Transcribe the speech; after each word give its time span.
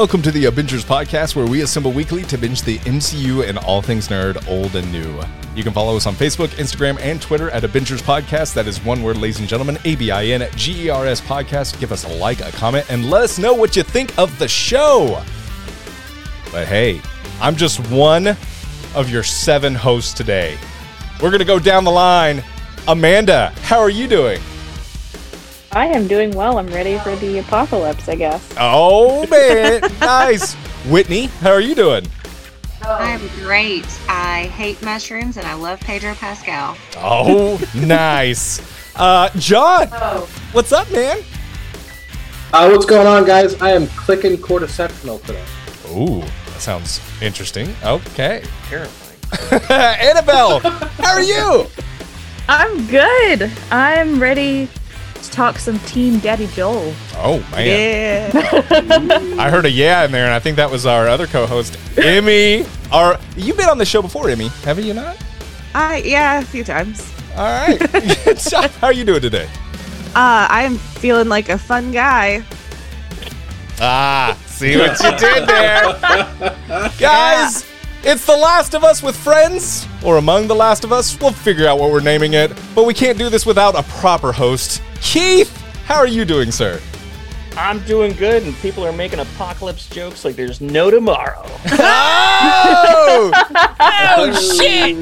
Welcome 0.00 0.22
to 0.22 0.30
the 0.30 0.46
Abingers 0.46 0.82
podcast, 0.82 1.36
where 1.36 1.46
we 1.46 1.60
assemble 1.60 1.92
weekly 1.92 2.22
to 2.22 2.38
binge 2.38 2.62
the 2.62 2.78
MCU 2.78 3.46
and 3.46 3.58
all 3.58 3.82
things 3.82 4.08
nerd, 4.08 4.48
old 4.48 4.74
and 4.74 4.90
new. 4.90 5.20
You 5.54 5.62
can 5.62 5.74
follow 5.74 5.94
us 5.94 6.06
on 6.06 6.14
Facebook, 6.14 6.48
Instagram, 6.54 6.98
and 7.02 7.20
Twitter 7.20 7.50
at 7.50 7.64
Abingers 7.64 8.00
Podcast. 8.00 8.54
That 8.54 8.66
is 8.66 8.82
one 8.82 9.02
word, 9.02 9.18
ladies 9.18 9.40
and 9.40 9.46
gentlemen, 9.46 9.76
A 9.84 9.96
B 9.96 10.10
I 10.10 10.24
N 10.24 10.48
G 10.56 10.86
E 10.86 10.88
R 10.88 11.06
S 11.06 11.20
Podcast. 11.20 11.78
Give 11.80 11.92
us 11.92 12.04
a 12.04 12.16
like, 12.16 12.40
a 12.40 12.50
comment, 12.52 12.90
and 12.90 13.10
let 13.10 13.20
us 13.20 13.38
know 13.38 13.52
what 13.52 13.76
you 13.76 13.82
think 13.82 14.18
of 14.18 14.38
the 14.38 14.48
show. 14.48 15.22
But 16.50 16.66
hey, 16.66 17.02
I'm 17.38 17.54
just 17.54 17.78
one 17.90 18.28
of 18.94 19.10
your 19.10 19.22
seven 19.22 19.74
hosts 19.74 20.14
today. 20.14 20.56
We're 21.22 21.28
going 21.28 21.40
to 21.40 21.44
go 21.44 21.58
down 21.58 21.84
the 21.84 21.90
line. 21.90 22.42
Amanda, 22.88 23.52
how 23.64 23.80
are 23.80 23.90
you 23.90 24.08
doing? 24.08 24.40
I 25.72 25.86
am 25.86 26.08
doing 26.08 26.32
well. 26.32 26.58
I'm 26.58 26.66
ready 26.66 26.98
for 26.98 27.14
the 27.16 27.38
apocalypse, 27.38 28.08
I 28.08 28.16
guess. 28.16 28.54
Oh, 28.58 29.24
man. 29.28 29.80
nice. 30.00 30.54
Whitney, 30.88 31.26
how 31.26 31.52
are 31.52 31.60
you 31.60 31.76
doing? 31.76 32.04
I'm 32.82 33.20
great. 33.36 33.86
I 34.08 34.50
hate 34.54 34.82
mushrooms 34.82 35.36
and 35.36 35.46
I 35.46 35.54
love 35.54 35.78
Pedro 35.80 36.14
Pascal. 36.14 36.76
Oh, 36.96 37.60
nice. 37.74 38.60
Uh, 38.96 39.30
John, 39.36 39.86
what's 40.52 40.72
up, 40.72 40.90
man? 40.92 41.22
Uh, 42.52 42.68
what's 42.68 42.84
going 42.84 43.06
on, 43.06 43.24
guys? 43.24 43.58
I 43.62 43.70
am 43.70 43.86
clicking 43.86 44.36
cordyceptional 44.36 45.24
today. 45.24 45.42
Ooh, 45.92 46.20
that 46.20 46.60
sounds 46.60 47.00
interesting. 47.22 47.72
Okay. 47.82 48.42
Terrifying. 48.64 49.62
Annabelle, 49.70 50.58
how 50.58 51.12
are 51.12 51.22
you? 51.22 51.66
I'm 52.48 52.86
good. 52.88 53.50
I'm 53.70 54.20
ready 54.20 54.68
to 55.22 55.30
talk 55.30 55.58
some 55.58 55.78
Team 55.80 56.18
Daddy 56.18 56.46
Joel. 56.48 56.92
Oh, 57.14 57.38
man. 57.52 58.30
I 59.38 59.50
heard 59.50 59.64
a 59.66 59.70
yeah 59.70 60.04
in 60.04 60.12
there, 60.12 60.24
and 60.24 60.34
I 60.34 60.38
think 60.38 60.56
that 60.56 60.70
was 60.70 60.86
our 60.86 61.08
other 61.08 61.26
co-host, 61.26 61.78
Emmy. 61.98 62.66
Our, 62.92 63.18
you've 63.36 63.56
been 63.56 63.68
on 63.68 63.78
the 63.78 63.84
show 63.84 64.02
before, 64.02 64.28
Emmy, 64.30 64.48
haven't 64.64 64.84
you 64.84 64.94
not? 64.94 65.16
Uh, 65.74 66.00
yeah, 66.02 66.40
a 66.40 66.44
few 66.44 66.64
times. 66.64 67.12
All 67.36 67.44
right. 67.44 67.80
How 68.80 68.88
are 68.88 68.92
you 68.92 69.04
doing 69.04 69.20
today? 69.20 69.48
Uh, 70.14 70.46
I'm 70.50 70.76
feeling 70.76 71.28
like 71.28 71.48
a 71.48 71.58
fun 71.58 71.92
guy. 71.92 72.42
Ah, 73.80 74.36
see 74.46 74.76
what 74.76 74.98
you 75.00 75.10
did 75.16 75.48
there. 75.48 75.94
Guys, 76.98 77.64
it's 78.02 78.26
The 78.26 78.36
Last 78.36 78.74
of 78.74 78.84
Us 78.84 79.02
with 79.02 79.16
friends, 79.16 79.86
or 80.04 80.18
Among 80.18 80.48
the 80.48 80.54
Last 80.54 80.84
of 80.84 80.92
Us. 80.92 81.18
We'll 81.18 81.32
figure 81.32 81.66
out 81.66 81.78
what 81.78 81.90
we're 81.90 82.00
naming 82.00 82.34
it, 82.34 82.52
but 82.74 82.84
we 82.84 82.92
can't 82.92 83.16
do 83.16 83.30
this 83.30 83.46
without 83.46 83.74
a 83.74 83.82
proper 83.84 84.32
host. 84.32 84.82
Keith, 85.00 85.56
how 85.86 85.96
are 85.96 86.06
you 86.06 86.24
doing, 86.24 86.50
sir? 86.50 86.80
I'm 87.56 87.80
doing 87.84 88.12
good, 88.12 88.44
and 88.44 88.54
people 88.56 88.84
are 88.86 88.92
making 88.92 89.18
apocalypse 89.18 89.88
jokes 89.88 90.24
like 90.24 90.36
there's 90.36 90.60
no 90.60 90.90
tomorrow. 90.90 91.44
Oh! 92.42 93.30
oh, 93.80 94.56
shit! 94.56 94.96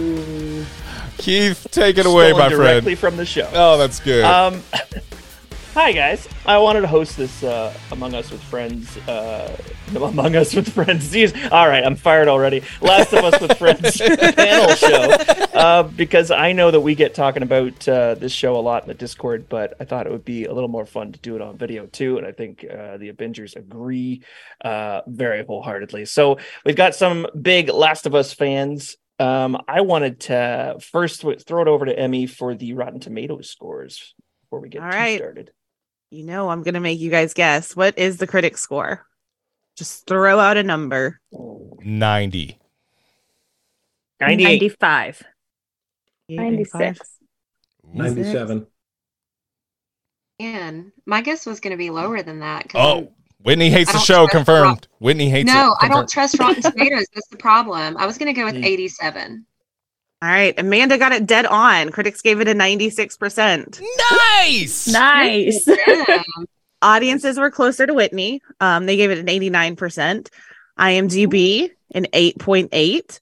Keith, 1.18 1.68
take 1.70 1.98
it 1.98 2.04
away, 2.06 2.32
my 2.32 2.48
directly 2.48 2.96
friend. 2.96 2.98
from 2.98 3.16
the 3.16 3.24
show. 3.24 3.48
Oh, 3.52 3.78
that's 3.78 4.00
good. 4.00 4.24
Um, 4.24 4.60
hi 5.78 5.92
guys. 5.92 6.28
I 6.44 6.58
wanted 6.58 6.80
to 6.80 6.88
host 6.88 7.16
this 7.16 7.44
uh, 7.44 7.72
Among 7.92 8.12
Us 8.12 8.32
with 8.32 8.42
Friends. 8.42 8.96
Uh, 9.06 9.56
Among 9.94 10.34
Us 10.34 10.52
with 10.52 10.72
Friends. 10.72 11.08
Jeez. 11.08 11.52
All 11.52 11.68
right, 11.68 11.84
I'm 11.84 11.94
fired 11.94 12.26
already. 12.26 12.64
Last 12.80 13.12
of 13.12 13.24
Us 13.24 13.40
with 13.40 13.56
Friends 13.56 13.96
panel 14.34 14.74
show 14.74 15.12
uh, 15.54 15.84
because 15.84 16.32
I 16.32 16.50
know 16.50 16.72
that 16.72 16.80
we 16.80 16.96
get 16.96 17.14
talking 17.14 17.44
about 17.44 17.88
uh, 17.88 18.16
this 18.16 18.32
show 18.32 18.56
a 18.56 18.58
lot 18.58 18.82
in 18.82 18.88
the 18.88 18.94
Discord, 18.94 19.48
but 19.48 19.74
I 19.78 19.84
thought 19.84 20.08
it 20.08 20.10
would 20.10 20.24
be 20.24 20.46
a 20.46 20.52
little 20.52 20.68
more 20.68 20.84
fun 20.84 21.12
to 21.12 21.18
do 21.20 21.36
it 21.36 21.42
on 21.42 21.56
video 21.56 21.86
too, 21.86 22.18
and 22.18 22.26
I 22.26 22.32
think 22.32 22.64
uh, 22.68 22.96
the 22.96 23.10
Abingers 23.10 23.54
agree 23.54 24.24
uh, 24.64 25.02
very 25.06 25.44
wholeheartedly. 25.44 26.06
So 26.06 26.38
we've 26.66 26.74
got 26.74 26.96
some 26.96 27.28
big 27.40 27.68
Last 27.68 28.04
of 28.04 28.16
Us 28.16 28.32
fans. 28.32 28.96
Um, 29.20 29.56
I 29.68 29.82
wanted 29.82 30.18
to 30.22 30.78
first 30.80 31.20
throw 31.46 31.62
it 31.62 31.68
over 31.68 31.84
to 31.84 31.96
Emmy 31.96 32.26
for 32.26 32.56
the 32.56 32.72
Rotten 32.72 32.98
Tomatoes 32.98 33.48
scores 33.48 34.12
before 34.42 34.58
we 34.58 34.70
get 34.70 34.82
All 34.82 34.90
too 34.90 34.96
right. 34.96 35.18
started. 35.18 35.52
You 36.10 36.24
know, 36.24 36.48
I'm 36.48 36.62
gonna 36.62 36.80
make 36.80 36.98
you 36.98 37.10
guys 37.10 37.34
guess. 37.34 37.76
What 37.76 37.98
is 37.98 38.16
the 38.18 38.26
critic 38.26 38.56
score? 38.58 39.06
Just 39.76 40.06
throw 40.06 40.38
out 40.40 40.56
a 40.56 40.62
number. 40.62 41.20
90. 41.32 42.58
98. 44.20 44.44
95. 44.44 45.22
96. 46.28 47.00
97. 47.94 48.66
And 50.40 50.92
my 51.06 51.20
guess 51.20 51.46
was 51.46 51.60
going 51.60 51.70
to 51.72 51.76
be 51.76 51.90
lower 51.90 52.22
than 52.22 52.40
that. 52.40 52.70
Oh, 52.74 53.12
Whitney 53.42 53.70
hates 53.70 53.92
the 53.92 53.98
show. 53.98 54.26
trust 54.26 54.30
Confirmed. 54.32 54.88
Whitney 54.98 55.28
hates 55.30 55.50
I'm- 55.50 55.66
no. 55.68 55.76
I 55.80 55.88
don't 55.88 56.08
trust 56.08 56.38
Rotten 56.38 56.62
Tomatoes. 56.72 57.06
That's 57.14 57.28
the 57.28 57.36
problem. 57.36 57.96
I 57.96 58.06
was 58.06 58.18
going 58.18 58.32
to 58.32 58.38
go 58.38 58.44
with 58.46 58.54
Mm. 58.56 58.64
87. 58.64 59.46
All 60.20 60.28
right, 60.28 60.58
Amanda 60.58 60.98
got 60.98 61.12
it 61.12 61.26
dead 61.26 61.46
on. 61.46 61.90
Critics 61.90 62.22
gave 62.22 62.40
it 62.40 62.48
a 62.48 62.52
96%. 62.52 63.80
Nice. 64.10 64.88
Nice. 64.88 65.64
Damn. 65.64 66.24
Audiences 66.82 67.38
were 67.38 67.50
closer 67.50 67.86
to 67.86 67.94
Whitney. 67.94 68.40
Um, 68.60 68.86
they 68.86 68.96
gave 68.96 69.10
it 69.10 69.18
an 69.18 69.26
89%. 69.26 70.28
IMDb 70.78 71.70
an 71.94 72.06
8.8. 72.12 73.20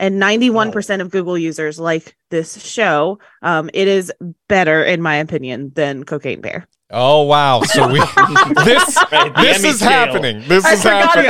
And 0.00 0.22
91% 0.22 1.00
of 1.00 1.10
Google 1.10 1.36
users 1.36 1.80
like 1.80 2.16
this 2.30 2.62
show. 2.62 3.18
Um, 3.42 3.68
it 3.74 3.88
is 3.88 4.12
better, 4.48 4.84
in 4.84 5.02
my 5.02 5.16
opinion, 5.16 5.72
than 5.74 6.04
Cocaine 6.04 6.40
Bear. 6.40 6.68
Oh 6.90 7.24
wow! 7.24 7.60
So 7.64 7.86
we 7.86 7.98
this 8.64 8.96
Right, 9.12 9.34
this 9.36 9.58
Emmy 9.58 9.68
is 9.68 9.76
scale. 9.76 9.90
happening. 9.90 10.42
This 10.48 10.64
I 10.64 10.72
is 10.72 10.82
happening. 10.82 11.26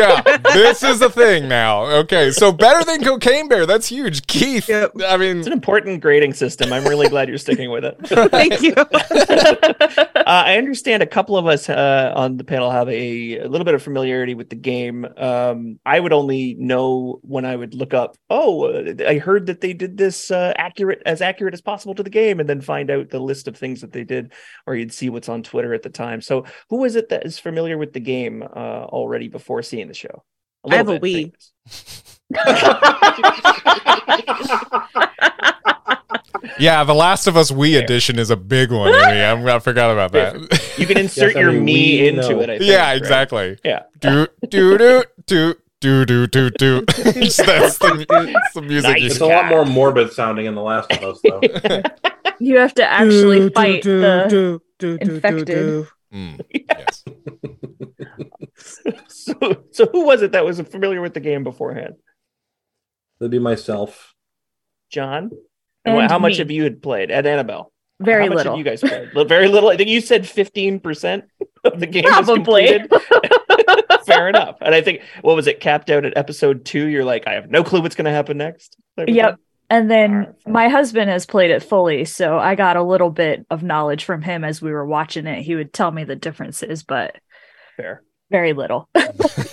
Yeah, 0.00 0.36
this 0.52 0.82
is 0.82 1.00
a 1.00 1.08
thing 1.08 1.46
now. 1.46 1.84
Okay, 1.84 2.32
so 2.32 2.50
better 2.50 2.84
than 2.84 3.04
Cocaine 3.04 3.46
Bear. 3.48 3.66
That's 3.66 3.86
huge, 3.88 4.26
Keith. 4.26 4.68
Yep. 4.68 4.94
I 5.06 5.16
mean, 5.16 5.38
It's 5.38 5.46
an 5.46 5.52
important 5.52 6.00
grading 6.00 6.34
system. 6.34 6.72
I'm 6.72 6.82
really 6.84 7.08
glad 7.08 7.28
you're 7.28 7.38
sticking 7.38 7.70
with 7.70 7.84
it. 7.84 7.96
Thank 8.30 8.62
you. 8.62 8.74
uh, 8.74 10.04
I 10.26 10.56
understand 10.58 11.04
a 11.04 11.06
couple 11.06 11.36
of 11.36 11.46
us 11.46 11.68
uh, 11.68 12.12
on 12.16 12.36
the 12.36 12.42
panel 12.44 12.70
have 12.72 12.88
a, 12.88 13.38
a 13.38 13.48
little 13.48 13.64
bit 13.64 13.74
of 13.74 13.82
familiarity 13.84 14.34
with 14.34 14.50
the 14.50 14.56
game. 14.56 15.06
Um, 15.16 15.78
I 15.86 16.00
would 16.00 16.12
only 16.12 16.54
know 16.54 17.20
when 17.22 17.44
I 17.44 17.54
would 17.54 17.74
look 17.74 17.94
up. 17.94 18.16
Oh, 18.28 18.64
uh, 18.64 18.94
I 19.06 19.18
heard 19.18 19.46
that 19.46 19.60
they 19.60 19.72
did 19.72 19.98
this 19.98 20.32
uh, 20.32 20.52
accurate 20.56 21.00
as 21.06 21.20
accurate 21.22 21.54
as 21.54 21.60
possible 21.60 21.94
to 21.94 22.02
the 22.02 22.10
game, 22.10 22.40
and 22.40 22.48
then 22.48 22.60
find 22.60 22.90
out 22.90 23.10
the 23.10 23.20
list 23.20 23.46
of 23.46 23.56
things 23.56 23.82
that 23.82 23.92
they 23.92 24.02
did, 24.02 24.32
or 24.66 24.74
you'd 24.74 24.92
see 24.96 25.10
what's 25.10 25.28
on 25.28 25.42
Twitter 25.42 25.74
at 25.74 25.82
the 25.82 25.90
time. 25.90 26.20
So, 26.20 26.44
who 26.70 26.84
is 26.84 26.96
it 26.96 27.08
that 27.10 27.24
is 27.24 27.38
familiar 27.38 27.78
with 27.78 27.92
the 27.92 28.00
game 28.00 28.42
uh, 28.42 28.46
already 28.88 29.28
before 29.28 29.62
seeing 29.62 29.88
the 29.88 29.94
show? 29.94 30.24
I 30.68 30.76
have 30.76 30.88
a 30.88 30.98
Wii. 30.98 31.32
yeah, 36.58 36.84
The 36.84 36.94
Last 36.94 37.26
of 37.26 37.36
Us 37.36 37.50
Wii 37.50 37.82
edition 37.82 38.18
is 38.18 38.30
a 38.30 38.36
big 38.36 38.70
one. 38.72 38.92
I, 38.94 39.12
mean, 39.12 39.48
I'm- 39.48 39.60
forgot 39.60 39.90
about 39.90 40.12
that. 40.12 40.62
You 40.76 40.86
can 40.86 40.98
insert 40.98 41.34
I 41.36 41.40
your 41.40 41.52
me 41.52 42.06
into 42.06 42.28
know. 42.34 42.40
it. 42.40 42.50
I 42.50 42.58
think, 42.58 42.70
yeah, 42.70 42.88
right? 42.88 42.96
exactly. 42.98 43.58
Yeah. 43.64 43.84
Do 43.98 44.26
do 44.50 44.76
do 44.76 45.04
do 45.26 45.54
do 45.80 46.04
do 46.04 46.26
do 46.26 46.50
do. 46.50 46.80
That's 46.86 46.98
the, 47.78 48.04
that's 48.08 48.52
the 48.52 48.62
music. 48.62 48.90
Nice. 48.90 49.00
you 49.00 49.06
It's 49.06 49.20
a 49.20 49.26
lot 49.26 49.46
more 49.46 49.64
morbid 49.64 50.12
sounding 50.12 50.44
in 50.44 50.54
The 50.54 50.60
Last 50.60 50.92
of 50.92 51.02
Us, 51.02 51.20
though. 51.24 51.40
You 52.38 52.58
have 52.58 52.74
to 52.74 52.84
actually 52.84 53.48
fight 53.48 53.84
the. 53.84 54.60
Infected. 54.82 55.86
Mm, 56.12 56.40
yes. 56.68 57.04
So, 59.08 59.64
so 59.72 59.86
who 59.86 60.06
was 60.06 60.22
it 60.22 60.32
that 60.32 60.44
was 60.44 60.60
familiar 60.62 61.00
with 61.02 61.12
the 61.14 61.20
game 61.20 61.44
beforehand? 61.44 61.94
That'd 63.18 63.30
be 63.30 63.38
myself. 63.38 64.14
John? 64.90 65.30
And, 65.84 65.98
And 65.98 66.10
how 66.10 66.18
much 66.18 66.32
me. 66.32 66.38
have 66.38 66.50
you 66.50 66.62
had 66.64 66.80
played? 66.82 67.10
at 67.10 67.26
Annabelle? 67.26 67.72
Very 68.00 68.22
how 68.24 68.28
much 68.28 68.36
little. 68.36 68.52
Have 68.52 68.58
you 68.58 68.64
guys 68.64 68.80
played? 68.80 69.10
Li- 69.14 69.24
Very 69.24 69.48
little. 69.48 69.68
I 69.68 69.76
think 69.76 69.90
you 69.90 70.00
said 70.00 70.22
15% 70.22 71.22
of 71.64 71.80
the 71.80 71.86
game 71.86 72.04
is 72.04 72.10
Probably. 72.10 72.78
completed. 72.78 72.92
Fair 74.06 74.28
enough. 74.28 74.56
And 74.60 74.74
I 74.74 74.80
think, 74.80 75.02
what 75.22 75.34
was 75.36 75.46
it, 75.46 75.60
capped 75.60 75.90
out 75.90 76.04
at 76.04 76.16
episode 76.16 76.64
two? 76.64 76.86
You're 76.86 77.04
like, 77.04 77.26
I 77.26 77.34
have 77.34 77.50
no 77.50 77.64
clue 77.64 77.80
what's 77.82 77.96
going 77.96 78.04
to 78.06 78.10
happen 78.12 78.36
next. 78.38 78.76
Yep. 78.96 79.38
Thing? 79.68 79.76
And 79.78 79.90
then 79.90 80.10
Alright, 80.12 80.34
my 80.46 80.68
husband 80.68 81.10
has 81.10 81.26
played 81.26 81.50
it 81.50 81.62
fully, 81.62 82.04
so 82.04 82.38
I 82.38 82.54
got 82.54 82.76
a 82.76 82.82
little 82.82 83.10
bit 83.10 83.46
of 83.50 83.62
knowledge 83.62 84.04
from 84.04 84.22
him 84.22 84.44
as 84.44 84.62
we 84.62 84.70
were 84.72 84.86
watching 84.86 85.26
it. 85.26 85.42
He 85.42 85.54
would 85.54 85.72
tell 85.72 85.90
me 85.90 86.04
the 86.04 86.16
differences, 86.16 86.82
but 86.82 87.16
Fair. 87.76 88.02
very 88.30 88.52
little. 88.52 88.88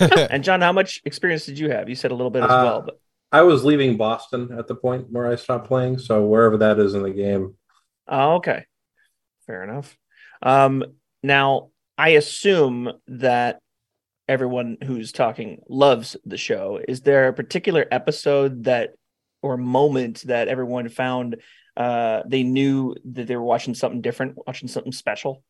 And 0.30 0.42
John, 0.44 0.60
how 0.60 0.72
much 0.72 1.00
experience 1.04 1.46
did 1.46 1.58
you 1.58 1.70
have? 1.70 1.88
You 1.88 1.94
said 1.94 2.10
a 2.10 2.14
little 2.14 2.30
bit 2.30 2.42
as 2.42 2.50
Uh, 2.50 2.62
well, 2.64 2.82
but 2.82 3.00
I 3.32 3.42
was 3.42 3.64
leaving 3.64 3.96
Boston 3.96 4.56
at 4.58 4.68
the 4.68 4.74
point 4.74 5.10
where 5.10 5.30
I 5.30 5.36
stopped 5.36 5.66
playing, 5.68 5.98
so 5.98 6.24
wherever 6.24 6.56
that 6.58 6.78
is 6.78 6.94
in 6.94 7.02
the 7.02 7.10
game. 7.10 7.54
Oh, 8.08 8.34
okay. 8.36 8.64
Fair 9.46 9.64
enough. 9.64 9.96
Um, 10.42 10.84
now, 11.22 11.70
I 11.98 12.10
assume 12.10 12.92
that 13.08 13.60
everyone 14.28 14.78
who's 14.84 15.12
talking 15.12 15.62
loves 15.68 16.16
the 16.24 16.36
show. 16.36 16.80
Is 16.86 17.02
there 17.02 17.28
a 17.28 17.32
particular 17.32 17.86
episode 17.90 18.64
that 18.64 18.94
or 19.44 19.56
moment 19.56 20.22
that 20.22 20.48
everyone 20.48 20.88
found 20.88 21.36
uh, 21.76 22.22
they 22.26 22.42
knew 22.42 22.94
that 23.12 23.26
they 23.26 23.36
were 23.36 23.42
watching 23.42 23.74
something 23.74 24.00
different, 24.00 24.36
watching 24.46 24.68
something 24.68 24.92
special? 24.92 25.42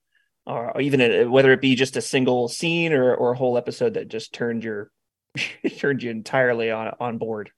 or 0.47 0.81
even 0.81 1.01
a, 1.01 1.25
whether 1.25 1.53
it 1.53 1.61
be 1.61 1.75
just 1.75 1.97
a 1.97 2.03
single 2.03 2.49
scene 2.49 2.93
or 2.93 3.15
or 3.15 3.33
a 3.33 3.37
whole 3.37 3.57
episode 3.57 3.95
that 3.95 4.09
just 4.09 4.33
turned 4.33 4.65
your 4.65 4.91
turned 5.79 6.03
you 6.03 6.11
entirely 6.11 6.71
on 6.71 6.93
on 7.01 7.19
board. 7.19 7.51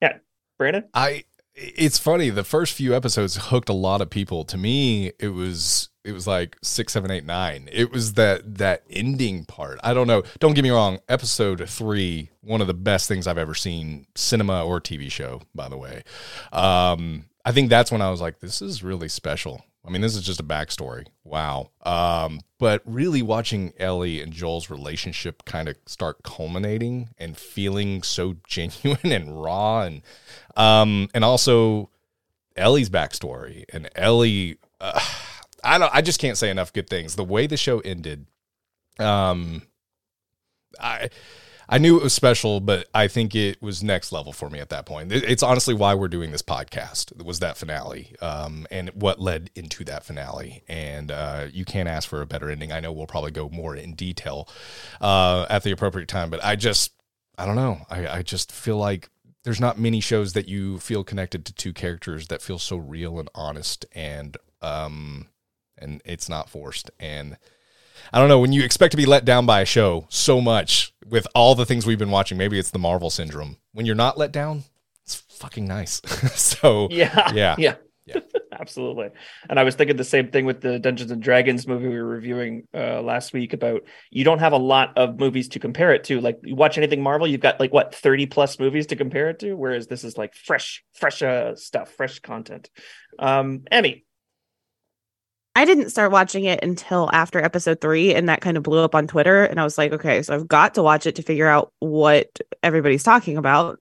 Yeah, 0.00 0.18
Brandon. 0.58 0.84
I 0.94 1.24
it's 1.54 1.98
funny. 1.98 2.30
The 2.30 2.44
first 2.44 2.74
few 2.74 2.94
episodes 2.94 3.36
hooked 3.36 3.68
a 3.68 3.74
lot 3.74 4.00
of 4.00 4.10
people. 4.10 4.44
To 4.44 4.56
me, 4.56 5.12
it 5.18 5.28
was 5.28 5.90
it 6.04 6.12
was 6.12 6.26
like 6.26 6.56
six, 6.62 6.92
seven, 6.92 7.10
eight, 7.10 7.24
nine. 7.24 7.68
It 7.70 7.92
was 7.92 8.14
that 8.14 8.56
that 8.56 8.82
ending 8.90 9.44
part. 9.44 9.78
I 9.82 9.94
don't 9.94 10.06
know. 10.06 10.22
Don't 10.38 10.54
get 10.54 10.62
me 10.62 10.70
wrong. 10.70 10.98
Episode 11.08 11.68
three, 11.68 12.30
one 12.40 12.60
of 12.60 12.66
the 12.66 12.74
best 12.74 13.08
things 13.08 13.26
I've 13.26 13.38
ever 13.38 13.54
seen, 13.54 14.06
cinema 14.14 14.64
or 14.64 14.80
TV 14.80 15.10
show. 15.10 15.42
By 15.54 15.68
the 15.68 15.76
way, 15.76 16.02
um, 16.52 17.26
I 17.44 17.52
think 17.52 17.70
that's 17.70 17.92
when 17.92 18.02
I 18.02 18.10
was 18.10 18.20
like, 18.20 18.40
this 18.40 18.60
is 18.62 18.82
really 18.82 19.08
special. 19.08 19.64
I 19.84 19.90
mean, 19.90 20.00
this 20.00 20.14
is 20.14 20.22
just 20.22 20.38
a 20.38 20.44
backstory. 20.44 21.06
Wow. 21.24 21.70
Um, 21.82 22.40
but 22.58 22.82
really 22.84 23.20
watching 23.20 23.72
Ellie 23.78 24.20
and 24.20 24.32
Joel's 24.32 24.70
relationship 24.70 25.44
kind 25.44 25.68
of 25.68 25.76
start 25.86 26.22
culminating 26.22 27.10
and 27.18 27.36
feeling 27.36 28.02
so 28.02 28.36
genuine 28.46 29.10
and 29.10 29.42
raw 29.42 29.82
and 29.82 30.02
um 30.56 31.08
and 31.14 31.24
also 31.24 31.88
Ellie's 32.54 32.90
backstory 32.90 33.64
and 33.72 33.88
Ellie 33.96 34.58
uh, 34.80 35.00
I 35.62 35.78
don't 35.78 35.94
I 35.94 36.02
just 36.02 36.20
can't 36.20 36.38
say 36.38 36.50
enough 36.50 36.72
good 36.72 36.88
things. 36.88 37.16
The 37.16 37.24
way 37.24 37.46
the 37.46 37.56
show 37.56 37.80
ended 37.80 38.26
um 38.98 39.62
I 40.80 41.08
I 41.68 41.78
knew 41.78 41.96
it 41.96 42.02
was 42.02 42.12
special, 42.12 42.60
but 42.60 42.86
I 42.92 43.08
think 43.08 43.34
it 43.34 43.62
was 43.62 43.82
next 43.82 44.12
level 44.12 44.34
for 44.34 44.50
me 44.50 44.58
at 44.58 44.68
that 44.68 44.84
point. 44.84 45.10
It's 45.10 45.42
honestly 45.42 45.72
why 45.72 45.94
we're 45.94 46.08
doing 46.08 46.30
this 46.30 46.42
podcast. 46.42 47.24
Was 47.24 47.38
that 47.38 47.56
finale, 47.56 48.14
um, 48.20 48.66
and 48.70 48.90
what 48.90 49.20
led 49.20 49.50
into 49.54 49.82
that 49.84 50.04
finale. 50.04 50.64
And 50.68 51.10
uh, 51.10 51.46
you 51.50 51.64
can't 51.64 51.88
ask 51.88 52.06
for 52.06 52.20
a 52.20 52.26
better 52.26 52.50
ending. 52.50 52.72
I 52.72 52.80
know 52.80 52.92
we'll 52.92 53.06
probably 53.06 53.30
go 53.30 53.48
more 53.48 53.74
in 53.74 53.94
detail 53.94 54.50
uh, 55.00 55.46
at 55.48 55.62
the 55.62 55.70
appropriate 55.70 56.08
time, 56.08 56.28
but 56.28 56.44
I 56.44 56.56
just, 56.56 56.92
I 57.38 57.46
don't 57.46 57.56
know. 57.56 57.78
I, 57.88 58.18
I 58.18 58.22
just 58.22 58.52
feel 58.52 58.76
like 58.76 59.08
there's 59.44 59.60
not 59.60 59.78
many 59.78 60.00
shows 60.00 60.34
that 60.34 60.48
you 60.48 60.78
feel 60.78 61.04
connected 61.04 61.46
to 61.46 61.54
two 61.54 61.72
characters 61.72 62.28
that 62.28 62.42
feel 62.42 62.58
so 62.58 62.76
real 62.76 63.18
and 63.18 63.30
honest, 63.34 63.86
and 63.92 64.36
um, 64.60 65.28
and 65.82 66.00
it's 66.04 66.28
not 66.28 66.48
forced. 66.48 66.90
And 66.98 67.36
I 68.12 68.18
don't 68.18 68.28
know 68.28 68.40
when 68.40 68.52
you 68.52 68.62
expect 68.62 68.92
to 68.92 68.96
be 68.96 69.06
let 69.06 69.24
down 69.24 69.46
by 69.46 69.60
a 69.60 69.66
show 69.66 70.06
so 70.08 70.40
much 70.40 70.94
with 71.06 71.26
all 71.34 71.54
the 71.54 71.66
things 71.66 71.86
we've 71.86 71.98
been 71.98 72.10
watching. 72.10 72.38
Maybe 72.38 72.58
it's 72.58 72.70
the 72.70 72.78
Marvel 72.78 73.10
syndrome. 73.10 73.56
When 73.72 73.86
you're 73.86 73.94
not 73.94 74.18
let 74.18 74.32
down, 74.32 74.64
it's 75.04 75.14
fucking 75.14 75.66
nice. 75.66 76.00
so 76.34 76.88
Yeah, 76.90 77.32
yeah, 77.34 77.56
yeah, 77.58 77.74
Yeah. 78.06 78.20
absolutely. 78.60 79.10
And 79.48 79.58
I 79.58 79.64
was 79.64 79.74
thinking 79.74 79.96
the 79.96 80.04
same 80.04 80.30
thing 80.30 80.44
with 80.44 80.60
the 80.60 80.78
Dungeons 80.78 81.10
and 81.10 81.22
Dragons 81.22 81.66
movie 81.66 81.88
we 81.88 81.96
were 81.96 82.06
reviewing 82.06 82.68
uh, 82.74 83.00
last 83.02 83.32
week 83.32 83.52
about 83.52 83.82
you 84.10 84.24
don't 84.24 84.38
have 84.38 84.52
a 84.52 84.58
lot 84.58 84.96
of 84.96 85.18
movies 85.18 85.48
to 85.50 85.58
compare 85.58 85.92
it 85.92 86.04
to. 86.04 86.20
Like 86.20 86.38
you 86.44 86.54
watch 86.54 86.78
anything 86.78 87.02
Marvel, 87.02 87.26
you've 87.26 87.40
got 87.40 87.60
like 87.60 87.72
what 87.72 87.94
thirty 87.94 88.26
plus 88.26 88.58
movies 88.58 88.86
to 88.88 88.96
compare 88.96 89.30
it 89.30 89.38
to, 89.40 89.54
whereas 89.54 89.86
this 89.86 90.04
is 90.04 90.16
like 90.16 90.34
fresh, 90.34 90.84
fresh 90.94 91.22
uh, 91.22 91.56
stuff, 91.56 91.92
fresh 91.92 92.20
content. 92.20 92.70
Um, 93.18 93.62
Emmy, 93.70 94.04
I 95.54 95.64
didn't 95.66 95.90
start 95.90 96.12
watching 96.12 96.44
it 96.44 96.60
until 96.62 97.10
after 97.12 97.38
episode 97.42 97.80
three, 97.80 98.14
and 98.14 98.28
that 98.28 98.40
kind 98.40 98.56
of 98.56 98.62
blew 98.62 98.78
up 98.78 98.94
on 98.94 99.06
Twitter. 99.06 99.44
And 99.44 99.60
I 99.60 99.64
was 99.64 99.76
like, 99.76 99.92
okay, 99.92 100.22
so 100.22 100.34
I've 100.34 100.48
got 100.48 100.74
to 100.74 100.82
watch 100.82 101.06
it 101.06 101.16
to 101.16 101.22
figure 101.22 101.46
out 101.46 101.72
what 101.78 102.40
everybody's 102.62 103.02
talking 103.02 103.36
about. 103.36 103.78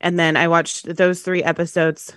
And 0.00 0.18
then 0.18 0.36
I 0.36 0.48
watched 0.48 0.94
those 0.94 1.22
three 1.22 1.42
episodes 1.42 2.14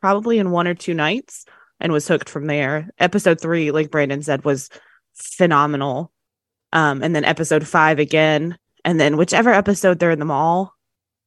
probably 0.00 0.38
in 0.38 0.50
one 0.50 0.66
or 0.68 0.74
two 0.74 0.94
nights 0.94 1.46
and 1.80 1.92
was 1.92 2.06
hooked 2.08 2.28
from 2.28 2.46
there. 2.46 2.90
Episode 2.98 3.40
three, 3.40 3.70
like 3.70 3.90
Brandon 3.90 4.22
said, 4.22 4.44
was 4.44 4.68
phenomenal. 5.14 6.12
Um, 6.72 7.02
and 7.02 7.14
then 7.16 7.24
episode 7.24 7.66
five 7.66 7.98
again. 7.98 8.58
And 8.84 9.00
then 9.00 9.16
whichever 9.16 9.50
episode 9.50 9.98
they're 9.98 10.10
in 10.10 10.18
the 10.18 10.24
mall, 10.26 10.74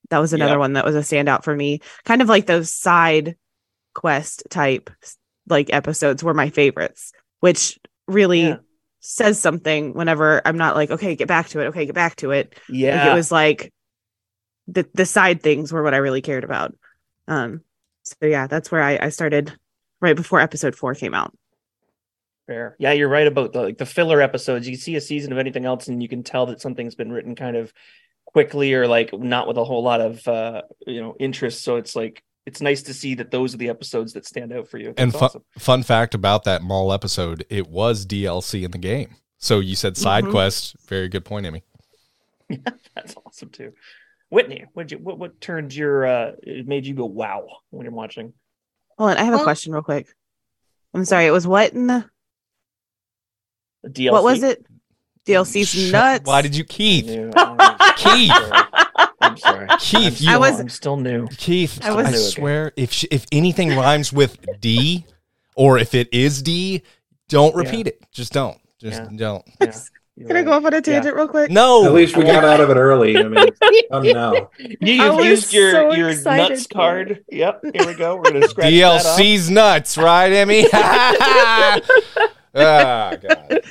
that 0.10 0.20
was 0.20 0.34
another 0.34 0.54
Yeah. 0.54 0.58
one 0.60 0.74
that 0.74 0.86
was 0.86 0.96
a 0.96 1.00
standout 1.00 1.44
for 1.44 1.56
me. 1.56 1.82
Kind 2.06 2.22
of 2.22 2.30
like 2.30 2.46
those 2.46 2.72
side 2.72 3.36
quest 3.94 4.44
type 4.50 4.90
like 5.50 5.74
episodes 5.74 6.24
were 6.24 6.34
my 6.34 6.50
favorites, 6.50 7.12
which 7.40 7.80
really 8.07 8.42
Yeah. 8.50 8.57
says 9.00 9.40
something 9.40 9.94
whenever 9.94 10.42
I'm 10.46 10.57
not 10.57 10.75
like, 10.75 10.92
okay, 10.92 11.16
get 11.16 11.28
back 11.28 11.50
to 11.50 11.60
it. 11.62 11.68
Okay, 11.68 11.86
get 11.86 11.96
back 11.96 12.16
to 12.18 12.31
it. 12.31 12.56
yeah, 12.69 13.04
Like 13.06 13.12
it 13.12 13.16
was 13.16 13.31
like 13.31 13.74
the 14.68 14.88
the 14.94 15.06
side 15.06 15.42
things 15.42 15.72
were 15.74 15.84
what 15.84 15.94
I 15.94 15.98
really 15.98 16.22
cared 16.22 16.44
about. 16.44 16.75
Um 17.28 17.62
so 18.04 18.25
yeah, 18.25 18.48
that's 18.48 18.72
where 18.72 18.81
I, 18.81 18.98
I 19.01 19.10
started 19.10 19.56
right 20.01 20.16
before 20.16 20.40
episode 20.40 20.75
four 20.75 20.96
came 20.96 21.13
out. 21.13 21.34
Fair. 22.48 22.75
Yeah, 22.80 22.94
you're 22.94 23.10
right 23.10 23.28
about 23.28 23.54
the 23.54 23.62
like 23.62 23.78
the 23.78 23.86
filler 23.86 24.22
episodes. 24.22 24.68
You 24.68 24.75
see 24.75 24.95
a 24.95 25.02
season 25.02 25.31
of 25.31 25.38
anything 25.38 25.66
else, 25.66 25.88
and 25.88 26.02
you 26.02 26.10
can 26.10 26.24
tell 26.24 26.48
that 26.48 26.62
something's 26.62 26.95
been 26.95 27.12
written 27.12 27.36
kind 27.36 27.56
of 27.56 27.72
quickly 28.25 28.74
or 28.74 28.88
like 28.88 29.13
not 29.13 29.48
with 29.48 29.57
a 29.57 29.63
whole 29.63 29.84
lot 29.84 30.02
of 30.02 30.28
uh 30.28 30.63
you 30.88 31.02
know 31.02 31.16
interest. 31.19 31.62
So 31.63 31.75
it's 31.75 31.95
like 31.95 32.24
it's 32.46 32.62
nice 32.62 32.82
to 32.84 32.94
see 32.94 33.16
that 33.16 33.32
those 33.32 33.54
are 33.54 33.58
the 33.58 33.70
episodes 33.70 34.14
that 34.14 34.26
stand 34.26 34.52
out 34.54 34.68
for 34.68 34.78
you. 34.78 34.94
And 34.98 35.12
That's 35.12 35.20
fun, 35.20 35.26
awesome. 35.30 35.44
fun 35.58 35.84
fact 35.84 36.14
about 36.16 36.44
that 36.46 36.62
mall 36.64 36.92
episode, 36.94 37.46
it 37.50 37.68
was 37.68 38.06
DLC 38.06 38.64
in 38.64 38.72
the 38.72 38.78
game. 38.78 39.16
So 39.38 39.60
you 39.60 39.76
said 39.76 39.96
side 39.98 40.26
Mhm. 40.26 40.32
quest. 40.32 40.76
Very 40.88 41.08
good 41.10 41.24
point, 41.26 41.46
Emmy. 41.46 41.64
Yeah, 42.50 42.58
that's 42.96 43.16
awesome 43.26 43.50
too. 43.50 43.74
Whitney, 44.30 44.66
what 44.74 44.92
you 44.92 44.98
what 44.98 45.18
what 45.18 45.40
turned 45.42 45.74
your 45.74 46.06
uh 46.06 46.32
it 46.44 46.68
made 46.68 46.86
you 46.86 46.94
go 46.94 47.06
wow 47.06 47.48
when 47.72 47.84
you're 47.86 47.94
watching? 47.94 48.34
Hold 48.98 49.12
on, 49.12 49.18
I 49.18 49.24
have 49.24 49.40
a 49.40 49.44
question 49.44 49.72
real 49.74 49.82
quick. 49.82 50.08
I'm 50.94 51.06
sorry, 51.06 51.26
it 51.28 51.32
was 51.32 51.48
what 51.48 51.74
in 51.74 51.88
the 51.88 52.10
The 53.84 53.90
DLC. 53.90 54.12
what 54.12 54.24
was 54.24 54.44
it? 54.44 54.66
DLC's 55.26 55.70
Shut- 55.70 55.92
nuts. 55.94 56.28
Why 56.28 56.42
did 56.42 56.56
you, 56.56 56.64
Keith? 56.64 57.06
Keith. 57.98 58.32
Sorry. 59.40 59.68
I'm. 59.70 59.78
Keith, 59.80 60.20
I'm 60.22 60.28
you 60.28 60.34
I 60.34 60.38
was- 60.38 60.50
still- 60.54 60.62
I'm 60.62 60.70
still 60.70 60.98
new. 60.98 61.28
Keith, 61.30 61.80
I 61.84 61.90
I, 61.90 61.94
was- 62.04 62.34
swear, 62.34 62.72
if 62.76 62.92
sh- 62.92 63.06
if 63.12 63.26
anything 63.31 63.69
rhymes 63.76 64.14
with 64.14 64.38
D, 64.62 65.06
or 65.56 65.78
if 65.78 65.94
it 65.96 66.08
is 66.14 66.42
D, 66.42 66.84
don't 67.28 67.54
Yeah. 67.56 67.62
repeat 67.64 67.88
it. 67.88 68.02
Just 68.12 68.34
don't. 68.34 68.58
Just 68.80 69.02
Yeah. 69.02 69.10
don't. 69.18 69.44
Yeah, 69.60 70.28
Can 70.28 70.36
I 70.36 70.44
go 70.44 70.52
off 70.52 70.66
on 70.66 70.74
a 70.74 70.81
tangent 70.81 71.16
real 71.16 71.30
quick? 71.30 71.50
No. 71.50 71.86
At 71.86 71.94
least 71.94 72.18
we 72.18 72.26
got 72.26 72.44
out 72.44 72.60
of 72.60 72.69
it 72.69 72.76
early. 72.76 73.16
I 73.18 73.24
mean, 73.24 73.38
um, 73.92 74.04
now. 74.04 74.50
You, 74.60 75.02
I 75.02 75.06
you've 75.06 75.16
was 75.16 75.26
used 75.26 75.54
your 75.54 75.72
so 75.72 75.94
your 75.94 76.14
nuts 76.24 76.68
card. 76.68 77.24
Yep, 77.30 77.62
here 77.74 77.88
we 77.88 77.94
go. 77.94 78.18
We're 78.18 78.24
gonna 78.31 78.48
scratch 78.50 78.69
that 78.74 78.84
off. 78.84 79.02
DLC's 79.18 79.50
nuts, 79.50 79.98
right, 79.98 80.30
Emmy? 80.34 80.66
ah, 80.74 81.80
God. 82.54 83.62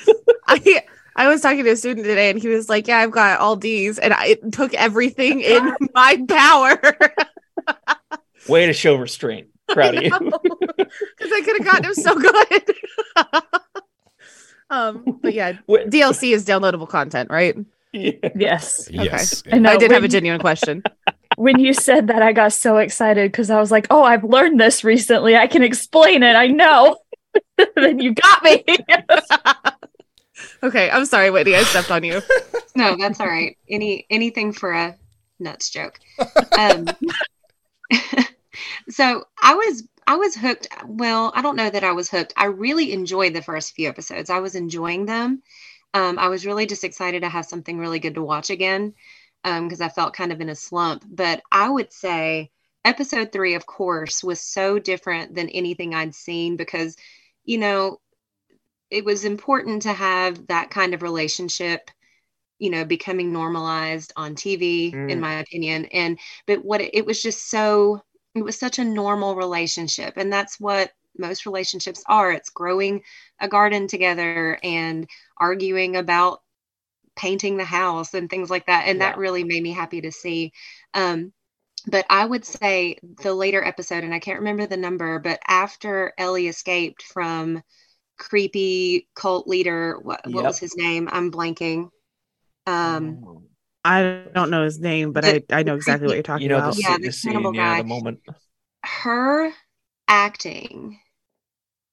I 0.47 0.83
I 1.19 1.27
was 1.29 1.41
talking 1.41 1.65
to 1.65 1.71
a 1.71 1.77
student 1.77 2.07
today 2.07 2.31
and 2.31 2.41
he 2.41 2.47
was 2.49 2.69
like, 2.69 2.87
Yeah, 2.87 2.99
I've 2.99 3.11
got 3.11 3.41
all 3.41 3.57
D's 3.57 3.99
and 3.99 4.15
I, 4.15 4.27
it 4.29 4.53
took 4.53 4.73
everything 4.75 5.41
in 5.41 5.75
my 5.95 6.25
power. 6.29 6.81
Way 8.49 8.67
to 8.67 8.73
show 8.73 8.95
restraint. 8.95 9.49
Proud 9.69 9.97
of 9.97 10.03
you. 10.05 10.11
Because 10.11 11.33
I 11.33 11.41
could 11.45 11.59
have 11.59 11.65
gotten 11.67 11.85
him 11.85 11.95
so 11.95 12.15
good. 12.15 12.65
um, 14.71 15.19
but 15.21 15.35
yeah, 15.35 15.59
Wait, 15.67 15.91
DLC 15.91 16.33
is 16.33 16.47
downloadable 16.47 16.89
content, 16.89 17.31
right? 17.31 17.57
yeah. 17.93 18.13
Yes. 18.37 18.89
Yes. 18.91 19.43
I 19.51 19.59
know. 19.59 19.73
I 19.73 19.77
did 19.77 19.91
have 19.91 20.05
a 20.05 20.09
genuine 20.09 20.41
question. 20.41 20.83
when 21.37 21.59
you 21.59 21.75
said 21.75 22.07
that, 22.07 22.23
I 22.23 22.33
got 22.33 22.53
so 22.53 22.77
excited 22.79 23.31
because 23.33 23.51
I 23.51 23.59
was 23.61 23.71
like, 23.71 23.87
"Oh, 23.91 24.03
I've 24.05 24.25
learned 24.25 24.61
this 24.61 24.85
recently. 24.85 25.37
I 25.37 25.47
can 25.49 25.63
explain 25.63 26.23
it. 26.23 26.35
I 26.37 26.47
know." 26.47 26.97
then 27.77 27.99
you 27.99 28.15
got 28.15 28.43
me. 28.45 28.65
Okay, 30.63 30.91
I'm 30.91 31.05
sorry, 31.05 31.31
Whitney. 31.31 31.55
I 31.55 31.63
stepped 31.63 31.91
on 31.91 32.05
you. 32.05 32.21
No, 32.77 32.97
that's 32.97 33.19
all 33.19 33.27
right. 33.27 33.59
Any 33.69 34.07
anything 34.09 34.53
for 34.53 34.71
a 34.71 34.97
nuts 35.41 35.69
joke. 35.69 35.99
Um, 36.57 36.87
so 38.89 39.25
I 39.43 39.55
was 39.55 39.83
I 40.07 40.15
was 40.15 40.37
hooked. 40.37 40.69
Well, 40.87 41.33
I 41.35 41.43
don't 41.43 41.57
know 41.57 41.69
that 41.69 41.83
I 41.83 41.91
was 41.91 42.09
hooked. 42.09 42.35
I 42.37 42.45
really 42.45 42.93
enjoyed 42.93 43.35
the 43.35 43.43
first 43.43 43.75
few 43.75 43.89
episodes. 43.89 44.31
I 44.31 44.39
was 44.39 44.55
enjoying 44.55 45.07
them. 45.07 45.43
Um, 45.93 46.21
I 46.21 46.29
was 46.29 46.47
really 46.47 46.67
just 46.67 46.85
excited 46.85 47.23
to 47.23 47.29
have 47.29 47.47
something 47.47 47.79
really 47.79 47.99
good 47.99 48.15
to 48.15 48.23
watch 48.23 48.51
again 48.51 48.95
because 49.43 49.81
I 49.81 49.89
felt 49.89 50.15
kind 50.15 50.31
of 50.31 50.41
in 50.41 50.49
a 50.49 50.55
slump. 50.55 51.05
But 51.09 51.43
I 51.51 51.69
would 51.69 51.93
say 51.93 52.53
episode 52.85 53.33
three, 53.33 53.55
of 53.55 53.67
course, 53.67 54.23
was 54.23 54.41
so 54.41 54.79
different 54.79 55.35
than 55.35 55.49
anything 55.49 55.95
I'd 55.95 56.15
seen 56.15 56.57
because, 56.57 56.97
you 57.45 57.59
know, 57.59 58.01
it 58.91 59.05
was 59.05 59.25
important 59.25 59.83
to 59.83 59.93
have 59.93 60.47
that 60.49 60.71
kind 60.71 60.95
of 60.95 61.03
relationship 61.03 61.91
you 62.59 62.71
know 62.71 62.85
becoming 62.85 63.33
normalized 63.33 64.13
on 64.17 64.35
tv 64.35 64.99
in 65.09 65.21
Mm. 65.21 65.21
my 65.21 65.35
opinion. 65.41 65.87
And 65.87 66.19
but 66.47 66.65
what 66.65 66.81
it, 66.81 66.95
it 66.95 67.07
was 67.07 67.23
just 67.23 67.51
so 67.51 68.03
it 68.35 68.43
was 68.45 68.59
such 68.59 68.79
a 68.79 68.85
normal 68.85 69.37
relationship. 69.37 70.15
And 70.17 70.33
that's 70.33 70.61
what 70.61 70.93
most 71.19 71.47
relationships 71.47 72.03
are. 72.09 72.33
It's 72.33 72.51
growing 72.51 73.03
a 73.41 73.49
garden 73.49 73.89
together 73.89 74.59
and 74.63 75.09
arguing 75.39 75.97
about 75.97 76.43
painting 77.17 77.57
the 77.57 77.65
house 77.65 78.15
and 78.15 78.31
things 78.31 78.51
like 78.51 78.67
that. 78.67 78.87
And 78.89 79.01
that 79.01 79.19
really 79.19 79.45
made 79.45 79.63
me 79.63 79.73
happy 79.73 80.03
to 80.03 80.13
see. 80.13 80.53
Um 80.95 81.33
but 81.87 82.07
i 82.11 82.25
would 82.27 82.45
say 82.45 82.99
the 83.23 83.35
later 83.35 83.65
episode 83.65 84.05
and 84.05 84.15
i 84.15 84.19
can't 84.21 84.41
remember 84.41 84.67
the 84.67 84.77
number 84.77 85.19
but 85.19 85.41
after 85.49 86.13
ellie 86.19 86.49
escaped 86.49 87.03
from 87.03 87.63
creepy 88.19 89.09
cult 89.15 89.47
leader. 89.49 89.99
What, 90.03 90.23
what 90.33 90.45
Yep. 90.45 90.47
was 90.47 90.59
his 90.59 90.77
name? 90.77 91.09
I'm 91.13 91.31
blanking. 91.33 91.91
Um, 92.67 93.21
I 93.85 94.29
don't 94.35 94.51
know 94.51 94.65
his 94.65 94.79
name, 94.81 95.13
but 95.13 95.25
I, 95.25 95.41
The- 95.41 95.45
I 95.51 95.63
know 95.63 95.75
exactly 95.75 96.07
what 96.09 96.15
you're 96.15 96.23
talking 96.23 96.45
you 96.45 96.49
know 96.49 96.59
about. 96.59 96.63
the, 96.63 96.73
Yeah, 96.79 96.97
the, 96.99 97.11
the 97.11 97.13
scene, 97.13 97.53
cannibal 97.53 97.53
yeah, 97.55 97.75
guy. 97.75 97.75
the 97.75 97.85
moment. 97.85 98.21
her 98.85 99.53
acting 100.09 101.01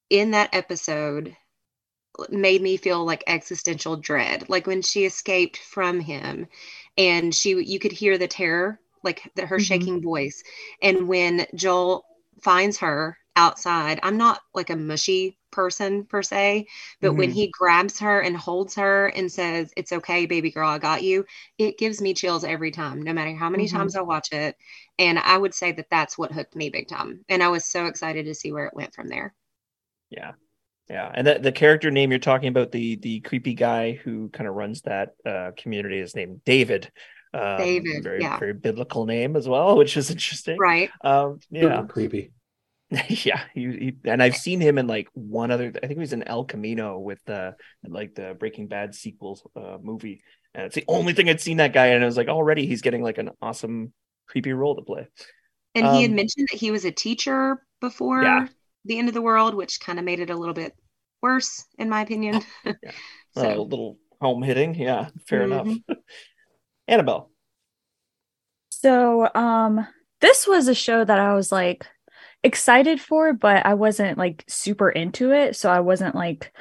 in 0.09 0.31
that 0.31 0.49
episode 0.53 1.35
made 2.29 2.61
me 2.61 2.77
feel 2.77 3.05
like 3.05 3.23
existential 3.27 3.97
dread 3.97 4.49
like 4.49 4.67
when 4.67 4.81
she 4.81 5.05
escaped 5.05 5.57
from 5.57 5.99
him 5.99 6.47
and 6.97 7.35
she 7.35 7.51
you 7.63 7.79
could 7.79 7.91
hear 7.91 8.17
the 8.17 8.27
terror 8.27 8.79
like 9.03 9.29
the, 9.35 9.45
her 9.45 9.59
Mhm. 9.59 9.59
shaking 9.59 10.01
voice 10.01 10.43
and 10.81 11.07
when 11.07 11.45
joel 11.55 12.05
finds 12.41 12.77
her 12.79 13.17
outside 13.35 13.99
i'm 14.03 14.17
not 14.17 14.41
like 14.53 14.69
a 14.69 14.75
mushy 14.75 15.37
person 15.51 16.05
per 16.05 16.21
se 16.21 16.65
but 17.01 17.15
when 17.15 17.29
Mhm. 17.29 17.31
he 17.31 17.47
grabs 17.47 17.99
her 17.99 18.19
and 18.21 18.35
holds 18.35 18.75
her 18.75 19.07
and 19.07 19.31
says 19.31 19.71
it's 19.77 19.91
okay 19.93 20.25
baby 20.25 20.51
girl 20.51 20.69
i 20.69 20.77
got 20.77 21.03
you 21.03 21.25
it 21.57 21.77
gives 21.77 22.01
me 22.01 22.13
chills 22.13 22.43
every 22.43 22.71
time 22.71 23.01
no 23.01 23.13
matter 23.13 23.35
how 23.35 23.49
many 23.49 23.67
Mhm. 23.67 23.67
times 23.67 23.95
i 23.95 24.01
watch 24.01 24.31
it 24.33 24.55
and 24.99 25.17
i 25.19 25.37
would 25.37 25.53
say 25.53 25.71
that 25.71 25.89
that's 25.89 26.17
what 26.17 26.31
hooked 26.31 26.55
me 26.55 26.69
big 26.69 26.87
time 26.87 27.23
and 27.29 27.41
i 27.43 27.47
was 27.47 27.65
so 27.65 27.85
excited 27.85 28.25
to 28.25 28.35
see 28.35 28.51
where 28.51 28.65
it 28.65 28.73
went 28.75 28.93
from 28.93 29.07
there 29.07 29.33
Yeah. 30.09 30.33
Yeah. 30.89 31.11
And 31.13 31.27
the, 31.27 31.39
the 31.39 31.51
character 31.51 31.91
name 31.91 32.11
you're 32.11 32.19
talking 32.19 32.49
about, 32.49 32.71
the 32.71 32.97
the 32.97 33.21
creepy 33.21 33.53
guy 33.55 33.93
who 33.93 34.29
kind 34.29 34.47
of 34.49 34.55
runs 34.55 34.81
that 34.83 35.15
uh, 35.25 35.51
community 35.57 35.99
is 35.99 36.15
named 36.15 36.43
David. 36.45 36.91
Um, 37.33 37.57
David, 37.57 38.03
Very, 38.03 38.23
yeah. 38.23 38.39
very 38.39 38.53
biblical 38.53 39.05
name 39.05 39.35
as 39.35 39.47
well, 39.49 39.77
which 39.77 39.97
is 39.97 40.11
interesting. 40.11 40.63
right 40.63 40.91
Um, 41.03 41.41
yeah. 41.51 41.83
Super 41.83 41.85
creepy. 41.85 42.31
yeah. 43.25 43.43
He, 43.53 43.61
he, 43.61 43.97
and 44.05 44.21
I've 44.21 44.35
seen 44.35 44.61
him 44.61 44.77
in 44.77 44.87
like 44.87 45.07
one 45.13 45.51
other, 45.51 45.67
I 45.75 45.79
think 45.87 45.93
he 45.93 45.99
was 45.99 46.13
in 46.13 46.23
El 46.23 46.45
Camino 46.45 46.99
with 46.99 47.19
the 47.25 47.55
like 47.85 48.15
the 48.15 48.35
Breaking 48.39 48.67
Bad 48.67 48.93
sequel 48.95 49.39
uh, 49.55 49.77
movie. 49.81 50.21
And 50.53 50.65
it's 50.65 50.75
the 50.75 50.85
only 50.87 51.13
thing 51.13 51.29
I'd 51.29 51.41
seen 51.41 51.57
that 51.57 51.73
guy. 51.73 51.87
And 51.87 52.03
I 52.03 52.05
was 52.05 52.17
like, 52.17 52.27
already 52.27 52.65
he's 52.67 52.81
getting 52.81 53.01
like 53.03 53.17
an 53.17 53.31
awesome, 53.41 53.93
creepy 54.27 54.53
role 54.53 54.75
to 54.75 54.81
play. 54.83 55.07
and 55.73 55.87
he 55.87 56.01
had 56.03 56.11
Um, 56.11 56.15
mentioned 56.15 56.47
that 56.51 56.59
he 56.59 56.71
was 56.71 56.85
a 56.85 56.91
teacher 56.91 57.61
before 57.81 58.23
Yeah. 58.23 58.47
the 58.85 58.97
end 58.99 59.07
of 59.07 59.13
the 59.13 59.21
world 59.21 59.55
which 59.55 59.79
kind 59.79 59.99
of 59.99 60.05
made 60.05 60.19
it 60.19 60.29
a 60.29 60.35
little 60.35 60.53
bit 60.53 60.73
worse 61.21 61.65
in 61.77 61.89
my 61.89 62.01
opinion 62.01 62.41
A 63.35 63.41
so 63.41 63.63
little 63.63 63.97
home 64.21 64.43
hitting. 64.43 64.75
Yeah. 64.75 65.09
Fair 65.27 65.43
enough. 65.43 65.67
Mhm. 65.67 65.83
Annabelle. 66.87 67.31
So, 68.69 69.29
um, 69.33 69.87
this 70.21 70.47
was 70.47 70.67
a 70.67 70.75
show 70.75 71.03
that 71.03 71.19
I 71.19 71.33
was 71.33 71.51
like 71.51 71.85
excited 72.45 73.01
for, 73.01 73.33
but 73.33 73.65
I 73.65 73.73
wasn't 73.73 74.17
like 74.17 74.45
super 74.47 74.89
into 74.89 75.31
it. 75.31 75.55
So 75.55 75.69
I 75.69 75.79
wasn't 75.79 76.15
like, 76.15 76.53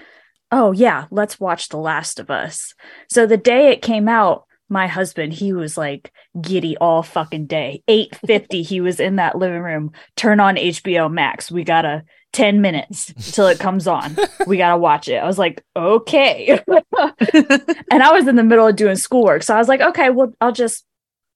oh 0.50 0.72
yeah, 0.72 1.06
let's 1.10 1.38
watch 1.38 1.68
The 1.68 1.76
Last 1.76 2.18
of 2.18 2.30
Us. 2.30 2.74
So 3.10 3.26
the 3.26 3.36
day 3.36 3.68
it 3.68 3.82
came 3.82 4.08
out, 4.08 4.46
my 4.70 4.86
husband, 4.86 5.34
he 5.34 5.52
was 5.52 5.76
like 5.76 6.10
giddy 6.40 6.76
all 6.78 7.02
fucking 7.02 7.46
day. 7.46 7.82
850, 7.86 8.62
he 8.62 8.80
was 8.80 8.98
in 8.98 9.16
that 9.16 9.36
living 9.36 9.60
room. 9.60 9.92
Turn 10.16 10.40
on 10.40 10.56
HBO 10.56 11.12
Max. 11.12 11.50
We 11.50 11.64
gotta 11.64 12.04
10 12.32 12.62
minutes 12.62 13.12
till 13.32 13.46
it 13.46 13.60
comes 13.60 13.86
on. 13.86 14.16
We 14.46 14.56
gotta 14.56 14.78
watch 14.78 15.06
it. 15.08 15.16
I 15.16 15.26
was 15.26 15.38
like, 15.38 15.62
okay. 15.76 16.58
and 16.68 18.02
I 18.02 18.12
was 18.12 18.26
in 18.26 18.36
the 18.36 18.42
middle 18.42 18.66
of 18.66 18.74
doing 18.74 18.96
schoolwork. 18.96 19.42
So 19.42 19.54
I 19.54 19.58
was 19.58 19.68
like, 19.68 19.82
okay, 19.82 20.08
well, 20.08 20.32
I'll 20.40 20.50
just 20.50 20.84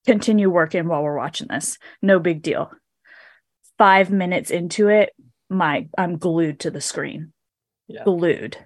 continue 0.07 0.49
working 0.49 0.89
while 0.89 1.03
we're 1.03 1.17
watching 1.17 1.49
this. 1.49 1.77
No 2.01 2.19
big 2.19 2.41
deal. 2.41 2.73
Five 3.79 4.11
minutes 4.11 4.51
into 4.51 4.89
it, 4.89 5.11
my 5.49 5.89
I'm 5.97 6.19
glued 6.19 6.61
to 6.61 6.71
the 6.71 6.81
screen. 6.81 7.33
Yeah. 7.87 8.05
Glued. 8.05 8.57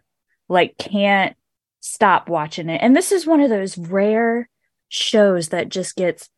Like 0.49 0.77
can't 0.79 1.37
stop 1.81 2.29
watching 2.29 2.69
it. 2.69 2.81
And 2.83 2.97
this 2.97 3.13
is 3.13 3.27
one 3.27 3.41
of 3.41 3.51
those 3.51 3.77
rare 3.79 4.49
shows 4.89 5.51
that 5.51 5.69
just 5.69 5.97
gets 5.97 6.29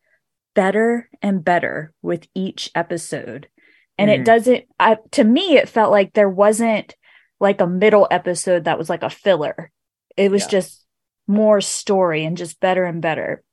better 0.53 1.09
and 1.21 1.43
better 1.43 1.93
with 2.01 2.27
each 2.35 2.71
episode. 2.75 3.47
And 3.97 4.09
Mhm. 4.09 4.13
it 4.19 4.25
doesn't 4.25 4.63
I 4.79 4.97
to 5.11 5.23
me 5.23 5.57
it 5.57 5.69
felt 5.69 5.91
like 5.91 6.13
there 6.13 6.29
wasn't 6.29 6.95
like 7.39 7.61
a 7.61 7.67
middle 7.67 8.07
episode 8.11 8.65
that 8.65 8.77
was 8.77 8.89
like 8.89 9.03
a 9.03 9.09
filler. 9.09 9.71
It 10.15 10.31
was 10.31 10.43
Yeah. 10.43 10.49
just 10.49 10.85
more 11.27 11.59
story 11.61 12.23
and 12.23 12.37
just 12.37 12.59
better 12.59 12.85
and 12.85 13.01
better. 13.01 13.43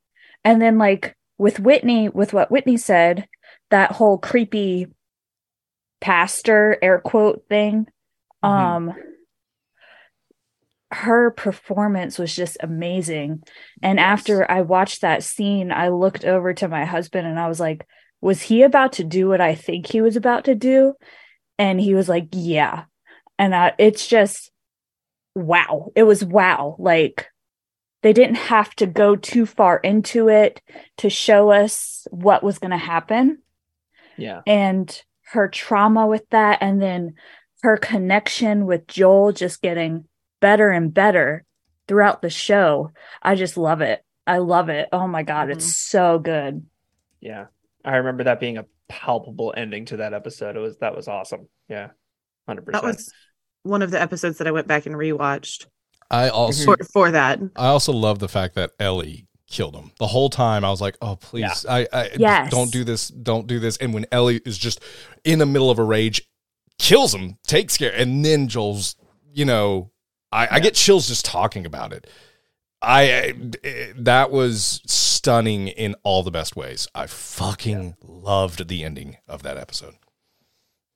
And 0.45 0.61
then 0.61 0.79
like 0.79 1.17
with 1.39 1.59
Whitney, 1.59 2.09
with 2.09 2.33
what 2.33 2.51
Whitney 2.51 2.77
said, 2.77 3.27
that 3.71 3.93
whole 3.93 4.19
creepy 4.19 4.89
pastor 6.03 6.77
air 6.83 6.99
quote 6.99 7.45
thing, 7.49 7.87
Mhm. 8.45 8.49
um 8.49 8.95
her 10.91 11.31
performance 11.31 12.19
was 12.19 12.37
just 12.37 12.59
amazing. 12.61 13.43
And 13.83 13.99
Yes. 13.99 14.05
after 14.05 14.51
I 14.51 14.61
watched 14.61 15.01
that 15.01 15.23
scene, 15.23 15.73
I 15.73 15.89
looked 15.89 16.25
over 16.27 16.53
to 16.53 16.69
my 16.69 16.85
husband 16.85 17.27
and 17.27 17.41
I 17.41 17.49
was 17.49 17.59
like, 17.59 17.87
was 18.21 18.43
he 18.43 18.63
about 18.63 18.93
to 18.95 19.05
do 19.05 19.27
what 19.29 19.41
I 19.41 19.55
think 19.55 19.87
he 19.87 20.03
was 20.03 20.17
about 20.17 20.45
to 20.45 20.55
do? 20.55 20.93
And 21.59 21.81
he 21.81 21.95
was 21.95 22.11
like, 22.11 22.29
yeah. 22.33 22.85
And 23.39 23.55
I, 23.55 23.73
it's 23.79 24.07
just 24.07 24.51
wow. 25.35 25.91
It 25.97 26.03
was 26.03 26.23
wow. 26.23 26.77
Like 26.79 27.29
they 28.03 28.13
didn't 28.13 28.37
have 28.37 28.75
to 28.77 28.87
go 28.87 29.17
too 29.17 29.47
far 29.47 29.79
into 29.79 30.29
it 30.29 30.61
to 30.99 31.09
show 31.09 31.51
us 31.51 32.07
what 32.11 32.43
was 32.43 32.59
going 32.59 32.73
to 32.73 32.77
happen 32.77 33.39
Yeah. 34.19 34.43
and 34.47 35.03
her 35.33 35.49
trauma 35.49 36.07
with 36.07 36.29
that 36.31 36.59
and 36.61 36.81
then 36.81 37.15
her 37.63 37.77
connection 37.77 38.67
with 38.67 38.87
Joel 38.87 39.33
just 39.33 39.63
getting 39.63 40.05
better 40.41 40.71
and 40.71 40.93
better 40.93 41.45
throughout 41.89 42.23
the 42.23 42.31
show. 42.31 42.91
I 43.23 43.35
just 43.35 43.57
love 43.57 43.81
it. 43.81 44.05
I 44.27 44.39
love 44.39 44.69
it. 44.69 44.89
Oh 44.93 45.07
my 45.07 45.23
god, 45.23 45.51
it's 45.51 45.65
mm-hmm. 45.65 45.99
so 45.99 46.19
good. 46.19 46.67
Yeah. 47.21 47.47
I 47.85 47.97
remember 47.97 48.25
that 48.25 48.41
being 48.41 48.59
a 48.59 48.67
palpable 48.89 49.55
ending 49.57 49.87
to 49.87 49.99
that 49.99 50.15
episode. 50.15 50.57
It 50.57 50.61
was 50.61 50.79
that 50.79 50.95
was 50.95 51.09
awesome. 51.09 51.49
Yeah. 51.69 51.89
100%. 52.49 52.73
That 52.73 52.85
was 52.85 53.13
one 53.63 53.83
of 53.83 53.91
the 53.91 54.01
episodes 54.01 54.39
that 54.39 54.47
I 54.47 54.53
went 54.53 54.67
back 54.67 54.87
and 54.87 54.95
rewatched 54.95 55.67
I 56.11 56.29
also 56.29 56.65
for, 56.65 56.85
for 56.93 57.11
that. 57.13 57.41
I 57.57 57.69
also 57.69 57.93
love 57.93 58.19
the 58.19 58.29
fact 58.29 58.55
that 58.57 58.71
Ellie 58.79 59.27
killed 59.53 59.77
him. 59.77 59.93
The 59.99 60.07
whole 60.09 60.31
time 60.31 60.65
I 60.65 60.71
was 60.71 60.81
like, 60.81 60.97
"Oh, 61.01 61.15
please. 61.17 61.65
I, 61.69 61.87
I 61.93 62.11
Yes. 62.19 62.51
don't 62.51 62.73
do 62.73 62.83
this. 62.83 63.09
Don't 63.09 63.47
do 63.47 63.61
this." 63.61 63.77
And 63.77 63.95
when 63.95 64.07
Ellie 64.11 64.41
is 64.45 64.59
just 64.59 64.81
in 65.25 65.39
the 65.39 65.47
middle 65.47 65.71
of 65.71 65.79
a 65.79 65.85
rage, 65.85 66.23
kills 66.79 67.15
him, 67.15 67.39
takes 67.47 67.77
care, 67.77 67.93
and 67.95 68.25
then 68.25 68.49
Joel's, 68.49 68.97
you 69.33 69.45
know, 69.45 69.91
I, 70.33 70.49
I 70.53 70.61
get 70.61 70.75
chills 70.75 71.07
just 71.07 71.25
talking 71.25 71.65
about 71.67 71.93
it. 71.93 72.09
I, 72.81 73.03
I 73.03 73.93
that 73.97 74.31
was 74.33 74.81
stunning 74.87 75.69
in 75.69 75.95
all 76.03 76.23
the 76.25 76.33
best 76.33 76.57
ways. 76.57 76.89
I 76.95 77.07
fucking 77.07 77.97
loved 78.03 78.67
the 78.69 78.83
ending 78.83 79.19
of 79.29 79.43
that 79.45 79.57
episode. 79.57 79.95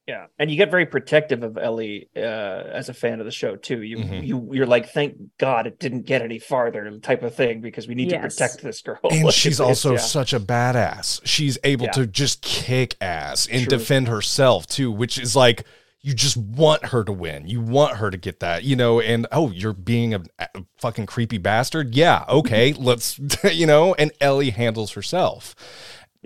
Yeah, 0.07 0.27
and 0.39 0.49
you 0.51 0.57
get 0.57 0.71
very 0.71 0.87
protective 0.87 1.43
of 1.43 1.59
Ellie 1.59 2.09
uh, 2.17 2.21
as 2.21 2.89
a 2.89 2.95
fan 2.95 3.19
of 3.19 3.27
the 3.27 3.33
show 3.33 3.57
too. 3.57 3.83
You 3.83 3.97
Mhm. 3.99 4.25
you 4.27 4.49
you're 4.53 4.67
like, 4.67 4.91
thank 4.91 5.17
God 5.39 5.67
it 5.67 5.81
didn't 5.81 6.03
get 6.07 6.23
any 6.23 6.39
farther, 6.39 6.89
type 7.01 7.25
of 7.25 7.35
thing, 7.35 7.61
because 7.61 7.89
we 7.89 7.97
need 7.97 8.11
to 8.11 8.19
protect 8.21 8.63
this 8.63 8.83
girl. 8.83 9.01
And 9.11 9.25
Like, 9.25 9.35
she's 9.35 9.59
also 9.59 9.95
it's- 9.95 10.11
such 10.13 10.33
a 10.33 10.39
badass. 10.39 11.21
She's 11.25 11.59
able 11.65 11.87
Yeah. 11.87 11.93
to 11.93 12.07
just 12.07 12.41
kick 12.43 12.95
ass 13.01 13.49
and 13.51 13.69
True. 13.69 13.79
defend 13.79 14.07
herself 14.07 14.69
too, 14.69 14.93
which 14.93 15.19
is 15.19 15.35
like 15.35 15.65
you 16.03 16.15
just 16.15 16.37
want 16.37 16.85
her 16.87 17.03
to 17.03 17.11
win. 17.13 17.49
You 17.49 17.61
want 17.61 17.97
her 17.97 18.13
to 18.13 18.17
get 18.17 18.39
that, 18.39 18.63
you 18.63 18.77
know, 18.77 19.01
and 19.01 19.27
oh, 19.33 19.51
you're 19.51 19.73
being 19.73 20.15
a, 20.15 20.23
a 20.39 20.47
fucking 20.79 21.07
creepy 21.07 21.39
bastard. 21.39 21.97
Yeah, 21.97 22.25
okay, 22.29 22.73
let's 22.79 23.19
you 23.53 23.67
know, 23.67 23.93
and 23.95 24.13
Ellie 24.21 24.51
handles 24.51 24.93
herself. 24.93 25.57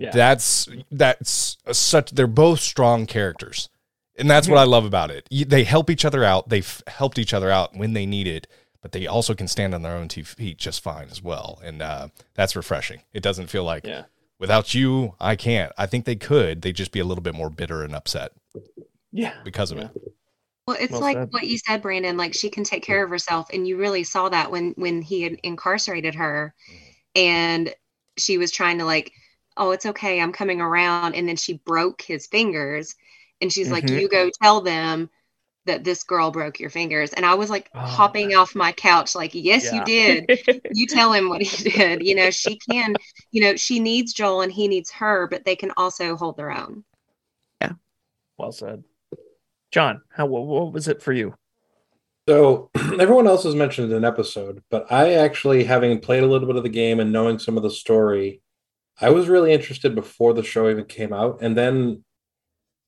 Yeah. 0.01 0.11
That's 0.11 0.67
that's 0.91 1.57
such 1.71 2.11
they're 2.11 2.27
both 2.27 2.59
strong 2.59 3.05
characters. 3.05 3.69
And 4.17 4.29
that's 4.29 4.47
what 4.47 4.57
I 4.57 4.65
love 4.65 4.85
about 4.85 5.09
it. 5.09 5.27
They 5.31 5.63
help 5.63 5.89
each 5.89 6.05
other 6.05 6.23
out. 6.23 6.49
They've 6.49 6.83
helped 6.87 7.17
each 7.17 7.33
other 7.33 7.49
out 7.49 7.75
when 7.75 7.93
they 7.93 8.05
need 8.05 8.27
it, 8.27 8.45
but 8.81 8.91
they 8.91 9.07
also 9.07 9.33
can 9.33 9.47
stand 9.47 9.73
on 9.73 9.81
their 9.81 9.93
own 9.95 10.09
two 10.09 10.23
feet 10.23 10.57
just 10.57 10.83
fine 10.83 11.07
as 11.09 11.23
well. 11.23 11.59
And 11.63 11.81
uh, 11.81 12.09
that's 12.35 12.55
refreshing. 12.55 13.01
It 13.13 13.23
doesn't 13.23 13.47
feel 13.47 13.63
like 13.63 13.87
yeah. 13.87 14.03
without 14.37 14.75
you, 14.75 15.15
I 15.19 15.35
can't. 15.35 15.71
I 15.77 15.85
think 15.87 16.05
they 16.05 16.17
could. 16.17 16.61
They'd 16.61 16.75
just 16.75 16.91
be 16.91 16.99
a 16.99 17.05
little 17.05 17.23
bit 17.23 17.33
more 17.33 17.49
bitter 17.49 17.83
and 17.83 17.95
upset 17.95 18.33
Yeah. 19.11 19.33
because 19.43 19.71
of 19.71 19.77
Yeah. 19.79 19.85
it. 19.85 20.13
Well, 20.67 20.77
it's 20.79 20.91
Well 20.91 21.01
like 21.01 21.17
said. 21.17 21.29
what 21.31 21.47
you 21.47 21.57
said, 21.57 21.81
Brandon. 21.81 22.17
Like 22.17 22.35
she 22.35 22.49
can 22.49 22.63
take 22.63 22.83
care 22.83 23.03
of 23.03 23.09
herself, 23.09 23.47
and 23.51 23.67
you 23.67 23.77
really 23.77 24.03
saw 24.03 24.29
that 24.29 24.51
when 24.51 24.73
when 24.77 25.01
he 25.01 25.23
had 25.23 25.33
incarcerated 25.41 26.13
her, 26.15 26.53
and 27.15 27.73
she 28.17 28.37
was 28.37 28.51
trying 28.51 28.77
to 28.77 28.85
like, 28.85 29.11
oh, 29.57 29.71
it's 29.71 29.85
okay, 29.85 30.19
I'm 30.21 30.31
coming 30.31 30.61
around, 30.61 31.15
and 31.15 31.27
then 31.27 31.35
she 31.35 31.53
broke 31.65 32.01
his 32.01 32.27
fingers, 32.27 32.95
and 33.41 33.51
she's 33.51 33.71
like, 33.71 33.85
Mhm. 33.85 34.01
you 34.01 34.07
go 34.09 34.29
tell 34.41 34.61
them 34.61 35.09
that 35.65 35.83
this 35.83 36.03
girl 36.03 36.31
broke 36.31 36.59
your 36.59 36.69
fingers, 36.71 37.13
and 37.13 37.25
I 37.25 37.35
was 37.35 37.49
like 37.49 37.69
Oh. 37.75 37.79
hopping 37.79 38.33
off 38.33 38.55
my 38.55 38.71
couch, 38.71 39.13
like, 39.13 39.31
yes, 39.33 39.65
Yeah. 39.65 39.75
you 39.75 39.85
did. 39.85 40.25
you 40.73 40.87
tell 40.87 41.13
him 41.13 41.29
what 41.29 41.41
he 41.41 41.69
did. 41.69 42.03
You 42.03 42.15
know, 42.15 42.31
she 42.31 42.57
can. 42.69 42.95
You 43.31 43.41
know, 43.43 43.55
she 43.55 43.79
needs 43.79 44.13
Joel, 44.13 44.41
and 44.41 44.51
he 44.51 44.67
needs 44.67 44.89
her, 44.91 45.27
but 45.27 45.45
they 45.45 45.55
can 45.55 45.71
also 45.77 46.15
hold 46.15 46.37
their 46.37 46.51
own. 46.51 46.83
Yeah. 47.61 47.73
Well 48.37 48.51
said. 48.51 48.83
John, 49.71 50.01
how 50.09 50.25
what, 50.25 50.45
what 50.45 50.73
was 50.73 50.87
it 50.87 51.01
for 51.01 51.13
you? 51.13 51.35
So 52.27 52.69
everyone 52.99 53.27
else 53.27 53.43
has 53.43 53.55
mentioned 53.55 53.91
an 53.93 54.03
episode, 54.05 54.63
but 54.69 54.91
I 54.91 55.13
actually, 55.13 55.63
having 55.63 55.99
played 55.99 56.23
a 56.23 56.27
little 56.27 56.47
bit 56.47 56.55
of 56.57 56.63
the 56.63 56.69
game 56.69 56.99
and 56.99 57.11
knowing 57.11 57.39
some 57.39 57.57
of 57.57 57.63
the 57.63 57.69
story, 57.69 58.41
I 58.99 59.09
was 59.09 59.27
really 59.27 59.51
interested 59.53 59.95
before 59.95 60.33
the 60.33 60.43
show 60.43 60.69
even 60.69 60.85
came 60.85 61.13
out. 61.13 61.39
And 61.41 61.57
then 61.57 62.03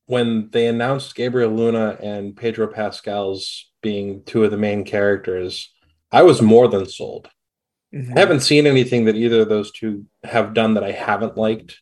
when 0.05 0.49
they 0.51 0.67
announced 0.67 1.15
Gabriel 1.15 1.51
Luna 1.51 1.97
and 2.01 2.35
Pedro 2.35 2.67
Pascal's 2.67 3.71
being 3.81 4.23
two 4.25 4.43
of 4.43 4.51
the 4.51 4.57
main 4.57 4.83
characters, 4.83 5.73
I 6.11 6.23
was 6.23 6.41
more 6.41 6.67
than 6.67 6.85
sold. 6.87 7.29
Mhm. 7.93 8.15
I 8.15 8.19
haven't 8.19 8.41
seen 8.41 8.67
anything 8.67 9.05
that 9.05 9.15
either 9.15 9.41
of 9.41 9.49
those 9.49 9.71
two 9.71 10.05
have 10.23 10.53
done 10.53 10.73
that 10.75 10.83
I 10.83 10.91
haven't 10.91 11.37
liked. 11.37 11.79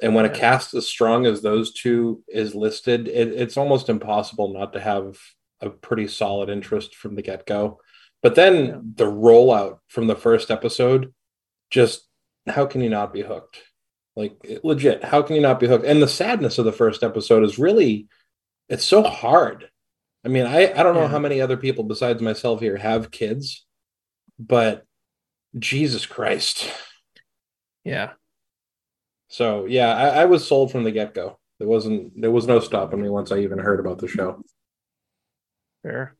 And 0.00 0.14
when 0.14 0.24
a 0.24 0.30
cast 0.30 0.74
as 0.74 0.88
strong 0.88 1.26
as 1.26 1.42
those 1.42 1.72
two 1.72 2.24
is 2.28 2.54
listed, 2.54 3.06
it, 3.06 3.28
it's 3.28 3.56
almost 3.56 3.88
impossible 3.88 4.52
not 4.52 4.72
to 4.72 4.80
have 4.80 5.16
a 5.60 5.70
pretty 5.70 6.08
solid 6.08 6.48
interest 6.48 6.96
from 6.96 7.14
the 7.14 7.22
get 7.22 7.46
go. 7.46 7.80
But 8.22 8.34
then 8.34 8.66
Yeah. 8.66 8.78
the 8.96 9.04
rollout 9.04 9.78
from 9.88 10.06
the 10.06 10.16
first 10.16 10.50
episode, 10.50 11.12
just 11.70 12.08
how 12.46 12.66
can 12.66 12.80
you 12.80 12.90
not 12.90 13.12
be 13.12 13.22
hooked? 13.22 13.58
Like 14.16 14.60
legit, 14.62 15.04
how 15.04 15.22
can 15.22 15.36
you 15.36 15.42
not 15.42 15.58
be 15.60 15.66
hooked? 15.66 15.86
And 15.86 16.02
the 16.02 16.08
sadness 16.08 16.58
of 16.58 16.64
the 16.64 16.72
first 16.72 17.02
episode 17.02 17.44
is 17.44 17.58
really, 17.58 18.08
it's 18.68 18.84
so 18.84 19.02
hard. 19.02 19.68
I 20.24 20.28
mean, 20.28 20.46
I, 20.46 20.70
I 20.72 20.82
don't 20.82 20.94
know 20.94 21.02
Yeah. 21.02 21.08
how 21.08 21.18
many 21.18 21.40
other 21.40 21.56
people 21.56 21.84
besides 21.84 22.20
myself 22.20 22.60
here 22.60 22.76
have 22.76 23.10
kids, 23.10 23.64
but 24.38 24.84
Jesus 25.58 26.06
Christ. 26.06 26.70
Yeah. 27.84 28.12
So 29.28 29.64
yeah, 29.66 29.94
I, 29.94 30.22
I 30.22 30.24
was 30.26 30.46
sold 30.46 30.70
from 30.70 30.84
the 30.84 30.92
get 30.92 31.14
go. 31.14 31.38
There 31.58 31.68
wasn't 31.68 32.20
there 32.20 32.30
was 32.30 32.46
no 32.46 32.60
stopping 32.60 33.00
me 33.00 33.08
once 33.08 33.32
I 33.32 33.38
even 33.38 33.58
heard 33.58 33.80
about 33.80 33.98
the 33.98 34.08
show. 34.08 34.42
Fair. 35.82 36.14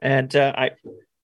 And 0.00 0.34
uh, 0.36 0.52
I 0.56 0.70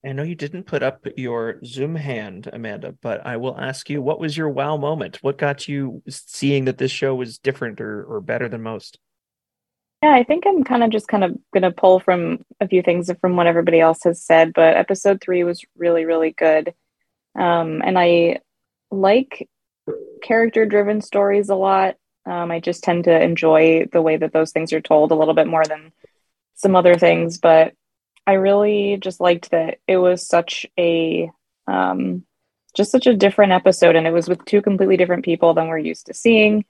I 0.05 0.11
know 0.11 0.23
you 0.23 0.35
didn't 0.35 0.63
put 0.63 0.83
up 0.83 1.05
your 1.17 1.59
Zoom 1.65 1.95
hand, 1.95 2.49
Amanda, 2.53 2.93
but 3.01 3.25
I 3.25 3.37
will 3.37 3.59
ask 3.59 3.89
you, 3.89 4.01
what 4.01 4.19
was 4.19 4.37
your 4.37 4.49
wow 4.49 4.77
moment? 4.77 5.17
What 5.23 5.37
got 5.37 5.67
you 5.67 6.03
seeing 6.07 6.65
that 6.65 6.77
this 6.77 6.91
show 6.91 7.15
was 7.15 7.39
different 7.39 7.81
or, 7.81 8.03
or 8.03 8.21
better 8.21 8.47
than 8.47 8.61
most? 8.61 8.99
Yeah, 10.03 10.11
I 10.11 10.23
think 10.23 10.45
I'm 10.45 10.63
kind 10.63 10.83
of 10.83 10.91
just 10.91 11.07
kind 11.07 11.23
of 11.23 11.35
gonna 11.53 11.71
pull 11.71 11.99
from 11.99 12.45
a 12.59 12.67
few 12.67 12.83
things 12.83 13.09
from 13.19 13.35
what 13.35 13.47
everybody 13.47 13.79
else 13.79 14.03
has 14.03 14.21
said, 14.21 14.53
but 14.53 14.77
episode 14.77 15.21
three 15.21 15.43
was 15.43 15.65
really, 15.75 16.05
really 16.05 16.31
good. 16.31 16.75
Um, 17.35 17.81
and 17.83 17.97
I 17.97 18.41
like 18.91 19.49
character 20.21 20.65
driven 20.65 21.01
stories 21.01 21.49
a 21.49 21.55
lot. 21.55 21.95
Um, 22.27 22.51
I 22.51 22.59
just 22.59 22.83
tend 22.83 23.05
to 23.05 23.23
enjoy 23.23 23.87
the 23.91 24.01
way 24.01 24.17
that 24.17 24.33
those 24.33 24.51
things 24.51 24.71
are 24.73 24.81
told 24.81 25.11
a 25.11 25.15
little 25.15 25.33
bit 25.33 25.47
more 25.47 25.65
than 25.65 25.91
some 26.53 26.75
other 26.75 26.97
things, 26.97 27.39
but 27.39 27.73
I 28.27 28.33
really 28.33 28.97
just 28.97 29.19
liked 29.19 29.51
that 29.51 29.79
it 29.87 29.97
was 29.97 30.27
such 30.27 30.65
a 30.77 31.29
um, 31.67 32.25
just 32.75 32.91
such 32.91 33.07
a 33.07 33.15
different 33.15 33.53
episode, 33.53 33.95
and 33.95 34.07
it 34.07 34.11
was 34.11 34.27
with 34.27 34.43
two 34.45 34.61
completely 34.61 34.97
different 34.97 35.25
people 35.25 35.53
than 35.53 35.67
we're 35.67 35.77
used 35.77 36.07
to 36.07 36.13
seeing. 36.13 36.65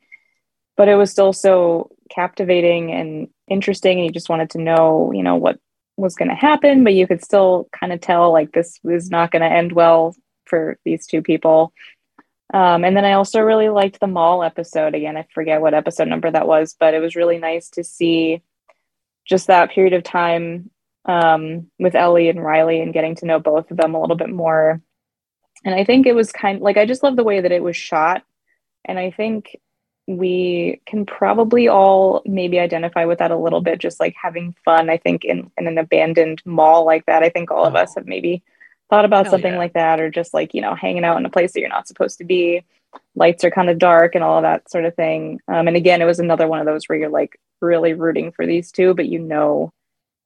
But 0.78 0.90
it 0.90 0.96
was 0.96 1.12
still 1.12 1.34
so 1.34 1.92
captivating 2.10 2.92
and 2.92 3.30
interesting, 3.48 4.00
and 4.00 4.06
you 4.06 4.12
just 4.12 4.30
wanted 4.30 4.52
to 4.52 4.62
know, 4.62 5.12
you 5.14 5.24
know, 5.24 5.36
what 5.36 5.60
was 5.98 6.16
going 6.16 6.30
to 6.30 6.36
happen. 6.36 6.84
But 6.84 6.94
you 6.94 7.08
could 7.08 7.24
still 7.24 7.70
kind 7.72 7.94
of 7.94 8.02
tell 8.02 8.32
like 8.32 8.52
this 8.52 8.80
was 8.84 9.10
not 9.10 9.32
going 9.32 9.42
to 9.42 9.52
end 9.52 9.72
well 9.72 10.16
for 10.46 10.78
these 10.84 11.08
two 11.08 11.22
people. 11.22 11.74
Um, 12.54 12.86
and 12.86 12.96
then 12.96 13.06
I 13.06 13.14
also 13.14 13.40
really 13.40 13.70
liked 13.70 14.00
the 14.00 14.08
mall 14.08 14.44
episode. 14.44 14.94
Again, 14.94 15.18
I 15.18 15.26
forget 15.34 15.62
what 15.62 15.74
episode 15.74 16.08
number 16.08 16.30
that 16.30 16.48
was, 16.48 16.76
but 16.80 16.94
it 16.94 17.00
was 17.00 17.16
really 17.16 17.40
nice 17.40 17.70
to 17.72 17.84
see 17.84 18.44
just 19.26 19.48
that 19.48 19.72
period 19.72 19.94
of 19.94 20.04
time 20.04 20.70
um, 21.06 21.70
with 21.80 21.96
Ellie 21.96 22.30
and 22.30 22.44
Riley 22.44 22.82
and 22.82 22.94
getting 22.94 23.16
to 23.18 23.26
know 23.26 23.40
both 23.40 23.72
of 23.72 23.78
them 23.78 23.96
a 23.96 24.02
little 24.02 24.16
bit 24.16 24.30
more. 24.30 24.82
And 25.64 25.74
I 25.76 25.84
think 25.84 26.06
it 26.06 26.16
was 26.16 26.32
kind 26.32 26.62
like 26.62 26.78
I 26.78 26.86
just 26.86 27.04
love 27.04 27.16
the 27.16 27.24
way 27.24 27.42
that 27.42 27.52
it 27.52 27.64
was 27.64 27.78
shot. 27.78 28.24
And 28.84 29.00
I 29.00 29.12
think 29.12 29.58
we 30.08 30.82
can 30.86 31.06
probably 31.06 31.68
all 31.68 32.22
maybe 32.26 32.60
identify 32.60 33.06
with 33.06 33.20
that 33.20 33.32
a 33.32 33.38
little 33.38 33.62
bit, 33.62 33.80
just 33.80 34.00
like 34.00 34.16
having 34.22 34.56
fun. 34.64 34.90
I 34.90 34.98
think 34.98 35.26
in, 35.26 35.52
in 35.58 35.68
an 35.68 35.78
abandoned 35.80 36.42
mall 36.46 36.86
like 36.86 37.06
that, 37.08 37.24
I 37.24 37.30
think 37.30 37.50
all 37.50 37.66
of 37.66 37.76
Oh. 37.76 37.80
us 37.80 37.96
have 37.96 38.06
maybe 38.06 38.44
thought 38.90 39.06
about 39.06 39.26
Hell 39.26 39.32
something 39.32 39.54
yeah. 39.54 39.58
like 39.58 39.74
that, 39.74 40.00
or 40.00 40.12
just 40.12 40.34
like, 40.34 40.54
you 40.54 40.62
know, 40.62 40.76
hanging 40.76 41.04
out 41.04 41.18
in 41.18 41.26
a 41.26 41.30
place 41.30 41.54
that 41.54 41.60
you're 41.60 41.70
not 41.70 41.88
supposed 41.88 42.20
to 42.20 42.24
be. 42.24 42.64
Lights 43.16 43.44
are 43.44 43.52
kind 43.52 43.70
of 43.70 43.80
dark 43.80 44.14
and 44.14 44.24
all 44.24 44.38
of 44.38 44.44
that 44.44 44.70
sort 44.70 44.86
of 44.86 44.96
thing. 44.96 45.40
Um, 45.48 45.68
and 45.68 45.76
again, 45.76 46.02
it 46.02 46.06
was 46.06 46.20
another 46.20 46.48
one 46.48 46.60
of 46.60 46.68
those 46.68 46.86
where 46.86 46.98
you're 47.00 47.10
like 47.10 47.40
really 47.60 47.94
rooting 47.94 48.32
for 48.32 48.46
these 48.46 48.72
two, 48.72 48.94
but 48.94 49.08
you 49.08 49.18
know 49.20 49.74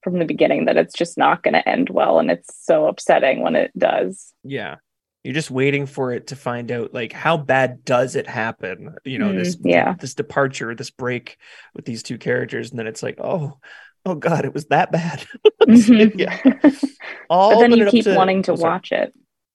from 0.03 0.19
the 0.19 0.25
beginning 0.25 0.65
that 0.65 0.77
it's 0.77 0.93
just 0.93 1.17
not 1.17 1.43
going 1.43 1.53
to 1.53 1.67
end 1.67 1.89
well. 1.89 2.19
And 2.19 2.31
it's 2.31 2.63
so 2.65 2.87
upsetting 2.87 3.41
when 3.41 3.55
it 3.55 3.71
does. 3.77 4.33
Yeah. 4.43 4.75
You're 5.23 5.33
just 5.33 5.51
waiting 5.51 5.85
for 5.85 6.13
it 6.13 6.27
to 6.27 6.35
find 6.37 6.71
out 6.71 6.93
like 6.93 7.11
how 7.11 7.35
bad 7.37 7.83
does 7.83 8.15
it 8.15 8.25
happen? 8.27 8.95
You 9.03 9.19
know, 9.19 9.33
this 9.33 9.57
Mm, 9.57 9.61
yeah. 9.71 9.93
this 9.99 10.13
departure, 10.15 10.73
this 10.75 10.91
break 10.91 11.37
with 11.75 11.83
these 11.85 12.03
two 12.03 12.17
characters, 12.17 12.69
and 12.69 12.79
then 12.79 12.87
it's 12.87 13.03
like, 13.03 13.19
oh, 13.19 13.59
oh 14.05 14.15
god, 14.15 14.45
it 14.45 14.53
was 14.53 14.65
that 14.67 14.91
bad. 14.91 15.25
Mhm. 15.67 16.13
yeah. 16.17 16.39
All 17.29 17.55
but 17.55 17.59
then 17.59 17.73
you 17.77 17.85
keep 17.87 18.07
wanting 18.07 18.43
to 18.43 18.53
oh, 18.53 18.55
watch 18.55 18.91
it. 18.93 19.13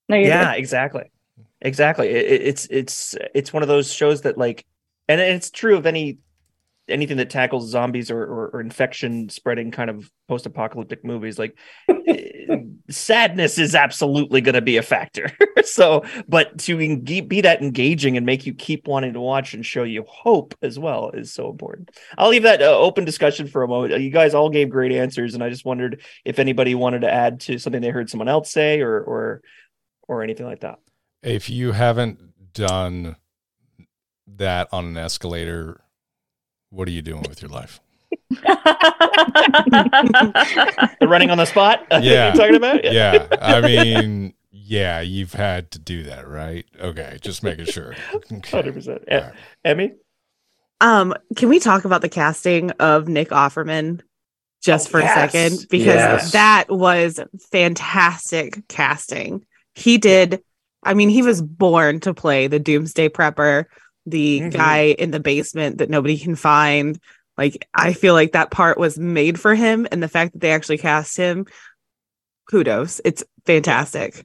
No, 0.09 0.17
you're 0.17 0.29
yeah 0.29 0.53
exactly 0.53 1.05
exactly 1.63 2.09
it, 2.11 2.27
it- 2.27 2.43
it's 2.43 2.67
it's 2.71 3.15
it's 3.35 3.53
one 3.53 3.63
of 3.63 3.69
those 3.69 3.91
shows 3.93 4.21
that 4.21 4.37
like 4.37 4.67
and 5.09 5.19
it's 5.21 5.51
true 5.51 5.77
of 5.79 5.87
any 5.87 6.19
anything 6.89 7.17
that 7.17 7.31
tackles 7.31 7.71
zombies 7.71 8.11
or, 8.11 8.23
or, 8.23 8.49
or 8.49 8.61
infection 8.61 9.29
spreading 9.29 9.71
kind 9.71 9.89
of 9.89 10.11
post-apocalyptic 10.29 11.05
movies 11.05 11.39
like 11.39 11.57
eh, 12.07 12.57
sadness 12.91 13.59
is 13.59 13.75
absolutely 13.75 14.41
going 14.41 14.55
to 14.55 14.63
be 14.63 14.77
a 14.77 14.83
factor. 14.83 15.31
So 15.65 16.05
but 16.29 16.59
to 16.59 16.77
enga- 16.77 17.27
be 17.27 17.41
that 17.41 17.63
engaging 17.63 18.19
and 18.19 18.27
make 18.27 18.45
you 18.45 18.53
keep 18.53 18.87
wanting 18.87 19.15
to 19.15 19.21
watch 19.21 19.55
and 19.55 19.65
show 19.65 19.83
you 19.83 20.05
hope 20.07 20.55
as 20.61 20.79
well 20.79 21.11
is 21.15 21.33
so 21.33 21.49
important. 21.49 21.91
I'll 22.19 22.29
leave 22.29 22.43
that 22.43 22.61
uh, 22.61 22.79
open 22.79 23.07
discussion 23.07 23.47
for 23.47 23.63
a 23.63 23.69
moment. 23.69 23.99
You 23.99 24.11
guys 24.11 24.35
all 24.35 24.51
gave 24.51 24.69
great 24.69 24.93
answers 24.93 25.33
and 25.33 25.43
i 25.43 25.49
just 25.49 25.65
wondered 25.65 26.03
if 26.27 26.39
anybody 26.39 26.75
wanted 26.75 27.01
to 27.01 27.11
add 27.11 27.41
to 27.41 27.59
something 27.59 27.81
they 27.81 27.89
heard 27.89 28.11
someone 28.11 28.29
else 28.29 28.53
say 28.53 28.83
or 28.83 29.01
or 29.01 29.41
or 30.07 30.23
anything 30.23 30.45
like 30.45 30.61
that. 30.61 30.81
If 31.23 31.49
you 31.49 31.73
haven't 31.73 32.53
done 32.53 33.17
that 34.27 34.69
on 34.73 34.85
an 34.85 34.97
escalator, 34.97 35.84
what 36.75 36.89
are 36.89 36.91
you 36.93 37.03
doing 37.03 37.23
with 37.29 37.41
your 37.43 37.51
life? 37.51 37.81
The 41.01 41.07
running 41.09 41.31
on 41.31 41.39
the 41.39 41.45
spot? 41.47 41.87
Yeah. 42.03 42.27
You're 42.29 42.35
talking 42.35 42.57
about? 42.57 42.85
Yeah. 42.85 43.27
I 43.41 43.61
mean, 43.95 44.35
yeah, 44.51 45.01
you've 45.01 45.33
had 45.33 45.71
to 45.73 45.79
do 45.79 46.05
that, 46.05 46.27
right? 46.29 46.65
Okay. 46.81 47.19
Just 47.21 47.43
making 47.43 47.67
sure. 47.67 47.95
Okay. 48.15 48.37
100%. 48.63 48.89
All 48.89 48.95
E- 48.95 49.21
right. 49.23 49.33
Emmy? 49.65 49.93
Um, 50.81 51.15
can 51.37 51.49
we 51.49 51.59
talk 51.61 51.85
about 51.85 52.03
the 52.03 52.09
casting 52.09 52.71
of 52.73 53.09
Nick 53.09 53.29
Offerman 53.31 54.01
just 54.63 54.89
Oh, 54.89 54.91
for 54.93 55.01
yes. 55.01 55.17
a 55.17 55.31
second? 55.31 55.67
Because 55.71 55.87
Yes. 55.95 56.33
that 56.33 56.65
was 56.69 57.21
fantastic 57.53 58.67
casting. 58.69 59.45
He 59.75 59.99
did, 59.99 60.43
I 60.83 60.95
mean, 60.95 61.09
he 61.09 61.23
was 61.23 61.41
born 61.43 62.01
to 62.01 62.13
play 62.15 62.47
the 62.49 62.59
Doomsday 62.59 63.09
Prepper, 63.11 63.65
the 64.07 64.41
Mhm. 64.41 64.53
guy 64.53 64.81
in 64.99 65.11
the 65.11 65.21
basement 65.21 65.79
that 65.79 65.91
nobody 65.91 66.19
can 66.19 66.35
find. 66.37 66.99
Like, 67.39 67.67
I 67.75 67.93
feel 67.95 68.15
like 68.15 68.33
that 68.33 68.51
part 68.51 68.79
was 68.79 68.99
made 68.99 69.41
for 69.41 69.55
him, 69.55 69.87
and 69.91 70.03
the 70.03 70.09
fact 70.09 70.33
that 70.35 70.41
they 70.41 70.51
actually 70.53 70.79
cast 70.79 71.17
him, 71.17 71.47
kudos. 72.51 73.01
It's 73.05 73.25
fantastic. 73.47 74.25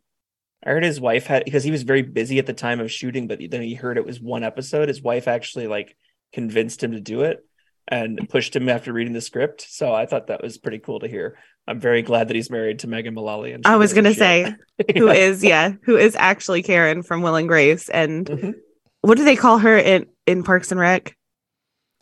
I 0.66 0.72
heard 0.72 0.84
his 0.84 1.00
wife 1.00 1.26
had 1.26 1.46
because 1.46 1.64
he 1.64 1.72
was 1.72 1.84
very 1.84 2.02
busy 2.02 2.38
at 2.40 2.46
the 2.46 2.54
time 2.54 2.80
of 2.80 2.92
shooting, 2.92 3.28
but 3.28 3.40
then 3.50 3.62
he 3.62 3.74
heard 3.76 3.98
it 3.98 4.06
was 4.06 4.20
one 4.20 4.44
episode. 4.44 4.90
His 4.90 5.02
wife 5.02 5.28
actually 5.28 5.68
like 5.68 5.96
convinced 6.34 6.84
him 6.84 6.92
to 6.92 7.00
do 7.00 7.22
it 7.22 7.40
and 7.88 8.28
pushed 8.30 8.56
him 8.56 8.68
after 8.70 8.92
reading 8.94 9.14
the 9.14 9.22
script. 9.22 9.66
So 9.68 9.94
I 9.94 10.06
thought 10.06 10.28
that 10.28 10.44
was 10.44 10.58
pretty 10.58 10.80
cool 10.80 11.00
to 11.00 11.08
hear. 11.08 11.38
I'm 11.66 11.80
very 11.80 12.02
glad 12.02 12.28
that 12.28 12.36
he's 12.36 12.50
married 12.52 12.80
to 12.80 12.88
Megan 12.88 13.14
Mullally. 13.14 13.54
And 13.54 13.66
I 13.66 13.78
was 13.78 13.94
gonna 13.94 14.14
say, 14.14 14.54
who 14.96 15.08
is 15.10 15.44
Yeah. 15.44 15.74
who 15.84 15.96
is 15.98 16.16
actually 16.16 16.62
karen 16.62 17.04
from 17.04 17.22
will 17.22 17.36
and 17.36 17.48
grace 17.48 17.88
and 17.90 18.26
Mhm. 18.26 18.54
What 19.02 19.18
do 19.18 19.24
they 19.24 19.36
call 19.36 19.58
her 19.60 19.78
in 19.78 20.08
in 20.26 20.44
parks 20.44 20.72
and 20.72 20.80
rec 20.80 21.16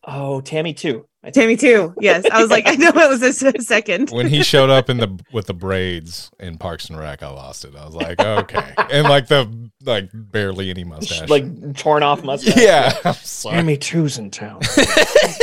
Oh, 0.10 0.40
Tammy 0.42 0.74
Two. 0.74 1.06
Tammy 1.34 1.58
Two 1.58 1.94
yes 2.00 2.24
i 2.32 2.42
was 2.42 2.50
like 2.50 2.64
i 2.68 2.76
know 2.76 2.88
it 2.88 3.10
was 3.10 3.22
a 3.22 3.28
s- 3.48 3.68
second 3.68 4.12
When 4.12 4.28
he 4.28 4.44
showed 4.44 4.70
up 4.70 4.90
in 4.90 4.96
the 4.98 5.20
with 5.34 5.48
the 5.48 5.54
braids 5.54 6.32
in 6.40 6.58
Parks 6.58 6.90
and 6.90 6.98
Rec, 6.98 7.22
I 7.22 7.28
lost 7.28 7.66
it. 7.66 7.76
I 7.76 7.84
was 7.86 7.94
like, 7.96 8.18
okay, 8.22 8.74
and 8.92 9.04
like 9.10 9.28
the 9.28 9.70
like 9.84 10.10
barely 10.14 10.70
any 10.70 10.86
mustache. 10.86 11.28
Like 11.28 11.76
torn 11.76 12.02
off 12.04 12.24
mustache. 12.24 12.56
yeah, 12.58 12.94
I'm 13.04 13.14
sorry. 13.16 13.58
Tammy 13.58 13.76
two's 13.76 14.18
in 14.18 14.32
town. 14.32 14.62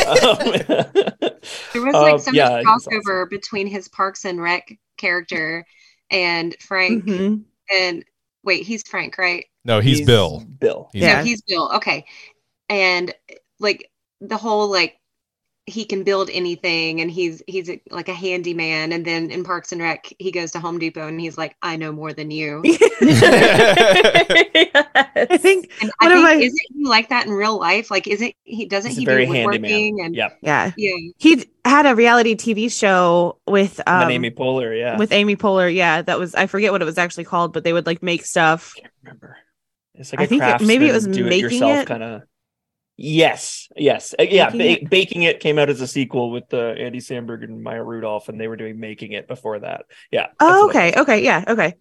Um, 0.06 0.38
There 1.74 1.82
was 1.82 1.92
like 1.92 2.14
um, 2.14 2.18
so 2.20 2.30
yeah, 2.32 2.48
much 2.48 2.58
he's 2.60 2.66
awesome. 2.68 2.92
crossover 3.02 3.28
between 3.28 3.66
his 3.66 3.88
Parks 3.88 4.24
and 4.24 4.40
Rec 4.40 4.78
character 4.96 5.66
and 6.10 6.56
Frank. 6.60 7.04
Mhm. 7.04 7.42
And 7.70 8.04
wait, 8.44 8.66
he's 8.66 8.86
Frank, 8.86 9.18
right? 9.18 9.46
no, 9.64 9.80
he's, 9.80 10.02
Bill. 10.02 10.44
Bill. 10.60 10.90
He's 10.92 11.02
Yeah. 11.02 11.18
No, 11.18 11.24
he's 11.24 11.42
Bill. 11.42 11.70
Okay. 11.74 12.04
And 12.68 13.14
like 13.58 13.90
the 14.20 14.36
whole 14.36 14.68
like 14.68 14.98
he 15.66 15.86
can 15.86 16.04
build 16.04 16.28
anything 16.30 17.00
and 17.00 17.10
he's 17.10 17.42
he's 17.46 17.70
a, 17.70 17.80
like 17.90 18.10
a 18.10 18.14
handyman 18.14 18.92
and 18.92 19.06
then 19.06 19.30
in 19.30 19.44
Parks 19.44 19.72
and 19.72 19.80
Rec 19.80 20.12
he 20.18 20.30
goes 20.30 20.50
to 20.52 20.60
Home 20.60 20.78
Depot 20.78 21.08
and 21.08 21.18
he's 21.18 21.38
like 21.38 21.56
I 21.62 21.76
know 21.76 21.90
more 21.90 22.12
than 22.12 22.30
you. 22.30 22.60
I 22.64 22.68
think 25.40 25.70
And 25.80 25.90
One 26.00 26.12
I 26.12 26.16
of 26.16 26.22
think 26.24 26.24
my- 26.24 26.34
isn't 26.44 26.60
he 26.74 26.84
like 26.84 27.08
that 27.08 27.26
in 27.26 27.32
real 27.32 27.58
life? 27.58 27.90
Like 27.90 28.06
isn't 28.06 28.34
he 28.44 28.66
doesn't 28.66 28.90
He's 28.90 28.98
he 28.98 29.04
a 29.04 29.06
very 29.06 29.26
do 29.26 29.32
woodworking 29.32 29.64
handyman. 29.98 30.06
and 30.06 30.16
Yep. 30.16 30.38
yeah, 30.42 30.72
yeah. 30.76 30.96
he 31.18 31.44
had 31.64 31.86
a 31.86 31.94
reality 31.94 32.34
TV 32.34 32.70
show 32.70 33.38
with 33.46 33.80
um, 33.86 34.02
and 34.02 34.10
Amy 34.12 34.30
Poehler, 34.30 34.78
yeah. 34.78 34.98
with 34.98 35.12
Amy 35.12 35.36
Poehler. 35.36 35.72
Yeah, 35.74 36.02
that 36.02 36.18
was 36.18 36.34
I 36.34 36.46
forget 36.46 36.72
what 36.72 36.82
it 36.82 36.84
was 36.84 36.98
actually 36.98 37.24
called, 37.24 37.52
but 37.52 37.64
they 37.64 37.72
would 37.72 37.86
like 37.86 38.02
make 38.02 38.24
stuff. 38.24 38.74
can't 38.76 38.92
remember. 39.02 39.36
It's 39.94 40.12
like 40.12 40.20
I 40.20 40.24
a 40.24 40.26
think 40.26 40.42
it- 40.42 40.66
maybe 40.66 40.88
it 40.88 40.92
was 40.92 41.06
do 41.06 41.24
making 41.24 41.62
it? 41.62 41.86
kind 41.86 42.02
of. 42.02 42.22
Yes, 42.96 43.68
yes, 43.76 44.14
Uh, 44.18 44.22
yeah. 44.22 44.50
Making 44.54 44.84
Ba- 44.84 44.90
Baking 44.90 45.22
it 45.24 45.40
came 45.40 45.58
out 45.58 45.68
as 45.68 45.80
a 45.80 45.86
sequel 45.86 46.30
with 46.30 46.52
uh, 46.54 46.58
Andy 46.58 47.00
Samberg 47.00 47.42
and 47.42 47.62
Maya 47.62 47.82
Rudolph, 47.82 48.28
and 48.28 48.40
they 48.40 48.46
were 48.46 48.56
doing 48.56 48.78
Making 48.78 49.12
It 49.12 49.26
before 49.26 49.58
that. 49.58 49.86
Yeah. 50.12 50.28
Oh, 50.38 50.68
okay, 50.68 50.92
okay, 50.96 51.24
yeah, 51.24 51.44
okay. 51.48 51.74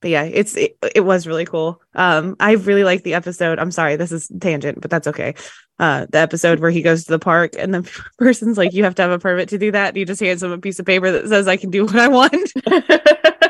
But 0.00 0.10
yeah, 0.10 0.22
it's 0.22 0.56
it, 0.56 0.78
it 0.94 1.00
was 1.00 1.26
really 1.26 1.44
cool. 1.44 1.82
Um, 1.94 2.36
I 2.38 2.52
really 2.52 2.84
like 2.84 3.02
the 3.02 3.14
episode. 3.14 3.58
I'm 3.58 3.72
sorry, 3.72 3.96
this 3.96 4.12
is 4.12 4.30
tangent, 4.40 4.80
but 4.80 4.90
that's 4.90 5.08
okay. 5.08 5.34
Uh, 5.78 6.06
the 6.08 6.18
episode 6.18 6.60
where 6.60 6.70
he 6.70 6.82
goes 6.82 7.04
to 7.04 7.10
the 7.10 7.18
park 7.18 7.52
and 7.58 7.74
the 7.74 7.90
person's 8.18 8.56
like, 8.56 8.72
"You 8.72 8.84
have 8.84 8.94
to 8.94 9.02
have 9.02 9.10
a 9.10 9.18
permit 9.18 9.48
to 9.50 9.58
do 9.58 9.72
that." 9.72 9.88
And 9.88 9.96
he 9.96 10.04
just 10.04 10.20
hands 10.20 10.42
him 10.42 10.52
a 10.52 10.58
piece 10.58 10.78
of 10.78 10.86
paper 10.86 11.10
that 11.10 11.28
says, 11.28 11.48
"I 11.48 11.56
can 11.56 11.70
do 11.70 11.84
what 11.84 11.96
I 11.96 12.08
want." 12.08 12.52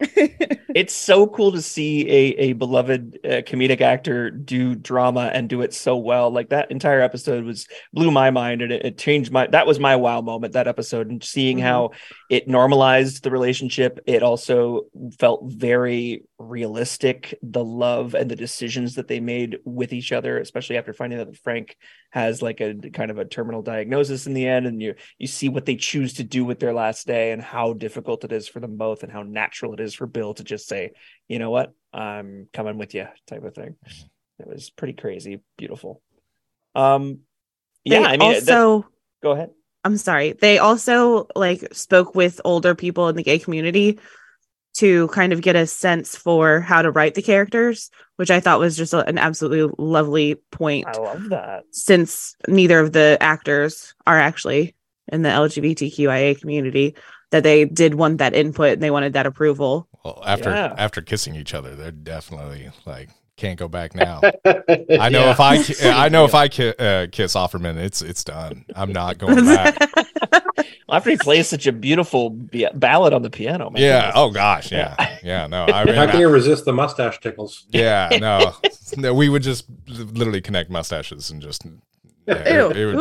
it's 0.74 0.94
so 0.94 1.26
cool 1.26 1.52
to 1.52 1.60
see 1.60 2.08
a 2.08 2.50
a 2.50 2.52
beloved 2.54 3.18
uh, 3.24 3.28
comedic 3.42 3.82
actor 3.82 4.30
do 4.30 4.74
drama 4.74 5.30
and 5.34 5.48
do 5.48 5.60
it 5.60 5.74
so 5.74 5.96
well. 5.96 6.30
Like 6.30 6.48
that 6.50 6.70
entire 6.70 7.02
episode 7.02 7.44
was 7.44 7.68
blew 7.92 8.10
my 8.10 8.30
mind 8.30 8.62
and 8.62 8.72
it, 8.72 8.84
it 8.84 8.98
changed 8.98 9.30
my 9.30 9.46
that 9.48 9.66
was 9.66 9.78
my 9.78 9.96
wow 9.96 10.22
moment 10.22 10.54
that 10.54 10.68
episode 10.68 11.10
and 11.10 11.22
seeing 11.22 11.58
Mhm. 11.58 11.62
how 11.62 11.90
it 12.30 12.46
normalized 12.46 13.24
the 13.24 13.30
relationship. 13.32 13.98
It 14.06 14.22
also 14.22 14.82
felt 15.18 15.42
very 15.52 16.22
realistic 16.38 17.36
the 17.42 17.64
love 17.64 18.14
and 18.14 18.30
the 18.30 18.36
decisions 18.36 18.94
that 18.94 19.08
they 19.08 19.18
made 19.18 19.58
with 19.64 19.92
each 19.92 20.12
other, 20.12 20.38
especially 20.38 20.76
after 20.76 20.92
finding 20.92 21.18
out 21.18 21.26
that 21.26 21.42
Frank 21.42 21.76
has 22.10 22.40
like 22.40 22.60
a 22.60 22.74
kind 22.92 23.10
of 23.10 23.18
a 23.18 23.24
terminal 23.24 23.62
diagnosis 23.62 24.28
in 24.28 24.34
the 24.34 24.46
end 24.46 24.68
and 24.68 24.80
you 24.80 24.94
you 25.18 25.26
see 25.26 25.48
what 25.48 25.66
they 25.66 25.74
choose 25.74 26.14
to 26.14 26.24
do 26.24 26.44
with 26.44 26.60
their 26.60 26.72
last 26.72 27.04
day 27.04 27.32
and 27.32 27.42
how 27.42 27.72
difficult 27.72 28.22
it 28.22 28.30
is 28.30 28.46
for 28.46 28.60
them 28.60 28.76
both 28.76 29.02
and 29.02 29.10
how 29.10 29.24
natural 29.24 29.74
it 29.74 29.80
is 29.80 29.92
for 29.92 30.06
Bill 30.06 30.32
to 30.34 30.44
just 30.44 30.68
say, 30.68 30.92
you 31.26 31.40
know 31.40 31.50
what, 31.50 31.72
I'm 31.92 32.46
coming 32.52 32.78
with 32.78 32.94
you 32.94 33.08
type 33.26 33.42
of 33.42 33.56
thing. 33.56 33.74
It 34.38 34.46
was 34.46 34.70
pretty 34.70 34.94
crazy, 34.94 35.40
beautiful. 35.58 36.00
Um 36.76 37.20
yeah, 37.84 37.98
They 38.00 38.04
I 38.06 38.16
mean 38.18 38.34
also. 38.36 38.86
go 39.20 39.32
ahead. 39.32 39.50
I'm 39.84 39.96
sorry. 39.96 40.32
They 40.32 40.58
also 40.58 41.26
like 41.34 41.66
spoke 41.74 42.14
with 42.14 42.40
older 42.44 42.74
people 42.74 43.08
in 43.08 43.16
the 43.16 43.22
gay 43.22 43.38
community 43.38 43.98
to 44.78 45.08
kind 45.08 45.32
of 45.32 45.40
get 45.40 45.56
a 45.56 45.66
sense 45.66 46.14
for 46.16 46.60
how 46.60 46.80
to 46.82 46.90
write 46.90 47.14
the 47.14 47.22
characters, 47.22 47.90
which 48.16 48.30
I 48.30 48.38
thought 48.40 48.60
was 48.60 48.76
just 48.76 48.92
a- 48.94 49.06
an 49.08 49.18
absolutely 49.18 49.74
lovely 49.78 50.36
point 50.52 50.86
I 50.86 50.92
love 50.98 51.28
that. 51.30 51.64
since 51.72 52.36
neither 52.46 52.78
of 52.78 52.92
the 52.92 53.18
actors 53.20 53.94
are 54.06 54.18
actually 54.18 54.74
in 55.10 55.22
the 55.22 55.28
LGBTQIA 55.30 56.40
community 56.40 56.94
that 57.32 57.42
they 57.42 57.64
did 57.64 57.94
want 57.94 58.18
that 58.18 58.34
input 58.34 58.74
and 58.74 58.82
they 58.82 58.90
wanted 58.90 59.14
that 59.14 59.26
approval. 59.26 59.88
Well, 60.04 60.22
after 60.24 60.50
Yeah. 60.50 60.74
after 60.78 61.00
kissing 61.02 61.34
each 61.34 61.52
other, 61.54 61.74
they're 61.74 61.90
definitely 61.90 62.70
like 62.86 63.08
can't 63.40 63.58
go 63.58 63.66
back 63.68 63.94
now. 63.94 64.20
I 64.44 65.08
know 65.08 65.30
if 65.30 65.40
I 65.40 65.62
ki- 65.62 65.88
I 65.88 66.08
know 66.10 66.24
if 66.26 66.34
I 66.42 66.48
ki- 66.48 66.74
uh, 66.78 67.06
kiss 67.10 67.34
Offerman, 67.34 67.76
it's 67.78 68.02
it's 68.02 68.22
done. 68.22 68.64
I'm 68.76 68.92
not 68.92 69.18
going 69.18 69.44
back. 69.44 69.76
After 70.90 71.10
he 71.10 71.16
plays 71.16 71.48
such 71.48 71.66
a 71.68 71.72
beautiful 71.72 72.30
ba- 72.30 72.72
ballad 72.74 73.12
on 73.12 73.22
the 73.22 73.30
piano, 73.30 73.70
man. 73.70 73.80
Yeah. 73.82 74.12
Oh 74.14 74.30
gosh. 74.30 74.70
Yeah. 74.72 75.18
Yeah. 75.22 75.46
No. 75.46 75.64
I 75.66 75.84
mean, 75.84 75.94
How 75.94 76.06
can 76.06 76.16
I- 76.16 76.20
you 76.20 76.28
resist 76.28 76.64
the 76.64 76.72
mustache 76.72 77.18
tickles? 77.20 77.64
yeah. 77.70 78.10
No. 78.20 78.54
No. 78.96 79.14
We 79.14 79.28
would 79.28 79.42
just 79.42 79.64
literally 79.86 80.40
connect 80.40 80.68
mustaches 80.70 81.30
and 81.30 81.40
just. 81.40 81.64
Yeah, 82.26 82.34
it- 82.34 82.76
it 82.76 82.86
would 82.86 82.96
be- 82.96 83.00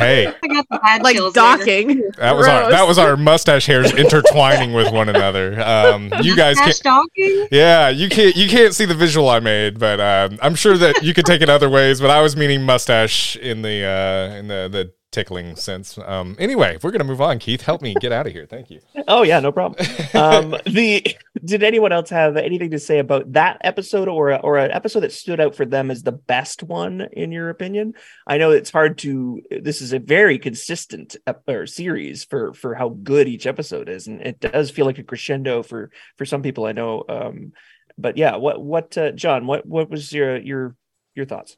hey, 0.00 0.26
I 0.42 0.46
got 0.48 0.68
the 0.68 0.78
bad 0.78 1.02
like 1.02 1.16
chills 1.16 1.34
there. 1.34 1.56
docking. 1.56 2.10
that 2.18 2.36
was 2.36 2.48
our 2.48 2.70
that 2.70 2.86
was 2.86 2.98
our 2.98 3.16
mustache 3.16 3.66
hairs 3.66 3.92
intertwining 3.92 4.72
with 4.72 4.92
one 4.92 5.08
another. 5.08 5.60
Um, 5.60 6.12
you 6.22 6.36
guys 6.36 6.58
can't. 6.58 6.80
docking? 6.82 7.48
Yeah, 7.50 7.88
you 7.88 8.08
can't 8.08 8.36
you 8.36 8.48
can't 8.48 8.74
see 8.74 8.84
the 8.84 8.94
visual 8.94 9.28
I 9.28 9.40
made, 9.40 9.78
but 9.78 10.00
um, 10.00 10.38
I'm 10.42 10.54
sure 10.54 10.76
that 10.76 11.02
you 11.02 11.14
could 11.14 11.26
take 11.26 11.42
it 11.42 11.48
other 11.48 11.68
ways. 11.70 12.00
But 12.00 12.10
I 12.10 12.20
was 12.20 12.36
meaning 12.36 12.62
mustache 12.62 13.36
in 13.36 13.62
the 13.62 13.84
uh, 13.84 14.36
in 14.36 14.48
the 14.48 14.68
the 14.70 14.92
tickling 15.10 15.56
sense. 15.56 15.98
Um, 15.98 16.36
anyway, 16.38 16.78
we're 16.82 16.90
gonna 16.90 17.04
move 17.04 17.20
on. 17.20 17.38
Keith, 17.38 17.62
help 17.62 17.82
me 17.82 17.94
get 18.00 18.12
out 18.12 18.26
of 18.26 18.32
here. 18.32 18.46
Thank 18.46 18.70
you. 18.70 18.80
Oh 19.08 19.22
yeah, 19.22 19.40
no 19.40 19.50
problem. 19.50 19.84
Um, 20.14 20.54
the 20.66 21.16
did 21.44 21.64
anyone 21.64 21.90
else 21.90 22.10
have 22.10 22.36
anything 22.36 22.70
to 22.70 22.78
say 22.78 23.00
about 23.00 23.32
that 23.32 23.58
episode 23.62 24.06
or 24.06 24.38
or 24.38 24.56
an 24.58 24.70
episode 24.70 25.00
that 25.00 25.12
stood 25.12 25.40
out 25.40 25.56
for 25.56 25.64
them 25.64 25.90
as 25.90 26.02
the 26.02 26.12
best 26.12 26.62
one 26.62 27.08
in 27.12 27.32
your 27.32 27.50
opinion? 27.50 27.94
I 28.26 28.38
know 28.38 28.52
it's 28.52 28.70
hard 28.70 28.98
to. 28.98 29.42
This 29.50 29.80
is 29.80 29.92
a 29.92 29.98
very 29.98 30.38
consistent 30.38 31.16
ep- 31.26 31.48
or 31.48 31.66
series 31.66 32.24
for 32.24 32.52
for 32.54 32.74
how 32.74 32.90
good 32.90 33.26
each 33.26 33.46
episode 33.46 33.88
is, 33.88 34.06
and 34.06 34.20
it 34.20 34.38
does 34.38 34.70
feel 34.70 34.86
like 34.86 34.98
a 34.98 35.02
crescendo 35.02 35.64
for 35.64 35.90
for 36.16 36.24
some 36.24 36.42
people. 36.42 36.66
I 36.66 36.72
know. 36.72 37.04
Um, 37.08 37.52
but 37.98 38.16
yeah, 38.16 38.36
what 38.36 38.62
what 38.62 38.96
uh, 38.96 39.10
John? 39.12 39.46
What 39.46 39.66
what 39.66 39.90
was 39.90 40.12
your 40.12 40.36
your 40.36 40.76
your 41.16 41.26
thoughts? 41.26 41.56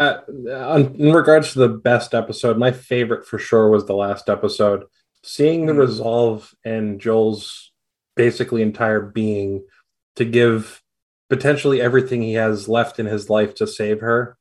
Uh, 0.00 0.22
in 0.98 1.12
regards 1.12 1.52
to 1.52 1.58
the 1.58 1.68
best 1.68 2.14
episode, 2.14 2.56
my 2.56 2.72
favorite 2.72 3.26
for 3.26 3.38
sure 3.38 3.68
was 3.68 3.84
the 3.84 3.94
last 3.94 4.30
episode. 4.30 4.84
Seeing 5.22 5.66
the 5.66 5.74
Mm. 5.74 5.78
resolve 5.80 6.54
and 6.64 6.98
Joel's 6.98 7.70
basically 8.16 8.62
entire 8.62 9.00
being 9.02 9.66
to 10.16 10.24
give 10.24 10.82
potentially 11.28 11.80
everything 11.82 12.22
he 12.22 12.32
has 12.34 12.66
left 12.68 12.98
in 12.98 13.04
his 13.06 13.28
life 13.28 13.54
to 13.56 13.66
save 13.66 14.00
her 14.00 14.36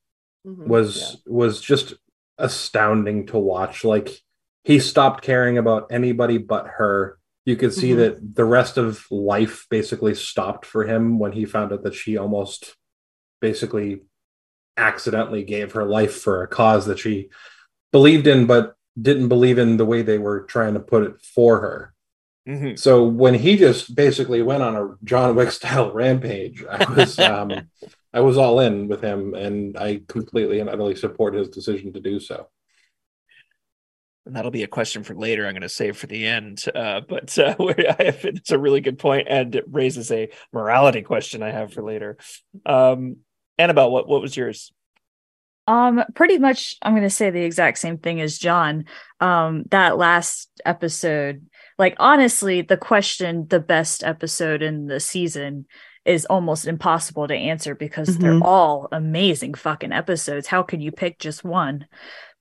was 0.45 1.21
was 1.27 1.59
just 1.59 1.93
astounding 2.37 3.25
to 3.27 3.37
watch. 3.37 3.83
Like 3.83 4.09
he 4.63 4.79
stopped 4.79 5.21
caring 5.23 5.57
about 5.57 5.91
anybody 5.91 6.37
but 6.37 6.65
her. 6.77 7.19
You 7.45 7.57
could 7.57 7.73
see 7.73 7.91
Mhm. 7.91 7.97
that 7.97 8.35
the 8.35 8.45
rest 8.45 8.77
of 8.77 9.05
life 9.11 9.67
basically 9.69 10.15
stopped 10.15 10.65
for 10.65 10.85
him 10.85 11.19
when 11.19 11.33
he 11.33 11.43
found 11.43 11.73
out 11.73 11.83
that 11.83 11.93
she 11.95 12.15
almost 12.17 12.75
basically 13.41 14.01
accidentally 14.79 15.43
gave 15.43 15.73
her 15.73 15.85
life 15.85 16.21
for 16.21 16.41
a 16.41 16.47
cause 16.47 16.85
that 16.85 16.99
she 16.99 17.29
believed 17.91 18.27
in 18.27 18.45
but 18.45 18.75
didn't 18.99 19.27
believe 19.27 19.57
in 19.57 19.77
the 19.77 19.85
way 19.85 20.01
they 20.01 20.17
were 20.17 20.41
trying 20.41 20.73
to 20.73 20.79
put 20.79 21.03
it 21.03 21.21
for 21.21 21.61
her. 21.61 21.93
Mm-hmm. 22.47 22.75
So 22.75 23.03
when 23.03 23.35
he 23.35 23.57
just 23.57 23.95
basically 23.95 24.41
went 24.41 24.63
on 24.63 24.75
a 24.75 24.95
John 25.03 25.35
Wick 25.35 25.51
style 25.59 25.91
rampage, 25.91 26.63
I 26.65 26.91
was 26.91 27.19
um, 27.19 27.69
I 28.13 28.21
was 28.21 28.37
all 28.37 28.59
in 28.59 28.87
with 28.87 29.01
him, 29.01 29.35
and 29.35 29.77
I 29.77 30.01
completely 30.07 30.59
and 30.59 30.69
utterly 30.69 30.95
support 30.95 31.35
his 31.35 31.49
decision 31.49 31.93
to 31.93 31.99
do 31.99 32.19
so. 32.19 32.47
And 34.25 34.35
that'll 34.35 34.51
be 34.51 34.63
a 34.63 34.67
question 34.67 35.03
for 35.03 35.15
later. 35.15 35.45
I'm 35.45 35.53
going 35.53 35.61
to 35.61 35.69
save 35.69 35.97
for 35.97 36.07
the 36.07 36.25
end. 36.25 36.63
Uh, 36.73 37.01
but 37.07 37.37
uh, 37.37 37.55
have, 37.59 38.25
it's 38.25 38.51
a 38.51 38.59
really 38.59 38.81
good 38.81 38.99
point, 38.99 39.27
and 39.29 39.55
it 39.55 39.65
raises 39.67 40.11
a 40.11 40.29
morality 40.51 41.01
question 41.01 41.43
I 41.43 41.51
have 41.51 41.73
for 41.73 41.83
later. 41.83 42.17
Um, 42.65 43.17
Annabelle, 43.59 43.91
what 43.91 44.07
what 44.07 44.21
was 44.21 44.35
yours? 44.35 44.71
Um, 45.67 46.03
pretty 46.15 46.39
much 46.39 46.75
I'm 46.81 46.95
gonna 46.95 47.11
say 47.11 47.29
the 47.29 47.43
exact 47.43 47.77
same 47.77 47.99
thing 47.99 48.21
as 48.21 48.39
John. 48.39 48.85
Um, 49.19 49.65
that 49.69 49.97
last 49.97 50.49
episode, 50.65 51.45
like 51.77 51.95
honestly, 51.99 52.61
the 52.63 52.77
question, 52.77 53.45
the 53.49 53.59
best 53.59 54.03
episode 54.03 54.63
in 54.63 54.87
the 54.87 54.99
season 54.99 55.67
is 56.05 56.25
almost 56.25 56.65
impossible 56.65 57.27
to 57.27 57.35
answer 57.35 57.75
because 57.75 58.17
they're 58.17 58.31
Mhm. 58.31 58.45
all 58.45 58.87
amazing 58.91 59.53
fucking 59.53 59.91
episodes. 59.91 60.47
How 60.47 60.63
could 60.63 60.81
you 60.81 60.91
pick 60.91 61.19
just 61.19 61.43
one? 61.43 61.85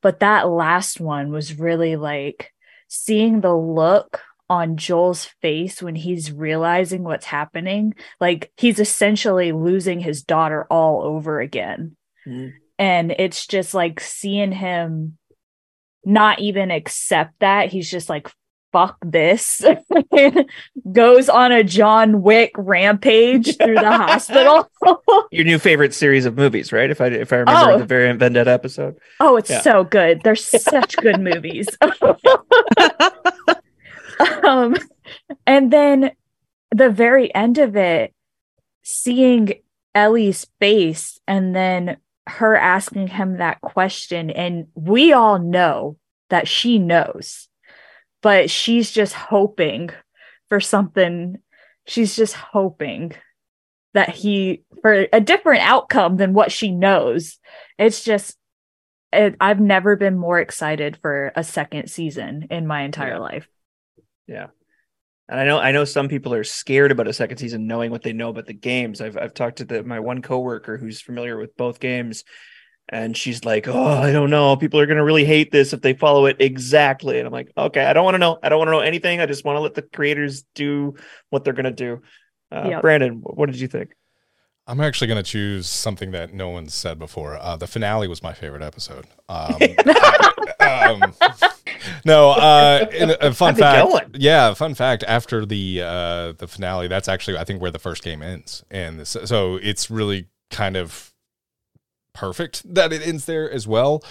But 0.01 0.21
that 0.21 0.49
last 0.49 1.01
one 1.01 1.31
was 1.33 1.59
really 1.59 1.97
like 1.97 2.53
seeing 2.87 3.41
the 3.43 3.55
look 3.55 4.23
on 4.51 4.77
Joel's 4.77 5.25
face 5.43 5.83
when 5.83 5.95
he's 5.95 6.33
realizing 6.33 7.03
what's 7.05 7.27
happening. 7.27 7.95
Like 8.21 8.51
he's 8.57 8.79
essentially 8.81 9.53
losing 9.53 10.01
his 10.01 10.23
daughter 10.23 10.67
all 10.71 11.03
over 11.03 11.41
again 11.41 11.97
Mhm. 12.27 12.53
and 12.79 13.11
it's 13.13 13.47
just 13.47 13.75
like 13.75 14.01
seeing 14.01 14.53
him 14.53 15.19
not 16.05 16.41
even 16.41 16.71
accept 16.71 17.33
that 17.41 17.71
he's 17.71 17.91
just 17.91 18.09
like 18.09 18.31
fuck 18.73 18.97
this 19.03 19.63
goes 20.93 21.29
on 21.31 21.53
a 21.53 21.65
john 21.65 22.21
wick 22.23 22.53
rampage 22.57 23.57
through 23.57 23.75
the 23.75 23.91
hospital 23.93 24.71
Your 25.33 25.45
new 25.45 25.59
favorite 25.59 25.93
series 25.95 26.25
of 26.27 26.37
movies, 26.37 26.71
right? 26.73 26.91
If 26.91 27.01
I 27.01 27.07
if 27.09 27.33
I 27.33 27.37
remember 27.37 27.73
Oh. 27.73 27.79
the 27.79 27.85
variant 27.87 28.19
vendetta 28.21 28.51
episode. 28.51 28.97
oh 29.21 29.37
it's 29.37 29.49
Yeah. 29.51 29.61
so 29.63 29.85
good 29.85 30.21
they're 30.23 30.37
such 30.37 30.97
good 30.99 31.19
movies 31.21 31.67
um 34.45 34.77
and 35.47 35.71
then 35.73 36.11
the 36.71 36.91
very 36.91 37.35
end 37.35 37.59
of 37.59 37.77
it 37.77 38.13
seeing 38.83 39.55
Ellie's 39.95 40.47
face 40.61 41.19
and 41.27 41.55
then 41.55 41.97
her 42.27 42.55
asking 42.57 43.09
him 43.09 43.39
that 43.39 43.61
question. 43.61 44.31
And 44.31 44.69
we 44.75 45.13
all 45.13 45.39
know 45.39 45.97
that 46.31 46.47
she 46.47 46.79
knows, 46.79 47.49
but 48.23 48.51
she's 48.51 48.91
just 48.91 49.15
hoping 49.15 49.91
for 50.49 50.61
something. 50.61 51.39
She's 51.87 52.15
just 52.17 52.35
hoping 52.35 53.15
that 53.95 54.11
he, 54.11 54.63
for 54.83 55.07
a 55.13 55.21
different 55.21 55.63
outcome 55.63 56.17
than 56.17 56.35
what 56.35 56.53
she 56.53 56.71
knows. 56.71 57.39
It's 57.79 58.05
just, 58.05 58.37
it, 59.13 59.37
I've 59.41 59.61
never 59.61 59.97
been 59.97 60.19
more 60.19 60.39
excited 60.39 60.99
for 61.01 61.33
a 61.35 61.43
second 61.43 61.89
season 61.91 62.49
in 62.51 62.67
my 62.67 62.83
entire 62.83 63.15
Yeah. 63.15 63.19
life. 63.19 63.49
Yeah. 64.29 64.49
And 65.29 65.41
I 65.41 65.45
know 65.45 65.59
I 65.59 65.73
know 65.73 65.85
some 65.85 66.09
people 66.09 66.33
are 66.33 66.45
scared 66.45 66.93
about 66.93 67.09
a 67.09 67.13
second 67.13 67.39
season 67.39 67.67
knowing 67.67 67.91
what 67.91 68.03
they 68.03 68.13
know 68.13 68.31
about 68.31 68.47
the 68.47 68.55
games. 68.55 69.01
I've 69.01 69.17
I've 69.19 69.35
talked 69.35 69.59
to 69.59 69.65
the, 69.65 69.83
my 69.83 70.01
one 70.01 70.23
coworker 70.23 70.79
who's 70.79 71.01
familiar 71.01 71.37
with 71.37 71.57
both 71.57 71.81
games 71.81 72.25
and 72.91 73.17
she's 73.17 73.45
like, 73.45 73.69
"Oh, 73.69 73.87
I 73.87 74.13
don't 74.13 74.31
know. 74.31 74.57
People 74.57 74.81
are 74.81 74.87
going 74.87 74.97
to 74.97 75.05
really 75.05 75.25
hate 75.25 75.53
this 75.53 75.73
if 75.73 75.83
they 75.83 75.93
follow 75.93 76.27
it 76.27 76.37
exactly." 76.41 77.19
And 77.19 77.27
I'm 77.27 77.33
like, 77.33 77.53
"Okay, 77.57 77.85
I 77.85 77.93
don't 77.93 78.05
want 78.05 78.15
to 78.15 78.19
know. 78.19 78.39
I 78.43 78.49
don't 78.49 78.59
want 78.59 78.69
to 78.69 78.73
know 78.73 78.81
anything. 78.81 79.21
I 79.21 79.27
just 79.27 79.45
want 79.45 79.57
to 79.57 79.61
let 79.61 79.75
the 79.75 79.83
creators 79.83 80.45
do 80.55 80.95
what 81.31 81.45
they're 81.45 81.53
going 81.53 81.65
to 81.65 81.71
do." 81.71 82.01
Uh, 82.51 82.69
Yep. 82.71 82.81
Brandon, 82.81 83.21
what 83.23 83.47
did 83.47 83.61
you 83.61 83.69
think? 83.69 83.91
I'm 84.67 84.81
actually 84.81 85.09
going 85.09 85.23
to 85.23 85.31
choose 85.31 85.67
something 85.67 86.11
that 86.13 86.33
no 86.33 86.51
one's 86.51 86.75
said 86.75 86.99
before. 86.99 87.37
Uh, 87.37 87.57
the 87.57 87.67
finale 87.67 88.09
was 88.09 88.23
my 88.23 88.33
favorite 88.33 88.63
episode. 88.63 89.07
Um, 89.29 89.57
um, 90.69 91.15
no, 92.05 92.31
uh, 92.31 92.87
a 93.21 93.33
fun 93.33 93.55
fact. 93.55 93.89
going? 93.89 94.11
Yeah, 94.15 94.55
fun 94.55 94.75
fact. 94.75 95.05
After 95.07 95.45
the 95.45 95.83
uh, 95.83 96.33
the 96.33 96.47
finale, 96.49 96.89
that's 96.89 97.09
actually 97.09 97.39
I 97.39 97.45
think 97.45 97.61
where 97.61 97.71
the 97.71 97.79
first 97.79 98.03
game 98.03 98.23
ends, 98.23 98.65
and 98.71 99.07
so, 99.07 99.25
so 99.25 99.57
it's 99.57 99.91
really 99.91 100.29
kind 100.51 100.77
of 100.77 101.13
perfect 102.13 102.63
that 102.75 102.93
it 102.93 103.07
ends 103.07 103.27
there 103.27 103.51
as 103.51 103.67
well. 103.67 104.03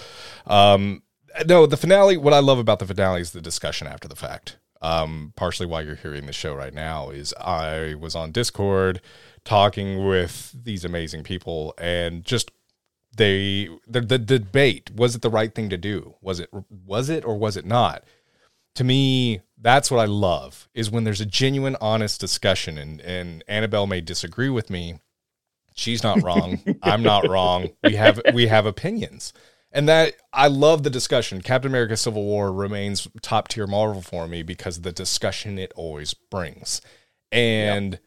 Um, 0.46 1.02
no, 1.46 1.66
the 1.66 1.76
finale. 1.76 2.16
What 2.16 2.32
I 2.32 2.40
love 2.40 2.58
about 2.58 2.78
the 2.78 2.86
finale 2.86 3.20
is 3.20 3.32
the 3.32 3.40
discussion 3.40 3.86
after 3.86 4.08
the 4.08 4.16
fact. 4.16 4.58
Um, 4.80 5.32
partially 5.34 5.66
why 5.66 5.80
you're 5.80 5.96
hearing 5.96 6.26
the 6.26 6.32
show 6.32 6.54
right 6.54 6.72
now 6.72 7.10
is 7.10 7.34
I 7.40 7.94
was 7.98 8.14
on 8.14 8.30
Discord 8.30 9.00
talking 9.44 10.06
with 10.06 10.54
these 10.54 10.84
amazing 10.84 11.24
people 11.24 11.74
and 11.78 12.24
just 12.24 12.52
they 13.16 13.68
the, 13.86 14.00
the 14.00 14.18
debate 14.18 14.90
was 14.94 15.14
it 15.14 15.22
the 15.22 15.30
right 15.30 15.54
thing 15.54 15.70
to 15.70 15.76
do? 15.76 16.14
Was 16.20 16.40
it 16.40 16.50
was 16.68 17.08
it 17.08 17.24
or 17.24 17.36
was 17.36 17.56
it 17.56 17.66
not? 17.66 18.04
To 18.76 18.84
me 18.84 19.42
that's 19.60 19.90
what 19.90 20.00
i 20.00 20.04
love 20.04 20.68
is 20.74 20.90
when 20.90 21.04
there's 21.04 21.20
a 21.20 21.26
genuine 21.26 21.76
honest 21.80 22.20
discussion 22.20 22.78
and 22.78 23.00
and 23.00 23.42
annabelle 23.48 23.86
may 23.86 24.00
disagree 24.00 24.48
with 24.48 24.70
me 24.70 25.00
she's 25.74 26.02
not 26.02 26.22
wrong 26.22 26.60
i'm 26.82 27.02
not 27.02 27.28
wrong 27.28 27.68
we 27.82 27.94
have 27.96 28.20
we 28.34 28.46
have 28.46 28.66
opinions. 28.66 29.32
And 29.70 29.86
that 29.88 30.14
i 30.32 30.48
love 30.48 30.82
the 30.82 30.90
discussion. 30.90 31.42
Captain 31.42 31.70
america 31.70 31.96
civil 31.96 32.24
war 32.24 32.52
remains 32.52 33.06
top 33.20 33.48
tier 33.48 33.66
marvel 33.66 34.00
for 34.00 34.26
me 34.26 34.42
because 34.42 34.78
of 34.78 34.82
the 34.82 34.92
discussion 34.92 35.58
it 35.58 35.72
always 35.76 36.14
brings. 36.14 36.80
And 37.30 37.98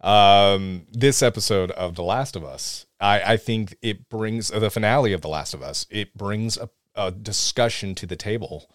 um 0.00 0.86
this 0.90 1.22
episode 1.22 1.70
of 1.72 1.94
the 1.94 2.02
last 2.02 2.34
of 2.34 2.44
us 2.44 2.86
i 3.02 3.32
i 3.32 3.36
think 3.36 3.76
it 3.82 4.08
brings 4.08 4.48
the 4.48 4.70
finale 4.70 5.12
of 5.12 5.20
the 5.20 5.28
last 5.28 5.52
of 5.52 5.62
us 5.62 5.86
it 5.90 6.16
brings 6.16 6.56
a, 6.56 6.70
a 6.94 7.10
discussion 7.10 7.94
to 7.94 8.06
the 8.06 8.16
table 8.16 8.70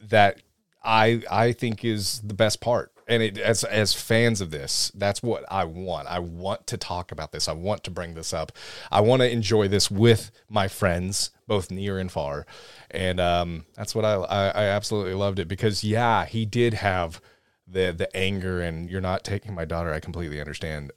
that 0.00 0.42
i 0.84 1.22
i 1.30 1.52
think 1.52 1.84
is 1.84 2.20
the 2.20 2.34
best 2.34 2.60
part. 2.60 2.92
And 3.10 3.22
it 3.22 3.38
as 3.38 3.64
as 3.64 3.94
fans 3.94 4.42
of 4.42 4.50
this 4.50 4.92
that's 4.94 5.22
what 5.22 5.44
i 5.50 5.64
want. 5.64 6.08
I 6.08 6.18
want 6.18 6.66
to 6.66 6.76
talk 6.76 7.10
about 7.10 7.32
this. 7.32 7.48
I 7.48 7.52
want 7.52 7.82
to 7.84 7.90
bring 7.90 8.14
this 8.14 8.34
up. 8.34 8.52
I 8.92 9.00
want 9.00 9.22
to 9.22 9.30
enjoy 9.30 9.66
this 9.68 9.90
with 9.90 10.30
my 10.50 10.68
friends 10.68 11.30
both 11.46 11.70
near 11.70 11.98
and 11.98 12.12
far. 12.12 12.46
And 12.90 13.18
um 13.18 13.64
that's 13.76 13.94
what 13.94 14.04
i 14.04 14.12
i, 14.14 14.48
I 14.48 14.64
absolutely 14.64 15.14
loved 15.14 15.38
it 15.38 15.48
because 15.48 15.82
yeah 15.82 16.26
he 16.26 16.44
did 16.44 16.74
have 16.74 17.20
the 17.66 17.94
the 17.96 18.14
anger 18.14 18.60
and 18.60 18.90
you're 18.90 19.00
not 19.00 19.24
taking 19.24 19.54
my 19.54 19.64
daughter. 19.64 19.92
I 19.92 20.00
completely 20.00 20.40
understand. 20.40 20.92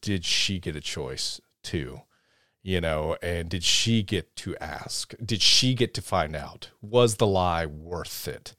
Did 0.00 0.24
she 0.24 0.58
get 0.58 0.74
a 0.74 0.80
choice 0.80 1.40
too 1.62 2.02
you 2.62 2.80
know 2.80 3.16
and 3.22 3.48
did 3.48 3.64
she 3.64 4.02
get 4.02 4.34
to 4.36 4.56
ask? 4.58 5.14
Did 5.24 5.40
she 5.42 5.74
get 5.74 5.94
to 5.94 6.02
find 6.02 6.36
out? 6.36 6.70
Was 6.82 7.16
the 7.16 7.26
lie 7.26 7.66
worth 7.66 8.28
it? 8.28 8.54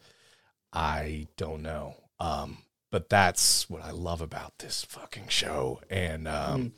I 0.74 1.28
don't 1.38 1.62
know. 1.62 1.96
Um 2.20 2.60
but 2.90 3.08
that's 3.10 3.70
what 3.70 3.82
i 3.82 3.92
love 3.92 4.22
about 4.22 4.58
this 4.60 4.84
fucking 4.84 5.28
show. 5.30 5.82
And 5.90 6.28
um 6.28 6.74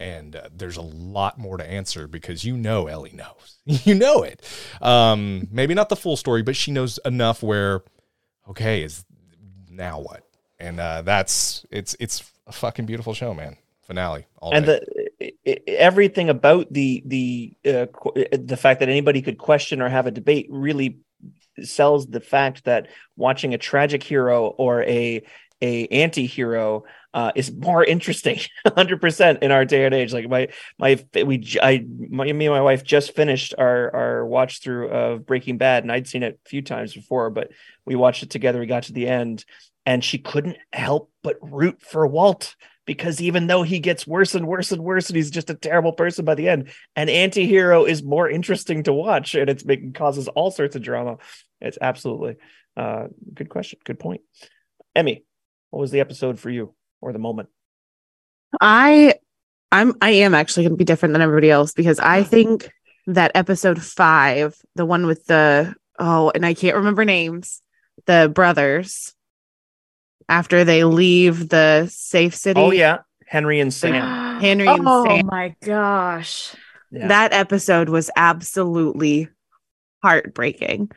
and 0.00 0.36
uh, 0.36 0.48
there's 0.56 0.76
a 0.76 0.82
lot 0.82 1.36
more 1.38 1.56
to 1.58 1.68
answer 1.68 2.06
because 2.06 2.44
you 2.44 2.56
know 2.56 2.86
ellie 2.86 3.12
knows. 3.12 3.56
You 3.84 3.94
know 3.96 4.22
it. 4.22 4.40
Um 4.80 5.48
maybe 5.50 5.74
not 5.74 5.88
the 5.88 5.96
full 5.96 6.16
story 6.16 6.42
but 6.42 6.54
she 6.56 6.70
knows 6.70 6.98
enough 7.04 7.42
where 7.42 7.82
okay 8.48 8.82
is 8.82 9.04
now 9.68 9.98
what? 10.00 10.22
And 10.60 10.78
uh 10.78 11.02
that's 11.02 11.66
it's 11.72 11.96
it's 11.98 12.22
a 12.46 12.52
fucking 12.52 12.86
beautiful 12.86 13.14
show 13.14 13.34
man. 13.34 13.56
Finale 13.82 14.26
all 14.36 14.54
and 14.54 14.64
day. 14.66 14.80
the 14.84 15.07
everything 15.66 16.28
about 16.28 16.72
the 16.72 17.02
the 17.06 17.52
uh, 17.66 17.86
the 18.32 18.56
fact 18.56 18.80
that 18.80 18.88
anybody 18.88 19.22
could 19.22 19.38
question 19.38 19.80
or 19.80 19.88
have 19.88 20.06
a 20.06 20.10
debate 20.10 20.46
really 20.50 20.98
sells 21.62 22.06
the 22.06 22.20
fact 22.20 22.64
that 22.64 22.88
watching 23.16 23.54
a 23.54 23.58
tragic 23.58 24.02
hero 24.02 24.46
or 24.46 24.82
a 24.84 25.22
a 25.60 25.86
anti-hero 25.88 26.84
uh, 27.14 27.32
is 27.34 27.50
more 27.50 27.84
interesting 27.84 28.38
100% 28.66 29.42
in 29.42 29.50
our 29.50 29.64
day 29.64 29.84
and 29.84 29.94
age. 29.94 30.12
Like 30.12 30.28
my 30.28 30.48
my 30.78 31.04
we 31.24 31.44
i 31.62 31.84
my, 32.08 32.32
me 32.32 32.46
and 32.46 32.54
my 32.54 32.62
wife 32.62 32.84
just 32.84 33.16
finished 33.16 33.54
our 33.58 33.94
our 33.94 34.26
watch 34.26 34.62
through 34.62 34.88
of 34.88 35.26
breaking 35.26 35.58
bad 35.58 35.82
and 35.82 35.90
i'd 35.90 36.06
seen 36.06 36.22
it 36.22 36.38
a 36.44 36.48
few 36.48 36.62
times 36.62 36.94
before 36.94 37.30
but 37.30 37.50
we 37.84 37.94
watched 37.96 38.22
it 38.22 38.30
together 38.30 38.60
we 38.60 38.66
got 38.66 38.84
to 38.84 38.92
the 38.92 39.08
end 39.08 39.44
and 39.86 40.04
she 40.04 40.18
couldn't 40.18 40.58
help 40.72 41.10
but 41.22 41.36
root 41.40 41.80
for 41.80 42.06
walt 42.06 42.54
because 42.88 43.20
even 43.20 43.48
though 43.48 43.62
he 43.62 43.80
gets 43.80 44.06
worse 44.06 44.34
and 44.34 44.46
worse 44.46 44.72
and 44.72 44.82
worse 44.82 45.10
and 45.10 45.16
he's 45.16 45.30
just 45.30 45.50
a 45.50 45.54
terrible 45.54 45.92
person 45.92 46.24
by 46.24 46.34
the 46.34 46.48
end 46.48 46.70
an 46.96 47.10
anti-hero 47.10 47.84
is 47.84 48.02
more 48.02 48.30
interesting 48.30 48.82
to 48.82 48.94
watch 48.94 49.34
and 49.34 49.50
it's 49.50 49.62
making 49.62 49.92
causes 49.92 50.26
all 50.28 50.50
sorts 50.50 50.74
of 50.74 50.82
drama. 50.82 51.18
It's 51.60 51.76
absolutely 51.80 52.36
uh 52.78 53.08
good 53.34 53.50
question. 53.50 53.78
Good 53.84 53.98
point. 53.98 54.22
Emmy 54.96 55.22
what 55.70 55.80
was 55.80 55.90
the 55.90 56.00
episode 56.00 56.38
for 56.38 56.48
you 56.48 56.74
or 57.02 57.12
the 57.12 57.18
moment? 57.18 57.50
I 58.58 59.16
I'm 59.70 59.94
I 60.00 60.10
am 60.10 60.34
actually 60.34 60.64
going 60.64 60.72
to 60.72 60.78
be 60.78 60.84
different 60.84 61.12
than 61.12 61.20
everybody 61.20 61.50
else 61.50 61.74
because 61.74 61.98
I 61.98 62.22
think 62.34 62.70
that 63.06 63.32
episode 63.34 63.82
5, 63.82 64.56
the 64.76 64.86
one 64.86 65.06
with 65.06 65.26
the 65.26 65.74
oh, 65.98 66.32
and 66.34 66.46
I 66.46 66.54
can't 66.54 66.76
remember 66.76 67.04
names, 67.04 67.60
the 68.06 68.30
brothers 68.34 69.14
after 70.28 70.64
they 70.64 70.84
leave 70.84 71.48
the 71.48 71.86
safe 71.90 72.34
city. 72.34 72.60
oh 72.60 72.70
yeah 72.70 72.98
henry 73.26 73.60
and 73.60 73.72
sam 73.72 74.40
Henry 74.40 74.68
and 74.68 74.86
oh 74.86 75.04
Sam. 75.04 75.26
my 75.26 75.56
gosh. 75.64 76.54
yeah 76.92 77.08
That 77.08 77.32
episode 77.32 77.88
was 77.88 78.08
absolutely 78.16 79.28
heartbreaking. 80.02 80.90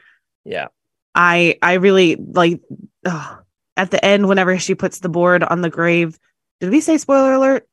yeah 0.45 0.67
I 1.15 1.57
I 1.61 1.73
really 1.73 2.15
like 2.15 2.61
ugh, 3.05 3.43
at 3.75 3.91
the 3.91 4.03
end 4.05 4.27
whenever 4.29 4.57
she 4.59 4.75
puts 4.75 4.99
the 4.99 5.09
board 5.09 5.43
on 5.43 5.61
the 5.61 5.69
grave. 5.69 6.17
Did 6.61 6.69
we 6.69 6.79
say 6.81 6.97
spoiler 6.97 7.33
alert? 7.33 7.67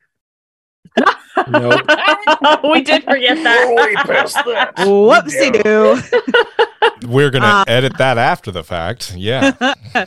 Nope. 1.48 1.80
we 2.64 2.82
did 2.82 3.04
forget 3.04 3.36
that. 3.44 4.72
Whoopsie 4.78 5.62
doo. 5.62 7.08
We're 7.08 7.30
gonna 7.30 7.46
Uh, 7.46 7.64
edit 7.68 7.96
that 7.98 8.18
after 8.18 8.50
the 8.50 8.64
fact. 8.64 9.14
Yeah. 9.16 9.52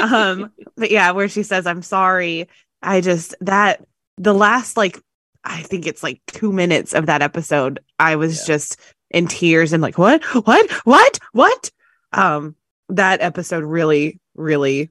um 0.00 0.52
but 0.76 0.90
yeah 0.90 1.10
where 1.10 1.28
she 1.28 1.42
says 1.42 1.66
i'm 1.66 1.82
sorry 1.82 2.48
i 2.82 3.00
just 3.00 3.34
that 3.40 3.84
the 4.18 4.32
last 4.34 4.76
like 4.76 5.00
i 5.44 5.62
think 5.62 5.86
it's 5.86 6.02
like 6.02 6.20
two 6.28 6.52
minutes 6.52 6.92
of 6.94 7.06
that 7.06 7.22
episode 7.22 7.80
i 7.98 8.14
was 8.16 8.40
Yeah. 8.40 8.54
just 8.54 8.76
in 9.10 9.26
tears 9.26 9.72
and 9.72 9.82
like 9.82 9.98
what 9.98 10.22
what 10.46 10.70
what 10.84 11.18
what 11.32 11.70
um 12.12 12.54
that 12.88 13.20
episode 13.20 13.64
really 13.64 14.20
really 14.36 14.90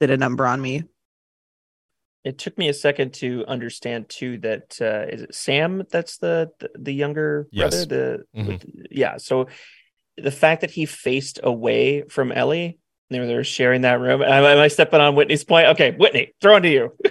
did 0.00 0.10
a 0.10 0.16
number 0.16 0.46
on 0.46 0.60
me 0.60 0.84
it 2.24 2.38
took 2.38 2.56
me 2.56 2.68
a 2.68 2.74
second 2.74 3.12
to 3.14 3.44
understand 3.48 4.08
too 4.08 4.38
that 4.38 4.76
uh 4.80 5.06
is 5.12 5.22
it 5.22 5.34
sam 5.34 5.82
that's 5.90 6.18
the 6.18 6.50
the, 6.60 6.70
the 6.78 6.94
younger 6.94 7.48
Yes. 7.50 7.84
brother 7.86 7.86
the 8.34 8.40
Mhm. 8.40 8.46
with- 8.46 8.66
yeah 8.90 9.16
so 9.16 9.48
the 10.16 10.30
fact 10.30 10.60
that 10.60 10.70
he 10.70 10.86
faced 10.86 11.40
away 11.42 12.02
from 12.08 12.30
ellie 12.32 12.78
they 13.10 13.18
were, 13.20 13.26
they 13.26 13.34
were 13.34 13.44
sharing 13.44 13.82
that 13.82 14.00
room 14.00 14.22
am, 14.22 14.44
am 14.44 14.58
i 14.58 14.68
stepping 14.68 15.00
on 15.00 15.14
whitney's 15.14 15.44
point 15.44 15.66
okay 15.68 15.90
whitney 15.92 16.32
throw 16.40 16.56
it 16.56 16.60
to 16.60 16.68
you 16.70 16.92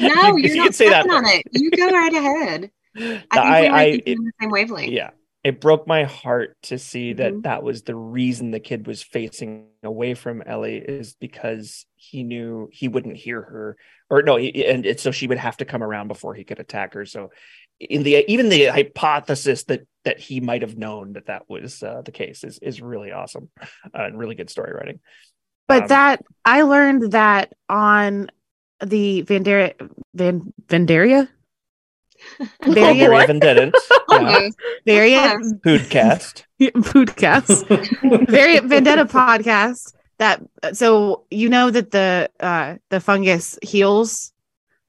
No, 0.00 0.08
You- 0.08 0.38
you're 0.38 0.50
you 0.50 0.56
not 0.56 0.64
can 0.64 0.72
say 0.72 0.88
that 0.88 1.04
stepping 1.04 1.12
on 1.12 1.24
it. 1.26 1.42
You 1.52 1.70
go 1.70 1.86
right 1.88 2.12
ahead. 2.14 2.70
I 2.96 3.00
think 3.00 3.30
I- 3.32 3.60
we 3.62 3.68
were 3.68 3.74
I- 3.76 3.90
thinking 3.92 4.18
on 4.18 4.24
the 4.24 4.32
same 4.40 4.50
wavelength. 4.50 4.90
yeah 4.92 5.10
it 5.44 5.60
broke 5.60 5.86
my 5.88 6.04
heart 6.04 6.56
to 6.62 6.78
see 6.78 7.14
that 7.14 7.32
Mhm. 7.32 7.42
that 7.42 7.62
was 7.62 7.82
the 7.82 7.96
reason 7.96 8.50
the 8.52 8.60
kid 8.60 8.86
was 8.86 9.02
facing 9.02 9.66
away 9.82 10.14
from 10.14 10.40
Ellie 10.42 10.76
is 10.76 11.14
because 11.14 11.84
he 11.96 12.22
knew 12.22 12.68
he 12.72 12.86
wouldn't 12.86 13.16
hear 13.16 13.42
her. 13.42 13.76
Or 14.08 14.22
no 14.22 14.36
he, 14.36 14.64
and 14.64 14.86
it, 14.86 15.00
so 15.00 15.10
she 15.10 15.26
would 15.26 15.38
have 15.38 15.56
to 15.56 15.64
come 15.64 15.82
around 15.82 16.08
before 16.08 16.34
he 16.34 16.44
could 16.44 16.60
attack 16.60 16.94
her. 16.94 17.06
So 17.06 17.30
in 17.80 18.04
the 18.04 18.24
even 18.30 18.48
the 18.50 18.66
hypothesis 18.66 19.64
that 19.64 19.86
that 20.04 20.20
he 20.20 20.40
might 20.40 20.62
have 20.62 20.78
known 20.78 21.14
that 21.14 21.26
that 21.26 21.48
was 21.48 21.82
uh, 21.82 22.02
the 22.04 22.12
case 22.12 22.44
is 22.44 22.58
is 22.58 22.80
really 22.80 23.10
awesome 23.10 23.50
uh, 23.60 23.66
and 23.94 24.18
really 24.18 24.36
good 24.36 24.50
story 24.50 24.72
writing. 24.72 25.00
But 25.66 25.82
Um, 25.82 25.88
that 25.88 26.22
I 26.44 26.62
learned 26.62 27.12
that 27.12 27.52
on 27.68 28.30
the 28.84 29.24
Vandaria 29.24 29.74
Van 30.14 30.52
Vandaria 30.68 31.28
Very 32.64 32.98
Variant 32.98 33.26
Vendetta 33.26 33.72
yeah. 34.10 34.16
Almost. 34.16 34.58
Variant 34.86 35.62
Foodcast 35.62 36.42
Foodcast 36.60 38.26
Variant 38.28 38.66
Vendetta 38.68 39.04
podcast 39.04 39.92
that 40.18 40.42
so 40.72 41.24
you 41.30 41.48
know 41.48 41.70
that 41.70 41.90
the 41.90 42.30
uh 42.40 42.76
the 42.90 43.00
fungus 43.00 43.58
heals 43.62 44.32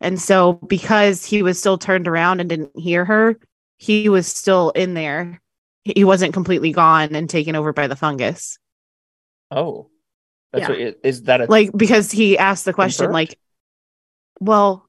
and 0.01 0.19
so 0.19 0.53
because 0.53 1.25
he 1.25 1.41
was 1.43 1.57
still 1.59 1.77
turned 1.77 2.07
around 2.07 2.39
and 2.39 2.49
didn't 2.49 2.71
hear 2.77 3.05
her 3.05 3.37
he 3.77 4.09
was 4.09 4.27
still 4.27 4.69
in 4.71 4.93
there 4.93 5.41
he 5.83 6.03
wasn't 6.03 6.33
completely 6.33 6.71
gone 6.71 7.15
and 7.15 7.29
taken 7.29 7.55
over 7.55 7.73
by 7.73 7.87
the 7.87 7.95
fungus 7.95 8.57
oh 9.51 9.89
that's 10.51 10.63
Yeah. 10.63 10.69
what 10.69 10.79
it- 10.79 10.99
is 11.03 11.23
that 11.23 11.41
a 11.41 11.45
like 11.45 11.71
because 11.75 12.11
he 12.11 12.37
asked 12.37 12.65
the 12.65 12.73
question 12.73 13.05
Confirmed? 13.05 13.13
like 13.13 13.39
well 14.39 14.82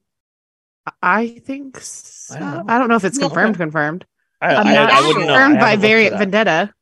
i 1.01 1.27
think 1.45 1.79
so. 1.79 2.35
I 2.35 2.39
don't 2.39 2.67
know. 2.67 2.73
I 2.73 2.77
don't 2.79 2.89
know 2.89 2.95
if 2.95 3.03
it's 3.03 3.19
Well, 3.19 3.29
confirmed 3.29 3.57
confirmed 3.57 4.05
I, 4.41 4.55
I'm 4.55 4.73
not 4.73 4.91
I 4.91 5.01
wouldn't 5.07 5.27
know 5.27 5.33
I 5.33 5.37
confirmed 5.37 5.59
by 5.59 5.69
haven't 5.71 5.71
looked 5.71 5.81
for 5.81 5.87
variant 5.87 6.11
that. 6.19 6.19
vendetta 6.19 6.73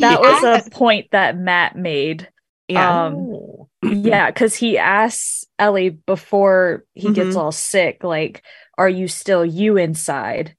That 0.00 0.20
was 0.20 0.66
a 0.66 0.70
point 0.70 1.10
that 1.12 1.36
Matt 1.36 1.76
made. 1.76 2.28
yeah 2.68 3.06
Um, 3.06 3.14
Oh. 3.14 3.68
Yeah, 3.82 4.26
because 4.30 4.54
he 4.56 4.76
asks 4.76 5.44
Ellie 5.58 5.90
before 5.90 6.84
he 6.94 7.12
gets 7.12 7.36
Mhm. 7.36 7.40
all 7.40 7.52
sick, 7.52 8.02
like, 8.02 8.42
are 8.76 8.88
you 8.88 9.06
still 9.06 9.44
you 9.46 9.76
inside? 9.76 10.56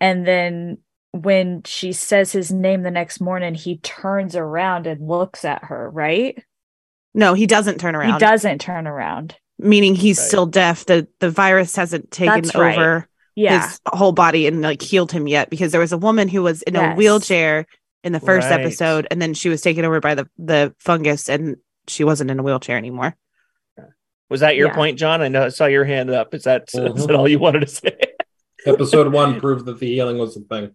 And 0.00 0.24
then 0.24 0.78
when 1.10 1.62
she 1.64 1.92
says 1.92 2.30
his 2.30 2.52
name 2.52 2.82
the 2.82 2.90
next 2.92 3.20
morning, 3.20 3.54
he 3.54 3.78
turns 3.78 4.36
around 4.36 4.86
and 4.86 5.06
looks 5.08 5.44
at 5.44 5.64
her, 5.64 5.90
right? 5.90 6.42
no 7.14 7.34
he 7.34 7.46
doesn't 7.46 7.78
turn 7.78 7.94
around 7.94 8.12
He 8.14 8.18
doesn't 8.18 8.60
turn 8.60 8.86
around. 8.86 9.36
Meaning 9.62 9.94
he's 9.94 10.18
Right. 10.18 10.26
still 10.28 10.46
deaf 10.46 10.84
the 10.86 11.06
the 11.20 11.30
virus 11.30 11.76
hasn't 11.76 12.10
taken 12.10 12.42
That's 12.42 12.54
right. 12.54 12.76
over 12.78 13.08
Yeah. 13.36 13.66
his 13.68 13.80
whole 13.86 14.12
body 14.12 14.46
and 14.46 14.60
like 14.62 14.82
healed 14.82 15.12
him 15.12 15.26
yet 15.26 15.50
because 15.50 15.72
there 15.72 15.80
was 15.80 15.92
a 15.92 15.98
woman 15.98 16.28
who 16.28 16.42
was 16.42 16.62
in 16.62 16.76
a 16.76 16.94
wheelchair 16.94 17.66
in 18.04 18.12
the 18.12 18.20
first 18.20 18.50
Right. 18.50 18.60
episode 18.60 19.06
and 19.10 19.22
then 19.22 19.34
she 19.34 19.48
was 19.48 19.60
taken 19.62 19.84
over 19.84 20.00
by 20.00 20.14
the 20.14 20.28
the 20.38 20.74
fungus 20.78 21.28
and 21.28 21.56
she 21.88 22.04
wasn't 22.04 22.30
in 22.30 22.38
a 22.38 22.42
wheelchair 22.42 22.76
anymore 22.76 23.16
Was 24.30 24.40
that 24.40 24.56
your 24.56 24.68
Yeah. 24.68 24.74
point, 24.74 24.98
John? 24.98 25.20
I 25.20 25.28
know 25.28 25.44
I 25.44 25.48
saw 25.50 25.66
your 25.66 25.84
hand 25.84 26.08
up. 26.10 26.32
Is 26.34 26.44
that 26.44 26.70
is 26.72 26.80
Mhm. 26.80 27.06
that 27.06 27.14
all 27.16 27.28
you 27.28 27.38
wanted 27.38 27.60
to 27.60 27.66
say? 27.66 27.96
Episode 28.64 29.12
one 29.12 29.38
proved 29.40 29.66
that 29.66 29.78
the 29.78 29.86
healing 29.86 30.16
was 30.18 30.34
the 30.34 30.40
thing. 30.40 30.70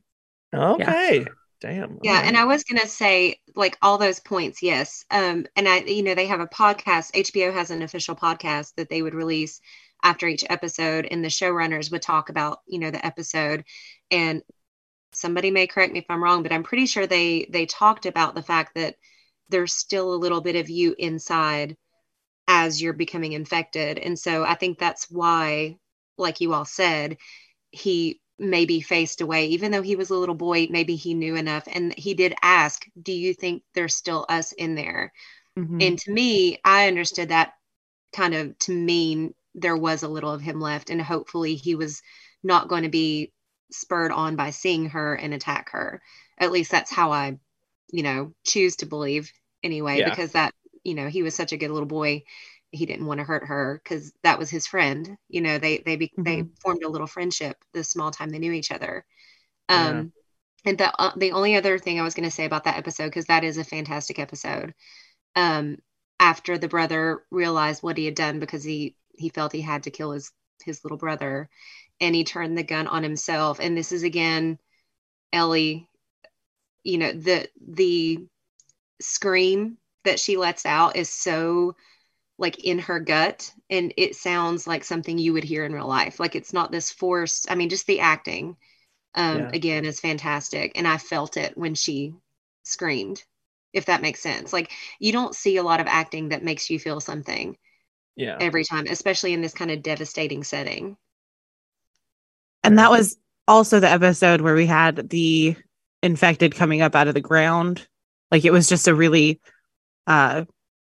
Okay. 0.54 1.26
Damn. 1.60 2.00
Yeah, 2.04 2.22
and 2.24 2.38
I 2.38 2.46
was 2.46 2.64
gonna 2.64 2.88
say 2.88 3.40
like 3.56 3.78
all 3.82 3.98
those 3.98 4.20
points, 4.20 4.62
yes. 4.62 5.06
Um, 5.10 5.46
and 5.56 5.68
I, 5.68 5.80
you 5.80 6.04
know, 6.04 6.14
they 6.14 6.28
have 6.28 6.40
a 6.40 6.48
podcast. 6.48 7.12
HBO 7.14 7.52
has 7.52 7.72
an 7.72 7.82
official 7.82 8.16
podcast 8.16 8.76
that 8.76 8.90
they 8.90 9.02
would 9.02 9.16
release 9.16 9.60
after 10.04 10.28
each 10.28 10.44
episode, 10.50 11.08
and 11.10 11.24
the 11.24 11.30
showrunners 11.30 11.92
would 11.92 12.04
talk 12.04 12.30
about, 12.30 12.60
you 12.68 12.80
know, 12.80 12.92
the 12.92 13.04
episode. 13.04 13.64
And 14.12 14.44
somebody 15.14 15.50
may 15.50 15.66
correct 15.68 15.94
me 15.94 16.00
if 16.00 16.06
I'm 16.10 16.24
wrong, 16.24 16.44
but 16.44 16.52
I'm 16.52 16.64
pretty 16.64 16.86
sure 16.86 17.08
they 17.08 17.48
they 17.50 17.66
talked 17.66 18.06
about 18.06 18.36
the 18.36 18.44
fact 18.44 18.76
that 18.76 18.96
there's 19.50 19.74
still 19.74 20.14
a 20.14 20.16
little 20.16 20.42
bit 20.42 20.56
of 20.56 20.70
you 20.70 20.96
inside 20.98 21.76
as 22.48 22.82
you're 22.82 22.94
becoming 22.94 23.34
infected, 23.34 23.98
and 23.98 24.18
so 24.18 24.44
I 24.44 24.56
think 24.56 24.78
that's 24.78 25.10
why, 25.10 25.78
like 26.18 26.40
you 26.42 26.54
all 26.54 26.66
said, 26.66 27.18
he 27.72 28.22
maybe 28.40 28.82
faced 28.82 29.22
away 29.22 29.48
even 29.48 29.72
though 29.72 29.82
he 29.82 29.96
was 29.96 30.10
a 30.12 30.16
little 30.16 30.36
boy 30.36 30.68
maybe 30.70 30.96
he 30.96 31.14
knew 31.14 31.36
enough 31.36 31.64
and 31.72 31.94
he 31.98 32.14
did 32.14 32.36
ask 32.42 32.86
do 33.02 33.12
you 33.12 33.34
think 33.34 33.64
there's 33.74 33.96
still 33.96 34.26
us 34.30 34.52
in 34.54 34.76
there 34.76 35.12
Mhm. 35.56 35.80
and 35.80 36.00
to 36.00 36.12
me 36.12 36.60
i 36.64 36.88
understood 36.88 37.30
that 37.30 37.54
kind 38.14 38.34
of 38.34 38.58
to 38.60 38.72
mean 38.72 39.34
there 39.56 39.78
was 39.78 40.04
a 40.04 40.08
little 40.08 40.32
of 40.32 40.42
him 40.42 40.60
left 40.62 40.90
and 40.90 41.02
hopefully 41.02 41.56
he 41.56 41.76
was 41.76 42.02
not 42.44 42.70
going 42.70 42.84
to 42.84 42.90
be 42.90 43.32
spurred 43.72 44.12
on 44.12 44.36
by 44.36 44.50
seeing 44.52 44.90
her 44.90 45.16
and 45.16 45.34
attack 45.34 45.72
her 45.72 46.02
at 46.38 46.52
least 46.52 46.72
that's 46.72 46.92
how 46.92 47.12
i 47.12 47.38
you 47.92 48.04
know 48.04 48.34
choose 48.46 48.78
to 48.78 48.86
believe 48.86 49.32
anyway 49.64 49.98
Yeah. 49.98 50.10
because 50.10 50.34
that 50.34 50.54
you 50.84 50.96
know 50.96 51.08
he 51.08 51.24
was 51.24 51.36
such 51.36 51.54
a 51.54 51.58
good 51.58 51.72
little 51.72 51.88
boy 51.88 52.24
he 52.78 52.86
didn't 52.86 53.06
want 53.06 53.20
to 53.20 53.24
hurt 53.24 53.46
her 53.46 53.82
because 53.84 54.14
that 54.24 54.40
was 54.40 54.50
his 54.50 54.68
friend 54.68 55.18
you 55.30 55.42
know 55.42 55.58
they 55.58 55.80
they 55.80 55.96
be, 55.96 56.12
they 56.18 56.44
formed 56.62 56.84
a 56.84 56.90
little 56.90 57.08
friendship 57.08 57.58
the 57.74 57.84
small 57.84 58.12
time 58.12 58.30
they 58.30 58.40
knew 58.40 58.52
each 58.54 58.72
other. 58.72 59.06
Um 59.70 60.14
and 60.66 60.78
the 60.78 60.94
uh, 61.02 61.12
the 61.16 61.32
only 61.32 61.56
other 61.56 61.80
thing 61.80 62.00
i 62.00 62.04
was 62.04 62.14
going 62.14 62.28
to 62.28 62.36
say 62.36 62.46
about 62.46 62.66
that 62.66 62.78
episode 62.78 63.06
because 63.06 63.26
that 63.26 63.44
is 63.44 63.58
a 63.58 63.64
fantastic 63.64 64.20
episode 64.20 64.74
um 65.36 65.78
after 66.20 66.58
the 66.58 66.68
brother 66.68 67.24
realized 67.32 67.84
what 67.84 67.98
he 67.98 68.06
had 68.06 68.16
done 68.16 68.40
because 68.40 68.64
he 68.64 68.96
he 69.16 69.30
felt 69.30 69.52
he 69.54 69.62
had 69.62 69.84
to 69.84 69.92
kill 69.92 70.12
his 70.12 70.32
his 70.64 70.84
little 70.84 70.98
brother 70.98 71.50
and 72.02 72.14
he 72.14 72.24
turned 72.24 72.58
the 72.58 72.64
gun 72.64 72.88
on 72.88 73.04
himself 73.04 73.60
and 73.60 73.78
this 73.78 73.92
is 73.92 74.04
again 74.04 74.58
ellie 75.32 75.90
you 76.84 76.98
know 76.98 77.12
the 77.12 77.48
the 77.68 78.20
scream 79.00 79.78
that 80.04 80.20
she 80.20 80.38
lets 80.38 80.66
out 80.66 80.96
is 80.96 81.10
so 81.10 81.76
like 82.38 82.64
in 82.64 82.80
her 82.80 83.00
gut 83.00 83.52
and 83.70 83.94
it 83.98 84.16
sounds 84.16 84.68
like 84.68 84.84
something 84.84 85.18
you 85.18 85.34
would 85.34 85.44
hear 85.44 85.66
in 85.66 85.74
real 85.74 85.88
life 85.88 86.20
like 86.20 86.36
it's 86.36 86.54
not 86.54 86.72
this 86.72 86.92
forced 86.92 87.50
i 87.52 87.56
mean 87.56 87.70
just 87.70 87.88
the 87.88 88.00
acting 88.00 88.56
um 89.16 89.48
Yeah. 89.48 89.52
again 89.54 89.86
is 89.86 90.00
fantastic 90.00 90.74
and 90.76 90.88
i 90.88 90.98
felt 90.98 91.38
it 91.38 91.58
when 91.58 91.76
she 91.76 92.14
screamed 92.64 93.24
if 93.74 93.86
that 93.86 94.02
makes 94.02 94.22
sense 94.22 94.54
like 94.54 94.72
you 95.00 95.12
don't 95.12 95.36
see 95.36 95.58
a 95.58 95.64
lot 95.64 95.80
of 95.82 95.88
acting 95.88 96.30
that 96.30 96.44
makes 96.44 96.70
you 96.70 96.80
feel 96.80 97.00
something 97.02 97.58
Yeah. 98.16 98.42
every 98.42 98.64
time 98.66 98.86
especially 98.90 99.34
in 99.34 99.42
this 99.42 99.54
kind 99.54 99.72
of 99.72 99.84
devastating 99.84 100.44
setting 100.44 100.98
and 102.64 102.80
that 102.80 102.92
was 102.92 103.18
also 103.48 103.80
the 103.80 103.90
episode 103.90 104.42
where 104.42 104.56
we 104.56 104.66
had 104.66 105.10
the 105.10 105.56
infected 106.04 106.56
coming 106.56 106.82
up 106.82 106.96
out 106.96 107.08
of 107.08 107.14
the 107.14 107.22
ground 107.22 107.88
like 108.32 108.46
it 108.46 108.52
was 108.52 108.70
just 108.70 108.88
a 108.88 108.94
really 108.94 109.40
uh 110.08 110.46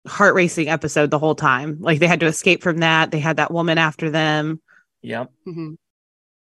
heart 0.08 0.34
racing 0.34 0.68
episode 0.68 1.10
the 1.10 1.18
whole 1.18 1.34
time 1.34 1.76
like 1.80 1.98
they 2.00 2.06
had 2.08 2.20
to 2.20 2.26
escape 2.26 2.62
from 2.62 2.78
that 2.78 3.10
they 3.10 3.20
had 3.20 3.36
that 3.36 3.50
woman 3.52 3.78
after 3.78 4.10
them 4.10 4.60
Yep. 5.02 5.30
Mhm. 5.46 5.76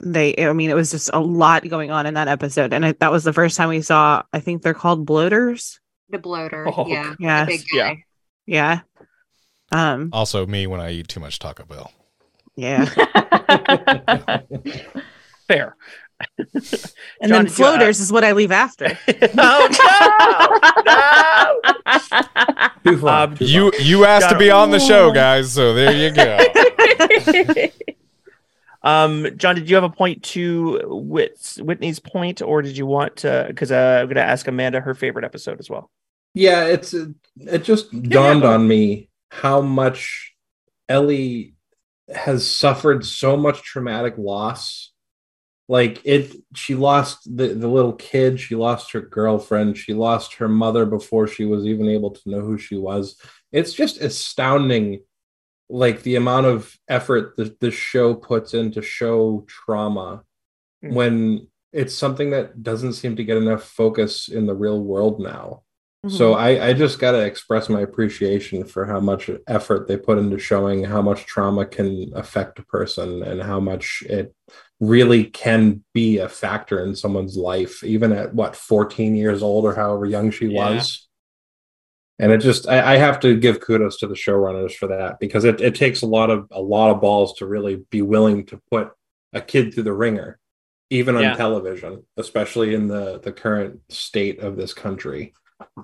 they 0.01 0.35
i 0.47 0.53
mean 0.53 0.71
it 0.71 0.75
was 0.75 0.91
just 0.91 1.11
a 1.13 1.21
lot 1.21 1.69
going 1.69 1.91
on 1.91 2.07
in 2.07 2.15
that 2.15 2.29
episode 2.29 2.73
and 2.73 2.85
it, 2.85 3.01
that 3.01 3.13
was 3.13 3.25
the 3.25 3.33
first 3.33 3.57
time 3.57 3.69
we 3.69 3.83
saw 3.83 4.23
i 4.33 4.41
think 4.41 4.63
they're 4.63 4.73
called 4.75 5.05
bloaters 5.05 5.81
the 6.09 6.19
bloater 6.19 6.67
Oh, 6.69 6.87
yeah 6.89 7.11
the 7.11 7.17
yes 7.25 7.47
big 7.49 7.61
yeah. 7.73 7.89
guy. 7.95 8.05
yeah 8.47 8.81
um 9.73 10.09
Also, 10.15 10.47
me 10.47 10.67
when 10.67 10.81
I 10.81 10.93
eat 10.93 11.09
too 11.09 11.21
much 11.21 11.39
Taco 11.39 11.65
Bell. 11.67 11.93
yeah 12.57 12.87
Fair. 15.49 15.77
and 16.41 16.63
John, 16.63 16.65
then 17.31 17.45
did 17.45 17.59
you- 17.59 17.65
uh, 17.65 17.69
floaters 17.69 18.01
is 18.01 18.11
what 18.13 18.25
i 18.25 18.33
leave 18.33 18.51
after 18.51 18.87
oh 19.39 19.69
no! 19.79 21.08
No! 22.91 22.97
Too 22.97 23.01
far, 23.01 23.25
Um, 23.25 23.37
too 23.37 23.45
You 23.47 23.71
far. 23.73 23.81
you 23.81 24.05
asked 24.05 24.29
to 24.31 24.39
be 24.39 24.49
it. 24.49 24.53
on 24.53 24.71
the 24.71 24.79
show, 24.81 25.13
guys. 25.13 25.53
So 25.53 25.75
there 25.75 25.93
you 25.93 26.11
go. 26.15 26.39
Um, 28.83 29.27
John, 29.37 29.57
did 29.57 29.69
you 29.69 29.75
have 29.75 29.85
a 29.85 29.91
point 29.91 30.23
to 30.25 30.81
Whit- 30.87 31.57
Whitney's 31.61 31.99
point, 31.99 32.41
or 32.41 32.63
did 32.63 32.77
you 32.79 32.87
want 32.87 33.17
to? 33.19 33.45
Because 33.49 33.73
uh, 33.73 33.99
I'm 34.01 34.07
going 34.07 34.15
to 34.17 34.23
ask 34.23 34.47
Amanda 34.47 34.81
her 34.81 34.95
favorite 34.95 35.25
episode 35.25 35.59
as 35.59 35.69
well. 35.69 35.91
Yeah, 36.33 36.65
it's 36.67 36.95
it 36.95 37.65
just 37.65 37.91
dawned 38.05 38.45
on 38.45 38.69
me 38.69 39.09
how 39.31 39.61
much 39.61 40.35
Ellie 40.89 41.55
has 42.15 42.49
suffered 42.49 43.05
so 43.05 43.37
much 43.37 43.63
traumatic 43.63 44.15
loss. 44.17 44.88
Like 45.71 46.01
it 46.05 46.35
she 46.55 46.75
lost 46.75 47.37
the, 47.37 47.49
the 47.49 47.69
little 47.69 47.93
kid, 47.93 48.41
she 48.41 48.55
lost 48.55 48.93
her 48.93 49.03
girlfriend, 49.03 49.77
she 49.77 49.93
lost 49.93 50.35
her 50.35 50.49
mother 50.49 50.87
before 50.87 51.29
she 51.29 51.45
was 51.45 51.67
even 51.67 51.89
able 51.89 52.11
to 52.11 52.31
know 52.31 52.41
who 52.41 52.57
she 52.59 52.77
was. 52.77 53.21
It's 53.53 53.75
just 53.75 54.01
astounding 54.01 55.03
like 55.69 56.03
the 56.03 56.17
amount 56.17 56.47
of 56.47 56.75
effort 56.89 57.37
that 57.37 57.61
this 57.61 57.75
show 57.75 58.15
puts 58.15 58.55
in 58.55 58.73
to 58.73 58.83
show 58.83 59.45
trauma 59.47 60.23
Mhm. 60.83 60.93
when 60.95 61.49
it's 61.73 61.95
something 61.95 62.31
that 62.31 62.63
doesn't 62.63 62.95
seem 62.95 63.17
to 63.17 63.25
get 63.25 63.37
enough 63.37 63.65
focus 63.65 64.29
in 64.29 64.47
the 64.47 64.55
real 64.55 64.81
world 64.83 65.21
now 65.21 65.63
So 66.09 66.35
Mhm. 66.35 66.37
I, 66.39 66.69
I 66.69 66.73
just 66.75 66.99
got 67.01 67.13
to 67.13 67.19
express 67.27 67.69
my 67.69 67.81
appreciation 67.83 68.65
for 68.65 68.87
how 68.87 69.01
much 69.01 69.29
effort 69.49 69.89
they 69.89 69.97
put 69.99 70.17
into 70.17 70.39
showing 70.39 70.85
how 70.85 71.03
much 71.03 71.27
trauma 71.27 71.67
can 71.67 72.13
affect 72.15 72.59
a 72.61 72.63
person 72.65 73.23
and 73.25 73.43
how 73.43 73.59
much 73.61 74.03
it 74.09 74.33
really 74.81 75.25
can 75.25 75.83
be 75.93 76.19
a 76.19 76.29
factor 76.29 76.85
in 76.85 76.95
someone's 76.95 77.37
life, 77.37 77.83
even 77.83 78.13
at 78.13 78.35
what 78.35 78.55
14 78.57 79.17
years 79.17 79.43
old 79.43 79.65
or 79.65 79.75
however 79.75 80.07
young 80.07 80.31
she 80.31 80.47
Yeah. 80.47 80.71
was. 80.71 81.09
And 82.21 82.33
it 82.33 82.39
just 82.39 82.69
I, 82.69 82.95
I 82.95 82.97
have 82.99 83.21
to 83.21 83.37
give 83.39 83.61
kudos 83.61 83.99
to 83.99 84.07
the 84.09 84.15
showrunners 84.15 84.73
for 84.75 84.89
that 84.89 85.21
because 85.21 85.45
it, 85.45 85.61
it 85.61 85.75
takes 85.77 86.03
a 86.03 86.07
lot 86.07 86.31
of 86.31 86.47
a 86.51 86.61
lot 86.61 86.91
of 86.91 87.01
balls 87.01 87.35
to 87.39 87.47
really 87.47 87.77
be 87.91 88.03
willing 88.03 88.47
to 88.47 88.61
put 88.71 88.91
a 89.33 89.41
kid 89.41 89.73
through 89.75 89.85
the 89.85 89.93
ringer, 89.93 90.39
even 90.91 91.15
on 91.17 91.23
Yeah. 91.23 91.35
television, 91.35 92.05
especially 92.17 92.75
in 92.75 92.89
the 92.89 93.21
the 93.21 93.33
current 93.33 93.81
state 93.89 94.41
of 94.41 94.57
this 94.57 94.75
country 94.75 95.33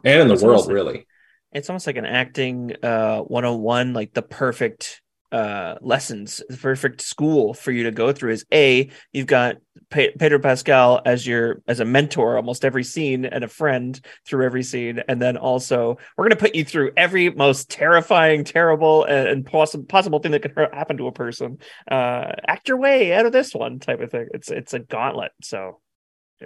and 0.04 0.22
in 0.22 0.28
the 0.28 0.34
It's 0.34 0.42
world, 0.42 0.66
like- 0.66 0.74
really. 0.74 1.06
it's 1.52 1.68
almost 1.70 1.86
like 1.86 1.96
an 1.96 2.04
acting 2.06 2.74
uh 2.82 3.20
101 3.20 3.92
like 3.92 4.12
the 4.12 4.22
perfect 4.22 5.02
uh 5.34 5.74
lessons 5.80 6.40
the 6.48 6.56
perfect 6.56 7.00
school 7.00 7.54
for 7.54 7.72
you 7.72 7.82
to 7.84 7.90
go 7.90 8.12
through 8.12 8.30
is 8.30 8.44
a 8.54 8.88
you've 9.12 9.26
got 9.26 9.56
Pe- 9.90 10.12
pedro 10.14 10.38
pascal 10.38 11.02
as 11.04 11.26
your 11.26 11.60
as 11.66 11.80
a 11.80 11.84
mentor 11.84 12.36
almost 12.36 12.64
every 12.64 12.84
scene 12.84 13.24
and 13.24 13.42
a 13.42 13.48
friend 13.48 14.00
through 14.24 14.44
every 14.46 14.62
scene 14.62 15.02
and 15.08 15.20
then 15.20 15.36
also 15.36 15.96
we're 16.16 16.24
going 16.24 16.30
to 16.38 16.44
put 16.44 16.54
you 16.54 16.64
through 16.64 16.92
every 16.96 17.30
most 17.30 17.68
terrifying 17.70 18.44
terrible 18.44 19.04
and, 19.04 19.28
and 19.28 19.46
possible 19.46 19.84
possible 19.84 20.20
thing 20.20 20.30
that 20.32 20.42
could 20.42 20.56
happen 20.72 20.96
to 20.96 21.08
a 21.08 21.12
person 21.12 21.58
uh 21.90 22.32
act 22.46 22.68
your 22.68 22.78
way 22.78 23.12
out 23.12 23.26
of 23.26 23.32
this 23.32 23.52
one 23.54 23.80
type 23.80 24.00
of 24.00 24.10
thing 24.12 24.28
it's 24.32 24.50
it's 24.50 24.72
a 24.72 24.78
gauntlet 24.78 25.32
so 25.42 25.80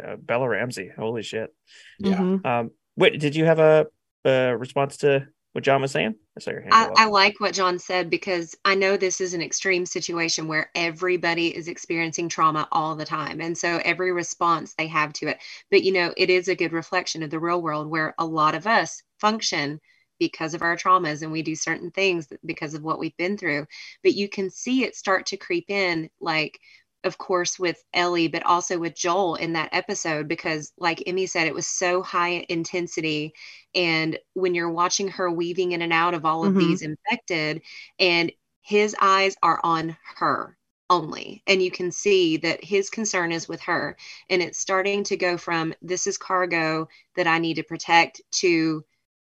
uh, 0.03 0.17
bella 0.17 0.49
ramsey 0.49 0.91
holy 0.97 1.23
shit 1.23 1.55
Yeah. 1.99 2.17
Mhm. 2.17 2.47
um 2.47 2.71
wait 2.97 3.21
did 3.21 3.37
you 3.37 3.45
have 3.45 3.59
a, 3.59 3.87
a 4.25 4.57
response 4.57 4.97
to 4.99 5.27
what 5.59 5.65
john 5.65 5.83
was 5.83 5.91
saying 5.91 6.15
I 6.37 6.41
saw 6.41 6.53
your 6.53 6.61
hand 6.61 6.73
I, 6.73 6.89
I 6.95 7.07
like 7.07 7.41
what 7.41 7.53
John 7.53 7.81
said 7.81 8.11
because 8.11 8.55
I 8.65 8.77
know 8.77 8.97
this 8.97 9.21
is 9.21 9.35
an 9.35 9.43
extreme 9.43 9.85
situation 9.87 10.47
where 10.47 10.71
everybody 10.77 11.49
is 11.49 11.67
experiencing 11.67 12.29
trauma 12.29 12.69
all 12.71 12.95
the 12.95 13.05
time. 13.05 13.41
And 13.41 13.59
so 13.59 13.81
every 13.85 14.13
response 14.13 14.75
they 14.75 14.87
have 14.87 15.13
to 15.15 15.27
it. 15.27 15.39
But, 15.69 15.83
you 15.83 15.93
know, 15.93 16.15
it 16.17 16.31
is 16.31 16.47
a 16.47 16.55
good 16.55 16.73
reflection 16.73 17.25
of 17.25 17.31
the 17.31 17.41
real 17.41 17.61
world 17.61 17.91
where 17.91 18.15
a 18.19 18.25
lot 18.25 18.55
of 18.55 18.69
us 18.69 19.03
function 19.21 19.81
because 20.21 20.55
of 20.55 20.63
our 20.63 20.77
traumas 20.77 21.23
and 21.23 21.33
we 21.33 21.43
do 21.43 21.57
certain 21.57 21.91
things 21.91 22.29
because 22.45 22.75
of 22.75 22.85
what 22.85 23.01
we've 23.01 23.17
been 23.17 23.37
through. 23.37 23.67
But 24.05 24.15
you 24.15 24.29
can 24.29 24.49
see 24.49 24.85
it 24.85 24.95
start 24.95 25.27
to 25.27 25.37
creep 25.37 25.71
in, 25.71 26.09
like, 26.21 26.61
of 27.05 27.19
course, 27.19 27.59
with 27.59 27.83
Ellie, 27.95 28.29
but 28.29 28.45
also 28.45 28.79
with 28.79 28.97
Joel 28.97 29.37
in 29.37 29.53
that 29.55 29.71
episode, 29.73 30.29
because, 30.29 30.73
like 30.79 31.03
Emmy 31.07 31.27
said, 31.27 31.47
it 31.47 31.55
was 31.55 31.67
so 31.67 32.03
high 32.03 32.45
intensity 32.49 33.35
and 33.75 34.19
when 34.35 34.55
you're 34.55 34.71
watching 34.71 35.09
her 35.09 35.31
weaving 35.31 35.73
in 35.73 35.83
and 35.83 35.93
out 35.93 36.15
of 36.15 36.25
all 36.25 36.45
of 36.45 36.57
Mhm. 36.57 36.59
these 36.59 36.83
infected 36.83 37.63
and 37.99 38.33
his 38.63 38.95
eyes 39.01 39.37
are 39.43 39.61
on 39.63 39.97
her 40.17 40.57
only 40.91 41.43
and 41.47 41.63
you 41.63 41.71
can 41.71 41.93
see 41.93 42.39
that 42.39 42.65
his 42.65 42.89
concern 42.89 43.31
is 43.31 43.47
with 43.47 43.61
her 43.61 43.97
and 44.31 44.43
it's 44.43 44.59
starting 44.59 45.05
to 45.05 45.17
go 45.19 45.37
from 45.37 45.75
this 45.83 46.07
is 46.07 46.17
cargo 46.17 46.89
that 47.15 47.27
i 47.27 47.39
need 47.39 47.55
to 47.55 47.63
protect 47.63 48.23
to 48.31 48.83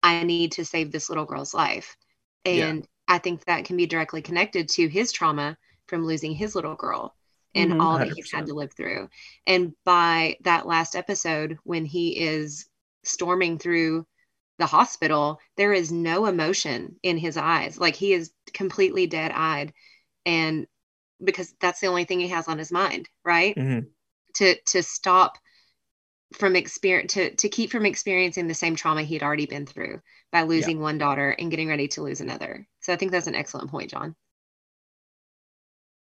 i 0.05 0.23
need 0.23 0.53
to 0.53 0.65
save 0.65 0.93
this 0.93 1.09
little 1.09 1.25
girl's 1.25 1.55
life 1.55 1.97
Yeah. 2.51 2.75
and 2.75 2.87
i 3.09 3.19
think 3.19 3.45
that 3.45 3.65
can 3.65 3.77
be 3.77 3.87
directly 3.87 4.23
connected 4.23 4.69
to 4.69 4.87
his 4.89 5.11
trauma 5.11 5.57
from 5.89 6.07
losing 6.07 6.33
his 6.33 6.55
little 6.55 6.77
girl 6.77 7.17
and 7.59 7.73
Mhm. 7.73 7.81
all 7.81 7.99
that 7.99 8.09
he's 8.09 8.31
had 8.33 8.47
to 8.47 8.55
live 8.55 8.73
through 8.75 9.09
and 9.47 9.75
by 9.85 10.37
that 10.43 10.67
last 10.67 10.97
episode 10.97 11.59
when 11.65 11.85
he 11.85 12.19
is 12.21 12.67
storming 13.05 13.59
through 13.59 14.07
the 14.59 14.67
hospital, 14.67 15.41
there 15.57 15.73
is 15.73 15.93
no 15.93 16.27
emotion 16.27 16.97
in 17.03 17.17
his 17.19 17.37
eyes. 17.37 17.79
Like 17.79 17.97
he 17.97 18.13
is 18.13 18.33
completely 18.55 19.07
dead 19.07 19.33
eyed. 19.35 19.73
And 20.27 20.67
because 21.25 21.55
that's 21.61 21.81
the 21.81 21.89
only 21.89 22.05
thing 22.05 22.21
he 22.21 22.29
has 22.29 22.49
on 22.49 22.59
his 22.59 22.73
mind, 22.73 23.09
right? 23.25 23.57
Mhm. 23.57 23.91
To 24.37 24.57
to 24.69 24.83
stop 24.83 25.39
from 26.35 26.57
experience 26.57 27.15
to 27.15 27.35
to 27.37 27.49
keep 27.51 27.71
from 27.71 27.87
experiencing 27.87 28.47
the 28.47 28.55
same 28.55 28.77
trauma 28.77 29.03
he'd 29.03 29.23
already 29.23 29.47
been 29.47 29.67
through 29.67 30.01
by 30.33 30.43
losing 30.43 30.81
one 30.81 30.99
daughter 30.99 31.31
and 31.39 31.51
getting 31.51 31.69
ready 31.69 31.89
to 31.89 32.03
lose 32.03 32.21
another. 32.23 32.67
So 32.81 32.93
I 32.93 32.97
think 32.97 33.13
that's 33.13 33.27
an 33.27 33.35
excellent 33.35 33.71
point, 33.71 33.91
John. 33.91 34.15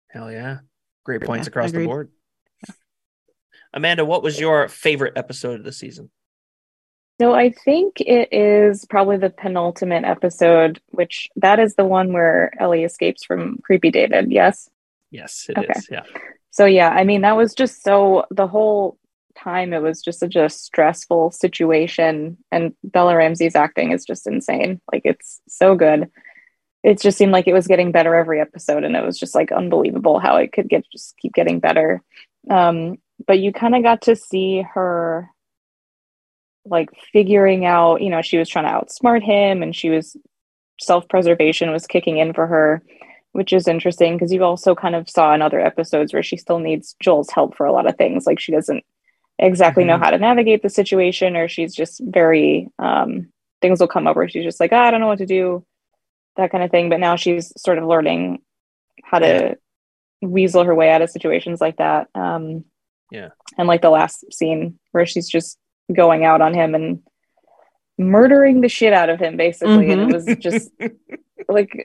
Hell 0.09 0.31
yeah. 0.33 0.61
Great 1.05 1.23
points 1.23 1.47
Yeah, 1.47 1.51
across 1.51 1.71
agreed. 1.71 1.85
the 1.85 1.89
board. 1.89 2.11
Amanda, 3.73 4.05
what 4.05 4.23
was 4.23 4.39
your 4.39 4.69
favorite 4.69 5.15
episode 5.17 5.59
of 5.59 5.65
the 5.65 5.73
season? 5.73 6.11
So 7.21 7.33
I 7.35 7.51
think 7.65 8.01
it 8.01 8.33
is 8.33 8.85
probably 8.87 9.17
the 9.19 9.31
penultimate 9.31 10.05
episode, 10.05 10.81
which 10.91 11.29
that 11.37 11.61
is 11.61 11.75
the 11.77 11.85
one 11.85 12.13
where 12.13 12.53
Ellie 12.59 12.85
escapes 12.85 13.25
from 13.25 13.59
creepy 13.63 13.91
David. 13.91 14.33
Yes. 14.33 14.69
Yes, 15.11 15.47
it 15.49 15.59
is. 15.59 15.65
Okay. 15.65 15.81
Yeah. 15.91 16.03
So 16.51 16.65
yeah, 16.67 16.89
I 16.91 17.05
mean 17.05 17.21
that 17.23 17.37
was 17.37 17.55
just 17.55 17.83
so 17.83 18.25
the 18.31 18.47
whole 18.47 18.99
time 19.37 19.73
it 19.73 19.83
was 19.83 20.01
just 20.03 20.21
such 20.21 20.37
a 20.37 20.49
stressful 20.49 21.33
situation 21.33 22.37
and 22.53 22.75
Bella 22.85 23.17
Ramsey's 23.17 23.57
acting 23.57 23.93
is 23.93 24.05
just 24.05 24.27
insane. 24.27 24.81
Like 24.93 25.03
it's 25.05 25.41
so 25.49 25.75
good. 25.75 26.11
It 26.85 27.01
just 27.01 27.19
seemed 27.19 27.33
like 27.33 27.49
it 27.49 27.53
was 27.55 27.67
getting 27.67 27.91
better 27.93 28.15
every 28.15 28.41
episode 28.41 28.85
and 28.85 28.95
it 28.95 29.05
was 29.05 29.19
just 29.19 29.35
like 29.35 29.51
unbelievable 29.51 30.21
how 30.21 30.37
it 30.37 30.53
could 30.53 30.69
get 30.69 30.85
just 30.93 31.17
keep 31.17 31.33
getting 31.35 31.59
better. 31.59 32.03
Um 32.51 32.99
but 33.27 33.39
you 33.41 33.53
kind 33.53 33.75
of 33.75 33.83
got 33.83 34.03
to 34.03 34.15
see 34.17 34.63
her 34.75 35.31
like 36.67 36.91
figuring 37.13 37.65
out, 37.67 38.03
you 38.03 38.11
know, 38.11 38.23
she 38.23 38.39
was 38.39 38.49
trying 38.49 38.67
to 38.67 38.71
outsmart 38.71 39.23
him 39.23 39.63
and 39.63 39.75
she 39.75 39.91
was 39.91 40.17
self-preservation 40.81 41.71
was 41.73 41.87
kicking 41.87 42.19
in 42.19 42.33
for 42.35 42.47
her 42.47 42.83
which 43.33 43.53
is 43.53 43.67
interesting 43.67 44.15
because 44.15 44.33
you 44.33 44.45
also 44.45 44.77
kind 44.77 44.95
of 44.95 45.11
saw 45.11 45.35
in 45.35 45.43
other 45.43 45.61
episodes 45.61 46.13
where 46.13 46.23
she 46.23 46.37
still 46.37 46.61
needs 46.61 46.95
Joel's 47.01 47.31
help 47.31 47.57
for 47.57 47.67
a 47.67 47.73
lot 47.73 47.89
of 47.89 47.97
things. 47.97 48.27
Like 48.27 48.39
she 48.39 48.53
doesn't 48.53 48.85
exactly 49.41 49.83
know 49.83 49.97
Mhm. 49.97 50.05
how 50.05 50.11
to 50.11 50.19
navigate 50.19 50.63
the 50.63 50.69
situation, 50.71 51.35
or 51.37 51.49
she's 51.49 51.75
just 51.75 52.01
very 52.05 52.69
um, 52.79 53.33
things 53.61 53.81
will 53.81 53.89
come 53.89 54.07
up 54.07 54.15
where 54.15 54.29
she's 54.29 54.45
just 54.45 54.61
like, 54.61 54.71
"Ah, 54.73 54.85
I 54.85 54.91
don't 54.93 55.01
know 55.01 55.09
what 55.09 55.19
to 55.19 55.27
do, 55.27 55.65
that 56.37 56.51
kind 56.51 56.65
of 56.65 56.71
thing. 56.71 56.89
But 56.89 57.01
now 57.01 57.17
she's 57.17 57.53
sort 57.61 57.79
of 57.79 57.85
learning 57.85 58.41
how 59.03 59.19
to 59.21 59.57
weasel 60.23 60.65
her 60.65 60.75
way 60.75 60.91
out 60.91 61.03
of 61.03 61.11
situations 61.11 61.61
like 61.61 61.77
that. 61.77 62.09
Um, 62.15 62.65
Yeah. 63.11 63.29
and 63.59 63.69
like 63.69 63.83
the 63.83 63.91
last 63.91 64.25
scene 64.33 64.79
where 64.93 65.07
she's 65.07 65.29
just 65.29 65.59
going 65.95 66.25
out 66.25 66.41
on 66.41 66.55
him 66.55 66.75
and 66.75 67.01
murdering 67.99 68.61
the 68.61 68.69
shit 68.69 68.93
out 68.93 69.11
of 69.11 69.21
him, 69.21 69.37
basically. 69.37 69.91
And 69.91 70.01
it 70.03 70.13
was 70.13 70.25
just 70.41 70.71
like 71.49 71.85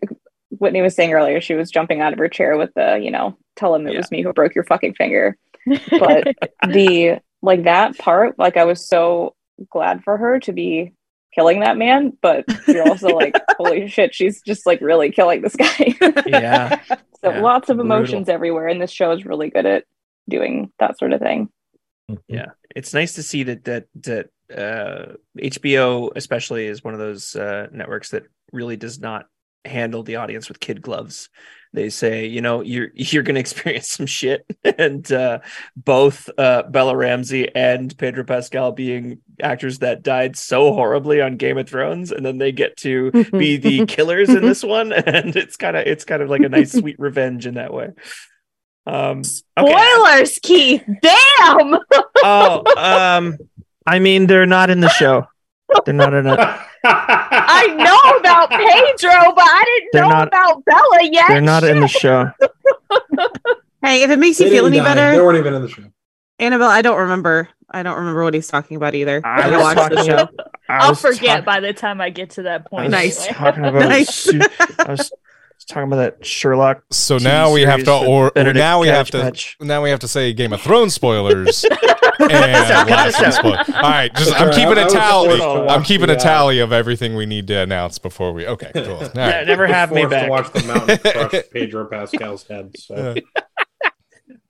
Whitney 0.50 0.82
was 0.82 0.96
saying 0.96 1.14
earlier, 1.14 1.42
she 1.42 1.54
was 1.54 1.70
jumping 1.72 2.02
out 2.02 2.14
of 2.14 2.20
her 2.20 2.30
chair 2.30 2.58
with 2.58 2.74
the, 2.76 2.98
you 3.02 3.12
know, 3.12 3.38
tell 3.56 3.76
him 3.76 3.88
it 3.88 3.96
was 3.98 4.10
me 4.12 4.22
who 4.24 4.34
broke 4.34 4.56
your 4.56 4.64
fucking 4.66 4.96
finger. 4.96 5.38
But 5.92 6.36
the 6.68 7.20
like 7.42 7.64
that 7.66 7.98
part, 7.98 8.40
like 8.40 8.58
I 8.58 8.66
was 8.66 8.88
so 8.88 9.36
glad 9.70 10.04
for 10.04 10.18
her 10.18 10.40
to 10.42 10.54
be 10.54 10.94
killing 11.34 11.60
that 11.62 11.78
man, 11.78 12.18
but 12.22 12.46
you're 12.68 12.88
also 12.88 13.08
like, 13.16 13.36
holy 13.58 13.88
shit, 13.88 14.14
she's 14.16 14.42
just 14.42 14.66
like 14.66 14.82
really 14.82 15.12
killing 15.12 15.42
this 15.42 15.56
guy. 15.56 15.96
Yeah. 16.28 16.82
so 17.24 17.32
Yeah. 17.32 17.42
lots 17.42 17.70
of 17.70 17.78
Brutal. 17.78 17.86
emotions 17.98 18.30
everywhere, 18.30 18.68
and 18.68 18.82
this 18.82 18.92
show 18.92 19.12
is 19.12 19.26
really 19.26 19.50
good 19.50 19.66
at 19.66 19.84
doing 20.30 20.72
that 20.80 20.98
sort 21.00 21.14
of 21.14 21.22
thing. 21.22 21.50
yeah 22.28 22.48
it's 22.76 22.94
nice 22.94 23.14
to 23.14 23.24
see 23.24 23.44
that 23.44 23.64
that 23.66 23.86
that 24.02 24.30
uh 24.56 25.14
hbo 25.38 26.12
especially 26.16 26.66
is 26.66 26.84
one 26.84 26.94
of 26.96 27.00
those 27.00 27.36
uh 27.36 27.68
networks 27.72 28.10
that 28.12 28.24
really 28.52 28.76
does 28.78 29.00
not 29.00 29.26
handle 29.66 30.04
the 30.04 30.16
audience 30.16 30.48
with 30.48 30.60
kid 30.60 30.82
gloves 30.82 31.30
they 31.74 31.90
say 31.90 32.26
you 32.26 32.42
know 32.42 32.62
you're 32.62 32.90
you're 32.96 33.24
going 33.24 33.36
to 33.36 33.42
experience 33.42 33.90
some 33.90 34.06
shit 34.06 34.46
and 34.78 35.12
uh 35.12 35.40
both 35.76 36.30
uh 36.38 36.64
bella 36.64 36.96
ramsey 36.96 37.54
and 37.54 37.98
pedro 37.98 38.24
pascal 38.24 38.72
being 38.72 39.20
actors 39.42 39.80
that 39.80 40.02
died 40.02 40.36
so 40.36 40.74
horribly 40.74 41.22
on 41.22 41.38
game 41.38 41.58
of 41.58 41.68
thrones 41.68 42.12
and 42.12 42.26
then 42.26 42.38
they 42.38 42.52
get 42.52 42.76
to 42.78 43.12
be 43.32 43.58
the 43.58 43.86
killers 43.86 44.30
in 44.30 44.42
this 44.42 44.64
one 44.64 44.92
and 44.92 45.36
it's 45.36 45.56
kind 45.56 45.78
of 45.78 45.86
it's 45.86 46.06
kind 46.06 46.22
of 46.22 46.30
like 46.30 46.42
a 46.42 46.50
nice 46.50 46.72
sweet 46.72 47.00
revenge 47.00 47.46
in 47.46 47.56
that 47.56 47.74
way 47.74 47.90
um 48.86 49.22
okay. 49.58 49.72
Spoilers, 49.72 50.40
Keith. 50.42 50.84
Damn. 51.02 51.78
Oh, 52.24 52.64
um, 52.76 53.38
I 53.86 54.00
mean, 54.00 54.26
they're 54.26 54.48
not 54.48 54.70
in 54.70 54.80
the 54.80 54.90
show. 54.90 55.28
They're 55.86 55.94
not 55.94 56.14
in 56.14 56.28
it. 56.28 56.40
I 56.84 57.68
know 57.78 58.20
about 58.20 58.50
Pedro, 58.50 59.34
but 59.34 59.44
I 59.46 59.64
didn't 59.66 59.90
They're 59.94 60.04
know 60.04 60.10
not- 60.10 60.28
about 60.30 60.66
Bella 60.66 61.04
yet. 61.12 61.26
They're 61.28 61.42
not 61.42 61.64
in 61.64 61.80
the 61.82 61.88
show. 61.88 62.32
Hey, 63.82 64.04
if 64.04 64.10
it 64.12 64.20
makes 64.20 64.38
They 64.40 64.46
you 64.46 64.52
feel 64.52 64.66
any 64.66 64.78
die. 64.78 65.12
They 65.16 65.22
weren't 65.22 65.38
even 65.38 65.54
in 65.54 65.62
the 65.62 65.70
show. 65.70 65.84
Annabelle, 66.38 66.68
I 66.70 66.82
don't 66.82 67.00
remember. 67.00 67.48
I 67.72 67.82
don't 67.82 67.98
remember 67.98 68.24
what 68.26 68.34
he's 68.34 68.48
talking 68.50 68.76
about 68.76 68.94
either. 68.94 69.22
I 69.26 69.44
I 69.44 69.50
was 69.52 69.62
watched 69.62 69.90
the 69.92 69.96
talking 69.96 70.12
show. 70.12 70.18
about- 70.24 70.48
I 70.68 70.78
I'll 70.80 70.96
forget 70.96 71.38
talk- 71.38 71.46
by 71.46 71.60
the 71.62 71.72
time 71.74 72.02
I 72.02 72.10
get 72.10 72.32
to 72.32 72.44
that 72.44 72.64
I 72.66 72.70
point. 72.70 72.84
was 72.86 72.92
Nice. 72.92 73.20
anyway. 73.28 73.38
talking 73.38 73.66
about 73.66 73.80
Nice. 73.90 74.14
Su- 74.14 74.40
I 74.80 74.92
was 74.92 75.12
talking 75.70 75.88
about 75.92 75.98
that 75.98 76.26
Sherlock. 76.26 76.84
So 76.92 77.18
TV 77.18 77.24
now 77.24 77.54
we 77.54 77.62
have 77.62 77.84
to, 77.86 77.94
or, 77.94 78.28
or 78.28 78.32
Benedict 78.32 78.58
now 78.58 78.80
we 78.82 78.88
have 78.88 79.10
to, 79.12 79.18
Cumberbatch. 79.18 79.56
now 79.62 79.82
we 79.82 79.90
have 79.90 80.00
to 80.02 80.08
say 80.08 80.34
Game 80.34 80.52
of 80.54 80.62
Thrones 80.62 80.94
spoilers. 80.94 81.64
and 82.20 82.32
last 82.32 83.38
spoil- 83.38 83.56
All 83.56 83.82
right, 83.82 84.14
just 84.16 84.34
I'm 84.40 84.52
keeping 84.52 84.78
I- 84.78 84.82
a 84.82 84.82
I 84.82 84.84
was 84.86 84.94
tally. 84.94 85.42
I'm 85.70 85.84
keeping 85.84 86.10
a 86.10 86.16
tally 86.18 86.60
of 86.60 86.74
everything 86.74 87.16
we 87.16 87.26
need 87.26 87.48
to 87.48 87.56
announce 87.60 87.98
before 88.00 88.34
we. 88.34 88.46
Okay, 88.46 88.72
cool. 88.74 88.96
All 88.96 89.10
Yeah, 89.16 89.38
right. 89.38 89.48
never 89.48 89.68
have 89.68 89.92
me 89.92 90.06
back. 90.06 90.26
To 90.26 90.30
watch 90.30 90.52
the 90.52 90.64
mountain 90.64 90.98
crush 91.30 91.44
Pedro 91.54 91.86
Pascal's 91.86 92.46
head. 92.48 92.72
So. 92.78 93.16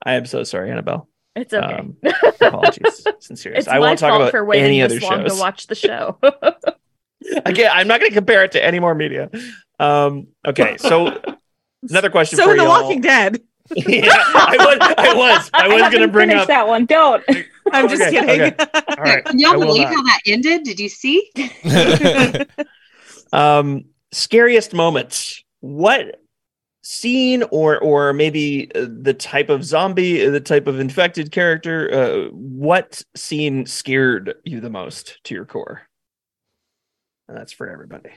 I 0.04 0.14
am 0.14 0.26
so 0.26 0.42
sorry, 0.44 0.70
Annabelle. 0.70 1.08
It's 1.36 1.54
okay. 1.54 1.74
Um, 1.74 1.96
apologies, 2.40 3.06
sincerely. 3.20 3.58
it's 3.58 3.68
I 3.68 3.74
my 3.74 3.78
won't 3.80 3.98
talk 4.00 4.10
fault 4.10 4.20
about 4.22 4.30
for 4.32 4.44
waiting 4.44 4.64
any 4.64 4.80
this 4.80 5.02
other 5.04 5.14
long 5.16 5.28
shows. 5.28 5.36
to 5.36 5.40
watch 5.40 5.66
the 5.68 5.74
show. 5.76 6.18
Again, 7.44 7.70
I'm 7.72 7.86
not 7.88 8.00
going 8.00 8.10
to 8.10 8.14
compare 8.16 8.44
it 8.44 8.52
to 8.52 8.64
any 8.64 8.78
more 8.80 8.94
media. 8.94 9.30
Um, 9.78 10.28
okay, 10.46 10.76
so 10.78 11.20
another 11.88 12.10
question 12.10 12.36
So 12.38 12.44
for 12.44 12.50
in 12.52 12.56
The 12.58 12.62
you. 12.64 12.68
Walking 12.68 13.00
Dead. 13.00 13.40
yeah, 13.76 14.08
I 14.10 14.56
was, 14.58 14.94
I 14.98 15.14
was, 15.14 15.50
I 15.54 15.68
was 15.68 15.82
going 15.92 16.02
to 16.02 16.08
bring 16.08 16.32
up. 16.32 16.48
that 16.48 16.66
one. 16.66 16.86
Don't. 16.86 17.22
I'm 17.72 17.88
just 17.88 18.02
Okay, 18.02 18.10
kidding. 18.26 18.40
okay. 18.52 18.66
All 18.98 19.04
right, 19.04 19.24
Can 19.24 19.38
y'all 19.38 19.52
believe 19.60 19.82
not. 19.84 19.94
how 19.94 20.02
that 20.02 20.20
ended? 20.26 20.64
Did 20.64 20.80
you 20.80 20.88
see? 20.88 21.30
um 23.32 23.84
scariest 24.12 24.74
moments 24.74 25.44
what 25.60 26.20
scene 26.82 27.44
or 27.52 27.78
or 27.78 28.12
maybe 28.12 28.68
uh, 28.74 28.86
the 29.02 29.14
type 29.14 29.48
of 29.50 29.62
zombie 29.64 30.26
uh, 30.26 30.30
the 30.30 30.40
type 30.40 30.66
of 30.66 30.80
infected 30.80 31.30
character 31.30 31.88
uh, 31.92 32.28
what 32.32 33.00
scene 33.14 33.64
scared 33.66 34.34
you 34.44 34.60
the 34.60 34.70
most 34.70 35.22
to 35.22 35.32
your 35.34 35.44
core 35.44 35.82
and 37.30 37.38
that's 37.38 37.52
for 37.52 37.70
everybody 37.70 38.10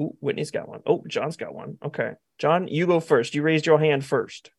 Ooh, 0.00 0.16
whitney's 0.18 0.50
got 0.50 0.68
one. 0.68 0.80
Oh, 0.86 1.04
john's 1.06 1.36
got 1.36 1.54
one 1.54 1.78
okay 1.84 2.14
john 2.38 2.66
you 2.66 2.86
go 2.86 2.98
first 2.98 3.34
you 3.34 3.42
raised 3.42 3.66
your 3.66 3.78
hand 3.78 4.04
first 4.04 4.50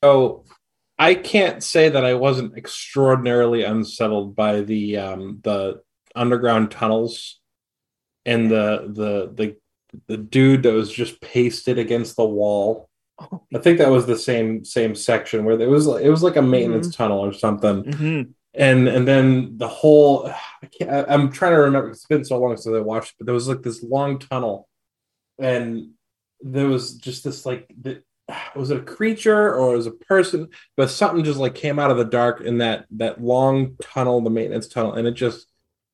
Oh, 0.00 0.44
I 0.96 1.14
can't 1.16 1.60
say 1.60 1.88
that 1.88 2.04
I 2.04 2.14
wasn't 2.14 2.56
extraordinarily 2.56 3.64
unsettled 3.64 4.36
by 4.36 4.60
the 4.60 4.96
um, 4.96 5.40
the 5.42 5.82
underground 6.14 6.70
tunnels 6.70 7.40
and 8.24 8.48
the 8.48 8.86
the 8.88 9.32
the 9.34 9.56
the 10.06 10.16
dude 10.16 10.62
that 10.62 10.72
was 10.72 10.92
just 10.92 11.20
pasted 11.20 11.78
against 11.78 12.14
the 12.16 12.24
wall. 12.24 12.88
oh, 13.18 13.42
I 13.52 13.58
think 13.58 13.78
that 13.78 13.90
was 13.90 14.06
the 14.06 14.16
same 14.16 14.64
same 14.64 14.94
section 14.94 15.44
where 15.44 15.60
it 15.60 15.68
was 15.68 15.88
it 15.88 16.10
was 16.10 16.22
like 16.22 16.36
a 16.36 16.42
maintenance 16.42 16.94
tunnel 16.94 17.24
or 17.24 17.32
something. 17.32 17.82
mhm. 17.82 18.32
And 18.54 18.88
and 18.88 19.06
then 19.06 19.58
the 19.58 19.68
whole 19.68 20.28
I 20.28 21.04
I'm 21.08 21.30
trying 21.30 21.52
to 21.52 21.60
remember. 21.60 21.90
It's 21.90 22.06
been 22.06 22.24
so 22.24 22.38
long 22.38 22.56
since 22.56 22.74
I 22.74 22.80
watched, 22.80 23.14
but 23.18 23.26
there 23.26 23.34
was 23.34 23.48
like 23.48 23.62
this 23.62 23.82
long 23.82 24.18
tunnel, 24.18 24.68
and 25.38 25.90
there 26.40 26.68
was 26.68 26.94
just 26.94 27.24
this 27.24 27.44
like 27.44 27.68
the, 27.80 28.02
was 28.54 28.70
it 28.70 28.78
a 28.78 28.82
creature 28.82 29.54
or 29.54 29.76
was 29.76 29.86
a 29.86 29.92
person? 29.92 30.48
But 30.76 30.90
something 30.90 31.24
just 31.24 31.38
like 31.38 31.54
came 31.54 31.78
out 31.78 31.90
of 31.90 31.98
the 31.98 32.04
dark 32.04 32.40
in 32.40 32.58
that 32.58 32.86
that 32.92 33.22
long 33.22 33.76
tunnel, 33.82 34.20
the 34.20 34.30
maintenance 34.30 34.68
tunnel, 34.68 34.94
and 34.94 35.06
it 35.06 35.12
just 35.12 35.46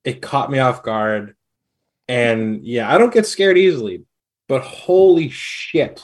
it 0.03 0.21
caught 0.21 0.51
me 0.51 0.59
off 0.59 0.83
guard. 0.83 1.35
And 2.07 2.63
yeah, 2.65 2.93
I 2.93 2.97
don't 2.97 3.13
get 3.13 3.25
scared 3.25 3.57
easily, 3.57 4.05
but 4.47 4.61
holy 4.61 5.29
shit, 5.29 6.03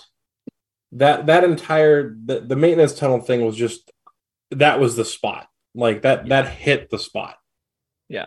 that 0.93 1.27
that 1.27 1.43
entire 1.43 2.15
the, 2.25 2.41
the 2.41 2.55
maintenance 2.55 2.93
tunnel 2.93 3.21
thing 3.21 3.45
was 3.45 3.55
just 3.55 3.91
that 4.51 4.79
was 4.79 4.95
the 4.95 5.05
spot 5.05 5.47
like 5.75 6.01
that 6.03 6.27
that 6.29 6.47
hit 6.49 6.89
the 6.89 6.99
spot. 6.99 7.35
Yeah. 8.09 8.25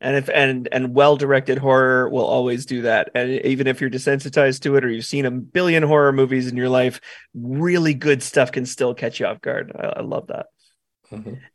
and 0.00 0.16
if 0.16 0.28
and 0.28 0.68
and 0.72 0.94
well 0.94 1.16
directed 1.16 1.58
horror 1.58 2.08
will 2.08 2.24
always 2.26 2.66
do 2.66 2.82
that. 2.82 3.10
And 3.14 3.30
even 3.44 3.66
if 3.66 3.80
you're 3.80 3.90
desensitized 3.90 4.60
to 4.62 4.76
it 4.76 4.84
or 4.84 4.88
you've 4.90 5.04
seen 5.04 5.26
a 5.26 5.30
billion 5.30 5.82
horror 5.82 6.12
movies 6.12 6.48
in 6.48 6.56
your 6.56 6.68
life 6.68 7.00
really 7.34 7.94
good 7.94 8.22
stuff 8.22 8.52
can 8.52 8.66
still 8.66 8.94
catch 8.94 9.20
you 9.20 9.26
off 9.26 9.40
guard. 9.40 9.72
I, 9.76 9.86
I 9.98 10.00
love 10.02 10.28
that. 10.28 10.46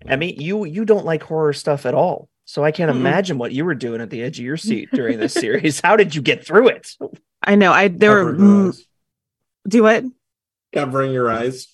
Emmy 0.07 0.33
you 0.41 0.65
you 0.65 0.85
don't 0.85 1.05
like 1.05 1.23
horror 1.23 1.53
stuff 1.53 1.85
at 1.85 1.93
all. 1.95 2.29
So 2.45 2.63
i 2.63 2.71
can't 2.71 2.89
Mm-mm. 2.91 2.95
imagine 2.95 3.37
what 3.37 3.51
you 3.51 3.65
were 3.65 3.75
doing 3.75 3.99
at 4.01 4.09
the 4.09 4.21
edge 4.23 4.39
of 4.39 4.45
your 4.45 4.55
seat 4.57 4.89
during 4.93 5.19
this 5.19 5.33
series. 5.33 5.81
How 5.81 5.95
did 5.97 6.15
you 6.15 6.21
get 6.21 6.45
through 6.45 6.69
it? 6.69 6.91
I 7.43 7.55
know. 7.55 7.71
I 7.73 7.87
there 7.89 8.23
were 8.23 8.31
Covering 8.31 8.39
your 8.39 8.73
mm, 8.73 8.85
do 9.67 9.83
what? 9.83 10.03
covering 10.73 11.11
your 11.11 11.31
eyes 11.31 11.67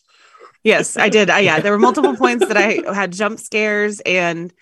Yes, 0.63 0.97
I 0.97 1.09
did. 1.09 1.29
I, 1.29 1.39
yeah, 1.39 1.59
there 1.59 1.71
were 1.71 1.79
multiple 1.79 2.15
points 2.17 2.45
that 2.47 2.57
I 2.57 2.93
had 2.93 3.11
jump 3.11 3.39
scares, 3.39 3.99
and 4.01 4.53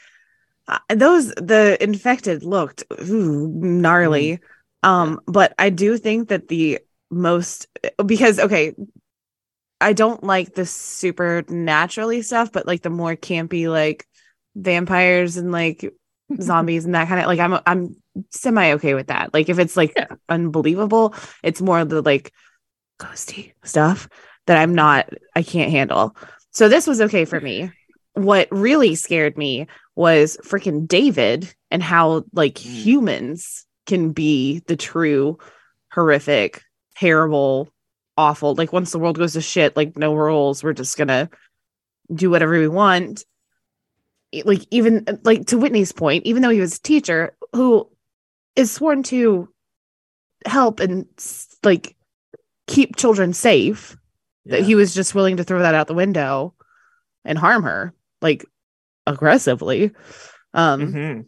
uh, 0.68 0.80
those 0.96 1.28
the 1.36 1.78
infected 1.82 2.44
looked 2.44 2.84
ooh, 3.02 3.48
gnarly. 3.48 4.40
Um, 4.84 5.22
but 5.28 5.54
I 5.60 5.70
do 5.70 5.98
think 5.98 6.30
that 6.30 6.48
the 6.48 6.80
most 7.12 7.68
because 8.06 8.40
okay, 8.40 8.74
I 9.80 9.94
don't 9.94 10.24
like 10.24 10.54
the 10.54 10.66
supernaturally 10.66 12.22
stuff, 12.22 12.52
but 12.52 12.68
like 12.68 12.82
the 12.82 12.90
more 12.90 13.16
campy 13.16 13.70
like 13.70 14.06
vampires 14.56 15.38
and 15.38 15.52
like 15.52 15.92
zombies 16.42 16.86
and 16.86 16.94
that 16.96 17.08
kind 17.08 17.20
of 17.20 17.28
like 17.28 17.40
I'm 17.40 17.60
I'm 17.66 17.96
semi 18.30 18.74
okay 18.74 18.94
with 18.94 19.08
that. 19.08 19.34
Like 19.34 19.50
if 19.50 19.60
it's 19.60 19.76
like 19.76 19.94
Yeah. 19.96 20.08
unbelievable, 20.30 21.16
it's 21.44 21.62
more 21.62 21.84
the 21.84 22.02
like 22.02 22.32
ghosty 23.00 23.54
stuff 23.64 24.08
that 24.48 24.58
I'm 24.58 24.74
not 24.76 25.10
I 25.36 25.44
can't 25.44 25.72
handle. 25.72 26.16
So 26.52 26.68
this 26.70 26.88
was 26.88 27.02
okay 27.02 27.26
for 27.26 27.40
me. 27.40 27.72
What 28.14 28.48
really 28.52 28.96
scared 28.96 29.38
me 29.38 29.68
was 29.96 30.38
freaking 30.44 30.88
David 30.88 31.54
and 31.70 31.82
how 31.82 32.24
like 32.34 32.56
Mm. 32.56 32.60
humans 32.84 33.66
can 33.86 34.12
be 34.12 34.60
the 34.68 34.76
true 34.76 35.38
horrific, 35.94 36.62
terrible, 36.96 37.70
awful. 38.18 38.56
Like 38.56 38.74
once 38.74 38.92
the 38.92 39.00
world 39.00 39.18
goes 39.18 39.34
to 39.34 39.42
shit, 39.42 39.76
like 39.78 39.98
no 39.98 40.14
rules, 40.14 40.64
we're 40.64 40.74
just 40.74 40.98
gonna 40.98 41.30
do 42.14 42.30
whatever 42.30 42.60
we 42.60 42.68
want. 42.68 43.24
Like 44.46 44.66
even 44.72 45.06
like 45.24 45.48
to 45.48 45.58
Whitney's 45.58 45.92
point, 45.92 46.26
even 46.26 46.42
though 46.42 46.50
he 46.50 46.62
was 46.62 46.78
a 46.78 46.82
teacher 46.82 47.36
who 47.54 47.90
is 48.56 48.72
sworn 48.72 49.04
to 49.04 49.50
help 50.46 50.80
and 50.80 51.06
like 51.64 51.96
keep 52.68 52.96
children 52.96 53.34
safe, 53.34 53.98
that 54.46 54.64
he 54.64 54.76
was 54.76 54.94
just 54.94 55.16
willing 55.16 55.38
to 55.38 55.44
throw 55.44 55.60
that 55.60 55.76
out 55.76 55.88
the 55.88 55.94
window 55.94 56.54
and 57.26 57.38
harm 57.38 57.64
her 57.64 57.94
like 58.22 58.46
aggressively. 59.08 59.92
Um 60.54 60.94
Mhm. 60.94 61.26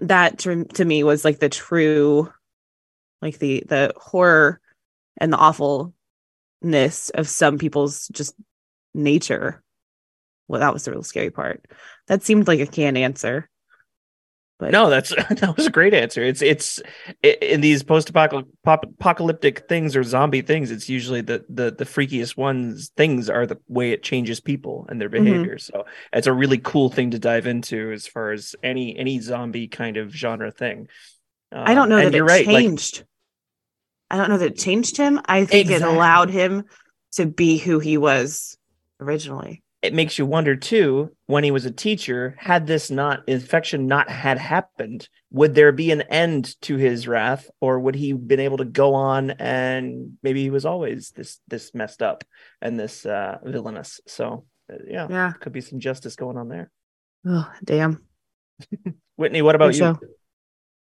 that 0.00 0.38
to, 0.40 0.64
to 0.64 0.84
me 0.84 1.04
was 1.04 1.24
like 1.24 1.38
the 1.38 1.48
true 1.48 2.32
like 3.20 3.38
the 3.38 3.62
the 3.66 3.92
horror 3.96 4.60
and 5.18 5.32
the 5.32 5.36
awfulness 5.36 7.10
of 7.14 7.28
some 7.28 7.58
people's 7.58 8.08
just 8.08 8.34
nature 8.94 9.62
well 10.48 10.60
that 10.60 10.72
was 10.72 10.84
the 10.84 10.90
real 10.90 11.02
scary 11.02 11.30
part 11.30 11.64
that 12.08 12.22
seemed 12.22 12.46
like 12.46 12.60
a 12.60 12.66
canned 12.66 12.98
answer 12.98 13.48
but 14.58 14.70
no 14.70 14.88
that's 14.90 15.10
that 15.40 15.54
was 15.56 15.66
a 15.66 15.70
great 15.70 15.94
answer. 15.94 16.22
It's 16.22 16.42
it's 16.42 16.80
in 17.22 17.60
these 17.60 17.82
post-apocalyptic 17.82 19.68
things 19.68 19.96
or 19.96 20.02
zombie 20.02 20.42
things 20.42 20.70
it's 20.70 20.88
usually 20.88 21.20
the 21.20 21.44
the 21.48 21.70
the 21.70 21.84
freakiest 21.84 22.36
ones 22.36 22.90
things 22.96 23.28
are 23.28 23.46
the 23.46 23.58
way 23.68 23.90
it 23.92 24.02
changes 24.02 24.40
people 24.40 24.86
and 24.88 25.00
their 25.00 25.08
Mhm. 25.10 25.24
behavior. 25.24 25.58
So 25.58 25.84
it's 26.12 26.26
a 26.26 26.32
really 26.32 26.58
cool 26.58 26.90
thing 26.90 27.10
to 27.10 27.18
dive 27.18 27.46
into 27.46 27.92
as 27.92 28.06
far 28.06 28.32
as 28.32 28.54
any 28.62 28.96
any 28.96 29.20
zombie 29.20 29.68
kind 29.68 29.96
of 29.96 30.12
genre 30.14 30.50
thing. 30.50 30.88
I 31.52 31.74
don't 31.74 31.88
know 31.88 31.96
Um, 31.96 32.10
that 32.12 32.14
it 32.14 32.22
right 32.22 32.46
like 32.46 32.64
changed. 32.64 33.04
I 34.10 34.16
don't 34.16 34.28
know 34.28 34.38
that 34.38 34.52
it 34.52 34.58
changed 34.58 34.96
him. 34.96 35.20
I 35.26 35.44
think 35.44 35.70
it 35.70 35.82
allowed 35.82 36.30
him 36.30 36.64
to 37.12 37.26
be 37.26 37.58
who 37.58 37.78
he 37.78 37.98
was 37.98 38.56
originally 39.00 39.62
it 39.82 39.92
makes 39.92 40.18
you 40.18 40.24
wonder 40.24 40.54
too 40.54 41.10
when 41.26 41.44
he 41.44 41.50
was 41.50 41.64
a 41.64 41.70
teacher 41.70 42.36
had 42.38 42.66
this 42.66 42.90
not 42.90 43.28
infection 43.28 43.86
not 43.86 44.08
had 44.08 44.38
happened 44.38 45.08
would 45.30 45.54
there 45.54 45.72
be 45.72 45.90
an 45.90 46.02
end 46.02 46.60
to 46.62 46.76
his 46.76 47.08
wrath 47.08 47.50
or 47.60 47.80
would 47.80 47.94
he 47.94 48.12
been 48.12 48.40
able 48.40 48.58
to 48.58 48.64
go 48.64 48.94
on 48.94 49.30
and 49.32 50.16
maybe 50.22 50.42
he 50.42 50.50
was 50.50 50.64
always 50.64 51.10
this 51.10 51.40
this 51.48 51.74
messed 51.74 52.02
up 52.02 52.24
and 52.60 52.78
this 52.78 53.04
uh 53.04 53.38
villainous 53.44 54.00
so 54.06 54.44
uh, 54.72 54.76
yeah 54.86 55.06
yeah 55.10 55.32
could 55.32 55.52
be 55.52 55.60
some 55.60 55.80
justice 55.80 56.16
going 56.16 56.36
on 56.36 56.48
there 56.48 56.70
oh 57.26 57.50
damn 57.64 58.02
whitney 59.16 59.42
what 59.42 59.54
about 59.54 59.74
you 59.74 59.78
show. 59.78 59.98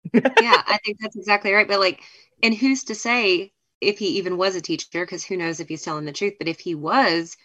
yeah, 0.13 0.63
I 0.67 0.79
think 0.85 0.99
that's 1.01 1.17
exactly 1.17 1.53
right. 1.53 1.69
But 1.69 1.81
like, 1.81 2.03
and 2.43 2.55
who's 2.55 2.85
to 2.85 2.95
say 2.95 3.53
if 3.81 3.99
he 3.99 4.19
even 4.19 4.37
was 4.37 4.57
a 4.57 4.61
teacher? 4.61 4.87
Because 4.93 5.25
who 5.25 5.37
knows 5.37 5.61
if 5.61 5.69
he's 5.69 5.83
telling 5.83 6.05
the 6.05 6.13
truth? 6.13 6.35
But 6.39 6.49
if 6.49 6.61
he 6.61 6.75
was, 6.75 7.37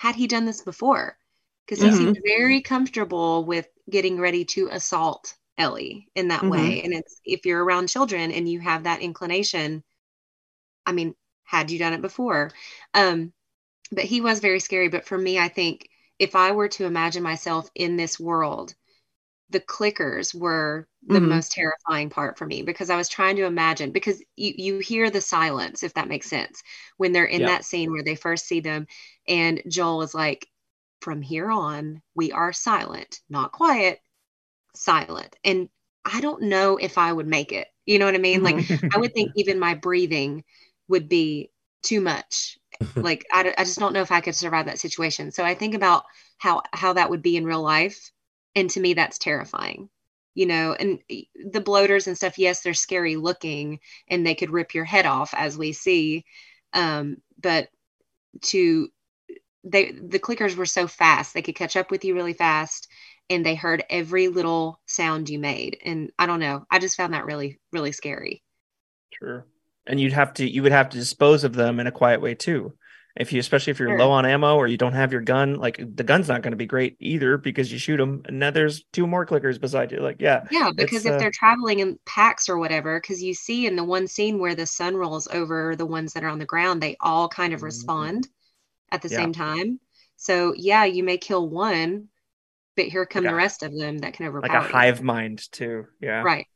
had 0.00 0.16
he 0.16 0.26
done 0.26 0.46
this 0.46 0.62
before? 0.62 1.18
Because 1.66 1.80
he 1.82 1.90
Mhm. 1.90 1.92
seemed 1.92 2.18
very 2.24 2.62
comfortable 2.62 3.44
with 3.44 3.68
getting 3.90 4.18
ready 4.18 4.44
to 4.46 4.68
assault 4.72 5.36
Ellie 5.58 6.08
in 6.14 6.28
that 6.28 6.46
Mhm. 6.46 6.48
way. 6.48 6.82
And 6.82 6.94
it's 6.94 7.20
if 7.24 7.44
you're 7.46 7.62
around 7.64 7.88
children 7.88 8.32
and 8.32 8.48
you 8.48 8.60
have 8.60 8.84
that 8.84 9.02
inclination, 9.02 9.84
I 10.86 10.92
mean, 10.92 11.14
had 11.44 11.70
you 11.70 11.78
done 11.78 11.92
it 11.94 12.02
before? 12.02 12.50
Um, 12.94 13.32
but 13.92 14.04
he 14.04 14.20
was 14.20 14.40
very 14.40 14.60
scary. 14.60 14.88
But 14.88 15.06
for 15.06 15.18
me, 15.18 15.38
I 15.38 15.48
think 15.48 15.88
if 16.18 16.36
I 16.36 16.52
were 16.52 16.68
to 16.70 16.86
imagine 16.86 17.22
myself 17.22 17.70
in 17.74 17.96
this 17.96 18.20
world, 18.20 18.74
the 19.50 19.60
clickers 19.60 20.34
were 20.34 20.88
the 21.02 21.20
Mhm. 21.20 21.20
most 21.20 21.52
terrifying 21.52 22.10
part 22.10 22.38
for 22.38 22.46
me 22.46 22.62
because 22.62 22.90
I 22.90 22.96
was 22.96 23.08
trying 23.08 23.36
to 23.36 23.44
imagine 23.46 23.90
because 23.92 24.22
you, 24.36 24.54
you 24.56 24.78
hear 24.78 25.10
the 25.10 25.20
silence, 25.20 25.82
if 25.82 25.94
that 25.94 26.08
makes 26.08 26.28
sense, 26.30 26.62
when 26.98 27.12
they're 27.12 27.24
in 27.24 27.44
Yeah. 27.44 27.46
that 27.46 27.64
scene 27.64 27.90
where 27.90 28.04
they 28.04 28.14
first 28.14 28.46
see 28.46 28.60
them. 28.60 28.86
And 29.28 29.62
Joel 29.68 30.02
is 30.02 30.14
like, 30.14 30.46
from 31.00 31.22
here 31.22 31.50
on, 31.50 32.02
we 32.14 32.32
are 32.32 32.52
silent, 32.52 33.20
not 33.30 33.52
quiet, 33.52 34.00
silent. 34.74 35.36
And 35.44 35.68
I 36.04 36.20
don't 36.20 36.42
know 36.44 36.76
if 36.76 36.98
I 36.98 37.12
would 37.12 37.26
make 37.26 37.52
it. 37.52 37.68
You 37.86 37.98
know 37.98 38.06
what 38.06 38.14
I 38.14 38.18
mean? 38.18 38.42
Like, 38.42 38.60
I 38.94 38.98
would 38.98 39.12
think 39.14 39.32
even 39.34 39.58
my 39.58 39.74
breathing 39.74 40.44
would 40.88 41.08
be 41.08 41.50
too 41.82 42.00
much. 42.00 42.58
like, 43.00 43.26
I, 43.32 43.54
I 43.58 43.64
just 43.64 43.78
don't 43.78 43.92
know 43.92 44.02
if 44.02 44.12
I 44.12 44.20
could 44.20 44.34
survive 44.34 44.66
that 44.66 44.78
situation. 44.78 45.32
So 45.32 45.44
I 45.44 45.54
think 45.54 45.74
about 45.74 46.04
how 46.38 46.62
how 46.72 46.94
that 46.94 47.10
would 47.10 47.22
be 47.22 47.36
in 47.36 47.44
real 47.44 47.62
life, 47.62 48.10
and 48.54 48.70
to 48.70 48.80
me, 48.80 48.94
that's 48.94 49.18
terrifying. 49.18 49.88
You 50.34 50.46
know, 50.46 50.74
and 50.74 51.00
the 51.52 51.60
bloaters 51.60 52.06
and 52.06 52.16
stuff. 52.16 52.38
Yes, 52.38 52.62
they're 52.62 52.74
scary 52.74 53.16
looking, 53.16 53.80
and 54.08 54.26
they 54.26 54.34
could 54.34 54.50
rip 54.50 54.74
your 54.74 54.84
head 54.84 55.06
off, 55.06 55.34
as 55.34 55.58
we 55.58 55.72
see. 55.72 56.24
Um, 56.72 57.18
but 57.42 57.68
to 58.42 58.88
they 59.64 59.92
the 59.92 60.18
clickers 60.18 60.56
were 60.56 60.66
so 60.66 60.86
fast 60.86 61.34
they 61.34 61.42
could 61.42 61.54
catch 61.54 61.76
up 61.76 61.90
with 61.90 62.04
you 62.04 62.14
really 62.14 62.32
fast 62.32 62.88
and 63.28 63.44
they 63.44 63.54
heard 63.54 63.84
every 63.90 64.28
little 64.28 64.80
sound 64.86 65.28
you 65.28 65.38
made 65.38 65.78
and 65.84 66.10
i 66.18 66.26
don't 66.26 66.40
know 66.40 66.64
i 66.70 66.78
just 66.78 66.96
found 66.96 67.14
that 67.14 67.26
really 67.26 67.58
really 67.72 67.92
scary 67.92 68.42
Sure. 69.12 69.46
And 69.86 70.00
you'd 70.00 70.12
have 70.12 70.34
to 70.34 70.48
you 70.48 70.62
would 70.62 70.72
have 70.72 70.88
to 70.90 70.98
dispose 70.98 71.44
of 71.44 71.54
them 71.54 71.80
in 71.80 71.86
a 71.86 71.92
quiet 71.92 72.20
way 72.20 72.34
too. 72.34 72.72
If 73.16 73.32
you 73.32 73.40
especially 73.40 73.72
if 73.72 73.78
you're 73.80 73.88
Sure. 73.88 73.98
low 73.98 74.10
on 74.12 74.24
ammo 74.24 74.54
or 74.56 74.68
you 74.68 74.76
don't 74.76 74.92
have 74.92 75.10
your 75.12 75.20
gun, 75.20 75.54
like 75.54 75.76
the 75.78 76.04
gun's 76.04 76.28
not 76.28 76.42
going 76.42 76.52
to 76.52 76.56
be 76.56 76.66
great 76.66 76.96
either 77.00 77.36
because 77.36 77.72
you 77.72 77.78
shoot 77.78 77.96
them 77.96 78.22
and 78.26 78.38
now 78.38 78.50
there's 78.52 78.84
two 78.92 79.06
more 79.06 79.26
clickers 79.26 79.60
beside 79.60 79.90
you. 79.90 79.98
Like, 79.98 80.20
yeah. 80.20 80.44
yeah 80.50 80.70
because 80.74 81.04
if 81.06 81.14
uh, 81.14 81.18
they're 81.18 81.32
traveling 81.32 81.80
in 81.80 81.98
packs 82.06 82.48
or 82.48 82.56
whatever 82.58 83.00
because 83.00 83.20
you 83.22 83.34
see 83.34 83.66
in 83.66 83.74
the 83.74 83.82
one 83.84 84.06
scene 84.06 84.38
where 84.38 84.54
the 84.54 84.64
sun 84.66 84.96
rolls 84.96 85.26
over 85.32 85.74
the 85.74 85.86
ones 85.86 86.12
that 86.12 86.22
are 86.22 86.28
on 86.28 86.38
the 86.38 86.44
ground 86.46 86.80
they 86.80 86.96
all 87.00 87.28
kind 87.28 87.52
of 87.52 87.60
Mhm. 87.60 87.64
respond 87.64 88.28
at 88.92 89.02
the 89.02 89.08
Yeah. 89.08 89.16
same 89.16 89.32
time 89.32 89.80
so 90.16 90.54
yeah 90.56 90.84
you 90.84 91.02
may 91.02 91.18
kill 91.18 91.48
one 91.48 92.08
but 92.76 92.84
here 92.86 93.04
come 93.06 93.24
Like 93.24 93.30
the 93.32 93.34
a- 93.34 93.36
rest 93.38 93.62
of 93.64 93.76
them 93.76 93.98
that 93.98 94.12
can 94.14 94.26
overpower 94.28 94.52
Like 94.54 94.64
a 94.64 94.66
you. 94.68 94.72
hive 94.72 95.02
mind 95.02 95.50
too. 95.50 95.86
Yeah. 96.00 96.22
right 96.22 96.46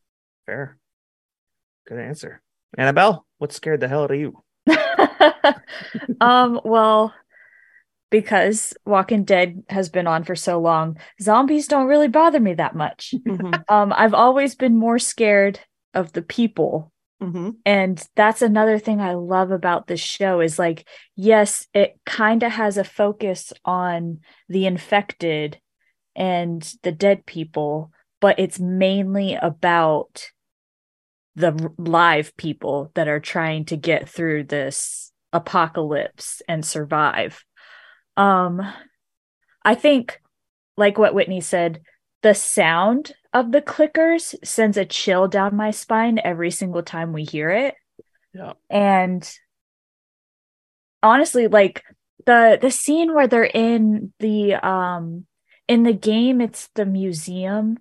Fair. 0.47 0.79
Good 1.89 1.99
answer. 1.99 2.43
Annabelle, 2.79 3.27
what 3.39 3.53
scared 3.53 3.81
the 3.81 3.89
hell 3.89 4.05
out 4.05 4.11
of 4.13 4.19
you? 4.21 4.44
um, 6.21 6.61
well, 6.65 7.15
because 8.11 8.75
Walking 8.85 9.25
Dead 9.25 9.63
has 9.69 9.89
been 9.89 10.07
on 10.07 10.25
for 10.25 10.37
so 10.37 10.61
long, 10.61 10.99
zombies 11.21 11.67
don't 11.67 11.87
really 11.89 12.09
bother 12.09 12.41
me 12.41 12.55
that 12.55 12.75
much. 12.75 13.15
Mhm. 13.27 13.65
Um, 13.69 13.93
I've 13.97 14.15
always 14.15 14.55
been 14.55 14.77
more 14.77 14.99
scared 14.99 15.59
of 15.95 16.13
the 16.13 16.23
people. 16.23 16.93
Mhm. 17.23 17.57
And 17.65 18.07
that's 18.17 18.43
another 18.43 18.79
thing 18.79 19.01
I 19.01 19.15
love 19.15 19.51
about 19.51 19.87
this 19.87 20.01
show 20.01 20.41
is 20.41 20.59
like, 20.59 20.87
yes, 21.17 21.67
it 21.75 21.99
kind 22.05 22.43
of 22.43 22.53
has 22.53 22.77
a 22.77 22.85
focus 22.85 23.53
on 23.65 24.21
the 24.49 24.67
infected 24.67 25.59
and 26.15 26.63
the 26.83 26.93
dead 26.93 27.27
people, 27.27 27.91
but 28.21 28.39
it's 28.39 28.61
mainly 28.61 29.35
about 29.35 30.31
the 31.37 31.73
live 31.79 32.37
people 32.37 32.91
that 32.95 33.09
are 33.09 33.21
trying 33.21 33.65
to 33.67 33.77
get 33.77 34.09
through 34.09 34.45
this 34.45 35.13
apocalypse 35.33 36.43
and 36.49 36.65
survive. 36.65 37.45
Um 38.17 38.63
I 39.65 39.75
think 39.75 40.21
like 40.77 40.99
what 40.99 41.15
Whitney 41.15 41.41
said, 41.41 41.83
the 42.23 42.35
sound 42.35 43.13
of 43.33 43.53
the 43.53 43.63
clickers 43.63 44.35
sends 44.45 44.77
a 44.77 44.85
chill 44.85 45.29
down 45.29 45.57
my 45.57 45.71
spine 45.71 46.21
every 46.23 46.51
single 46.51 46.83
time 46.83 47.13
we 47.13 47.25
hear 47.25 47.51
it. 47.51 47.75
Yeah. 48.33 48.55
And 48.71 49.29
honestly, 51.03 51.49
like 51.49 51.85
the 52.27 52.59
the 52.61 52.71
scene 52.71 53.15
where 53.15 53.29
they're 53.29 53.45
in 53.45 54.13
the 54.19 54.55
um 54.55 55.27
in 55.69 55.83
the 55.83 55.93
game, 55.93 56.41
it's 56.41 56.69
the 56.75 56.87
museum. 56.87 57.79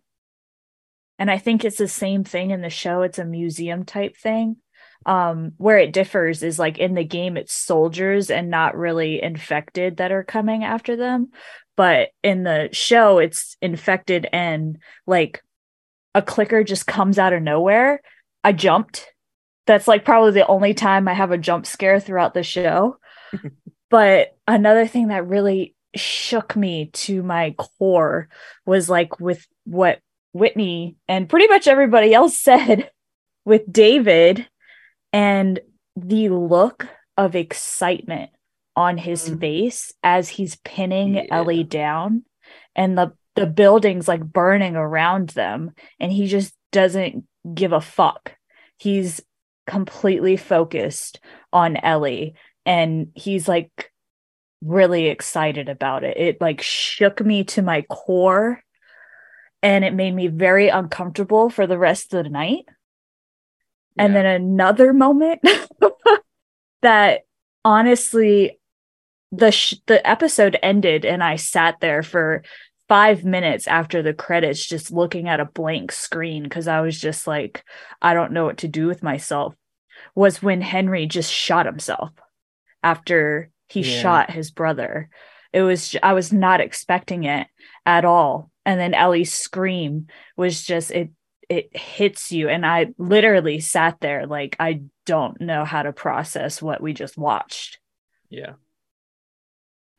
And 1.19 1.29
I 1.29 1.37
think 1.37 1.63
it's 1.63 1.77
the 1.77 1.87
same 1.87 2.23
thing 2.23 2.51
in 2.51 2.61
the 2.61 2.69
show. 2.69 3.01
It's 3.01 3.19
a 3.19 3.25
museum 3.25 3.85
type 3.85 4.17
thing. 4.17 4.57
Um, 5.05 5.51
where 5.57 5.77
it 5.77 5.91
differs 5.91 6.43
is 6.43 6.57
like 6.57 6.77
in 6.77 6.93
the 6.93 7.03
game, 7.03 7.35
it's 7.35 7.53
soldiers 7.53 8.29
and 8.29 8.49
not 8.49 8.77
really 8.77 9.21
infected 9.21 9.97
that 9.97 10.13
are 10.13 10.23
coming 10.23 10.63
after 10.63 10.95
them. 10.95 11.31
But 11.75 12.09
in 12.23 12.43
the 12.43 12.69
show, 12.71 13.17
it's 13.19 13.57
infected 13.61 14.27
and 14.31 14.77
like 15.05 15.43
a 16.15 16.21
clicker 16.21 16.63
just 16.63 16.87
comes 16.87 17.19
out 17.19 17.33
of 17.33 17.41
nowhere. 17.41 18.01
I 18.43 18.53
jumped. 18.53 19.09
That's 19.65 19.87
like 19.87 20.05
probably 20.05 20.31
the 20.31 20.47
only 20.47 20.73
time 20.73 21.07
I 21.07 21.13
have 21.13 21.31
a 21.31 21.37
jump 21.37 21.65
scare 21.65 21.99
throughout 21.99 22.33
the 22.33 22.43
show. 22.43 22.97
but 23.89 24.37
another 24.47 24.87
thing 24.87 25.07
that 25.07 25.27
really 25.27 25.75
shook 25.95 26.55
me 26.55 26.89
to 26.93 27.23
my 27.23 27.55
core 27.57 28.29
was 28.65 28.89
like 28.89 29.19
with 29.19 29.45
what 29.65 29.99
Whitney 30.33 30.97
and 31.07 31.29
pretty 31.29 31.47
much 31.47 31.67
everybody 31.67 32.13
else 32.13 32.37
said 32.49 32.89
with 33.45 33.71
David 33.71 34.47
and 35.11 35.59
the 35.95 36.29
look 36.29 36.87
of 37.17 37.35
excitement 37.35 38.31
on 38.75 38.97
his 38.97 39.29
Mm. 39.29 39.39
face 39.39 39.93
as 40.03 40.29
he's 40.29 40.55
pinning 40.57 41.15
Yeah. 41.15 41.25
Ellie 41.31 41.63
down 41.63 42.23
and 42.75 42.97
the 42.97 43.13
the 43.35 43.45
buildings 43.47 44.07
like 44.07 44.21
burning 44.23 44.75
around 44.75 45.29
them 45.29 45.71
and 45.99 46.11
he 46.11 46.27
just 46.27 46.53
doesn't 46.71 47.23
give 47.53 47.71
a 47.71 47.81
fuck. 47.81 48.35
He's 48.77 49.21
completely 49.65 50.37
focused 50.37 51.19
on 51.51 51.77
Ellie 51.77 52.35
and 52.65 53.07
he's 53.15 53.47
like 53.47 53.91
really 54.63 55.07
excited 55.07 55.67
about 55.69 56.03
it. 56.03 56.17
It 56.17 56.41
like 56.41 56.61
shook 56.61 57.21
me 57.25 57.43
to 57.45 57.61
my 57.61 57.83
core 57.83 58.61
and 59.63 59.83
it 59.83 59.93
made 59.93 60.13
me 60.13 60.27
very 60.27 60.67
uncomfortable 60.67 61.49
for 61.49 61.65
the 61.65 61.79
rest 61.79 62.13
of 62.13 62.23
the 62.23 62.29
night. 62.29 62.65
And 63.97 64.15
then 64.15 64.25
another 64.25 64.91
moment 64.93 65.41
that 66.81 67.21
honestly 67.63 68.59
the 69.31 69.51
sh- 69.51 69.75
the 69.87 70.05
episode 70.07 70.57
ended 70.61 71.05
and 71.05 71.23
I 71.23 71.37
sat 71.37 71.79
there 71.79 72.03
for 72.03 72.43
5 72.89 73.23
minutes 73.23 73.67
after 73.67 74.01
the 74.01 74.13
credits 74.13 74.65
just 74.65 74.91
looking 74.91 75.27
at 75.27 75.39
a 75.39 75.45
blank 75.45 75.91
screen 75.91 76.47
cuz 76.49 76.67
I 76.67 76.81
was 76.81 76.99
just 76.99 77.25
like 77.25 77.63
I 78.01 78.13
don't 78.13 78.33
know 78.33 78.45
what 78.45 78.57
to 78.57 78.67
do 78.67 78.87
with 78.87 79.01
myself 79.01 79.55
was 80.15 80.41
when 80.43 80.61
Henry 80.61 81.05
just 81.05 81.31
shot 81.31 81.65
himself 81.65 82.11
after 82.83 83.49
he 83.69 83.81
Yeah. 83.81 84.01
shot 84.01 84.31
his 84.31 84.51
brother. 84.51 85.09
It 85.53 85.61
was 85.61 85.95
I 86.03 86.13
was 86.13 86.33
not 86.33 86.61
expecting 86.61 87.23
it 87.23 87.47
at 87.85 88.05
all. 88.05 88.51
And 88.65 88.79
then 88.79 88.93
Ellie's 88.93 89.33
scream 89.33 90.07
was 90.37 90.63
just 90.63 90.91
it 90.91 91.11
it 91.49 91.75
hits 91.75 92.31
you 92.31 92.47
and 92.47 92.65
I 92.65 92.93
literally 92.97 93.59
sat 93.59 93.99
there 93.99 94.25
like 94.25 94.55
I 94.59 94.83
don't 95.05 95.39
know 95.41 95.65
how 95.65 95.83
to 95.83 95.91
process 95.91 96.61
what 96.61 96.81
we 96.81 96.93
just 96.93 97.17
watched. 97.17 97.79
Yeah. 98.29 98.53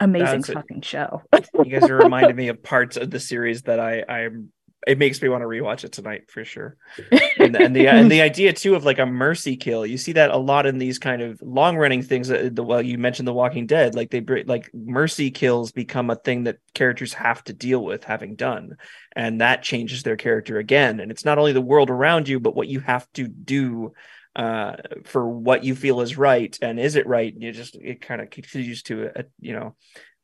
Amazing 0.01 0.41
That's 0.41 0.49
it. 0.49 0.55
fucking 0.55 0.81
show. 0.83 1.23
You 1.33 1.81
guys 1.81 1.89
are 1.89 1.97
reminding 1.97 2.37
me 2.37 2.49
of 2.49 2.63
parts 2.63 2.97
of 2.97 3.11
the 3.11 3.21
series 3.21 3.63
that 3.63 3.79
I 3.79 4.05
I'm 4.09 4.53
it 4.87 4.99
makes 4.99 5.21
me 5.23 5.29
want 5.29 5.43
to 5.43 5.47
rewatch 5.47 5.85
it 5.85 5.93
tonight 5.93 6.31
for 6.31 6.45
sure. 6.45 6.77
And, 7.37 7.57
and 7.57 7.75
the 7.75 7.89
and 7.89 8.11
the 8.11 8.23
idea 8.23 8.53
too 8.53 8.75
of 8.75 8.85
like 8.85 8.99
a 8.99 9.07
mercy 9.07 9.57
kill, 9.57 9.85
you 9.85 9.99
see 9.99 10.13
that 10.13 10.31
a 10.31 10.37
lot 10.37 10.67
in 10.67 10.79
these 10.79 10.99
kind 10.99 11.21
of 11.21 11.41
long 11.43 11.77
running 11.77 12.03
things. 12.03 12.29
That, 12.29 12.55
the, 12.55 12.63
well, 12.63 12.81
you 12.81 12.97
mentioned 12.97 13.27
The 13.27 13.33
Walking 13.33 13.67
Dead, 13.67 13.95
like 13.95 14.11
they 14.11 14.21
like 14.21 14.71
mercy 14.73 15.31
kills 15.31 15.73
become 15.73 16.11
a 16.11 16.15
thing 16.15 16.45
that 16.45 16.59
characters 16.75 17.13
have 17.15 17.43
to 17.45 17.53
deal 17.53 17.85
with 17.85 18.05
having 18.05 18.37
done, 18.37 18.77
and 19.17 19.41
that 19.41 19.63
changes 19.63 20.05
their 20.05 20.17
character 20.17 20.59
again. 20.59 21.01
And 21.01 21.11
it's 21.11 21.25
not 21.25 21.39
only 21.39 21.53
the 21.53 21.61
world 21.61 21.91
around 21.91 22.29
you, 22.29 22.39
but 22.39 22.55
what 22.55 22.69
you 22.69 22.81
have 22.81 23.07
to 23.15 23.27
do 23.27 23.93
uh 24.37 24.77
for 25.05 25.29
what 25.29 25.63
you 25.63 25.77
feel 25.77 26.01
is 26.01 26.19
right 26.19 26.59
and 26.61 26.81
is 26.81 26.97
it 26.97 27.07
right 27.07 27.35
you 27.37 27.53
just 27.53 27.77
it 27.77 28.01
kind 28.01 28.21
of 28.21 28.31
continues 28.31 28.83
to 28.83 29.09
uh, 29.17 29.23
you 29.39 29.53
know 29.53 29.77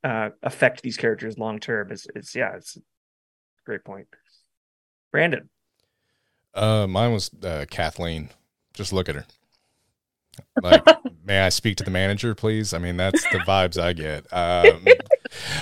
uh 0.02 0.30
affect 0.42 0.82
these 0.82 0.96
characters 0.96 1.38
long 1.38 1.60
term 1.60 1.92
it's, 1.92 2.08
it's 2.16 2.34
yeah 2.34 2.56
it's 2.56 2.76
a 2.76 2.80
great 3.64 3.84
point 3.84 4.08
brandon 5.10 5.48
Uh, 6.54 6.86
mine 6.86 7.12
was 7.12 7.30
uh, 7.44 7.64
Kathleen. 7.70 8.30
Just 8.74 8.92
look 8.92 9.08
at 9.08 9.14
her. 9.14 9.26
Like, 10.62 10.84
may 11.24 11.40
I 11.40 11.48
speak 11.48 11.76
to 11.78 11.84
the 11.84 11.90
manager, 11.90 12.34
please? 12.34 12.72
I 12.72 12.78
mean, 12.78 12.96
that's 12.96 13.22
the 13.30 13.38
vibes 13.38 13.80
I 13.80 13.92
get. 13.92 14.26
Um, 14.32 14.84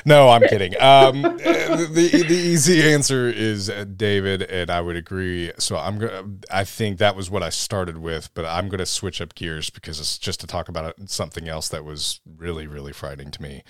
no, 0.04 0.28
I'm 0.28 0.42
kidding. 0.42 0.74
Um, 0.80 1.22
the 1.22 2.24
the 2.26 2.34
easy 2.34 2.82
answer 2.82 3.28
is 3.28 3.68
uh, 3.68 3.84
David, 3.84 4.42
and 4.42 4.70
I 4.70 4.80
would 4.80 4.96
agree. 4.96 5.52
So 5.58 5.76
I'm 5.76 5.98
gonna. 5.98 6.24
I 6.50 6.64
think 6.64 6.98
that 6.98 7.16
was 7.16 7.30
what 7.30 7.42
I 7.42 7.50
started 7.50 7.98
with, 7.98 8.32
but 8.34 8.44
I'm 8.44 8.68
gonna 8.68 8.86
switch 8.86 9.20
up 9.20 9.34
gears 9.34 9.70
because 9.70 10.00
it's 10.00 10.18
just 10.18 10.40
to 10.40 10.46
talk 10.46 10.68
about 10.68 10.94
something 11.10 11.48
else 11.48 11.68
that 11.68 11.84
was 11.84 12.20
really 12.26 12.66
really 12.66 12.92
frightening 12.92 13.30
to 13.32 13.42
me. 13.42 13.62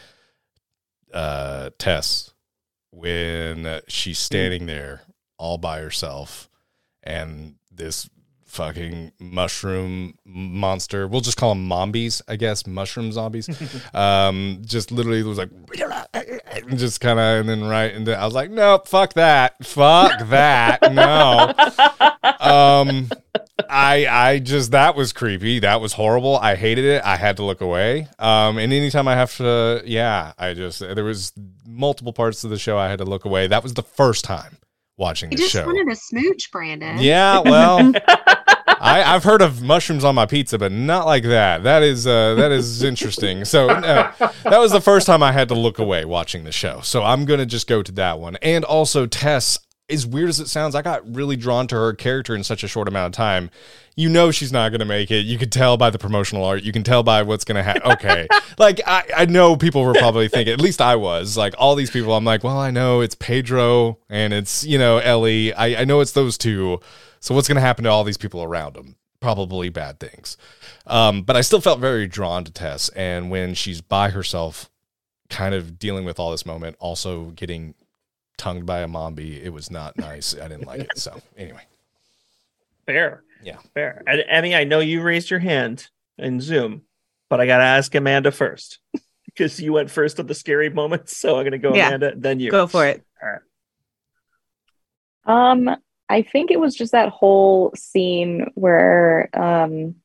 Uh, 1.12 1.70
Tess, 1.78 2.32
when 2.90 3.80
she's 3.88 4.18
standing 4.18 4.66
there 4.66 5.02
all 5.38 5.58
by 5.58 5.80
herself, 5.80 6.48
and 7.02 7.56
this 7.70 8.08
fucking 8.48 9.12
mushroom 9.20 10.14
monster. 10.24 11.06
We'll 11.06 11.20
just 11.20 11.36
call 11.36 11.50
them 11.50 11.68
mombies, 11.68 12.22
I 12.26 12.36
guess, 12.36 12.66
mushroom 12.66 13.12
zombies. 13.12 13.48
um, 13.94 14.62
just 14.64 14.90
literally 14.90 15.22
was 15.22 15.38
like, 15.38 15.50
just 16.74 17.00
kind 17.00 17.18
of, 17.18 17.40
and 17.40 17.48
then 17.48 17.64
right, 17.64 17.94
and 17.94 18.06
then 18.06 18.18
I 18.18 18.24
was 18.24 18.34
like, 18.34 18.50
nope, 18.50 18.88
fuck 18.88 19.14
that, 19.14 19.64
fuck 19.64 20.28
that, 20.28 20.92
no. 20.92 21.54
Um, 22.40 23.08
I 23.68 24.06
I 24.06 24.38
just 24.38 24.70
that 24.70 24.94
was 24.94 25.12
creepy. 25.12 25.58
That 25.58 25.80
was 25.80 25.92
horrible. 25.92 26.36
I 26.36 26.54
hated 26.54 26.84
it. 26.84 27.02
I 27.04 27.16
had 27.16 27.36
to 27.38 27.44
look 27.44 27.60
away. 27.60 28.06
Um, 28.18 28.58
and 28.58 28.72
anytime 28.72 29.08
I 29.08 29.16
have 29.16 29.36
to, 29.38 29.82
yeah, 29.84 30.32
I 30.38 30.54
just 30.54 30.78
there 30.78 31.04
was 31.04 31.32
multiple 31.66 32.12
parts 32.12 32.44
of 32.44 32.50
the 32.50 32.58
show 32.58 32.78
I 32.78 32.88
had 32.88 32.98
to 32.98 33.04
look 33.04 33.24
away. 33.24 33.48
That 33.48 33.62
was 33.62 33.74
the 33.74 33.82
first 33.82 34.24
time 34.24 34.58
watching 34.98 35.30
You 35.32 35.38
the 35.38 35.42
just 35.44 35.52
show. 35.52 35.64
wanted 35.64 35.90
a 35.90 35.96
smooch, 35.96 36.50
Brandon. 36.52 36.98
Yeah, 36.98 37.38
well, 37.44 37.92
I, 38.80 39.02
I've 39.04 39.24
heard 39.24 39.40
of 39.42 39.62
mushrooms 39.62 40.04
on 40.04 40.14
my 40.14 40.26
pizza, 40.26 40.58
but 40.58 40.70
not 40.70 41.06
like 41.06 41.22
that. 41.24 41.62
That 41.62 41.82
is 41.82 42.06
uh, 42.06 42.34
that 42.34 42.52
is 42.52 42.82
interesting. 42.82 43.44
So 43.44 43.70
uh, 43.70 44.12
that 44.44 44.58
was 44.58 44.72
the 44.72 44.80
first 44.80 45.06
time 45.06 45.22
I 45.22 45.32
had 45.32 45.48
to 45.48 45.54
look 45.54 45.78
away 45.78 46.04
watching 46.04 46.44
the 46.44 46.52
show. 46.52 46.80
So 46.82 47.02
I'm 47.02 47.24
gonna 47.24 47.46
just 47.46 47.66
go 47.66 47.82
to 47.82 47.92
that 47.92 48.18
one. 48.20 48.36
And 48.42 48.64
also 48.64 49.06
Tess, 49.06 49.58
as 49.90 50.06
weird 50.06 50.28
as 50.28 50.40
it 50.40 50.48
sounds, 50.48 50.74
I 50.74 50.82
got 50.82 51.14
really 51.14 51.36
drawn 51.36 51.66
to 51.68 51.74
her 51.76 51.92
character 51.94 52.34
in 52.34 52.44
such 52.44 52.62
a 52.62 52.68
short 52.68 52.88
amount 52.88 53.14
of 53.14 53.16
time. 53.16 53.50
You 53.96 54.08
know 54.08 54.30
she's 54.30 54.52
not 54.52 54.70
gonna 54.70 54.84
make 54.84 55.10
it. 55.10 55.26
You 55.26 55.38
could 55.38 55.50
tell 55.50 55.76
by 55.76 55.90
the 55.90 55.98
promotional 55.98 56.44
art. 56.44 56.62
You 56.62 56.72
can 56.72 56.84
tell 56.84 57.02
by 57.02 57.22
what's 57.22 57.44
gonna 57.44 57.62
happen. 57.62 57.82
Okay, 57.92 58.28
like 58.58 58.80
I, 58.86 59.04
I 59.16 59.26
know 59.26 59.56
people 59.56 59.82
were 59.82 59.94
probably 59.94 60.28
thinking. 60.28 60.52
At 60.52 60.60
least 60.60 60.80
I 60.80 60.96
was. 60.96 61.36
Like 61.36 61.54
all 61.58 61.74
these 61.74 61.90
people, 61.90 62.14
I'm 62.14 62.24
like, 62.24 62.44
well, 62.44 62.58
I 62.58 62.70
know 62.70 63.00
it's 63.00 63.14
Pedro 63.14 63.98
and 64.08 64.32
it's 64.32 64.64
you 64.64 64.78
know 64.78 64.98
Ellie. 64.98 65.52
I, 65.54 65.82
I 65.82 65.84
know 65.84 66.00
it's 66.00 66.12
those 66.12 66.38
two. 66.38 66.80
So 67.20 67.34
what's 67.34 67.48
going 67.48 67.56
to 67.56 67.60
happen 67.62 67.84
to 67.84 67.90
all 67.90 68.04
these 68.04 68.16
people 68.16 68.42
around 68.42 68.74
them? 68.74 68.96
Probably 69.20 69.68
bad 69.68 69.98
things. 69.98 70.36
Um, 70.86 71.22
but 71.22 71.36
I 71.36 71.40
still 71.40 71.60
felt 71.60 71.80
very 71.80 72.06
drawn 72.06 72.44
to 72.44 72.52
Tess, 72.52 72.88
and 72.90 73.30
when 73.30 73.54
she's 73.54 73.80
by 73.80 74.10
herself, 74.10 74.70
kind 75.28 75.54
of 75.54 75.78
dealing 75.78 76.04
with 76.04 76.20
all 76.20 76.30
this 76.30 76.46
moment, 76.46 76.76
also 76.78 77.30
getting 77.30 77.74
tongued 78.38 78.64
by 78.64 78.80
a 78.80 78.88
mombi, 78.88 79.42
it 79.42 79.50
was 79.50 79.70
not 79.70 79.98
nice. 79.98 80.34
I 80.34 80.48
didn't 80.48 80.66
like 80.66 80.80
it. 80.80 80.96
So 80.96 81.20
anyway, 81.36 81.60
Fair. 82.86 83.22
Yeah. 83.42 83.58
Fair. 83.74 84.02
And 84.06 84.24
Emmy, 84.26 84.56
I 84.56 84.64
know 84.64 84.80
you 84.80 85.02
raised 85.02 85.30
your 85.30 85.40
hand 85.40 85.88
in 86.16 86.40
Zoom, 86.40 86.82
but 87.28 87.38
I 87.38 87.44
got 87.46 87.58
to 87.58 87.64
ask 87.64 87.94
Amanda 87.94 88.32
first 88.32 88.78
because 89.26 89.60
you 89.60 89.74
went 89.74 89.90
first 89.90 90.18
on 90.18 90.26
the 90.26 90.34
scary 90.34 90.70
moments. 90.70 91.14
So 91.14 91.36
I'm 91.36 91.42
going 91.42 91.52
to 91.52 91.58
go 91.58 91.74
Yeah. 91.74 91.88
Amanda, 91.88 92.14
then 92.16 92.40
you. 92.40 92.50
Go 92.50 92.66
for 92.66 92.86
it. 92.86 93.04
All 93.22 93.28
right. 93.28 93.42
Um, 95.50 95.76
I 96.08 96.22
think 96.22 96.50
it 96.50 96.58
was 96.58 96.74
just 96.74 96.92
that 96.92 97.10
whole 97.10 97.72
scene 97.76 98.50
where 98.54 99.28
um 99.34 99.96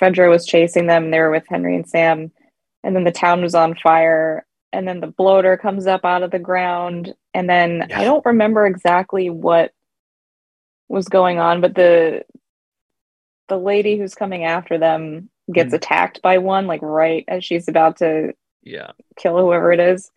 Fedra 0.00 0.30
was 0.30 0.46
chasing 0.46 0.86
them. 0.86 1.10
They 1.10 1.20
were 1.20 1.30
with 1.30 1.44
Henry 1.46 1.76
and 1.76 1.86
Sam, 1.86 2.32
and 2.82 2.96
then 2.96 3.04
the 3.04 3.12
town 3.12 3.42
was 3.42 3.54
on 3.54 3.74
fire, 3.74 4.46
and 4.74 4.86
then 4.86 5.00
the 5.00 5.06
bloater 5.06 5.56
comes 5.56 5.86
up 5.86 6.04
out 6.04 6.22
of 6.22 6.30
the 6.30 6.38
ground, 6.38 7.14
and 7.32 7.48
then 7.48 7.86
Yeah. 7.88 8.00
I 8.00 8.04
don't 8.04 8.24
remember 8.26 8.66
exactly 8.66 9.30
what 9.30 9.72
was 10.88 11.08
going 11.08 11.38
on, 11.38 11.60
but 11.60 11.74
the 11.74 12.24
the 13.48 13.58
lady 13.58 13.96
who's 13.98 14.14
coming 14.14 14.44
after 14.44 14.78
them 14.78 15.28
gets 15.52 15.72
Mm. 15.72 15.76
attacked 15.76 16.22
by 16.22 16.38
one, 16.38 16.66
like 16.66 16.80
right 16.82 17.24
as 17.28 17.44
she's 17.44 17.68
about 17.68 17.98
to 17.98 18.32
Yeah. 18.62 18.92
kill 19.16 19.38
whoever 19.38 19.70
it 19.72 19.80
is. 19.80 20.10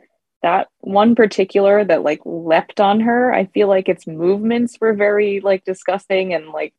That 0.44 0.70
one 0.80 1.14
particular 1.16 1.84
that 1.84 2.04
like 2.04 2.22
leapt 2.26 2.80
on 2.80 3.02
her, 3.02 3.34
I 3.34 3.46
feel 3.48 3.68
like 3.68 3.90
its 3.90 4.08
movements 4.08 4.78
were 4.80 4.94
very 4.94 5.42
like 5.42 5.66
disgusting 5.66 6.34
and 6.34 6.50
like 6.50 6.74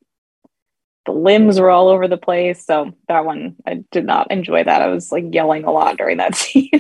the 1.05 1.13
limbs 1.13 1.61
were 1.61 1.71
all 1.71 1.89
over 1.89 2.09
the 2.09 2.17
place. 2.17 2.65
So 2.65 2.93
that 3.09 3.25
one 3.27 3.57
I 3.67 3.85
did 3.91 4.05
not 4.07 4.31
enjoy 4.31 4.65
that. 4.65 4.81
I 4.83 4.87
was 4.89 5.13
like 5.13 5.25
yelling 5.35 5.65
a 5.65 5.71
lot 5.73 5.99
during 5.99 6.17
that 6.19 6.35
scene. 6.43 6.71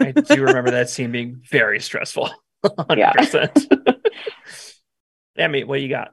I 0.00 0.12
do 0.12 0.42
remember 0.42 0.70
that 0.70 0.90
scene 0.90 1.12
being 1.12 1.42
very 1.50 1.80
stressful. 1.80 2.30
100%. 2.64 4.00
Emmy, 5.36 5.64
what 5.64 5.80
you 5.80 5.88
got? 5.88 6.12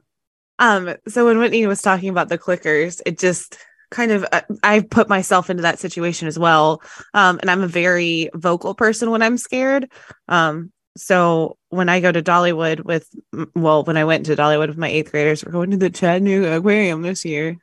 Um, 0.60 0.96
so 1.08 1.26
when 1.26 1.38
Whitney 1.38 1.66
was 1.68 1.82
talking 1.82 2.10
about 2.10 2.30
the 2.30 2.38
clickers, 2.38 3.02
it 3.06 3.18
just 3.18 3.58
kind 3.90 4.12
of 4.12 4.26
uh, 4.32 4.42
I 4.64 4.82
put 4.82 5.10
myself 5.10 5.50
into 5.50 5.64
that 5.64 5.80
situation 5.80 6.28
as 6.28 6.38
well. 6.38 6.82
Um, 7.14 7.40
and 7.42 7.50
I'm 7.50 7.62
a 7.62 7.68
very 7.68 8.30
vocal 8.34 8.74
person 8.74 9.12
when 9.12 9.22
I'm 9.22 9.38
scared. 9.38 9.92
Um, 10.28 10.72
so 10.98 11.58
when 11.70 11.90
I 11.90 12.00
go 12.00 12.12
to 12.12 12.22
Dollywood 12.22 12.84
with, 12.84 13.08
well, 13.56 13.84
when 13.84 13.98
I 13.98 14.06
went 14.06 14.26
to 14.26 14.36
Dollywood 14.36 14.68
with 14.68 14.78
my 14.78 14.90
eighth 14.90 15.12
graders, 15.12 15.46
we're 15.46 15.52
going 15.52 15.72
to 15.72 15.78
the 15.78 15.90
Chattanooga 15.90 16.58
Aquarium 16.58 17.02
this 17.02 17.24
year. 17.24 17.58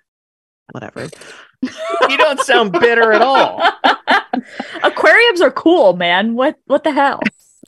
Whatever. 0.73 1.09
You 1.63 2.17
don't 2.17 2.41
sound 2.41 2.73
bitter 2.73 3.13
at 3.13 3.21
all. 3.23 3.63
Aquariums 4.83 5.41
are 5.41 5.51
cool, 5.51 5.95
man. 5.95 6.35
What 6.35 6.57
what 6.67 6.85
the 6.85 6.93
hell? 6.93 7.21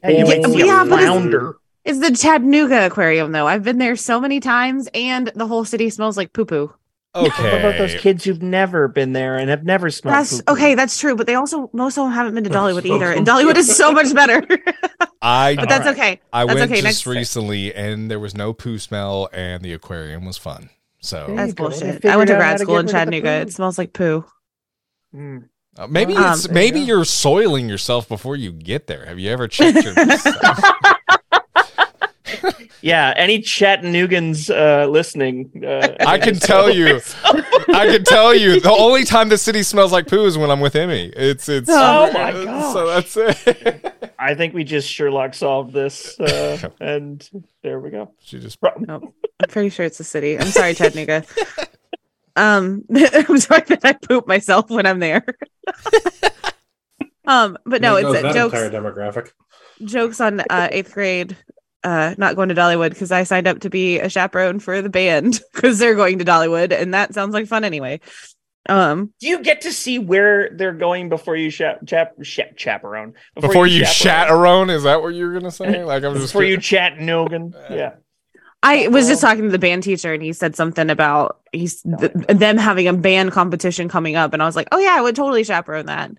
Hey, 0.03 0.19
you 0.19 0.25
might 0.25 0.41
Yeah, 0.41 0.47
a 0.47 0.67
yeah, 0.67 0.85
but 0.85 1.01
it's- 1.01 1.07
flounder. 1.09 1.57
It's 1.85 1.99
the 1.99 2.15
Chattanooga 2.15 2.87
Aquarium, 2.87 3.33
though. 3.33 3.47
I've 3.47 3.65
been 3.65 3.79
there 3.79 3.97
so 3.97 4.21
many 4.21 4.39
times, 4.39 4.87
and 4.93 5.33
the 5.35 5.47
whole 5.47 5.65
city 5.65 5.89
smells 5.89 6.15
like 6.17 6.33
poo 6.35 6.45
poo. 6.45 6.73
okay. 7.15 7.43
What 7.43 7.59
about 7.61 7.79
those 7.79 7.95
kids 7.95 8.23
who've 8.23 8.43
never 8.43 8.87
been 8.87 9.15
there 9.15 9.37
and 9.37 9.49
have 9.49 9.65
never 9.65 9.91
smelled 9.91 10.15
That's 10.15 10.43
poo-poo? 10.43 10.53
okay. 10.53 10.75
That's 10.75 10.99
true, 10.99 11.17
but 11.17 11.27
they 11.27 11.35
also 11.35 11.71
most 11.73 11.97
of 11.99 12.05
them 12.05 12.13
haven't 12.13 12.35
been 12.35 12.45
to 12.45 12.51
Dollywood 12.59 12.87
So- 12.87 12.95
either, 12.95 13.11
and 13.11 13.27
Dollywood 13.27 13.57
is 13.57 13.75
so 13.75 13.93
much 13.93 14.15
better. 14.15 14.47
I 15.23 15.57
but 15.57 15.69
that's 15.69 15.87
Alright. 15.87 15.99
okay. 15.99 16.21
I 16.33 16.45
That's 16.45 16.59
went 16.61 16.71
okay. 16.71 16.81
just 16.83 16.85
Next, 16.85 17.07
recently, 17.07 17.75
and 17.75 18.11
there 18.11 18.21
was 18.21 18.35
no 18.37 18.53
poo 18.53 18.79
smell, 18.79 19.29
and 19.33 19.63
the 19.65 19.73
aquarium 19.73 20.25
was 20.27 20.37
fun. 20.37 20.69
So 21.01 21.27
that's 21.35 21.49
you 21.49 21.55
go. 21.55 21.69
They 21.69 21.81
bullshit. 21.81 22.05
I 22.05 22.17
went 22.17 22.29
to 22.29 22.37
grad 22.37 22.59
to 22.59 22.65
school 22.65 22.75
get 22.77 22.81
in 22.81 22.87
rid 22.87 22.95
of 22.97 23.07
the 23.07 23.21
Chattanooga. 23.21 23.31
It 23.43 23.53
smells 23.53 23.79
like 23.79 23.93
poo. 23.93 24.25
Mm. 25.15 25.49
uh, 25.79 25.87
maybe 25.87 26.15
Um, 26.15 26.33
it's 26.35 26.47
there 26.47 26.53
you 26.53 26.55
maybe 26.55 26.81
go. 26.81 26.87
you're 26.87 27.05
soiling 27.05 27.69
yourself 27.69 28.09
before 28.09 28.37
you 28.37 28.53
get 28.53 28.87
there. 28.87 29.05
Have 29.07 29.19
you 29.19 29.31
ever 29.31 29.49
checked 29.49 29.85
your? 29.85 29.95
Yeah, 32.83 33.13
any 33.17 33.41
Chattanoogans 33.41 34.49
uh, 34.51 34.87
listening? 34.87 35.51
Uh, 35.65 35.97
I 36.01 36.19
can 36.19 36.35
tell 36.39 36.71
you. 36.75 37.01
I 37.25 37.87
can 37.87 38.05
tell 38.05 38.35
you. 38.35 38.61
The 38.61 38.71
only 38.73 39.05
time 39.05 39.29
the 39.29 39.37
city 39.39 39.63
smells 39.63 39.93
like 39.93 40.07
poo 40.07 40.25
is 40.25 40.39
when 40.39 40.51
I'm 40.51 40.61
with 40.61 40.75
Emmy. 40.77 41.13
It's 41.15 41.49
it's. 41.49 41.69
Oh 41.71 42.11
my 42.13 42.33
god! 42.33 42.73
So 42.73 42.87
that's 42.87 43.17
it. 43.17 44.15
I 44.19 44.35
think 44.35 44.55
we 44.55 44.65
just 44.65 44.89
Sherlock 44.89 45.35
solved 45.35 45.73
this, 45.73 46.19
uh, 46.21 46.71
and 46.81 47.29
there 47.63 47.81
we 47.81 47.91
go. 47.91 48.13
she 48.21 48.39
just. 48.39 48.59
Nope. 48.79 49.15
I'm 49.43 49.49
pretty 49.49 49.69
sure 49.71 49.85
it's 49.87 49.99
the 49.99 50.05
city. 50.05 50.39
I'm 50.39 50.47
sorry, 50.47 50.75
Chattanooga. 50.75 51.25
um, 52.37 52.85
I'm 52.95 53.39
sorry 53.39 53.63
that 53.69 53.81
I 53.85 53.93
poop 53.95 54.27
myself 54.27 54.71
when 54.71 54.87
I'm 54.87 55.01
there. 55.01 55.25
um, 57.27 57.57
but 57.67 57.81
no, 57.83 57.97
it's 57.97 58.07
uh, 58.09 58.13
that 58.13 58.35
jokes. 58.35 58.55
entire 58.55 58.71
demographic. 58.71 59.31
jokes 59.85 60.21
on 60.21 60.41
uh, 60.51 60.69
eighth 60.71 60.93
grade. 60.95 61.37
Uh, 61.83 62.15
not 62.19 62.37
going 62.37 62.51
to 62.51 62.55
Dollywood 62.55 62.91
because 62.91 63.11
I 63.11 63.23
signed 63.23 63.47
up 63.47 63.61
to 63.61 63.71
be 63.71 63.99
a 63.99 64.11
chaperone 64.11 64.59
for 64.61 64.83
the 64.83 64.91
band 64.91 65.41
because 65.55 65.79
they're 65.79 65.95
going 65.95 66.19
to 66.19 66.25
Dollywood, 66.25 66.79
and 66.79 66.93
that 66.93 67.15
sounds 67.15 67.33
like 67.33 67.47
fun 67.47 67.65
anyway. 67.65 68.01
Um, 68.69 69.15
Do 69.19 69.27
you 69.27 69.43
get 69.43 69.63
to 69.63 69.73
see 69.73 69.99
where 69.99 70.51
they're 70.51 70.75
going 70.75 71.09
before 71.09 71.35
you 71.35 71.51
chap, 71.51 71.81
chap, 71.87 72.13
chap 72.23 72.57
chaperone? 72.57 73.15
Before 73.35 73.67
you 73.67 73.87
chaperone, 73.87 74.69
is 74.69 74.83
that 74.83 75.01
what 75.01 75.15
you're 75.15 75.33
gonna 75.33 75.51
say? 75.51 75.83
Like 75.91 76.05
I'm 76.05 76.15
just. 76.15 76.29
Before 76.29 76.45
you 76.45 76.59
chat 76.59 76.93
Chattanoogan, 76.93 77.55
yeah. 77.71 77.95
I 78.63 78.89
was 78.89 79.09
just 79.09 79.23
talking 79.23 79.45
to 79.45 79.51
the 79.51 79.59
band 79.59 79.83
teacher, 79.83 80.13
and 80.13 80.23
he 80.23 80.35
said 80.35 80.55
something 80.55 80.91
about 80.91 81.41
he's 81.51 81.81
th- 81.81 82.13
them 82.13 82.59
having 82.59 82.87
a 82.89 82.93
band 82.93 83.33
competition 83.33 83.89
coming 83.89 84.17
up, 84.17 84.35
and 84.35 84.43
I 84.43 84.47
was 84.47 84.55
like, 84.57 84.69
oh 84.71 84.79
yeah, 84.79 84.95
I 84.95 85.01
would 85.01 85.17
totally 85.17 85.45
chaperone 85.45 85.87
that. 85.87 86.11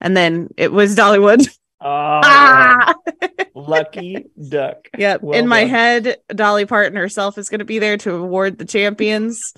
And 0.00 0.14
then 0.14 0.48
it 0.58 0.70
was 0.70 0.94
Dollywood. 0.94 1.48
Oh, 1.80 2.20
Ah! 2.24 2.94
lucky 3.54 4.26
duck. 4.48 4.88
Yep. 4.96 5.22
Well 5.22 5.38
In 5.38 5.46
my 5.46 5.60
done. 5.60 5.68
head, 5.70 6.16
Dolly 6.28 6.66
Parton 6.66 6.96
herself 6.96 7.38
is 7.38 7.48
going 7.48 7.60
to 7.60 7.64
be 7.64 7.78
there 7.78 7.96
to 7.98 8.14
award 8.14 8.58
the 8.58 8.64
champions, 8.64 9.54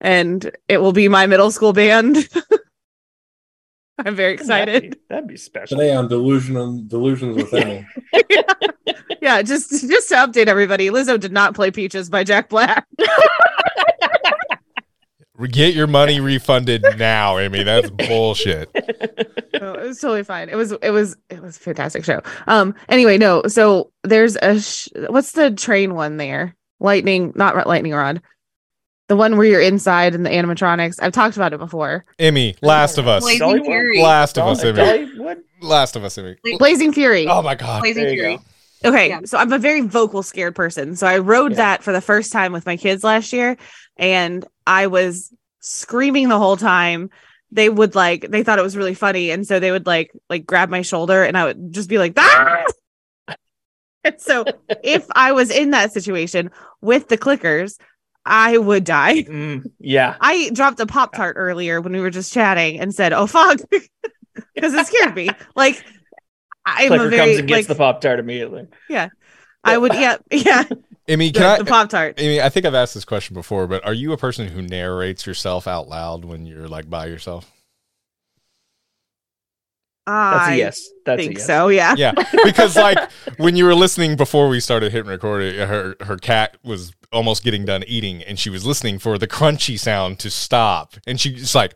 and 0.00 0.50
it 0.68 0.78
will 0.78 0.92
be 0.92 1.08
my 1.08 1.26
middle 1.26 1.50
school 1.50 1.72
band. 1.72 2.28
I'm 3.98 4.14
very 4.14 4.34
excited. 4.34 4.74
That'd 4.74 4.90
be, 4.90 4.98
that'd 5.08 5.28
be 5.28 5.36
special. 5.38 5.78
Today 5.78 5.94
on 5.94 6.08
Delusion 6.08 6.86
Delusions 6.86 7.36
with 7.36 7.54
Emmy. 7.54 7.86
yeah, 9.22 9.40
just 9.40 9.70
just 9.70 10.10
to 10.10 10.14
update 10.16 10.48
everybody, 10.48 10.90
Lizzo 10.90 11.18
did 11.18 11.32
not 11.32 11.54
play 11.54 11.70
Peaches 11.70 12.10
by 12.10 12.22
Jack 12.22 12.50
Black. 12.50 12.86
Get 15.50 15.74
your 15.74 15.86
money 15.86 16.20
refunded 16.20 16.82
now, 16.98 17.38
Amy. 17.38 17.62
That's 17.62 17.90
bullshit. 17.90 18.70
No, 19.58 19.72
it 19.72 19.86
was 19.86 19.98
totally 20.00 20.22
fine. 20.22 20.50
It 20.50 20.54
was 20.54 20.72
it 20.82 20.90
was 20.90 21.16
it 21.30 21.40
was 21.40 21.56
a 21.56 21.60
fantastic 21.60 22.04
show. 22.04 22.20
Um. 22.46 22.74
Anyway, 22.90 23.16
no. 23.16 23.42
So 23.48 23.90
there's 24.04 24.36
a 24.36 24.60
sh- 24.60 24.88
what's 25.08 25.32
the 25.32 25.50
train 25.50 25.94
one 25.94 26.18
there? 26.18 26.54
Lightning, 26.78 27.32
not 27.34 27.66
lightning 27.66 27.94
rod. 27.94 28.20
The 29.08 29.16
one 29.16 29.38
where 29.38 29.46
you're 29.46 29.62
inside 29.62 30.14
and 30.14 30.26
the 30.26 30.30
animatronics. 30.30 30.96
I've 31.00 31.12
talked 31.12 31.36
about 31.36 31.54
it 31.54 31.58
before. 31.58 32.04
Emmy, 32.18 32.54
Last 32.60 32.98
of 32.98 33.08
Us. 33.08 33.22
Blazing 33.22 33.64
Fury. 33.64 34.02
Last 34.02 34.36
of 34.36 34.46
Us, 34.46 34.60
Dolly- 34.60 34.80
Emmy. 35.18 35.40
Last 35.62 35.96
of 35.96 36.04
Us, 36.04 36.18
Emmy. 36.18 36.36
Blazing 36.58 36.92
Fury. 36.92 37.26
Oh 37.26 37.40
my 37.40 37.54
god. 37.54 37.80
Blazing 37.80 38.04
There 38.04 38.12
Fury. 38.12 38.36
go. 38.36 38.90
Okay, 38.90 39.08
Yeah. 39.08 39.20
so 39.24 39.38
I'm 39.38 39.50
a 39.52 39.58
very 39.58 39.80
vocal 39.80 40.22
scared 40.22 40.54
person. 40.54 40.96
So 40.96 41.06
I 41.06 41.16
rode 41.18 41.52
Yeah. 41.52 41.56
that 41.56 41.82
for 41.82 41.94
the 41.94 42.02
first 42.02 42.30
time 42.30 42.52
with 42.52 42.66
my 42.66 42.76
kids 42.76 43.02
last 43.02 43.32
year 43.32 43.56
and 43.96 44.44
I 44.66 44.86
was 44.86 45.32
screaming 45.60 46.28
the 46.28 46.38
whole 46.38 46.56
time. 46.56 47.10
They 47.52 47.68
would 47.68 47.94
like 47.94 48.28
they 48.28 48.42
thought 48.42 48.58
it 48.58 48.62
was 48.62 48.76
really 48.76 48.94
funny 48.94 49.30
and 49.30 49.46
so 49.46 49.60
they 49.60 49.70
would 49.70 49.86
like 49.86 50.10
like 50.28 50.44
grab 50.44 50.68
my 50.68 50.82
shoulder 50.82 51.22
and 51.22 51.38
I 51.38 51.44
would 51.44 51.72
just 51.72 51.88
be 51.88 51.98
like 51.98 52.14
ah! 52.16 52.64
And 54.04 54.20
so 54.20 54.44
if 54.84 55.04
I 55.14 55.32
was 55.32 55.50
in 55.50 55.70
that 55.70 55.92
situation 55.92 56.50
with 56.80 57.08
the 57.08 57.18
clickers, 57.18 57.78
I 58.24 58.56
would 58.56 58.84
die. 58.84 59.22
Mm, 59.22 59.70
yeah. 59.78 60.16
I 60.20 60.50
dropped 60.50 60.80
a 60.80 60.86
Pop 60.86 61.14
Tart 61.14 61.34
earlier 61.38 61.80
when 61.80 61.92
we 61.92 62.00
were 62.00 62.10
just 62.10 62.32
chatting 62.32 62.80
and 62.80 62.94
said, 62.94 63.12
"Oh 63.12 63.26
fuck," 63.26 63.58
because 64.54 64.74
it 64.74 64.86
scared 64.86 65.14
me. 65.14 65.30
Like 65.54 65.84
I'm 66.64 66.88
Clicker 66.88 67.06
a 67.06 67.08
very 67.08 67.26
comes 67.26 67.38
and 67.38 67.48
gets 67.48 67.58
like 67.58 67.66
the 67.68 67.74
Pop 67.74 68.00
Tart 68.00 68.18
immediately. 68.18 68.66
Yeah. 68.88 69.08
I 69.64 69.76
would 69.76 69.94
yeah 69.94 70.16
yeah 70.30 70.62
Amy, 71.08 71.30
the, 71.30 71.38
can 71.38 71.48
I? 71.48 71.58
the 71.58 71.64
Pop 71.64 71.88
Tart. 71.88 72.14
Amy, 72.18 72.40
I 72.40 72.48
think 72.48 72.66
I've 72.66 72.74
asked 72.74 72.94
this 72.94 73.04
question 73.04 73.34
before, 73.34 73.66
but 73.66 73.84
are 73.84 73.94
you 73.94 74.12
a 74.12 74.16
person 74.16 74.48
who 74.48 74.62
narrates 74.62 75.26
yourself 75.26 75.68
out 75.68 75.88
loud 75.88 76.24
when 76.24 76.46
you're 76.46 76.68
like 76.68 76.90
by 76.90 77.06
yourself? 77.06 77.50
That's 80.06 80.46
I 80.48 80.54
a 80.54 80.56
yes. 80.56 80.88
That's 81.04 81.20
a 81.20 81.24
think 81.24 81.38
yes. 81.38 81.46
so. 81.46 81.68
Yeah. 81.68 81.94
Yeah, 81.96 82.12
because 82.44 82.76
like 82.76 83.10
when 83.38 83.56
you 83.56 83.64
were 83.64 83.74
listening 83.74 84.16
before 84.16 84.48
we 84.48 84.60
started 84.60 84.92
hitting 84.92 85.08
record, 85.08 85.54
her 85.54 85.96
her 86.00 86.16
cat 86.16 86.56
was 86.62 86.92
almost 87.12 87.42
getting 87.42 87.64
done 87.64 87.82
eating, 87.86 88.22
and 88.22 88.38
she 88.38 88.50
was 88.50 88.64
listening 88.64 88.98
for 89.00 89.18
the 89.18 89.26
crunchy 89.26 89.78
sound 89.78 90.20
to 90.20 90.30
stop, 90.30 90.94
and 91.06 91.20
she's 91.20 91.54
like, 91.56 91.74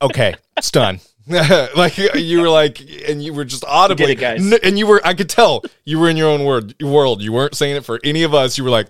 "Okay, 0.00 0.34
it's 0.56 0.70
done." 0.70 1.00
like 1.76 1.96
you 1.98 2.40
were 2.42 2.50
like, 2.50 2.80
and 3.08 3.22
you 3.22 3.32
were 3.32 3.44
just 3.44 3.64
audibly, 3.64 4.12
it, 4.12 4.16
guys. 4.16 4.52
N- 4.52 4.58
and 4.62 4.78
you 4.78 4.86
were, 4.86 5.00
I 5.04 5.14
could 5.14 5.30
tell 5.30 5.62
you 5.84 5.98
were 5.98 6.08
in 6.10 6.16
your 6.16 6.28
own 6.28 6.44
word 6.44 6.74
world. 6.82 7.22
You 7.22 7.32
weren't 7.32 7.54
saying 7.54 7.76
it 7.76 7.84
for 7.84 7.98
any 8.04 8.22
of 8.24 8.34
us. 8.34 8.58
You 8.58 8.64
were 8.64 8.70
like, 8.70 8.88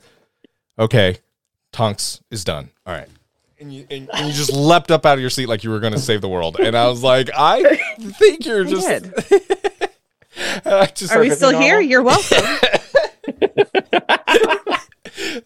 "Okay, 0.78 1.18
Tonks 1.72 2.20
is 2.30 2.42
done. 2.42 2.70
All 2.86 2.92
right." 2.94 3.08
And 3.60 3.72
you, 3.72 3.86
and, 3.88 4.10
and 4.12 4.26
you 4.26 4.32
just 4.32 4.52
leapt 4.56 4.90
up 4.90 5.06
out 5.06 5.14
of 5.14 5.20
your 5.20 5.30
seat 5.30 5.46
like 5.46 5.62
you 5.62 5.70
were 5.70 5.78
going 5.80 5.92
to 5.92 5.98
save 5.98 6.20
the 6.22 6.28
world, 6.28 6.56
and 6.58 6.76
I 6.76 6.88
was 6.88 7.02
like, 7.04 7.30
"I 7.36 7.76
think 8.00 8.44
you're 8.46 8.66
I 8.66 8.70
just." 8.70 8.88
did. 8.88 9.90
I 10.64 10.86
just 10.86 11.12
Are 11.14 11.20
we 11.20 11.28
perfectly 11.28 11.36
still 11.36 11.60
here? 11.60 11.80
You're 11.80 12.02
welcome. 12.02 12.38
I 14.26 14.80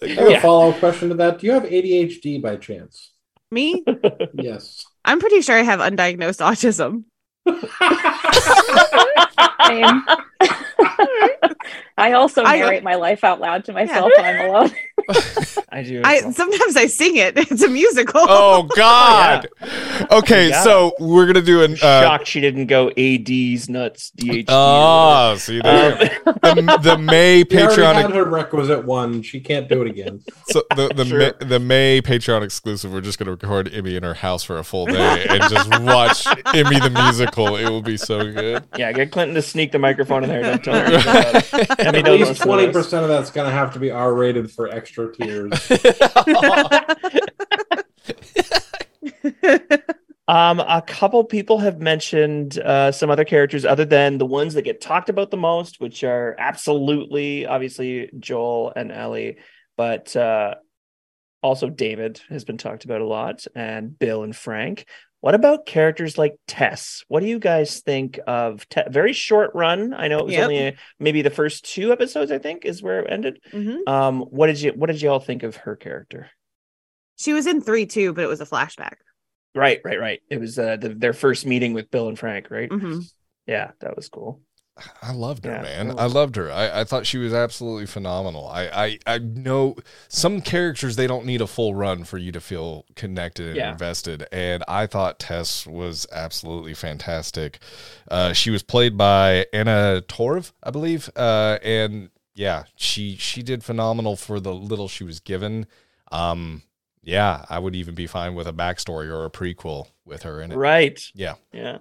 have 0.01 0.29
a 0.29 0.41
follow 0.41 0.71
up 0.71 0.79
question 0.79 1.11
to 1.11 1.15
that. 1.17 1.39
Do 1.41 1.47
you 1.47 1.53
have 1.53 1.65
ADHD 1.65 2.41
by 2.41 2.57
chance? 2.57 3.11
Me, 3.51 3.85
Yes. 4.35 4.87
I'm 5.09 5.21
pretty 5.21 5.41
sure 5.41 5.57
I 5.57 5.63
have 5.63 5.81
undiagnosed 5.81 6.45
autism. 6.45 7.05
Same. 9.67 10.03
I 11.99 12.13
also 12.13 12.45
I- 12.45 12.59
narrate 12.59 12.83
my 12.85 12.95
life 12.95 13.25
out 13.25 13.41
loud 13.41 13.65
to 13.67 13.73
myself 13.73 14.11
when 14.17 14.25
I'm 14.27 14.49
alone. 14.51 14.71
I 15.71 15.83
do. 15.83 16.01
I 16.05 16.21
well. 16.23 16.33
sometimes 16.33 16.77
I 16.77 16.87
sing 16.87 17.17
it. 17.17 17.37
It's 17.51 17.63
a 17.63 17.69
musical. 17.69 18.21
Oh 18.29 18.69
God. 18.77 19.49
Okay, 20.11 20.51
Yeah. 20.51 20.63
so 20.63 20.93
we're 21.01 21.27
gonna 21.27 21.43
do 21.43 21.63
an. 21.63 21.73
Uh, 21.75 21.77
shocked 22.03 22.27
she 22.29 22.41
didn't 22.41 22.67
go 22.67 22.89
AD's 22.91 23.69
nuts 23.69 24.13
DHD. 24.19 24.45
oh, 24.49 25.37
see, 25.39 25.61
there. 25.61 26.19
Um, 26.43 26.67
the, 26.67 26.79
the 26.83 26.99
May 26.99 27.43
She 27.49 27.57
already 27.59 27.83
had 27.83 27.97
Patreon. 28.11 28.15
her 28.15 28.25
requisite 28.25 28.85
one. 28.85 29.23
She 29.23 29.41
can't 29.41 29.69
do 29.69 29.83
it 29.83 29.89
again. 29.89 30.21
So 30.49 30.63
the 30.77 30.89
the, 30.95 31.05
Sure. 31.05 31.19
May, 31.19 31.33
the 31.47 31.59
May 31.61 32.03
Patreon 32.03 32.43
exclusive. 32.43 32.93
We're 32.93 33.01
just 33.01 33.19
gonna 33.19 33.31
record 33.33 33.73
Emmy 33.73 33.97
in 33.97 34.03
her 34.03 34.15
house 34.15 34.45
for 34.45 34.59
a 34.59 34.65
full 34.65 34.87
day 34.87 35.27
and 35.29 35.43
just 35.51 35.69
watch 35.83 36.27
Emmy 36.55 36.81
the 36.81 36.91
musical. 36.91 37.38
It 37.47 37.69
will 37.69 37.83
be 37.83 37.97
so 37.97 38.33
good. 38.33 38.65
yeah, 38.77 38.93
get 38.93 39.13
Clinton 39.13 39.35
to 39.35 39.43
sneak 39.43 39.73
the 39.73 39.79
microphone 39.79 40.25
in 40.25 40.31
there. 40.31 40.43
Don't 40.43 40.65
tell 40.65 40.75
her. 40.75 40.87
about 40.87 41.35
it. 41.79 41.81
At 41.81 42.05
least 42.05 42.43
twenty 42.43 42.73
percent 42.73 43.05
of 43.05 43.09
that's 43.09 43.31
gonna 43.31 43.51
have 43.51 43.73
to 43.75 43.79
be 43.79 43.91
R 43.91 44.13
rated 44.13 44.51
for 44.51 44.69
extra 44.69 45.15
tears. 45.15 45.53
Um, 50.29 50.61
a 50.61 50.83
couple 50.87 51.25
people 51.25 51.59
have 51.61 51.81
mentioned 51.81 52.59
uh, 52.59 52.93
some 52.93 53.09
other 53.09 53.25
characters 53.25 53.65
other 53.65 53.87
than 53.87 54.19
the 54.19 54.27
ones 54.27 54.53
that 54.55 54.63
get 54.63 54.83
talked 54.83 55.09
about 55.09 55.31
the 55.31 55.39
most, 55.39 55.81
which 55.81 56.05
are 56.05 56.37
absolutely, 56.39 57.47
obviously, 57.47 58.11
Joel 58.19 58.71
and 58.77 58.93
Ellie, 58.93 59.39
but 59.79 60.15
uh, 60.15 60.57
also 61.43 61.71
David 61.71 62.21
has 62.29 62.45
been 62.45 62.59
talked 62.59 62.85
about 62.85 63.01
a 63.01 63.07
lot, 63.07 63.47
and 63.55 63.99
Bill 63.99 64.23
and 64.23 64.37
Frank. 64.37 64.85
What 65.21 65.35
about 65.35 65.67
characters 65.67 66.17
like 66.17 66.37
Tess? 66.47 67.05
What 67.09 67.21
do 67.21 67.27
you 67.27 67.39
guys 67.41 67.81
think 67.81 68.21
of 68.27 68.69
Tess? 68.69 68.87
Very 68.91 69.13
short 69.13 69.51
run. 69.55 69.93
I 69.93 70.07
know 70.09 70.21
it 70.21 70.25
was 70.27 70.35
Yep. 70.35 70.45
only 70.45 70.77
maybe 71.01 71.23
the 71.23 71.31
first 71.31 71.65
two 71.65 71.91
episodes. 71.93 72.31
I 72.31 72.39
think 72.39 72.65
is 72.65 72.83
where 72.83 73.01
it 73.01 73.11
ended. 73.11 73.41
Mhm. 73.53 73.87
Um, 73.89 74.21
what 74.23 74.47
did 74.47 74.61
you 74.61 74.73
What 74.73 74.87
did 74.87 75.03
you 75.03 75.11
all 75.11 75.19
think 75.21 75.43
of 75.43 75.57
her 75.57 75.75
character? 75.75 76.31
She 77.17 77.33
was 77.33 77.47
in 77.49 77.61
three 77.61 77.87
too, 77.87 78.13
but 78.13 78.23
it 78.23 78.29
was 78.29 78.41
a 78.41 78.47
flashback. 78.47 78.95
Right, 79.55 79.81
right, 79.85 79.99
right. 79.99 80.21
It 80.31 80.39
was 80.39 80.57
uh, 80.59 80.77
the, 80.77 80.91
their 80.91 81.13
first 81.15 81.45
meeting 81.47 81.73
with 81.73 81.91
Bill 81.91 82.07
and 82.09 82.19
Frank, 82.19 82.49
right? 82.51 82.69
Mhm. 82.71 83.03
Yeah, 83.47 83.73
that 83.81 83.97
was 83.97 84.09
cool. 84.09 84.43
I 85.03 85.13
loved 85.13 85.45
her, 85.45 85.53
Yeah, 85.53 85.63
man. 85.63 85.99
I 85.99 86.07
loved 86.07 86.37
her. 86.37 86.51
I, 86.53 86.81
I 86.81 86.85
thought 86.85 87.07
she 87.07 87.19
was 87.19 87.33
absolutely 87.35 87.87
phenomenal. 87.87 88.47
I, 88.49 88.67
I, 88.67 88.99
I 89.15 89.19
know 89.19 89.77
some 90.09 90.41
characters 90.41 90.97
they 90.97 91.07
don't 91.07 91.25
need 91.27 91.41
a 91.41 91.47
full 91.47 91.75
run 91.75 92.05
for 92.05 92.19
you 92.19 92.31
to 92.33 92.41
feel 92.41 92.85
connected 92.95 93.49
and 93.49 93.57
Yeah. 93.57 93.73
invested. 93.73 94.27
And 94.33 94.63
I 94.69 94.87
thought 94.87 95.19
Tess 95.19 95.67
was 95.67 96.07
absolutely 96.13 96.75
fantastic. 96.75 97.59
Uh, 98.11 98.33
she 98.33 98.51
was 98.51 98.63
played 98.63 98.97
by 98.97 99.47
Anna 99.53 100.03
Torv, 100.07 100.53
I 100.63 100.71
believe. 100.71 101.11
Uh, 101.17 101.59
and 101.63 102.11
yeah, 102.35 102.65
she 102.77 103.17
she 103.17 103.43
did 103.43 103.65
phenomenal 103.65 104.15
for 104.17 104.39
the 104.39 104.55
little 104.55 104.87
she 104.89 105.03
was 105.05 105.19
given. 105.19 105.67
Um, 106.13 106.63
yeah, 107.03 107.45
I 107.49 107.59
would 107.59 107.75
even 107.75 107.95
be 107.95 108.07
fine 108.07 108.35
with 108.35 108.47
a 108.47 108.53
backstory 108.53 109.11
or 109.11 109.25
a 109.25 109.31
prequel 109.31 109.87
with 110.05 110.23
her 110.23 110.41
in 110.41 110.53
it. 110.53 110.57
Right. 110.57 111.01
Yeah. 111.15 111.35
Yeah. 111.53 111.79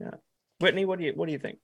Yeah. 0.00 0.10
Whitney, 0.58 0.84
what 0.84 0.98
do 0.98 1.04
you 1.04 1.12
what 1.14 1.26
do 1.26 1.32
you 1.32 1.38
think? 1.38 1.58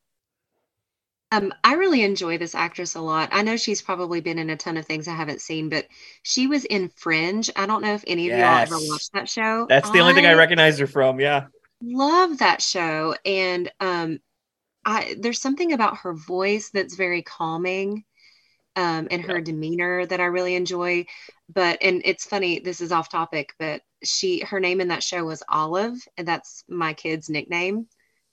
Um, 1.33 1.53
I 1.65 1.75
really 1.75 2.03
enjoy 2.03 2.39
this 2.39 2.55
actress 2.55 2.95
a 2.95 3.01
lot. 3.01 3.31
I 3.33 3.43
know 3.43 3.57
she's 3.57 3.83
probably 3.83 4.21
been 4.21 4.39
in 4.39 4.49
a 4.51 4.57
ton 4.57 4.77
of 4.77 4.87
things 4.87 5.09
I 5.09 5.15
haven't 5.15 5.41
seen, 5.41 5.69
but 5.69 5.87
she 6.23 6.47
was 6.47 6.65
in 6.65 6.89
Fringe. 6.89 7.51
I 7.57 7.67
don't 7.67 7.83
know 7.83 7.95
if 7.95 8.05
any 8.07 8.29
of 8.29 8.37
y'all 8.37 8.59
ever 8.59 8.79
watched 8.79 9.13
that 9.13 9.29
show. 9.29 9.67
That's 9.69 9.91
the 9.91 10.01
only 10.01 10.15
thing 10.15 10.27
I 10.27 10.35
recognize 10.35 10.79
her 10.79 10.87
from. 10.87 11.19
Yeah. 11.21 11.47
love 11.83 12.39
that 12.39 12.63
show 12.63 13.15
and 13.25 13.71
um 13.81 14.19
i 14.85 15.15
there's 15.21 15.41
something 15.41 15.73
about 15.73 15.99
her 15.99 16.15
voice 16.15 16.71
that's 16.71 16.97
very 16.97 17.23
calming 17.23 18.05
um 18.77 19.09
and 19.11 19.23
her 19.23 19.41
demeanor 19.41 20.07
that 20.07 20.21
i 20.21 20.25
really 20.25 20.55
enjoy 20.55 21.05
but 21.53 21.79
and 21.83 22.03
it's 22.05 22.25
funny 22.25 22.61
this 22.61 22.81
is 22.81 22.93
off 22.93 23.11
topic 23.11 23.53
but 23.59 23.83
she 24.03 24.41
her 24.41 24.61
name 24.61 24.81
in 24.81 24.89
that 24.89 25.03
show 25.03 25.25
was 25.25 25.43
olive 25.49 25.97
and 26.17 26.27
that's 26.27 26.65
my 26.69 26.95
kid's 26.95 27.29
nickname 27.29 27.87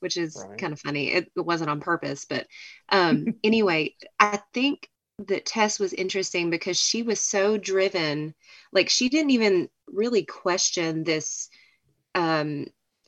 which 0.03 0.17
is 0.17 0.47
Right. 0.47 0.59
kind 0.59 0.73
of 0.73 0.81
funny 0.81 1.11
it, 1.13 1.31
it 1.37 1.41
wasn't 1.41 1.71
on 1.71 1.81
purpose 1.81 2.25
but 2.29 2.47
um 2.89 3.31
anyway 3.43 3.95
i 4.19 4.39
think 4.53 4.89
that 5.27 5.45
tess 5.45 5.79
was 5.79 5.93
interesting 5.93 6.51
because 6.51 6.79
she 6.79 7.03
was 7.03 7.21
so 7.21 7.57
driven 7.57 8.35
like 8.73 8.89
she 8.89 9.09
didn't 9.09 9.31
even 9.31 9.69
really 9.87 10.25
question 10.25 11.03
this 11.03 11.49
um 12.15 12.65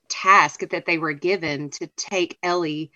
task 0.09 0.61
that 0.71 0.85
they 0.85 0.97
were 0.97 1.13
given 1.13 1.69
to 1.71 1.87
take 1.97 2.37
Ellie 2.43 2.91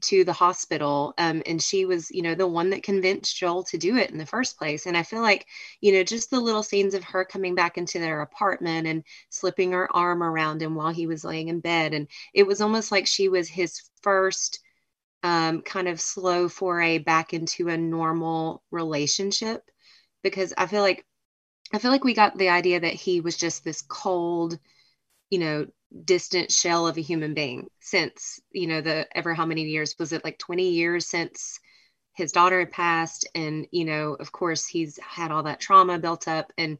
to 0.00 0.24
the 0.24 0.32
hospital. 0.32 1.14
Um, 1.18 1.42
and 1.46 1.62
she 1.62 1.84
was, 1.84 2.10
you 2.10 2.22
know, 2.22 2.34
the 2.34 2.46
one 2.46 2.70
that 2.70 2.82
convinced 2.82 3.36
Joel 3.36 3.64
to 3.64 3.78
do 3.78 3.96
it 3.96 4.10
in 4.10 4.18
the 4.18 4.26
first 4.26 4.58
place. 4.58 4.86
And 4.86 4.96
I 4.96 5.02
feel 5.02 5.22
like, 5.22 5.46
you 5.80 5.92
know, 5.92 6.02
just 6.02 6.30
the 6.30 6.40
little 6.40 6.62
scenes 6.62 6.94
of 6.94 7.04
her 7.04 7.24
coming 7.24 7.54
back 7.54 7.78
into 7.78 7.98
their 7.98 8.20
apartment 8.20 8.86
and 8.86 9.04
slipping 9.30 9.72
her 9.72 9.94
arm 9.94 10.22
around 10.22 10.62
him 10.62 10.74
while 10.74 10.92
he 10.92 11.06
was 11.06 11.24
laying 11.24 11.48
in 11.48 11.60
bed. 11.60 11.94
And 11.94 12.08
it 12.32 12.46
was 12.46 12.60
almost 12.60 12.92
like 12.92 13.06
she 13.06 13.28
was 13.28 13.48
his 13.48 13.82
first 14.02 14.60
um, 15.22 15.62
kind 15.62 15.88
of 15.88 16.00
slow 16.00 16.48
foray 16.48 16.98
back 16.98 17.34
into 17.34 17.68
a 17.68 17.76
normal 17.76 18.62
relationship. 18.70 19.62
Because 20.22 20.54
I 20.56 20.66
feel 20.66 20.82
like, 20.82 21.04
I 21.72 21.78
feel 21.78 21.90
like 21.90 22.04
we 22.04 22.14
got 22.14 22.36
the 22.38 22.48
idea 22.48 22.80
that 22.80 22.94
he 22.94 23.20
was 23.20 23.36
just 23.36 23.64
this 23.64 23.82
cold, 23.82 24.58
you 25.30 25.38
know, 25.38 25.66
distant 26.04 26.52
shell 26.52 26.86
of 26.86 26.98
a 26.98 27.02
human 27.02 27.34
being 27.34 27.68
since 27.80 28.40
you 28.52 28.66
know 28.66 28.80
the 28.80 29.06
ever 29.16 29.34
how 29.34 29.46
many 29.46 29.64
years? 29.64 29.94
Was 29.98 30.12
it 30.12 30.24
like 30.24 30.38
20 30.38 30.70
years 30.70 31.06
since 31.06 31.60
his 32.14 32.32
daughter 32.32 32.58
had 32.58 32.70
passed? 32.70 33.26
And 33.34 33.66
you 33.70 33.84
know 33.84 34.14
of 34.14 34.32
course 34.32 34.66
he's 34.66 34.98
had 34.98 35.30
all 35.30 35.44
that 35.44 35.60
trauma 35.60 35.98
built 35.98 36.28
up 36.28 36.52
and 36.58 36.78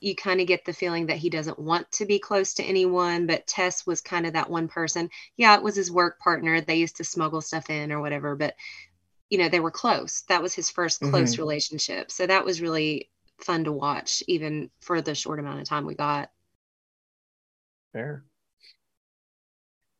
you 0.00 0.14
kind 0.14 0.40
of 0.40 0.46
get 0.46 0.64
the 0.66 0.72
feeling 0.72 1.06
that 1.06 1.16
he 1.16 1.30
doesn't 1.30 1.58
want 1.58 1.90
to 1.92 2.04
be 2.04 2.18
close 2.18 2.54
to 2.54 2.64
anyone 2.64 3.26
but 3.26 3.46
tess 3.46 3.86
was 3.86 4.00
kind 4.00 4.26
of 4.26 4.32
that 4.32 4.50
one 4.50 4.68
person. 4.68 5.10
Yeah 5.36 5.54
it 5.56 5.62
was 5.62 5.76
his 5.76 5.92
work 5.92 6.18
partner. 6.18 6.60
They 6.60 6.76
used 6.76 6.96
to 6.96 7.04
smuggle 7.04 7.40
stuff 7.40 7.70
in 7.70 7.92
or 7.92 8.00
whatever 8.00 8.34
but 8.34 8.54
you 9.30 9.38
know 9.38 9.48
they 9.48 9.60
were 9.60 9.70
close. 9.70 10.22
That 10.28 10.42
was 10.42 10.54
his 10.54 10.70
1st 10.70 11.10
close 11.10 11.32
mm-hmm. 11.32 11.42
relationship. 11.42 12.10
So 12.10 12.26
that 12.26 12.44
was 12.44 12.60
really 12.60 13.10
fun 13.38 13.64
to 13.64 13.72
watch 13.72 14.22
even 14.28 14.70
for 14.80 15.00
the 15.00 15.14
short 15.14 15.38
amount 15.38 15.60
of 15.60 15.68
time 15.68 15.86
we 15.86 15.94
got 15.94 16.30
Fair. 17.94 18.24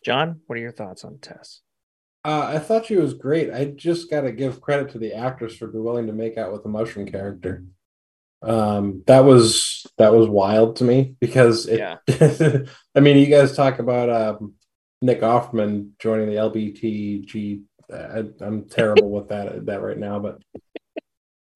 John, 0.05 0.41
what 0.47 0.59
are 0.59 0.61
your 0.61 0.73
thoughts 0.73 1.05
on 1.05 1.19
Tess? 1.19 1.61
Uh, 2.25 2.53
I 2.55 2.59
thought 2.59 2.87
she 2.87 2.97
was 2.97 3.15
great. 3.15 3.53
I 3.53 3.67
just 3.67 4.11
got 4.11 4.23
to 4.23 4.33
give 4.33 4.61
credit 4.61 4.91
to 4.91 4.99
the 4.99 5.15
actress 5.15 5.57
for 5.57 5.69
being 5.69 5.85
willing 5.85 6.09
to 6.09 6.13
make 6.13 6.37
out 6.37 6.53
with 6.53 6.65
the 6.65 6.69
mushroom 6.69 7.07
character. 7.07 7.65
Um, 8.43 9.05
that 9.07 9.21
was 9.21 9.87
that 9.97 10.13
was 10.13 10.29
wild 10.29 10.77
to 10.77 10.85
me 10.85 11.15
because 11.21 11.67
it, 11.67 11.79
Yeah. 11.79 12.65
I 12.95 13.01
mean, 13.01 13.17
you 13.17 13.27
guys 13.27 13.57
talk 13.57 13.79
about 13.79 14.11
um, 14.11 14.55
Nick 15.01 15.21
Offerman 15.21 15.91
joining 16.01 16.27
the 16.27 16.35
LBTG. 16.35 17.63
I, 17.93 18.25
I'm 18.45 18.69
terrible 18.69 19.11
with 19.11 19.29
that 19.29 19.67
that 19.67 19.83
right 19.83 19.99
now, 19.99 20.19
but 20.19 20.43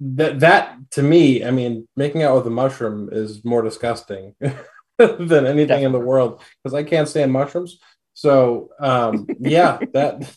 that 0.01 0.41
that 0.41 0.79
to 0.93 1.03
me, 1.03 1.45
I 1.45 1.51
mean, 1.51 1.89
making 1.97 2.23
out 2.23 2.37
with 2.37 2.47
a 2.47 2.51
mushroom 2.51 3.09
is 3.11 3.45
more 3.45 3.63
disgusting 3.63 4.35
than 5.19 5.47
anything 5.47 5.85
in 5.85 5.93
the 5.93 5.99
world 6.01 6.43
because 6.63 6.75
I 6.75 6.83
can't 6.83 7.09
stand 7.09 7.33
mushrooms. 7.33 7.79
So 8.15 8.71
um, 8.81 9.27
yeah, 9.39 9.79
that. 9.93 10.35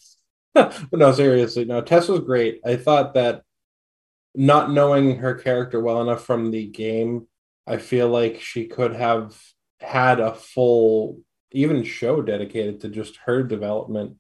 no, 0.91 1.14
seriously, 1.14 1.64
no. 1.64 1.82
Tess 1.82 2.09
was 2.09 2.20
great. 2.20 2.59
I 2.66 2.76
thought 2.76 3.14
that 3.14 3.43
not 4.36 4.70
knowing 4.70 5.18
her 5.18 5.34
character 5.34 5.80
well 5.80 6.01
enough 6.01 6.26
from 6.26 6.51
the 6.51 6.68
game, 6.68 7.28
I 7.66 7.78
feel 7.78 8.09
like 8.09 8.41
she 8.41 8.66
could 8.66 8.93
have 8.93 9.39
had 9.80 10.20
a 10.20 10.36
full 10.36 11.22
even 11.51 11.84
show 11.84 12.22
dedicated 12.22 12.82
to 12.82 12.89
just 12.89 13.18
her 13.26 13.43
development 13.43 14.18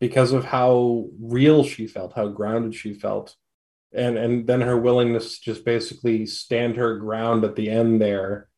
because 0.00 0.32
of 0.32 0.44
how 0.44 1.08
real 1.20 1.64
she 1.64 1.88
felt, 1.88 2.14
how 2.14 2.28
grounded 2.28 2.74
she 2.74 2.94
felt. 2.94 3.34
And 3.92 4.16
and 4.16 4.46
then 4.46 4.60
her 4.60 4.78
willingness 4.78 5.40
to 5.40 5.44
just 5.44 5.64
basically 5.64 6.24
stand 6.24 6.76
her 6.76 6.98
ground 6.98 7.44
at 7.44 7.56
the 7.56 7.68
end 7.68 8.00
there 8.00 8.48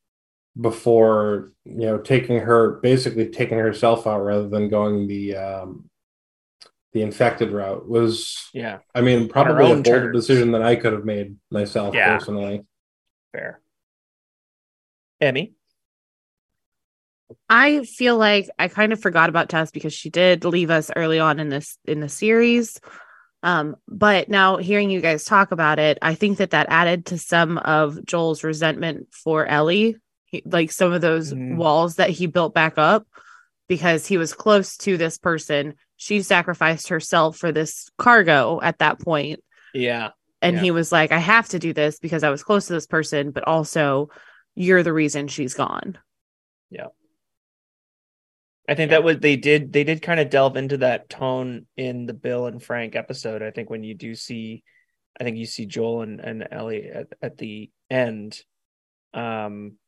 before 0.60 1.52
you 1.64 1.86
know 1.86 1.98
taking 1.98 2.38
her 2.40 2.80
basically 2.80 3.28
taking 3.28 3.58
herself 3.58 4.06
out 4.06 4.20
rather 4.22 4.48
than 4.48 4.68
going 4.68 5.06
the 5.06 5.36
um 5.36 5.90
the 6.92 7.02
infected 7.02 7.50
route 7.52 7.86
was 7.86 8.48
Yeah, 8.54 8.78
I 8.94 9.02
mean, 9.02 9.28
probably 9.28 9.66
a 9.66 9.74
own 9.74 9.82
bolder 9.82 10.12
terms. 10.12 10.16
decision 10.16 10.50
than 10.52 10.62
I 10.62 10.76
could 10.76 10.94
have 10.94 11.04
made 11.04 11.36
myself 11.50 11.94
Yeah. 11.94 12.16
personally. 12.16 12.64
fair. 13.32 13.60
Emmy. 15.20 15.52
I 17.50 17.82
feel 17.84 18.16
like 18.16 18.48
I 18.58 18.68
kind 18.68 18.92
of 18.92 19.00
forgot 19.02 19.28
about 19.28 19.48
Tess 19.48 19.70
because 19.70 19.92
she 19.92 20.10
did 20.10 20.44
leave 20.44 20.70
us 20.70 20.90
early 20.94 21.18
on 21.18 21.38
in 21.38 21.48
this 21.48 21.76
in 21.84 22.00
the 22.00 22.08
series. 22.08 22.80
Um, 23.42 23.76
but 23.86 24.28
now 24.28 24.56
hearing 24.56 24.90
you 24.90 25.00
guys 25.00 25.24
talk 25.24 25.52
about 25.52 25.78
it, 25.78 25.98
I 26.02 26.14
think 26.14 26.38
that 26.38 26.50
that 26.50 26.68
added 26.70 27.06
to 27.06 27.18
some 27.18 27.58
of 27.58 28.04
Joel's 28.06 28.42
resentment 28.42 29.08
for 29.12 29.44
Ellie, 29.46 29.96
he, 30.36 30.42
like 30.46 30.70
some 30.72 30.92
of 30.92 31.00
those 31.00 31.32
Mhm. 31.32 31.56
walls 31.56 31.96
that 31.96 32.10
he 32.10 32.26
built 32.26 32.54
back 32.54 32.78
up 32.78 33.06
because 33.68 34.06
he 34.06 34.16
was 34.18 34.32
close 34.32 34.76
to 34.78 34.96
this 34.96 35.18
person. 35.18 35.74
She 35.96 36.22
sacrificed 36.22 36.88
herself 36.88 37.36
for 37.36 37.52
this 37.52 37.90
cargo 37.98 38.60
at 38.60 38.78
that 38.78 39.00
point, 39.00 39.42
Yeah, 39.74 40.10
and 40.40 40.56
Yeah. 40.56 40.62
he 40.62 40.70
was 40.70 40.92
like, 40.92 41.12
"I 41.12 41.18
have 41.18 41.48
to 41.48 41.58
do 41.58 41.72
this 41.72 41.98
because 41.98 42.22
I 42.22 42.30
was 42.30 42.42
close 42.42 42.66
to 42.66 42.72
this 42.72 42.86
person, 42.86 43.30
but 43.30 43.46
also 43.46 44.10
you're 44.54 44.82
the 44.82 44.92
reason 44.92 45.28
she's 45.28 45.54
gone." 45.54 45.98
Yeah. 46.70 46.88
I 48.68 48.74
think 48.74 48.90
that 48.90 49.04
was 49.04 49.18
they 49.18 49.36
did 49.36 49.72
they 49.72 49.84
did 49.84 50.02
kind 50.02 50.18
of 50.18 50.28
delve 50.30 50.56
into 50.56 50.78
that 50.78 51.08
tone 51.08 51.66
in 51.76 52.06
the 52.06 52.14
Bill 52.14 52.46
and 52.46 52.62
Frank 52.62 52.96
episode. 52.96 53.42
I 53.42 53.50
think 53.52 53.70
when 53.70 53.84
you 53.84 53.94
do 53.94 54.14
see, 54.14 54.64
I 55.18 55.24
think 55.24 55.36
you 55.36 55.46
see 55.46 55.66
Joel 55.66 56.02
and, 56.02 56.20
and 56.20 56.48
Ellie 56.50 56.88
at, 56.88 57.06
at 57.22 57.38
the 57.38 57.70
end. 57.88 58.42
Um, 59.14 59.78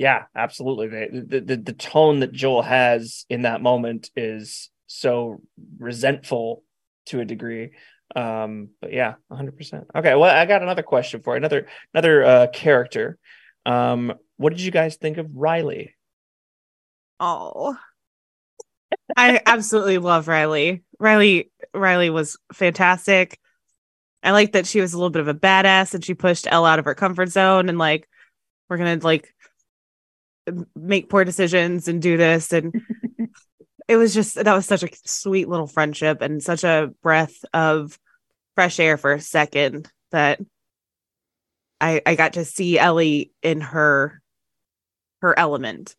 yeah, 0.00 0.22
absolutely. 0.34 0.88
The, 0.88 1.40
the 1.40 1.56
the 1.58 1.72
tone 1.74 2.20
that 2.20 2.32
Joel 2.32 2.62
has 2.62 3.26
in 3.28 3.42
that 3.42 3.60
moment 3.60 4.08
is 4.16 4.70
so 4.86 5.42
resentful 5.78 6.64
to 7.06 7.20
a 7.20 7.26
degree. 7.26 7.72
Um, 8.16 8.70
but 8.80 8.94
yeah, 8.94 9.16
hundred 9.30 9.58
percent. 9.58 9.88
Okay, 9.94 10.14
well, 10.14 10.34
I 10.34 10.46
got 10.46 10.62
another 10.62 10.82
question 10.82 11.20
for 11.20 11.34
you. 11.34 11.36
another 11.36 11.66
another 11.92 12.24
uh, 12.24 12.46
character. 12.46 13.18
Um, 13.66 14.14
what 14.38 14.54
did 14.54 14.62
you 14.62 14.70
guys 14.70 14.96
think 14.96 15.18
of 15.18 15.26
Riley? 15.34 15.94
Oh, 17.20 17.76
I 19.14 19.42
absolutely 19.44 19.98
love 19.98 20.28
Riley. 20.28 20.82
Riley, 20.98 21.50
Riley 21.74 22.08
was 22.08 22.38
fantastic. 22.54 23.38
I 24.22 24.30
like 24.30 24.52
that 24.52 24.66
she 24.66 24.80
was 24.80 24.94
a 24.94 24.96
little 24.96 25.10
bit 25.10 25.20
of 25.20 25.28
a 25.28 25.34
badass 25.34 25.92
and 25.92 26.02
she 26.02 26.14
pushed 26.14 26.46
Elle 26.50 26.64
out 26.64 26.78
of 26.78 26.86
her 26.86 26.94
comfort 26.94 27.28
zone 27.28 27.68
and 27.68 27.76
like, 27.76 28.08
we're 28.70 28.78
gonna 28.78 28.98
like 29.02 29.34
make 30.74 31.08
poor 31.08 31.24
decisions 31.24 31.88
and 31.88 32.00
do 32.00 32.16
this. 32.16 32.52
And 32.52 32.80
it 33.88 33.96
was 33.96 34.14
just 34.14 34.36
that 34.36 34.54
was 34.54 34.66
such 34.66 34.82
a 34.82 34.88
sweet 35.04 35.48
little 35.48 35.66
friendship 35.66 36.22
and 36.22 36.42
such 36.42 36.64
a 36.64 36.92
breath 37.02 37.44
of 37.52 37.98
fresh 38.54 38.78
air 38.78 38.96
for 38.96 39.12
a 39.12 39.20
second 39.20 39.90
that 40.12 40.40
I 41.80 42.00
I 42.06 42.14
got 42.14 42.34
to 42.34 42.44
see 42.44 42.78
Ellie 42.78 43.32
in 43.42 43.60
her 43.60 44.22
her 45.22 45.38
element 45.38 45.96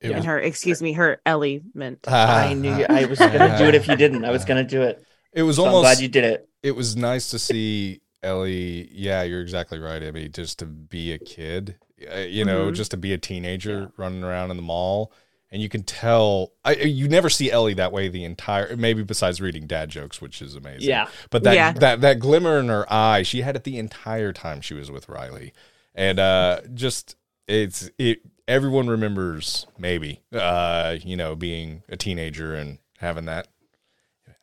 It 0.00 0.12
in 0.12 0.22
her 0.24 0.38
excuse 0.38 0.80
me 0.80 0.92
her 0.94 1.20
Ellie 1.26 1.62
element 1.74 2.06
I 2.08 2.50
ah. 2.50 2.54
knew 2.54 2.86
I 2.88 3.04
was 3.04 3.18
gonna 3.18 3.58
do 3.58 3.64
it 3.64 3.74
if 3.74 3.86
you 3.86 3.96
didn't. 3.96 4.24
I 4.24 4.30
was 4.30 4.44
gonna 4.44 4.64
do 4.64 4.82
it. 4.82 5.04
It 5.32 5.42
was 5.42 5.56
So 5.56 5.64
I'm 5.64 5.74
almost. 5.74 5.84
glad 5.84 6.00
you 6.00 6.08
did 6.08 6.24
it. 6.24 6.48
it 6.62 6.72
was 6.72 6.96
nice 6.96 7.30
to 7.30 7.38
see 7.38 8.00
Ellie. 8.22 8.88
Yeah, 8.92 9.22
you're 9.22 9.40
exactly 9.40 9.78
right, 9.78 10.02
Emmy. 10.02 10.28
Just 10.28 10.58
to 10.60 10.66
be 10.66 11.12
a 11.12 11.18
kid, 11.18 11.76
uh, 12.12 12.18
you 12.20 12.44
know, 12.44 12.66
Mhm. 12.70 12.74
just 12.74 12.90
to 12.92 12.96
be 12.96 13.12
a 13.12 13.18
teenager 13.18 13.92
running 13.96 14.22
around 14.24 14.50
in 14.50 14.56
the 14.56 14.62
mall, 14.62 15.12
and 15.50 15.60
you 15.62 15.68
can 15.68 15.82
tell. 15.82 16.52
I, 16.64 16.74
you 16.74 17.08
never 17.08 17.28
see 17.30 17.50
Ellie 17.50 17.74
that 17.74 17.92
way 17.92 18.08
the 18.08 18.24
entire. 18.24 18.76
Maybe 18.76 19.02
besides 19.02 19.40
reading 19.40 19.66
dad 19.66 19.88
jokes, 19.90 20.20
which 20.20 20.40
is 20.42 20.54
amazing. 20.54 20.88
Yeah. 20.88 21.08
but 21.30 21.42
that 21.44 21.54
Yeah. 21.54 21.72
that 21.72 22.00
that 22.02 22.18
glimmer 22.18 22.58
in 22.58 22.68
her 22.68 22.90
eye, 22.92 23.22
she 23.22 23.40
had 23.42 23.56
it 23.56 23.64
the 23.64 23.78
entire 23.78 24.32
time 24.32 24.60
she 24.60 24.74
was 24.74 24.90
with 24.90 25.08
Riley, 25.08 25.52
and 25.94 26.18
uh, 26.18 26.60
just 26.74 27.16
it's 27.48 27.90
it. 27.98 28.20
Everyone 28.48 28.88
remembers 28.88 29.66
maybe, 29.78 30.22
uh, 30.32 30.96
you 31.04 31.16
know, 31.16 31.36
being 31.36 31.84
a 31.88 31.96
teenager 31.96 32.52
and 32.54 32.78
having 32.98 33.26
that. 33.26 33.46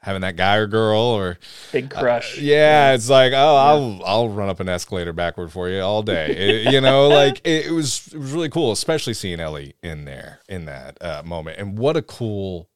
Having 0.07 0.21
that 0.21 0.35
guy 0.37 0.55
or 0.55 0.67
girl, 0.67 0.99
or 0.99 1.37
Big 1.71 1.89
crush. 1.91 2.37
uh, 2.37 2.41
yeah, 2.41 2.93
it's 2.93 3.09
like 3.09 3.33
oh, 3.33 3.55
I'll 3.55 4.01
I'll 4.05 4.29
run 4.29 4.49
up 4.49 4.59
an 4.59 4.69
escalator 4.69 5.13
backward 5.13 5.51
for 5.51 5.69
you 5.69 5.81
all 5.81 6.01
day. 6.01 6.31
It- 6.65 6.71
you 6.73 6.81
know, 6.81 7.07
like 7.21 7.39
it, 7.43 7.67
it 7.67 7.71
was 7.71 8.07
it 8.13 8.17
was 8.17 8.31
really 8.33 8.49
cool, 8.49 8.71
especially 8.71 9.13
seeing 9.13 9.39
Ellie 9.39 9.75
in 9.83 10.05
there 10.05 10.39
in 10.49 10.65
that 10.65 10.97
uh, 11.03 11.21
moment. 11.25 11.59
And 11.59 11.77
what 11.77 11.95
a 11.97 12.01
cool 12.01 12.69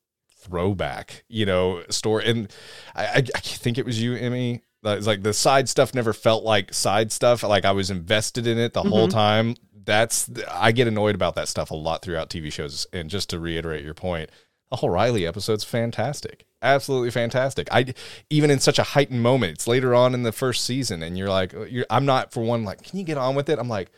throwback, 0.45 1.23
you 1.29 1.45
know, 1.45 1.83
story. 1.89 2.29
And 2.29 2.51
I, 2.95 3.05
I, 3.05 3.15
I 3.17 3.39
think 3.39 3.77
it 3.77 3.85
was 3.85 4.01
you, 4.01 4.15
Emmy. 4.15 4.61
Was 4.83 5.05
like 5.07 5.21
the 5.23 5.33
side 5.33 5.69
stuff 5.69 5.93
never 5.93 6.11
felt 6.11 6.43
like 6.43 6.73
side 6.73 7.11
stuff. 7.11 7.43
Like 7.43 7.65
I 7.65 7.71
was 7.71 7.91
invested 7.91 8.47
in 8.47 8.57
it 8.57 8.73
the 8.73 8.81
whole 8.83 9.07
Mhm. 9.07 9.11
time. 9.11 9.55
That's 9.85 10.29
I 10.49 10.71
get 10.71 10.87
annoyed 10.87 11.15
about 11.15 11.35
that 11.35 11.47
stuff 11.47 11.71
a 11.71 11.75
lot 11.75 12.01
throughout 12.01 12.29
TV 12.29 12.51
shows. 12.51 12.87
And 12.91 13.09
just 13.09 13.29
to 13.29 13.39
reiterate 13.39 13.83
your 13.85 13.93
point, 13.93 14.31
the 14.71 14.77
whole 14.77 14.89
Riley 14.89 15.27
episode's 15.27 15.63
fantastic. 15.63 16.45
Absolutely 16.63 17.11
fantastic. 17.11 17.67
I 17.71 17.93
even 18.29 18.49
in 18.49 18.59
such 18.59 18.79
a 18.79 18.83
heightened 18.83 19.21
moment. 19.21 19.53
It's 19.53 19.67
later 19.67 19.93
on 19.93 20.13
in 20.15 20.23
the 20.23 20.31
first 20.31 20.63
season, 20.65 21.03
and 21.03 21.17
you're 21.17 21.29
like, 21.29 21.53
you're, 21.69 21.85
I'm 21.89 22.05
not 22.05 22.31
for 22.31 22.41
one 22.41 22.63
like, 22.63 22.81
can 22.83 22.97
you 22.97 23.05
get 23.05 23.17
on 23.17 23.35
with 23.35 23.49
it? 23.49 23.59
I'm 23.59 23.67
like, 23.67 23.91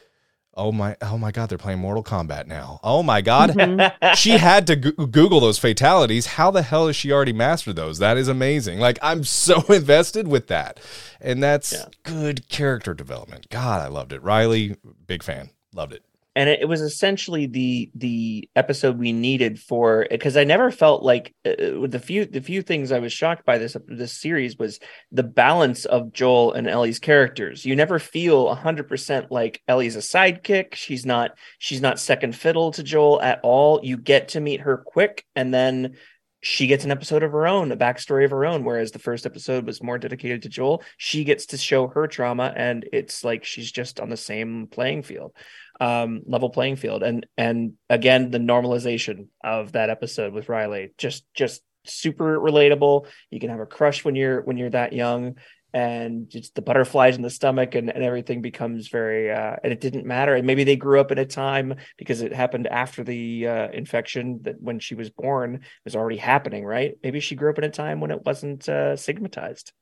oh 0.55 0.71
my, 0.71 0.95
oh 1.01 1.17
my 1.17 1.31
god, 1.31 1.49
they're 1.49 1.57
playing 1.57 1.79
Mortal 1.79 2.03
Kombat 2.03 2.47
now. 2.47 2.79
Oh 2.83 3.03
my 3.03 3.21
god, 3.21 3.51
Mhm. 3.51 4.15
she 4.15 4.31
had 4.31 4.65
to 4.67 4.75
go- 4.77 5.05
Google 5.07 5.39
those 5.41 5.59
fatalities. 5.59 6.25
How 6.25 6.51
the 6.51 6.61
hell 6.63 6.87
has 6.87 6.95
she 6.95 7.11
already 7.11 7.33
mastered 7.33 7.75
those? 7.75 7.99
That 7.99 8.17
is 8.17 8.27
amazing. 8.27 8.79
Like 8.79 8.97
I'm 9.01 9.23
so 9.45 9.61
invested 9.69 10.27
with 10.27 10.47
that, 10.47 10.79
and 11.21 11.43
that's 11.43 11.73
Yeah. 11.73 11.85
good 12.03 12.49
character 12.49 12.93
development. 12.93 13.47
God, 13.49 13.81
I 13.81 13.87
loved 13.89 14.13
it. 14.13 14.23
Riley, 14.23 14.77
big 15.05 15.21
fan, 15.21 15.49
loved 15.75 15.93
it. 15.93 16.03
And 16.35 16.49
it, 16.49 16.67
was 16.67 16.81
essentially 16.81 17.45
the 17.45 17.91
the 17.93 18.49
episode 18.55 18.97
we 18.97 19.13
needed 19.13 19.59
for 19.59 20.07
because 20.09 20.35
I 20.35 20.43
never 20.43 20.71
felt 20.71 21.03
like 21.03 21.35
uh, 21.45 21.85
the 21.87 22.01
few 22.03 22.25
the 22.25 22.41
few 22.41 22.61
things 22.61 22.91
I 22.91 22.99
was 22.99 23.13
shocked 23.13 23.45
by 23.45 23.57
this 23.57 23.77
this 23.87 24.13
series 24.13 24.57
was 24.57 24.79
the 25.11 25.23
balance 25.23 25.85
of 25.85 26.11
Joel 26.11 26.53
and 26.53 26.67
Ellie's 26.67 26.99
characters. 26.99 27.65
You 27.65 27.75
never 27.75 27.99
feel 27.99 28.53
hundred 28.55 28.87
percent 28.87 29.31
like 29.31 29.61
Ellie's 29.67 29.95
a 29.95 29.99
sidekick. 29.99 30.73
She's 30.73 31.05
not 31.05 31.31
she's 31.59 31.81
not 31.81 31.99
second 31.99 32.35
fiddle 32.35 32.71
to 32.71 32.83
Joel 32.83 33.21
at 33.21 33.39
all. 33.43 33.79
You 33.83 33.97
get 33.97 34.29
to 34.29 34.39
meet 34.39 34.61
her 34.61 34.77
quick, 34.77 35.25
and 35.35 35.53
then 35.53 35.97
she 36.41 36.67
gets 36.67 36.83
an 36.83 36.91
episode 36.91 37.23
of 37.23 37.31
her 37.31 37.47
own, 37.47 37.71
a 37.71 37.77
backstory 37.77 38.25
of 38.25 38.31
her 38.31 38.45
own. 38.45 38.63
Whereas 38.63 38.91
the 38.91 38.99
first 38.99 39.25
episode 39.25 39.65
was 39.65 39.83
more 39.83 39.99
dedicated 39.99 40.41
to 40.41 40.49
Joel. 40.49 40.83
She 40.97 41.23
gets 41.23 41.45
to 41.47 41.57
show 41.57 41.87
her 41.89 42.07
trauma, 42.07 42.51
and 42.55 42.89
it's 42.91 43.23
like 43.23 43.45
she's 43.45 43.71
just 43.71 43.99
on 43.99 44.09
the 44.09 44.17
same 44.17 44.67
playing 44.67 45.03
field 45.03 45.33
um 45.79 46.21
level 46.25 46.49
playing 46.49 46.75
field. 46.75 47.03
And 47.03 47.25
and 47.37 47.73
again 47.89 48.31
the 48.31 48.39
normalization 48.39 49.27
of 49.43 49.73
that 49.73 49.89
episode 49.89 50.33
with 50.33 50.49
Riley 50.49 50.93
just 50.97 51.25
just 51.33 51.61
super 51.85 52.39
relatable. 52.39 53.07
You 53.29 53.39
can 53.39 53.49
have 53.49 53.59
a 53.59 53.65
crush 53.65 54.05
when 54.05 54.15
you're 54.15 54.41
when 54.41 54.57
you're 54.57 54.69
that 54.69 54.93
young 54.93 55.35
and 55.73 56.29
just 56.29 56.53
the 56.53 56.61
butterflies 56.61 57.15
in 57.15 57.23
the 57.23 57.31
stomach 57.31 57.73
and, 57.73 57.89
and 57.89 58.03
everything 58.03 58.41
becomes 58.43 58.89
very 58.89 59.31
uh, 59.31 59.55
and 59.63 59.73
it 59.73 59.81
didn't 59.81 60.05
matter. 60.05 60.35
And 60.35 60.45
maybe 60.45 60.63
they 60.63 60.75
grew 60.75 60.99
up 60.99 61.11
in 61.11 61.17
a 61.17 61.25
time 61.25 61.75
because 61.97 62.21
it 62.21 62.31
happened 62.31 62.67
after 62.67 63.03
the 63.03 63.47
uh, 63.47 63.67
infection 63.71 64.39
that 64.43 64.61
when 64.61 64.79
she 64.79 64.93
was 64.93 65.09
born 65.09 65.61
was 65.83 65.95
already 65.95 66.17
happening 66.17 66.63
right? 66.63 66.93
Maybe 67.03 67.19
she 67.19 67.35
grew 67.35 67.49
up 67.49 67.57
in 67.57 67.63
a 67.63 67.69
time 67.69 67.99
when 67.99 68.11
it 68.11 68.23
wasn't 68.23 68.69
uh, 68.69 68.95
stigmatized 68.95 69.73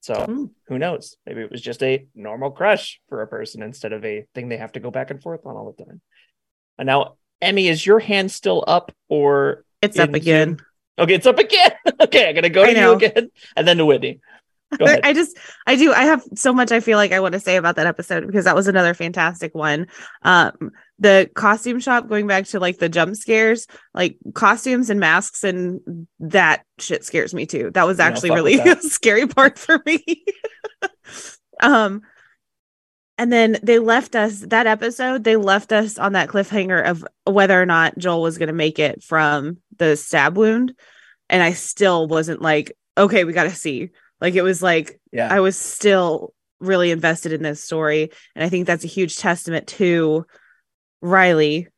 so 0.00 0.14
Mm. 0.14 0.50
who 0.68 0.78
knows 0.78 1.16
maybe 1.26 1.40
it 1.40 1.50
was 1.50 1.60
just 1.60 1.82
a 1.82 2.06
normal 2.14 2.50
crush 2.50 3.00
for 3.08 3.22
a 3.22 3.26
person 3.26 3.62
instead 3.62 3.92
of 3.92 4.04
a 4.04 4.24
thing 4.34 4.48
they 4.48 4.56
have 4.56 4.72
to 4.72 4.80
go 4.80 4.90
back 4.90 5.10
and 5.10 5.22
forth 5.22 5.44
on 5.44 5.56
all 5.56 5.74
the 5.76 5.84
time 5.84 6.00
and 6.78 6.86
now 6.86 7.14
emmy 7.42 7.68
is 7.68 7.84
your 7.84 7.98
hand 7.98 8.30
still 8.30 8.64
up 8.66 8.92
or 9.08 9.64
It's 9.82 9.98
up 9.98 10.14
again. 10.14 10.48
Zoom? 10.58 10.66
okay 11.00 11.14
it's 11.14 11.26
up 11.26 11.38
again 11.38 11.72
okay 12.00 12.28
i'm 12.28 12.34
gonna 12.34 12.48
go 12.48 12.64
to 12.64 12.72
you 12.78 12.92
again 12.92 13.30
and 13.56 13.66
then 13.66 13.76
to 13.78 13.86
whitney 13.86 14.20
I 14.80 15.14
just, 15.14 15.34
I 15.66 15.76
do, 15.76 15.94
I 15.94 16.04
have 16.04 16.22
so 16.34 16.52
much 16.52 16.72
I 16.72 16.80
feel 16.80 16.98
like 16.98 17.10
I 17.12 17.20
want 17.20 17.32
to 17.32 17.40
say 17.40 17.56
about 17.56 17.76
that 17.76 17.86
episode 17.86 18.26
because 18.26 18.44
that 18.44 18.54
was 18.54 18.68
another 18.68 18.92
fantastic 18.92 19.54
one. 19.54 19.86
Um, 20.22 20.72
the 20.98 21.30
costume 21.34 21.80
shop, 21.80 22.08
going 22.08 22.26
back 22.26 22.46
to 22.46 22.60
like 22.60 22.78
the 22.78 22.88
jump 22.88 23.16
scares, 23.16 23.66
like 23.94 24.18
costumes 24.34 24.90
and 24.90 24.98
masks, 24.98 25.44
and 25.44 26.06
that 26.20 26.64
shit 26.78 27.04
scares 27.04 27.32
me 27.32 27.46
too. 27.46 27.70
That 27.72 27.86
was 27.86 28.00
actually 28.00 28.30
fuck 28.30 28.36
really 28.36 28.58
a 28.58 28.76
scary 28.76 29.26
part 29.26 29.58
for 29.58 29.80
me. 29.86 30.24
um, 31.60 32.02
and 33.16 33.32
then 33.32 33.58
they 33.62 33.78
left 33.78 34.14
us 34.14 34.40
that 34.40 34.66
episode, 34.66 35.24
they 35.24 35.36
left 35.36 35.72
us 35.72 35.98
on 35.98 36.12
that 36.12 36.28
cliffhanger 36.28 36.84
of 36.84 37.04
whether 37.24 37.60
or 37.60 37.66
not 37.66 37.98
Joel 37.98 38.22
was 38.22 38.38
going 38.38 38.48
to 38.48 38.52
make 38.52 38.78
it 38.78 39.02
from 39.02 39.58
the 39.76 39.96
stab 39.96 40.36
wound. 40.36 40.74
And 41.28 41.42
I 41.42 41.52
still 41.52 42.06
wasn't 42.06 42.40
like, 42.40 42.72
okay, 42.96 43.24
we 43.24 43.32
got 43.32 43.44
to 43.44 43.50
see. 43.50 43.90
Like 44.20 44.34
it 44.34 44.42
was 44.42 44.62
like 44.62 45.00
yeah 45.12 45.32
I 45.32 45.40
was 45.40 45.56
still 45.56 46.32
really 46.60 46.90
invested 46.90 47.32
in 47.32 47.42
this 47.42 47.62
story. 47.62 48.10
And 48.34 48.44
I 48.44 48.48
think 48.48 48.66
that's 48.66 48.84
a 48.84 48.88
huge 48.88 49.16
testament 49.16 49.68
to 49.68 50.26
Riley 51.00 51.68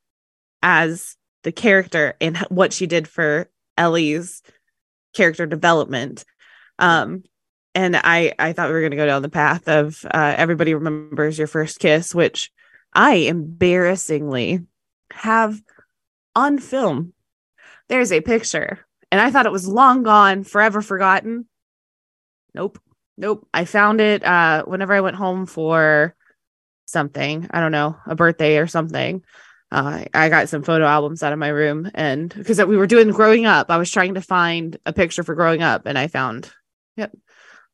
as 0.62 1.16
the 1.42 1.52
character 1.52 2.14
and 2.20 2.36
what 2.48 2.72
she 2.72 2.86
did 2.86 3.08
for 3.08 3.48
Ellie's 3.76 4.42
character 5.14 5.46
development. 5.46 6.24
Um, 6.78 7.24
and 7.74 7.96
I, 7.96 8.34
I 8.38 8.52
thought 8.52 8.68
we 8.68 8.74
were 8.74 8.80
going 8.80 8.90
to 8.90 8.96
go 8.96 9.06
down 9.06 9.22
the 9.22 9.28
path 9.28 9.68
of 9.68 10.04
uh, 10.04 10.34
everybody 10.36 10.74
remembers 10.74 11.38
your 11.38 11.46
first 11.46 11.78
kiss, 11.78 12.14
which 12.14 12.50
I 12.92 13.14
embarrassingly 13.14 14.66
have 15.12 15.60
on 16.34 16.58
film. 16.58 17.12
There's 17.88 18.12
a 18.12 18.20
picture, 18.20 18.78
and 19.10 19.20
I 19.20 19.30
thought 19.30 19.46
it 19.46 19.52
was 19.52 19.68
long 19.68 20.02
gone, 20.02 20.44
forever 20.44 20.82
forgotten. 20.82 21.46
Nope. 22.54 22.80
Nope. 23.16 23.46
I 23.52 23.64
found 23.64 24.00
it 24.00 24.24
uh 24.24 24.64
whenever 24.64 24.94
I 24.94 25.00
went 25.00 25.16
home 25.16 25.46
for 25.46 26.14
something. 26.90 27.48
I 27.50 27.60
don't 27.60 27.72
know, 27.72 27.96
a 28.06 28.14
birthday 28.14 28.58
or 28.58 28.66
something. 28.66 29.22
Uh, 29.72 30.04
I 30.12 30.28
got 30.28 30.48
some 30.48 30.62
photo 30.64 30.84
albums 30.84 31.22
out 31.22 31.32
of 31.32 31.38
my 31.38 31.48
room 31.48 31.88
and 31.94 32.34
because 32.34 32.60
we 32.64 32.76
were 32.76 32.88
doing 32.88 33.10
growing 33.10 33.46
up, 33.46 33.70
I 33.70 33.76
was 33.76 33.90
trying 33.90 34.14
to 34.14 34.20
find 34.20 34.76
a 34.84 34.92
picture 34.92 35.22
for 35.22 35.36
growing 35.36 35.62
up 35.62 35.86
and 35.86 35.96
I 35.96 36.08
found 36.08 36.50
yep. 36.96 37.12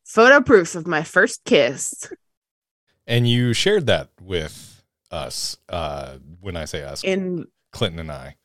Photo 0.05 0.41
proof 0.43 0.75
of 0.75 0.87
my 0.87 1.03
first 1.03 1.45
kiss 1.45 2.07
And 3.07 3.27
you 3.27 3.55
shared 3.55 3.87
that 3.87 4.11
with 4.21 4.85
us. 5.11 5.57
Uh, 5.69 6.19
when 6.41 6.57
I 6.57 6.65
say 6.67 6.83
us, 6.83 7.03
in 7.03 7.47
Clinton 7.73 8.01
and 8.01 8.11
I. 8.13 8.37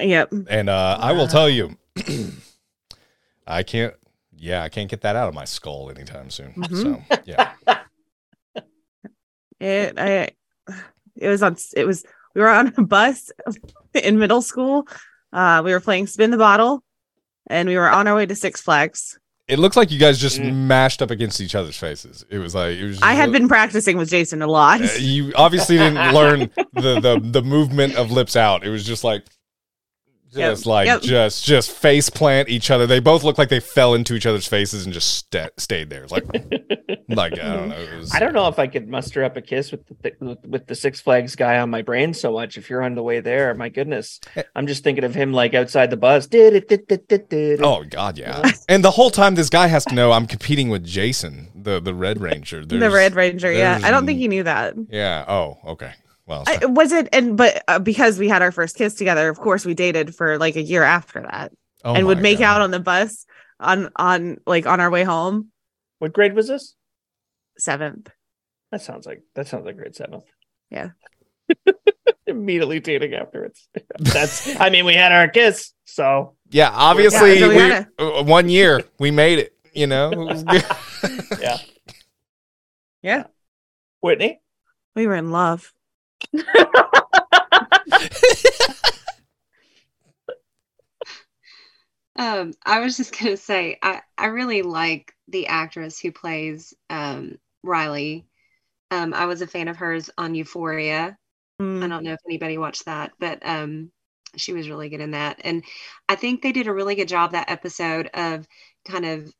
yep. 0.00 0.30
And 0.48 0.68
uh, 0.68 0.98
I 1.00 1.12
will 1.12 1.28
tell 1.28 1.48
you, 1.48 1.76
I 3.46 3.62
can't. 3.62 3.94
Yeah, 4.36 4.62
I 4.62 4.68
can't 4.68 4.88
get 4.88 5.00
that 5.00 5.16
out 5.16 5.28
of 5.28 5.34
my 5.34 5.44
skull 5.44 5.90
anytime 5.90 6.30
soon. 6.30 6.52
Mhm. 6.54 6.82
So 6.82 7.18
yeah, 7.24 7.52
It 9.60 9.94
I 9.98 10.28
it 11.16 11.28
was 11.28 11.42
on 11.42 11.56
it 11.76 11.84
was 11.86 12.04
we 12.34 12.40
were 12.40 12.48
on 12.48 12.72
a 12.76 12.82
bus 12.82 13.30
in 13.94 14.18
middle 14.18 14.42
school. 14.42 14.86
Uh 15.32 15.62
we 15.64 15.72
were 15.72 15.80
playing 15.80 16.06
spin 16.06 16.30
the 16.30 16.36
bottle 16.38 16.82
and 17.48 17.68
we 17.68 17.76
were 17.76 17.88
on 17.90 18.06
our 18.06 18.14
way 18.16 18.26
to 18.26 18.34
Six 18.34 18.60
Flags. 18.60 19.18
it 19.48 19.58
looks 19.58 19.76
like 19.76 19.90
you 19.90 19.98
guys 19.98 20.18
just 20.18 20.38
Mm. 20.38 20.52
mashed 20.68 21.00
up 21.02 21.10
against 21.10 21.40
each 21.40 21.54
other's 21.54 21.76
faces. 21.78 22.24
It 22.30 22.38
was 22.38 22.54
like 22.54 22.76
it 22.76 22.84
was. 22.84 23.00
I 23.02 23.14
had 23.14 23.26
just- 23.26 23.32
been 23.32 23.48
practicing 23.48 23.96
with 23.96 24.10
Jason 24.10 24.42
a 24.42 24.46
lot. 24.46 24.80
Uh, 24.82 24.88
you 24.98 25.32
obviously 25.34 25.76
didn't 25.78 26.12
learn 26.14 26.50
the, 26.74 27.00
the 27.00 27.20
the 27.22 27.42
movement 27.42 27.96
of 27.96 28.10
lips 28.12 28.36
out. 28.36 28.64
It 28.66 28.70
was 28.70 28.84
just 28.84 29.04
like 29.04 29.24
Yep. 30.32 30.52
just 30.52 30.66
like 30.66 30.86
Yep. 30.86 31.02
just 31.02 31.44
just 31.44 31.70
face 31.70 32.10
plant 32.10 32.48
each 32.48 32.70
other. 32.70 32.86
They 32.86 33.00
both 33.00 33.24
look 33.24 33.38
like 33.38 33.48
they 33.48 33.60
fell 33.60 33.94
into 33.94 34.14
each 34.14 34.26
other's 34.26 34.46
faces 34.46 34.84
and 34.84 34.92
just 34.92 35.14
sta 35.16 35.48
stayed 35.56 35.88
there. 35.90 36.02
It's 36.04 36.12
Like 36.12 36.24
like 37.08 37.32
I 37.38 37.56
don't 37.56 37.68
know. 37.70 37.86
Was, 37.98 38.14
I 38.14 38.18
don't 38.18 38.34
know 38.34 38.48
if 38.48 38.58
I 38.58 38.66
could 38.66 38.88
muster 38.88 39.24
up 39.24 39.36
a 39.36 39.40
kiss 39.42 39.70
with 39.72 39.86
the 40.02 40.12
with- 40.20 40.44
with 40.46 40.66
the 40.66 40.74
Six 40.74 41.00
Flags 41.00 41.34
guy 41.36 41.58
on 41.58 41.70
my 41.70 41.82
brain 41.82 42.12
so 42.14 42.32
much. 42.32 42.58
If 42.58 42.68
you're 42.68 42.82
on 42.82 42.94
the 42.94 43.02
way 43.02 43.20
there, 43.20 43.54
my 43.54 43.68
goodness, 43.70 44.20
eh. 44.36 44.42
I'm 44.54 44.66
just 44.66 44.84
thinking 44.84 45.04
of 45.04 45.14
him 45.14 45.32
like 45.32 45.54
outside 45.54 45.90
the 45.90 45.96
bus. 45.96 46.28
Oh 47.62 47.84
God, 47.88 48.18
yeah. 48.18 48.42
And 48.68 48.84
the 48.84 48.90
whole 48.90 49.10
time, 49.10 49.34
this 49.34 49.48
guy 49.48 49.66
has 49.68 49.84
to 49.86 49.94
know 49.94 50.12
I'm 50.12 50.26
competing 50.26 50.68
with 50.68 50.84
Jason, 50.84 51.48
the 51.54 51.80
the 51.80 51.94
Red 51.94 52.20
Ranger. 52.20 52.64
the 52.66 52.90
Red 52.90 53.14
Ranger, 53.14 53.50
yeah. 53.50 53.80
I 53.82 53.90
don't 53.90 54.04
think 54.06 54.18
he 54.18 54.28
knew 54.28 54.42
that. 54.42 54.74
Yeah. 54.90 55.24
Oh, 55.26 55.56
okay. 55.72 55.92
Well, 56.28 56.44
I, 56.46 56.66
was 56.66 56.92
it 56.92 57.08
and 57.12 57.36
but 57.36 57.64
uh, 57.66 57.78
because 57.78 58.18
we 58.18 58.28
had 58.28 58.42
our 58.42 58.52
first 58.52 58.76
kiss 58.76 58.94
together, 58.94 59.28
of 59.30 59.38
course 59.38 59.64
we 59.64 59.72
dated 59.74 60.14
for 60.14 60.36
like 60.38 60.56
a 60.56 60.62
year 60.62 60.82
after 60.82 61.22
that 61.22 61.52
oh 61.84 61.94
and 61.94 62.06
would 62.06 62.20
make 62.20 62.40
God. 62.40 62.44
out 62.56 62.60
on 62.60 62.70
the 62.70 62.80
bus 62.80 63.24
on 63.58 63.90
on 63.96 64.36
like 64.46 64.66
on 64.66 64.78
our 64.80 64.90
way 64.90 65.04
home. 65.04 65.48
What 66.00 66.12
grade 66.12 66.34
was 66.34 66.46
this? 66.48 66.74
Seventh. 67.58 68.10
That 68.70 68.82
sounds 68.82 69.06
like 69.06 69.22
that 69.34 69.48
sounds 69.48 69.64
like 69.64 69.76
grade 69.78 69.96
seventh. 69.96 70.24
Yeah. 70.70 70.90
Immediately 72.26 72.80
dating 72.80 73.14
afterwards. 73.14 73.66
That's. 73.98 74.54
I 74.60 74.68
mean, 74.68 74.84
we 74.84 74.92
had 74.92 75.12
our 75.12 75.28
kiss, 75.28 75.72
so 75.86 76.36
Yeah, 76.50 76.70
obviously, 76.70 77.34
Yeah, 77.34 77.40
so 77.40 77.48
we 77.48 77.54
we, 77.56 77.68
gotta- 77.68 77.88
uh, 78.18 78.22
one 78.22 78.50
year 78.50 78.84
we 78.98 79.10
made 79.10 79.38
it. 79.38 79.54
You 79.72 79.86
know, 79.86 80.10
It 80.10 80.18
was 80.18 80.42
good. 80.44 80.64
yeah. 81.40 81.56
Yeah. 83.02 83.24
Whitney. 84.02 84.40
We 84.94 85.06
were 85.06 85.14
in 85.14 85.30
love. 85.30 85.72
Um, 92.18 92.52
I 92.66 92.80
was 92.80 92.96
just 92.96 93.16
gonna 93.16 93.36
say, 93.36 93.78
I, 93.80 94.02
I 94.18 94.26
really 94.26 94.62
like 94.62 95.14
the 95.28 95.46
actress 95.46 96.00
who 96.00 96.10
plays 96.10 96.74
um, 96.90 97.38
Riley. 97.62 98.26
Um, 98.90 99.14
I 99.14 99.26
was 99.26 99.40
a 99.40 99.46
fan 99.46 99.68
of 99.68 99.76
hers 99.76 100.10
on 100.18 100.34
Euphoria. 100.34 101.16
Mm. 101.62 101.84
I 101.84 101.88
don't 101.88 102.02
know 102.02 102.14
if 102.14 102.20
anybody 102.26 102.58
watched 102.58 102.86
that, 102.86 103.12
but 103.20 103.38
um, 103.46 103.92
she 104.36 104.52
was 104.52 104.68
really 104.68 104.88
good 104.88 105.00
in 105.00 105.12
that. 105.12 105.40
And 105.44 105.62
I 106.08 106.16
think 106.16 106.42
they 106.42 106.52
did 106.52 106.66
a 106.66 106.74
really 106.74 106.96
good 106.96 107.08
job 107.08 107.32
that 107.32 107.50
episode 107.50 108.10
of 108.12 108.46
kind 108.84 109.06
of 109.06 109.32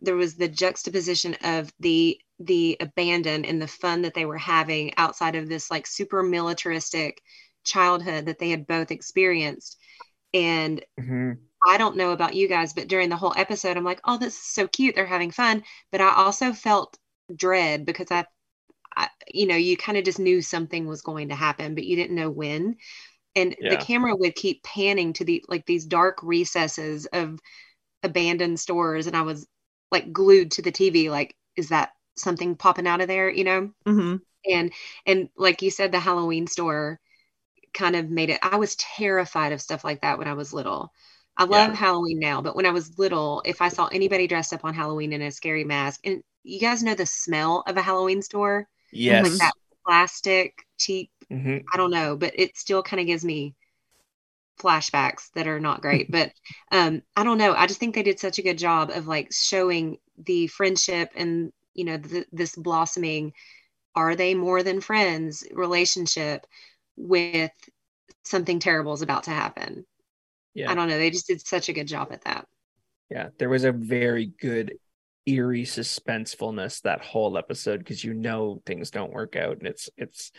there 0.00 0.16
was 0.16 0.36
the 0.36 0.48
juxtaposition 0.48 1.36
of 1.42 1.70
the 1.80 2.18
the 2.38 2.76
abandon 2.80 3.44
and 3.44 3.60
the 3.60 3.68
fun 3.68 4.02
that 4.02 4.14
they 4.14 4.26
were 4.26 4.38
having 4.38 4.92
outside 4.96 5.36
of 5.36 5.48
this 5.48 5.70
like 5.70 5.86
super 5.86 6.22
militaristic 6.22 7.22
childhood 7.64 8.26
that 8.26 8.38
they 8.38 8.50
had 8.50 8.66
both 8.66 8.90
experienced. 8.90 9.78
And 10.34 10.84
mm-hmm. 11.00 11.32
I 11.66 11.78
don't 11.78 11.96
know 11.96 12.12
about 12.12 12.34
you 12.34 12.48
guys, 12.48 12.72
but 12.72 12.88
during 12.88 13.08
the 13.08 13.16
whole 13.16 13.34
episode, 13.36 13.76
I'm 13.76 13.84
like, 13.84 14.00
oh, 14.04 14.18
this 14.18 14.34
is 14.34 14.44
so 14.44 14.68
cute. 14.68 14.94
They're 14.94 15.06
having 15.06 15.30
fun. 15.30 15.62
But 15.90 16.00
I 16.00 16.14
also 16.14 16.52
felt 16.52 16.98
dread 17.34 17.86
because 17.86 18.10
I, 18.10 18.26
I 18.94 19.08
you 19.32 19.46
know, 19.46 19.56
you 19.56 19.76
kind 19.76 19.98
of 19.98 20.04
just 20.04 20.18
knew 20.18 20.42
something 20.42 20.86
was 20.86 21.02
going 21.02 21.30
to 21.30 21.34
happen, 21.34 21.74
but 21.74 21.84
you 21.84 21.96
didn't 21.96 22.16
know 22.16 22.30
when. 22.30 22.76
And 23.34 23.54
the 23.60 23.76
camera 23.76 24.16
would 24.16 24.34
keep 24.34 24.62
panning 24.62 25.12
to 25.14 25.24
the 25.24 25.44
like 25.46 25.66
these 25.66 25.84
dark 25.84 26.18
recesses 26.22 27.04
of 27.06 27.38
abandoned 28.02 28.58
stores. 28.58 29.06
And 29.06 29.14
I 29.14 29.22
was 29.22 29.46
like 29.92 30.10
glued 30.10 30.52
to 30.52 30.62
the 30.62 30.72
TV, 30.72 31.10
like, 31.10 31.36
is 31.54 31.68
that 31.68 31.90
something 32.16 32.56
popping 32.56 32.86
out 32.86 33.00
of 33.00 33.08
there, 33.08 33.30
you 33.30 33.44
know? 33.44 33.70
Mhm. 33.86 34.18
and 34.50 34.72
and 35.06 35.28
like 35.36 35.62
you 35.62 35.70
said 35.70 35.92
the 35.92 36.00
halloween 36.00 36.46
store 36.46 37.00
kind 37.74 37.96
of 37.96 38.10
made 38.10 38.30
it 38.30 38.38
i 38.42 38.56
was 38.56 38.76
terrified 38.76 39.52
of 39.52 39.60
stuff 39.60 39.84
like 39.84 40.00
that 40.02 40.18
when 40.18 40.28
i 40.28 40.32
was 40.34 40.52
little 40.52 40.92
i 41.36 41.44
love 41.44 41.72
Yeah. 41.72 41.74
halloween 41.74 42.18
now 42.18 42.40
but 42.40 42.56
when 42.56 42.66
i 42.66 42.70
was 42.70 42.98
little 42.98 43.42
if 43.44 43.60
i 43.62 43.68
saw 43.68 43.86
anybody 43.88 44.26
dressed 44.26 44.52
up 44.52 44.64
on 44.64 44.74
halloween 44.74 45.12
in 45.12 45.22
a 45.22 45.30
scary 45.30 45.64
mask 45.64 46.00
and 46.04 46.22
you 46.44 46.60
guys 46.60 46.82
know 46.82 46.94
the 46.94 47.06
smell 47.06 47.62
of 47.66 47.76
a 47.76 47.82
halloween 47.82 48.22
store 48.22 48.66
Yes. 48.92 49.22
like 49.22 49.38
that 49.38 49.52
plastic 49.86 50.54
cheap 50.78 51.10
Mhm. 51.30 51.64
i 51.72 51.76
don't 51.76 51.90
know 51.90 52.16
but 52.16 52.32
it 52.36 52.56
still 52.56 52.82
kind 52.82 53.00
of 53.00 53.06
gives 53.06 53.24
me 53.24 53.54
flashbacks 54.60 55.30
that 55.34 55.46
are 55.46 55.60
not 55.60 55.82
great 55.82 56.10
but 56.10 56.32
um 56.72 57.02
i 57.14 57.22
don't 57.22 57.36
know 57.38 57.52
i 57.54 57.66
just 57.66 57.78
think 57.78 57.94
they 57.94 58.02
did 58.02 58.18
such 58.18 58.38
a 58.38 58.42
good 58.42 58.56
job 58.56 58.90
of 58.90 59.06
like 59.06 59.28
showing 59.32 59.98
the 60.24 60.46
friendship 60.46 61.10
and 61.14 61.52
you 61.76 61.84
know 61.84 61.98
th- 61.98 62.28
this 62.32 62.56
blossoming 62.56 63.32
are 63.96 64.16
they 64.16 64.34
more 64.34 64.62
than 64.62 64.80
friends 64.80 65.44
relationship 65.52 66.46
with 66.96 67.52
something 68.24 68.58
terrible 68.60 68.94
is 68.94 69.02
about 69.02 69.24
to 69.24 69.30
happen? 69.32 69.86
Yeah. 70.54 70.70
i 70.70 70.74
don't 70.74 70.88
know. 70.88 70.98
They 70.98 71.10
just 71.10 71.28
did 71.28 71.46
such 71.46 71.68
a 71.68 71.74
good 71.74 71.88
job 71.88 72.08
at 72.12 72.22
that. 72.24 72.46
Yeah, 73.10 73.28
there 73.38 73.48
was 73.48 73.64
a 73.64 73.72
very 73.72 74.32
good 74.40 74.74
eerie 75.26 75.64
suspensefulness 75.64 76.82
that 76.82 77.04
whole 77.04 77.36
episode 77.36 77.78
because 77.78 78.02
you 78.04 78.14
know 78.14 78.62
things 78.64 78.90
don't 78.90 79.12
work 79.12 79.34
out 79.36 79.58
and 79.58 79.66
it's 79.66 79.90
it's 79.96 80.30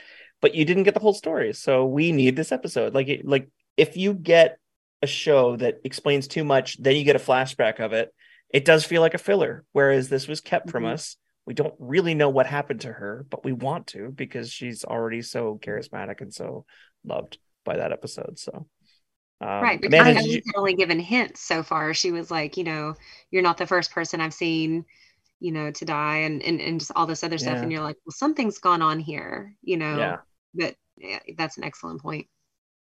but 0.41 0.55
you 0.55 0.63
didn't 0.65 0.83
get 0.83 0.93
the 0.93 0.99
whole 0.99 1.13
story. 1.13 1.53
So 1.53 1.85
we 1.85 2.11
need 2.11 2.35
this 2.35 2.51
episode. 2.51 2.93
Like 2.93 3.07
it, 3.09 3.25
like 3.25 3.49
if 3.75 3.97
you 3.97 4.13
get 4.13 4.59
a 5.01 5.07
show 5.07 5.55
that 5.57 5.75
explains 5.83 6.27
too 6.27 6.43
much 6.43 6.81
then 6.81 6.95
you 6.95 7.03
get 7.03 7.15
a 7.15 7.19
flashback 7.19 7.79
of 7.79 7.93
it 7.93 8.13
it 8.49 8.65
does 8.65 8.85
feel 8.85 9.01
like 9.01 9.13
a 9.13 9.17
filler. 9.19 9.65
Whereas 9.73 10.09
this 10.09 10.27
was 10.27 10.41
kept 10.41 10.69
from 10.69 10.83
Mhm. 10.83 10.93
us 10.93 11.17
we 11.47 11.53
don't 11.55 11.73
really 11.79 12.13
know 12.13 12.29
what 12.29 12.45
happened 12.45 12.81
to 12.81 12.91
her 12.93 13.25
but 13.29 13.43
we 13.43 13.53
want 13.53 13.87
to 13.87 14.09
because 14.11 14.51
she's 14.51 14.83
already 14.85 15.21
so 15.23 15.59
charismatic 15.63 16.21
and 16.21 16.33
so 16.33 16.65
loved 17.05 17.39
by 17.65 17.77
that 17.77 17.91
episode 17.91 18.37
so 18.37 18.67
um, 19.39 19.61
right, 19.61 19.79
because 19.79 19.99
Amanda, 19.99 20.19
Ellie's 20.21 20.33
did 20.37 20.43
you- 20.47 20.53
only 20.57 20.73
given 20.73 20.99
hints 20.99 21.41
so 21.41 21.61
far. 21.61 21.93
She 21.93 22.11
was 22.11 22.31
like, 22.31 22.57
you 22.57 22.63
know, 22.63 22.95
you're 23.29 23.43
not 23.43 23.57
the 23.57 23.67
first 23.67 23.91
person 23.91 24.19
I've 24.19 24.33
seen, 24.33 24.83
you 25.39 25.51
know, 25.51 25.69
to 25.69 25.85
die, 25.85 26.17
and 26.25 26.41
and, 26.41 26.59
and 26.59 26.79
just 26.79 26.91
all 26.95 27.05
this 27.05 27.23
other 27.23 27.37
stuff. 27.37 27.57
Yeah. 27.57 27.61
And 27.61 27.71
you're 27.71 27.83
like, 27.83 27.97
well, 28.03 28.13
something's 28.17 28.57
gone 28.57 28.81
on 28.81 28.99
here, 28.99 29.53
you 29.61 29.77
know. 29.77 29.95
yeah 29.95 30.17
But 30.55 30.75
yeah, 30.97 31.19
that's 31.37 31.57
an 31.59 31.65
excellent 31.65 32.01
point. 32.01 32.25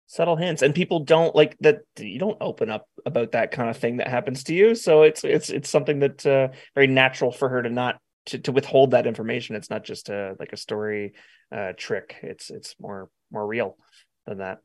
subtle 0.07 0.37
hints 0.37 0.63
and 0.63 0.75
people 0.75 1.01
don't 1.01 1.35
like 1.35 1.59
that 1.61 1.81
you 1.99 2.19
don't 2.19 2.39
open 2.41 2.71
up 2.71 2.89
about 3.05 3.33
that 3.33 3.51
kind 3.51 3.69
of 3.69 3.77
thing 3.77 3.99
that 3.99 4.09
happens 4.09 4.45
to 4.45 4.55
you 4.55 4.75
so 4.75 5.03
it's 5.03 5.25
it's 5.25 5.51
it's 5.51 5.69
something 5.69 5.99
that 5.99 6.25
uh 6.25 6.49
very 6.75 6.87
natural 6.87 7.33
for 7.33 7.49
her 7.49 7.63
to 7.63 7.69
not 7.69 8.01
to, 8.27 8.39
to 8.39 8.53
withhold 8.53 8.91
that 8.91 9.07
information 9.07 9.57
it's 9.57 9.71
not 9.71 9.85
just 9.85 10.09
a 10.09 10.37
like 10.39 10.53
a 10.53 10.57
story 10.57 11.15
uh 11.53 11.73
trick 11.77 12.17
it's 12.23 12.51
it's 12.51 12.75
more 12.81 13.09
more 13.31 13.47
real 13.47 13.77
than 14.27 14.39
that 14.39 14.59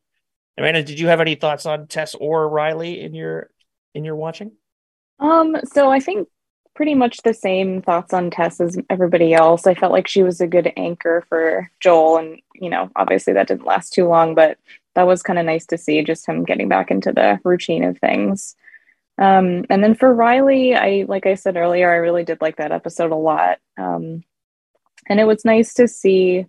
amanda 0.58 0.84
did 0.84 1.00
you 1.00 1.08
have 1.08 1.22
any 1.22 1.36
thoughts 1.36 1.66
on 1.66 1.88
tess 1.88 2.16
or 2.16 2.50
riley 2.50 3.02
in 3.02 3.14
your 3.14 3.50
in 3.94 4.04
your 4.04 4.16
watching 4.16 4.52
Um, 5.20 5.56
so 5.64 5.92
I 5.92 6.00
think 6.00 6.28
pretty 6.74 6.96
much 6.96 7.18
the 7.24 7.34
same 7.34 7.82
thoughts 7.82 8.14
on 8.14 8.32
Tess 8.32 8.60
as 8.60 8.78
everybody 8.90 9.34
else. 9.34 9.68
I 9.68 9.76
felt 9.76 9.92
like 9.92 10.08
she 10.08 10.24
was 10.24 10.42
a 10.42 10.48
good 10.48 10.72
anchor 10.78 11.24
for 11.30 11.70
Joel, 11.80 12.18
and 12.18 12.42
you 12.56 12.70
know, 12.70 12.90
obviously 12.96 13.34
that 13.34 13.48
didn't 13.48 13.66
last 13.66 13.94
too 13.94 14.08
long, 14.08 14.36
but 14.36 14.58
that 14.96 15.08
was 15.08 15.22
kind 15.22 15.40
of 15.40 15.46
nice 15.46 15.66
to 15.68 15.78
see 15.78 16.04
just 16.04 16.28
him 16.28 16.44
getting 16.44 16.70
back 16.70 16.92
into 16.92 17.12
the 17.12 17.40
routine 17.44 17.84
of 17.84 18.00
things. 18.00 18.56
Um, 19.22 19.66
and 19.70 19.84
then 19.84 19.94
for 19.96 20.14
Riley, 20.14 20.76
I 20.76 21.06
like 21.08 21.28
I 21.28 21.36
said 21.36 21.56
earlier, 21.56 21.90
I 21.92 21.98
really 21.98 22.24
did 22.24 22.42
like 22.42 22.58
that 22.58 22.72
episode 22.72 23.12
a 23.12 23.16
lot. 23.16 23.60
Um, 23.78 24.24
and 25.08 25.20
it 25.20 25.26
was 25.26 25.46
nice 25.46 25.76
to 25.76 25.88
see 25.88 26.48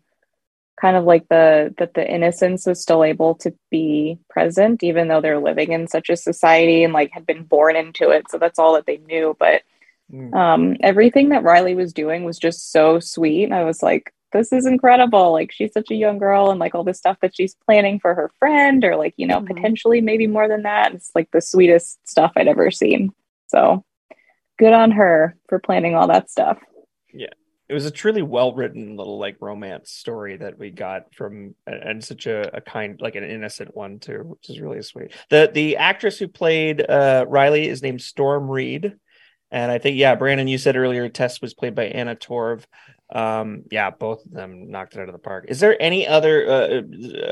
kind 0.81 0.97
of 0.97 1.05
like 1.05 1.29
the 1.29 1.75
that 1.79 1.95
the 1.95 2.09
innocence 2.09 2.67
was 2.67 2.81
still 2.81 3.05
able 3.05 3.35
to 3.37 3.55
be 3.71 4.19
present 4.31 4.83
even 4.83 5.07
though 5.09 5.21
they're 5.21 5.39
living 5.39 5.73
in 5.73 5.87
such 5.87 6.09
a 6.09 6.17
society 6.17 6.83
and 6.83 6.93
like 6.93 7.11
had 7.13 7.27
been 7.27 7.45
born 7.45 7.77
into 7.77 8.11
it 8.11 8.25
so 8.31 8.39
that's 8.39 8.59
all 8.59 8.75
that 8.75 8.87
they 8.87 8.99
knew 8.99 9.37
but 9.39 9.63
Mm. 10.13 10.35
um 10.35 10.77
everything 10.81 11.31
that 11.31 11.45
riley 11.45 11.75
was 11.75 11.95
doing 11.95 12.25
was 12.25 12.39
just 12.39 12.71
so 12.71 13.01
sweet 13.01 13.45
and 13.45 13.55
i 13.55 13.65
was 13.65 13.83
like 13.83 14.13
this 14.33 14.53
is 14.53 14.67
incredible. 14.67 15.33
Like 15.33 15.53
she's 15.53 15.73
such 15.73 15.91
a 15.91 15.95
young 15.95 16.19
girl 16.19 16.51
and 16.51 16.59
like 16.61 16.75
all 16.75 16.85
this 16.85 16.99
stuff 16.99 17.19
that 17.23 17.35
she's 17.37 17.55
planning 17.67 18.01
for 18.01 18.15
her 18.15 18.31
friend 18.39 18.85
or 18.85 18.97
like 18.97 19.15
you 19.17 19.27
know 19.27 19.41
Mhm. 19.41 19.47
potentially 19.55 20.01
maybe 20.01 20.27
more 20.27 20.49
than 20.49 20.63
that. 20.63 20.95
It's 20.95 21.11
like 21.15 21.31
the 21.33 21.41
sweetest 21.41 22.07
stuff 22.09 22.33
i'd 22.37 22.49
ever 22.49 22.71
seen. 22.71 23.13
So 23.49 23.85
good 24.59 24.73
on 24.73 24.93
her 24.93 25.37
for 25.49 25.59
planning 25.59 25.95
all 25.95 26.09
that 26.09 26.31
stuff. 26.31 26.59
Yeah. 27.13 27.29
it 27.69 27.75
was 27.75 27.87
a 27.87 27.91
truly 27.91 28.21
well 28.23 28.55
written 28.55 28.97
little 28.97 29.19
like 29.19 29.37
romance 29.41 29.91
story 29.91 30.37
that 30.37 30.59
we 30.59 30.71
got 30.71 31.15
from 31.15 31.55
and 31.67 32.05
such 32.05 32.27
a, 32.27 32.57
a 32.57 32.61
kind 32.61 33.01
like 33.01 33.15
an 33.15 33.25
innocent 33.25 33.75
one 33.75 33.99
too 33.99 34.21
which 34.25 34.51
is 34.51 34.61
really 34.61 34.83
sweet. 34.83 35.13
The 35.31 35.51
the 35.53 35.77
actress 35.79 36.19
who 36.19 36.29
played 36.29 36.85
uh 36.89 37.25
riley 37.29 37.69
is 37.69 37.83
named 37.83 38.03
storm 38.03 38.51
reed. 38.51 38.95
And 39.51 39.71
i 39.71 39.79
think 39.79 39.97
yeah 39.99 40.15
brandon 40.15 40.49
you 40.49 40.59
said 40.59 40.77
earlier 40.77 41.09
tess 41.11 41.41
was 41.43 41.53
played 41.55 41.75
by 41.75 41.85
anna 41.87 42.15
torv 42.17 42.65
um 43.15 43.63
yeah 43.71 43.91
both 43.91 44.25
of 44.25 44.33
them 44.33 44.71
knocked 44.71 44.95
it 44.95 45.01
out 45.01 45.09
of 45.09 45.13
the 45.13 45.19
park. 45.19 45.45
Is 45.49 45.61
there 45.61 45.81
any 45.81 46.09
other 46.09 46.49
uh, 46.49 46.83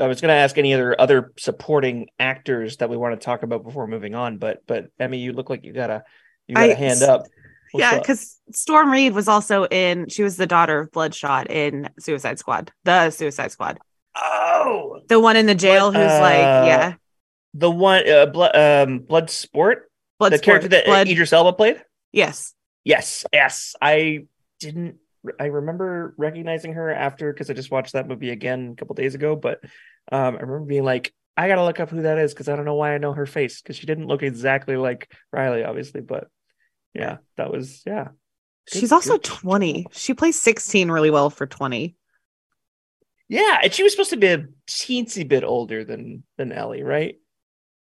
i 0.01 0.07
was 0.07 0.21
going 0.21 0.29
to 0.29 0.35
ask 0.35 0.57
any 0.57 0.73
other 0.73 0.99
other 0.99 1.31
supporting 1.37 2.07
actors 2.19 2.77
that 2.77 2.89
we 2.89 2.97
want 2.97 3.19
to 3.19 3.23
talk 3.23 3.43
about 3.43 3.63
before 3.63 3.87
moving 3.87 4.15
on 4.15 4.37
but 4.37 4.59
but 4.67 4.87
emmy 4.99 5.17
you 5.17 5.33
look 5.33 5.49
like 5.49 5.63
you 5.63 5.73
got 5.73 5.89
a 5.89 6.03
you 6.47 6.55
got 6.55 6.69
a 6.69 6.71
I- 6.71 6.75
hand 6.75 7.01
up. 7.01 7.23
What's 7.71 7.83
yeah, 7.83 7.99
because 7.99 8.37
Storm 8.51 8.91
Reed 8.91 9.13
was 9.13 9.29
also 9.29 9.63
in. 9.63 10.09
She 10.09 10.23
was 10.23 10.35
the 10.35 10.45
daughter 10.45 10.81
of 10.81 10.91
Bloodshot 10.91 11.49
in 11.49 11.89
Suicide 11.99 12.37
Squad, 12.37 12.69
the 12.83 13.11
Suicide 13.11 13.53
Squad, 13.53 13.79
oh! 14.13 14.99
The 15.07 15.21
one 15.21 15.37
in 15.37 15.45
the 15.45 15.55
jail 15.55 15.89
Blood- 15.89 16.03
who's 16.03 16.19
like, 16.19 16.35
uh, 16.35 16.65
yeah, 16.65 16.93
the 17.53 17.71
one 17.71 18.09
uh, 18.09 18.25
blood 18.25 18.55
um 18.57 18.99
blood 18.99 19.29
sport 19.29 19.89
blood 20.19 20.33
the 20.33 20.39
character 20.39 20.67
that 20.67 20.85
blood. 20.85 21.07
Idris 21.07 21.31
Elba 21.31 21.53
played? 21.53 21.81
Yes, 22.11 22.53
yes 22.83 23.25
yes. 23.31 23.73
I 23.81 24.25
didn't 24.59 24.97
i 25.39 25.45
remember 25.45 26.13
recognizing 26.17 26.73
her 26.73 26.89
after 26.91 27.31
because 27.31 27.49
i 27.49 27.53
just 27.53 27.71
watched 27.71 27.93
that 27.93 28.07
movie 28.07 28.29
again 28.31 28.71
a 28.73 28.75
couple 28.75 28.95
days 28.95 29.15
ago 29.15 29.35
but 29.35 29.59
um 30.11 30.35
i 30.35 30.39
remember 30.41 30.61
being 30.65 30.83
like 30.83 31.13
i 31.37 31.47
gotta 31.47 31.63
look 31.63 31.79
up 31.79 31.89
who 31.89 32.01
that 32.01 32.17
is 32.17 32.33
because 32.33 32.49
i 32.49 32.55
don't 32.55 32.65
know 32.65 32.75
why 32.75 32.93
i 32.93 32.97
know 32.97 33.13
her 33.13 33.25
face 33.25 33.61
because 33.61 33.75
she 33.75 33.85
didn't 33.85 34.07
look 34.07 34.23
exactly 34.23 34.75
like 34.77 35.11
riley 35.31 35.63
obviously 35.63 36.01
but 36.01 36.27
yeah 36.93 37.17
that 37.37 37.51
was 37.51 37.83
yeah 37.85 38.09
Good- 38.71 38.79
she's 38.79 38.91
also 38.91 39.13
good. 39.13 39.23
twenty. 39.23 39.85
She 39.91 40.13
plays 40.13 40.39
sixteen 40.39 40.91
really 40.91 41.09
well 41.09 41.29
for 41.31 41.47
twenty. 41.47 41.95
yeah 43.27 43.59
and 43.63 43.73
she 43.73 43.83
was 43.83 43.91
supposed 43.93 44.11
to 44.11 44.17
be 44.17 44.27
a 44.27 44.45
teensy 44.67 45.27
bit 45.27 45.43
older 45.43 45.83
than 45.83 46.23
than 46.37 46.51
ellie 46.51 46.83
right 46.83 47.15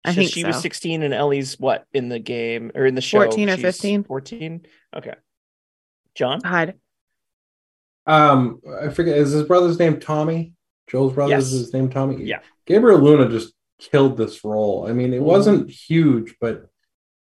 I 0.05 0.11
So 0.11 0.15
think 0.15 0.31
she 0.31 0.43
was 0.43 0.59
16 0.61 1.01
and 1.01 1.13
ellie's 1.13 1.57
what 1.57 1.85
in 1.93 2.09
the 2.09 2.19
game 2.19 2.71
or 2.75 2.85
in 2.85 2.93
the 2.95 2.99
show 3.01 3.19
14 3.19 3.49
or 3.49 3.55
15. 3.57 4.03
14 4.03 4.65
okay 4.97 5.13
john 6.15 6.39
God, 6.39 6.73
Um, 8.05 8.59
I 8.81 8.89
forget. 8.89 9.17
Is 9.17 9.31
his 9.31 9.43
brother's 9.43 9.79
name 9.79 9.99
Tommy? 9.99 10.53
Joel's 10.87 11.13
brother 11.13 11.31
Yes. 11.31 11.45
is 11.45 11.51
his 11.61 11.73
name 11.73 11.89
Tommy. 11.89 12.23
Yeah. 12.25 12.39
Gabriel 12.65 12.99
Luna 12.99 13.29
just 13.29 13.53
killed 13.79 14.17
this 14.17 14.43
role. 14.43 14.85
I 14.87 14.93
mean, 14.93 15.13
it 15.13 15.21
Mhm. 15.21 15.25
wasn't 15.25 15.69
huge, 15.69 16.35
but 16.39 16.67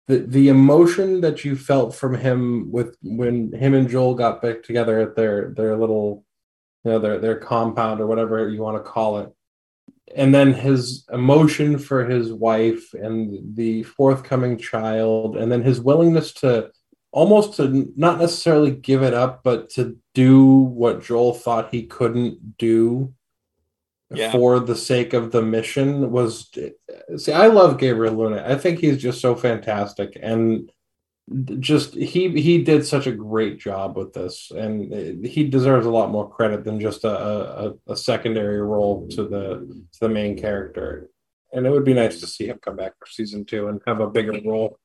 the 0.08 0.18
the 0.18 0.48
emotion 0.48 1.20
that 1.20 1.44
you 1.44 1.54
felt 1.56 1.94
from 1.94 2.14
him 2.14 2.70
with 2.72 2.96
when 3.02 3.52
him 3.52 3.74
and 3.74 3.88
Joel 3.88 4.14
got 4.14 4.42
back 4.42 4.62
together 4.62 4.98
at 4.98 5.14
their 5.14 5.50
their 5.56 5.76
little, 5.76 6.24
you 6.84 6.90
know, 6.90 6.98
their 6.98 7.18
their 7.18 7.36
compound 7.36 8.00
or 8.00 8.06
whatever 8.08 8.48
you 8.48 8.60
want 8.60 8.76
to 8.84 8.90
call 8.90 9.18
it, 9.20 9.30
and 10.16 10.34
then 10.34 10.52
his 10.52 11.06
emotion 11.12 11.78
for 11.78 12.04
his 12.04 12.32
wife 12.32 12.92
and 12.94 13.56
the 13.56 13.84
forthcoming 13.84 14.58
child, 14.58 15.36
and 15.36 15.50
then 15.52 15.62
his 15.62 15.80
willingness 15.80 16.32
to 16.34 16.70
almost 17.12 17.54
to 17.56 17.92
not 17.96 18.18
necessarily 18.18 18.70
give 18.70 19.02
it 19.02 19.14
up, 19.14 19.42
but 19.44 19.70
to 19.70 19.96
do 20.14 20.46
what 20.46 21.02
Joel 21.02 21.34
thought 21.34 21.72
he 21.72 21.84
couldn't 21.84 22.56
do 22.58 23.12
Yeah. 24.10 24.32
for 24.32 24.60
the 24.60 24.76
sake 24.76 25.12
of 25.14 25.30
the 25.32 25.42
mission 25.42 26.10
was. 26.10 26.50
See, 27.16 27.32
I 27.32 27.46
love 27.46 27.78
Gabriel 27.78 28.14
Luna. 28.14 28.44
I 28.46 28.56
think 28.56 28.78
he's 28.80 29.00
just 29.00 29.20
so 29.20 29.34
fantastic, 29.34 30.18
and 30.20 30.70
just 31.60 31.94
he 31.94 32.28
he 32.40 32.62
did 32.62 32.84
such 32.84 33.06
a 33.06 33.12
great 33.12 33.58
job 33.58 33.96
with 33.96 34.12
this, 34.12 34.50
and 34.50 34.92
he 35.24 35.44
deserves 35.48 35.86
a 35.86 35.90
lot 35.90 36.10
more 36.10 36.28
credit 36.28 36.64
than 36.64 36.80
just 36.80 37.04
a 37.04 37.68
a, 37.68 37.74
a 37.92 37.96
secondary 37.96 38.60
role 38.60 39.06
to 39.08 39.22
the 39.28 39.84
to 39.92 40.00
the 40.00 40.08
main 40.08 40.36
character. 40.36 41.08
And 41.54 41.66
it 41.66 41.70
would 41.70 41.84
be 41.84 41.94
nice 41.94 42.18
to 42.20 42.26
see 42.26 42.46
him 42.48 42.58
come 42.62 42.76
back 42.76 42.94
for 42.98 43.06
season 43.06 43.44
two 43.44 43.68
and 43.68 43.80
have 43.86 44.00
a 44.00 44.08
bigger 44.10 44.40
role. 44.44 44.78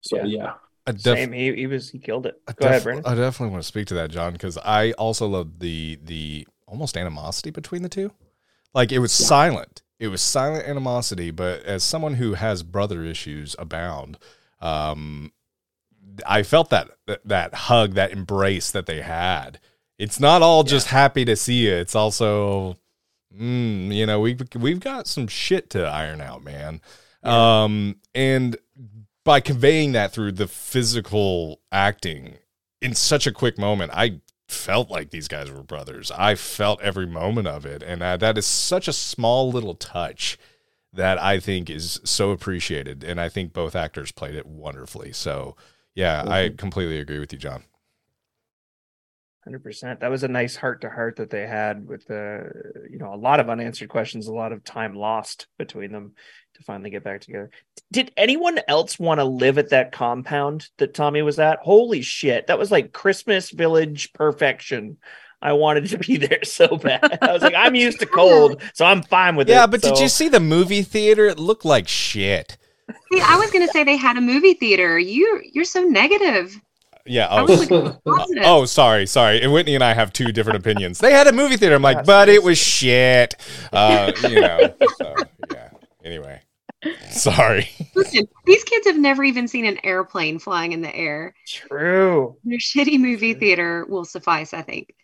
So 0.00 0.16
Yeah. 0.16 0.24
yeah. 0.24 0.52
I 0.86 0.92
def- 0.92 1.02
same 1.02 1.32
he, 1.32 1.54
he 1.54 1.66
was 1.66 1.90
he 1.90 1.98
killed 1.98 2.26
it 2.26 2.40
I 2.48 2.52
go 2.52 2.66
ahead 2.66 2.78
def- 2.78 2.84
brandon 2.84 3.06
I 3.06 3.14
definitely 3.14 3.52
want 3.52 3.62
to 3.62 3.68
speak 3.68 3.86
to 3.88 3.94
that, 3.94 4.10
John, 4.10 4.32
because 4.32 4.58
I 4.58 4.92
also 4.92 5.26
love 5.26 5.58
the 5.58 5.98
the 6.02 6.46
almost 6.66 6.96
animosity 6.96 7.50
between 7.50 7.82
the 7.82 7.88
two. 7.88 8.12
Like 8.74 8.92
it 8.92 8.98
was 8.98 9.12
silent. 9.12 9.82
It 9.98 10.08
was 10.08 10.22
silent 10.22 10.66
animosity, 10.66 11.30
but 11.30 11.62
as 11.64 11.84
someone 11.84 12.14
who 12.14 12.34
has 12.34 12.62
brother 12.62 13.04
issues 13.04 13.54
abound, 13.58 14.18
um, 14.60 15.32
I 16.26 16.42
felt 16.42 16.70
that 16.70 16.90
that, 17.06 17.20
that 17.26 17.54
hug, 17.54 17.94
that 17.94 18.12
embrace 18.12 18.70
that 18.70 18.86
they 18.86 19.02
had. 19.02 19.60
It's 19.98 20.18
not 20.18 20.42
all 20.42 20.64
just 20.64 20.88
happy 20.88 21.24
to 21.26 21.36
see 21.36 21.66
you. 21.66 21.74
It's 21.74 21.94
also, 21.94 22.76
mm, 23.32 23.94
you 23.94 24.06
know, 24.06 24.18
we 24.20 24.36
we've 24.56 24.80
got 24.80 25.06
some 25.06 25.28
shit 25.28 25.70
to 25.70 25.86
iron 25.86 26.20
out, 26.20 26.42
man. 26.42 26.80
Um, 27.22 27.96
and 28.14 28.56
by 29.24 29.40
conveying 29.40 29.92
that 29.92 30.12
through 30.12 30.32
the 30.32 30.48
physical 30.48 31.60
acting 31.70 32.38
in 32.80 32.94
such 32.94 33.26
a 33.26 33.32
quick 33.32 33.58
moment, 33.58 33.92
I 33.94 34.20
felt 34.48 34.90
like 34.90 35.10
these 35.10 35.28
guys 35.28 35.50
were 35.50 35.62
brothers. 35.62 36.10
I 36.10 36.34
felt 36.34 36.80
every 36.82 37.06
moment 37.06 37.46
of 37.48 37.64
it, 37.64 37.82
and 37.82 38.02
uh, 38.02 38.16
that 38.18 38.36
is 38.36 38.46
such 38.46 38.88
a 38.88 38.92
small 38.92 39.50
little 39.50 39.74
touch 39.74 40.38
that 40.92 41.20
I 41.22 41.40
think 41.40 41.70
is 41.70 42.00
so 42.04 42.32
appreciated, 42.32 43.02
and 43.02 43.20
I 43.20 43.28
think 43.28 43.52
both 43.52 43.74
actors 43.74 44.12
played 44.12 44.34
it 44.34 44.44
wonderfully. 44.46 45.12
So, 45.12 45.56
yeah, 45.94 46.24
I 46.26 46.50
completely 46.50 46.98
agree 46.98 47.18
with 47.18 47.32
you, 47.32 47.38
John. 47.38 47.64
hundred 49.44 49.62
percent. 49.64 50.00
That 50.00 50.10
was 50.10 50.22
a 50.22 50.28
nice 50.28 50.56
heart 50.56 50.82
to 50.82 50.90
heart 50.90 51.16
that 51.16 51.30
they 51.30 51.46
had 51.46 51.86
with 51.86 52.06
the, 52.06 52.50
you 52.90 52.98
know, 52.98 53.12
a 53.12 53.16
lot 53.16 53.40
of 53.40 53.48
unanswered 53.48 53.88
questions, 53.88 54.26
a 54.26 54.32
lot 54.32 54.52
of 54.52 54.64
time 54.64 54.94
lost 54.94 55.46
between 55.58 55.92
them 55.92 56.14
to 56.62 56.66
finally 56.66 56.90
get 56.90 57.04
back 57.04 57.20
together. 57.20 57.50
Did 57.90 58.12
anyone 58.16 58.60
else 58.68 58.98
want 58.98 59.20
to 59.20 59.24
live 59.24 59.58
at 59.58 59.70
that 59.70 59.92
compound 59.92 60.68
that 60.78 60.94
Tommy 60.94 61.22
was 61.22 61.38
at? 61.38 61.58
Holy 61.60 62.02
shit, 62.02 62.46
that 62.46 62.58
was 62.58 62.70
like 62.70 62.92
Christmas 62.92 63.50
village 63.50 64.12
perfection. 64.12 64.96
I 65.40 65.52
wanted 65.54 65.88
to 65.88 65.98
be 65.98 66.16
there 66.18 66.44
so 66.44 66.76
bad. 66.76 67.18
I 67.20 67.32
was 67.32 67.42
like, 67.42 67.54
I'm 67.54 67.74
used 67.74 68.00
to 68.00 68.06
cold, 68.14 68.62
so 68.74 68.84
I'm 68.84 69.02
fine 69.02 69.36
with 69.36 69.48
it. 69.48 69.52
Yeah, 69.52 69.66
but 69.66 69.82
did 69.82 69.98
you 69.98 70.08
see 70.08 70.28
the 70.28 70.40
movie 70.40 70.82
theater? 70.82 71.26
It 71.26 71.38
looked 71.38 71.64
like 71.64 71.88
shit. 71.88 72.56
See, 73.12 73.20
I 73.20 73.36
was 73.36 73.50
gonna 73.50 73.68
say 73.68 73.84
they 73.84 73.96
had 73.96 74.16
a 74.16 74.20
movie 74.20 74.54
theater. 74.54 74.98
You 74.98 75.42
you're 75.52 75.64
so 75.64 75.82
negative. 75.82 76.60
Yeah. 77.04 77.28
Oh, 77.30 77.44
was 77.44 77.70
like 77.70 78.38
oh, 78.44 78.64
sorry, 78.64 79.06
sorry. 79.06 79.42
And 79.42 79.52
Whitney 79.52 79.74
and 79.74 79.82
I 79.82 79.92
have 79.92 80.12
two 80.12 80.30
different 80.30 80.58
opinions. 80.58 80.98
They 80.98 81.12
had 81.12 81.26
a 81.26 81.32
movie 81.32 81.56
theater. 81.56 81.74
I'm 81.74 81.82
like, 81.82 81.98
Yes, 81.98 82.06
but 82.06 82.28
it 82.28 82.42
was 82.42 82.58
shit. 82.58 83.34
Uh, 83.72 84.12
you 84.22 84.40
know. 84.40 84.74
So 84.98 85.14
yeah. 85.52 85.70
Anyway, 86.04 86.40
sorry. 87.10 87.68
Listen, 87.94 88.26
these 88.46 88.64
kids 88.64 88.86
have 88.86 88.98
never 88.98 89.24
even 89.24 89.48
seen 89.48 89.64
an 89.64 89.78
airplane 89.84 90.38
flying 90.38 90.72
in 90.72 90.80
the 90.80 90.94
air. 90.94 91.34
True. 91.46 92.36
Their 92.44 92.58
shitty 92.58 92.98
movie 92.98 93.34
theater 93.34 93.86
will 93.88 94.04
suffice, 94.04 94.52
I 94.52 94.62
think. 94.62 94.94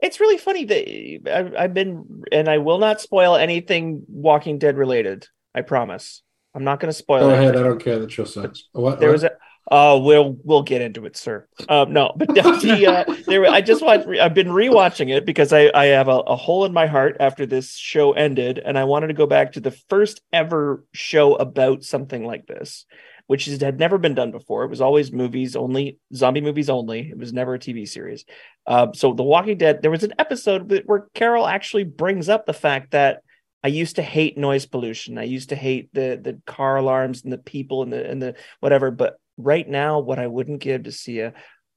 It's 0.00 0.18
really 0.20 0.38
funny 0.38 0.64
that 0.64 1.36
I've, 1.36 1.54
I've 1.56 1.74
been, 1.74 2.22
and 2.32 2.48
I 2.48 2.58
will 2.58 2.78
not 2.78 3.00
spoil 3.00 3.36
anything 3.36 4.02
Walking 4.08 4.58
Dead 4.58 4.76
related. 4.76 5.26
I 5.54 5.60
promise. 5.60 6.22
I'm 6.54 6.64
not 6.64 6.80
going 6.80 6.90
to 6.90 6.96
spoil 6.96 7.20
Go 7.20 7.30
it. 7.30 7.34
ahead. 7.34 7.56
I 7.56 7.62
don't 7.62 7.82
care. 7.82 7.98
The 7.98 8.08
show 8.08 8.24
sucks. 8.24 8.64
What? 8.72 8.98
There 8.98 9.10
what? 9.10 9.14
was 9.14 9.24
a. 9.24 9.32
Oh, 9.72 10.00
we'll 10.00 10.36
we'll 10.42 10.62
get 10.62 10.82
into 10.82 11.06
it, 11.06 11.16
sir. 11.16 11.46
Um, 11.68 11.92
no, 11.92 12.12
but 12.16 12.26
the, 12.28 12.86
uh, 12.86 13.14
there. 13.26 13.46
I 13.46 13.60
just 13.60 13.82
want. 13.82 14.18
I've 14.18 14.34
been 14.34 14.48
rewatching 14.48 15.14
it 15.14 15.24
because 15.24 15.52
I 15.52 15.70
I 15.72 15.86
have 15.86 16.08
a, 16.08 16.18
a 16.18 16.34
hole 16.34 16.64
in 16.64 16.72
my 16.72 16.88
heart 16.88 17.16
after 17.20 17.46
this 17.46 17.76
show 17.76 18.12
ended, 18.12 18.58
and 18.58 18.76
I 18.76 18.84
wanted 18.84 19.08
to 19.08 19.14
go 19.14 19.26
back 19.26 19.52
to 19.52 19.60
the 19.60 19.70
first 19.70 20.22
ever 20.32 20.84
show 20.92 21.36
about 21.36 21.84
something 21.84 22.24
like 22.24 22.48
this, 22.48 22.84
which 23.28 23.46
is, 23.46 23.60
had 23.60 23.78
never 23.78 23.96
been 23.96 24.16
done 24.16 24.32
before. 24.32 24.64
It 24.64 24.70
was 24.70 24.80
always 24.80 25.12
movies 25.12 25.54
only, 25.54 25.98
zombie 26.12 26.40
movies 26.40 26.68
only. 26.68 27.08
It 27.08 27.16
was 27.16 27.32
never 27.32 27.54
a 27.54 27.58
TV 27.60 27.88
series. 27.88 28.24
Um, 28.66 28.92
so 28.92 29.12
The 29.14 29.22
Walking 29.22 29.56
Dead. 29.56 29.82
There 29.82 29.90
was 29.92 30.02
an 30.02 30.14
episode 30.18 30.82
where 30.86 31.06
Carol 31.14 31.46
actually 31.46 31.84
brings 31.84 32.28
up 32.28 32.44
the 32.44 32.52
fact 32.52 32.90
that 32.90 33.22
I 33.62 33.68
used 33.68 33.96
to 33.96 34.02
hate 34.02 34.36
noise 34.36 34.66
pollution. 34.66 35.16
I 35.16 35.24
used 35.24 35.50
to 35.50 35.56
hate 35.56 35.90
the 35.92 36.18
the 36.20 36.40
car 36.44 36.76
alarms 36.76 37.22
and 37.22 37.32
the 37.32 37.38
people 37.38 37.84
and 37.84 37.92
the 37.92 38.10
and 38.10 38.20
the 38.20 38.34
whatever. 38.58 38.90
But 38.90 39.20
right 39.42 39.68
now, 39.68 40.00
what 40.00 40.18
I 40.18 40.26
wouldn't 40.26 40.60
give 40.60 40.84
to 40.84 40.92
see 40.92 41.20
a 41.20 41.34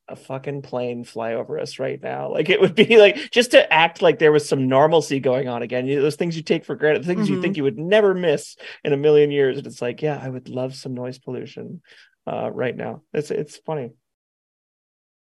a 0.10 0.18
fucking 0.18 0.62
plane 0.62 1.06
fly 1.06 1.36
over 1.36 1.58
us 1.58 1.80
right 1.80 2.02
now. 2.04 2.30
Like 2.30 2.50
it 2.50 2.60
would 2.60 2.76
be 2.76 2.98
like 2.98 3.32
just 3.32 3.52
to 3.52 3.72
act 3.72 4.02
like 4.02 4.20
there 4.20 4.34
was 4.34 4.48
some 4.48 4.68
normalcy 4.68 5.22
going 5.22 5.48
on 5.48 5.62
again. 5.62 5.88
You 5.88 5.96
know, 5.96 6.02
those 6.02 6.18
things 6.18 6.36
you 6.36 6.44
take 6.44 6.66
for 6.66 6.76
granted, 6.76 7.04
the 7.04 7.08
things 7.08 7.30
you 7.30 7.38
Mhm. 7.38 7.42
think 7.42 7.58
you 7.58 7.64
would 7.64 7.80
never 7.80 8.14
miss 8.14 8.58
in 8.84 8.92
a 8.92 8.98
million 8.98 9.32
years. 9.32 9.58
And 9.58 9.66
it's 9.66 9.82
like, 9.82 10.02
yeah, 10.02 10.20
I 10.22 10.28
would 10.28 10.50
love 10.50 10.76
some 10.76 10.94
noise 10.94 11.20
pollution 11.20 11.82
uh, 12.28 12.52
right 12.52 12.76
now. 12.76 13.04
It's 13.14 13.32
it's 13.32 13.56
funny. 13.58 13.92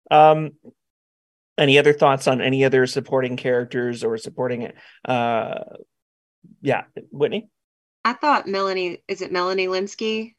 Um, 0.09 0.53
any 1.59 1.77
other 1.77 1.93
thoughts 1.93 2.27
on 2.27 2.41
any 2.41 2.65
other 2.65 2.88
supporting 2.88 3.38
characters 3.38 4.03
or 4.03 4.18
supporting 4.18 4.63
it? 4.63 4.76
Uh, 5.05 5.59
yeah, 6.61 6.85
Whitney. 7.11 7.49
I 8.03 8.13
thought 8.13 8.47
Melanie, 8.47 9.03
is 9.07 9.22
it 9.22 9.31
Melanie 9.31 9.68
Lynskey, 9.68 10.34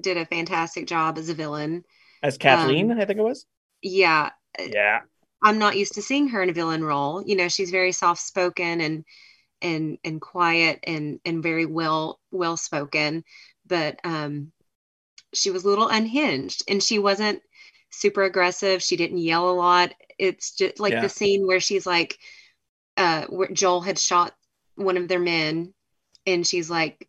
did 0.00 0.16
a 0.16 0.26
fantastic 0.26 0.86
job 0.86 1.18
as 1.18 1.28
a 1.28 1.34
villain. 1.34 1.84
As 2.22 2.38
Kathleen, 2.38 2.92
I 2.92 3.04
think 3.04 3.18
it 3.18 3.22
was. 3.22 3.46
Yeah, 3.82 4.30
Yeah. 4.58 5.00
I'm 5.42 5.58
not 5.58 5.76
used 5.76 5.94
to 5.94 6.02
seeing 6.02 6.28
her 6.28 6.42
in 6.42 6.50
a 6.50 6.52
villain 6.52 6.82
role. 6.84 7.22
You 7.24 7.36
know, 7.36 7.48
she's 7.48 7.70
very 7.70 7.92
soft 7.92 8.20
spoken 8.20 8.80
and 8.80 9.04
and 9.62 9.98
and 10.04 10.20
quiet 10.20 10.80
and 10.84 11.20
and 11.24 11.42
very 11.42 11.66
well 11.66 12.20
well 12.30 12.56
spoken, 12.56 13.24
but 13.66 14.00
um, 14.04 14.52
she 15.34 15.50
was 15.50 15.64
a 15.64 15.68
little 15.68 15.88
unhinged 15.88 16.62
and 16.68 16.82
she 16.82 16.98
wasn't 16.98 17.42
super 17.90 18.24
aggressive. 18.24 18.82
She 18.82 18.96
didn't 18.96 19.18
yell 19.18 19.48
a 19.50 19.52
lot. 19.52 19.94
It's 20.18 20.56
just 20.56 20.80
like 20.80 20.92
Yeah. 20.92 21.02
the 21.02 21.08
scene 21.08 21.46
where 21.46 21.60
she's 21.60 21.86
like, 21.86 22.18
uh, 22.96 23.26
where 23.26 23.48
Joel 23.48 23.80
had 23.80 23.98
shot 23.98 24.34
one 24.74 24.96
of 24.96 25.08
their 25.08 25.20
men, 25.20 25.74
and 26.26 26.46
she's 26.46 26.70
like. 26.70 27.07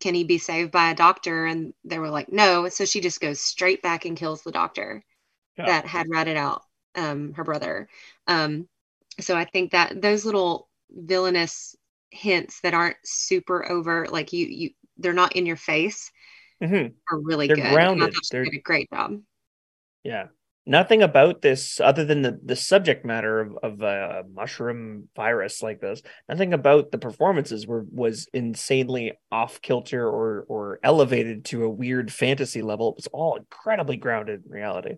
Can 0.00 0.14
he 0.14 0.24
be 0.24 0.38
saved 0.38 0.70
by 0.70 0.90
a 0.90 0.94
doctor? 0.94 1.46
And 1.46 1.74
they 1.84 1.98
were 1.98 2.10
like, 2.10 2.30
no. 2.32 2.68
So 2.68 2.84
she 2.84 3.00
just 3.00 3.20
goes 3.20 3.40
straight 3.40 3.82
back 3.82 4.04
and 4.04 4.16
kills 4.16 4.42
the 4.42 4.52
doctor 4.52 5.04
Yeah. 5.56 5.66
that 5.66 5.86
had 5.86 6.08
ratted 6.08 6.36
out 6.36 6.62
um, 6.94 7.32
her 7.34 7.44
brother. 7.44 7.88
Um, 8.26 8.68
so 9.20 9.36
I 9.36 9.44
think 9.44 9.72
that 9.72 10.00
those 10.00 10.24
little 10.24 10.68
villainous 10.90 11.74
hints 12.10 12.60
that 12.60 12.74
aren't 12.74 12.96
super 13.04 13.70
over, 13.70 14.06
like 14.08 14.32
you, 14.32 14.46
you, 14.46 14.70
they're 14.96 15.12
not 15.12 15.36
in 15.36 15.46
your 15.46 15.56
face, 15.56 16.10
Mhm. 16.62 16.94
are 17.10 17.18
really 17.20 17.46
They're 17.46 17.56
good. 17.56 17.72
Grounded. 17.72 18.14
They're- 18.30 18.44
did 18.44 18.54
a 18.54 18.60
great 18.60 18.88
job. 18.90 19.20
Yeah. 20.04 20.28
Nothing 20.68 21.02
about 21.02 21.40
this 21.40 21.80
other 21.80 22.04
than 22.04 22.20
the, 22.20 22.38
the 22.44 22.54
subject 22.54 23.02
matter 23.02 23.40
of, 23.40 23.56
of 23.62 23.80
a 23.80 24.24
mushroom 24.30 25.08
virus 25.16 25.62
like 25.62 25.80
this. 25.80 26.02
Nothing 26.28 26.52
about 26.52 26.92
the 26.92 26.98
performances 26.98 27.66
were 27.66 27.86
was 27.90 28.28
insanely 28.34 29.14
off 29.32 29.62
kilter 29.62 30.06
or 30.06 30.44
or 30.46 30.78
elevated 30.82 31.46
to 31.46 31.64
a 31.64 31.70
weird 31.70 32.12
fantasy 32.12 32.60
level. 32.60 32.90
It 32.90 32.96
was 32.96 33.06
all 33.14 33.36
incredibly 33.36 33.96
grounded 33.96 34.42
in 34.44 34.52
reality. 34.52 34.96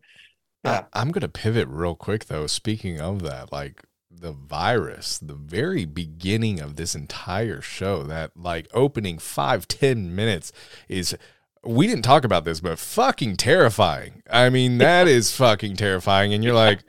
Yeah. 0.65 0.87
I, 0.93 1.01
I'm 1.01 1.13
gonna 1.13 1.29
pivot 1.29 1.69
real 1.69 1.95
quick 1.95 2.25
though. 2.25 2.49
Speaking 2.49 3.01
of 3.01 3.23
that, 3.23 3.53
like 3.53 3.85
the 4.11 4.33
virus, 4.33 5.19
the 5.19 5.35
very 5.35 5.85
beginning 5.85 6.59
of 6.59 6.75
this 6.75 6.97
entire 6.97 7.61
show, 7.61 8.03
that 8.03 8.33
like 8.37 8.67
opening 8.75 9.19
five 9.19 9.69
ten 9.69 10.17
minutes 10.17 10.51
is. 10.89 11.17
We 11.65 11.87
didn't 11.87 12.05
talk 12.05 12.25
about 12.25 12.45
this, 12.45 12.61
but 12.61 12.79
fucking 12.79 13.37
terrifying. 13.37 14.23
I 14.31 14.49
mean, 14.51 14.79
that 14.79 15.09
is 15.09 15.35
fucking 15.37 15.77
terrifying. 15.77 16.33
And 16.33 16.43
you're 16.43 16.55
like, 16.55 16.81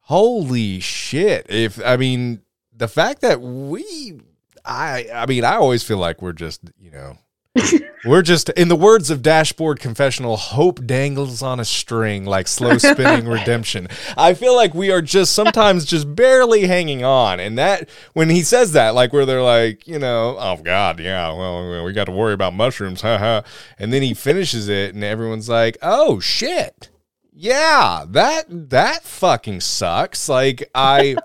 holy 0.00 0.80
shit. 0.80 1.46
If 1.48 1.84
I 1.84 1.96
mean, 1.96 2.42
the 2.74 2.88
fact 2.88 3.20
that 3.20 3.40
we, 3.40 4.20
I, 4.64 5.06
I 5.14 5.26
mean, 5.26 5.44
I 5.44 5.54
always 5.54 5.82
feel 5.82 5.98
like 5.98 6.22
we're 6.22 6.32
just, 6.32 6.60
you 6.78 6.90
know, 6.90 7.18
we're 8.04 8.22
just, 8.22 8.48
in 8.50 8.68
the 8.68 8.76
words 8.76 9.10
of 9.10 9.22
Dashboard 9.22 9.80
Confessional, 9.80 10.36
hope 10.36 10.84
dangles 10.86 11.42
on 11.42 11.58
a 11.58 11.64
string 11.64 12.24
like 12.24 12.48
slow 12.48 12.78
spinning 12.78 13.26
redemption. 13.28 13.88
I 14.16 14.34
feel 14.34 14.54
like 14.54 14.74
we 14.74 14.90
are 14.90 15.02
just 15.02 15.32
sometimes 15.32 15.84
just 15.84 16.14
barely 16.14 16.66
hanging 16.66 17.04
on. 17.04 17.40
And 17.40 17.58
that, 17.58 17.88
when 18.12 18.30
he 18.30 18.42
says 18.42 18.72
that, 18.72 18.94
like 18.94 19.12
where 19.12 19.26
they're 19.26 19.42
like, 19.42 19.86
you 19.88 19.98
know, 19.98 20.36
oh 20.38 20.60
God, 20.62 21.00
yeah, 21.00 21.32
well, 21.32 21.84
we 21.84 21.92
got 21.92 22.04
to 22.04 22.12
worry 22.12 22.34
about 22.34 22.54
mushrooms, 22.54 23.00
haha. 23.00 23.42
And 23.78 23.92
then 23.92 24.02
he 24.02 24.14
finishes 24.14 24.68
it 24.68 24.94
and 24.94 25.02
everyone's 25.02 25.48
like, 25.48 25.76
oh 25.82 26.20
shit. 26.20 26.88
Yeah, 27.32 28.04
that 28.08 28.44
that 28.70 29.02
fucking 29.02 29.60
sucks. 29.60 30.28
Like 30.28 30.68
I 30.74 31.16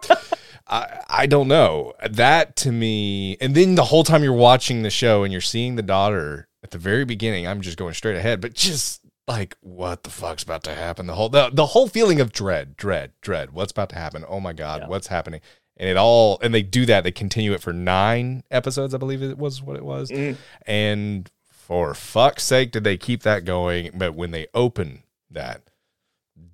I, 0.68 1.02
I 1.08 1.26
don't 1.28 1.48
know. 1.48 1.94
That 2.10 2.56
to 2.58 2.72
me, 2.72 3.38
and 3.40 3.54
then 3.56 3.76
the 3.76 3.86
whole 3.86 4.04
time 4.04 4.24
you're 4.24 4.34
watching 4.34 4.82
the 4.82 4.90
show 4.90 5.24
and 5.24 5.32
you're 5.32 5.42
seeing 5.42 5.76
the 5.76 5.84
daughter 5.84 6.48
at 6.64 6.72
the 6.72 6.78
very 6.78 7.06
beginning, 7.06 7.48
I'm 7.48 7.62
just 7.62 7.78
going 7.78 7.94
straight 7.94 8.16
ahead, 8.18 8.42
but 8.42 8.54
just 8.54 9.02
like 9.28 9.56
what 9.62 10.04
the 10.04 10.10
fuck's 10.10 10.44
about 10.44 10.64
to 10.64 10.74
happen? 10.76 11.08
The 11.08 11.16
whole 11.16 11.30
the, 11.30 11.50
the 11.52 11.68
whole 11.68 11.88
feeling 11.88 12.20
of 12.20 12.32
dread, 12.32 12.78
dread, 12.78 13.12
dread. 13.22 13.52
What's 13.52 13.72
about 13.72 13.90
to 13.90 13.96
happen? 13.96 14.24
Oh 14.28 14.40
my 14.40 14.54
god, 14.54 14.82
Yeah. 14.82 14.88
what's 14.88 15.08
happening? 15.08 15.42
And 15.78 15.90
it 15.90 15.98
all 15.98 16.40
and 16.42 16.54
they 16.54 16.62
do 16.64 16.86
that. 16.88 17.04
They 17.04 17.12
continue 17.12 17.54
it 17.54 17.62
for 17.62 17.74
nine 17.74 18.44
episodes, 18.50 18.94
I 18.94 18.98
believe 18.98 19.22
it 19.22 19.38
was 19.38 19.62
what 19.62 19.76
it 19.76 19.84
was. 19.86 20.10
Mm. 20.10 20.38
And 20.66 21.30
for 21.52 21.94
fuck's 21.94 22.44
sake, 22.44 22.72
did 22.72 22.84
they 22.84 22.98
keep 22.98 23.24
that 23.24 23.46
going? 23.46 23.92
But 23.96 24.14
when 24.16 24.32
they 24.32 24.48
open 24.54 25.04
that, 25.32 25.64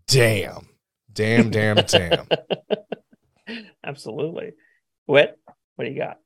damn, 0.07 0.69
damn, 1.11 1.49
damn, 1.51 1.75
damn. 1.85 2.27
Absolutely. 3.85 4.53
What? 5.05 5.37
What 5.75 5.85
do 5.85 5.91
you 5.91 5.97
got? 5.97 6.19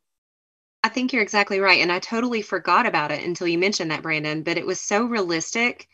I 0.84 0.89
think 0.89 1.11
you're 1.14 1.23
exactly 1.23 1.60
right. 1.60 1.81
And 1.81 1.91
I 1.91 1.99
totally 1.99 2.41
forgot 2.41 2.85
about 2.85 3.11
it 3.11 3.23
until 3.23 3.47
you 3.47 3.57
mentioned 3.57 3.91
that, 3.91 4.03
Brandon, 4.03 4.43
but 4.43 4.57
it 4.57 4.65
was 4.65 4.80
so 4.80 5.06
realistic. 5.06 5.88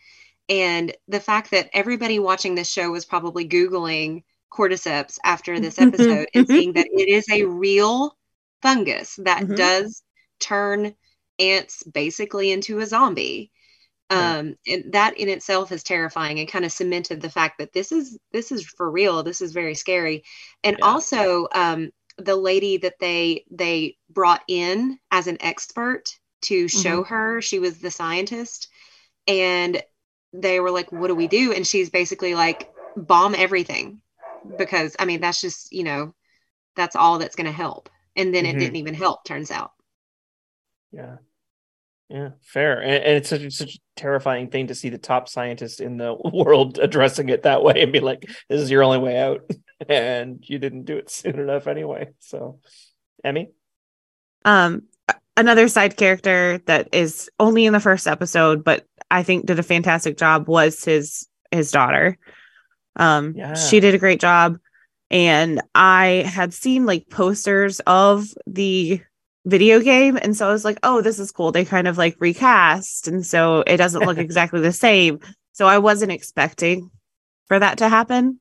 And 0.49 0.93
the 1.07 1.19
fact 1.21 1.51
that 1.51 1.69
everybody 1.73 2.19
watching 2.19 2.55
this 2.55 2.69
show 2.69 2.91
was 2.91 3.05
probably 3.05 3.47
Googling 3.47 4.23
cordyceps 4.51 5.17
after 5.23 5.59
this 5.59 5.77
episode 5.79 6.27
and 6.33 6.49
seeing 6.49 6.73
that 6.73 6.87
it 6.91 7.07
is 7.07 7.25
a 7.31 7.45
real 7.45 8.17
fungus 8.61 9.15
that 9.23 9.43
Mhm. 9.43 9.55
does 9.55 10.03
turn 10.39 10.95
ants 11.39 11.83
basically 11.83 12.51
into 12.51 12.79
a 12.79 12.85
zombie. 12.85 13.51
Um, 14.11 14.55
and 14.67 14.93
that 14.93 15.17
in 15.17 15.29
itself 15.29 15.71
is 15.71 15.83
terrifying 15.83 16.39
and 16.39 16.49
kind 16.49 16.65
of 16.65 16.73
cemented 16.73 17.21
the 17.21 17.29
fact 17.31 17.59
that 17.59 17.73
this 17.73 17.91
is 17.93 18.19
this 18.33 18.51
is 18.51 18.65
for 18.65 18.91
real. 18.91 19.23
This 19.23 19.41
is 19.41 19.53
very 19.53 19.75
scary. 19.75 20.23
And 20.63 20.77
Yeah. 20.77 20.83
also, 20.83 21.47
um, 21.55 21.91
the 22.19 22.35
lady 22.37 22.77
that 22.77 22.99
they 22.99 23.45
they 23.51 23.97
brought 24.09 24.43
in 24.49 24.99
as 25.11 25.27
an 25.27 25.37
expert 25.41 26.05
to 26.43 26.67
show 26.67 27.03
her 27.05 27.41
she 27.41 27.59
was 27.59 27.79
the 27.79 27.91
scientist 27.91 28.69
and 29.27 29.81
they 30.33 30.59
were 30.59 30.71
like 30.71 30.91
what 30.91 31.07
do 31.07 31.15
we 31.15 31.27
do 31.27 31.53
and 31.53 31.67
she's 31.67 31.89
basically 31.89 32.35
like 32.35 32.69
bomb 32.97 33.35
everything 33.35 34.01
because 34.57 34.95
I 34.99 35.05
mean 35.05 35.21
that's 35.21 35.41
just 35.41 35.71
you 35.73 35.83
know 35.83 36.13
that's 36.75 36.95
all 36.95 37.19
that's 37.19 37.35
going 37.35 37.47
to 37.47 37.51
help. 37.53 37.89
And 38.15 38.33
then 38.33 38.45
Mhm. 38.45 38.45
it 38.45 38.59
didn't 38.59 38.77
even 38.77 38.93
help. 38.95 39.23
Turns 39.25 39.51
out. 39.51 39.71
Yeah. 40.91 41.17
Yeah, 42.11 42.31
fair. 42.41 42.81
And, 42.81 43.03
and 43.03 43.17
it's 43.17 43.29
such, 43.29 43.49
such 43.53 43.75
a 43.75 43.79
terrifying 43.95 44.49
thing 44.49 44.67
to 44.67 44.75
see 44.75 44.89
the 44.89 44.97
top 44.97 45.29
scientist 45.29 45.79
in 45.79 45.95
the 45.95 46.13
world 46.33 46.77
addressing 46.77 47.29
it 47.29 47.43
that 47.43 47.63
way 47.63 47.81
and 47.81 47.93
be 47.93 48.01
like, 48.01 48.29
this 48.49 48.59
is 48.59 48.69
your 48.69 48.83
only 48.83 48.97
way 48.97 49.17
out. 49.17 49.49
and 49.89 50.43
you 50.47 50.59
didn't 50.59 50.83
do 50.83 50.97
it 50.97 51.09
soon 51.09 51.39
enough 51.39 51.67
anyway. 51.67 52.09
So, 52.19 52.59
Emmy? 53.23 53.51
Um, 54.43 54.83
another 55.37 55.69
side 55.69 55.95
character 55.95 56.59
that 56.65 56.89
is 56.91 57.29
only 57.39 57.65
in 57.65 57.71
the 57.71 57.79
first 57.79 58.07
episode, 58.07 58.63
but 58.65 58.85
I 59.09 59.23
think 59.23 59.45
did 59.45 59.59
a 59.59 59.63
fantastic 59.63 60.17
job 60.17 60.47
was 60.49 60.83
his 60.83 61.27
his 61.49 61.71
daughter. 61.71 62.17
Um, 62.97 63.33
Yeah. 63.37 63.53
she 63.53 63.79
did 63.79 63.95
a 63.95 63.99
great 63.99 64.19
job, 64.19 64.57
and 65.09 65.61
I 65.73 66.25
had 66.27 66.53
seen 66.53 66.85
like 66.85 67.07
posters 67.09 67.79
of 67.81 68.25
the 68.47 69.01
video 69.45 69.79
game, 69.79 70.17
and 70.21 70.35
so 70.35 70.47
I 70.47 70.51
was 70.51 70.65
like, 70.65 70.79
"Oh, 70.83 71.01
this 71.01 71.19
is 71.19 71.31
cool." 71.31 71.51
They 71.51 71.65
kind 71.65 71.87
of 71.87 71.97
like 71.97 72.15
recast, 72.19 73.07
and 73.07 73.25
so 73.25 73.63
it 73.65 73.77
doesn't 73.77 74.05
look 74.05 74.17
exactly 74.19 74.61
the 74.61 74.71
same. 74.71 75.19
So 75.53 75.67
I 75.67 75.79
wasn't 75.79 76.11
expecting 76.11 76.91
for 77.47 77.59
that 77.59 77.79
to 77.79 77.89
happen, 77.89 78.39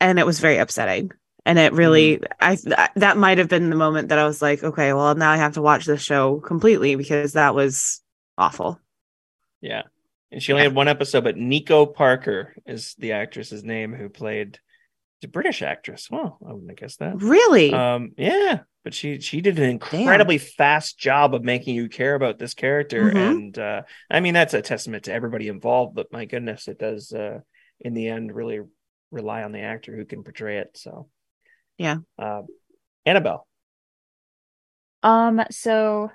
and 0.00 0.18
it 0.18 0.26
was 0.26 0.40
very 0.40 0.58
upsetting 0.58 1.12
and 1.44 1.58
it 1.58 1.72
really 1.72 2.18
mm. 2.18 2.26
i 2.38 2.54
th- 2.54 2.90
that 2.94 3.16
might 3.16 3.38
have 3.38 3.48
been 3.48 3.68
the 3.68 3.74
moment 3.74 4.10
that 4.10 4.18
i 4.18 4.24
was 4.24 4.40
like 4.40 4.62
okay 4.62 4.92
well 4.92 5.12
now 5.16 5.28
i 5.28 5.36
have 5.36 5.54
to 5.54 5.60
watch 5.62 5.86
this 5.86 6.00
show 6.00 6.38
completely 6.38 6.94
because 6.94 7.32
that 7.32 7.52
was 7.52 8.00
awful 8.38 8.78
Yeah. 9.62 9.82
And 10.30 10.42
she 10.42 10.52
only 10.52 10.64
had 10.64 10.74
one 10.74 10.88
episode, 10.88 11.24
but 11.24 11.36
Nico 11.36 11.86
Parker 11.86 12.54
is 12.66 12.94
the 12.98 13.12
actress's 13.12 13.62
name 13.62 13.94
who 13.94 14.08
played 14.08 14.58
the 15.22 15.28
British 15.28 15.62
actress. 15.62 16.08
Well, 16.10 16.38
I 16.46 16.52
wouldn't 16.52 16.70
have 16.70 16.78
guessed 16.78 16.98
that. 16.98 17.22
really 17.22 17.72
Um, 17.72 18.12
yeah, 18.18 18.60
but 18.84 18.92
she 18.92 19.20
she 19.20 19.40
did 19.40 19.58
an 19.58 19.70
incredibly 19.70 20.38
fast 20.38 20.98
job 20.98 21.34
of 21.34 21.42
making 21.44 21.74
you 21.74 21.88
care 21.88 22.14
about 22.14 22.38
this 22.38 22.54
character, 22.54 23.10
Mhm. 23.10 23.30
and 23.30 23.58
uh, 23.58 23.82
I 24.10 24.20
mean 24.20 24.34
that's 24.34 24.54
a 24.54 24.60
testament 24.62 25.04
to 25.04 25.12
everybody 25.12 25.48
involved. 25.48 25.94
But 25.94 26.12
my 26.12 26.26
goodness, 26.26 26.68
it 26.68 26.78
does 26.78 27.12
uh, 27.12 27.40
in 27.80 27.94
the 27.94 28.08
end 28.08 28.34
really 28.34 28.60
rely 29.10 29.42
on 29.42 29.52
the 29.52 29.60
actor 29.60 29.96
who 29.96 30.04
can 30.04 30.22
portray 30.24 30.58
it. 30.58 30.76
So, 30.76 31.08
Yeah. 31.78 31.98
uh, 32.18 32.42
Annabelle. 33.06 33.46
Um, 35.02 35.42
so 35.50 36.10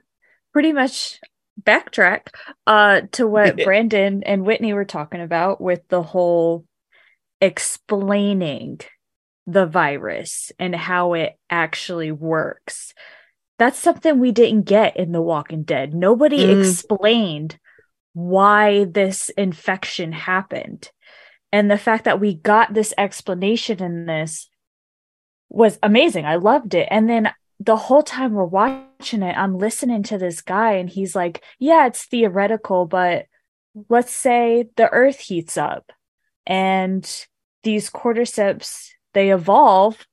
pretty 0.54 0.74
much 0.74 1.20
backtrack 1.62 2.28
uh 2.68 3.02
to 3.12 3.28
what 3.28 3.58
Brandon 3.64 4.24
and 4.24 4.46
Whitney 4.46 4.74
were 4.74 4.86
talking 4.86 5.22
about 5.22 5.60
with 5.60 5.82
the 5.90 6.04
whole 6.04 6.66
explaining 7.42 8.80
the 9.48 9.66
virus 9.66 10.52
and 10.60 10.76
how 10.76 11.14
it 11.14 11.40
actually 11.50 12.12
works. 12.12 12.94
That's 13.58 13.80
something 13.80 14.20
we 14.20 14.32
didn't 14.32 14.64
get 14.64 14.98
in 14.98 15.14
The 15.14 15.22
Walking 15.22 15.64
Dead. 15.64 15.96
Nobody 15.96 16.46
Mm. 16.46 16.52
explained 16.62 17.58
why 18.14 18.84
this 18.84 19.30
infection 19.30 20.12
happened. 20.12 20.92
And 21.52 21.72
the 21.72 21.78
fact 21.78 22.04
that 22.04 22.20
we 22.20 22.36
got 22.36 22.74
this 22.74 22.94
explanation 22.98 23.82
in 23.82 24.06
this 24.06 24.50
was 25.50 25.80
amazing. 25.82 26.26
I 26.26 26.36
loved 26.36 26.74
it. 26.74 26.88
And 26.92 27.10
then 27.10 27.32
the 27.60 27.78
whole 27.78 28.04
time 28.04 28.34
we're 28.34 28.44
watching 28.44 29.24
it, 29.24 29.36
I'm 29.38 29.58
listening 29.58 30.04
to 30.04 30.18
this 30.18 30.42
guy, 30.42 30.74
and 30.74 30.90
he's 30.90 31.16
like, 31.16 31.42
Yeah, 31.58 31.88
it's 31.88 32.06
theoretical, 32.06 32.86
but 32.86 33.26
let's 33.90 34.14
say 34.14 34.70
the 34.76 34.90
earth 34.92 35.20
heats 35.20 35.58
up 35.58 35.92
and 36.46 37.26
these 37.64 37.90
cordyceps 37.90 38.90
they 39.18 39.32
evolve 39.32 40.06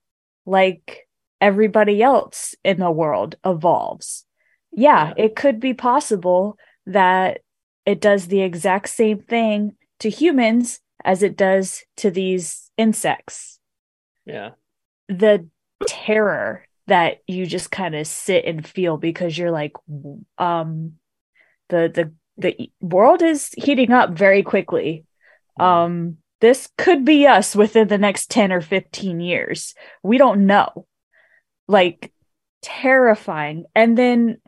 like 0.47 1.06
everybody 1.39 2.02
else 2.02 2.55
in 2.64 2.81
the 2.81 2.90
world 2.90 3.35
evolves. 3.44 4.24
Yeah, 4.72 5.12
it 5.18 5.36
could 5.36 5.60
be 5.60 5.74
possible 5.74 6.56
that 6.86 7.43
it 7.85 8.01
does 8.01 8.28
the 8.28 8.40
exact 8.40 8.89
same 8.89 9.18
thing 9.18 9.76
to 10.01 10.09
humans 10.09 10.81
as 11.05 11.22
it 11.22 11.36
does 11.36 11.85
to 11.98 12.10
these 12.10 12.70
insects. 12.78 13.59
Yeah, 14.24 14.52
the 15.09 15.47
terror 15.86 16.64
that 16.86 17.18
you 17.26 17.44
just 17.44 17.70
kind 17.70 17.94
of 17.94 18.06
sit 18.06 18.47
and 18.47 18.66
feel 18.66 18.97
because 18.97 19.36
you're 19.36 19.51
like 19.51 19.74
um 20.39 20.94
the 21.68 21.93
the 21.94 22.12
the 22.39 22.70
world 22.81 23.20
is 23.20 23.51
heating 23.55 23.93
up 23.93 24.12
very 24.16 24.43
quickly. 24.43 25.05
Um 25.60 26.16
this 26.40 26.69
could 26.77 27.05
be 27.05 27.27
us 27.27 27.55
within 27.55 27.89
the 27.89 27.98
next 27.98 28.31
10 28.31 28.52
or 28.52 28.61
15 28.61 29.20
years. 29.20 29.74
We 30.02 30.19
don't 30.19 30.47
know. 30.47 30.86
Like 31.69 32.12
terrifying. 32.62 33.65
And 33.74 33.97
then 33.97 34.40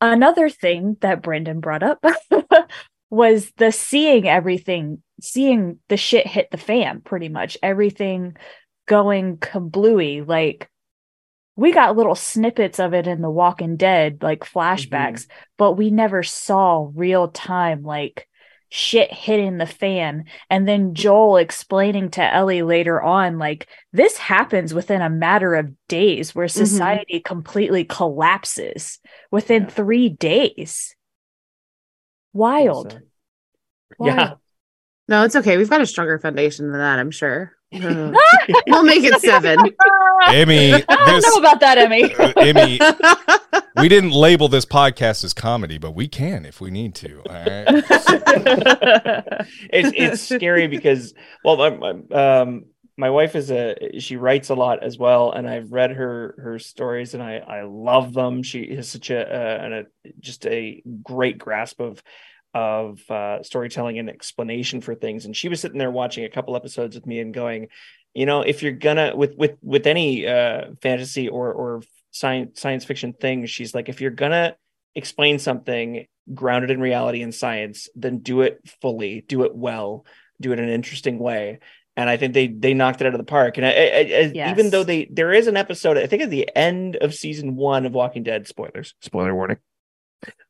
another 0.00 0.48
thing 0.48 0.96
that 1.00 1.22
Brendan 1.22 1.60
brought 1.60 1.82
up 1.82 2.04
was 3.10 3.52
the 3.56 3.72
seeing 3.72 4.28
everything 4.28 5.02
seeing 5.20 5.78
the 5.88 5.96
shit 5.96 6.26
hit 6.26 6.50
the 6.50 6.58
fan 6.58 7.00
pretty 7.00 7.28
much. 7.28 7.56
Everything 7.62 8.36
going 8.86 9.38
kablooey. 9.38 10.26
Like 10.26 10.68
we 11.56 11.72
got 11.72 11.96
little 11.96 12.14
snippets 12.14 12.80
of 12.80 12.94
it 12.94 13.06
in 13.06 13.20
The 13.20 13.30
Walking 13.30 13.76
Dead, 13.76 14.22
like 14.22 14.40
mm-hmm. 14.40 14.58
flashbacks, 14.58 15.26
but 15.56 15.72
we 15.72 15.90
never 15.90 16.22
saw 16.22 16.90
real 16.94 17.28
time 17.28 17.82
like 17.82 18.28
shit 18.74 19.12
hitting 19.12 19.56
the 19.56 19.66
fan. 19.66 20.24
And 20.50 20.66
then 20.66 20.86
mm-hmm. 20.86 20.94
Joel 20.94 21.36
explaining 21.36 22.10
to 22.10 22.34
Ellie 22.34 22.62
later 22.62 23.00
on, 23.00 23.38
like 23.38 23.68
this 23.92 24.16
happens 24.16 24.74
within 24.74 25.00
a 25.00 25.08
matter 25.08 25.54
of 25.54 25.72
days 25.86 26.34
where 26.34 26.48
mm-hmm. 26.48 26.64
society 26.64 27.20
completely 27.20 27.84
collapses 27.84 28.98
within 29.30 29.62
Yeah. 29.62 29.68
three 29.68 30.08
days. 30.08 30.96
Wild. 32.32 33.00
Wild. 33.96 34.16
yeah. 34.18 34.34
no 35.06 35.22
it's 35.22 35.36
okay 35.36 35.56
we've 35.56 35.70
got 35.70 35.80
a 35.80 35.86
stronger 35.86 36.18
foundation 36.18 36.68
than 36.68 36.80
that 36.80 36.98
i'm 36.98 37.12
sure 37.12 37.52
Uh, 37.74 38.12
we'll 38.68 38.84
make 38.84 39.02
it 39.02 39.20
seven 39.20 39.58
Emmy, 40.28 40.72
I 40.72 40.80
don't 40.80 41.22
know 41.22 41.40
about 41.40 41.60
that, 41.60 41.78
Emmy. 41.78 42.14
uh, 42.18 42.32
Emmy, 42.36 42.78
we 43.76 43.88
didn't 43.88 44.12
label 44.12 44.48
this 44.48 44.64
podcast 44.64 45.24
as 45.24 45.34
comedy, 45.34 45.78
but 45.78 45.92
we 45.92 46.08
can 46.08 46.46
if 46.46 46.60
we 46.60 46.70
need 46.70 46.94
to. 46.96 47.20
All 47.28 47.34
right. 47.34 47.84
it's 49.70 49.92
it's 49.94 50.22
scary 50.22 50.66
because 50.66 51.14
well 51.44 51.56
my, 51.56 51.70
my, 51.70 52.40
um 52.40 52.66
my 52.96 53.10
wife 53.10 53.34
is 53.34 53.50
a 53.50 53.98
she 53.98 54.16
writes 54.16 54.50
a 54.50 54.54
lot 54.54 54.82
as 54.82 54.96
well 54.98 55.32
and 55.32 55.48
i've 55.48 55.72
read 55.72 55.90
her 55.90 56.34
her 56.38 56.58
stories 56.58 57.14
and 57.14 57.22
i 57.22 57.36
i 57.38 57.62
love 57.62 58.14
them 58.14 58.42
she 58.42 58.74
has 58.74 58.88
such 58.88 59.10
a 59.10 59.20
uh, 59.20 59.64
and 59.64 59.74
a 59.74 59.84
just 60.20 60.46
a 60.46 60.82
great 61.02 61.38
grasp 61.38 61.80
of 61.80 62.02
of 62.54 63.00
uh, 63.10 63.42
storytelling 63.42 63.98
and 63.98 64.08
explanation 64.08 64.80
for 64.80 64.94
things 64.94 65.24
and 65.24 65.36
she 65.36 65.48
was 65.48 65.60
sitting 65.60 65.78
there 65.78 65.90
watching 65.90 66.24
a 66.24 66.30
couple 66.30 66.54
episodes 66.56 66.94
with 66.94 67.04
me 67.06 67.18
and 67.18 67.34
going 67.34 67.66
you 68.14 68.26
know 68.26 68.42
if 68.42 68.62
you're 68.62 68.72
gonna 68.72 69.14
with 69.16 69.34
with 69.36 69.56
with 69.60 69.86
any 69.86 70.26
uh 70.26 70.66
fantasy 70.80 71.28
or 71.28 71.52
or 71.52 71.82
science 72.12 72.60
science 72.60 72.84
fiction 72.84 73.12
thing 73.12 73.44
she's 73.46 73.74
like 73.74 73.88
if 73.88 74.00
you're 74.00 74.12
gonna 74.12 74.54
explain 74.94 75.38
something 75.38 76.06
grounded 76.32 76.70
in 76.70 76.80
reality 76.80 77.22
and 77.22 77.34
science, 77.34 77.88
then 77.94 78.18
do 78.18 78.42
it 78.42 78.60
fully, 78.80 79.24
do 79.28 79.44
it 79.44 79.54
well, 79.54 80.06
do 80.40 80.52
it 80.52 80.58
in 80.58 80.64
an 80.64 80.70
interesting 80.70 81.18
way. 81.18 81.58
And 81.96 82.08
I 82.10 82.16
think 82.16 82.34
they 82.34 82.48
they 82.48 82.74
knocked 82.74 83.00
it 83.00 83.06
out 83.06 83.14
of 83.14 83.18
the 83.18 83.24
park. 83.24 83.56
And 83.56 83.66
I, 83.66 83.70
I, 83.70 83.72
I, 83.72 84.32
Yes. 84.34 84.50
even 84.50 84.70
though 84.70 84.82
they 84.84 85.06
there 85.06 85.32
is 85.32 85.46
an 85.46 85.56
episode, 85.56 85.96
I 85.96 86.06
think 86.06 86.22
at 86.22 86.30
the 86.30 86.48
end 86.56 86.96
of 86.96 87.14
season 87.14 87.54
one 87.56 87.86
of 87.86 87.92
Walking 87.92 88.22
Dead, 88.24 88.48
spoilers, 88.48 88.94
spoiler 89.00 89.34
warning. 89.34 89.58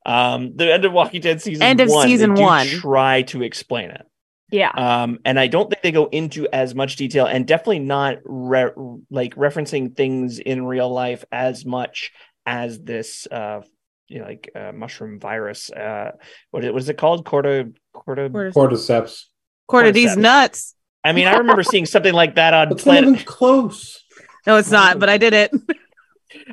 Um, 0.06 0.52
the 0.56 0.72
end 0.72 0.84
of 0.84 0.92
Walking 0.92 1.20
Dead 1.20 1.40
season 1.40 1.62
End 1.62 1.80
of 1.80 1.88
one, 1.88 2.06
they 2.06 2.12
season 2.12 2.34
do 2.34 2.42
one. 2.42 2.66
try 2.66 3.22
to 3.22 3.42
explain 3.42 3.90
it. 3.90 4.02
yeah. 4.51 4.70
Um, 4.70 5.18
and 5.24 5.40
I 5.40 5.46
don't 5.46 5.70
think 5.70 5.82
they 5.82 5.92
go 5.92 6.06
into 6.06 6.46
as 6.52 6.74
much 6.74 6.96
detail, 6.96 7.26
and 7.26 7.46
definitely 7.46 7.78
not 7.80 8.18
re- 8.24 8.70
like 9.10 9.34
referencing 9.36 9.96
things 9.96 10.38
in 10.38 10.66
real 10.66 10.90
life 10.92 11.24
as 11.32 11.64
much 11.64 12.12
as 12.46 12.78
this, 12.80 13.26
uh, 13.30 13.62
you 14.09 14.18
know, 14.20 14.26
like 14.26 14.51
uh, 14.55 14.72
mushroom 14.72 15.18
virus. 15.18 15.70
Uh, 15.70 16.12
what, 16.51 16.64
it- 16.64 16.72
what 16.74 16.82
is 16.82 16.88
it 16.90 16.98
called? 16.98 17.24
Corda, 17.24 17.70
corda. 17.94 18.28
Cordyceps. 18.28 19.24
quarter 19.66 19.90
these 19.92 20.10
Cordyceps. 20.14 20.18
nuts 20.18 20.74
I 21.06 21.12
mean, 21.12 21.26
I 21.26 21.36
remember 21.36 21.62
seeing 21.62 21.86
something 21.86 22.12
like 22.14 22.34
that 22.36 22.52
on 22.55 22.68
That's 22.70 22.84
not 22.86 22.96
even 22.98 23.10
Planet. 23.14 23.26
close. 23.26 24.02
no 24.46 24.56
it's 24.56 24.70
not 24.70 24.98
but 24.98 25.09
i 25.09 25.16
did 25.16 25.32
it 25.32 25.51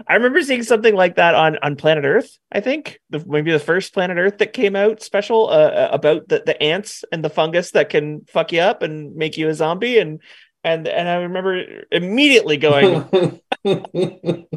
I 0.07 0.15
remember 0.15 0.41
seeing 0.41 0.63
something 0.63 0.95
like 0.95 1.15
that 1.15 1.35
on 1.35 1.57
on 1.61 1.75
Planet 1.75 2.05
Earth. 2.05 2.37
I 2.51 2.59
think 2.59 2.99
the, 3.09 3.23
maybe 3.27 3.51
the 3.51 3.59
first 3.59 3.93
Planet 3.93 4.17
Earth 4.17 4.37
that 4.39 4.53
came 4.53 4.75
out 4.75 5.01
special 5.01 5.49
uh, 5.49 5.53
uh, 5.53 5.89
about 5.91 6.27
the 6.27 6.43
the 6.45 6.61
ants 6.61 7.03
and 7.11 7.23
the 7.23 7.29
fungus 7.29 7.71
that 7.71 7.89
can 7.89 8.21
fuck 8.25 8.51
you 8.51 8.61
up 8.61 8.81
and 8.83 9.15
make 9.15 9.37
you 9.37 9.49
a 9.49 9.53
zombie. 9.53 9.99
And 9.99 10.21
and 10.63 10.87
and 10.87 11.09
I 11.09 11.15
remember 11.15 11.83
immediately 11.91 12.57
going, 12.57 13.39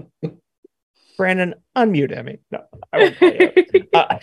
Brandon, 1.16 1.54
unmute 1.76 2.16
Emmy. 2.16 2.38
No, 2.50 2.64
I 2.92 2.98
won't 2.98 3.18
call 3.18 3.30
you. 3.38 3.52
Uh, 3.92 4.18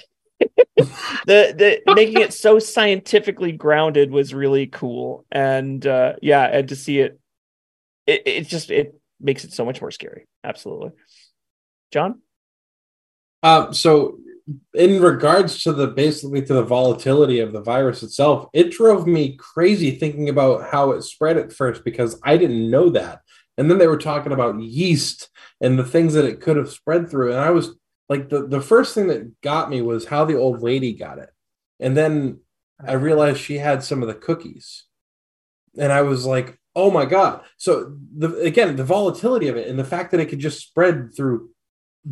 the 1.25 1.81
the 1.85 1.93
making 1.93 2.21
it 2.21 2.33
so 2.33 2.59
scientifically 2.59 3.51
grounded 3.51 4.11
was 4.11 4.33
really 4.33 4.67
cool, 4.67 5.25
and 5.31 5.85
uh, 5.85 6.13
yeah, 6.21 6.43
and 6.43 6.69
to 6.69 6.75
see 6.75 6.99
it, 6.99 7.19
it 8.07 8.23
it 8.25 8.47
just 8.47 8.71
it 8.71 8.95
makes 9.19 9.43
it 9.43 9.53
so 9.53 9.65
much 9.65 9.81
more 9.81 9.91
scary. 9.91 10.25
Absolutely, 10.43 10.91
John. 11.91 12.21
Uh, 13.43 13.71
so, 13.71 14.19
in 14.73 15.01
regards 15.01 15.63
to 15.63 15.73
the 15.73 15.87
basically 15.87 16.41
to 16.43 16.53
the 16.53 16.63
volatility 16.63 17.39
of 17.39 17.53
the 17.53 17.61
virus 17.61 18.03
itself, 18.03 18.49
it 18.53 18.71
drove 18.71 19.07
me 19.07 19.37
crazy 19.37 19.91
thinking 19.91 20.29
about 20.29 20.69
how 20.69 20.91
it 20.91 21.01
spread 21.03 21.37
at 21.37 21.53
first 21.53 21.83
because 21.83 22.19
I 22.23 22.37
didn't 22.37 22.69
know 22.69 22.89
that. 22.89 23.21
And 23.57 23.69
then 23.69 23.77
they 23.77 23.87
were 23.87 23.97
talking 23.97 24.31
about 24.31 24.61
yeast 24.61 25.29
and 25.59 25.77
the 25.77 25.85
things 25.85 26.13
that 26.13 26.25
it 26.25 26.41
could 26.41 26.57
have 26.57 26.71
spread 26.71 27.09
through. 27.09 27.31
And 27.31 27.39
I 27.39 27.51
was 27.51 27.75
like, 28.09 28.29
the, 28.29 28.47
the 28.47 28.61
first 28.61 28.95
thing 28.95 29.07
that 29.07 29.39
got 29.41 29.69
me 29.69 29.81
was 29.81 30.05
how 30.05 30.25
the 30.25 30.37
old 30.37 30.61
lady 30.61 30.93
got 30.93 31.19
it. 31.19 31.29
And 31.79 31.95
then 31.95 32.39
I 32.85 32.93
realized 32.93 33.39
she 33.39 33.57
had 33.57 33.83
some 33.83 34.01
of 34.01 34.07
the 34.07 34.15
cookies. 34.15 34.85
And 35.77 35.91
I 35.91 36.01
was 36.01 36.25
like, 36.25 36.59
oh 36.75 36.89
my 36.91 37.05
God. 37.05 37.41
So, 37.57 37.95
the, 38.17 38.37
again, 38.41 38.75
the 38.75 38.83
volatility 38.83 39.47
of 39.47 39.57
it 39.57 39.67
and 39.67 39.77
the 39.77 39.83
fact 39.83 40.11
that 40.11 40.19
it 40.19 40.27
could 40.27 40.39
just 40.39 40.59
spread 40.61 41.15
through 41.15 41.49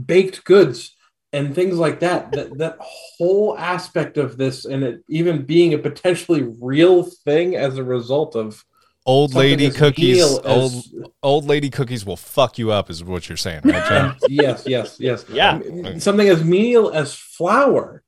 baked 0.06 0.44
goods 0.44 0.95
and 1.34 1.53
things 1.53 1.77
like 1.77 1.99
that 1.99 2.31
that 2.31 2.57
that 2.57 2.77
whole 2.80 3.56
aspect 3.57 4.18
of 4.18 4.36
this 4.38 4.65
and 4.65 4.84
it 4.84 5.03
even 5.10 5.44
being 5.45 5.73
a 5.73 5.77
potentially 5.77 6.48
real 6.60 7.03
thing 7.03 7.56
as 7.56 7.77
a 7.77 7.84
result 7.84 8.36
of 8.36 8.64
Old 9.06 9.34
lady 9.34 9.72
cookies. 9.72 10.18
real 10.18 10.41
Old 10.45 10.73
as- 10.73 10.94
old 11.23 11.45
lady 11.45 11.69
cookies 11.69 12.06
will 12.06 12.18
fuck 12.18 12.57
you 12.60 12.72
up, 12.72 12.90
is 12.91 13.03
what 13.03 13.27
you're 13.30 13.38
saying, 13.38 13.61
right, 13.64 13.88
John? 13.90 14.15
yes 14.27 14.64
yes 14.68 14.98
yes 14.99 15.26
Yeah. 15.31 15.60
something 15.99 16.27
as 16.30 16.44
menial 16.44 16.91
as 16.91 17.15
flour 17.15 18.03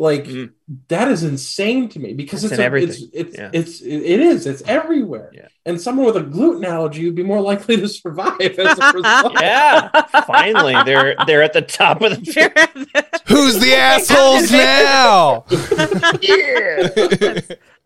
like 0.00 0.24
Mhm. 0.24 0.50
that 0.88 1.08
is 1.08 1.22
insane 1.22 1.88
to 1.90 1.98
me 1.98 2.14
because 2.14 2.42
It's 2.42 2.52
it's 2.52 2.58
in 2.58 2.62
a, 2.62 2.66
everything. 2.66 3.10
it's 3.12 3.28
it's, 3.30 3.38
Yeah. 3.38 3.50
it's 3.52 3.80
it 3.82 4.20
is 4.20 4.46
it's 4.46 4.62
everywhere 4.66 5.30
Yeah. 5.34 5.48
and 5.66 5.78
someone 5.80 6.06
with 6.06 6.16
a 6.16 6.22
gluten 6.22 6.64
allergy 6.64 7.04
would 7.04 7.14
be 7.14 7.22
more 7.22 7.40
likely 7.42 7.76
to 7.76 7.86
survive 7.88 8.40
as 8.40 8.78
a 8.78 8.92
result 8.94 9.32
Yeah, 9.40 9.90
finally, 10.26 10.74
they're 10.86 11.14
they're 11.26 11.42
at 11.42 11.52
the 11.52 11.62
top 11.62 12.00
of 12.02 12.10
the. 12.12 12.32
Pyramid. 12.32 12.88
Who's 13.26 13.58
the 13.60 13.74
assholes 13.90 14.50
now? 14.50 15.44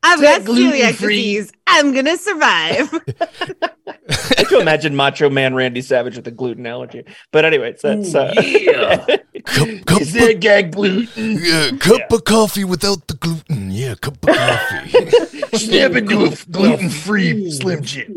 I've 0.07 0.21
That 0.21 0.45
got 0.45 0.55
celiac 0.55 0.71
gluten-free- 0.99 1.17
disease. 1.17 1.53
I'm 1.67 1.93
gonna 1.95 2.17
survive. 2.19 2.93
I 4.39 4.45
can 4.45 4.61
imagine 4.61 4.95
Macho 4.95 5.31
Man 5.31 5.55
Randy 5.55 5.81
Savage 5.81 6.17
with 6.17 6.27
a 6.27 6.31
gluten 6.31 6.67
allergy. 6.67 7.05
But 7.33 7.45
anyways, 7.47 7.81
that's 7.81 8.15
uh, 8.15 8.33
yeah. 8.43 8.99
cup, 9.47 9.69
cup, 9.87 10.01
is 10.03 10.13
there 10.13 10.35
gag 10.35 10.73
gluten? 10.73 11.39
yeah, 11.43 11.71
cup 11.79 12.13
of 12.13 12.25
coffee 12.25 12.65
without 12.65 13.07
the 13.09 13.15
gluten. 13.15 13.71
Yeah, 13.71 13.95
cup 13.95 14.17
of 14.29 14.37
coffee. 14.37 15.57
Snap 15.57 15.93
into 15.93 16.25
a 16.25 16.31
gluten 16.51 16.91
free 16.91 17.51
Slim 17.51 17.83
Jim. 17.83 18.15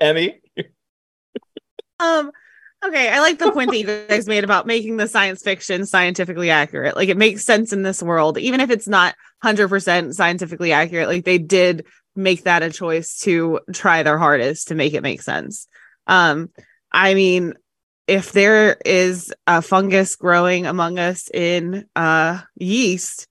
Emmy, 0.00 0.40
Um, 2.00 2.30
okay, 2.84 3.08
I 3.08 3.20
like 3.20 3.38
the 3.38 3.52
point 3.52 3.70
that 3.70 3.78
you 3.78 4.06
guys 4.08 4.26
made 4.26 4.44
about 4.44 4.66
making 4.66 4.96
the 4.96 5.08
science 5.08 5.42
fiction 5.42 5.86
scientifically 5.86 6.50
accurate. 6.50 6.96
Like 6.96 7.08
it 7.08 7.16
makes 7.16 7.44
sense 7.44 7.72
in 7.72 7.82
this 7.82 8.02
world, 8.02 8.38
even 8.38 8.60
if 8.60 8.70
it's 8.70 8.88
not 8.88 9.14
hundred 9.42 9.68
percent 9.68 10.14
scientifically 10.14 10.72
accurate. 10.72 11.08
Like 11.08 11.24
they 11.24 11.38
did 11.38 11.86
make 12.14 12.44
that 12.44 12.62
a 12.62 12.70
choice 12.70 13.20
to 13.20 13.60
try 13.72 14.02
their 14.02 14.18
hardest 14.18 14.68
to 14.68 14.74
make 14.74 14.94
it 14.94 15.02
make 15.02 15.22
sense. 15.22 15.66
Um, 16.06 16.50
I 16.90 17.14
mean, 17.14 17.54
if 18.06 18.32
there 18.32 18.76
is 18.84 19.32
a 19.46 19.60
fungus 19.60 20.16
growing 20.16 20.66
among 20.66 20.98
us 20.98 21.28
in 21.32 21.86
uh 21.94 22.40
yeast, 22.56 23.26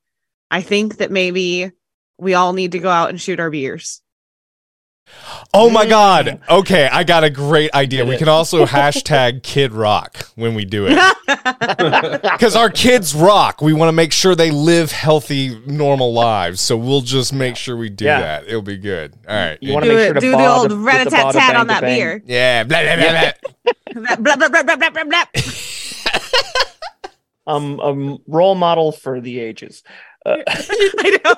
I 0.51 0.61
think 0.61 0.97
that 0.97 1.11
maybe 1.11 1.71
we 2.17 2.33
all 2.33 2.53
need 2.53 2.73
to 2.73 2.79
go 2.79 2.89
out 2.89 3.09
and 3.09 3.19
shoot 3.19 3.39
our 3.39 3.49
beers. 3.49 4.01
Oh 5.53 5.69
my 5.69 5.85
god. 5.85 6.41
Okay, 6.49 6.87
I 6.91 7.03
got 7.03 7.23
a 7.23 7.29
great 7.29 7.73
idea. 7.73 8.05
We 8.05 8.17
can 8.17 8.27
also 8.29 8.65
hashtag 8.65 9.43
Kid 9.43 9.71
Rock 9.73 10.27
when 10.35 10.53
we 10.55 10.65
do 10.65 10.87
it. 10.89 10.97
Because 12.37 12.55
our 12.55 12.69
kids 12.69 13.13
rock. 13.15 13.61
We 13.61 13.73
want 13.73 13.89
to 13.89 13.93
make 13.93 14.11
sure 14.13 14.35
they 14.35 14.51
live 14.51 14.91
healthy, 14.91 15.59
normal 15.65 16.13
lives. 16.13 16.61
So 16.61 16.77
we'll 16.77 17.01
just 17.01 17.33
make 17.33 17.55
sure 17.57 17.75
we 17.75 17.89
do 17.89 18.05
Yeah. 18.05 18.21
that. 18.21 18.47
It'll 18.47 18.61
be 18.61 18.77
good. 18.77 19.13
All 19.27 19.35
right. 19.35 19.57
You 19.61 19.73
wanna 19.73 19.87
do 19.87 19.93
make 19.95 20.01
it, 20.01 20.05
sure 20.05 20.13
to 20.13 20.19
do 20.19 20.31
the 20.31 20.47
old 20.47 20.69
the- 20.71 20.75
with 20.77 20.85
rat-a-tat-tat 20.85 21.23
ball 21.23 21.31
to 21.33 21.37
bang 21.37 21.55
on 21.55 21.67
that 21.67 21.81
beer. 21.81 22.21
yeah. 22.25 22.63
Blah, 22.67 22.81
blah, 22.83 22.95
blah, 22.95 24.15
blah. 24.15 24.15
blah, 24.15 24.35
blah, 24.35 24.63
blah, 24.63 24.63
blah, 24.63 24.75
blah, 24.75 25.03
blah, 25.03 25.03
blah. 25.03 25.43
um, 27.47 27.79
um, 27.79 28.17
role 28.27 28.55
model 28.55 28.91
for 28.91 29.19
the 29.21 29.39
ages. 29.39 29.83
Uh, 30.25 30.37
I 30.47 31.19
know. 31.25 31.35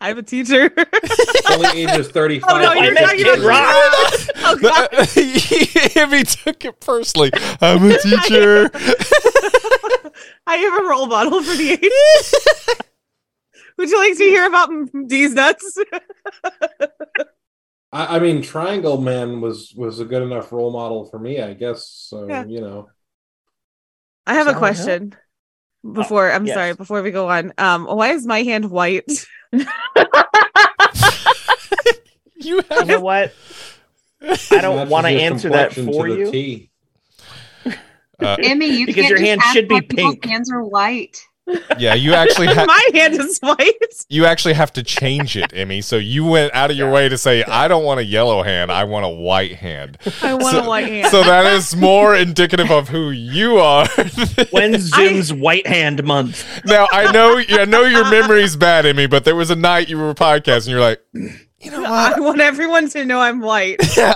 I'm 0.00 0.18
a 0.18 0.22
teacher. 0.22 0.70
only 1.50 1.82
ages 1.82 2.08
35 2.08 2.50
Oh, 2.50 2.58
no, 2.58 2.70
I 2.70 2.74
you're 2.84 2.94
meant 2.94 3.06
talking 3.06 3.24
Kid 3.24 3.38
about- 3.38 3.46
Rock. 3.46 4.28
oh 4.38 4.58
god. 4.60 4.88
if 4.92 6.12
he 6.12 6.24
took 6.24 6.64
it 6.64 6.80
personally, 6.80 7.30
I'm 7.60 7.90
a 7.90 7.98
teacher. 8.02 8.70
I 10.46 10.56
have 10.56 10.84
a 10.84 10.88
role 10.88 11.06
model 11.06 11.42
for 11.42 11.56
the 11.56 11.72
age. 11.72 12.84
Would 13.78 13.90
you 13.90 13.98
like 13.98 14.16
to 14.18 14.24
hear 14.24 14.46
about 14.46 14.68
m- 14.70 15.06
D's 15.08 15.34
nuts? 15.34 15.78
I, 17.92 18.16
I 18.16 18.18
mean, 18.18 18.42
Triangle 18.42 19.00
Man 19.00 19.40
was 19.40 19.72
was 19.76 20.00
a 20.00 20.04
good 20.04 20.22
enough 20.22 20.52
role 20.52 20.70
model 20.72 21.04
for 21.06 21.18
me, 21.18 21.40
I 21.40 21.54
guess. 21.54 21.86
So 22.08 22.28
Yeah. 22.28 22.44
you 22.44 22.60
know, 22.60 22.88
I 24.26 24.34
have 24.34 24.46
a 24.48 24.54
question. 24.54 25.14
Before 25.92 26.30
I'm 26.32 26.46
yes. 26.46 26.54
sorry, 26.54 26.72
before 26.74 27.02
we 27.02 27.10
go 27.10 27.28
on. 27.28 27.52
Um, 27.58 27.84
why 27.84 28.12
is 28.12 28.26
my 28.26 28.42
hand 28.42 28.70
white? 28.70 29.04
You 32.36 32.60
You 32.70 32.84
know 32.84 33.00
what? 33.00 33.32
I 34.22 34.60
don't 34.60 34.76
matches 34.76 34.90
want 34.90 35.06
to 35.06 35.12
answer 35.12 35.50
that 35.50 35.72
for 35.72 36.08
you. 36.08 36.68
Uh, 38.20 38.36
Emmy, 38.42 38.66
you 38.66 38.86
Because 38.86 39.02
can't 39.02 39.08
your 39.08 39.18
just 39.18 39.28
hand 39.28 39.40
ask 39.42 39.52
should 39.54 39.68
be 39.68 39.74
why 39.76 39.80
pink. 39.80 40.24
Hands 40.24 40.52
are 40.52 40.62
white. 40.62 41.26
Yeah, 41.78 41.94
you 41.94 42.14
actually 42.14 42.46
have 42.54 42.66
my 42.66 42.88
hand 42.94 43.14
is 43.14 43.38
white. 43.40 44.04
you 44.08 44.24
actually 44.24 44.54
have 44.54 44.72
to 44.72 44.82
change 44.82 45.36
it, 45.36 45.52
Emmy. 45.54 45.80
So 45.82 45.96
you 45.96 46.24
went 46.24 46.54
out 46.54 46.70
of 46.70 46.76
your 46.76 46.90
way 46.90 47.08
to 47.08 47.18
say, 47.18 47.44
I 47.44 47.68
don't 47.68 47.84
want 47.84 48.00
a 48.00 48.04
yellow 48.04 48.42
hand, 48.42 48.72
I 48.72 48.84
want 48.84 49.04
a 49.04 49.08
white 49.10 49.56
hand. 49.56 49.98
I 50.22 50.34
want 50.34 50.56
So- 50.56 50.64
a 50.64 50.68
white 50.68 50.86
hand. 50.88 51.08
So 51.10 51.22
that 51.22 51.46
is 51.52 51.76
more 51.76 52.14
indicative 52.14 52.70
of 52.70 52.88
who 52.88 53.10
you 53.10 53.58
are. 53.58 53.86
When's 54.50 54.82
Zoom's 54.94 55.32
White 55.32 55.66
Hand 55.66 56.02
Month? 56.04 56.64
now 56.64 56.86
I 56.90 57.12
know 57.12 57.38
I 57.48 57.64
know 57.66 57.82
your 57.82 58.08
memory's 58.10 58.56
bad, 58.56 58.86
Emmy, 58.86 59.06
but 59.06 59.24
there 59.24 59.36
was 59.36 59.50
a 59.50 59.56
night 59.56 59.88
you 59.88 59.98
were 59.98 60.14
podcasting, 60.14 60.68
you're 60.70 60.80
like, 60.80 61.02
you 61.12 61.70
know 61.70 61.84
I 61.84 62.18
want 62.20 62.40
everyone 62.40 62.88
to 62.90 63.04
know 63.04 63.20
I'm 63.20 63.40
white. 63.40 63.80
Yeah. 63.96 64.14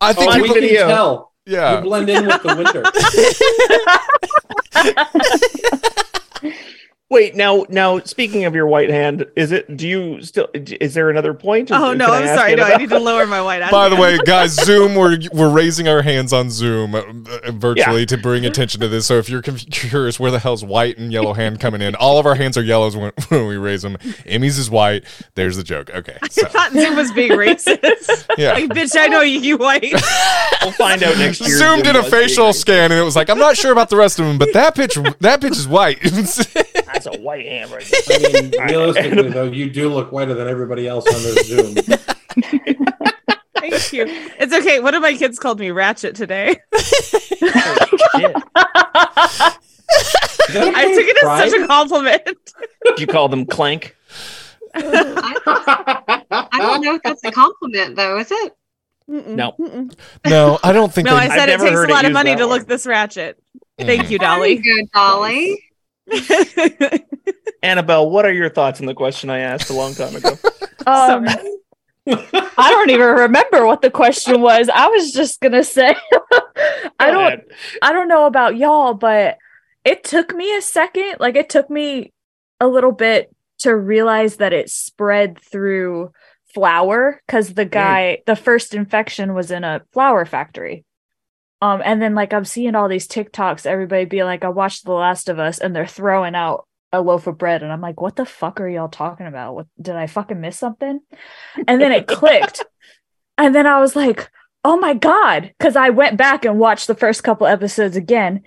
I 0.00 0.10
Oh, 0.10 0.12
think 0.12 0.32
On 0.32 0.36
we 0.42 0.48
we, 0.48 0.54
can 0.54 0.62
video. 0.62 0.86
tell. 0.88 1.32
yeah. 1.46 1.76
You 1.76 1.82
blend 1.82 2.08
in 2.10 2.26
with 2.26 2.42
the 2.42 2.56
winter. 2.56 2.82
Wait, 7.08 7.36
now, 7.36 7.64
now, 7.68 8.00
speaking 8.00 8.46
of 8.46 8.54
your 8.56 8.66
white 8.66 8.90
hand, 8.90 9.26
is 9.36 9.52
it? 9.52 9.76
Do 9.76 9.86
you 9.86 10.22
still? 10.22 10.48
Is 10.54 10.94
there 10.94 11.08
another 11.08 11.34
point? 11.34 11.70
Is- 11.70 11.76
Oh 11.76 11.92
no, 11.92 12.06
I 12.06 12.22
I'm 12.22 12.36
sorry. 12.36 12.52
it 12.54 12.56
No, 12.56 12.64
I 12.64 12.76
need 12.78 12.88
to 12.88 12.98
lower 12.98 13.26
my 13.26 13.40
white 13.40 13.60
hand. 13.62 13.70
By 13.70 13.88
the 13.88 13.94
way, 13.94 14.18
guys, 14.26 14.54
Zoom, 14.54 14.96
we're 14.96 15.16
we're 15.32 15.48
raising 15.48 15.86
our 15.86 16.02
hands 16.02 16.32
on 16.32 16.50
Zoom 16.50 16.96
uh, 16.96 17.02
virtually 17.52 18.06
to 18.06 18.16
bring 18.18 18.44
attention 18.44 18.80
to 18.80 18.88
this. 18.88 19.06
So 19.06 19.18
if 19.18 19.28
you're 19.28 19.40
curious 19.42 20.18
where 20.18 20.32
the 20.32 20.40
hell's 20.40 20.64
white 20.64 20.98
and 20.98 21.12
yellow 21.12 21.32
hand 21.32 21.60
coming 21.60 21.80
in, 21.80 21.94
all 21.94 22.18
of 22.18 22.26
our 22.26 22.34
hands 22.34 22.58
are 22.58 22.62
yellows 22.62 22.96
when, 22.96 23.12
when 23.28 23.46
we 23.46 23.56
raise 23.56 23.82
them. 23.82 23.96
Emmy's 24.26 24.58
is 24.58 24.68
white. 24.68 25.04
There's 25.36 25.56
the 25.56 25.62
joke. 25.62 25.90
Okay, 25.90 26.18
I 26.20 26.26
so 26.26 26.48
thought 26.48 26.72
Zoom 26.72 26.96
was 26.96 27.12
being 27.12 27.30
racist. 27.32 28.26
yeah. 28.36 28.54
like, 28.54 28.70
bitch, 28.70 28.96
I 28.98 29.06
know 29.06 29.20
you, 29.20 29.38
you 29.38 29.56
white. 29.58 29.94
We'll 30.62 30.72
find 30.72 31.00
out 31.04 31.16
next 31.18 31.40
year. 31.40 31.56
Zoom 31.56 31.82
did 31.82 31.94
a 31.94 32.02
facial 32.02 32.52
scan 32.52 32.90
and 32.90 33.00
it 33.00 33.04
was 33.04 33.14
like, 33.14 33.30
I'm 33.30 33.38
not 33.38 33.56
sure 33.56 33.70
about 33.70 33.90
the 33.90 33.96
rest 33.96 34.18
of 34.18 34.26
them, 34.26 34.38
but 34.38 34.52
that 34.54 34.74
bitch, 34.74 35.18
that 35.20 35.40
bitch 35.40 35.52
is 35.52 35.68
white. 35.68 35.98
That's 37.04 37.16
a 37.18 37.20
white 37.20 37.44
hand 37.46 37.70
right 37.70 37.84
there. 38.08 38.18
I 38.18 38.40
mean, 38.40 38.52
realistically, 38.66 39.28
though, 39.34 39.44
you 39.44 39.68
do 39.70 39.88
look 39.92 40.12
whiter 40.12 40.34
than 40.34 40.48
everybody 40.48 40.88
else 40.88 41.06
on 41.06 41.22
this 41.22 41.46
Zoom. 41.46 41.74
Thank 43.58 43.92
you. 43.92 44.04
It's 44.38 44.54
okay. 44.54 44.80
One 44.80 44.94
of 44.94 45.02
my 45.02 45.14
kids 45.14 45.38
called 45.38 45.58
me 45.60 45.70
Ratchet 45.72 46.14
today. 46.14 46.56
Shit. 46.76 48.36
I 50.48 50.94
took 50.94 51.06
it 51.06 51.24
as 51.24 51.50
such 51.50 51.60
a 51.60 51.66
compliment. 51.66 52.22
Did 52.84 53.00
you 53.00 53.06
call 53.06 53.28
them 53.28 53.44
Clank? 53.46 53.94
I, 54.74 56.22
I 56.30 56.58
don't 56.58 56.82
know 56.82 56.94
if 56.94 57.02
that's 57.02 57.24
a 57.24 57.30
compliment, 57.32 57.96
though, 57.96 58.18
is 58.18 58.30
it? 58.30 58.54
Mm-mm, 59.10 59.26
No. 59.36 59.52
mm-mm. 59.58 59.94
no, 60.26 60.58
I 60.64 60.72
don't 60.72 60.92
think 60.92 61.06
No, 61.06 61.14
they. 61.14 61.22
I 61.22 61.28
said 61.28 61.48
it 61.48 61.60
takes 61.60 61.78
a 61.78 61.86
lot 61.86 62.04
of 62.04 62.12
money 62.12 62.34
to 62.34 62.44
way. 62.44 62.50
look 62.50 62.66
this 62.66 62.86
ratchet. 62.86 63.38
Mm. 63.78 63.86
Thank 63.86 64.10
you, 64.10 64.18
Very 64.18 64.30
Dolly. 64.36 64.56
good, 64.56 64.90
Dolly. 64.92 65.62
Annabelle, 67.62 68.10
what 68.10 68.24
are 68.24 68.32
your 68.32 68.48
thoughts 68.48 68.80
on 68.80 68.86
the 68.86 68.94
question 68.94 69.30
I 69.30 69.40
asked 69.40 69.70
a 69.70 69.74
long 69.74 69.94
time 69.94 70.16
ago? 70.16 70.32
Um, 70.88 71.26
I 72.06 72.70
don't 72.70 72.90
even 72.90 73.08
remember 73.08 73.66
what 73.66 73.82
the 73.82 73.90
question 73.90 74.40
was. 74.40 74.68
I 74.68 74.86
was 74.86 75.10
just 75.10 75.40
gonna 75.40 75.64
say, 75.64 75.96
I 77.00 77.10
don't, 77.10 77.26
ahead. 77.26 77.44
I 77.82 77.92
don't 77.92 78.06
know 78.06 78.26
about 78.26 78.56
y'all, 78.56 78.94
but 78.94 79.36
it 79.84 80.04
took 80.04 80.32
me 80.32 80.56
a 80.56 80.62
second. 80.62 81.16
Like 81.18 81.34
it 81.34 81.48
took 81.48 81.68
me 81.68 82.12
a 82.60 82.68
little 82.68 82.92
bit 82.92 83.34
to 83.58 83.74
realize 83.74 84.36
that 84.36 84.52
it 84.52 84.70
spread 84.70 85.40
through 85.40 86.12
flour 86.54 87.20
because 87.26 87.54
the 87.54 87.64
guy, 87.64 88.18
the 88.26 88.36
first 88.36 88.74
infection 88.74 89.34
was 89.34 89.50
in 89.50 89.64
a 89.64 89.82
flour 89.92 90.24
factory. 90.24 90.84
Um, 91.62 91.80
and 91.84 92.00
then 92.02 92.14
like 92.14 92.32
I'm 92.32 92.44
seeing 92.44 92.74
all 92.74 92.88
these 92.88 93.08
TikToks, 93.08 93.66
everybody 93.66 94.04
be 94.04 94.24
like, 94.24 94.44
I 94.44 94.48
watched 94.48 94.84
The 94.84 94.92
Last 94.92 95.28
of 95.28 95.38
Us, 95.38 95.58
and 95.58 95.74
they're 95.74 95.86
throwing 95.86 96.34
out 96.34 96.66
a 96.92 97.00
loaf 97.00 97.26
of 97.26 97.38
bread, 97.38 97.62
and 97.62 97.72
I'm 97.72 97.80
like, 97.80 98.00
what 98.00 98.16
the 98.16 98.26
fuck 98.26 98.60
are 98.60 98.68
y'all 98.68 98.88
talking 98.88 99.26
about? 99.26 99.54
What 99.54 99.66
did 99.80 99.96
I 99.96 100.06
fucking 100.06 100.40
miss 100.40 100.58
something? 100.58 101.00
And 101.66 101.80
then 101.80 101.92
it 101.92 102.06
clicked. 102.08 102.64
And 103.38 103.54
then 103.54 103.66
I 103.66 103.80
was 103.80 103.96
like, 103.96 104.30
oh 104.64 104.76
my 104.78 104.94
God. 104.94 105.52
Cause 105.60 105.76
I 105.76 105.90
went 105.90 106.16
back 106.16 106.44
and 106.44 106.58
watched 106.58 106.86
the 106.86 106.94
first 106.94 107.22
couple 107.22 107.46
episodes 107.46 107.96
again. 107.96 108.42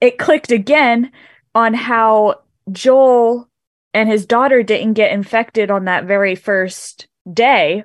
It 0.00 0.18
clicked 0.18 0.52
again 0.52 1.10
on 1.54 1.74
how 1.74 2.42
Joel 2.70 3.48
and 3.92 4.08
his 4.08 4.26
daughter 4.26 4.62
didn't 4.62 4.94
get 4.94 5.12
infected 5.12 5.70
on 5.70 5.86
that 5.86 6.04
very 6.04 6.36
first 6.36 7.08
day 7.30 7.84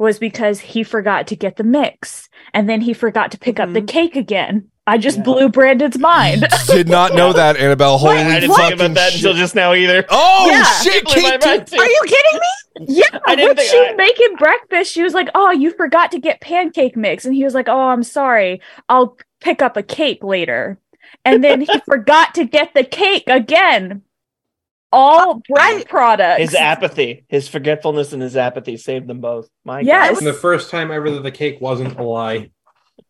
was 0.00 0.18
because 0.18 0.60
he 0.60 0.82
forgot 0.82 1.26
to 1.28 1.36
get 1.36 1.56
the 1.56 1.64
mix 1.64 2.28
and 2.54 2.68
then 2.68 2.80
he 2.80 2.92
forgot 2.92 3.30
to 3.32 3.38
pick 3.38 3.60
up 3.60 3.72
the 3.72 3.82
Mhm. 3.82 3.88
cake 3.88 4.16
again. 4.16 4.66
I 4.86 4.96
just 4.98 5.18
Yeah. 5.18 5.22
blew 5.24 5.48
Brandon's 5.50 5.98
mind. 5.98 6.46
Did 6.66 6.88
not 6.88 7.14
know 7.14 7.32
that, 7.40 7.56
Annabelle. 7.58 7.98
Holy 7.98 8.16
I 8.16 8.40
didn't 8.40 8.54
think 8.56 8.74
about 8.74 8.94
that 8.94 9.12
shit. 9.12 9.20
until 9.24 9.34
just 9.34 9.54
now 9.54 9.74
either. 9.74 10.04
Oh 10.08 10.48
Yeah. 10.50 10.64
shit! 10.80 11.04
Blew 11.04 11.22
my 11.22 11.30
Kate, 11.36 11.44
mind, 11.46 11.66
too. 11.66 11.78
Are 11.78 11.86
you 11.86 12.00
kidding 12.06 12.40
me? 12.40 12.40
Yeah, 12.88 13.18
I 13.26 13.34
didn't 13.36 13.48
when 13.48 13.56
think 13.56 13.70
she 13.70 13.78
I- 13.78 13.94
making 13.94 14.36
breakfast, 14.36 14.90
she 14.92 15.02
was 15.02 15.12
like, 15.12 15.28
"Oh, 15.34 15.50
you 15.50 15.70
forgot 15.72 16.10
to 16.12 16.18
get 16.18 16.40
pancake 16.40 16.96
mix," 16.96 17.26
and 17.26 17.34
he 17.34 17.44
was 17.44 17.52
like, 17.54 17.68
"Oh, 17.68 17.88
I'm 17.88 18.02
sorry. 18.02 18.62
I'll 18.88 19.18
pick 19.40 19.60
up 19.60 19.76
a 19.76 19.82
cake 19.82 20.24
later." 20.24 20.78
And 21.24 21.44
then 21.44 21.60
he 21.60 21.78
forgot 21.84 22.34
to 22.36 22.44
get 22.44 22.72
the 22.72 22.84
cake 22.84 23.24
again. 23.26 24.02
All 24.92 25.40
bread 25.48 25.88
products. 25.88 26.40
His 26.40 26.54
apathy, 26.54 27.24
his 27.28 27.48
forgetfulness, 27.48 28.12
and 28.12 28.20
his 28.20 28.36
apathy 28.36 28.76
saved 28.76 29.06
them 29.06 29.20
both. 29.20 29.48
My 29.64 29.80
Yes. 29.80 30.18
And 30.18 30.26
the 30.26 30.32
first 30.32 30.70
time 30.70 30.90
ever 30.90 31.10
that 31.10 31.22
the 31.22 31.30
cake 31.30 31.60
wasn't 31.60 31.98
a 31.98 32.02
lie. 32.02 32.50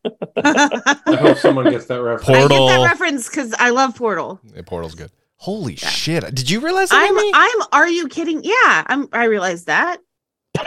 I 0.05 1.17
hope 1.19 1.39
someone 1.39 1.71
gets 1.71 1.87
that 1.87 2.03
reference. 2.03 2.29
I 2.29 2.49
get 2.49 2.49
that 2.49 2.85
reference 2.85 3.29
because 3.29 3.55
I 3.59 3.71
love 3.71 3.97
Portal. 3.97 4.41
Yeah, 4.55 4.63
Portal's 4.67 4.95
good. 4.95 5.11
Holy 5.37 5.75
shit! 5.75 6.23
Did 6.35 6.51
you 6.51 6.61
realize 6.61 6.91
that? 6.91 7.03
I'm 7.03 7.19
Amy? 7.19 7.31
I'm 7.35 7.67
are 7.73 7.89
you 7.89 8.09
kidding? 8.09 8.45
Yeah, 8.45 8.85
I'm 8.87 9.09
I 9.13 9.25
realized 9.25 9.67
that. 9.67 10.01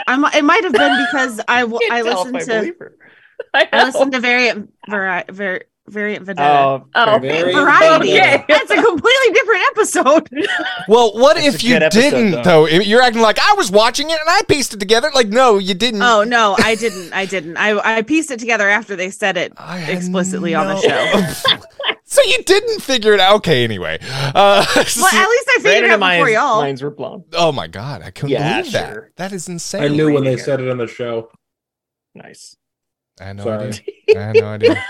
I'm 0.07 0.25
it 0.33 0.43
might 0.43 0.63
have 0.63 0.73
been 0.73 1.05
because 1.05 1.39
I 1.47 1.63
I 1.91 2.01
can't 2.01 2.05
tell 2.05 2.27
if 2.27 2.33
listened 2.33 2.45
to. 2.47 2.89
I 3.53 3.69
I 3.71 3.83
listened 3.85 4.11
to 4.13 4.19
very, 4.19 4.51
very, 4.87 5.23
var, 5.29 5.61
variant 5.87 6.25
vendetta. 6.25 6.49
Oh, 6.49 6.87
Oh, 6.95 7.19
Very 7.19 7.53
Variety. 7.53 8.13
okay. 8.13 8.45
That's 8.47 8.71
a 8.71 8.75
completely 8.75 9.33
different 9.33 9.61
episode. 9.71 10.29
well, 10.87 11.13
what 11.13 11.35
That's 11.35 11.55
if 11.55 11.63
you 11.63 11.75
episode, 11.75 11.99
didn't 12.01 12.31
though. 12.31 12.43
though? 12.43 12.65
You're 12.67 13.01
acting 13.01 13.21
like 13.21 13.37
I 13.39 13.53
was 13.55 13.69
watching 13.71 14.09
it 14.09 14.17
and 14.19 14.29
I 14.29 14.41
pieced 14.47 14.73
it 14.73 14.79
together. 14.79 15.09
Like, 15.13 15.27
no, 15.27 15.57
you 15.57 15.73
didn't. 15.73 16.01
Oh 16.01 16.23
no, 16.23 16.55
I 16.59 16.75
didn't. 16.75 17.11
I 17.13 17.25
didn't. 17.25 17.57
I 17.57 17.97
I 17.97 18.01
pieced 18.01 18.31
it 18.31 18.39
together 18.39 18.69
after 18.69 18.95
they 18.95 19.09
said 19.09 19.37
it 19.37 19.53
I 19.57 19.77
had 19.79 19.95
explicitly 19.97 20.55
on 20.55 20.67
the 20.67 20.77
show. 20.79 21.57
so 22.05 22.21
you 22.23 22.43
didn't 22.43 22.81
figure 22.81 23.13
it 23.13 23.19
out. 23.19 23.35
Okay, 23.37 23.63
anyway. 23.63 23.99
Uh, 24.01 24.65
Well, 24.75 24.75
at 24.75 24.85
least 24.85 25.49
I 25.49 25.59
figured 25.61 25.61
Brandon 25.63 25.83
it 25.83 25.87
out 25.89 25.93
and 25.93 25.99
mine, 25.99 26.19
before 26.19 26.29
y'all. 26.29 26.61
Mines 26.61 26.81
were 26.81 26.91
blown. 26.91 27.25
oh 27.33 27.51
my 27.51 27.67
god, 27.67 28.01
I 28.03 28.11
couldn't 28.11 28.29
Yeah, 28.31 28.59
believe 28.61 28.71
that. 28.73 28.93
sure. 28.93 29.11
That 29.17 29.31
is 29.33 29.47
insane. 29.49 29.83
I 29.83 29.87
knew 29.89 30.13
when 30.13 30.23
they 30.23 30.33
it. 30.35 30.39
said 30.39 30.61
it 30.61 30.69
on 30.69 30.77
the 30.77 30.87
show. 30.87 31.29
Nice. 32.15 32.55
I 33.19 33.25
had 33.25 33.37
no 33.37 33.43
Sorry. 33.43 33.67
idea. 33.67 33.81
I 34.09 34.21
had 34.21 34.35
no 34.35 34.45
idea. 34.47 34.85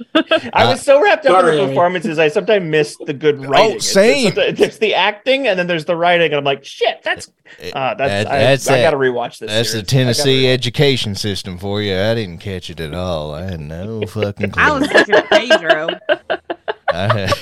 I 0.14 0.66
was 0.70 0.82
so 0.82 1.00
wrapped 1.02 1.26
up 1.26 1.34
in 1.34 1.40
sorry, 1.40 1.56
the 1.56 1.62
Amy. 1.62 1.68
performances, 1.72 2.18
I 2.18 2.28
sometimes 2.28 2.64
missed 2.64 2.98
the 3.06 3.12
good 3.14 3.44
writing. 3.46 3.76
It's- 3.76 3.92
same. 3.92 4.32
It's, 4.36 4.60
it's 4.60 4.78
the 4.78 4.94
acting, 4.94 5.46
and 5.46 5.58
then 5.58 5.66
there's 5.66 5.84
the 5.84 5.96
writing, 5.96 6.26
and 6.26 6.34
I'm 6.36 6.44
like, 6.44 6.64
shit, 6.64 7.02
that's 7.02 7.28
uh, 7.72 7.94
that's 7.94 7.98
That- 7.98 8.26
I, 8.26 8.38
that's 8.38 8.68
I 8.68 8.78
it. 8.78 8.82
got 8.82 8.90
to 8.92 8.96
rewatch 8.96 9.38
this. 9.38 9.50
That's 9.50 9.72
the 9.72 9.72
series. 9.72 9.74
I 9.74 9.80
gotta 9.80 9.86
Tennessee 9.86 10.48
education 10.48 11.14
system 11.14 11.58
for 11.58 11.80
you. 11.82 11.94
I 11.96 12.14
didn't 12.14 12.38
catch 12.38 12.70
it 12.70 12.80
at 12.80 12.94
all. 12.94 13.34
I 13.34 13.42
had 13.42 13.60
no 13.60 14.02
fucking 14.06 14.50
clue. 14.50 14.62
I 14.62 14.70
was 14.78 14.88
looking 14.92 15.14
at 15.14 15.28
Pedro. 15.30 15.88
I, 16.88 17.32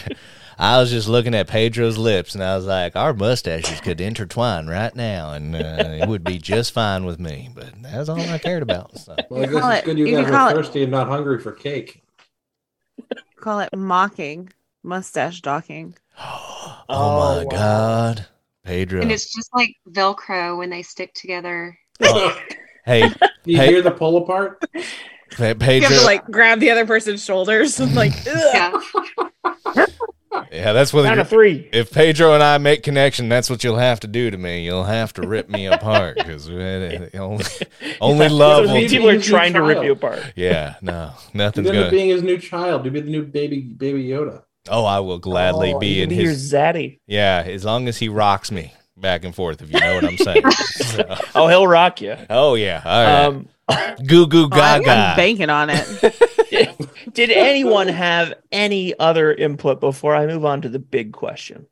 I 0.59 0.79
was 0.79 0.91
just 0.91 1.09
looking 1.09 1.35
at 1.35 1.49
Pedro's 1.49 1.97
lips 1.97 2.35
and 2.35 2.45
I 2.45 2.55
was 2.55 2.67
like, 2.67 2.95
our 2.95 3.15
mustaches 3.15 3.81
could 3.81 4.01
intertwine 4.01 4.67
right 4.67 4.95
now 4.95 5.33
and 5.33 5.57
uh, 5.57 5.59
it 6.03 6.07
would 6.09 6.23
be 6.23 6.39
just 6.39 6.73
fine 6.73 7.05
with 7.07 7.19
me. 7.19 7.49
But 7.55 7.71
that's 7.83 8.09
all 8.09 8.21
I 8.21 8.39
cared 8.39 8.63
about. 8.63 8.97
So. 8.99 9.17
Well, 9.31 9.41
I 9.41 9.47
You 9.47 9.51
guess 9.53 9.61
call 9.63 9.71
it's 9.71 9.85
good 9.87 9.99
you, 9.99 10.07
you 10.07 10.17
guys 10.17 10.25
can 10.27 10.35
call 10.35 10.49
are 10.49 10.51
it- 10.53 10.55
thirsty 10.57 10.83
and 10.83 10.93
not 10.93 11.09
hungry 11.09 11.41
for 11.41 11.53
cake. 11.53 12.00
Call 13.41 13.61
it 13.61 13.71
mocking, 13.77 14.51
mustache 14.83 15.41
docking. 15.41 15.97
Oh, 16.23 16.85
Oh, 16.89 17.37
my 17.39 17.45
wow. 17.45 17.51
God. 17.51 18.27
Pedro. 18.65 19.01
And 19.01 19.13
it's 19.13 19.33
just 19.33 19.49
like 19.55 19.75
Velcro 19.89 20.59
when 20.59 20.69
they 20.71 20.83
stick 20.83 21.15
together. 21.15 21.79
Oh. 22.03 22.37
Hey, 22.85 23.09
Do 23.45 23.53
you 23.53 23.57
Hey. 23.59 23.69
hear 23.69 23.83
the 23.83 23.91
pull 23.93 24.17
apart? 24.19 24.63
Pe- 25.31 25.49
You 25.51 25.55
Pedro. 25.55 25.89
have 25.89 25.99
to 26.01 26.05
like 26.05 26.25
grab 26.27 26.59
the 26.61 26.71
other 26.71 26.85
person's 26.87 27.25
shoulders 27.25 27.79
and 27.79 27.95
like. 27.95 28.13
ugh. 28.27 28.81
Yeah. 29.75 29.87
yeah, 30.53 30.73
that's 30.73 30.93
what 30.93 31.03
Down 31.03 31.13
to 31.13 31.17
you're- 31.19 31.29
three. 31.29 31.69
if 31.73 31.91
Pedro 31.93 32.35
and 32.35 32.43
I 32.43 32.59
make 32.59 32.83
connection, 32.83 33.29
that's 33.29 33.51
what 33.51 33.65
you'll 33.65 33.79
have 33.79 34.01
to 34.01 34.07
do 34.07 34.31
to 34.31 34.37
me. 34.39 34.65
You'll 34.65 34.85
have 34.85 35.13
to 35.15 35.23
rip 35.27 35.49
me 35.49 35.67
apart 35.67 36.17
because 36.17 36.49
only, 36.51 37.11
only 38.01 38.29
love 38.29 38.67
will. 38.67 38.89
people 38.89 39.09
are 39.09 39.21
trying 39.21 39.53
to 39.55 39.63
rip 39.63 39.83
you 39.85 39.93
apart. 39.93 40.21
Yeah, 40.37 40.77
no, 40.83 41.13
You 41.33 41.39
nothing's 41.39 41.69
end 41.69 41.77
up 41.77 41.83
gonna. 41.85 41.91
being 41.91 42.09
his 42.11 42.23
new 42.23 42.39
child. 42.39 42.85
You 42.85 42.91
be 42.91 43.01
the 43.01 43.11
new 43.11 43.25
baby 43.25 43.61
baby 43.61 44.05
Yoda. 44.05 44.43
Oh, 44.69 44.85
I 44.85 45.01
will 45.01 45.19
gladly 45.19 45.73
Oh, 45.75 45.79
be 45.79 45.87
you 45.89 46.03
in 46.05 46.09
can 46.11 46.19
be 46.19 46.23
your 46.25 46.33
his. 46.33 46.53
zaddy. 46.53 46.99
Yeah, 47.07 47.43
as 47.47 47.65
long 47.65 47.89
as 47.89 47.99
he 47.99 48.09
rocks 48.09 48.51
me 48.53 48.75
back 48.97 49.25
and 49.25 49.35
forth, 49.35 49.63
if 49.63 49.73
you 49.73 49.81
know 49.81 49.95
what 49.95 50.05
I'm 50.05 50.17
saying. 50.19 50.51
So- 50.51 51.17
Oh, 51.35 51.49
he'll 51.49 51.67
rock 51.67 52.01
you. 52.03 52.17
oh 52.29 52.55
yeah, 52.55 52.83
all 52.85 53.05
right. 53.05 53.25
Um, 53.25 53.49
Goo 54.07 54.27
goo 54.27 54.49
Oh, 54.53 54.61
I- 54.61 54.77
I'm 54.77 54.83
gaga. 54.83 55.17
banking 55.17 55.49
on 55.51 55.71
it. 55.71 56.90
Did 57.13 57.31
anyone 57.35 57.89
have 57.89 58.35
any 58.53 58.99
other 58.99 59.33
input 59.33 59.81
before 59.81 60.15
I 60.15 60.27
move 60.27 60.45
on 60.45 60.63
to 60.63 60.69
the 60.69 60.79
big 60.79 61.13
question? 61.13 61.67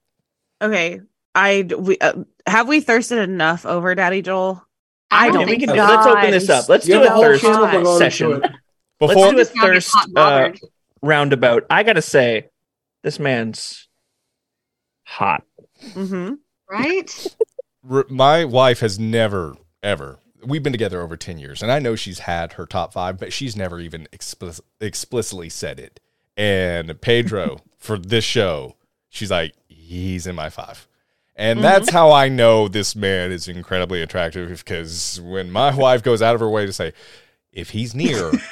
Okay, 0.61 1.01
I 1.35 1.69
we 1.79 1.99
uh, 1.99 2.25
have 2.47 2.69
we 2.69 2.81
thirsted 2.81 3.19
enough 3.19 3.65
over 3.67 3.95
Daddy 3.95 4.23
Joel. 4.23 4.65
I 5.11 5.27
don't 5.27 5.47
don't 5.47 5.47
we 5.51 5.59
can 5.59 5.69
so. 5.71 5.75
let's 5.75 6.07
open 6.07 6.31
this 6.33 6.49
up. 6.51 6.69
Let's 6.69 6.87
You 6.87 6.95
do 6.95 7.05
a 7.05 7.17
a 7.17 7.21
thirst 7.21 7.43
channel 7.43 7.65
God. 7.65 7.73
devoted 7.73 7.99
session. 7.99 8.43
Before 8.99 9.33
Let's 9.33 9.53
do 9.53 9.63
a 9.71 9.75
Just 9.75 10.15
now 10.15 10.41
get 10.41 10.53
thirst 10.53 10.65
uh, 10.65 10.67
roundabout. 11.03 11.65
I 11.71 11.83
gotta 11.85 12.03
say, 12.03 12.49
this 13.03 13.19
man's 13.19 13.89
hot. 15.05 15.45
Mm-hmm. 15.95 16.35
right? 16.69 17.27
R- 17.91 18.07
my 18.11 18.45
wife 18.45 18.81
has 18.81 18.99
never 18.99 19.57
ever 19.83 20.19
we've 20.45 20.63
been 20.63 20.73
together 20.73 21.01
over 21.01 21.17
10 21.17 21.39
years 21.39 21.63
and 21.63 21.73
i 21.73 21.79
know 21.79 21.95
she's 21.95 22.21
had 22.21 22.55
her 22.55 22.67
top 22.67 22.93
five 22.93 23.19
but 23.19 23.33
she's 23.33 23.57
never 23.57 23.81
even 23.81 24.09
explic- 24.13 24.61
explicitly 24.81 25.49
said 25.49 25.79
it 25.79 26.01
and 26.37 27.01
pedro 27.01 27.61
for 27.79 27.99
this 27.99 28.25
show 28.25 28.77
she's 29.09 29.31
like 29.31 29.55
he's 29.69 30.27
in 30.27 30.35
my 30.35 30.49
five 30.49 30.87
and 31.37 31.59
mm-hmm. 31.59 31.65
that's 31.65 31.91
how 31.91 32.13
i 32.13 32.29
know 32.29 32.69
this 32.69 32.95
man 32.95 33.33
is 33.33 33.49
incredibly 33.49 34.03
attractive 34.03 34.49
because 34.49 35.21
when 35.23 35.51
my 35.51 35.75
wife 35.75 36.03
goes 36.03 36.23
out 36.23 36.35
of 36.35 36.41
her 36.41 36.51
way 36.51 36.67
to 36.67 36.73
say 36.73 36.93
if 37.53 37.71
he's 37.71 37.95
near 37.95 38.33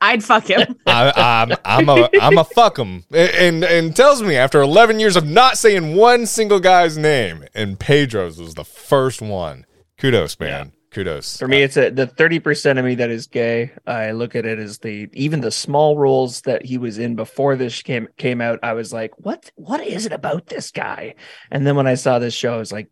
I'd 0.00 0.24
fuck 0.24 0.48
him. 0.48 0.76
I, 0.86 1.12
I'm 1.16 1.56
I'm 1.64 1.88
a 1.88 2.08
I'm 2.20 2.38
a 2.38 2.44
fuck 2.44 2.78
him, 2.78 3.04
and 3.12 3.62
and 3.64 3.94
tells 3.94 4.22
me 4.22 4.36
after 4.36 4.60
11 4.60 4.98
years 4.98 5.16
of 5.16 5.26
not 5.26 5.58
saying 5.58 5.94
one 5.94 6.26
single 6.26 6.60
guy's 6.60 6.96
name, 6.96 7.44
and 7.54 7.78
Pedro's 7.78 8.40
was 8.40 8.54
the 8.54 8.64
first 8.64 9.22
one. 9.22 9.66
Kudos, 9.98 10.38
man. 10.40 10.72
Kudos. 10.98 11.36
For 11.36 11.46
me, 11.46 11.62
it's 11.62 11.76
a, 11.76 11.90
the 11.90 12.06
thirty 12.08 12.40
percent 12.40 12.78
of 12.78 12.84
me 12.84 12.96
that 12.96 13.08
is 13.10 13.28
gay. 13.28 13.70
I 13.86 14.10
look 14.10 14.34
at 14.34 14.44
it 14.44 14.58
as 14.58 14.78
the 14.78 15.08
even 15.12 15.40
the 15.40 15.50
small 15.52 15.96
roles 15.96 16.40
that 16.42 16.64
he 16.64 16.76
was 16.76 16.98
in 16.98 17.14
before 17.14 17.54
this 17.54 17.82
came 17.82 18.08
came 18.16 18.40
out. 18.40 18.58
I 18.64 18.72
was 18.72 18.92
like, 18.92 19.12
what 19.16 19.50
What 19.54 19.80
is 19.86 20.06
it 20.06 20.12
about 20.12 20.46
this 20.46 20.72
guy? 20.72 21.14
And 21.52 21.64
then 21.66 21.76
when 21.76 21.86
I 21.86 21.94
saw 21.94 22.18
this 22.18 22.34
show, 22.34 22.52
I 22.54 22.56
was 22.56 22.72
like, 22.72 22.90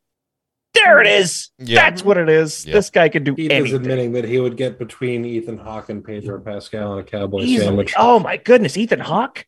there 0.74 1.00
it 1.00 1.08
is. 1.08 1.50
Yeah. 1.58 1.82
That's 1.82 2.04
what 2.04 2.16
it 2.16 2.28
is. 2.28 2.64
Yep. 2.64 2.74
This 2.74 2.90
guy 2.90 3.08
could 3.08 3.24
do 3.24 3.34
He 3.34 3.46
is 3.46 3.50
anything. 3.52 3.74
admitting 3.76 4.12
that 4.12 4.24
he 4.24 4.38
would 4.38 4.56
get 4.56 4.78
between 4.78 5.24
Ethan 5.24 5.58
Hawke 5.58 5.88
and 5.88 6.04
Pedro 6.04 6.40
Pascal 6.40 6.92
on 6.92 6.98
a 7.00 7.02
cowboy 7.02 7.40
Easily. 7.40 7.66
sandwich. 7.66 7.94
Oh 7.98 8.20
my 8.20 8.36
goodness, 8.36 8.76
Ethan 8.76 9.00
Hawke. 9.00 9.46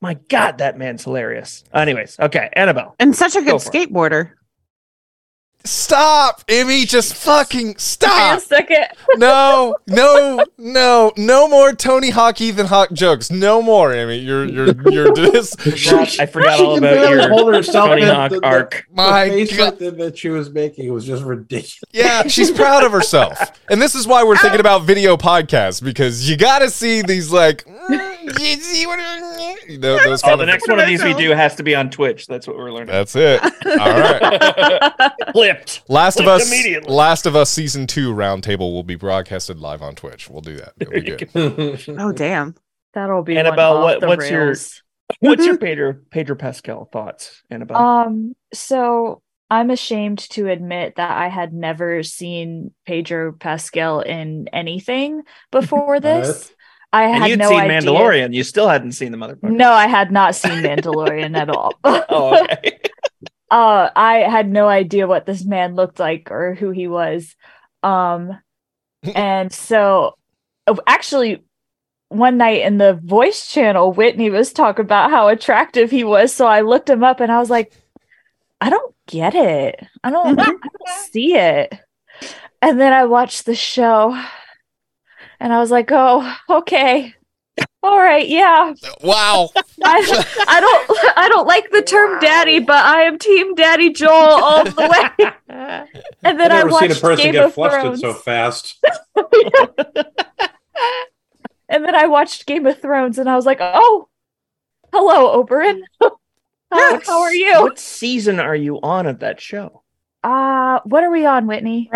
My 0.00 0.14
God, 0.14 0.58
that 0.58 0.78
man's 0.78 1.04
hilarious. 1.04 1.64
Anyways, 1.74 2.20
okay, 2.20 2.50
Annabelle. 2.52 2.94
And 3.00 3.16
such 3.16 3.34
a 3.34 3.42
good 3.42 3.60
for 3.60 3.76
it. 3.76 4.28
Skateboarder. 5.64 5.68
Stop, 5.68 6.44
Emmy. 6.48 6.84
Just 6.84 7.14
fucking 7.14 7.66
Wait 7.68 7.76
a 7.76 7.80
stop. 7.80 8.40
second. 8.40 8.86
No, 9.16 9.74
no, 9.88 10.44
no, 10.58 11.12
no 11.16 11.48
more 11.48 11.72
Tony 11.72 12.10
Hawk, 12.10 12.40
Ethan 12.40 12.66
Hawke 12.66 12.92
jokes. 12.92 13.30
No 13.32 13.60
more, 13.62 13.92
Emmy. 13.92 14.18
You're 14.18 14.44
you're 14.44 14.90
you're 14.92 15.12
this. 15.14 15.56
I 16.18 16.26
forgot 16.26 16.58
She 16.58 16.64
all 16.64 16.78
about 16.78 17.10
your 17.10 17.28
hold 17.28 17.52
herself 17.54 17.88
Tony. 17.88 18.02
Hawk 18.04 18.30
The- 18.30 18.40
the- 18.40 18.46
arc. 18.46 18.86
My 18.92 19.24
the 19.28 19.30
face 19.46 19.56
God. 19.56 19.78
that, 19.78 19.98
that 19.98 20.18
she 20.18 20.28
was 20.28 20.50
making 20.50 20.92
was 20.92 21.04
just 21.04 21.24
ridiculous. 21.24 21.80
Yeah, 21.90 22.28
she's 22.28 22.50
proud 22.50 22.84
of 22.84 22.92
herself. 22.92 23.38
And 23.70 23.80
this 23.82 23.94
is 23.94 24.06
why 24.06 24.22
we're 24.22 24.36
thinking 24.36 24.60
about 24.68 24.82
video 24.82 25.16
podcasts 25.16 25.82
because 25.82 26.28
you 26.30 26.36
got 26.36 26.60
to 26.60 26.70
see 26.70 27.02
these 27.02 27.32
like 27.32 27.64
mm, 27.64 28.07
You 28.40 28.56
see 28.56 28.86
what 28.86 28.98
I- 29.00 29.56
Tho- 29.78 29.98
those 30.04 30.22
Oh, 30.24 30.36
the 30.36 30.46
next 30.46 30.68
one 30.68 30.78
of 30.80 30.86
these 30.86 31.02
we 31.04 31.14
do 31.14 31.30
has 31.30 31.54
to 31.56 31.62
be 31.62 31.74
on 31.74 31.90
Twitch. 31.90 32.26
That's 32.26 32.46
what 32.46 32.56
we're 32.56 32.70
learning. 32.72 32.88
That's 32.88 33.14
it. 33.16 33.42
All 33.42 33.50
right. 33.76 35.12
Clipped. 35.32 35.82
Last 35.88 36.20
of 36.20 36.26
Us 36.26 36.46
immediately. 36.48 36.92
Last 36.92 37.26
of 37.26 37.36
Us 37.36 37.50
season 37.50 37.86
2 37.86 38.14
roundtable 38.14 38.72
will 38.72 38.82
be 38.82 38.94
broadcasted 38.96 39.58
live 39.58 39.82
on 39.82 39.94
Twitch. 39.94 40.28
We'll 40.30 40.40
do 40.42 40.56
that. 40.56 40.72
It'll 40.80 40.92
be 40.92 41.00
good. 41.02 41.98
Oh 42.00 42.12
damn. 42.12 42.54
That'll 42.94 43.22
be 43.22 43.36
Annabelle, 43.38 43.74
one 43.74 43.82
what- 43.82 43.94
off 43.96 44.00
the 44.00 44.06
what's 44.08 44.30
your- 44.30 44.54
What's 45.20 45.46
your 45.46 45.56
Pedro 45.58 45.96
Pedro 46.10 46.36
Pascal 46.36 46.84
thoughts, 46.92 47.42
Annabelle? 47.50 47.76
Um, 47.78 48.36
so 48.52 49.22
I'm 49.50 49.70
ashamed 49.70 50.18
to 50.30 50.48
admit 50.48 50.96
that 50.96 51.10
I 51.10 51.28
had 51.28 51.54
never 51.54 52.02
seen 52.02 52.72
Pedro 52.86 53.32
Pascal 53.32 54.00
in 54.00 54.48
anything 54.52 55.22
before 55.50 55.98
this. 56.00 56.52
I 56.92 57.04
and 57.04 57.18
had 57.18 57.30
you'd 57.30 57.38
no 57.38 57.50
seen 57.50 57.60
idea. 57.60 57.80
Mandalorian. 57.82 58.34
You 58.34 58.44
still 58.44 58.68
hadn't 58.68 58.92
seen 58.92 59.12
the 59.12 59.18
motherfucker. 59.18 59.50
No, 59.50 59.72
I 59.72 59.86
had 59.86 60.10
not 60.10 60.34
seen 60.34 60.62
Mandalorian 60.62 61.36
at 61.36 61.50
all. 61.50 61.72
Oh, 61.84 62.42
okay. 62.42 62.80
uh 63.50 63.90
I 63.94 64.16
had 64.18 64.48
no 64.48 64.68
idea 64.68 65.06
what 65.06 65.26
this 65.26 65.44
man 65.44 65.74
looked 65.74 65.98
like 65.98 66.30
or 66.30 66.54
who 66.54 66.70
he 66.70 66.88
was. 66.88 67.36
Um 67.82 68.38
and 69.14 69.52
so 69.52 70.16
oh, 70.66 70.78
actually 70.86 71.44
one 72.08 72.38
night 72.38 72.62
in 72.62 72.78
the 72.78 72.94
voice 73.04 73.52
channel 73.52 73.92
Whitney 73.92 74.30
was 74.30 74.52
talking 74.52 74.84
about 74.84 75.10
how 75.10 75.28
attractive 75.28 75.90
he 75.90 76.04
was 76.04 76.34
so 76.34 76.46
I 76.46 76.62
looked 76.62 76.88
him 76.88 77.04
up 77.04 77.20
and 77.20 77.30
I 77.30 77.38
was 77.38 77.50
like 77.50 77.72
I 78.60 78.70
don't 78.70 78.94
get 79.06 79.34
it. 79.34 79.80
I 80.02 80.10
don't, 80.10 80.38
I 80.38 80.44
don't 80.44 80.62
see 81.12 81.34
it. 81.34 81.78
And 82.60 82.80
then 82.80 82.92
I 82.92 83.04
watched 83.04 83.46
the 83.46 83.54
show 83.54 84.20
and 85.40 85.52
I 85.52 85.58
was 85.60 85.70
like, 85.70 85.90
"Oh, 85.92 86.36
okay. 86.48 87.14
All 87.82 87.98
right, 87.98 88.28
yeah. 88.28 88.72
Wow. 89.02 89.50
I, 89.84 90.24
I 90.48 90.60
don't 90.60 91.16
I 91.16 91.28
don't 91.28 91.46
like 91.46 91.70
the 91.70 91.82
term 91.82 92.20
daddy, 92.20 92.60
but 92.60 92.84
I 92.84 93.02
am 93.02 93.18
team 93.18 93.54
daddy 93.54 93.90
Joel 93.90 94.12
all 94.12 94.64
the 94.64 95.10
way. 95.18 95.30
And 96.24 96.38
then 96.38 96.50
I've 96.52 96.66
I 96.66 96.68
never 96.68 96.70
seen 96.70 96.90
a 96.90 96.94
watched 96.94 97.00
person 97.02 97.24
Game 97.24 97.32
get 97.32 97.44
of 97.44 97.54
flustered 97.54 97.82
Thrones. 97.82 98.00
so 98.00 98.12
fast. 98.14 98.84
and 101.68 101.84
then 101.84 101.94
I 101.94 102.06
watched 102.06 102.46
Game 102.46 102.66
of 102.66 102.80
Thrones 102.80 103.18
and 103.18 103.28
I 103.28 103.36
was 103.36 103.46
like, 103.46 103.58
"Oh, 103.60 104.08
hello, 104.92 105.42
Oberyn. 105.42 105.80
how, 106.00 107.00
how 107.06 107.20
are 107.22 107.34
you?" 107.34 107.62
What 107.62 107.78
season 107.78 108.40
are 108.40 108.56
you 108.56 108.80
on 108.82 109.06
of 109.06 109.20
that 109.20 109.40
show? 109.40 109.82
Uh, 110.24 110.80
what 110.84 111.04
are 111.04 111.10
we 111.10 111.24
on, 111.26 111.46
Whitney? 111.46 111.88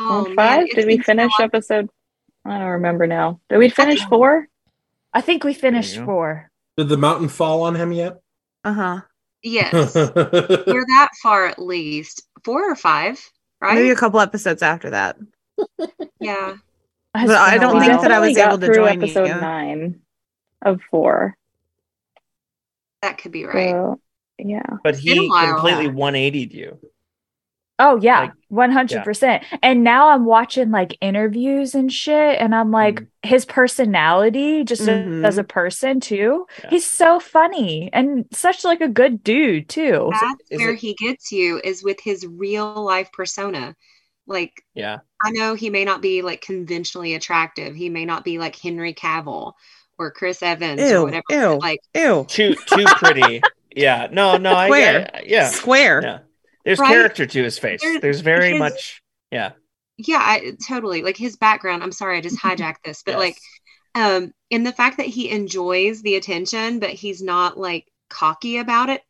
We're 0.00 0.06
on, 0.06 0.12
uh, 0.12 0.14
Oh, 0.14 0.24
on 0.26 0.34
man, 0.34 0.36
five? 0.36 0.70
Did 0.70 0.86
we 0.86 0.96
been 0.96 1.04
so 1.04 1.12
finish 1.12 1.32
episode? 1.40 1.90
I 2.44 2.58
don't 2.58 2.68
remember 2.68 3.06
now. 3.06 3.40
Did 3.48 3.58
we 3.58 3.68
finish 3.68 4.04
four? 4.06 4.48
I 5.12 5.20
think 5.20 5.44
we 5.44 5.54
finished 5.54 5.96
you 5.96 6.04
four. 6.04 6.50
Did 6.76 6.88
the 6.88 6.96
mountain 6.96 7.28
fall 7.28 7.62
on 7.62 7.74
him 7.74 7.92
yet? 7.92 8.20
Uh-huh. 8.64 9.00
Yes, 9.42 9.72
we're 9.94 10.86
that 10.86 11.10
far 11.22 11.46
at 11.46 11.58
least. 11.58 12.22
Four 12.44 12.70
or 12.70 12.74
five, 12.74 13.20
right? 13.60 13.74
Maybe 13.74 13.90
a 13.90 13.96
couple 13.96 14.20
episodes 14.20 14.62
after 14.62 14.90
that. 14.90 15.16
yeah. 16.20 16.56
But 17.12 17.30
I 17.30 17.58
don't 17.58 17.78
think 17.80 18.00
that 18.00 18.10
I 18.10 18.18
was 18.20 18.36
able 18.36 18.58
to 18.58 18.66
through 18.66 18.74
join 18.74 19.02
episode 19.02 19.28
you. 19.28 19.34
nine 19.34 20.00
of 20.62 20.80
four. 20.90 21.36
That 23.02 23.18
could 23.18 23.32
be 23.32 23.44
right. 23.44 23.70
So, 23.70 24.00
yeah. 24.38 24.62
But 24.82 24.98
he 24.98 25.14
completely 25.14 25.84
yeah. 25.84 25.90
180'd 25.90 26.52
you. 26.52 26.78
Oh 27.80 27.98
yeah, 28.00 28.30
one 28.48 28.70
hundred 28.70 29.02
percent. 29.02 29.42
And 29.62 29.82
now 29.82 30.10
I'm 30.10 30.24
watching 30.26 30.70
like 30.70 30.96
interviews 31.00 31.74
and 31.74 31.92
shit, 31.92 32.38
and 32.40 32.54
I'm 32.54 32.70
like, 32.70 32.94
Mm-hmm. 33.00 33.28
his 33.28 33.44
personality, 33.44 34.62
just 34.64 34.82
Mhm. 34.82 35.26
as 35.26 35.38
a 35.38 35.44
person 35.44 35.98
too, 35.98 36.46
Yeah. 36.62 36.70
he's 36.70 36.86
so 36.86 37.18
funny 37.18 37.90
and 37.92 38.26
such 38.32 38.64
like 38.64 38.80
a 38.80 38.86
good 38.88 39.24
dude 39.24 39.68
too. 39.68 40.08
That's 40.12 40.50
is 40.50 40.60
where 40.60 40.70
it- 40.74 40.78
he 40.78 40.94
gets 40.94 41.32
you 41.32 41.60
is 41.64 41.82
with 41.82 41.98
his 42.00 42.24
real 42.26 42.84
life 42.84 43.10
persona. 43.12 43.74
Like 44.26 44.62
Yeah. 44.74 44.98
I 45.24 45.30
know 45.32 45.54
he 45.54 45.68
may 45.70 45.84
not 45.84 46.00
be 46.00 46.22
like 46.22 46.42
conventionally 46.42 47.14
attractive. 47.14 47.74
He 47.74 47.88
may 47.90 48.04
not 48.04 48.24
be 48.24 48.38
like 48.38 48.54
Henry 48.56 48.94
Cavill 48.94 49.52
or 49.98 50.10
Chris 50.12 50.42
Evans 50.42 50.80
Ew, 50.80 50.98
or 50.98 51.04
whatever. 51.04 51.24
ew. 51.30 51.58
Like 51.58 51.80
Ew. 51.94 52.24
Too 52.28 52.54
too 52.54 52.84
pretty. 52.98 53.42
yeah. 53.74 54.06
No, 54.12 54.36
no, 54.36 54.54
I 54.54 54.66
Square. 54.68 55.10
get 55.12 55.26
yeah. 55.28 55.48
Square. 55.48 56.02
Yeah. 56.02 56.18
There's 56.64 56.78
Right? 56.78 56.88
character 56.88 57.26
to 57.26 57.42
his 57.42 57.58
face. 57.58 57.82
There- 57.82 58.00
There's 58.00 58.20
very 58.20 58.50
his- 58.52 58.58
much 58.58 59.02
yeah. 59.30 59.52
yeah, 59.98 60.18
I, 60.20 60.52
totally. 60.66 61.02
Like 61.02 61.16
his 61.16 61.36
background. 61.36 61.82
I'm 61.82 61.92
sorry, 61.92 62.18
I 62.18 62.20
just 62.20 62.38
hijacked 62.42 62.82
this, 62.84 63.02
but 63.04 63.12
Yes. 63.12 63.18
like 63.18 63.38
um 63.96 64.32
in 64.50 64.64
the 64.64 64.72
fact 64.72 64.96
that 64.96 65.06
he 65.06 65.30
enjoys 65.30 66.02
the 66.02 66.16
attention, 66.16 66.78
but 66.80 66.90
he's 66.90 67.22
not 67.22 67.58
like 67.58 67.86
cocky 68.10 68.58
about 68.58 68.88
it. 68.90 69.02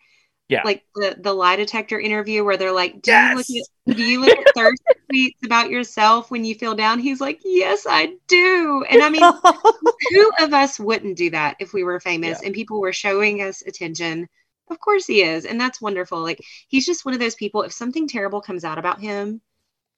Yeah. 0.48 0.60
Like 0.64 0.82
the 0.94 1.16
the 1.18 1.32
lie 1.32 1.56
detector 1.56 1.98
interview 1.98 2.44
where 2.44 2.56
they're 2.58 2.72
like, 2.72 3.00
Do 3.02 3.10
Yes. 3.12 3.48
you 3.48 3.60
look 3.60 3.68
at 3.88 3.96
do 3.96 4.02
you 4.02 4.20
look 4.20 4.38
at 4.38 4.52
thirst 4.56 4.82
tweets 5.12 5.36
about 5.44 5.70
yourself 5.70 6.30
when 6.30 6.44
you 6.44 6.54
feel 6.54 6.74
down? 6.74 6.98
He's 6.98 7.20
like, 7.20 7.40
Yes, 7.44 7.86
I 7.88 8.14
do. 8.28 8.84
And 8.90 9.02
I 9.02 9.08
mean 9.08 9.22
who 10.10 10.32
of 10.44 10.52
us 10.52 10.78
wouldn't 10.78 11.16
do 11.16 11.30
that 11.30 11.56
if 11.60 11.72
we 11.72 11.82
were 11.82 11.98
famous 12.00 12.40
Yeah. 12.42 12.46
and 12.46 12.54
people 12.54 12.78
were 12.80 12.92
showing 12.92 13.40
us 13.40 13.62
attention? 13.66 14.28
Of 14.70 14.80
course 14.80 15.06
he 15.06 15.22
is. 15.22 15.44
And 15.44 15.60
that's 15.60 15.80
wonderful. 15.80 16.20
Like 16.22 16.40
he's 16.68 16.86
just 16.86 17.04
one 17.04 17.14
of 17.14 17.20
those 17.20 17.34
people. 17.34 17.62
If 17.62 17.72
something 17.72 18.08
terrible 18.08 18.40
comes 18.40 18.64
out 18.64 18.78
about 18.78 19.00
him, 19.00 19.40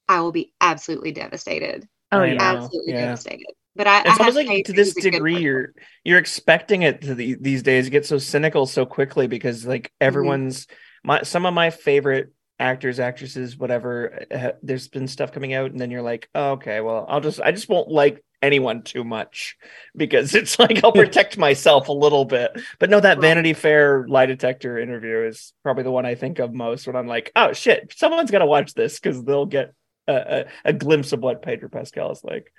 I 0.08 0.20
will 0.22 0.32
be 0.32 0.54
absolutely 0.60 1.12
devastated. 1.12 1.88
Oh 2.12 2.22
yeah. 2.22 2.38
Absolutely 2.40 2.94
yeah. 2.94 2.94
devastated. 2.94 3.54
But 3.76 3.88
I, 3.88 4.00
I 4.00 4.02
It's 4.04 4.18
have 4.18 4.34
almost 4.34 4.36
like 4.36 4.64
to 4.64 4.72
this 4.72 4.94
he's 4.94 4.98
a 4.98 5.02
good 5.02 5.22
degree 5.22 5.40
you're 5.40 5.74
you're 6.04 6.18
expecting 6.18 6.82
it 6.82 7.02
to 7.02 7.14
the, 7.14 7.36
these 7.40 7.62
days 7.62 7.84
you 7.86 7.90
get 7.90 8.06
so 8.06 8.18
cynical 8.18 8.66
so 8.66 8.86
quickly 8.86 9.26
because 9.26 9.66
like 9.66 9.92
Mm-hmm. 10.12 10.36
everyone's 10.40 10.66
my 11.04 11.22
some 11.22 11.44
of 11.46 11.54
my 11.54 11.70
favorite 11.70 12.32
actors 12.58 13.00
actresses 13.00 13.56
whatever 13.58 14.24
uh, 14.32 14.52
there's 14.62 14.88
been 14.88 15.08
stuff 15.08 15.32
coming 15.32 15.52
out 15.54 15.72
and 15.72 15.80
then 15.80 15.90
you're 15.90 16.02
like 16.02 16.28
oh, 16.34 16.52
okay 16.52 16.80
well 16.80 17.04
I'll 17.08 17.20
just 17.20 17.40
I 17.40 17.52
just 17.52 17.68
won't 17.68 17.88
like 17.88 18.24
anyone 18.42 18.82
too 18.82 19.04
much 19.04 19.56
because 19.96 20.34
it's 20.34 20.58
like 20.60 20.82
I'll 20.84 20.92
protect 20.92 21.38
myself 21.38 21.88
a 21.88 21.92
little 21.92 22.24
bit 22.24 22.52
but 22.78 22.90
no 22.90 23.00
that 23.00 23.20
Vanity 23.20 23.54
Fair 23.54 24.06
lie 24.08 24.26
detector 24.26 24.78
interview 24.78 25.26
is 25.26 25.52
probably 25.62 25.84
the 25.84 25.90
one 25.90 26.06
I 26.06 26.14
think 26.14 26.38
of 26.38 26.52
most 26.52 26.86
when 26.86 26.96
I'm 26.96 27.06
like 27.08 27.32
oh 27.36 27.52
shit 27.52 27.92
someone's 27.96 28.30
gonna 28.30 28.46
watch 28.46 28.74
this 28.74 28.98
because 29.00 29.22
they'll 29.24 29.46
get 29.46 29.74
a, 30.08 30.14
a, 30.14 30.44
a 30.66 30.72
glimpse 30.72 31.12
of 31.12 31.20
what 31.20 31.42
Pedro 31.42 31.68
Pascal 31.68 32.12
is 32.12 32.22
like 32.22 32.52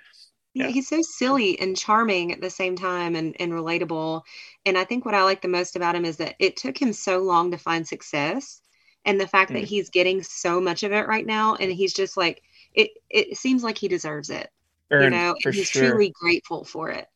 Yeah, 0.54 0.68
he's 0.68 0.88
so 0.88 1.00
silly 1.02 1.58
and 1.58 1.76
charming 1.76 2.32
at 2.32 2.40
the 2.40 2.50
same 2.50 2.76
time 2.76 3.14
and, 3.14 3.36
and 3.40 3.52
relatable. 3.52 4.22
And 4.66 4.76
I 4.76 4.84
think 4.84 5.04
what 5.04 5.14
I 5.14 5.22
like 5.22 5.40
the 5.42 5.48
most 5.48 5.76
about 5.76 5.94
him 5.94 6.04
is 6.04 6.16
that 6.18 6.34
it 6.38 6.56
took 6.56 6.76
him 6.80 6.92
so 6.92 7.18
long 7.20 7.50
to 7.52 7.58
find 7.58 7.86
success. 7.86 8.60
And 9.04 9.20
the 9.20 9.28
fact 9.28 9.52
that 9.52 9.62
Mm. 9.62 9.64
he's 9.64 9.90
getting 9.90 10.22
so 10.22 10.60
much 10.60 10.82
of 10.82 10.92
it 10.92 11.06
right 11.06 11.24
now, 11.24 11.54
and 11.54 11.70
he's 11.72 11.94
just 11.94 12.16
like 12.16 12.42
it 12.74 12.90
it 13.08 13.38
seems 13.38 13.62
like 13.62 13.78
he 13.78 13.88
deserves 13.88 14.28
it. 14.30 14.50
You 14.90 15.10
know, 15.10 15.34
for 15.42 15.50
he's 15.50 15.68
sure. 15.68 15.90
truly 15.90 16.12
grateful 16.18 16.64
for 16.64 16.90
it. 16.90 17.06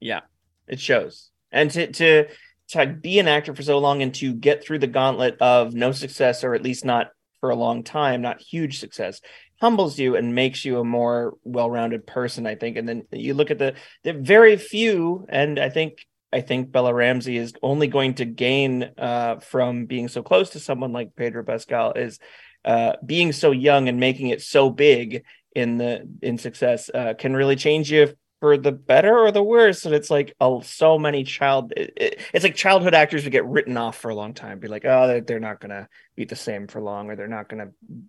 Yeah, 0.00 0.20
it 0.66 0.80
shows. 0.80 1.30
And 1.50 1.70
to 1.72 1.92
to 1.92 2.26
to 2.68 2.86
be 2.86 3.18
an 3.18 3.28
actor 3.28 3.54
for 3.54 3.62
so 3.62 3.78
long 3.78 4.02
and 4.02 4.14
to 4.14 4.34
get 4.34 4.64
through 4.64 4.80
the 4.80 4.86
gauntlet 4.86 5.36
of 5.40 5.74
no 5.74 5.92
success 5.92 6.42
or 6.42 6.54
at 6.54 6.62
least 6.62 6.84
not 6.84 7.10
for 7.40 7.50
a 7.50 7.56
long 7.56 7.84
time, 7.84 8.22
not 8.22 8.40
huge 8.40 8.80
success, 8.80 9.20
humbles 9.60 9.98
you 9.98 10.16
and 10.16 10.34
makes 10.34 10.64
you 10.64 10.80
a 10.80 10.84
more 10.84 11.34
well-rounded 11.44 12.06
person, 12.06 12.46
I 12.46 12.54
think. 12.54 12.76
And 12.76 12.88
then 12.88 13.02
you 13.12 13.34
look 13.34 13.50
at 13.50 13.58
the 13.58 13.74
the 14.04 14.12
very 14.12 14.56
few, 14.56 15.26
and 15.28 15.58
I 15.58 15.68
think 15.68 16.06
I 16.32 16.40
think 16.40 16.72
Bella 16.72 16.92
Ramsey 16.92 17.36
is 17.36 17.54
only 17.62 17.86
going 17.86 18.14
to 18.14 18.24
gain 18.24 18.90
uh, 18.98 19.36
from 19.36 19.86
being 19.86 20.08
so 20.08 20.22
close 20.22 20.50
to 20.50 20.60
someone 20.60 20.92
like 20.92 21.16
Pedro 21.16 21.44
Pascal 21.44 21.92
is 21.92 22.18
uh, 22.64 22.94
being 23.04 23.32
so 23.32 23.52
young 23.52 23.88
and 23.88 24.00
making 24.00 24.28
it 24.28 24.42
so 24.42 24.70
big 24.70 25.24
in 25.56 25.78
the 25.78 26.06
in 26.20 26.36
success 26.36 26.90
uh, 26.92 27.14
can 27.14 27.34
really 27.34 27.56
change 27.56 27.90
you 27.90 28.14
for 28.40 28.58
the 28.58 28.72
better 28.72 29.16
or 29.18 29.30
the 29.32 29.42
worse 29.42 29.86
and 29.86 29.94
it's 29.94 30.10
like 30.10 30.34
oh 30.40 30.60
so 30.60 30.98
many 30.98 31.24
child 31.24 31.72
it, 31.76 31.92
it- 31.96 32.20
it's 32.34 32.44
like 32.44 32.54
childhood 32.54 32.92
actors 32.94 33.24
would 33.24 33.32
get 33.32 33.46
written 33.46 33.76
off 33.78 33.96
for 33.96 34.10
a 34.10 34.14
long 34.14 34.34
time 34.34 34.58
be 34.58 34.68
like 34.68 34.84
oh 34.84 35.06
they're, 35.06 35.20
they're 35.22 35.40
not 35.40 35.58
gonna 35.60 35.88
be 36.16 36.24
the 36.24 36.36
same 36.36 36.66
for 36.66 36.80
long 36.80 37.10
or 37.10 37.16
they're 37.16 37.26
not 37.28 37.48
gonna 37.48 37.68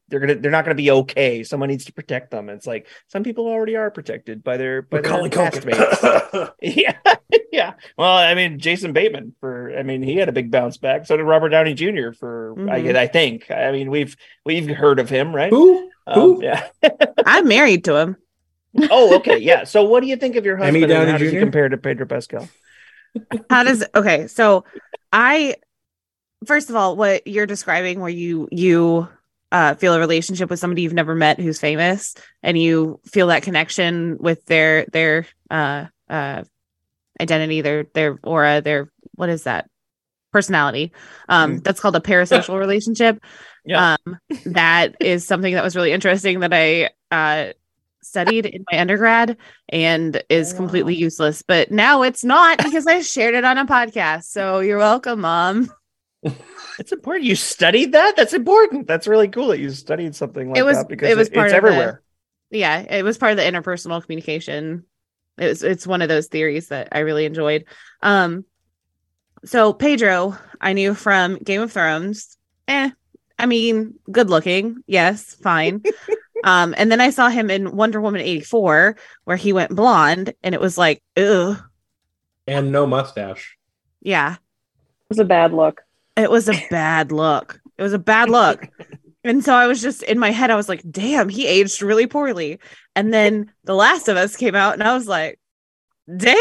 they're 0.09 0.19
gonna 0.19 0.35
they're 0.35 0.51
not 0.51 0.63
gonna 0.65 0.75
be 0.75 0.91
okay. 0.91 1.43
Someone 1.43 1.67
needs 1.69 1.85
to 1.85 1.93
protect 1.93 2.31
them. 2.31 2.47
It's 2.49 2.65
like 2.65 2.87
some 3.07 3.21
people 3.23 3.47
already 3.47 3.75
are 3.75 3.91
protected 3.91 4.43
by 4.43 4.55
their 4.57 4.81
by 4.81 5.01
their 5.01 5.11
castmates. 5.29 6.51
Yeah 6.61 6.97
yeah. 7.51 7.73
Well 7.97 8.15
i 8.17 8.33
mean 8.33 8.59
jason 8.59 8.93
bateman 8.93 9.33
for 9.39 9.77
i 9.77 9.83
mean 9.83 10.01
he 10.03 10.15
had 10.17 10.29
a 10.29 10.33
big 10.33 10.51
bounce 10.51 10.77
back. 10.77 11.05
So 11.05 11.15
did 11.17 11.23
robert 11.23 11.49
downey 11.49 11.73
jr 11.73 12.11
for 12.17 12.53
I, 12.69 12.81
Mhm. 12.81 12.95
I 12.95 13.07
think. 13.07 13.49
I 13.51 13.71
mean 13.71 13.89
we've 13.91 14.15
we've 14.45 14.67
heard 14.69 14.99
of 14.99 15.09
him 15.09 15.33
right? 15.35 15.49
Who? 15.51 15.89
Um, 16.05 16.19
Who? 16.19 16.43
yeah. 16.43 16.67
I'm 17.25 17.47
married 17.47 17.83
to 17.85 17.95
him. 17.97 18.15
Oh 18.91 19.15
okay 19.15 19.37
yeah 19.37 19.63
so 19.63 19.83
what 19.83 20.01
do 20.01 20.07
you 20.07 20.15
think 20.15 20.35
of 20.35 20.45
your 20.45 20.55
Emmy 20.57 20.81
husband 20.81 20.83
and 20.83 20.91
Downey 20.91 21.11
how 21.11 21.17
does 21.17 21.31
he 21.31 21.39
compare 21.39 21.69
to 21.69 21.77
pedro 21.77 22.05
pascal 22.05 22.47
How 23.49 23.63
does 23.63 23.83
okay? 23.95 24.27
So 24.27 24.65
I 25.11 25.55
first 26.45 26.69
of 26.69 26.75
all, 26.75 26.95
what 26.95 27.25
you're 27.27 27.45
describing, 27.45 27.99
where 27.99 28.09
you 28.09 28.47
you 28.51 29.07
uh, 29.51 29.75
feel 29.75 29.93
a 29.93 29.99
relationship 29.99 30.49
with 30.49 30.59
somebody 30.59 30.81
you've 30.81 30.93
never 30.93 31.15
met 31.15 31.39
who's 31.39 31.59
famous, 31.59 32.15
and 32.43 32.57
you 32.57 32.99
feel 33.05 33.27
that 33.27 33.43
connection 33.43 34.17
with 34.19 34.45
their 34.45 34.85
their 34.85 35.27
uh, 35.49 35.85
uh, 36.09 36.43
identity, 37.19 37.61
their 37.61 37.85
their 37.93 38.19
aura, 38.23 38.61
their 38.61 38.91
what 39.15 39.29
is 39.29 39.43
that 39.43 39.69
personality? 40.31 40.91
Um, 41.29 41.59
that's 41.59 41.79
called 41.79 41.95
a 41.95 42.01
parasocial 42.01 42.59
relationship. 42.59 43.21
Yeah. 43.69 43.97
Um, 44.05 44.19
that 44.45 44.95
is 45.01 45.27
something 45.27 45.53
that 45.53 45.61
was 45.61 45.75
really 45.75 45.91
interesting 45.91 46.39
that 46.39 46.53
I 46.53 46.91
uh 47.11 47.51
studied 48.07 48.45
in 48.45 48.63
my 48.71 48.79
undergrad 48.79 49.37
and 49.69 50.21
is 50.29 50.53
completely 50.53 50.95
useless. 50.95 51.41
But 51.41 51.71
now 51.71 52.01
it's 52.03 52.23
not 52.23 52.57
because 52.57 52.87
I 52.87 53.01
shared 53.01 53.35
it 53.35 53.43
on 53.45 53.57
a 53.57 53.65
podcast. 53.65 54.23
So 54.25 54.59
you're 54.59 54.77
welcome, 54.77 55.21
mom. 55.21 55.71
It's 56.79 56.91
important. 56.91 57.25
You 57.25 57.35
studied 57.35 57.91
that. 57.93 58.15
That's 58.15 58.33
important. 58.33 58.87
That's 58.87 59.07
really 59.07 59.27
cool 59.27 59.47
that 59.49 59.59
you 59.59 59.69
studied 59.71 60.15
something 60.15 60.49
like 60.49 60.57
It 60.59 60.63
was- 60.63 60.77
that 60.77 60.87
because 60.89 61.09
it 61.09 61.17
was 61.17 61.27
it- 61.27 61.33
part 61.33 61.47
it's 61.51 61.57
of 61.57 61.63
the- 61.63 61.67
everywhere. 61.69 62.01
yeah 62.49 62.79
it 62.79 63.03
was 63.03 63.17
part 63.17 63.31
of 63.31 63.37
the 63.37 63.43
interpersonal 63.43 64.01
communication 64.01 64.85
it 65.37 65.47
was 65.47 65.63
it's 65.63 65.85
one 65.85 66.01
of 66.01 66.07
those 66.07 66.27
theories 66.27 66.69
that 66.69 66.87
i 66.93 66.99
really 66.99 67.25
enjoyed 67.25 67.65
um 68.01 68.45
so 69.43 69.73
pedro 69.73 70.33
i 70.61 70.71
knew 70.71 70.93
from 70.93 71.35
game 71.39 71.61
of 71.61 71.73
thrones 71.73 72.37
eh 72.69 72.89
i 73.37 73.45
mean 73.45 73.95
good 74.09 74.29
looking 74.29 74.81
yes 74.87 75.35
fine 75.43 75.83
um 76.43 76.73
and 76.77 76.91
then 76.91 77.01
i 77.01 77.09
saw 77.09 77.29
him 77.29 77.49
in 77.49 77.75
wonder 77.75 77.99
woman 78.01 78.21
84 78.21 78.95
where 79.23 79.37
he 79.37 79.53
went 79.53 79.75
blonde 79.75 80.33
and 80.43 80.53
it 80.55 80.61
was 80.61 80.77
like 80.77 81.01
ugh 81.17 81.57
and 82.47 82.71
no 82.71 82.85
mustache. 82.87 83.57
yeah 84.01 84.33
It 84.33 85.09
was 85.09 85.19
a 85.19 85.25
bad 85.25 85.53
look. 85.53 85.81
it 86.15 86.31
was 86.31 86.47
a 86.47 86.59
bad 86.69 87.11
look. 87.11 87.59
It 87.77 87.81
was 87.83 87.93
a 87.93 87.99
bad 87.99 88.29
look. 88.29 88.67
and 89.23 89.43
so 89.43 89.53
I 89.53 89.67
was 89.67 89.81
just 89.81 90.01
in 90.03 90.17
my 90.17 90.31
head, 90.31 90.49
I 90.49 90.55
was 90.55 90.69
like, 90.69 90.81
damn, 90.89 91.29
he 91.29 91.45
aged 91.45 91.81
really 91.81 92.07
poorly. 92.07 92.59
And 92.95 93.13
then 93.13 93.51
The 93.65 93.75
Last 93.75 94.07
of 94.07 94.17
Us 94.17 94.35
came 94.35 94.55
out, 94.55 94.73
and 94.73 94.81
I 94.83 94.93
was 94.95 95.07
like, 95.07 95.39
damn, 96.07 96.37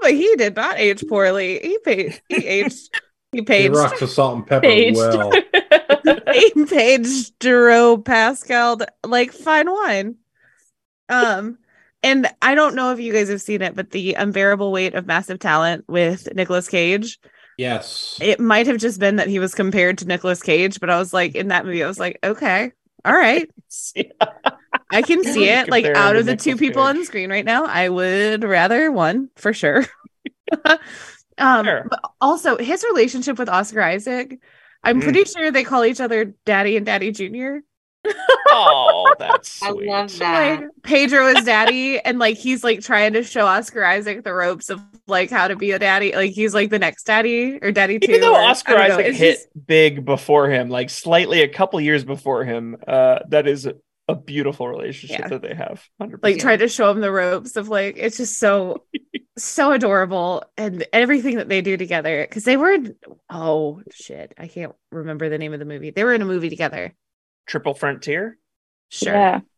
but 0.00 0.12
he 0.12 0.34
did 0.36 0.54
not 0.56 0.78
age 0.78 1.04
poorly. 1.08 1.58
He 1.62 1.78
paid, 1.84 2.20
he 2.28 2.46
aged, 2.46 2.94
he 3.32 3.44
He 3.46 3.68
rocks 3.68 4.00
the 4.00 4.06
salt 4.08 4.36
and 4.36 4.46
pepper 4.46 4.62
Paged. 4.62 4.96
well. 4.96 5.32
he 6.32 6.64
paged 6.66 7.38
Duro 7.38 7.98
Pascal 7.98 8.80
like 9.04 9.32
fine 9.32 9.70
wine. 9.70 10.16
Um, 11.08 11.58
and 12.02 12.28
I 12.42 12.54
don't 12.54 12.74
know 12.74 12.92
if 12.92 13.00
you 13.00 13.12
guys 13.12 13.28
have 13.28 13.40
seen 13.40 13.62
it, 13.62 13.74
but 13.74 13.90
the 13.90 14.14
unbearable 14.14 14.70
weight 14.70 14.94
of 14.94 15.06
massive 15.06 15.38
talent 15.38 15.84
with 15.88 16.28
Nicolas 16.34 16.68
Cage 16.68 17.18
Yes. 17.56 18.16
it 18.20 18.38
might 18.38 18.68
have 18.68 18.78
just 18.78 19.00
been 19.00 19.16
that 19.16 19.26
he 19.28 19.40
was 19.40 19.54
compared 19.54 19.98
to 19.98 20.06
Nicolas 20.06 20.42
Cage, 20.42 20.78
but 20.78 20.90
I 20.90 20.98
was 20.98 21.12
like, 21.12 21.34
in 21.34 21.48
that 21.48 21.64
movie, 21.66 21.82
I 21.82 21.88
was 21.88 21.98
like, 21.98 22.18
okay, 22.22 22.72
all 23.04 23.12
right, 23.12 23.50
I 24.90 25.02
can 25.02 25.24
see 25.24 25.48
it. 25.48 25.68
Like, 25.68 25.86
out 25.86 26.14
of 26.14 26.24
the 26.24 26.36
two 26.36 26.50
Nicolas 26.50 26.68
people 26.68 26.82
on 26.82 26.96
the 26.96 27.04
screen 27.04 27.30
right 27.30 27.44
now, 27.44 27.64
I 27.64 27.88
would 27.88 28.44
rather 28.44 28.92
one 28.92 29.30
for 29.34 29.52
sure. 29.52 29.84
um, 31.38 31.64
Sure. 31.64 31.86
but 31.90 32.00
also 32.20 32.56
his 32.58 32.84
relationship 32.92 33.38
with 33.38 33.48
Oscar 33.48 33.82
Isaac, 33.82 34.38
I'm 34.84 35.00
Mm. 35.00 35.02
pretty 35.02 35.24
sure 35.24 35.50
they 35.50 35.64
call 35.64 35.84
each 35.84 36.00
other 36.00 36.34
Daddy 36.46 36.76
and 36.76 36.86
Daddy 36.86 37.10
Junior. 37.10 37.62
oh, 38.50 39.12
that's 39.18 39.62
I 39.62 39.70
sweet. 39.70 39.88
love 39.88 40.10
that. 40.18 40.60
Like 40.60 40.68
Pedro 40.82 41.26
is 41.28 41.44
daddy, 41.44 41.98
and 42.00 42.18
like 42.18 42.36
he's 42.36 42.64
like 42.64 42.80
trying 42.80 43.12
to 43.14 43.22
show 43.22 43.44
Oscar 43.46 43.84
Isaac 43.84 44.24
the 44.24 44.32
ropes 44.32 44.70
of 44.70 44.80
like 45.06 45.30
how 45.30 45.48
to 45.48 45.56
be 45.56 45.72
a 45.72 45.78
daddy. 45.78 46.14
Like 46.14 46.32
he's 46.32 46.54
like 46.54 46.70
the 46.70 46.78
next 46.78 47.04
daddy 47.04 47.58
or 47.60 47.72
daddy 47.72 47.98
two. 47.98 48.10
Even 48.12 48.20
though 48.22 48.34
or- 48.34 48.40
Oscar 48.40 48.74
don't 48.74 48.88
know, 48.88 48.94
Isaac 48.98 49.14
hit 49.14 49.34
just- 49.36 49.66
big 49.66 50.04
before 50.04 50.48
him, 50.48 50.68
like 50.70 50.90
slightly 50.90 51.42
a 51.42 51.48
couple 51.48 51.80
years 51.80 52.04
before 52.04 52.44
him, 52.44 52.76
uh, 52.86 53.18
that 53.28 53.46
is 53.48 53.68
a, 54.08 54.12
a 54.12 54.16
beautiful 54.16 54.68
relationship 54.68 55.18
Yeah. 55.20 55.28
that 55.28 55.42
they 55.42 55.54
have. 55.54 55.84
100%. 56.00 56.18
like 56.22 56.38
try 56.38 56.56
to 56.56 56.68
show 56.68 56.90
him 56.90 57.00
the 57.00 57.12
ropes 57.12 57.56
of 57.56 57.68
like 57.68 57.96
it's 57.98 58.16
just 58.16 58.38
so 58.38 58.84
so 59.38 59.72
adorable 59.72 60.42
and 60.56 60.84
everything 60.92 61.36
that 61.36 61.48
they 61.48 61.60
do 61.62 61.76
together 61.76 62.26
because 62.28 62.44
they 62.44 62.56
were 62.56 62.72
in, 62.72 62.94
oh 63.30 63.80
shit 63.92 64.34
i 64.36 64.48
can't 64.48 64.74
remember 64.90 65.28
the 65.28 65.38
name 65.38 65.52
of 65.52 65.60
the 65.60 65.64
movie 65.64 65.90
they 65.90 66.02
were 66.04 66.12
in 66.14 66.22
a 66.22 66.26
movie 66.26 66.50
together 66.50 66.94
Triple 67.46 67.74
Frontier. 67.74 68.36
sure 68.90 69.12
Yeah. 69.14 69.40
Triple 69.40 69.50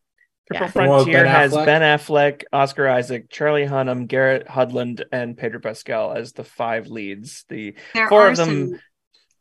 Yeah. 0.52 0.66
The 0.68 0.78
one 0.80 0.88
with 0.88 1.04
Frontier 1.04 1.24
Ben 1.24 1.34
has 1.34 1.52
Ben 1.54 1.82
Affleck, 1.82 2.42
Oscar 2.52 2.88
Isaac, 2.88 3.30
Charlie 3.30 3.66
Hunnam, 3.66 4.06
Garrett 4.08 4.46
Hedlund, 4.48 5.02
and 5.12 5.36
Pedro 5.38 5.60
Pascal 5.60 6.12
as 6.12 6.32
the 6.32 6.42
five 6.44 6.88
leads. 6.88 7.44
The 7.48 7.74
There 7.94 8.08
Four 8.08 8.28
of 8.28 8.36
them- 8.36 8.48
some 8.70 8.80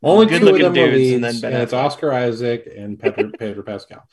Only 0.03 0.27
two 0.27 0.35
of 0.35 0.39
Good-looking 0.41 0.61
them 0.61 0.71
are 0.71 0.75
dudes, 0.91 0.97
leads, 0.97 1.15
and 1.15 1.25
and, 1.25 1.35
then 1.41 1.51
Ben 1.51 1.61
it's 1.61 1.73
Affleck. 1.73 1.83
Oscar 1.85 2.13
Isaac 2.13 2.69
and 2.77 2.97
Pedro, 2.99 3.31
Pedro 3.39 3.63
Pascal. 3.63 4.03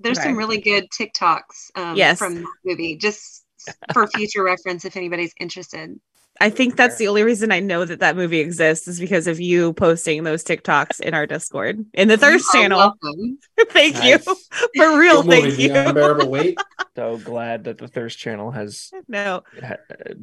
There's 0.00 0.22
some 0.22 0.36
really 0.36 0.60
good 0.60 0.86
TikToks 0.90 1.70
um, 1.76 1.96
Yes. 1.96 2.18
from 2.18 2.36
that 2.36 2.44
movie, 2.64 2.96
just 2.96 3.44
for 3.92 4.06
future 4.08 4.42
reference 4.42 4.84
if 4.84 4.96
anybody's 4.96 5.32
interested. 5.40 5.98
i 6.40 6.50
think 6.50 6.76
that's 6.76 6.96
the 6.96 7.06
only 7.08 7.22
reason 7.22 7.50
i 7.52 7.60
know 7.60 7.84
that 7.84 8.00
that 8.00 8.14
movie 8.16 8.40
exists 8.40 8.86
is 8.88 8.98
because 9.00 9.26
of 9.26 9.40
you 9.40 9.72
posting 9.72 10.22
those 10.24 10.42
tiktoks 10.44 11.00
in 11.00 11.14
our 11.14 11.26
discord 11.26 11.82
in 11.94 12.08
the 12.08 12.16
thirst 12.18 12.44
You 12.52 12.60
channel 12.60 12.78
welcome. 12.78 13.38
thank 13.70 13.94
Nice. 13.94 14.26
you 14.26 14.34
for 14.76 14.98
real 14.98 15.18
What 15.22 15.26
movie, 15.44 15.50
thank 15.50 15.58
you 15.60 15.72
Unbearable 15.74 16.28
Weight. 16.28 16.58
so 16.96 17.16
glad 17.18 17.64
that 17.64 17.78
the 17.78 17.88
Thirst 17.88 18.18
Channel 18.18 18.50
has 18.50 18.90
no 19.08 19.42
ha- 19.62 19.76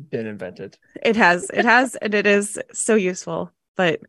been 0.09 0.27
invented. 0.27 0.77
it 1.03 1.15
has 1.15 1.49
it 1.51 1.65
has 1.65 1.95
and 1.95 2.13
it 2.13 2.27
is 2.27 2.59
so 2.73 2.93
useful 2.95 3.51
but 3.75 4.01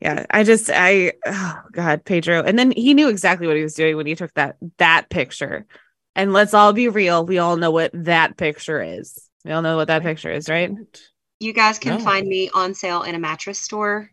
yeah 0.00 0.26
i 0.30 0.44
just 0.44 0.70
i 0.72 1.12
oh 1.26 1.60
god 1.72 2.04
pedro 2.04 2.42
and 2.42 2.58
then 2.58 2.70
he 2.70 2.92
knew 2.94 3.08
exactly 3.08 3.46
what 3.46 3.56
he 3.56 3.62
was 3.62 3.74
doing 3.74 3.96
when 3.96 4.06
he 4.06 4.14
took 4.14 4.32
that 4.34 4.56
that 4.78 5.08
picture 5.08 5.66
and 6.14 6.32
let's 6.32 6.52
all 6.54 6.72
be 6.72 6.88
real 6.88 7.24
we 7.24 7.38
all 7.38 7.56
know 7.56 7.70
what 7.70 7.90
that 7.94 8.36
picture 8.36 8.82
is 8.82 9.28
we 9.44 9.52
all 9.52 9.62
know 9.62 9.76
what 9.76 9.88
that 9.88 10.02
picture 10.02 10.30
is 10.30 10.48
right 10.48 10.70
You 11.40 11.52
guys 11.52 11.78
can 11.78 11.98
No. 11.98 12.04
find 12.04 12.26
me 12.26 12.50
on 12.54 12.74
sale 12.74 13.02
in 13.02 13.14
a 13.14 13.18
mattress 13.18 13.58
store 13.58 14.10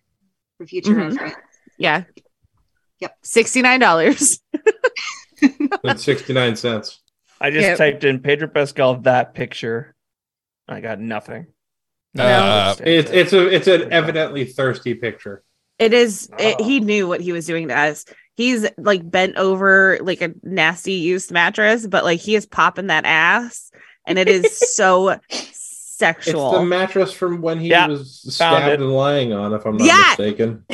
for 0.58 0.66
future 0.68 0.94
Mhm. 0.94 1.10
reference. 1.12 1.36
yeah 1.78 2.04
Yep. 3.00 3.18
$69 3.26 4.40
That's 5.84 6.04
69 6.04 6.56
cents. 6.56 7.02
I 7.42 7.50
just 7.52 7.68
Yep. 7.68 7.78
typed 7.78 8.04
in 8.06 8.20
Pedro 8.22 8.48
Pascal 8.48 8.96
that 9.02 9.34
picture. 9.34 9.94
I 10.70 10.80
got 10.80 11.00
nothing. 11.02 11.48
Uh, 12.18 12.76
It's 12.80 13.12
it's 13.12 13.34
a 13.34 13.48
it's 13.48 13.68
an 13.68 13.92
evidently 13.92 14.46
thirsty 14.46 14.94
picture. 14.94 15.44
It 15.80 15.94
is 15.94 16.30
it, 16.38 16.58
Oh. 16.60 16.64
he 16.64 16.80
knew 16.80 17.08
what 17.08 17.22
he 17.22 17.32
was 17.32 17.46
doing 17.46 17.68
to 17.70 17.78
us 17.78 18.06
he's 18.36 18.68
like 18.78 19.10
bent 19.10 19.38
over 19.38 19.98
like 20.02 20.22
a 20.22 20.34
nasty 20.44 20.94
used 20.94 21.32
mattress 21.32 21.86
but 21.88 22.04
like 22.04 22.20
he 22.20 22.36
is 22.36 22.46
popping 22.46 22.88
that 22.88 23.06
ass 23.06 23.72
and 24.08 24.18
it 24.20 24.28
is 24.28 24.56
so 24.76 25.18
It's 25.30 25.98
sexual 25.98 26.52
the 26.52 26.66
mattress 26.66 27.12
from 27.14 27.42
when 27.42 27.60
he 27.60 27.70
Yeah, 27.70 27.88
was 27.88 28.22
stabbed 28.36 28.82
and 28.82 28.92
lying 28.92 29.32
on, 29.34 29.54
if 29.54 29.66
I'm 29.66 29.78
not 29.78 29.86
Yeah. 29.86 30.04
mistaken. 30.10 30.66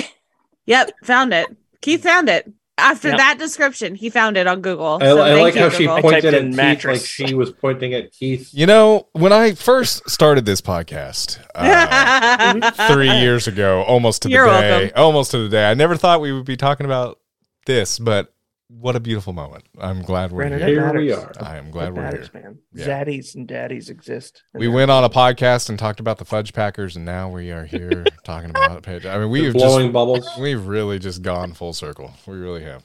Yep, 0.65 0.91
found 1.03 1.33
it. 1.33 1.49
Keith 1.81 2.01
found 2.03 2.29
it. 2.29 2.51
After 2.79 3.09
Yep. 3.09 3.17
that 3.17 3.37
description, 3.39 3.95
he 3.95 4.09
found 4.09 4.37
it 4.37 4.47
on 4.47 4.61
Google. 4.61 4.97
I, 5.01 5.05
So 5.05 5.21
I 5.21 5.29
thank 5.29 5.41
like 5.41 5.55
you, 5.55 5.61
how 5.61 5.69
she 5.69 5.77
Google. 5.85 6.01
pointed 6.01 6.21
typed 6.23 6.33
at 6.35 6.41
Keith 6.47 6.55
mattress. 6.55 7.01
like 7.01 7.07
she 7.27 7.33
was 7.35 7.51
pointing 7.51 7.93
at 7.93 8.11
Keith. 8.11 8.49
You 8.53 8.65
know, 8.65 9.07
when 9.13 9.31
I 9.33 9.53
first 9.53 10.09
started 10.09 10.45
this 10.45 10.61
podcast 10.61 11.39
uh, 11.55 12.87
three 12.93 13.09
years 13.19 13.47
ago, 13.47 13.83
almost 13.83 14.21
to 14.23 14.27
the 14.27 14.33
You're 14.33 14.45
day, 14.47 14.69
welcome. 14.81 14.91
almost 14.95 15.31
to 15.31 15.37
the 15.39 15.49
day, 15.49 15.69
I 15.69 15.73
never 15.73 15.95
thought 15.97 16.21
we 16.21 16.31
would 16.31 16.45
be 16.45 16.57
talking 16.57 16.85
about 16.85 17.19
this, 17.65 17.99
but 17.99 18.33
what 18.69 18.95
a 18.95 18.99
beautiful 18.99 19.33
moment. 19.33 19.65
I'm 19.79 20.03
glad 20.03 20.31
we're 20.31 20.47
Granted, 20.47 20.67
here. 20.67 20.87
it 20.87 20.91
Here 20.91 21.01
we 21.01 21.11
are. 21.11 21.31
I 21.41 21.57
am 21.57 21.67
It 21.67 21.71
glad 21.71 21.95
we're 21.95 22.03
here. 22.03 22.11
matters, 22.11 22.33
man. 22.33 22.59
Yeah. 22.71 22.85
Zaddies 22.85 23.33
and 23.33 23.47
daddies 23.47 23.89
exist. 23.89 24.43
We 24.53 24.67
went 24.67 24.91
on 24.91 25.03
a 25.03 25.09
podcast 25.09 25.69
and 25.69 25.79
talked 25.79 25.99
about 25.99 26.19
the 26.19 26.25
Fudge 26.25 26.53
Packers, 26.53 26.95
and 26.95 27.03
now 27.03 27.29
we 27.29 27.51
are 27.51 27.65
here 27.65 28.05
talking 28.23 28.51
about 28.51 28.87
it. 28.87 29.05
I 29.07 29.17
mean, 29.17 29.31
we've 29.31 29.53
blowing 29.53 29.87
just 29.87 29.93
bubbles. 29.93 30.29
we've 30.39 30.67
really 30.67 30.99
just 30.99 31.23
gone 31.23 31.53
full 31.53 31.73
circle. 31.73 32.13
We 32.27 32.37
really 32.37 32.63
have. 32.63 32.83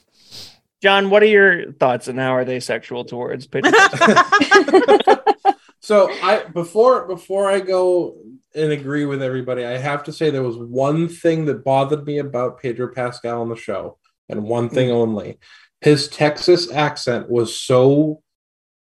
John, 0.81 1.09
what 1.11 1.21
are 1.23 1.27
your 1.27 1.71
thoughts 1.73 2.07
and 2.07 2.19
how 2.19 2.35
are 2.35 2.45
they 2.45 2.59
sexual 2.59 3.05
towards 3.05 3.45
Pedro? 3.47 3.71
so 5.79 6.09
I 6.21 6.43
before 6.51 7.07
before 7.07 7.47
I 7.49 7.59
go 7.59 8.17
and 8.55 8.71
agree 8.71 9.05
with 9.05 9.21
everybody, 9.21 9.65
I 9.65 9.77
have 9.77 10.03
to 10.05 10.11
say 10.11 10.31
there 10.31 10.41
was 10.43 10.57
one 10.57 11.07
thing 11.09 11.45
that 11.45 11.63
bothered 11.63 12.05
me 12.05 12.17
about 12.17 12.59
Pedro 12.59 12.91
Pascal 12.93 13.41
on 13.41 13.49
the 13.49 13.55
show, 13.55 13.97
and 14.29 14.43
one 14.43 14.69
thing 14.69 14.89
mm. 14.89 14.93
only. 14.93 15.37
His 15.85 16.07
Texas 16.07 16.71
accent 16.71 17.29
was 17.29 17.55
so 17.55 18.23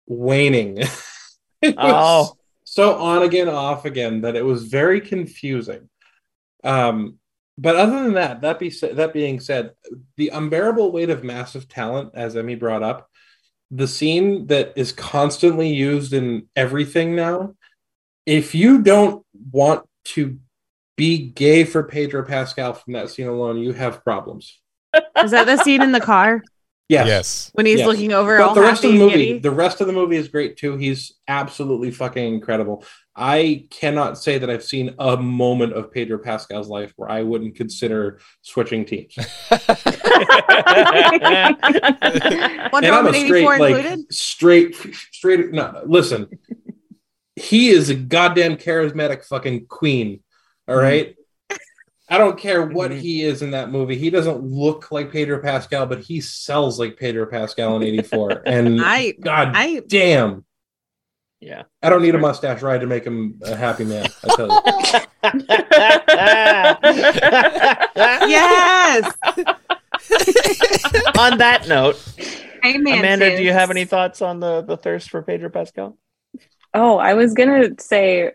waning. 0.05 0.77
it 1.63 1.75
was 1.75 1.75
Oh. 1.77 2.37
so 2.63 2.99
on 2.99 3.23
again, 3.23 3.49
off 3.49 3.85
again 3.85 4.21
that 4.21 4.35
it 4.35 4.45
was 4.45 4.65
very 4.65 5.01
confusing. 5.01 5.89
Um, 6.63 7.15
but 7.57 7.75
other 7.75 8.03
than 8.03 8.13
that, 8.13 8.41
that 8.41 8.59
be 8.59 8.69
that 8.69 9.13
being 9.13 9.39
said, 9.39 9.71
the 10.17 10.29
unbearable 10.29 10.91
weight 10.91 11.09
of 11.09 11.23
massive 11.23 11.67
talent, 11.67 12.11
as 12.13 12.37
Emmy 12.37 12.53
brought 12.53 12.83
up, 12.83 13.09
the 13.71 13.87
scene 13.87 14.45
that 14.47 14.73
is 14.75 14.91
constantly 14.91 15.73
used 15.73 16.13
in 16.13 16.47
everything 16.55 17.15
now. 17.15 17.55
If 18.27 18.53
you 18.53 18.83
don't 18.83 19.25
want 19.51 19.89
to 20.13 20.37
be 20.97 21.17
gay 21.17 21.63
for 21.63 21.81
Pedro 21.81 22.23
Pascal 22.23 22.73
from 22.73 22.93
that 22.93 23.09
scene 23.09 23.27
alone, 23.27 23.57
you 23.57 23.73
have 23.73 24.03
problems. 24.03 24.61
Is 25.23 25.31
that 25.31 25.45
the 25.47 25.57
scene 25.57 25.81
in 25.81 25.91
the 25.91 25.99
car? 25.99 26.43
Yes. 26.87 27.07
Yes. 27.07 27.49
when 27.53 27.65
he's 27.65 27.79
Yes. 27.79 27.87
looking 27.87 28.13
over 28.13 28.37
But 28.37 28.47
all 28.49 28.53
the 28.55 28.61
rest 28.61 28.83
of 28.83 28.91
the 28.91 28.97
movie, 28.99 29.13
giddy. 29.25 29.39
the 29.39 29.49
rest 29.49 29.81
of 29.81 29.87
the 29.87 29.93
movie 29.93 30.17
is 30.17 30.27
great 30.27 30.55
too. 30.55 30.77
He's 30.77 31.13
absolutely 31.27 31.89
fucking 31.89 32.33
incredible. 32.35 32.83
I 33.15 33.65
cannot 33.71 34.17
say 34.19 34.37
that 34.37 34.49
I've 34.49 34.63
seen 34.63 34.93
a 34.99 35.17
moment 35.17 35.73
of 35.73 35.91
Pedro 35.91 36.19
Pascal's 36.19 36.67
life 36.67 36.93
where 36.95 37.09
I 37.09 37.23
wouldn't 37.23 37.55
consider 37.55 38.19
switching 38.43 38.85
teams. 38.85 39.15
Wonder 42.71 42.87
and 42.87 42.95
I'm 42.95 43.05
a 43.07 43.09
Woman 43.09 43.13
straight, 43.25 43.37
84 43.39 43.59
like 43.59 43.75
included. 43.75 44.13
straight, 44.13 44.75
straight. 45.11 45.51
No, 45.51 45.81
listen, 45.85 46.27
he 47.35 47.69
is 47.69 47.89
a 47.89 47.95
goddamn 47.95 48.57
charismatic 48.57 49.25
fucking 49.25 49.67
queen. 49.67 50.21
All 50.67 50.75
right. 50.75 51.15
I 52.07 52.17
don't 52.19 52.37
care 52.37 52.63
what 52.65 52.91
Mhm. 52.91 52.99
he 52.99 53.23
is 53.23 53.41
in 53.41 53.49
that 53.51 53.71
movie. 53.71 53.97
He 53.97 54.09
doesn't 54.11 54.43
look 54.43 54.91
like 54.91 55.11
Pedro 55.11 55.39
Pascal, 55.41 55.85
but 55.87 55.99
he 56.01 56.21
sells 56.21 56.79
like 56.79 56.97
Pedro 56.97 57.25
Pascal 57.25 57.75
in 57.77 57.83
'84. 57.83 58.43
And 58.45 58.79
I 58.81 59.11
God 59.19 59.51
I 59.55 59.81
damn, 59.87 60.45
yeah. 61.39 61.63
I 61.81 61.89
don't 61.89 62.03
need 62.03 62.13
a 62.15 62.19
mustache 62.19 62.61
ride 62.61 62.81
to 62.81 62.87
make 62.87 63.05
him 63.05 63.39
a 63.43 63.55
happy 63.55 63.85
man. 63.85 64.07
I 64.23 64.35
tell 64.35 64.47
you. 64.47 64.61
yes. 68.27 69.11
on 71.17 71.37
that 71.39 71.65
note, 71.67 71.97
Hey, 72.61 72.77
man, 72.77 72.99
Amanda, 72.99 73.35
do 73.37 73.43
you 73.43 73.53
have 73.53 73.69
any 73.71 73.85
thoughts 73.85 74.21
on 74.21 74.39
the 74.39 74.61
the 74.61 74.77
thirst 74.77 75.09
for 75.09 75.21
Pedro 75.21 75.49
Pascal? 75.49 75.97
Oh, 76.73 76.97
I 76.97 77.13
was 77.13 77.33
gonna 77.33 77.69
say 77.79 78.31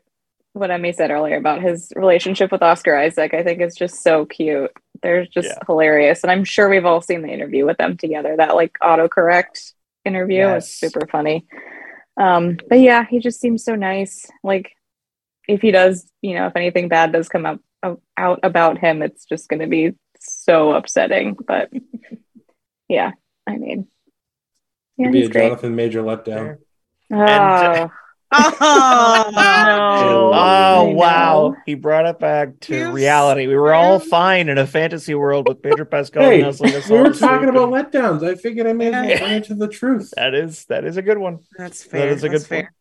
what 0.52 0.70
Emmy 0.70 0.92
said 0.92 1.10
earlier 1.10 1.36
about 1.36 1.62
his 1.62 1.92
relationship 1.94 2.50
with 2.50 2.62
Oscar 2.62 2.96
Isaac. 2.96 3.34
I 3.34 3.42
think 3.42 3.60
it's 3.60 3.76
just 3.76 4.02
so 4.02 4.26
cute. 4.26 4.70
They're 5.02 5.24
just 5.26 5.48
Yeah. 5.48 5.58
hilarious, 5.66 6.22
and 6.22 6.30
I'm 6.30 6.44
sure 6.44 6.68
we've 6.68 6.84
all 6.84 7.00
seen 7.00 7.22
the 7.22 7.28
interview 7.30 7.64
with 7.66 7.78
them 7.78 7.96
together. 7.96 8.36
That 8.36 8.54
like 8.56 8.76
autocorrect 8.82 9.72
interview 10.04 10.38
Yes. 10.38 10.66
is 10.68 10.74
super 10.78 11.06
funny. 11.06 11.46
Um, 12.16 12.58
but 12.68 12.80
yeah, 12.80 13.04
he 13.08 13.18
just 13.20 13.40
seems 13.40 13.64
so 13.64 13.74
nice. 13.76 14.26
Like 14.42 14.72
if 15.48 15.60
he 15.62 15.70
does, 15.70 16.10
you 16.20 16.34
know, 16.34 16.46
if 16.46 16.56
anything 16.56 16.88
bad 16.88 17.12
does 17.12 17.28
come 17.28 17.46
up 17.46 17.60
out 18.16 18.40
about 18.42 18.76
him, 18.78 19.00
it's 19.02 19.24
just 19.24 19.48
gonna 19.48 19.66
be 19.66 19.94
so 20.18 20.72
upsetting. 20.72 21.34
But 21.46 21.70
yeah, 22.88 23.12
I 23.46 23.56
mean, 23.56 23.86
yeah, 24.98 25.06
Could 25.06 25.12
be 25.12 25.24
a 25.24 25.28
great. 25.28 25.48
Jonathan 25.48 25.74
Major 25.76 26.02
letdown. 26.02 26.58
Oh, 27.12 27.90
Oh, 28.62 29.30
no. 29.34 30.30
Oh 30.32 30.90
wow, 30.90 31.56
he 31.66 31.74
brought 31.74 32.06
it 32.06 32.18
back 32.20 32.60
to 32.60 32.74
You 32.76 32.92
reality. 32.92 33.46
We 33.46 33.56
were 33.56 33.72
all 33.74 33.98
fine 33.98 34.48
in 34.48 34.58
a 34.58 34.66
fantasy 34.66 35.14
world 35.14 35.48
with 35.48 35.62
Pedro 35.62 35.84
Pascal 35.84 36.22
Hey, 36.22 36.40
nuzzling 36.42 36.74
us 36.74 36.88
we 36.88 36.96
were 36.98 37.08
to 37.08 37.14
sleep 37.14 37.28
talking 37.28 37.48
about 37.48 37.68
letdowns. 37.92 38.22
I 38.22 38.34
figured 38.36 38.66
I 38.66 38.72
may 38.72 38.86
as 38.88 38.92
well 38.92 39.08
Yeah. 39.08 39.18
bring 39.18 39.32
it 39.32 39.44
to 39.44 39.54
the 39.54 39.68
truth. 39.68 40.12
That 40.16 40.34
is 40.34 40.64
that 40.66 40.84
is 40.84 40.96
a 40.96 41.02
good 41.02 41.18
one. 41.18 41.40
That's 41.58 41.82
fair. 41.82 42.00
That 42.06 42.08
is 42.10 42.24
a 42.24 42.28
That's 42.28 42.42
good 42.44 42.48
fair. 42.48 42.62
point. 42.62 42.74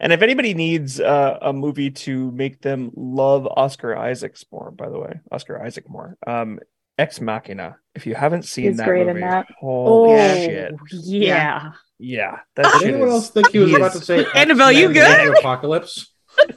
And 0.00 0.12
if 0.12 0.22
anybody 0.22 0.54
needs 0.54 1.00
uh, 1.00 1.38
a 1.40 1.52
movie 1.52 1.90
to 1.90 2.30
make 2.32 2.60
them 2.60 2.90
love 2.94 3.46
Oscar 3.46 3.96
Isaacs 3.96 4.44
more, 4.52 4.70
by 4.70 4.88
the 4.90 4.98
way, 4.98 5.20
Oscar 5.32 5.62
Isaac 5.62 5.88
more, 5.88 6.16
um, 6.26 6.58
Ex 6.98 7.20
Machina. 7.20 7.76
If 7.94 8.06
you 8.06 8.14
haven't 8.14 8.44
seen 8.44 8.66
He's 8.68 8.76
that 8.78 8.86
great 8.88 9.02
in 9.02 9.08
movie, 9.08 9.20
that. 9.20 9.46
holy 9.58 10.12
Oh, 10.12 10.34
shit, 10.36 10.74
yeah. 10.90 11.22
yeah, 11.62 11.70
that 11.98 12.44
Did 12.56 12.66
shit 12.80 12.82
anyone 12.88 13.08
is- 13.08 13.14
else 13.14 13.30
think 13.30 13.50
he 13.50 13.58
was 13.58 13.70
he 13.70 13.76
about 13.76 13.94
is- 13.94 14.00
to 14.00 14.04
say 14.06 14.26
Annabelle, 14.34 14.72
you 14.72 14.90
X-Men 14.90 15.10
Age 15.10 15.18
good? 15.26 15.32
of 15.32 15.38
Apocalypse? 15.38 16.12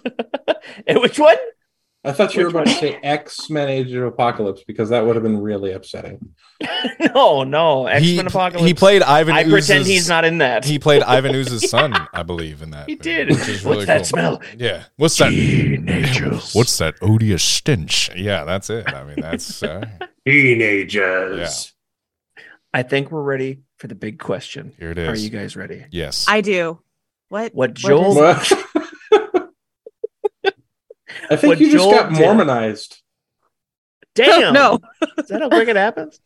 Eh, 0.87 0.97
Which 0.97 1.17
one? 1.19 1.35
I 2.05 2.11
thought 2.13 2.33
you 2.33 2.43
were 2.43 2.47
Which 2.49 2.55
about 2.55 2.67
to 2.67 2.73
say 2.73 2.99
X 3.03 3.49
Men 3.49 3.67
Age 3.69 3.91
of 3.93 4.03
Apocalypse 4.03 4.63
because 4.65 4.89
that 4.89 5.05
would 5.05 5.15
have 5.15 5.23
been 5.23 5.41
really 5.41 5.73
upsetting. 5.73 6.33
no, 7.15 7.43
no, 7.43 7.87
X 7.87 8.03
He, 8.05 8.15
Men 8.17 8.27
Apocalypse. 8.27 8.65
he 8.65 8.73
played 8.73 9.01
Ivan. 9.03 9.33
I 9.35 9.43
pretend 9.43 9.85
he's 9.85 10.07
not 10.07 10.23
in 10.25 10.37
that. 10.37 10.63
He 10.63 10.79
played 10.79 11.03
Ivan 11.03 11.35
Ooze's 11.35 11.69
son, 11.69 11.93
I 12.13 12.23
believe, 12.23 12.61
in 12.61 12.71
that. 12.71 12.87
He 12.87 12.93
movie, 12.95 13.03
did. 13.03 13.29
Which 13.29 13.39
is 13.49 13.63
What's 13.63 13.65
really 13.65 13.85
that 13.85 13.97
cool. 13.97 14.05
smell? 14.05 14.41
Yeah. 14.57 14.83
What's 14.95 15.17
that? 15.17 15.29
Teenagers. 15.31 16.53
What's 16.53 16.77
that 16.77 16.95
odious 17.01 17.43
stench? 17.43 18.09
Yeah, 18.15 18.45
that's 18.45 18.69
it. 18.69 18.87
I 18.93 19.03
mean, 19.03 19.19
that's 19.19 19.61
uh, 19.61 19.85
Teenagers. 20.25 21.73
I 22.73 22.83
think 22.83 23.11
we're 23.11 23.23
ready 23.23 23.61
for 23.79 23.87
the 23.87 23.95
big 23.95 24.19
question. 24.19 24.73
here 24.77 24.91
it 24.91 24.97
is. 24.99 25.07
Are 25.09 25.17
you 25.17 25.29
guys 25.31 25.55
ready? 25.55 25.85
yes. 25.91 26.25
I 26.27 26.41
do. 26.41 26.79
What? 27.29 27.53
What 27.53 27.69
What 27.69 27.73
Joel? 27.75 28.23
is- 28.39 28.53
I 31.31 31.35
think 31.35 31.49
What 31.51 31.59
you 31.59 31.71
just 31.71 31.77
Joel 31.83 31.91
got 31.91 32.13
did. 32.13 32.19
Mormonized. 32.25 33.01
Damn. 34.15 34.53
No. 34.53 34.79
Is 35.17 35.27
that 35.27 35.41
how 35.41 35.49
quick 35.49 35.67
it 35.67 35.75
happens? 35.75 36.19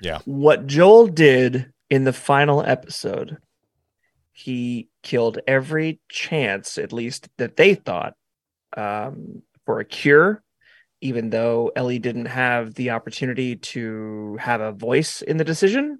Yeah. 0.00 0.20
What 0.24 0.66
Joel 0.66 1.06
did 1.08 1.72
in 1.90 2.04
the 2.04 2.12
final 2.12 2.62
episode, 2.62 3.36
he 4.32 4.88
killed 5.02 5.38
every 5.46 6.00
chance, 6.08 6.78
at 6.78 6.92
least 6.92 7.28
that 7.38 7.56
they 7.56 7.74
thought, 7.74 8.14
um, 8.76 9.42
for 9.64 9.78
a 9.80 9.84
cure, 9.84 10.42
even 11.00 11.30
though 11.30 11.70
Ellie 11.76 11.98
didn't 11.98 12.26
have 12.26 12.74
the 12.74 12.90
opportunity 12.90 13.56
to 13.56 14.38
have 14.40 14.60
a 14.60 14.72
voice 14.72 15.20
in 15.22 15.36
the 15.36 15.44
decision. 15.44 15.98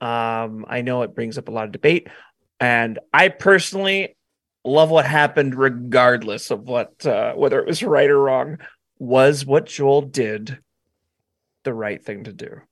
Um, 0.00 0.66
I 0.68 0.82
know 0.82 1.02
it 1.02 1.14
brings 1.14 1.38
up 1.38 1.48
a 1.48 1.52
lot 1.52 1.66
of 1.66 1.72
debate, 1.72 2.08
and 2.60 2.98
I 3.12 3.28
personally 3.28 4.16
love 4.64 4.90
what 4.90 5.06
happened, 5.06 5.54
regardless 5.54 6.50
of 6.50 6.68
what 6.68 7.06
uh, 7.06 7.34
whether 7.34 7.58
it 7.60 7.66
was 7.66 7.82
right 7.82 8.10
or 8.10 8.20
wrong. 8.20 8.58
Was 8.98 9.44
what 9.44 9.66
Joel 9.66 10.02
did 10.02 10.58
the 11.64 11.74
right 11.74 12.02
thing 12.02 12.24
to 12.24 12.32
do? 12.32 12.62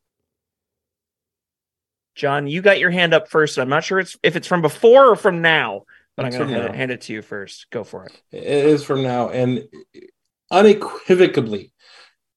John, 2.14 2.46
you 2.46 2.62
got 2.62 2.78
your 2.78 2.90
hand 2.90 3.12
up 3.12 3.28
first. 3.28 3.58
I'm 3.58 3.68
not 3.68 3.84
sure 3.84 3.98
it's 3.98 4.16
if 4.22 4.36
it's 4.36 4.46
from 4.46 4.62
before 4.62 5.10
or 5.10 5.16
from 5.16 5.42
now, 5.42 5.82
but 6.16 6.26
It's 6.26 6.36
I'm 6.36 6.48
going 6.48 6.72
to 6.72 6.76
hand 6.76 6.90
it 6.90 7.02
to 7.02 7.12
you 7.12 7.22
first. 7.22 7.70
Go 7.70 7.84
for 7.84 8.06
it. 8.06 8.20
It 8.30 8.44
is 8.44 8.84
from 8.84 9.02
now, 9.02 9.30
and 9.30 9.68
unequivocally, 10.50 11.72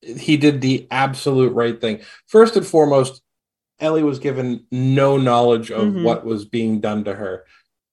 he 0.02 0.38
did 0.38 0.62
the 0.62 0.88
absolute 0.90 1.54
right 1.54 1.80
thing. 1.80 2.02
First 2.28 2.56
and 2.56 2.66
foremost, 2.66 3.22
Ellie 3.80 4.04
was 4.04 4.20
given 4.20 4.66
no 4.72 5.18
knowledge 5.18 5.72
of 5.72 5.88
Mhm. 5.88 6.04
what 6.04 6.26
was 6.26 6.46
being 6.46 6.80
done 6.80 7.04
to 7.06 7.14
her, 7.14 7.46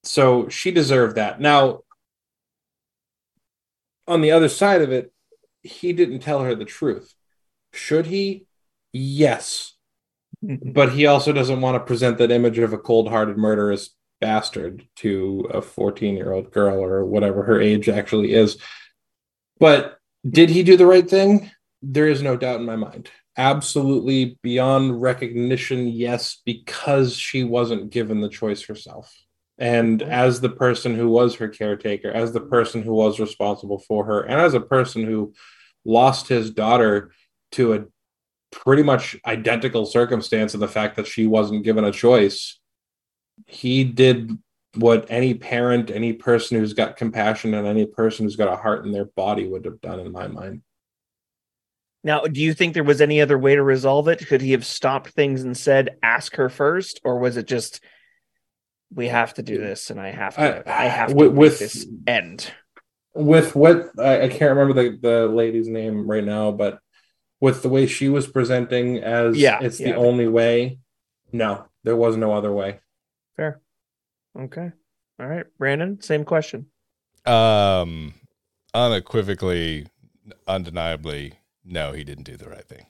so 0.03 0.47
she 0.49 0.71
deserved 0.71 1.15
that. 1.15 1.39
Now, 1.39 1.81
on 4.07 4.21
the 4.21 4.31
other 4.31 4.49
side 4.49 4.81
of 4.81 4.91
it, 4.91 5.11
he 5.63 5.93
didn't 5.93 6.19
tell 6.19 6.41
her 6.43 6.55
the 6.55 6.65
truth. 6.65 7.13
Should 7.73 8.05
he? 8.07 8.45
Yes. 8.93 9.71
but 10.41 10.91
he 10.91 11.07
also 11.07 11.31
doesn't 11.33 11.61
want 11.61 11.73
to 11.75 11.79
present 11.87 12.19
that 12.19 12.29
image 12.29 12.59
of 12.59 12.71
a 12.71 12.77
cold-hearted 12.77 13.35
murderous 13.35 13.95
bastard 14.21 14.87
to 14.97 15.47
a 15.51 15.59
14-year-old 15.59 16.51
girl 16.51 16.83
or 16.83 17.03
whatever 17.03 17.41
her 17.43 17.59
age 17.59 17.89
actually 17.89 18.31
is 18.33 18.57
but 19.59 19.97
did 20.29 20.49
he 20.51 20.61
do 20.61 20.77
the 20.77 20.85
right 20.85 21.09
thing 21.09 21.49
there 21.81 22.07
is 22.07 22.21
no 22.21 22.37
doubt 22.37 22.59
in 22.59 22.65
my 22.65 22.75
mind 22.75 23.09
absolutely 23.37 24.37
beyond 24.41 25.01
recognition 25.01 25.87
yes 25.87 26.41
because 26.45 27.15
she 27.15 27.43
wasn't 27.43 27.89
given 27.89 28.21
the 28.21 28.29
choice 28.29 28.63
herself 28.63 29.13
and 29.57 30.01
as 30.01 30.41
the 30.41 30.49
person 30.49 30.95
who 30.95 31.09
was 31.09 31.35
her 31.35 31.49
caretaker 31.49 32.11
as 32.11 32.31
the 32.31 32.41
person 32.41 32.81
who 32.81 32.93
was 32.93 33.19
responsible 33.19 33.79
for 33.79 34.05
her 34.05 34.21
and 34.21 34.39
as 34.39 34.53
a 34.53 34.61
person 34.61 35.03
who 35.03 35.33
lost 35.83 36.27
his 36.27 36.49
daughter 36.49 37.11
to 37.51 37.73
a 37.73 37.85
pretty 38.55 38.83
much 38.83 39.17
identical 39.25 39.85
circumstance 39.85 40.53
of 40.53 40.59
the 40.59 40.67
fact 40.67 40.95
that 40.95 41.07
she 41.07 41.27
wasn't 41.27 41.63
given 41.63 41.83
a 41.83 41.91
choice. 41.91 42.59
He 43.45 43.83
did 43.83 44.31
what 44.75 45.05
any 45.09 45.33
parent, 45.33 45.91
any 45.91 46.13
person 46.13 46.57
who's 46.57 46.73
got 46.73 46.97
compassion, 46.97 47.53
and 47.53 47.67
any 47.67 47.85
person 47.85 48.25
who's 48.25 48.35
got 48.37 48.51
a 48.51 48.55
heart 48.55 48.85
in 48.85 48.91
their 48.91 49.05
body 49.05 49.47
would 49.47 49.65
have 49.65 49.81
done, 49.81 49.99
in 49.99 50.11
my 50.11 50.27
mind. 50.27 50.61
Now, 52.05 52.21
do 52.21 52.39
you 52.39 52.53
think 52.53 52.75
there 52.75 52.83
was 52.83 53.01
any 53.01 53.19
other 53.19 53.35
way 53.37 53.55
to 53.55 53.63
resolve 53.63 54.07
it? 54.07 54.27
Could 54.27 54.39
he 54.41 54.51
have 54.51 54.63
stopped 54.63 55.09
things 55.09 55.43
and 55.43 55.57
said, 55.57 55.97
"Ask 56.03 56.35
her 56.35 56.49
first, 56.49 57.01
or 57.03 57.17
was 57.17 57.35
it 57.35 57.47
just, 57.47 57.81
"We 58.93 59.07
have 59.07 59.33
to 59.33 59.41
do 59.41 59.57
this, 59.57 59.89
and 59.89 59.99
I 59.99 60.11
have 60.11 60.35
to, 60.35 60.69
I, 60.69 60.83
I- 60.83 60.87
have 60.87 61.09
to 61.09 61.15
with- 61.15 61.31
make 61.31 61.39
with- 61.39 61.59
this 61.59 61.87
end"? 62.05 62.51
With 63.15 63.55
what 63.55 63.89
I, 63.97 64.23
I 64.23 64.27
can't 64.29 64.55
remember 64.55 64.73
the, 64.73 64.97
the 65.01 65.27
lady's 65.27 65.67
name 65.67 66.05
right 66.05 66.23
now, 66.23 66.51
but 66.51 66.77
with 67.41 67.63
the 67.63 67.69
way 67.69 67.87
she 67.87 68.07
was 68.07 68.27
presenting 68.27 68.97
as 68.99 69.35
Yeah, 69.37 69.57
it's 69.61 69.79
yeah. 69.79 69.91
the 69.93 69.95
only 69.95 70.27
way, 70.27 70.77
no, 71.31 71.65
there 71.83 71.95
was 71.95 72.17
no 72.17 72.33
other 72.33 72.51
way. 72.51 72.81
Fair. 73.35 73.61
Okay. 74.37 74.69
All 75.19 75.25
right, 75.27 75.45
Brandon. 75.57 76.01
Same 76.01 76.23
question. 76.25 76.67
Um, 77.25 78.13
unequivocally, 78.73 79.87
undeniably, 80.45 81.39
no, 81.65 81.91
he 81.93 82.03
didn't 82.03 82.23
do 82.25 82.37
the 82.37 82.49
right 82.49 82.65
thing. 82.67 82.85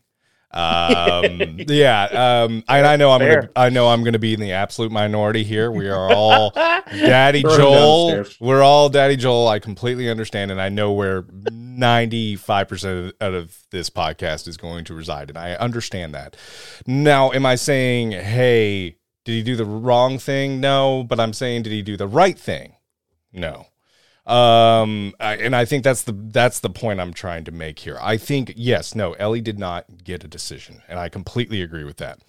Um, 0.51 1.57
yeah. 1.67 2.03
Um, 2.45 2.63
and 2.69 2.87
I 2.87 2.95
know 2.95 3.11
I'm 3.11 3.19
Fair. 3.19 3.35
gonna, 3.41 3.51
I 3.55 3.69
know 3.69 3.89
I'm 3.89 4.03
gonna 4.05 4.19
be 4.19 4.33
in 4.33 4.39
the 4.39 4.53
absolute 4.53 4.91
minority 4.91 5.43
here. 5.43 5.69
We 5.71 5.89
are 5.89 6.11
all 6.13 6.51
Daddy 6.51 7.41
Joel. 7.41 8.07
downstairs. 8.11 8.37
We're 8.39 8.61
all 8.63 8.87
Daddy 8.89 9.17
Joel. 9.17 9.47
I 9.49 9.59
completely 9.59 10.09
understand, 10.09 10.51
and 10.51 10.61
I 10.61 10.69
know 10.69 10.93
where 10.93 11.25
95 11.51 12.67
percent 12.69 13.15
out 13.19 13.33
of 13.33 13.57
this 13.71 13.89
podcast 13.89 14.47
is 14.47 14.55
going 14.55 14.85
to 14.85 14.93
reside, 14.93 15.29
and 15.29 15.37
I 15.37 15.55
understand 15.55 16.13
that. 16.15 16.37
Now, 16.87 17.31
am 17.33 17.45
I 17.45 17.55
saying, 17.55 18.11
hey, 18.11 18.95
Did 19.25 19.33
he 19.33 19.43
do 19.43 19.55
the 19.57 19.65
wrong 19.65 20.19
thing? 20.19 20.61
No, 20.61 21.03
but 21.03 21.19
I'm 21.19 21.33
saying 21.33 21.63
did 21.63 21.73
he 21.73 21.81
do 21.81 21.97
the 21.97 22.07
right 22.07 22.37
thing? 22.39 22.75
No. 23.33 23.65
Um, 24.25 25.13
and 25.19 25.55
I 25.55 25.65
think 25.65 25.83
that's 25.83 26.01
the 26.03 26.11
that's 26.13 26.59
the 26.59 26.69
point 26.69 26.99
I'm 26.99 27.13
trying 27.13 27.43
to 27.45 27.51
make 27.51 27.79
here. 27.79 27.97
I 28.01 28.17
think 28.17 28.53
yes, 28.55 28.95
no, 28.95 29.13
Ellie 29.13 29.41
did 29.41 29.59
not 29.59 30.03
get 30.03 30.23
a 30.23 30.27
decision, 30.27 30.81
and 30.87 30.97
I 30.99 31.09
completely 31.09 31.61
agree 31.61 31.83
with 31.83 31.97
that. 31.97 32.19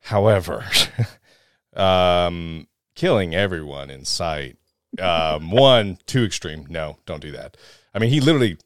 However, 0.00 0.64
um, 1.76 2.66
killing 2.94 3.34
everyone 3.34 3.90
in 3.90 4.04
sight, 4.04 4.56
um, 5.00 5.50
one 5.50 5.98
too 6.06 6.24
extreme. 6.24 6.66
No, 6.68 6.98
don't 7.06 7.20
do 7.20 7.32
that. 7.32 7.56
I 7.94 7.98
mean, 7.98 8.10
he 8.10 8.20
literally 8.20 8.56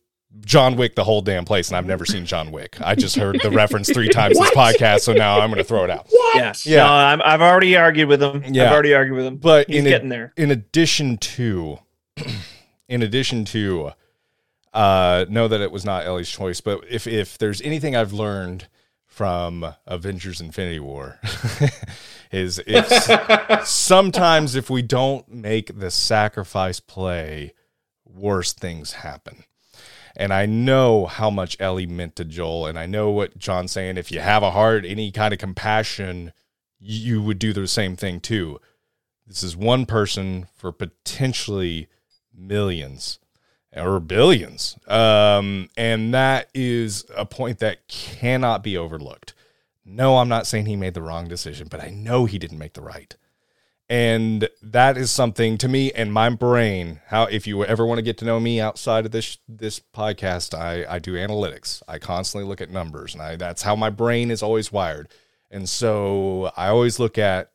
John 0.45 0.77
Wick 0.77 0.95
the 0.95 1.03
whole 1.05 1.23
damn 1.23 1.45
place, 1.45 1.69
and 1.69 1.77
I've 1.77 1.87
never 1.87 2.05
seen 2.05 2.25
John 2.25 2.53
Wick. 2.53 2.77
I 2.81 2.95
just 2.95 3.17
heard 3.17 3.41
the 3.43 3.51
reference 3.51 3.91
three 3.93 4.09
times 4.11 4.39
this 4.39 4.51
podcast, 4.51 5.01
so 5.01 5.13
now 5.13 5.41
I'm 5.41 5.51
going 5.51 5.59
to 5.59 5.65
throw 5.65 5.83
it 5.83 5.91
out. 5.91 6.07
Yeah, 6.35 6.53
Yeah. 6.65 6.77
No, 6.85 6.93
I'm, 6.93 7.23
I've 7.23 7.41
already 7.41 7.77
argued 7.77 8.07
with 8.09 8.23
him. 8.23 8.45
Yeah. 8.49 8.67
I've 8.67 8.73
already 8.73 8.95
argued 8.95 9.17
with 9.17 9.27
him. 9.27 9.37
But 9.39 9.69
He's 9.69 9.81
in 9.81 9.87
a- 9.87 9.91
getting 9.91 10.09
there. 10.09 10.33
in 10.37 10.53
addition 10.53 11.17
to 11.19 11.79
in 12.91 13.03
addition 13.03 13.47
to 13.47 13.93
uh 14.75 15.25
know 15.31 15.49
that 15.49 15.63
it 15.63 15.73
was 15.73 15.85
not 15.85 16.05
Ellie's 16.05 16.29
choice 16.29 16.61
but 16.61 16.85
if 16.89 17.07
if 17.07 17.39
there's 17.39 17.63
anything 17.63 17.97
I've 17.97 18.13
learned 18.13 18.69
from 19.07 19.75
Avengers 19.87 20.41
Infinity 20.41 20.81
War 20.81 21.19
is 22.33 22.63
if 22.67 23.65
sometimes 23.67 24.55
if 24.55 24.71
we 24.71 24.83
don't 24.83 25.29
make 25.29 25.79
the 25.79 25.91
sacrifice 25.91 26.79
play 26.81 27.55
worse 28.05 28.53
things 28.53 28.93
happen. 28.95 29.45
And 30.17 30.33
I 30.33 30.47
know 30.47 31.07
how 31.07 31.31
much 31.31 31.57
Ellie 31.61 31.87
meant 31.87 32.17
to 32.17 32.25
Joel 32.25 32.67
and 32.67 32.79
I 32.79 32.87
know 32.87 33.11
what 33.11 33.39
John's 33.39 33.73
saying. 33.73 33.97
If 33.97 34.13
you 34.13 34.21
have 34.21 34.43
a 34.43 34.53
heart 34.53 34.85
any 34.85 35.11
kind 35.11 35.33
of 35.33 35.41
compassion 35.41 36.33
you 36.79 37.21
would 37.21 37.39
do 37.39 37.53
the 37.53 37.67
same 37.67 37.97
thing 37.97 38.21
too. 38.21 38.61
This 39.27 39.43
is 39.43 39.57
one 39.57 39.87
person 39.87 40.47
for 40.55 40.73
potentially 40.73 41.89
millions 42.41 43.19
or 43.77 44.01
billions. 44.01 44.77
Um, 44.89 45.69
and 45.77 46.13
that 46.15 46.49
is 46.55 47.05
a 47.17 47.27
point 47.27 47.59
that 47.59 47.87
cannot 47.89 48.63
be 48.63 48.77
overlooked. 48.77 49.35
No, 49.85 50.19
I'm 50.19 50.29
not 50.29 50.47
saying 50.47 50.67
he 50.67 50.77
made 50.77 50.95
the 50.95 51.03
wrong 51.03 51.29
decision, 51.29 51.69
but 51.71 51.83
I 51.83 51.91
know 51.91 52.25
he 52.25 52.39
didn't 52.39 52.59
make 52.59 52.75
the 52.75 52.83
right. 52.83 53.17
And 53.89 54.49
that 54.63 54.97
is 54.97 55.11
something 55.11 55.59
to 55.59 55.67
me 55.67 55.91
and 55.91 56.13
my 56.13 56.31
brain. 56.31 57.01
How 57.09 57.25
if 57.25 57.49
you 57.49 57.65
ever 57.65 57.85
want 57.85 57.99
to 57.99 58.03
get 58.03 58.19
to 58.19 58.25
know 58.25 58.39
me 58.39 58.61
outside 58.61 59.05
of 59.05 59.11
this 59.11 59.39
this 59.49 59.81
podcast, 59.81 60.57
I 60.57 60.87
I 60.89 61.01
do 61.01 61.15
analytics. 61.15 61.83
I 61.89 61.99
constantly 61.99 62.49
look 62.49 62.61
at 62.61 62.71
numbers, 62.71 63.15
and 63.15 63.23
I 63.23 63.35
that's 63.35 63.63
how 63.63 63.75
my 63.75 63.91
brain 63.91 64.31
is 64.31 64.45
always 64.45 64.71
wired. 64.71 65.09
And 65.51 65.69
so 65.69 66.53
I 66.57 66.69
always 66.69 67.01
look 67.01 67.19
at 67.19 67.51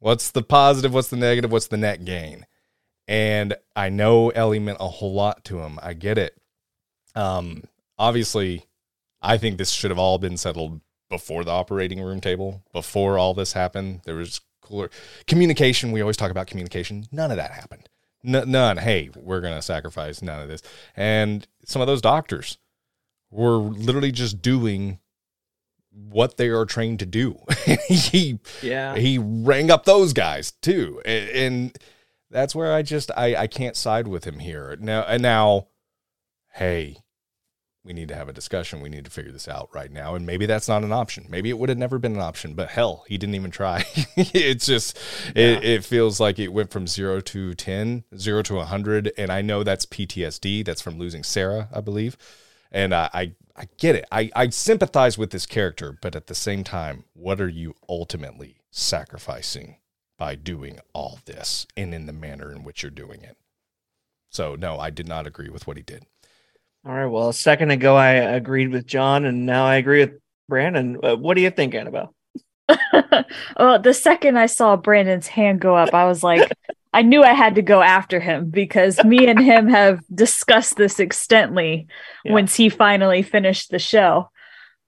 what's 0.00 0.32
the 0.32 0.42
positive, 0.42 0.92
what's 0.92 1.10
the 1.10 1.16
negative, 1.16 1.52
what's 1.52 1.68
the 1.68 1.76
net 1.76 2.04
gain. 2.04 2.46
And 3.08 3.54
I 3.74 3.88
know 3.88 4.30
Ellie 4.30 4.58
meant 4.58 4.78
a 4.80 4.88
whole 4.88 5.12
lot 5.14 5.44
to 5.44 5.60
him. 5.60 5.78
I 5.82 5.92
get 5.94 6.18
it. 6.18 6.36
Um, 7.14 7.64
obviously, 7.98 8.64
I 9.22 9.38
think 9.38 9.58
this 9.58 9.70
should 9.70 9.90
have 9.90 9.98
all 9.98 10.18
been 10.18 10.36
settled 10.36 10.80
before 11.08 11.44
the 11.44 11.52
operating 11.52 12.00
room 12.00 12.20
table, 12.20 12.62
before 12.72 13.16
all 13.18 13.32
this 13.32 13.52
happened. 13.52 14.00
There 14.04 14.16
was 14.16 14.40
cooler 14.60 14.90
communication. 15.28 15.92
We 15.92 16.00
always 16.00 16.16
talk 16.16 16.30
about 16.32 16.48
communication. 16.48 17.06
None 17.12 17.30
of 17.30 17.36
that 17.36 17.52
happened. 17.52 17.88
N- 18.24 18.50
none. 18.50 18.76
Hey, 18.78 19.10
we're 19.14 19.40
going 19.40 19.54
to 19.54 19.62
sacrifice 19.62 20.20
none 20.20 20.42
of 20.42 20.48
this. 20.48 20.62
And 20.96 21.46
some 21.64 21.80
of 21.80 21.86
those 21.86 22.02
doctors 22.02 22.58
were 23.30 23.56
literally 23.56 24.10
just 24.12 24.42
doing 24.42 24.98
what 25.92 26.36
they 26.36 26.48
are 26.48 26.64
trained 26.66 26.98
to 26.98 27.06
do. 27.06 27.38
he 27.88 28.38
Yeah. 28.62 28.96
he 28.96 29.16
rang 29.18 29.70
up 29.70 29.84
those 29.84 30.12
guys 30.12 30.50
too 30.60 31.00
and, 31.04 31.28
and 31.30 31.78
that's 32.30 32.54
where 32.54 32.74
i 32.74 32.82
just 32.82 33.10
i 33.16 33.34
i 33.36 33.46
can't 33.46 33.76
side 33.76 34.08
with 34.08 34.24
him 34.24 34.38
here. 34.38 34.76
Now 34.80 35.02
and 35.02 35.22
now 35.22 35.68
hey 36.54 36.98
we 37.84 37.92
need 37.92 38.08
to 38.08 38.16
have 38.16 38.28
a 38.28 38.32
discussion. 38.32 38.80
We 38.80 38.88
need 38.88 39.04
to 39.04 39.12
figure 39.12 39.30
this 39.30 39.46
out 39.46 39.70
right 39.72 39.92
now. 39.92 40.16
And 40.16 40.26
maybe 40.26 40.44
that's 40.44 40.66
not 40.66 40.82
an 40.82 40.92
option. 40.92 41.26
Maybe 41.28 41.50
it 41.50 41.56
would 41.56 41.68
have 41.68 41.78
never 41.78 42.00
been 42.00 42.16
an 42.16 42.20
option 42.20 42.54
but 42.54 42.70
hell 42.70 43.04
he 43.06 43.16
didn't 43.16 43.36
even 43.36 43.50
try. 43.50 43.84
It's 44.16 44.66
just 44.66 44.98
it, 45.34 45.62
it 45.64 45.84
feels 45.84 46.18
like 46.18 46.38
it 46.38 46.48
went 46.48 46.70
from 46.72 46.86
0 46.86 47.20
to 47.20 47.54
10 47.54 48.04
0 48.16 48.42
to 48.42 48.54
100 48.54 49.12
and 49.16 49.30
i 49.30 49.40
know 49.40 49.62
that's 49.62 49.86
ptsd 49.86 50.64
that's 50.64 50.80
from 50.80 50.98
losing 50.98 51.22
sarah 51.22 51.68
i 51.72 51.80
believe. 51.80 52.16
And 52.72 52.92
I, 52.92 53.08
I 53.14 53.32
I 53.58 53.68
get 53.78 53.96
it. 53.96 54.04
I, 54.12 54.30
I 54.36 54.48
sympathize 54.50 55.16
with 55.16 55.30
this 55.30 55.46
character, 55.46 55.96
but 56.00 56.14
at 56.14 56.26
the 56.26 56.34
same 56.34 56.62
time, 56.62 57.04
what 57.14 57.40
are 57.40 57.48
you 57.48 57.74
ultimately 57.88 58.60
sacrificing 58.70 59.76
by 60.18 60.34
doing 60.34 60.78
all 60.92 61.18
this 61.24 61.66
and 61.76 61.94
in 61.94 62.06
the 62.06 62.12
manner 62.12 62.50
in 62.52 62.64
which 62.64 62.82
you're 62.82 62.90
doing 62.90 63.22
it? 63.22 63.36
So 64.30 64.54
no, 64.54 64.78
I 64.78 64.90
did 64.90 65.08
not 65.08 65.26
agree 65.26 65.48
with 65.48 65.66
what 65.66 65.76
he 65.76 65.82
did. 65.82 66.04
All 66.86 66.92
right. 66.94 67.06
Well, 67.06 67.30
a 67.30 67.34
second 67.34 67.70
ago 67.70 67.96
I 67.96 68.10
agreed 68.12 68.68
with 68.70 68.86
John, 68.86 69.24
and 69.24 69.44
now 69.44 69.66
I 69.66 69.76
agree 69.76 70.04
with 70.04 70.20
Brandon. 70.48 70.98
Uh, 71.02 71.16
what 71.16 71.34
do 71.34 71.40
you 71.40 71.50
think, 71.50 71.74
Annabelle? 71.74 72.14
well, 73.58 73.80
the 73.80 73.94
second 73.94 74.38
I 74.38 74.46
saw 74.46 74.76
Brandon's 74.76 75.26
hand 75.26 75.60
go 75.60 75.76
up, 75.76 75.94
I 75.94 76.04
was 76.04 76.22
like, 76.22 76.50
I 76.92 77.02
knew 77.02 77.22
I 77.22 77.32
had 77.34 77.56
to 77.56 77.62
go 77.62 77.82
after 77.82 78.20
him 78.20 78.48
because 78.50 79.02
me 79.04 79.26
and 79.26 79.38
him 79.38 79.68
have 79.68 80.00
discussed 80.14 80.76
this 80.76 80.98
extently 80.98 81.88
Yeah. 82.24 82.32
once 82.32 82.54
he 82.54 82.68
finally 82.68 83.22
finished 83.22 83.70
the 83.70 83.78
show. 83.78 84.30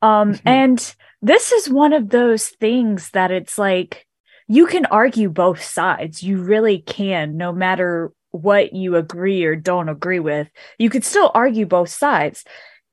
Um, 0.01 0.39
and 0.47 0.95
this 1.21 1.53
is 1.53 1.69
one 1.69 1.93
of 1.93 2.09
those 2.09 2.49
things 2.49 3.11
that 3.11 3.31
it's 3.31 3.59
like 3.59 4.07
you 4.49 4.67
can 4.67 4.87
argue 4.87 5.29
both 5.29 5.63
sides. 5.63 6.23
You 6.23 6.43
really 6.43 6.79
can, 6.79 7.37
no 7.37 7.53
matter 7.53 8.13
what 8.31 8.73
you 8.73 8.97
agree 8.97 9.45
or 9.45 9.55
don't 9.55 9.89
agree 9.89 10.21
with. 10.21 10.49
You 10.79 10.91
could 10.91 11.05
still 11.05 11.31
argue 11.35 11.67
both 11.67 11.91
sides. 11.91 12.45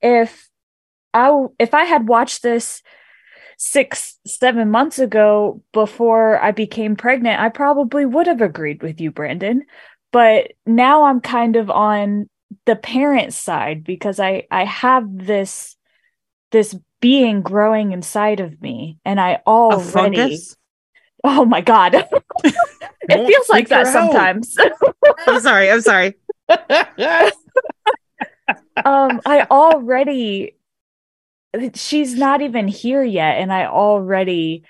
If 0.01 0.49
I 1.13 1.45
if 1.57 1.73
I 1.73 1.85
had 1.85 2.07
watched 2.07 2.43
this 2.43 2.81
six, 3.57 4.19
seven 4.27 4.69
months 4.69 4.99
ago 4.99 5.61
before 5.71 6.41
I 6.41 6.51
became 6.51 6.95
pregnant, 6.95 7.39
I 7.39 7.49
probably 7.49 8.05
would 8.05 8.27
have 8.27 8.41
agreed 8.41 8.83
with 8.83 8.99
you, 8.99 9.11
Brandon. 9.11 9.63
But 10.11 10.53
now 10.65 11.05
I'm 11.05 11.21
kind 11.21 11.55
of 11.55 11.69
on 11.69 12.29
the 12.65 12.75
parent 12.75 13.33
side 13.33 13.83
because 13.83 14.19
I 14.19 14.43
I 14.51 14.65
have 14.65 15.05
this 15.09 15.75
this 16.51 16.75
being 17.01 17.41
growing 17.41 17.91
inside 17.91 18.39
of 18.39 18.61
me 18.61 18.97
and 19.05 19.19
I 19.19 19.41
already? 19.45 20.39
Oh 21.25 21.43
my 21.43 21.61
god 21.61 21.95
it 22.43 22.55
Don't 23.09 23.27
feels 23.27 23.49
like 23.49 23.67
that 23.69 23.87
sometimes 23.87 24.55
I'm 25.27 25.39
sorry. 25.39 25.71
I'm 25.71 25.81
sorry. 25.81 26.15
um 28.85 29.19
i 29.25 29.47
already 29.49 30.55
she's 31.73 32.13
not 32.13 32.41
even 32.41 32.67
here 32.67 33.03
yet 33.03 33.39
and 33.39 33.51
i 33.51 33.65
already 33.65 34.63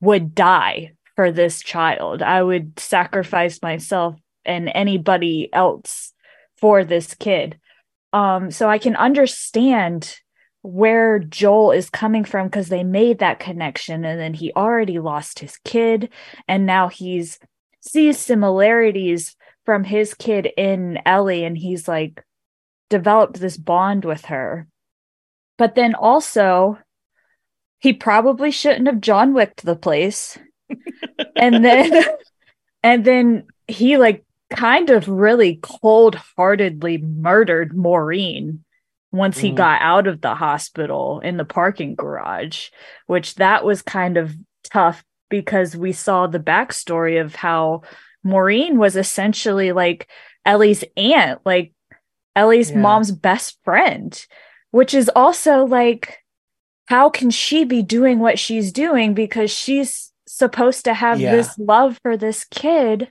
would 0.00 0.34
die 0.34 0.92
for 1.16 1.32
this 1.32 1.60
child 1.60 2.22
i 2.22 2.40
would 2.40 2.78
sacrifice 2.78 3.60
myself 3.60 4.14
and 4.44 4.70
anybody 4.72 5.48
else 5.52 6.12
for 6.58 6.84
this 6.84 7.14
kid 7.14 7.58
um 8.12 8.52
so 8.52 8.68
i 8.68 8.78
can 8.78 8.94
understand 8.94 10.20
where 10.66 11.18
joel 11.18 11.72
is 11.72 11.88
coming 11.88 12.24
from 12.24 12.46
because 12.46 12.68
they 12.68 12.84
made 12.84 13.18
that 13.18 13.38
connection 13.38 14.04
and 14.04 14.20
then 14.20 14.34
he 14.34 14.52
already 14.54 14.98
lost 14.98 15.38
his 15.38 15.56
kid 15.64 16.10
and 16.48 16.66
now 16.66 16.88
he's 16.88 17.38
sees 17.80 18.18
similarities 18.18 19.36
from 19.64 19.84
his 19.84 20.14
kid 20.14 20.48
in 20.56 20.98
ellie 21.06 21.44
and 21.44 21.56
he's 21.56 21.86
like 21.86 22.24
developed 22.88 23.40
this 23.40 23.56
bond 23.56 24.04
with 24.04 24.26
her. 24.26 24.66
But 25.58 25.74
then 25.74 25.94
also, 25.94 26.78
he 27.78 27.92
probably 27.92 28.50
shouldn't 28.50 28.86
have 28.86 29.00
John 29.00 29.32
Wicked 29.32 29.64
the 29.64 29.76
place. 29.76 30.38
and 31.36 31.64
then, 31.64 32.04
and 32.82 33.04
then 33.04 33.46
he 33.66 33.96
like 33.96 34.24
kind 34.50 34.90
of 34.90 35.08
really 35.08 35.58
cold 35.62 36.14
heartedly 36.36 36.98
murdered 36.98 37.72
Marlene 37.72 38.60
once 39.16 39.38
he 39.38 39.50
Mm. 39.50 39.56
got 39.56 39.82
out 39.82 40.06
of 40.06 40.20
the 40.20 40.34
hospital 40.34 41.20
in 41.20 41.36
the 41.36 41.44
parking 41.44 41.94
garage, 41.94 42.68
which 43.06 43.34
that 43.36 43.64
was 43.64 43.82
kind 43.82 44.16
of 44.16 44.34
tough 44.64 45.04
because 45.28 45.76
we 45.76 45.92
saw 45.92 46.26
the 46.26 46.38
backstory 46.40 47.20
of 47.20 47.34
how 47.34 47.82
Marlene 48.24 48.76
was 48.76 48.96
essentially 48.96 49.72
like 49.72 50.08
Ellie's 50.44 50.84
aunt, 50.96 51.40
like 51.44 51.72
Ellie's 52.34 52.70
Yeah. 52.70 52.78
mom's 52.78 53.10
best 53.10 53.58
friend, 53.64 54.24
which 54.70 54.94
is 54.94 55.08
also 55.16 55.64
like, 55.64 56.18
how 56.86 57.10
can 57.10 57.30
she 57.30 57.64
be 57.64 57.82
doing 57.82 58.18
what 58.20 58.38
she's 58.38 58.70
doing 58.72 59.14
because 59.14 59.50
she's 59.50 60.12
supposed 60.26 60.84
to 60.84 60.94
have 60.94 61.20
Yeah. 61.20 61.32
this 61.34 61.58
love 61.58 61.98
for 62.02 62.16
this 62.16 62.44
kid? 62.44 63.10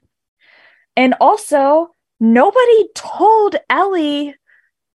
And 0.95 1.13
also, 1.19 1.89
nobody 2.19 2.87
told 2.95 3.57
Ellie 3.69 4.35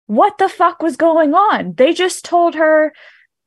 what 0.07 0.37
the 0.39 0.49
fuck 0.49 0.81
was 0.81 0.97
going 0.97 1.33
on. 1.33 1.73
They 1.77 1.93
just 1.93 2.25
told 2.25 2.55
her 2.55 2.93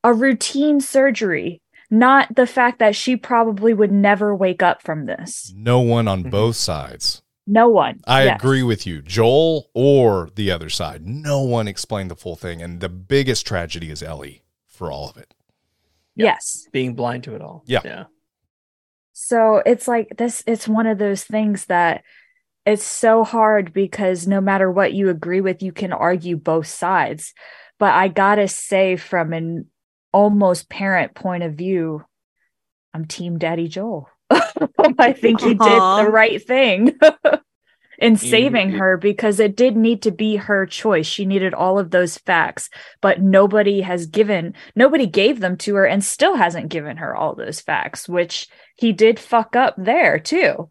a 0.04 0.14
routine 0.14 0.80
surgery. 0.80 1.60
not 1.92 2.32
the 2.36 2.46
fact 2.46 2.78
that 2.78 2.94
she 2.94 3.16
probably 3.16 3.74
would 3.74 3.90
never 3.90 4.32
wake 4.32 4.62
up 4.62 4.80
from 4.80 5.06
this. 5.06 5.52
No 5.56 5.80
one 5.80 6.06
on 6.06 6.22
Mhm. 6.22 6.30
both 6.30 6.54
sides. 6.54 7.20
No 7.48 7.68
one. 7.68 7.98
I 8.06 8.26
Yes. 8.26 8.36
agree 8.36 8.62
with 8.62 8.86
you, 8.86 9.02
Joel 9.02 9.66
or 9.74 10.30
the 10.36 10.52
other 10.52 10.70
side. 10.70 11.04
No 11.04 11.40
one 11.42 11.66
explained 11.66 12.08
the 12.08 12.14
full 12.14 12.36
thing, 12.36 12.62
and 12.62 12.78
the 12.78 12.88
biggest 12.88 13.44
tragedy 13.44 13.90
is 13.90 14.04
Ellie 14.04 14.44
for 14.68 14.92
all 14.92 15.10
of 15.10 15.16
it. 15.16 15.34
Yes. 16.14 16.68
Being 16.70 16.94
blind 16.94 17.24
to 17.24 17.34
it 17.34 17.42
all. 17.42 17.64
Yeah. 17.66 17.80
Yeah. 17.84 18.04
So 19.12 19.60
it's 19.66 19.88
like 19.88 20.16
this, 20.16 20.44
it's 20.46 20.68
one 20.68 20.86
of 20.86 20.98
those 20.98 21.24
things 21.24 21.66
that 21.66 22.04
it's 22.66 22.84
so 22.84 23.24
hard 23.24 23.72
because 23.72 24.26
no 24.26 24.40
matter 24.40 24.70
what 24.70 24.92
you 24.92 25.08
agree 25.08 25.40
with, 25.40 25.62
you 25.62 25.72
can 25.72 25.92
argue 25.92 26.36
both 26.36 26.66
sides. 26.66 27.32
But 27.78 27.94
I 27.94 28.08
gotta 28.08 28.48
say, 28.48 28.96
from 28.96 29.32
an 29.32 29.66
almost 30.12 30.68
parent 30.68 31.14
point 31.14 31.42
of 31.42 31.54
view, 31.54 32.04
I'm 32.92 33.06
Team 33.06 33.38
Daddy 33.38 33.68
Joel. 33.68 34.08
I 34.30 35.12
think 35.12 35.40
he 35.40 35.54
did 35.54 35.58
the 35.58 36.08
right 36.12 36.44
thing 36.44 36.98
in 37.98 38.16
saving 38.16 38.70
you- 38.70 38.78
her 38.78 38.96
because 38.96 39.40
it 39.40 39.56
did 39.56 39.76
need 39.76 40.02
to 40.02 40.10
be 40.10 40.36
her 40.36 40.66
choice. 40.66 41.06
She 41.06 41.24
needed 41.24 41.54
all 41.54 41.78
of 41.78 41.90
those 41.90 42.18
facts, 42.18 42.68
but 43.00 43.20
nobody 43.22 43.80
has 43.80 44.06
given, 44.06 44.54
nobody 44.76 45.06
gave 45.06 45.40
them 45.40 45.56
to 45.58 45.74
her 45.76 45.86
and 45.86 46.04
still 46.04 46.34
hasn't 46.34 46.68
given 46.68 46.98
her 46.98 47.16
all 47.16 47.34
those 47.34 47.60
facts, 47.60 48.08
which 48.08 48.48
he 48.76 48.92
did 48.92 49.18
fuck 49.18 49.56
up 49.56 49.74
there 49.78 50.18
too. 50.18 50.70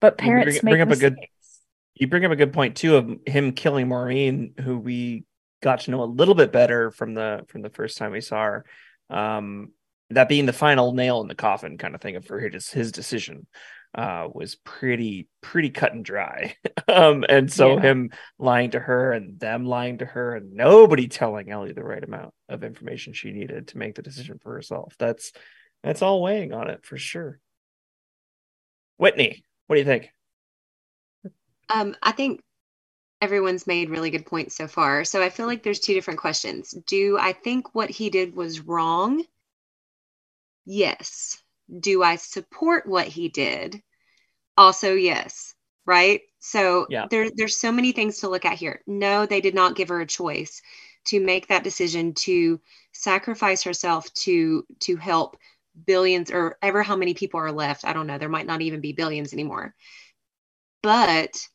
But 0.00 0.14
You 0.14 0.16
bring- 0.16 0.30
parents 0.42 0.60
bring 0.60 0.80
up 0.80 0.90
a 0.90 0.96
good- 0.96 1.12
mistakes. 1.14 1.60
You 1.94 2.06
bring 2.06 2.24
up 2.24 2.32
a 2.32 2.36
good 2.36 2.52
point 2.52 2.76
too 2.76 2.96
of 2.96 3.10
him 3.26 3.52
killing 3.52 3.86
Marlene, 3.88 4.58
who 4.58 4.78
we 4.78 5.24
got 5.62 5.80
to 5.80 5.90
know 5.90 6.02
a 6.02 6.04
little 6.04 6.34
bit 6.34 6.50
better 6.52 6.90
from 6.90 7.12
the 7.14 7.44
from 7.48 7.60
the 7.62 7.68
first 7.70 7.98
time 7.98 8.12
we 8.12 8.20
saw 8.22 8.42
her. 8.42 8.64
Um, 9.10 9.72
that 10.08 10.28
being 10.28 10.46
the 10.46 10.52
final 10.54 10.92
nail 10.92 11.20
in 11.20 11.28
the 11.28 11.34
coffin 11.34 11.76
kind 11.78 11.94
of 11.94 12.00
thing 12.00 12.16
of 12.16 12.24
for 12.24 12.40
his 12.40 12.70
his 12.70 12.90
decision 12.90 13.46
uh, 13.94 14.28
was 14.32 14.54
pretty 14.56 15.28
pretty 15.42 15.68
cut 15.68 15.92
and 15.92 16.04
dry. 16.04 16.54
um, 16.88 17.24
and 17.28 17.52
so 17.52 17.74
Yeah. 17.76 17.82
him 17.82 18.10
lying 18.38 18.70
to 18.70 18.80
her 18.80 19.12
and 19.12 19.38
them 19.38 19.66
lying 19.66 19.98
to 19.98 20.06
her 20.06 20.36
and 20.36 20.54
nobody 20.54 21.06
telling 21.08 21.50
Ellie 21.50 21.72
the 21.74 21.84
right 21.84 22.02
amount 22.02 22.32
of 22.48 22.64
information 22.64 23.12
she 23.12 23.32
needed 23.32 23.68
to 23.68 23.78
make 23.78 23.94
the 23.96 24.02
decision 24.02 24.38
for 24.40 24.54
herself. 24.54 24.94
That's 24.98 25.32
that's 25.82 26.00
all 26.02 26.22
weighing 26.22 26.54
on 26.54 26.70
it 26.70 26.84
for 26.86 26.96
sure. 26.96 27.40
Whitney, 28.96 29.44
what 29.70 29.76
do 29.76 29.80
you 29.82 29.86
think? 29.86 30.12
Um, 31.68 31.94
I 32.02 32.10
think 32.10 32.42
everyone's 33.20 33.68
made 33.68 33.88
really 33.88 34.10
good 34.10 34.26
points 34.26 34.56
so 34.56 34.66
far. 34.66 35.04
So 35.04 35.22
I 35.22 35.30
feel 35.30 35.46
like 35.46 35.62
there's 35.62 35.78
two 35.78 35.94
different 35.94 36.18
questions. 36.18 36.74
Do 36.88 37.16
I 37.20 37.32
think 37.32 37.72
what 37.72 37.88
he 37.88 38.10
did 38.10 38.34
was 38.34 38.62
wrong? 38.62 39.22
Yes. 40.66 41.40
Do 41.78 42.02
I 42.02 42.16
support 42.16 42.88
what 42.88 43.06
he 43.06 43.28
did? 43.28 43.80
Also, 44.56 44.94
yes. 44.94 45.54
Right? 45.86 46.22
So 46.40 46.88
Yeah. 46.90 47.06
there, 47.08 47.28
there's 47.32 47.56
so 47.56 47.70
many 47.70 47.92
things 47.92 48.18
to 48.18 48.28
look 48.28 48.44
at 48.44 48.58
here. 48.58 48.82
No, 48.88 49.24
they 49.24 49.40
did 49.40 49.54
not 49.54 49.76
give 49.76 49.90
her 49.90 50.00
a 50.00 50.06
choice 50.06 50.62
to 51.04 51.20
make 51.20 51.46
that 51.46 51.62
decision 51.62 52.14
to 52.14 52.60
sacrifice 52.92 53.62
herself 53.62 54.12
to 54.14 54.66
to 54.80 54.96
help 54.96 55.36
billions 55.86 56.30
or 56.30 56.56
ever 56.62 56.82
how 56.82 56.96
many 56.96 57.14
people 57.14 57.40
are 57.40 57.52
left. 57.52 57.84
I 57.84 57.92
don't 57.92 58.06
know. 58.06 58.18
There 58.18 58.28
might 58.28 58.46
not 58.46 58.62
even 58.62 58.80
be 58.80 58.92
billions 58.92 59.32
anymore. 59.32 59.74
But 60.82 61.48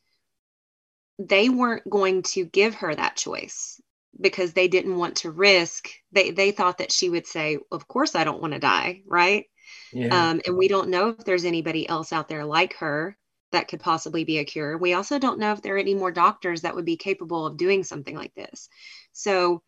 they 1.19 1.49
weren't 1.49 1.89
going 1.89 2.23
to 2.23 2.45
give 2.45 2.75
her 2.75 2.93
that 2.93 3.15
choice 3.15 3.79
because 4.19 4.53
they 4.53 4.67
didn't 4.67 4.97
want 4.97 5.17
to 5.17 5.31
risk 5.31 5.89
they 6.11 6.31
they 6.31 6.51
thought 6.51 6.77
that 6.77 6.91
she 6.91 7.09
would 7.09 7.27
say 7.27 7.57
of 7.71 7.87
course 7.87 8.15
i 8.15 8.23
don't 8.23 8.41
want 8.41 8.53
to 8.53 8.59
die 8.59 9.01
right 9.05 9.45
Yeah. 9.91 10.31
um, 10.31 10.41
and 10.45 10.57
we 10.57 10.67
don't 10.67 10.89
know 10.89 11.09
if 11.09 11.25
there's 11.25 11.45
anybody 11.45 11.87
else 11.87 12.13
out 12.13 12.29
there 12.29 12.45
like 12.45 12.75
her 12.75 13.17
that 13.51 13.67
could 13.67 13.81
possibly 13.81 14.23
be 14.23 14.37
a 14.37 14.45
cure 14.45 14.77
we 14.77 14.93
also 14.93 15.19
don't 15.19 15.39
know 15.39 15.51
if 15.51 15.61
there 15.61 15.75
are 15.75 15.79
any 15.79 15.95
more 15.95 16.11
doctors 16.11 16.61
that 16.61 16.75
would 16.75 16.85
be 16.85 16.97
capable 16.97 17.45
of 17.45 17.57
doing 17.57 17.83
something 17.83 18.15
like 18.15 18.33
this 18.35 18.69
so 19.11 19.61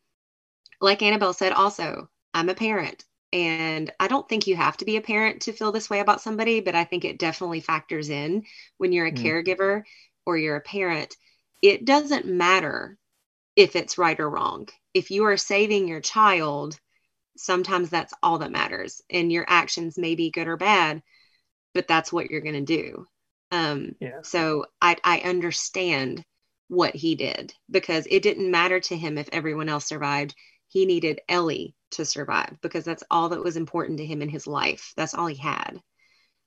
like 0.82 1.02
annabelle 1.02 1.34
said 1.34 1.52
also 1.52 2.10
i'm 2.34 2.50
a 2.50 2.56
parent 2.56 3.04
and 3.34 3.92
i 4.00 4.08
don't 4.08 4.28
think 4.30 4.48
you 4.48 4.56
have 4.56 4.78
to 4.78 4.86
be 4.86 4.98
a 4.98 5.02
parent 5.02 5.42
to 5.42 5.52
feel 5.54 5.72
this 5.72 5.90
way 5.90 6.00
about 6.00 6.22
somebody 6.22 6.60
but 6.62 6.76
i 6.76 6.84
think 6.84 7.04
it 7.06 7.20
definitely 7.20 7.60
factors 7.60 8.10
in 8.10 8.44
when 8.78 8.92
you're 8.92 9.08
a 9.08 9.12
Mm. 9.12 9.32
caregiver 9.32 9.84
or 10.26 10.38
you're 10.38 10.56
a 10.56 10.62
parent 10.62 11.16
it 11.62 11.86
doesn't 11.86 12.26
matter 12.26 12.98
if 13.56 13.76
it's 13.76 13.98
right 13.98 14.20
or 14.20 14.30
wrong. 14.30 14.68
If 14.94 15.12
you 15.12 15.26
are 15.26 15.38
saving 15.38 15.88
your 15.88 16.02
child, 16.02 16.80
sometimes 17.38 17.90
that's 17.90 18.14
all 18.24 18.40
that 18.40 18.52
matters. 18.52 19.02
And 19.10 19.32
your 19.32 19.46
actions 19.48 19.98
may 19.98 20.16
be 20.16 20.32
good 20.32 20.48
or 20.48 20.58
bad, 20.58 21.04
but 21.74 21.88
that's 21.88 22.12
what 22.12 22.30
you're 22.30 22.42
going 22.42 22.66
to 22.66 22.78
do. 22.78 23.08
Um, 23.52 23.96
Yeah. 24.00 24.22
So 24.24 24.66
I, 24.82 24.98
I 25.04 25.20
understand 25.20 26.24
what 26.68 26.96
he 26.96 27.16
did 27.16 27.54
because 27.72 28.08
it 28.10 28.24
didn't 28.24 28.52
matter 28.52 28.80
to 28.82 28.98
him 28.98 29.18
if 29.18 29.30
everyone 29.32 29.70
else 29.70 29.86
survived. 29.86 30.36
He 30.68 30.86
needed 30.86 31.22
Ellie 31.30 31.76
to 31.92 32.06
survive 32.06 32.58
because 32.62 32.84
that's 32.84 33.04
all 33.10 33.30
that 33.30 33.44
was 33.44 33.58
important 33.58 34.00
to 34.00 34.06
him 34.06 34.22
in 34.22 34.30
his 34.30 34.48
life. 34.48 34.94
That's 34.98 35.14
all 35.14 35.28
he 35.28 35.36
had. 35.36 35.82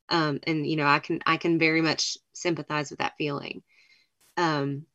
Um, 0.08 0.40
and 0.46 0.66
you 0.66 0.76
know, 0.76 0.86
I 0.86 0.98
can 0.98 1.20
I 1.24 1.36
can 1.36 1.58
very 1.58 1.80
much 1.80 2.18
sympathize 2.32 2.90
with 2.90 2.98
that 2.98 3.14
feeling. 3.16 3.62
Um, 4.36 4.86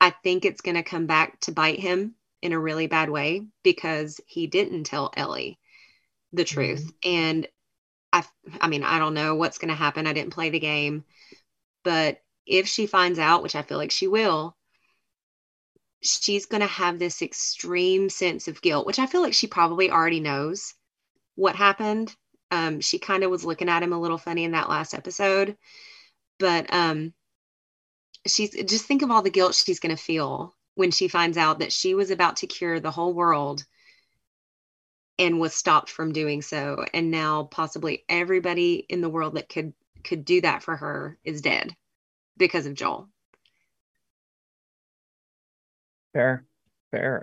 I 0.00 0.10
think 0.10 0.44
it's 0.44 0.60
going 0.60 0.76
to 0.76 0.82
come 0.82 1.06
back 1.06 1.40
to 1.40 1.52
bite 1.52 1.78
him 1.78 2.14
in 2.42 2.52
a 2.52 2.58
really 2.58 2.88
bad 2.88 3.08
way 3.08 3.46
because 3.62 4.20
he 4.26 4.46
didn't 4.46 4.84
tell 4.84 5.12
Ellie 5.16 5.58
the 6.32 6.44
truth. 6.44 6.92
And 7.04 7.46
I, 8.12 8.24
I 8.60 8.68
mean, 8.68 8.82
I 8.82 8.98
don't 8.98 9.14
know 9.14 9.36
what's 9.36 9.58
going 9.58 9.68
to 9.68 9.74
happen. 9.74 10.06
I 10.06 10.12
didn't 10.12 10.34
play 10.34 10.50
the 10.50 10.58
game, 10.58 11.04
but 11.84 12.20
if 12.46 12.66
she 12.66 12.86
finds 12.86 13.18
out, 13.18 13.42
which 13.42 13.54
I 13.54 13.62
feel 13.62 13.78
like 13.78 13.92
she 13.92 14.08
will, 14.08 14.56
she's 16.02 16.46
going 16.46 16.60
to 16.60 16.66
have 16.66 16.98
this 16.98 17.22
extreme 17.22 18.08
sense 18.08 18.48
of 18.48 18.62
guilt, 18.62 18.86
which 18.86 18.98
I 18.98 19.06
feel 19.06 19.22
like 19.22 19.34
she 19.34 19.46
probably 19.46 19.90
already 19.90 20.20
knows 20.20 20.74
what 21.34 21.56
happened. 21.56 22.14
Um, 22.50 22.80
she 22.80 22.98
kind 22.98 23.24
of 23.24 23.30
was 23.30 23.44
looking 23.44 23.68
at 23.68 23.82
him 23.82 23.92
a 23.92 24.00
little 24.00 24.18
funny 24.18 24.44
in 24.44 24.52
that 24.52 24.68
last 24.68 24.94
episode, 24.94 25.56
but 26.38 26.72
um, 26.72 27.14
she's 28.26 28.50
just 28.50 28.84
think 28.84 29.02
of 29.02 29.10
all 29.10 29.22
the 29.22 29.30
guilt 29.30 29.54
she's 29.54 29.80
going 29.80 29.94
to 29.94 30.02
feel 30.02 30.54
when 30.74 30.90
she 30.90 31.08
finds 31.08 31.36
out 31.36 31.60
that 31.60 31.72
she 31.72 31.94
was 31.94 32.10
about 32.10 32.36
to 32.36 32.46
cure 32.46 32.80
the 32.80 32.90
whole 32.90 33.14
world 33.14 33.64
and 35.18 35.40
was 35.40 35.54
stopped 35.54 35.90
from 35.90 36.12
doing 36.12 36.42
so 36.42 36.84
and 36.94 37.10
now 37.10 37.44
possibly 37.44 38.04
everybody 38.08 38.74
in 38.88 39.00
the 39.00 39.10
world 39.10 39.34
that 39.34 39.48
could 39.48 39.72
could 40.02 40.24
do 40.24 40.40
that 40.40 40.62
for 40.62 40.76
her 40.76 41.18
is 41.22 41.42
dead 41.42 41.76
because 42.36 42.66
of 42.66 42.74
Joel. 42.74 43.08
Fair, 46.12 46.44
fair. 46.90 47.16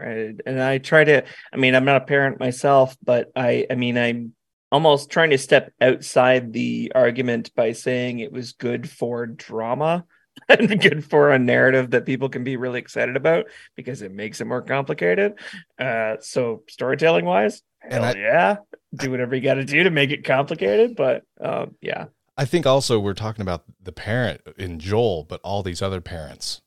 And, 0.46 0.62
I 0.62 0.78
try 0.80 1.04
to, 1.04 1.24
I 1.54 1.58
mean, 1.58 1.76
I'm 1.76 1.86
not 1.86 2.02
a 2.02 2.06
parent 2.06 2.40
myself, 2.40 2.98
but 3.04 3.32
I, 3.36 3.66
I 3.70 3.76
mean, 3.76 3.98
I'm 3.98 4.34
almost 4.72 5.10
trying 5.10 5.32
to 5.32 5.38
step 5.38 5.72
outside 5.82 6.54
the 6.54 6.92
argument 6.96 7.54
by 7.56 7.72
saying 7.72 8.20
it 8.20 8.32
was 8.32 8.54
good 8.54 8.90
for 8.90 9.26
drama 9.26 10.06
and 10.50 10.82
good 10.82 11.04
for 11.04 11.32
a 11.32 11.40
narrative 11.40 11.92
that 11.92 12.06
people 12.06 12.30
can 12.30 12.44
be 12.44 12.58
really 12.58 12.80
excited 12.80 13.16
about 13.16 13.46
because 13.76 14.02
it 14.02 14.12
makes 14.12 14.42
it 14.42 14.46
more 14.46 14.62
complicated. 14.62 15.34
Uh, 15.78 16.16
so 16.22 16.64
storytelling 16.70 17.26
wise, 17.26 17.62
And 17.82 18.04
hell 18.04 18.16
I- 18.16 18.20
yeah, 18.20 18.56
do 18.96 19.12
whatever 19.12 19.36
you 19.36 19.42
got 19.42 19.56
to 19.56 19.66
do 19.66 19.84
to 19.84 19.90
make 19.90 20.12
it 20.12 20.24
complicated. 20.24 20.96
But 20.96 21.24
um, 21.42 21.76
yeah, 21.82 22.06
I 22.38 22.46
think 22.46 22.66
also 22.66 23.00
we're 23.00 23.14
talking 23.14 23.42
about 23.42 23.64
the 23.82 23.92
parent 23.92 24.42
in 24.58 24.80
Joel, 24.80 25.26
but 25.26 25.42
all 25.44 25.62
these 25.62 25.82
other 25.82 26.02
parents 26.02 26.62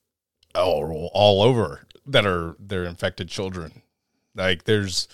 all, 0.54 1.10
all 1.14 1.42
over 1.42 1.86
that 2.06 2.26
are 2.26 2.56
their 2.58 2.84
infected 2.84 3.28
children. 3.28 3.82
Like 4.34 4.64
there's 4.64 5.08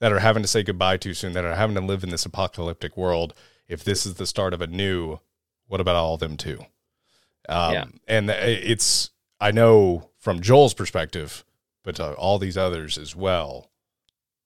that 0.00 0.12
are 0.12 0.20
having 0.20 0.42
to 0.42 0.48
say 0.48 0.62
goodbye 0.62 0.96
too 0.96 1.14
soon, 1.14 1.32
that 1.32 1.44
are 1.44 1.54
having 1.54 1.76
to 1.76 1.80
live 1.80 2.02
in 2.02 2.10
this 2.10 2.26
apocalyptic 2.26 2.96
world. 2.96 3.34
If 3.68 3.84
this 3.84 4.04
is 4.04 4.14
the 4.14 4.26
start 4.26 4.52
of 4.52 4.60
a 4.60 4.66
new, 4.66 5.20
what 5.66 5.80
about 5.80 5.96
all 5.96 6.14
of 6.14 6.20
them 6.20 6.36
too? 6.36 6.60
Um, 7.48 7.72
Yeah. 7.72 7.84
And 8.06 8.30
it's, 8.30 9.10
I 9.40 9.50
know 9.50 10.10
from 10.18 10.40
Joel's 10.40 10.74
perspective, 10.74 11.44
but 11.82 11.98
all 12.00 12.38
these 12.38 12.56
others 12.56 12.98
as 12.98 13.14
well, 13.14 13.70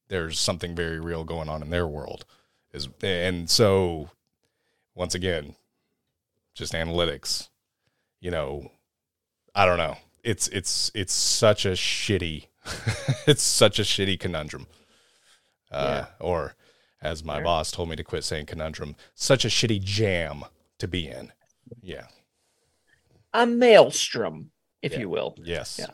there's 0.09 0.39
something 0.39 0.75
very 0.75 1.01
real 1.01 1.25
going 1.25 1.49
on 1.49 1.63
in 1.63 1.71
their 1.71 1.87
world. 1.87 2.25
Is, 2.73 2.89
and 3.03 3.49
so 3.49 4.11
once 4.95 5.15
again, 5.15 5.55
just 6.55 6.73
analytics. 6.73 7.49
You 8.21 8.31
know, 8.31 8.73
I 9.55 9.65
don't 9.65 9.79
know. 9.79 9.97
It's 10.29 10.47
it's 10.49 10.91
it's 10.95 11.13
such 11.15 11.65
a 11.65 11.71
shitty, 11.71 12.49
it's 13.27 13.43
such 13.43 13.79
a 13.79 13.83
shitty 13.83 14.21
conundrum. 14.21 14.67
Uh, 15.71 16.05
Or, 16.21 16.55
as 17.01 17.25
my 17.25 17.37
Fair. 17.37 17.45
boss 17.45 17.71
told 17.71 17.89
me 17.89 17.97
to 17.97 18.05
quit 18.05 18.25
saying 18.25 18.45
conundrum, 18.47 18.95
such 19.15 19.45
a 19.47 19.49
shitty 19.49 19.81
jam 19.83 20.45
to 20.79 20.87
be 20.87 21.09
in. 21.09 21.33
Yeah. 21.81 22.09
a 23.33 23.47
maelstrom, 23.47 24.51
if 24.83 24.93
Yeah. 24.93 24.99
you 25.01 25.09
will. 25.09 25.35
Yes. 25.43 25.77
Yeah. 25.79 25.93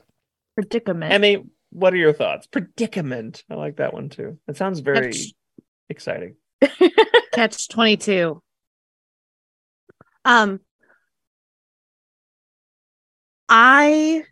predicament. 0.56 1.12
Emmy, 1.12 1.44
what 1.70 1.92
are 1.94 1.96
your 1.96 2.12
thoughts? 2.12 2.46
Predicament. 2.48 3.44
I 3.50 3.54
like 3.54 3.76
that 3.76 3.92
one 3.94 4.08
too. 4.08 4.38
It 4.48 4.56
sounds 4.56 4.80
very 4.80 4.96
That's- 5.12 5.32
exciting. 5.88 6.34
Catch 7.32 7.68
22. 7.68 8.40
Um 10.24 10.58
I 13.48 14.24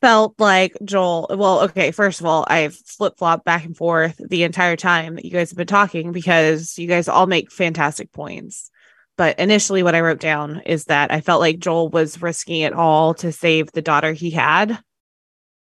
felt 0.00 0.34
like 0.38 0.76
Joel, 0.84 1.26
well, 1.30 1.62
okay, 1.62 1.90
first 1.90 2.20
of 2.20 2.26
all, 2.26 2.44
I've 2.48 2.74
flip-flopped 2.74 3.44
back 3.44 3.64
and 3.64 3.76
forth 3.76 4.20
the 4.24 4.44
entire 4.44 4.76
time 4.76 5.16
that 5.16 5.24
you 5.24 5.30
guys 5.30 5.50
have 5.50 5.56
been 5.56 5.66
talking 5.66 6.12
because 6.12 6.78
you 6.78 6.86
guys 6.86 7.08
all 7.08 7.26
make 7.26 7.50
fantastic 7.50 8.12
points. 8.12 8.70
But 9.16 9.38
initially 9.38 9.82
what 9.82 9.94
I 9.94 10.02
wrote 10.02 10.20
down 10.20 10.60
is 10.66 10.84
that 10.84 11.10
I 11.10 11.22
felt 11.22 11.40
like 11.40 11.58
Joel 11.58 11.88
was 11.88 12.20
risking 12.20 12.60
it 12.60 12.74
all 12.74 13.14
to 13.14 13.32
save 13.32 13.72
the 13.72 13.82
daughter 13.82 14.12
he 14.12 14.30
had 14.30 14.78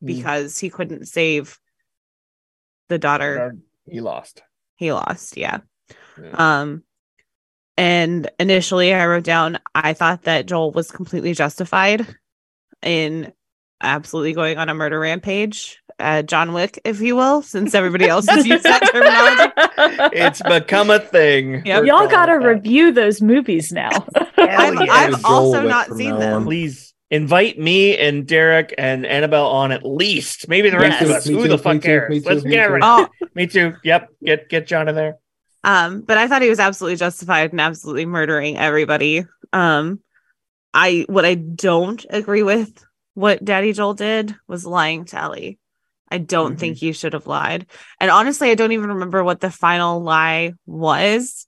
because 0.05 0.59
he 0.59 0.69
couldn't 0.71 1.09
save 1.09 1.59
the 2.89 2.99
daughter 2.99 3.57
he 3.89 4.01
lost. 4.01 4.43
he 4.77 4.93
lost. 4.93 5.37
Yeah. 5.37 5.61
Yeah. 6.23 6.61
Um, 6.61 6.85
and 7.77 8.31
initially 8.39 8.93
I 8.93 9.07
wrote 9.07 9.25
down, 9.25 9.59
I 9.75 9.95
thought 9.95 10.23
that 10.23 10.47
Joel 10.47 10.71
was 10.73 10.91
completely 10.91 11.33
justified 11.33 12.07
in 12.83 13.33
absolutely 13.83 14.33
going 14.33 14.59
on 14.59 14.69
a 14.69 14.75
murder 14.75 15.01
rampage, 15.01 15.79
uh, 15.99 16.23
John 16.23 16.53
Wick, 16.53 16.81
if 16.85 17.01
you 17.01 17.17
will, 17.17 17.43
since 17.43 17.75
everybody 17.75 18.07
else 18.07 18.27
has 18.29 18.47
used 18.47 18.65
that 18.65 18.81
terminology. 18.93 20.17
it's 20.17 20.43
become 20.43 20.91
a 20.91 20.99
thing. 20.99 21.65
Yep. 21.65 21.85
Y'all 21.85 22.09
gotta 22.09 22.39
review 22.39 22.93
those 22.93 23.21
movies 23.23 23.73
now. 23.73 23.91
I've, 24.39 24.75
yeah. 24.75 24.87
I've 24.91 25.25
also 25.25 25.61
Wick 25.61 25.69
not 25.69 25.87
seen 25.95 26.19
them. 26.19 26.35
on. 26.35 26.45
Please 26.45 26.95
invite 27.11 27.59
me 27.59 27.97
and 27.99 28.27
Derek 28.27 28.75
and 28.79 29.05
Annabelle 29.05 29.47
on 29.49 29.73
at 29.73 29.85
least. 29.85 30.49
Maybe 30.49 30.71
the 30.71 30.79
rest 30.79 31.01
Yes. 31.01 31.11
of 31.11 31.17
us. 31.17 31.27
Me 31.29 31.35
Who 31.35 31.43
too, 31.43 31.49
the 31.49 31.59
fuck 31.59 31.75
too, 31.75 31.81
cares? 31.81 32.23
too, 32.23 32.29
Let's 32.29 32.45
me 32.45 32.51
get 32.53 32.67
too. 32.67 32.73
rid 32.75 32.83
Oh, 32.85 33.09
Me 33.35 33.47
too. 33.47 33.75
Yep. 33.85 34.09
Get 34.25 34.49
get 34.49 34.67
John 34.67 34.89
in 34.89 34.95
there. 34.95 35.17
Um, 35.65 36.01
but 36.01 36.17
I 36.17 36.27
thought 36.29 36.41
he 36.43 36.49
was 36.49 36.61
absolutely 36.61 36.97
justified 36.97 37.53
in 37.53 37.61
absolutely 37.61 38.07
murdering 38.07 38.57
everybody. 38.57 39.27
Um, 39.53 40.01
I 40.73 41.05
what 41.09 41.25
I 41.25 41.35
don't 41.35 42.05
agree 42.11 42.43
with 42.43 42.85
what 43.15 43.45
Daddy 43.45 43.73
Joel 43.73 43.95
did 43.95 44.35
was 44.47 44.65
lying 44.65 45.05
to 45.07 45.19
Ellie. 45.19 45.59
I 46.11 46.19
don't 46.19 46.59
think 46.59 46.77
mm-hmm. 46.77 46.87
he 46.87 46.93
should 46.93 47.13
have 47.13 47.27
lied. 47.27 47.67
And 48.01 48.11
honestly, 48.11 48.51
I 48.51 48.57
don't 48.57 48.73
even 48.73 48.91
remember 48.91 49.23
what 49.23 49.41
the 49.41 49.51
final 49.51 50.01
lie 50.03 50.55
was. 50.67 51.47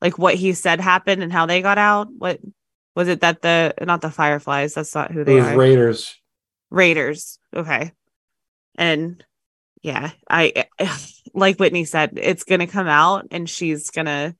Like 0.00 0.18
what 0.18 0.34
he 0.34 0.52
said 0.52 0.80
happened 0.80 1.22
and 1.22 1.32
how 1.32 1.46
they 1.46 1.62
got 1.62 1.78
out. 1.78 2.08
What 2.12 2.40
was 2.94 3.08
it 3.08 3.20
that 3.20 3.42
the 3.42 3.74
not 3.80 4.00
the 4.02 4.10
fireflies, 4.10 4.74
that's 4.74 4.94
not 4.94 5.10
who 5.10 5.24
they 5.24 5.40
are. 5.40 5.56
Raiders. 5.56 6.16
Raiders. 6.70 7.38
Okay. 7.54 7.92
And 8.76 9.24
yeah, 9.82 10.10
I 10.28 10.66
like 11.34 11.58
Whitney 11.58 11.84
said, 11.84 12.18
it's 12.20 12.44
gonna 12.44 12.66
come 12.66 12.86
out 12.86 13.28
and 13.30 13.48
she's 13.48 13.90
gonna 13.90 14.36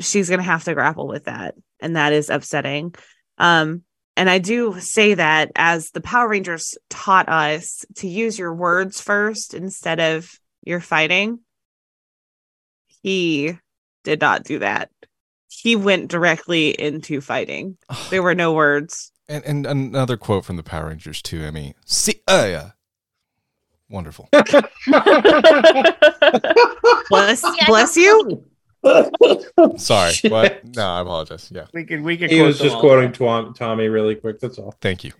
she's 0.00 0.30
gonna 0.30 0.42
have 0.42 0.64
to 0.64 0.74
grapple 0.74 1.06
with 1.06 1.24
that. 1.24 1.54
And 1.80 1.96
that 1.96 2.12
is 2.12 2.30
upsetting. 2.30 2.94
Um, 3.38 3.82
and 4.16 4.28
I 4.28 4.38
do 4.38 4.78
say 4.80 5.14
that 5.14 5.50
as 5.56 5.92
the 5.92 6.00
Power 6.00 6.28
Rangers 6.28 6.76
taught 6.90 7.28
us 7.28 7.86
to 7.96 8.08
use 8.08 8.38
your 8.38 8.54
words 8.54 9.00
first 9.00 9.54
instead 9.54 9.98
of 9.98 10.30
your 10.62 10.80
fighting. 10.80 11.40
He 13.02 13.56
did 14.04 14.20
not 14.20 14.44
do 14.44 14.58
that. 14.58 14.90
He 15.48 15.74
went 15.74 16.10
directly 16.10 16.68
into 16.68 17.20
fighting. 17.20 17.78
There 18.10 18.22
were 18.22 18.34
no 18.34 18.52
words. 18.52 19.10
And, 19.28 19.44
and 19.44 19.66
another 19.66 20.16
quote 20.16 20.44
from 20.44 20.56
the 20.56 20.62
Power 20.62 20.88
Rangers 20.88 21.22
too. 21.22 21.46
I 21.46 21.50
mean, 21.50 21.74
see, 21.86 22.20
uh, 22.28 22.46
yeah. 22.48 22.70
wonderful. 23.88 24.28
Bless 27.08 27.44
bless 27.66 27.96
you. 27.96 28.44
Sorry, 29.76 30.12
what? 30.28 30.64
No, 30.64 30.86
I 30.86 31.00
apologize. 31.00 31.50
Yeah, 31.52 31.66
We 31.74 31.84
could 31.84 32.02
we 32.02 32.16
could 32.16 32.30
He 32.30 32.40
was 32.42 32.58
just 32.58 32.76
quoting 32.78 33.12
Tom, 33.12 33.52
Tommy 33.54 33.88
really 33.88 34.14
quick. 34.14 34.40
That's 34.40 34.58
all. 34.58 34.74
thank 34.80 35.04
you. 35.04 35.12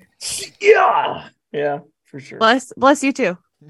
Yeah. 0.60 1.28
Yeah, 1.52 1.80
for 2.04 2.20
sure. 2.20 2.38
Bless 2.38 2.72
bless 2.76 3.02
you 3.02 3.12
too. 3.12 3.36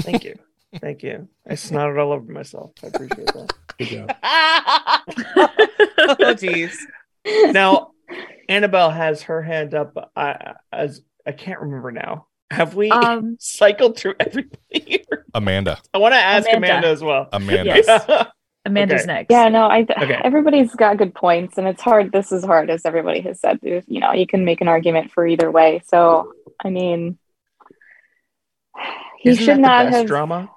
Thank 0.00 0.24
you. 0.24 0.34
Thank 0.80 1.02
you. 1.02 1.28
I 1.48 1.52
snotted 1.54 1.98
all 2.02 2.12
over 2.12 2.30
myself. 2.30 2.72
I 2.82 2.88
appreciate 2.88 3.26
that. 3.28 3.52
Good 3.78 3.88
job. 3.88 4.10
oh 6.20 6.34
jeez. 6.34 6.74
now 7.52 7.92
annabelle 8.48 8.90
has 8.90 9.22
her 9.22 9.42
hand 9.42 9.74
up 9.74 10.12
I, 10.14 10.54
as 10.72 11.00
i 11.26 11.32
can't 11.32 11.60
remember 11.60 11.90
now 11.90 12.26
have 12.50 12.74
we 12.74 12.90
Um, 12.90 13.36
cycled 13.40 13.96
through 13.98 14.14
everybody 14.20 14.58
here? 14.70 15.24
Amanda, 15.32 15.78
i 15.94 15.98
want 15.98 16.12
to 16.12 16.18
ask 16.18 16.46
amanda. 16.48 16.66
Amanda. 16.68 16.88
as 16.88 17.02
well 17.02 17.28
Amanda. 17.32 17.82
Yes. 17.86 18.26
Amanda's 18.64 19.02
Okay. 19.02 19.06
next. 19.06 19.30
Yeah, 19.30 19.48
no, 19.48 19.68
I 19.68 19.82
th- 19.84 19.98
Okay. 20.00 20.20
everybody's 20.24 20.74
got 20.74 20.96
good 20.96 21.14
points, 21.14 21.58
and 21.58 21.66
it's 21.68 21.82
hard. 21.82 22.12
This 22.12 22.32
is 22.32 22.44
hard, 22.44 22.70
as 22.70 22.84
everybody 22.84 23.20
has 23.20 23.40
said. 23.40 23.58
You 23.62 23.82
know, 24.00 24.12
you 24.12 24.26
can 24.26 24.44
make 24.44 24.60
an 24.60 24.68
argument 24.68 25.12
for 25.12 25.26
either 25.26 25.50
way. 25.50 25.82
So, 25.86 26.32
I 26.64 26.70
mean, 26.70 27.18
he 29.18 29.30
Isn't 29.30 29.44
should 29.44 29.58
not 29.60 29.86
best 29.86 29.96
have. 29.96 30.06
drama 30.06 30.50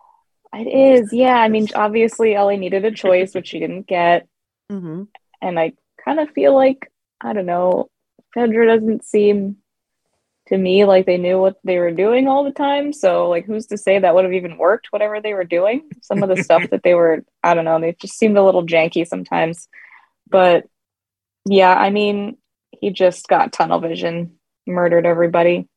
It 0.53 0.67
is, 0.67 1.11
yeah. 1.13 1.35
I 1.35 1.49
mean, 1.49 1.67
obviously, 1.75 2.33
Ellie 2.35 2.57
needed 2.57 2.85
a 2.85 2.91
choice, 2.91 3.33
which 3.35 3.47
she 3.49 3.59
didn't 3.59 3.87
get, 3.87 4.27
hmm 4.69 5.03
and 5.41 5.59
I 5.59 5.73
kind 6.03 6.19
of 6.19 6.29
feel 6.31 6.55
like 6.55 6.91
I 7.21 7.33
don't 7.33 7.45
know. 7.45 7.89
Fedra 8.35 8.67
doesn't 8.67 9.03
seem 9.05 9.57
to 10.47 10.57
me 10.57 10.85
like 10.85 11.05
they 11.05 11.17
knew 11.17 11.39
what 11.39 11.57
they 11.63 11.77
were 11.77 11.91
doing 11.91 12.27
all 12.27 12.43
the 12.43 12.51
time. 12.51 12.93
So, 12.93 13.29
like, 13.29 13.45
who's 13.45 13.67
to 13.67 13.77
say 13.77 13.99
that 13.99 14.15
would 14.15 14.23
have 14.23 14.33
even 14.33 14.57
worked? 14.57 14.87
Whatever 14.91 15.21
they 15.21 15.33
were 15.33 15.43
doing, 15.43 15.89
some 16.01 16.23
of 16.23 16.29
the 16.29 16.43
stuff 16.43 16.69
that 16.71 16.83
they 16.83 16.93
were, 16.93 17.23
I 17.43 17.53
don't 17.53 17.65
know, 17.65 17.79
they 17.79 17.95
just 17.99 18.17
seemed 18.17 18.37
a 18.37 18.43
little 18.43 18.65
janky 18.65 19.05
sometimes. 19.05 19.67
But 20.29 20.65
yeah, 21.45 21.73
I 21.73 21.89
mean, 21.89 22.37
he 22.71 22.91
just 22.91 23.27
got 23.27 23.53
tunnel 23.53 23.79
vision, 23.79 24.37
murdered 24.65 25.05
everybody. 25.05 25.67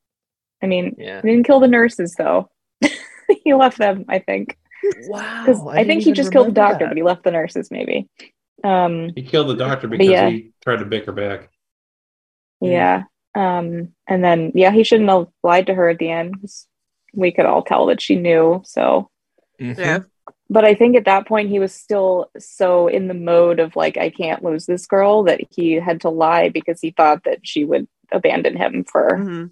I 0.62 0.66
mean, 0.66 0.96
yeah 0.98 1.22
he 1.22 1.28
didn't 1.28 1.46
kill 1.46 1.60
the 1.60 1.68
nurses 1.68 2.14
though. 2.16 2.50
he 3.44 3.54
left 3.54 3.78
them, 3.78 4.04
I 4.08 4.18
think, 4.18 4.58
wow 5.08 5.44
because 5.44 5.66
I, 5.66 5.84
think 5.84 6.02
he 6.02 6.12
just 6.12 6.32
killed 6.32 6.48
the 6.48 6.52
doctor, 6.52 6.84
but 6.84 6.90
but 6.90 6.96
he 6.96 7.02
left 7.02 7.24
the 7.24 7.30
nurses 7.30 7.70
maybe. 7.70 8.08
Um, 8.62 9.12
He 9.14 9.22
killed 9.22 9.48
the 9.48 9.56
doctor 9.56 9.88
because 9.88 10.06
yeah. 10.06 10.28
he 10.28 10.52
tried 10.62 10.80
to 10.80 10.84
bicker 10.84 11.12
back. 11.12 11.50
Yeah. 12.60 13.04
Um, 13.34 13.94
and 14.10 14.22
then 14.24 14.52
yeah, 14.54 14.72
he 14.72 14.84
shouldn't 14.84 15.08
have 15.10 15.28
lied 15.42 15.68
to 15.68 15.74
her 15.74 15.88
at 15.90 15.98
the 15.98 16.10
end. 16.10 16.40
'cause 16.40 16.66
We 17.14 17.32
could 17.32 17.46
all 17.46 17.62
tell 17.64 17.86
that 17.86 18.02
she 18.02 18.16
knew. 18.16 18.62
So, 18.64 19.10
Yeah. 19.58 20.00
but 20.48 20.64
I 20.64 20.74
think 20.74 20.96
at 20.96 21.06
that 21.06 21.26
point 21.26 21.48
he 21.50 21.58
was 21.58 21.74
still 21.74 22.30
so 22.38 22.88
in 22.88 23.08
the 23.08 23.14
mode 23.14 23.60
of 23.60 23.76
like, 23.76 23.96
I 23.96 24.10
can't 24.10 24.44
lose 24.44 24.66
this 24.66 24.86
girl 24.86 25.24
that 25.24 25.40
he 25.56 25.74
had 25.74 26.02
to 26.02 26.10
lie 26.10 26.50
because 26.50 26.80
he 26.80 26.90
thought 26.92 27.24
that 27.24 27.40
she 27.42 27.64
would 27.64 27.88
abandon 28.12 28.56
him 28.56 28.84
for 28.84 29.16
hmm 29.16 29.46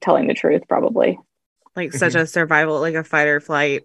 telling 0.00 0.28
the 0.28 0.34
truth, 0.34 0.62
probably. 0.68 1.18
Like 1.76 1.92
such 1.92 2.14
a 2.14 2.26
survival, 2.26 2.80
like 2.80 2.94
a 2.94 3.04
fight 3.04 3.28
or 3.28 3.40
flight. 3.40 3.84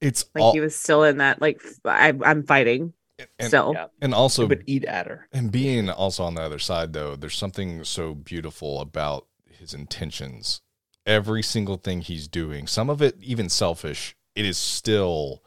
It's 0.00 0.24
Like 0.34 0.44
all, 0.44 0.52
he 0.52 0.60
was 0.60 0.76
still 0.76 1.04
in 1.04 1.18
that. 1.18 1.40
Like 1.40 1.60
I'm 1.84 2.42
fighting 2.44 2.92
and, 3.38 3.48
still. 3.48 3.72
yeah. 3.74 3.86
and 4.00 4.14
also 4.14 4.46
but 4.46 4.60
eat 4.66 4.84
at 4.84 5.06
her 5.06 5.26
And 5.32 5.50
being 5.50 5.88
also 5.90 6.24
on 6.24 6.34
the 6.34 6.42
other 6.42 6.58
side, 6.58 6.92
though, 6.92 7.16
there's 7.16 7.36
something 7.36 7.84
so 7.84 8.14
beautiful 8.14 8.80
about 8.80 9.26
his 9.58 9.74
intentions. 9.74 10.60
Every 11.04 11.42
single 11.42 11.76
thing 11.76 12.00
he's 12.00 12.26
doing, 12.26 12.66
some 12.66 12.90
of 12.90 13.00
it 13.00 13.16
even 13.22 13.48
selfish, 13.48 14.16
it 14.34 14.44
is 14.44 14.58
still 14.58 15.42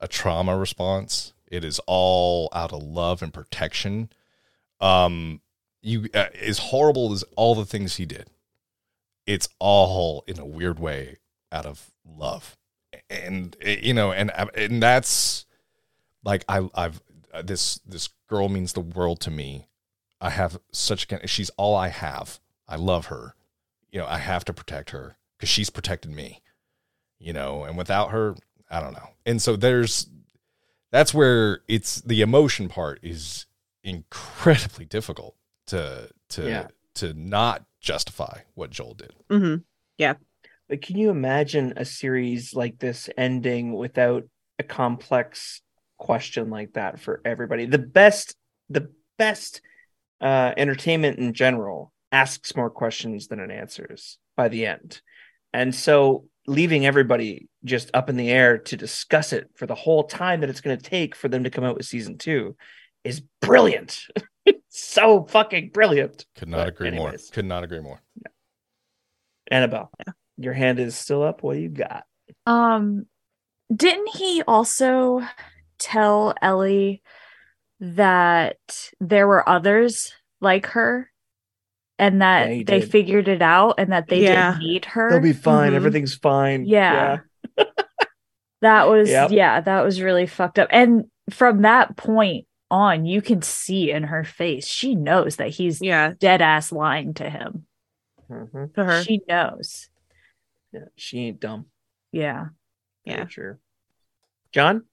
a 0.00 0.08
trauma 0.08 0.56
response. 0.56 1.32
It 1.46 1.64
is 1.64 1.80
all 1.86 2.48
out 2.52 2.72
of 2.72 2.82
love 2.82 3.22
and 3.22 3.32
protection. 3.32 4.10
Um, 4.80 5.40
you 5.82 6.08
uh, 6.14 6.26
as 6.40 6.58
horrible 6.58 7.12
as 7.12 7.24
all 7.36 7.54
the 7.54 7.64
things 7.64 7.96
he 7.96 8.06
did, 8.06 8.28
it's 9.26 9.48
all 9.58 10.24
in 10.26 10.38
a 10.38 10.44
weird 10.44 10.78
way 10.78 11.18
out 11.50 11.66
of 11.66 11.90
love, 12.04 12.56
and 13.08 13.56
you 13.64 13.94
know, 13.94 14.12
and 14.12 14.30
and 14.54 14.82
that's 14.82 15.46
like 16.24 16.44
I 16.48 16.68
I've 16.74 17.00
uh, 17.32 17.42
this 17.42 17.80
this 17.86 18.08
girl 18.28 18.48
means 18.48 18.72
the 18.72 18.80
world 18.80 19.20
to 19.20 19.30
me. 19.30 19.68
I 20.20 20.30
have 20.30 20.58
such 20.72 21.06
she's 21.26 21.50
all 21.50 21.76
I 21.76 21.88
have. 21.88 22.40
I 22.68 22.76
love 22.76 23.06
her. 23.06 23.34
You 23.90 24.00
know, 24.00 24.06
I 24.06 24.18
have 24.18 24.44
to 24.46 24.52
protect 24.52 24.90
her 24.90 25.16
because 25.36 25.48
she's 25.48 25.70
protected 25.70 26.10
me. 26.10 26.42
You 27.18 27.32
know, 27.32 27.64
and 27.64 27.76
without 27.76 28.10
her, 28.10 28.36
I 28.70 28.80
don't 28.80 28.92
know. 28.92 29.08
And 29.26 29.42
so 29.42 29.56
there's 29.56 30.08
that's 30.92 31.12
where 31.12 31.60
it's 31.68 32.00
the 32.02 32.20
emotion 32.22 32.68
part 32.68 33.00
is 33.02 33.46
incredibly 33.82 34.84
difficult 34.84 35.34
to 35.66 36.10
to 36.30 36.48
Yeah. 36.48 36.66
to 36.94 37.14
not 37.14 37.64
justify 37.80 38.40
what 38.54 38.70
Joel 38.70 38.94
did. 38.94 39.12
hmm 39.30 39.56
Yeah. 39.96 40.14
but 40.68 40.82
can 40.82 40.96
you 40.96 41.10
imagine 41.10 41.72
a 41.76 41.84
series 41.84 42.54
like 42.54 42.78
this 42.78 43.08
ending 43.16 43.72
without 43.74 44.24
a 44.58 44.62
complex 44.62 45.62
question 45.96 46.50
like 46.50 46.72
that 46.74 47.00
for 47.00 47.20
everybody 47.24 47.66
the 47.66 47.78
best 47.78 48.36
the 48.68 48.90
best 49.16 49.60
uh 50.20 50.52
entertainment 50.56 51.18
in 51.18 51.32
general 51.32 51.92
asks 52.12 52.56
more 52.56 52.70
questions 52.70 53.28
than 53.28 53.40
it 53.40 53.50
answers 53.50 54.18
by 54.36 54.48
the 54.48 54.66
end 54.66 55.00
and 55.52 55.74
so 55.74 56.24
leaving 56.46 56.86
everybody 56.86 57.46
just 57.64 57.90
up 57.92 58.08
in 58.08 58.16
the 58.16 58.30
air 58.30 58.56
to 58.58 58.76
discuss 58.76 59.32
it 59.32 59.50
for 59.54 59.66
the 59.66 59.74
whole 59.74 60.04
time 60.04 60.40
that 60.40 60.48
it's 60.50 60.62
going 60.62 60.76
to 60.76 60.82
take 60.82 61.14
for 61.14 61.28
them 61.28 61.44
to 61.44 61.50
come 61.50 61.62
out 61.64 61.76
with 61.76 61.84
season 61.84 62.16
two 62.16 62.56
is 63.04 63.22
brilliant. 63.42 64.00
so 64.70 65.24
fucking 65.24 65.70
brilliant. 65.72 66.24
Could 66.36 66.48
not 66.48 66.58
But 66.58 66.68
agree 66.68 66.88
anyways. 66.88 67.04
more. 67.04 67.34
Could 67.34 67.44
not 67.44 67.64
agree 67.64 67.80
more. 67.80 68.00
Annabelle, 69.50 69.90
your 70.38 70.54
hand 70.54 70.78
is 70.78 70.96
still 70.96 71.22
up. 71.22 71.42
What 71.42 71.54
do 71.54 71.60
you 71.60 71.68
got? 71.68 72.04
Um, 72.46 73.06
didn't 73.74 74.08
he 74.16 74.42
also 74.46 75.22
tell 75.78 76.34
Ellie 76.40 77.02
that 77.80 78.56
there 79.00 79.28
were 79.28 79.46
others 79.46 80.12
like 80.40 80.66
her 80.66 81.10
and 81.98 82.22
that 82.22 82.48
Yeah, 82.48 82.62
they 82.66 82.80
did. 82.80 82.90
figured 82.90 83.28
it 83.28 83.42
out 83.42 83.74
and 83.78 83.92
that 83.92 84.08
they 84.08 84.22
Yeah. 84.22 84.52
didn't 84.52 84.64
need 84.66 84.84
her? 84.86 85.10
They'll 85.10 85.20
be 85.20 85.32
fine. 85.32 85.72
Mhm. 85.72 85.76
Everything's 85.76 86.14
fine. 86.14 86.64
Yeah. 86.66 87.18
That 88.60 88.88
was 88.88 89.08
Yep. 89.08 89.30
yeah, 89.30 89.60
that 89.60 89.82
was 89.84 90.02
really 90.02 90.26
fucked 90.26 90.58
up. 90.58 90.68
And 90.72 91.04
from 91.30 91.62
that 91.62 91.96
point 91.96 92.46
on, 92.72 93.06
you 93.06 93.22
can 93.22 93.40
see 93.40 93.92
in 93.92 94.02
her 94.02 94.24
face, 94.24 94.66
she 94.66 94.96
knows 94.96 95.36
that 95.36 95.50
he's 95.50 95.80
Yeah, 95.80 96.14
dead 96.18 96.42
ass 96.42 96.72
lying 96.72 97.14
to 97.14 97.30
him. 97.30 97.66
Mhm. 98.28 98.74
to 98.74 98.84
her. 98.84 99.02
She 99.04 99.20
knows. 99.28 99.88
yeah. 100.72 100.86
She 100.96 101.20
ain't 101.20 101.38
dumb. 101.40 101.66
Yeah. 102.10 102.46
Yeah. 103.04 103.28
Sure. 103.28 103.60
John? 104.52 104.86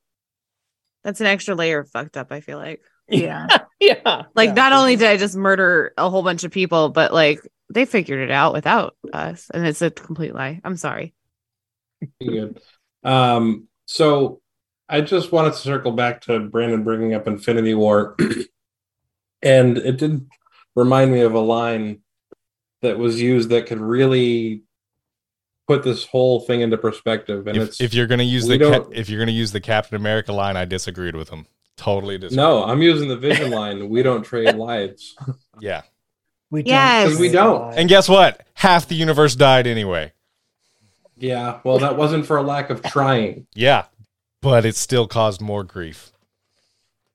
That's 1.04 1.20
an 1.22 1.28
extra 1.28 1.56
layer 1.56 1.80
of 1.80 1.90
fucked 1.90 2.18
up, 2.18 2.32
I 2.32 2.42
feel 2.42 2.60
like. 2.60 2.82
Yeah. 3.08 3.48
yeah. 3.80 4.24
Like 4.36 4.50
Yeah. 4.50 4.54
not 4.54 4.74
only 4.74 4.96
did 4.96 5.08
I 5.08 5.18
just 5.18 5.36
murder 5.36 5.94
a 5.98 6.10
whole 6.10 6.24
bunch 6.24 6.44
of 6.44 6.52
people, 6.52 6.90
but 6.90 7.14
like 7.14 7.40
they 7.74 7.86
figured 7.86 8.20
it 8.20 8.32
out 8.32 8.54
without 8.54 8.96
us. 9.14 9.50
And 9.54 9.66
it's 9.66 9.82
a 9.82 9.92
complete 9.92 10.34
lie. 10.34 10.62
I'm 10.64 10.78
sorry. 10.78 11.14
Good. 12.22 12.60
Um, 13.04 13.68
so 13.86 14.42
I 14.90 15.02
just 15.02 15.32
wanted 15.32 15.52
to 15.54 15.58
circle 15.60 15.92
back 15.92 16.22
to 16.22 16.40
Brandon 16.40 16.84
bringing 16.84 17.14
up 17.14 17.28
Infinity 17.28 17.74
War, 17.74 18.16
and 19.42 19.78
it 19.78 19.98
did 19.98 20.28
remind 20.76 21.12
me 21.12 21.22
of 21.22 21.34
a 21.34 21.40
line 21.40 22.02
that 22.82 22.98
was 23.00 23.20
used 23.22 23.50
that 23.50 23.66
could 23.66 23.80
really 23.80 24.62
put 25.68 25.82
this 25.84 26.06
whole 26.06 26.42
thing 26.42 26.62
into 26.62 26.78
perspective. 26.78 27.48
And 27.48 27.58
If, 27.58 27.68
it's 27.70 27.82
if 27.82 27.94
you're 27.96 28.06
gonna 28.08 28.24
use 28.24 28.46
the 28.48 28.58
don't- 28.60 28.94
if 28.94 29.10
you're 29.10 29.20
gonna 29.20 29.32
use 29.32 29.52
the 29.52 29.62
Captain 29.62 29.96
America 29.96 30.32
line, 30.32 30.56
I 30.58 30.66
disagreed 30.66 31.16
with 31.16 31.30
him. 31.30 31.48
Totally 31.78 32.18
disagreed. 32.18 32.38
no, 32.38 32.64
I'm 32.64 32.82
using 32.82 33.10
the 33.10 33.18
Vision 33.18 33.52
line. 33.52 33.90
We 33.90 34.02
don't 34.04 34.24
trade 34.24 34.56
lives. 34.56 35.16
Yeah. 35.60 35.84
We 36.52 36.64
Yes. 36.64 37.10
'Cause 37.10 37.20
we 37.20 37.30
don't. 37.30 37.74
And 37.76 37.88
guess 37.90 38.08
what? 38.10 38.46
Half 38.56 38.88
the 38.88 38.96
universe 38.96 39.36
died 39.36 39.68
anyway. 39.68 40.12
Yeah, 41.18 41.60
well, 41.64 41.80
that 41.80 41.98
wasn't 41.98 42.26
for 42.26 42.36
a 42.38 42.44
lack 42.44 42.70
of 42.70 42.84
trying. 42.84 43.48
Yeah. 43.56 43.86
But 44.42 44.66
it 44.66 44.76
still 44.76 45.08
caused 45.08 45.42
more 45.42 45.64
grief. 45.64 46.12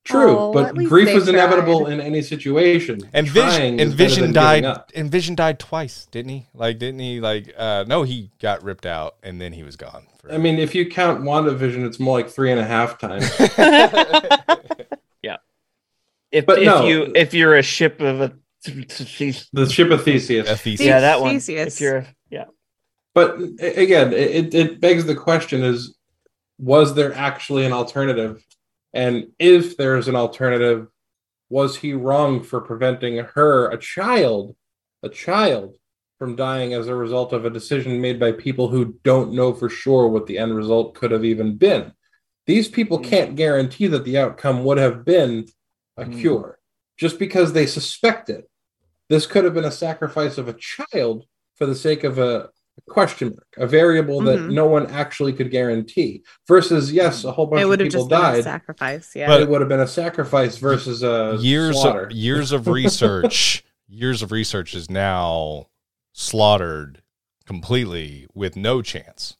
True, 0.04 0.36
Oh, 0.38 0.52
but 0.52 0.74
grief 0.74 1.12
was 1.12 1.24
is 1.24 1.28
inevitable 1.28 1.86
in 1.86 2.00
any 2.00 2.22
situation. 2.22 3.00
And 3.12 3.28
Vision 3.28 3.78
and 3.78 3.92
Vision 3.92 4.32
died 4.32 4.64
and 4.94 5.10
Vision 5.10 5.34
died 5.34 5.58
twice, 5.58 6.06
didn't 6.10 6.30
he? 6.30 6.46
Like 6.54 6.78
didn't 6.78 7.00
he 7.00 7.20
like 7.20 7.52
uh 7.56 7.84
no, 7.86 8.02
he 8.02 8.30
got 8.40 8.62
ripped 8.62 8.86
out 8.86 9.16
and 9.22 9.40
then 9.40 9.52
he 9.52 9.62
was 9.62 9.76
gone. 9.76 10.06
I 10.30 10.38
mean, 10.38 10.58
if 10.58 10.74
you 10.74 10.88
count 10.88 11.22
WandaVision, 11.22 11.84
it's 11.86 11.98
more 11.98 12.18
like 12.18 12.28
three 12.30 12.50
and 12.50 12.60
a 12.60 12.64
half 12.64 12.98
times. 12.98 13.30
Yeah. 15.22 15.36
If, 16.32 16.46
But 16.46 16.60
if 16.60 16.64
no. 16.66 16.86
you 16.86 17.12
if 17.14 17.34
you're 17.34 17.56
a 17.56 17.62
ship 17.62 18.00
of 18.00 18.20
a 18.20 18.32
the 18.64 19.68
ship 19.70 19.90
of 19.90 20.02
Theseus. 20.04 20.48
A 20.48 20.56
thesis. 20.56 20.86
yeah 20.86 21.00
that 21.00 21.20
one 21.20 21.34
Theseus. 21.34 21.74
if 21.74 21.80
you're 21.80 22.06
yeah 22.30 22.44
But 23.14 23.36
again, 23.60 24.12
it, 24.12 24.54
it 24.54 24.80
begs 24.80 25.04
the 25.04 25.14
question 25.14 25.62
is 25.62 25.94
was 26.58 26.94
there 26.94 27.12
actually 27.14 27.64
an 27.66 27.72
alternative? 27.72 28.44
And 28.92 29.28
if 29.38 29.76
there's 29.76 30.08
an 30.08 30.16
alternative, 30.16 30.88
was 31.48 31.76
he 31.76 31.92
wrong 31.92 32.42
for 32.42 32.60
preventing 32.60 33.18
her, 33.18 33.68
a 33.70 33.78
child, 33.78 34.56
a 35.02 35.08
child, 35.08 35.76
from 36.18 36.36
dying 36.36 36.74
as 36.74 36.86
a 36.86 36.94
result 36.94 37.32
of 37.32 37.44
a 37.44 37.50
decision 37.50 38.00
made 38.00 38.20
by 38.20 38.30
people 38.32 38.68
who 38.68 38.94
don't 39.04 39.32
know 39.32 39.54
for 39.54 39.68
sure 39.70 40.06
what 40.06 40.26
the 40.26 40.38
end 40.38 40.54
result 40.54 40.94
could 40.94 41.10
have 41.10 41.24
even 41.24 41.56
been? 41.56 41.92
These 42.46 42.68
people 42.68 42.98
Mm. 42.98 43.04
can't 43.04 43.36
guarantee 43.36 43.86
that 43.86 44.04
the 44.04 44.18
outcome 44.18 44.64
would 44.64 44.78
have 44.78 45.04
been 45.04 45.46
a 45.96 46.04
Mm. 46.04 46.20
cure 46.20 46.58
just 46.98 47.18
because 47.18 47.52
they 47.52 47.66
suspect 47.66 48.28
it. 48.28 48.48
This 49.08 49.26
could 49.26 49.44
have 49.44 49.54
been 49.54 49.64
a 49.64 49.70
sacrifice 49.72 50.36
of 50.36 50.48
a 50.48 50.52
child 50.54 51.24
for 51.56 51.66
the 51.66 51.74
sake 51.74 52.04
of 52.04 52.18
a 52.18 52.50
question 52.88 53.28
mark, 53.28 53.46
a 53.58 53.66
variable 53.66 54.20
that 54.22 54.38
Mhm. 54.38 54.52
no 54.52 54.66
one 54.66 54.86
actually 54.86 55.32
could 55.32 55.50
guarantee. 55.50 56.22
Versus, 56.48 56.92
yes, 56.92 57.24
a 57.24 57.32
whole 57.32 57.46
bunch 57.46 57.62
it 57.62 57.66
would 57.66 57.80
of 57.80 57.86
have 57.86 57.92
people 57.92 58.08
just 58.08 58.10
been 58.10 58.18
a 58.18 58.32
died. 58.36 58.44
sacrifice. 58.44 59.10
Yeah. 59.14 59.26
But- 59.28 59.42
it 59.42 59.48
would 59.48 59.60
have 59.60 59.68
been 59.68 59.80
a 59.80 59.86
sacrifice 59.86 60.56
versus 60.58 61.02
a 61.02 61.36
years 61.40 61.80
slaughter. 61.80 62.04
of, 62.04 62.12
years 62.12 62.52
of 62.52 62.66
research 62.68 63.64
years 63.88 64.22
of 64.22 64.30
research 64.30 64.74
is 64.74 64.88
now 64.88 65.66
slaughtered 66.12 67.02
completely 67.46 68.26
with 68.34 68.54
no 68.56 68.82
chance 68.82 69.36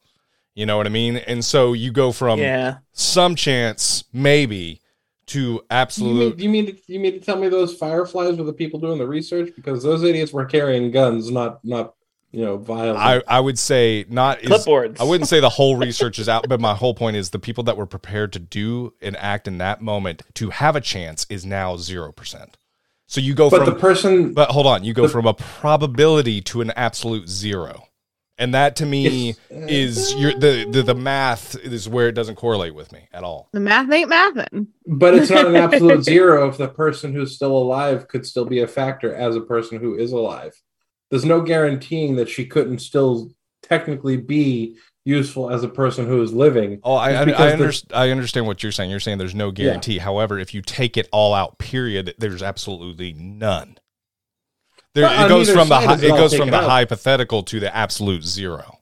you 0.55 0.67
know 0.67 0.77
what 0.77 0.87
i 0.87 0.89
mean 0.91 1.17
and 1.17 1.45
so 1.45 1.73
you 1.73 1.93
go 1.93 2.11
from 2.11 2.41
yeah 2.41 2.79
some 2.93 3.35
chance 3.37 4.03
maybe 4.12 4.81
to 5.27 5.39
You 5.41 5.51
mean, 5.53 5.61
absolute 5.71 6.39
you 6.41 6.49
mean 6.49 6.77
you 6.89 6.99
mean 6.99 7.12
to 7.12 7.21
tell 7.21 7.37
me 7.39 7.49
those 7.49 7.77
fireflies 7.77 8.37
were 8.37 8.43
the 8.45 8.53
people 8.53 8.81
doing 8.81 8.99
the 8.99 9.07
research 9.07 9.51
because 9.55 9.83
those 9.85 10.03
idiots 10.03 10.33
were 10.33 10.45
carrying 10.47 10.91
guns, 10.91 11.31
not 11.31 11.65
not 11.65 11.95
you 12.32 12.44
know 12.44 12.57
violent. 12.57 12.98
i 12.98 13.20
i 13.27 13.40
would 13.40 13.59
say 13.59 14.05
not 14.09 14.40
is, 14.43 14.48
clipboards 14.51 15.01
i 15.01 15.05
wouldn't 15.05 15.28
say 15.28 15.40
the 15.40 15.48
whole 15.48 15.77
research 15.77 16.19
is 16.19 16.28
out 16.28 16.48
but 16.48 16.61
my 16.61 16.74
whole 16.74 16.94
point 16.94 17.16
is 17.16 17.31
the 17.31 17.39
people 17.39 17.65
that 17.65 17.77
were 17.77 17.86
prepared 17.86 18.32
to 18.32 18.39
do 18.39 18.93
and 19.02 19.16
act 19.16 19.48
in 19.48 19.59
that 19.59 19.81
moment 19.82 20.23
to 20.35 20.51
have 20.51 20.77
a 20.77 20.81
chance 20.81 21.27
is 21.28 21.44
now 21.44 21.74
0% 21.77 22.55
so 23.07 23.20
you 23.20 23.35
go 23.35 23.51
but 23.51 23.65
from 23.65 23.66
the 23.74 23.81
person, 23.81 24.32
But 24.35 24.51
hold 24.51 24.69
on, 24.69 24.85
you 24.85 24.94
go 24.94 25.02
The- 25.02 25.09
from 25.09 25.27
a 25.27 25.35
probability 25.35 26.40
to 26.43 26.61
an 26.61 26.70
absolute 26.77 27.28
zero, 27.28 27.89
and 28.39 28.55
that 28.55 28.77
to 28.77 28.86
me 28.86 29.35
is 29.51 30.15
your 30.15 30.32
the, 30.32 30.65
the 30.70 30.82
the 30.85 30.94
math 30.94 31.57
is 31.57 31.89
where 31.89 32.07
it 32.07 32.12
doesn't 32.12 32.36
correlate 32.36 32.73
with 32.73 32.93
me 32.93 33.09
at 33.12 33.24
all. 33.24 33.48
the 33.52 33.59
math 33.59 33.90
ain't 33.90 34.09
mathin'. 34.11 34.69
but 34.86 35.15
it's 35.15 35.28
not 35.28 35.44
an 35.48 35.57
absolute 35.66 36.05
zero 36.05 36.48
if 36.48 36.57
the 36.57 36.69
person 36.69 37.12
who's 37.12 37.35
still 37.35 37.57
alive 37.57 38.07
could 38.07 38.24
still 38.24 38.44
be 38.44 38.61
a 38.61 38.69
factor 38.69 39.12
as 39.12 39.35
a 39.35 39.40
person 39.40 39.81
who 39.81 39.97
is 39.97 40.12
alive. 40.12 40.55
There's 41.11 41.24
no 41.24 41.41
guaranteeing 41.41 42.16
that 42.16 42.28
she 42.28 42.47
couldn't 42.47 42.78
still 42.78 43.31
technically 43.62 44.16
be 44.16 44.77
useful 45.05 45.51
as 45.51 45.65
a 45.65 45.69
person 45.69 46.07
who 46.07 46.23
is 46.23 46.32
living. 46.32 46.81
Oh, 46.82 46.95
I 46.95 47.12
I, 47.12 47.23
I, 47.23 47.24
underst- 47.53 47.93
I 47.95 48.11
understand 48.11 48.47
what 48.47 48.62
you're 48.62 48.73
saying. 48.73 48.91
You're 48.91 49.01
saying 49.01 49.19
there's 49.19 49.35
no 49.35 49.51
guarantee. 49.51 49.99
However, 49.99 50.39
if 50.39 50.55
you 50.55 50.62
take 50.62 50.97
it 50.97 51.09
all 51.12 51.35
out, 51.35 51.59
period, 51.59 52.15
there's 52.19 52.43
absolutely 52.43 53.12
none. 53.12 53.77
There, 54.95 55.05
it 55.05 55.28
goes 55.28 55.49
from 55.49 55.69
the 55.69 55.81
side, 55.81 55.87
hy- 55.87 55.95
is 55.95 56.03
it 56.03 56.07
it 56.07 56.16
goes 56.16 56.35
from 56.37 56.51
the 56.51 56.57
out? 56.57 56.69
hypothetical 56.69 57.43
to 57.45 57.61
the 57.61 57.74
absolute 57.74 58.24
zero. 58.24 58.78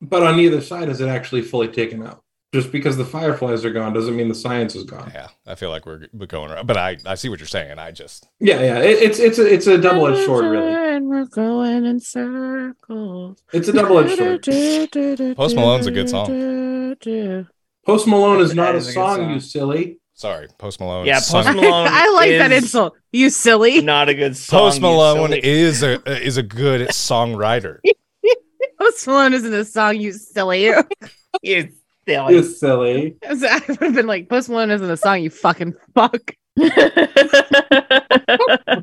But 0.00 0.24
on 0.24 0.38
either 0.40 0.60
side, 0.60 0.88
is 0.88 1.00
it 1.00 1.08
actually 1.08 1.42
fully 1.42 1.68
taken 1.68 2.04
out? 2.04 2.23
Just 2.54 2.70
because 2.70 2.96
the 2.96 3.04
fireflies 3.04 3.64
are 3.64 3.72
gone 3.72 3.92
doesn't 3.92 4.14
mean 4.14 4.28
the 4.28 4.34
science 4.36 4.76
is 4.76 4.84
gone. 4.84 5.10
Yeah, 5.12 5.26
I 5.44 5.56
feel 5.56 5.70
like 5.70 5.86
we're 5.86 6.06
we're 6.12 6.26
going 6.26 6.52
around, 6.52 6.68
but 6.68 6.76
I 6.76 6.98
I 7.04 7.16
see 7.16 7.28
what 7.28 7.40
you're 7.40 7.48
saying. 7.48 7.80
I 7.80 7.90
just 7.90 8.28
Yeah, 8.38 8.60
yeah. 8.60 8.78
It, 8.78 9.02
it's 9.02 9.18
it's 9.18 9.40
a 9.40 9.52
it's 9.52 9.66
a 9.66 9.76
double 9.76 10.06
edged 10.06 10.24
sword, 10.24 10.44
really. 10.44 10.72
And 10.72 11.08
we're 11.08 11.24
going 11.24 11.84
in 11.84 11.98
circles. 11.98 13.42
It's 13.52 13.66
a 13.66 13.72
double 13.72 13.98
edged 13.98 14.16
sword. 14.16 15.36
Post 15.36 15.56
Malone's 15.56 15.88
a 15.88 15.90
good 15.90 16.08
song. 16.08 16.94
Post 17.84 18.06
Malone 18.06 18.40
is 18.40 18.54
not 18.54 18.76
a 18.76 18.78
is 18.78 18.86
a 18.86 18.92
song, 18.92 19.16
song. 19.16 19.30
you 19.32 19.40
silly. 19.40 19.98
sorry, 20.12 20.46
Post 20.56 20.78
Malone. 20.78 21.06
Yeah, 21.06 21.18
Post 21.18 21.48
Malone 21.48 21.88
I 21.90 22.08
like 22.14 22.38
that 22.38 22.52
insult. 22.52 22.94
You 23.10 23.30
silly. 23.30 23.80
not 23.82 24.08
a 24.08 24.14
good 24.14 24.36
song 24.36 24.60
Post 24.60 24.80
Malone 24.80 25.32
is 25.32 25.82
a 25.82 26.00
is 26.24 26.36
a 26.36 26.44
good 26.44 26.90
songwriter. 26.90 27.80
Post 28.78 29.08
Malone 29.08 29.34
isn't 29.34 29.52
a 29.52 29.64
song, 29.64 29.96
you 29.96 30.12
silly. 30.12 30.70
you 31.42 31.68
silly. 32.08 32.34
You 32.34 32.42
silly. 32.42 33.16
I 33.28 33.62
would 33.68 33.78
have 33.80 33.94
been 33.94 34.06
like, 34.06 34.28
Post 34.28 34.48
Malone 34.48 34.70
isn't 34.70 34.90
a 34.90 34.96
song, 34.96 35.22
you 35.22 35.30
fucking 35.30 35.74
fuck. 35.94 36.34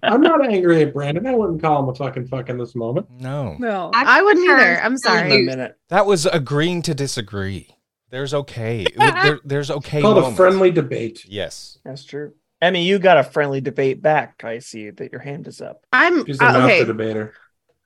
I'm 0.04 0.22
not 0.22 0.46
angry 0.46 0.82
at 0.84 0.94
Brandon. 0.94 1.26
I 1.28 1.36
wouldn't 1.36 1.62
call 1.62 1.84
him 1.84 1.90
a 1.90 1.96
fucking 1.96 2.28
fuck 2.28 2.50
in 2.50 2.58
this 2.58 2.76
moment. 2.76 3.08
No, 3.20 3.56
No, 3.60 3.92
I 3.94 4.20
I, 4.20 4.22
wouldn't 4.22 4.50
either. 4.50 4.82
I'm 4.82 4.98
silly 4.98 5.18
a 5.18 5.20
sorry. 5.30 5.44
minute. 5.46 5.78
that 5.90 6.06
was 6.06 6.26
agreeing 6.26 6.82
to 6.84 6.94
disagree. 6.94 7.76
There's 8.10 8.34
okay. 8.34 8.86
there, 8.98 9.40
there's 9.46 9.72
okay. 9.72 10.00
It's 10.00 10.04
called 10.04 10.18
a 10.34 10.36
friendly 10.36 10.72
debate. 10.72 11.26
Yes. 11.26 11.78
That's 11.86 12.04
true. 12.04 12.34
Emmy, 12.62 12.84
you 12.84 13.00
got 13.00 13.18
a 13.18 13.24
friendly 13.24 13.62
debate 13.62 14.02
back. 14.02 14.44
I 14.44 14.60
see 14.60 14.90
that 14.90 15.12
your 15.12 15.22
hand 15.22 15.48
is 15.48 15.62
up. 15.62 15.84
I'm 15.94 16.26
She's 16.26 16.40
a 16.42 16.46
uh, 16.46 16.52
master 16.54 16.66
okay. 16.74 16.86
debater. 16.86 17.34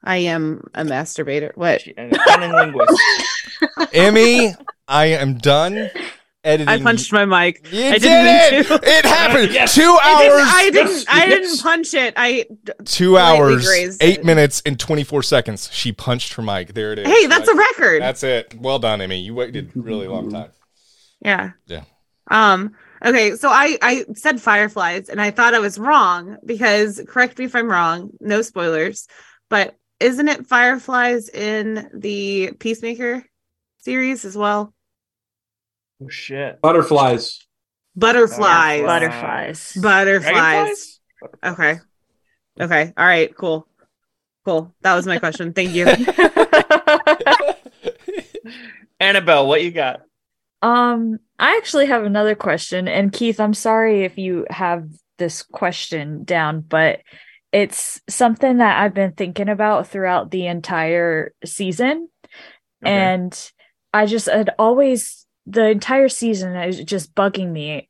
I 0.03 0.17
am 0.17 0.67
a 0.73 0.83
masturbator. 0.83 1.55
What? 1.55 1.81
She- 1.81 1.93
and 1.97 2.11
a 2.13 2.17
cunning 2.25 2.51
linguist. 2.51 3.01
Emmy, 3.93 4.53
I 4.87 5.07
am 5.07 5.35
done. 5.37 5.89
editing. 6.43 6.69
I 6.69 6.81
punched 6.81 7.11
my 7.11 7.25
mic. 7.25 7.67
You 7.73 7.85
I 7.85 7.91
did 7.93 8.01
didn't 8.03 8.25
mean 8.25 8.59
it! 8.61 8.67
to. 8.67 8.89
It 8.89 9.05
happened. 9.05 9.51
Yes. 9.53 9.73
Two 9.75 9.97
I 10.01 10.11
hours. 10.13 10.23
didn't. 10.23 10.47
I 10.47 10.69
didn't, 10.69 10.91
Yes, 10.91 11.05
I 11.09 11.25
didn't 11.27 11.43
yes. 11.49 11.61
punch 11.61 11.93
it. 11.95 12.13
I. 12.17 12.45
two 12.85 13.17
hours, 13.17 13.67
eight 14.01 14.19
it. 14.19 14.25
minutes, 14.25 14.61
and 14.65 14.79
twenty-four 14.79 15.23
seconds. 15.23 15.69
She 15.73 15.91
punched 15.91 16.33
her 16.33 16.41
mic. 16.43 16.73
There 16.73 16.93
it 16.93 16.99
is. 16.99 17.07
Hey, 17.07 17.25
that's 17.25 17.47
a 17.49 17.55
record. 17.55 18.01
That's 18.01 18.23
it. 18.23 18.55
Well 18.59 18.79
done, 18.79 19.01
Emmy. 19.01 19.19
You 19.19 19.33
waited 19.33 19.71
really 19.75 20.07
long 20.07 20.29
time. 20.29 20.51
Yeah. 21.21 21.51
Yeah. 21.65 21.83
Um. 22.29 22.75
Okay. 23.03 23.35
So 23.37 23.49
I 23.49 23.77
I 23.81 24.05
said 24.13 24.39
fireflies, 24.39 25.09
and 25.09 25.19
I 25.19 25.31
thought 25.31 25.55
I 25.55 25.59
was 25.59 25.79
wrong 25.79 26.37
because 26.45 27.01
correct 27.07 27.39
me 27.39 27.45
if 27.45 27.55
I'm 27.55 27.69
wrong. 27.71 28.11
No 28.19 28.43
spoilers, 28.43 29.07
but 29.49 29.75
isn't 29.99 30.27
it 30.27 30.45
fireflies 30.45 31.29
in 31.29 31.89
the 31.93 32.51
Peacemaker 32.59 33.23
series 33.79 34.25
as 34.25 34.35
well? 34.37 34.73
Oh 36.03 36.09
shit. 36.09 36.61
Butterflies. 36.61 37.45
Butterflies. 37.95 38.81
Butterflies. 38.81 39.77
Butterflies. 39.81 40.31
Dragonflies? 40.31 40.99
Okay. 41.43 41.80
Okay. 42.59 42.93
All 42.97 43.05
right. 43.05 43.35
Cool. 43.35 43.67
Cool. 44.45 44.73
That 44.81 44.95
was 44.95 45.07
my 45.07 45.19
question. 45.19 45.53
Thank 45.53 45.73
you. 45.73 45.88
Annabelle, 48.99 49.47
what 49.47 49.63
you 49.63 49.72
got? 49.72 50.01
Um, 50.61 51.19
I 51.38 51.57
actually 51.57 51.88
have 51.88 52.03
another 52.03 52.35
question, 52.35 52.88
and 52.88 53.11
Keith, 53.11 53.39
I'm 53.39 53.53
sorry 53.53 54.03
if 54.03 54.17
you 54.17 54.45
have 54.49 54.88
this 55.17 55.43
question 55.43 56.23
down, 56.23 56.61
but 56.61 57.01
it's 57.51 58.01
something 58.09 58.57
that 58.57 58.81
I've 58.81 58.93
been 58.93 59.13
thinking 59.13 59.49
about 59.49 59.88
throughout 59.88 60.31
the 60.31 60.47
entire 60.47 61.34
season. 61.43 62.09
Okay. 62.84 62.91
And 62.91 63.51
I 63.93 64.05
just 64.05 64.27
had 64.27 64.51
always 64.59 65.24
the 65.45 65.67
entire 65.69 66.09
season 66.09 66.55
is 66.55 66.80
just 66.84 67.13
bugging 67.15 67.51
me. 67.51 67.89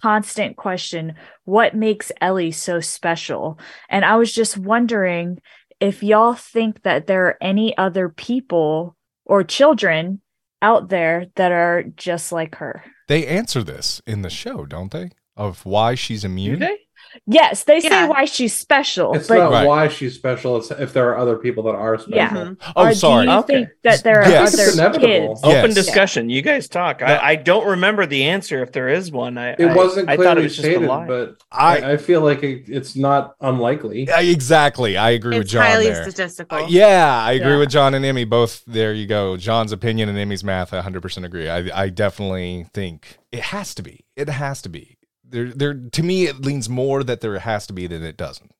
Constant 0.00 0.56
question, 0.56 1.14
what 1.44 1.74
makes 1.76 2.10
Ellie 2.20 2.50
so 2.50 2.80
special? 2.80 3.58
And 3.88 4.04
I 4.04 4.16
was 4.16 4.32
just 4.32 4.58
wondering 4.58 5.38
if 5.78 6.02
y'all 6.02 6.34
think 6.34 6.82
that 6.82 7.06
there 7.06 7.26
are 7.26 7.38
any 7.40 7.76
other 7.78 8.08
people 8.08 8.96
or 9.24 9.44
children 9.44 10.20
out 10.62 10.88
there 10.88 11.26
that 11.36 11.52
are 11.52 11.84
just 11.96 12.32
like 12.32 12.56
her. 12.56 12.82
They 13.06 13.26
answer 13.26 13.62
this 13.62 14.00
in 14.06 14.22
the 14.22 14.30
show, 14.30 14.64
don't 14.66 14.90
they? 14.90 15.10
Of 15.36 15.64
why 15.66 15.94
she's 15.94 16.22
Do 16.22 16.28
immune. 16.28 16.60
they? 16.60 16.78
Yes, 17.26 17.64
they 17.64 17.80
say 17.80 17.88
Yeah. 17.88 18.08
why 18.08 18.24
she's 18.24 18.54
special, 18.54 19.14
It's 19.14 19.28
but 19.28 19.38
not 19.38 19.50
Right. 19.52 19.66
why 19.66 19.88
she's 19.88 20.14
special. 20.14 20.56
It's 20.56 20.70
if 20.70 20.92
there 20.92 21.08
are 21.10 21.18
other 21.18 21.36
people 21.36 21.62
that 21.64 21.74
are 21.74 21.96
special. 21.98 22.14
Yeah. 22.16 22.30
Mhm. 22.30 22.56
Oh, 22.76 22.86
or 22.86 22.94
sorry. 22.94 23.26
do 23.26 23.32
you 23.32 23.38
Okay. 23.38 23.54
think 23.54 23.68
that 23.84 24.02
there 24.04 24.22
are 24.22 24.28
Yes. 24.28 24.54
other 24.54 24.72
inevitable. 24.72 25.06
kids? 25.28 25.40
Oh, 25.44 25.50
Open 25.50 25.70
Yes. 25.70 25.74
discussion. 25.74 26.30
You 26.30 26.42
guys 26.42 26.68
talk. 26.68 27.00
Yeah. 27.00 27.18
I, 27.22 27.30
I 27.30 27.34
don't 27.36 27.66
remember 27.66 28.06
the 28.06 28.24
answer 28.24 28.62
if 28.62 28.72
there 28.72 28.88
is 28.88 29.12
one. 29.12 29.38
I 29.38 29.50
It 29.58 29.74
wasn't 29.74 30.08
I, 30.08 30.16
clearly 30.16 30.24
thought 30.30 30.38
it 30.38 30.42
was 30.44 30.56
just 30.56 30.66
a 30.66 30.70
stated, 30.72 30.88
lie. 30.88 31.06
but 31.06 31.36
I, 31.52 31.78
I, 31.78 31.92
I 31.92 31.96
feel 31.96 32.20
like 32.20 32.42
it, 32.42 32.64
it's 32.68 32.96
not 32.96 33.34
unlikely. 33.40 34.10
I 34.10 34.22
exactly. 34.22 34.96
I 34.96 35.10
agree 35.10 35.38
with 35.38 35.48
John 35.48 35.62
highly 35.64 35.86
there. 35.86 36.02
statistical. 36.02 36.58
Uh, 36.64 36.66
yeah, 36.68 37.22
I 37.24 37.32
agree 37.32 37.52
Yeah. 37.52 37.58
with 37.58 37.70
John 37.70 37.94
and 37.94 38.04
Emmy. 38.04 38.24
Both 38.24 38.62
there 38.66 38.92
you 38.92 39.06
go. 39.06 39.36
John's 39.36 39.72
opinion 39.72 40.08
and 40.08 40.18
Emmy's 40.18 40.42
math. 40.44 40.72
I 40.72 40.78
100% 40.78 41.24
agree. 41.24 41.48
I, 41.48 41.68
I 41.74 41.88
definitely 41.88 42.66
think 42.74 43.18
it 43.32 43.40
has 43.40 43.74
to 43.76 43.82
be. 43.82 44.04
It 44.16 44.28
has 44.28 44.60
to 44.62 44.68
be. 44.68 44.96
There, 45.28 45.50
there. 45.52 45.74
To 45.74 46.02
me, 46.02 46.26
it 46.26 46.40
leans 46.44 46.68
more 46.68 47.02
that 47.02 47.20
there 47.20 47.38
has 47.38 47.66
to 47.68 47.72
be 47.72 47.86
than 47.86 48.02
it 48.02 48.16
doesn't. 48.16 48.52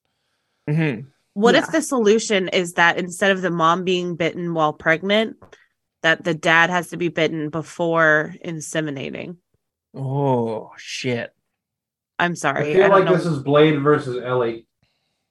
Mhm. 0.68 1.06
What 1.34 1.54
Yeah. 1.54 1.62
if 1.62 1.70
the 1.72 1.82
solution 1.82 2.48
is 2.48 2.74
that 2.74 2.96
instead 2.98 3.30
of 3.30 3.42
the 3.42 3.50
mom 3.50 3.84
being 3.84 4.16
bitten 4.16 4.54
while 4.54 4.72
pregnant, 4.72 5.36
that 6.02 6.24
the 6.24 6.34
dad 6.34 6.70
has 6.70 6.88
to 6.90 6.96
be 6.96 7.08
bitten 7.08 7.50
before 7.50 8.34
inseminating? 8.44 9.36
Oh 9.94 10.70
shit. 10.76 11.32
I'm 12.18 12.32
I 12.32 12.34
sorry. 12.34 12.72
feel 12.74 12.84
I 12.84 12.88
don't 12.88 12.90
like 13.00 13.04
know. 13.06 13.16
this 13.16 13.26
is 13.26 13.40
Blade 13.42 13.80
versus 13.80 14.22
Ellie. 14.22 14.66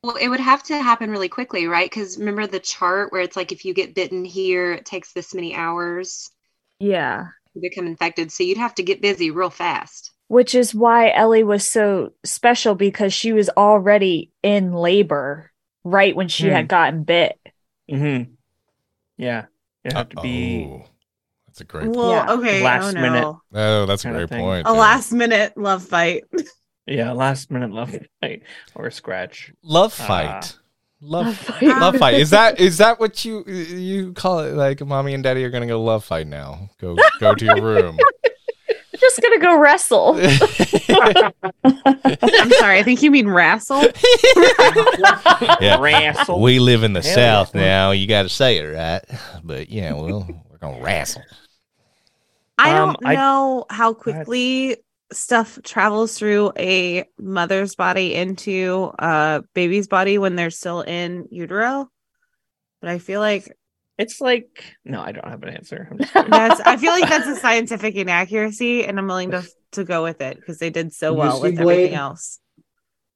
Well, 0.04 0.18
it 0.18 0.28
would 0.28 0.40
have 0.42 0.64
to 0.64 0.78
happen 0.82 1.10
really 1.10 1.30
quickly, 1.30 1.66
right? 1.68 1.90
Because 1.90 2.18
remember 2.18 2.46
the 2.46 2.60
chart 2.60 3.12
where 3.14 3.22
it's 3.22 3.38
like 3.38 3.52
if 3.54 3.64
you 3.64 3.74
get 3.74 3.96
bitten 3.96 4.26
here, 4.26 4.74
it 4.74 4.86
takes 4.86 5.14
this 5.14 5.34
many 5.34 5.56
hours 5.56 6.30
Yeah. 6.80 7.28
to 7.54 7.60
become 7.62 7.88
infected. 7.88 8.32
So 8.32 8.44
you'd 8.44 8.58
have 8.58 8.76
to 8.76 8.84
get 8.84 9.02
busy 9.02 9.32
real 9.32 9.50
fast. 9.50 10.12
Which 10.28 10.56
is 10.56 10.74
why 10.74 11.12
Ellie 11.12 11.44
was 11.44 11.68
so 11.68 12.14
special 12.24 12.76
because 12.76 13.14
she 13.14 13.34
was 13.34 13.50
already 13.50 14.32
in 14.42 14.74
labor 14.74 15.52
right 15.84 16.16
when 16.16 16.28
she 16.28 16.48
Hmm. 16.48 16.54
had 16.54 16.68
gotten 16.68 17.04
bit. 17.04 17.38
Mm-hmm. 17.92 18.32
Yeah. 19.18 19.46
It 19.84 19.94
have 19.94 20.10
to 20.10 20.22
be 20.22 20.66
Oh, 20.72 20.86
that's 21.46 21.62
a 21.62 21.66
great. 21.66 21.90
well, 21.90 22.10
Yeah. 22.12 22.32
okay. 22.34 22.64
Last 22.64 22.86
oh, 22.96 23.00
no. 23.00 23.02
minute. 23.02 23.36
Oh, 23.54 23.86
that's 23.86 24.06
a 24.06 24.10
great 24.10 24.30
point. 24.30 24.66
A 24.68 24.72
yeah. 24.72 24.80
last 24.80 25.12
minute 25.12 25.58
love 25.58 25.84
fight. 25.84 26.24
yeah, 26.88 27.12
last 27.12 27.52
minute 27.52 27.72
love 27.72 27.96
fight 28.22 28.44
or 28.76 28.90
scratch. 28.92 29.52
love 29.62 29.96
Ah. 30.00 30.08
fight. 30.08 30.58
Love, 31.06 31.26
Love 31.26 31.36
fight. 31.38 31.60
fight. 31.60 31.80
love 31.82 31.96
fight. 31.98 32.14
Is 32.16 32.30
that 32.30 32.60
is 32.62 32.78
that 32.78 32.98
what 33.00 33.26
you 33.26 33.44
you 33.46 34.14
call 34.14 34.40
it? 34.40 34.54
Like 34.54 34.80
mommy 34.86 35.14
and 35.14 35.22
daddy 35.22 35.44
are 35.44 35.50
gonna 35.50 35.68
go 35.68 35.84
love 35.84 36.06
fight 36.06 36.28
now. 36.28 36.70
Go 36.80 36.96
go 37.20 37.36
to 37.36 37.46
your 37.46 37.62
room. 37.62 38.00
I'm 38.94 39.00
just 39.00 39.22
gonna 39.22 39.40
go 39.40 39.58
wrestle. 39.58 40.16
I'm 41.64 42.52
sorry. 42.52 42.78
I 42.80 42.84
think 42.84 43.02
you 43.02 43.10
mean 43.10 43.28
wrestle. 43.28 43.84
Yeah. 45.60 45.80
Wrestle. 45.80 46.40
We 46.42 46.60
live 46.60 46.84
in 46.84 46.94
the 46.94 47.02
Hell 47.02 47.16
South 47.16 47.56
yeah. 47.56 47.62
now. 47.62 47.92
You 47.92 48.08
got 48.08 48.24
to 48.24 48.30
say 48.30 48.58
it 48.58 48.64
right. 48.64 49.02
But 49.44 49.70
yeah, 49.70 49.94
well, 49.94 50.28
we're 50.50 50.58
gonna 50.58 50.82
wrestle. 50.84 51.24
I 52.58 52.72
Um, 52.78 52.94
don't 52.94 53.06
I- 53.08 53.16
know 53.16 53.66
how 53.70 53.94
quickly 53.94 54.78
stuff 55.12 55.60
travels 55.64 56.18
through 56.18 56.52
a 56.58 57.06
mother's 57.20 57.76
body 57.76 58.14
into 58.16 58.92
a 59.00 59.44
baby's 59.54 59.88
body 59.88 60.18
when 60.18 60.36
they're 60.36 60.50
still 60.50 60.82
in 60.82 61.28
utero. 61.32 61.90
But 62.82 62.90
I 62.90 63.00
feel 63.00 63.20
like 63.22 63.52
It's 63.98 64.20
like 64.22 64.76
no, 64.86 65.02
I 65.02 65.12
don't 65.12 65.28
have 65.28 65.44
an 65.44 65.50
answer. 65.50 65.88
I'm 65.92 65.98
just 66.00 66.14
kidding. 66.14 66.32
that's 66.32 66.60
I 66.62 66.78
feel 66.78 66.92
like 66.92 67.08
that's 67.10 67.28
a 67.28 67.36
scientific 67.40 67.96
inaccuracy, 67.96 68.86
and 68.86 68.98
I'm 68.98 69.08
willing 69.08 69.32
to 69.32 69.44
to 69.74 69.84
go 69.84 70.04
with 70.04 70.22
it 70.22 70.38
because 70.38 70.58
they 70.60 70.70
did 70.70 70.94
so 70.94 71.14
well 71.14 71.38
see 71.38 71.52
with 71.52 71.60
everything 71.60 71.94
else. 71.94 72.40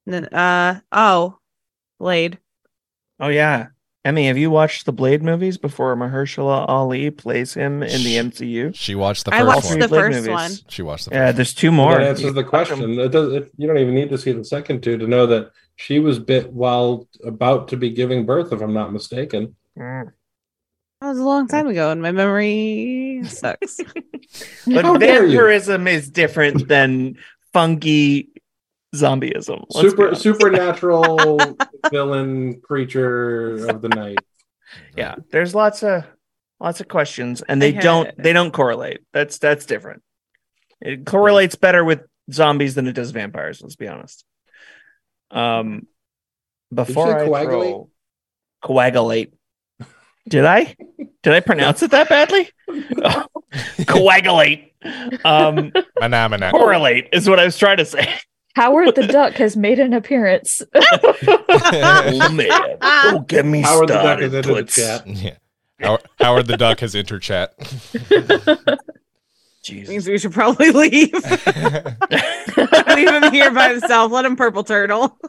Then, 0.06 0.26
uh 0.26 0.80
oh, 0.92 1.38
Blade. 2.00 2.40
oh 3.20 3.30
yeah. 3.30 3.68
Emmy, 4.06 4.28
have 4.28 4.38
you 4.38 4.50
watched 4.50 4.86
the 4.86 4.94
Blade 4.94 5.22
movies 5.22 5.58
before 5.58 5.94
Mahershala 5.98 6.64
Ali 6.70 7.12
plays 7.12 7.54
him 7.54 7.84
in 7.84 8.04
the 8.06 8.16
MCU? 8.16 8.74
She 8.74 8.96
watched 8.96 9.26
the 9.26 9.32
first 9.32 9.42
I 9.42 9.46
first 9.46 9.56
watched 9.56 9.70
one. 9.72 9.80
the 9.80 9.88
Blade 9.90 10.00
first 10.00 10.16
movies. 10.16 10.30
one. 10.30 10.52
She 10.70 10.82
watched 10.82 11.06
the 11.10 11.16
Yeah, 11.16 11.26
first 11.26 11.36
there's 11.36 11.54
two 11.54 11.72
more. 11.74 11.96
that 11.98 12.08
answers 12.08 12.34
the 12.34 12.44
can 12.44 12.52
watch 12.54 12.72
'em. 12.72 12.78
question. 12.78 13.00
It 13.02 13.10
does. 13.12 13.34
It, 13.34 13.52
you 13.58 13.68
don't 13.68 13.80
even 13.80 13.96
need 13.96 14.10
to 14.12 14.18
see 14.18 14.32
the 14.32 14.46
second 14.46 14.82
two 14.82 14.98
to 14.98 15.08
know 15.08 15.26
that 15.28 15.52
she 15.76 16.00
was 16.00 16.20
bit 16.20 16.54
while 16.54 17.06
about 17.26 17.68
to 17.70 17.76
be 17.78 17.90
giving 17.90 18.26
birth, 18.26 18.54
if 18.54 18.62
I'm 18.62 18.74
not 18.74 18.94
mistaken. 18.94 19.58
Mm. 19.78 20.14
That 21.02 21.10
was 21.10 21.20
a 21.20 21.24
long 21.24 21.48
time 21.48 21.68
ago, 21.68 21.92
and 21.92 22.02
my 22.02 22.12
memory 22.12 23.22
sucks. 23.26 23.80
But 24.66 24.86
How 24.86 24.98
vampirism 24.98 25.88
is 25.88 26.10
different 26.10 26.68
than 26.68 27.18
funky 27.54 28.30
zombieism. 28.96 29.66
Let's 29.70 29.90
Super 29.90 30.16
supernatural 30.16 31.40
villain 31.92 32.62
creature 32.62 33.68
of 33.68 33.82
the 33.82 33.90
night. 33.90 34.20
Yeah, 34.96 35.16
there's 35.32 35.54
lots 35.54 35.84
of 35.84 36.04
lots 36.60 36.82
of 36.82 36.88
questions, 36.88 37.44
and 37.48 37.62
they 37.62 37.74
don't 37.74 38.12
they 38.18 38.34
don't 38.34 38.52
correlate. 38.52 39.02
That's 39.14 39.38
that's 39.38 39.66
different. 39.66 40.02
It 40.82 41.06
correlates 41.06 41.56
better 41.56 41.84
with 41.84 42.02
zombies 42.32 42.76
than 42.76 42.88
it 42.88 42.94
does 42.94 43.12
vampires. 43.12 43.62
Let's 43.62 43.76
be 43.76 43.88
honest. 43.88 44.26
Um, 45.30 45.88
before 46.74 47.20
I 47.20 47.26
coagulate? 47.26 47.70
throw 47.70 47.90
coagulate, 48.64 49.34
did 50.28 50.46
I 50.46 50.76
did 51.24 51.34
I 51.34 51.40
pronounce 51.40 51.82
it 51.84 51.92
that 51.92 52.10
badly? 52.10 52.50
coagulate. 53.88 54.74
Um, 55.26 55.72
Manamana. 56.02 56.52
correlate 56.52 57.10
is 57.14 57.28
what 57.30 57.40
I 57.40 57.46
was 57.46 57.58
trying 57.58 57.78
to 57.78 57.86
say. 57.86 58.08
Howard 58.56 58.96
the 58.96 59.08
Duck 59.08 59.34
has 59.34 59.56
made 59.58 59.80
an 59.80 59.94
appearance. 59.94 60.62
oh 60.74 62.32
man, 62.34 62.50
oh 62.82 63.24
get 63.28 63.46
me 63.46 63.62
Howard 63.62 63.90
the 63.90 63.94
Duck 63.94 64.04
started. 64.04 64.26
is 64.26 64.34
into 64.34 64.54
the 64.54 64.64
chat. 64.64 65.08
Yeah. 65.80 65.86
Howard, 65.88 66.02
Howard 66.20 66.48
the 66.48 66.58
Duck 66.58 66.80
has 66.80 66.96
entered 66.96 67.22
chat. 67.22 67.54
Jesus. 69.64 69.90
Means 69.90 70.08
we 70.08 70.18
should 70.18 70.32
probably 70.34 70.72
leave. 70.72 71.14
Leave 71.14 73.10
him 73.10 73.32
here 73.32 73.52
by 73.52 73.70
himself. 73.70 74.12
Let 74.12 74.26
him 74.26 74.36
purple 74.36 74.64
turtle. 74.64 75.20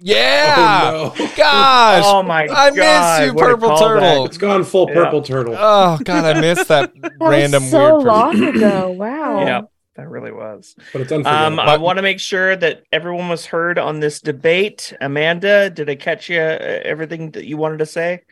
Yeah. 0.00 0.90
Oh, 0.94 1.14
no. 1.18 1.26
Gosh. 1.36 2.04
Oh 2.06 2.22
my 2.22 2.46
I 2.50 2.70
miss 2.70 2.78
God, 2.78 3.24
you, 3.26 3.34
what 3.34 3.44
a 3.44 3.48
Purple 3.48 3.68
callback. 3.70 3.78
Turtle. 4.00 4.24
It's 4.26 4.38
gone 4.38 4.64
full 4.64 4.88
Yeah. 4.88 4.94
purple 4.94 5.22
turtle. 5.22 5.54
Oh 5.58 5.98
God, 6.04 6.24
I 6.36 6.40
missed 6.40 6.68
that 6.68 6.92
That 7.00 7.12
random 7.20 7.62
was 7.62 7.70
so 7.70 7.94
weird. 7.96 8.06
long 8.06 8.42
ago. 8.42 8.90
Wow. 8.90 9.40
Yeah, 9.40 9.60
that 9.96 10.08
really 10.08 10.32
was. 10.32 10.74
but 10.92 11.02
it's 11.02 11.12
Um, 11.12 11.18
unforgettable. 11.18 11.60
I 11.60 11.76
want 11.76 11.96
to 11.98 12.02
make 12.02 12.20
sure 12.20 12.56
that 12.56 12.82
everyone 12.92 13.28
was 13.28 13.46
heard 13.46 13.78
on 13.78 14.00
this 14.00 14.20
debate. 14.20 14.92
Amanda, 15.00 15.70
did 15.70 15.88
I 15.90 15.94
catch 15.96 16.28
you 16.30 16.38
uh, 16.40 16.58
everything 16.84 17.32
that 17.32 17.44
you 17.46 17.56
wanted 17.56 17.78
to 17.78 17.86
say? 17.86 18.22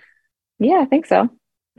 Yeah, 0.59 0.81
I 0.81 0.85
think 0.87 1.07
so. 1.07 1.29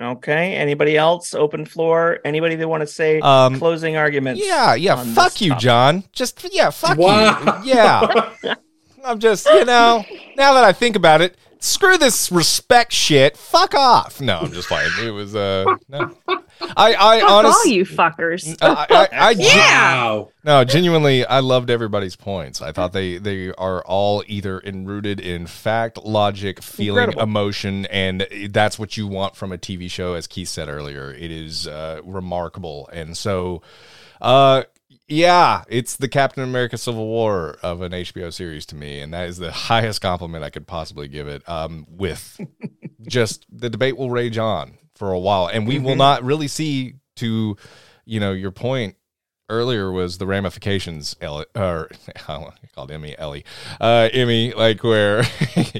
Okay. 0.02 0.56
Anybody 0.56 0.98
else? 0.98 1.36
Open 1.36 1.66
floor. 1.66 2.20
Anybody 2.26 2.56
that 2.56 2.68
want 2.68 2.82
to 2.82 2.88
say 2.88 3.20
Um, 3.20 3.60
closing 3.60 3.98
arguments? 3.98 4.42
Yeah, 4.44 4.74
yeah. 4.74 4.96
Fuck 5.14 5.42
you, 5.42 5.50
topic? 5.50 5.62
John. 5.62 6.04
Just 6.14 6.44
yeah, 6.52 6.70
fuck 6.72 6.98
Wow. 6.98 7.62
you. 7.64 7.74
Yeah. 7.74 8.30
I'm 9.04 9.20
just, 9.20 9.46
you 9.48 9.66
know, 9.66 10.04
now 10.38 10.54
that 10.54 10.64
I 10.64 10.74
think 10.74 10.96
about 10.96 11.22
it, 11.22 11.36
screw 11.60 11.98
this 11.98 12.32
respect 12.32 12.92
shit. 12.94 13.38
Fuck 13.38 13.74
off. 13.76 14.20
No, 14.22 14.40
I'm 14.40 14.52
just 14.52 14.68
playing. 14.68 14.92
It 15.02 15.12
was 15.12 15.36
uh 15.36 15.66
no. 15.88 16.16
I 16.78 16.94
I 16.94 17.20
Fuck 17.22 17.46
all 17.46 17.66
you 17.66 17.86
fuckers. 17.86 18.56
I, 18.62 18.86
I, 18.90 19.08
I, 19.30 19.34
gen- 19.36 19.46
Wow. 19.58 20.30
no, 20.44 20.64
genuinely, 20.64 21.26
I 21.26 21.40
loved 21.40 21.70
everybody's 21.72 22.16
points. 22.16 22.62
I 22.62 22.72
thought 22.72 22.94
they 22.94 23.18
they 23.18 23.52
are 23.54 23.84
all 23.86 24.24
either 24.28 24.60
enrooted 24.64 25.20
in 25.20 25.48
fact, 25.48 25.98
logic, 25.98 26.62
feeling, 26.62 27.00
Incredible. 27.06 27.24
emotion, 27.24 27.86
and 27.88 28.28
that's 28.52 28.78
what 28.78 28.96
you 28.98 29.08
want 29.08 29.36
from 29.36 29.52
a 29.52 29.58
TV 29.58 29.90
show. 29.90 30.14
As 30.14 30.28
Keith 30.28 30.50
said 30.50 30.70
earlier, 30.70 31.12
it 31.12 31.32
is 31.32 31.68
uh, 31.68 32.02
remarkable, 32.04 32.88
and 32.94 33.18
so, 33.18 33.64
uh, 34.22 34.64
yeah, 35.12 35.64
it's 35.68 35.96
the 35.98 36.08
Captain 36.08 36.44
America: 36.44 36.78
Civil 36.78 37.06
War 37.08 37.58
of 37.62 37.82
an 37.82 37.92
HBO 37.92 38.32
series 38.34 38.66
to 38.68 38.76
me, 38.76 39.00
and 39.02 39.14
that 39.14 39.28
is 39.30 39.38
the 39.38 39.52
highest 39.52 40.02
compliment 40.02 40.44
I 40.44 40.50
could 40.50 40.66
possibly 40.68 41.08
give 41.08 41.28
it. 41.28 41.48
Um, 41.48 41.86
with 41.90 42.40
just 43.08 43.46
the 43.52 43.70
debate 43.70 43.98
will 43.98 44.10
rage 44.10 44.38
on 44.38 44.78
for 44.96 45.12
a 45.12 45.20
while, 45.20 45.48
and 45.48 45.68
we 45.68 45.80
will 45.80 45.96
Mhm. 45.96 45.98
not 45.98 46.24
really 46.24 46.48
see 46.48 46.96
to, 47.18 47.58
you 48.06 48.20
know, 48.20 48.32
your 48.32 48.52
point 48.52 48.96
earlier 49.50 49.92
was 49.92 50.18
the 50.18 50.26
ramifications 50.26 51.16
Ellie, 51.20 51.46
or 51.56 51.90
I 52.30 52.54
called 52.74 52.90
Emmy 52.90 53.18
Ellie, 53.18 53.44
uh, 53.82 54.08
Emmy, 54.14 54.54
like 54.54 54.82
where 54.84 55.24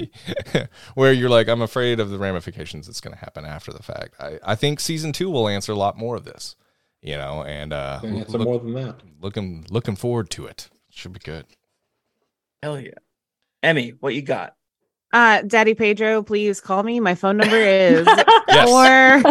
where 0.94 1.12
you're 1.12 1.30
like, 1.30 1.48
I'm 1.48 1.62
afraid 1.62 2.00
of 2.00 2.10
the 2.10 2.18
ramifications 2.18 2.86
that's 2.86 3.00
going 3.00 3.14
to 3.14 3.20
happen 3.20 3.44
after 3.44 3.72
the 3.72 3.82
fact. 3.82 4.14
I, 4.20 4.38
I 4.44 4.54
think 4.56 4.78
season 4.80 5.12
two 5.12 5.30
will 5.30 5.48
answer 5.48 5.72
a 5.72 5.76
lot 5.76 5.96
more 5.96 6.16
of 6.16 6.24
this, 6.24 6.54
you 7.02 7.16
know, 7.16 7.42
and 7.44 7.72
uh, 7.72 8.00
And 8.02 8.28
look- 8.28 8.42
more 8.42 8.58
than 8.60 8.74
that. 8.74 8.96
looking 9.20 9.66
looking 9.70 9.96
forward 9.96 10.30
to 10.30 10.46
it. 10.46 10.68
Should 10.90 11.12
be 11.12 11.20
good. 11.20 11.46
Hell 12.62 12.78
yeah. 12.80 12.90
Emmy, 13.62 13.90
what 14.00 14.14
you 14.14 14.22
got? 14.22 14.54
Uh, 15.14 15.42
Daddy 15.42 15.74
Pedro, 15.74 16.22
please 16.22 16.58
call 16.60 16.82
me. 16.82 16.98
My 16.98 17.14
phone 17.14 17.36
number 17.36 17.56
is 17.56 18.06
Yes. 18.48 19.22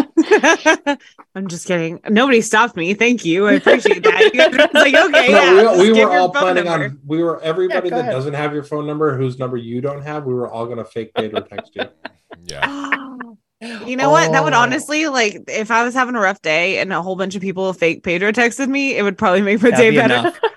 four. 0.85 0.97
I'm 1.35 1.47
just 1.47 1.65
kidding. 1.65 1.99
Nobody 2.07 2.41
stopped 2.41 2.75
me. 2.75 2.93
Thank 2.93 3.25
you. 3.25 3.47
I 3.47 3.53
appreciate 3.53 4.03
that. 4.03 4.19
You 4.21 4.31
guys 4.31 4.69
like, 4.73 4.93
okay, 4.93 5.31
No, 5.31 5.73
yeah. 5.73 5.77
we, 5.81 5.91
we 5.91 6.05
were 6.05 6.11
all 6.11 6.29
planning 6.29 6.65
number. 6.65 6.85
on. 6.85 6.99
We 7.05 7.23
were 7.23 7.41
everybody 7.41 7.89
go 7.89 7.95
that 7.95 8.01
ahead. 8.01 8.13
doesn't 8.13 8.33
have 8.35 8.53
your 8.53 8.63
phone 8.63 8.85
number, 8.85 9.17
whose 9.17 9.39
number 9.39 9.57
you 9.57 9.81
don't 9.81 10.03
have. 10.03 10.25
We 10.25 10.33
were 10.35 10.49
all 10.49 10.67
gonna 10.67 10.85
fake 10.85 11.13
Pedro 11.15 11.41
text 11.41 11.75
you. 11.75 11.83
Yeah. 12.45 12.91
You 13.61 13.95
know 13.95 14.09
what? 14.09 14.31
That 14.31 14.43
would 14.43 14.53
Oh. 14.53 14.57
honestly, 14.59 15.07
like, 15.07 15.43
if 15.47 15.69
I 15.71 15.83
was 15.83 15.93
having 15.93 16.15
a 16.15 16.19
rough 16.19 16.41
day 16.41 16.79
and 16.79 16.91
a 16.91 17.01
whole 17.01 17.15
bunch 17.15 17.35
of 17.35 17.41
people 17.41 17.71
fake 17.73 18.03
Pedro 18.03 18.31
texted 18.31 18.67
me, 18.67 18.97
it 18.97 19.03
would 19.03 19.17
probably 19.17 19.41
make 19.41 19.61
my 19.61 19.69
That'd 19.69 19.83
day 19.83 19.89
be 19.91 19.97
better. 19.97 20.13
enough. 20.15 20.39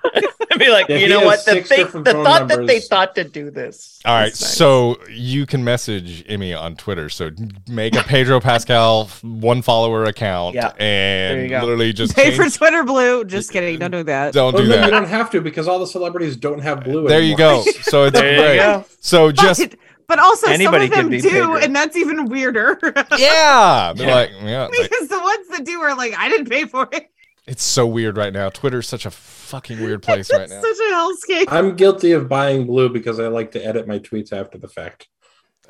I'd 0.53 0.61
be 0.61 0.69
like, 0.71 0.89
If 0.89 1.01
you 1.01 1.09
know 1.09 1.25
what? 1.25 1.45
The, 1.45 1.65
six 1.65 1.69
the 1.93 2.03
phone 2.05 2.05
thought 2.25 2.47
that 2.49 2.67
they 2.69 2.79
thought 2.79 3.17
to 3.17 3.25
do 3.25 3.51
this. 3.51 3.99
All 4.05 4.15
right, 4.15 4.27
nice. 4.27 4.39
so 4.39 4.97
you 5.11 5.47
can 5.47 5.65
message 5.65 6.25
Emmy 6.29 6.55
on 6.55 6.77
Twitter. 6.77 7.09
So 7.09 7.31
make 7.69 7.97
a 7.97 8.05
Pedro 8.05 8.39
Pascal 8.39 9.07
one 9.23 9.63
follower 9.63 10.05
account, 10.05 10.55
Yeah. 10.55 10.69
And 10.79 11.51
literally 11.51 11.93
just 11.93 12.15
Pay 12.15 12.37
change, 12.37 12.37
for 12.37 12.57
Twitter 12.59 12.85
Blue. 12.85 13.25
Just 13.25 13.51
kidding. 13.51 13.81
Don't 13.81 13.91
do 13.91 14.05
that. 14.05 14.33
don't 14.33 14.55
Well, 14.55 14.63
do 14.63 14.69
no, 14.69 14.85
you 14.85 14.91
don't 14.93 15.09
have 15.09 15.29
to 15.33 15.41
because 15.41 15.67
all 15.67 15.81
the 15.81 15.87
celebrities 15.89 16.37
don't 16.37 16.61
have 16.61 16.85
blue. 16.85 17.09
There 17.09 17.21
you 17.21 17.37
go. 17.37 17.63
So 17.83 18.05
it's 18.05 18.19
there 18.19 18.31
you 18.37 18.41
great. 18.43 18.57
go. 18.59 18.85
So 19.01 19.33
just 19.33 19.75
but, 20.07 20.17
but 20.17 20.19
also 20.19 20.49
Anybody 20.49 20.89
some 20.91 21.07
of 21.07 21.11
them 21.11 21.21
do, 21.21 21.31
Pedro. 21.31 21.57
and 21.57 21.75
that's 21.75 21.97
even 21.97 22.27
weirder. 22.27 22.79
yeah, 23.19 23.93
they're 23.97 24.09
Yeah. 24.09 24.15
like 24.15 24.31
yeah. 24.43 24.69
it's 24.71 24.79
like- 24.79 24.91
because 24.91 25.09
the 25.09 25.19
ones 25.21 25.49
that 25.49 25.65
do 25.65 25.81
are 25.81 25.97
like, 25.97 26.15
I 26.19 26.29
didn't 26.29 26.49
pay 26.51 26.65
for 26.67 26.89
it. 26.93 27.09
It's 27.47 27.63
so 27.63 27.87
weird 27.87 28.17
right 28.17 28.33
now. 28.33 28.49
Twitter's 28.49 28.89
such 28.89 29.05
a 29.05 29.11
fucking 29.11 29.79
weird 29.81 30.03
place 30.05 30.33
right 30.33 30.49
now. 30.49 30.61
such 30.63 30.77
a 30.79 30.93
hellscape. 30.95 31.45
I'm 31.49 31.77
guilty 31.77 32.13
of 32.13 32.29
buying 32.29 32.67
blue 32.67 32.89
because 32.89 33.21
I 33.21 33.29
like 33.29 33.51
to 33.53 33.65
edit 33.65 33.87
my 33.87 33.99
tweets 33.99 34.33
after 34.33 34.57
the 34.59 34.69
fact. 34.69 35.09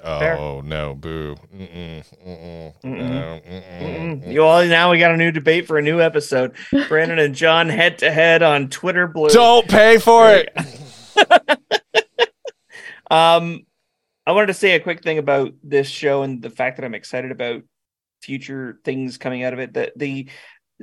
Fair. 0.03 0.37
Oh 0.39 0.61
no, 0.61 0.95
boo. 0.95 1.35
Mm-mm, 1.57 2.05
mm-mm, 2.27 2.75
Mm-mm. 2.83 2.83
no, 2.85 3.41
mm-mm, 3.41 3.43
Mm-mm. 3.49 4.23
mm-mm. 4.23 4.33
You 4.33 4.45
all 4.45 4.63
now 4.67 4.91
we 4.91 4.99
got 4.99 5.13
a 5.13 5.17
new 5.17 5.33
debate 5.33 5.67
for 5.67 5.79
a 5.79 5.83
new 5.83 5.99
episode. 6.01 6.53
Brandon 6.89 7.19
and 7.19 7.35
John 7.35 7.71
head 7.71 7.97
to 7.99 8.13
head 8.13 8.43
on 8.43 8.69
Twitter 8.69 9.09
Blue. 9.09 9.31
Don't 9.31 9.67
pay 9.67 9.97
for 9.99 10.31
it. 10.31 10.55
Um, 13.11 13.65
I 14.27 14.33
wanted 14.33 14.49
to 14.49 14.55
say 14.55 14.75
a 14.75 14.81
quick 14.81 15.03
thing 15.03 15.19
about 15.19 15.53
this 15.63 15.89
show 15.89 16.23
and 16.23 16.41
the 16.41 16.51
fact 16.51 16.77
that 16.77 16.85
I'm 16.85 16.95
excited 16.95 17.31
about 17.31 17.63
future 18.23 18.81
things 18.85 19.19
coming 19.19 19.45
out 19.45 19.53
of 19.53 19.59
it. 19.59 19.75
That 19.75 19.93
the 19.97 20.29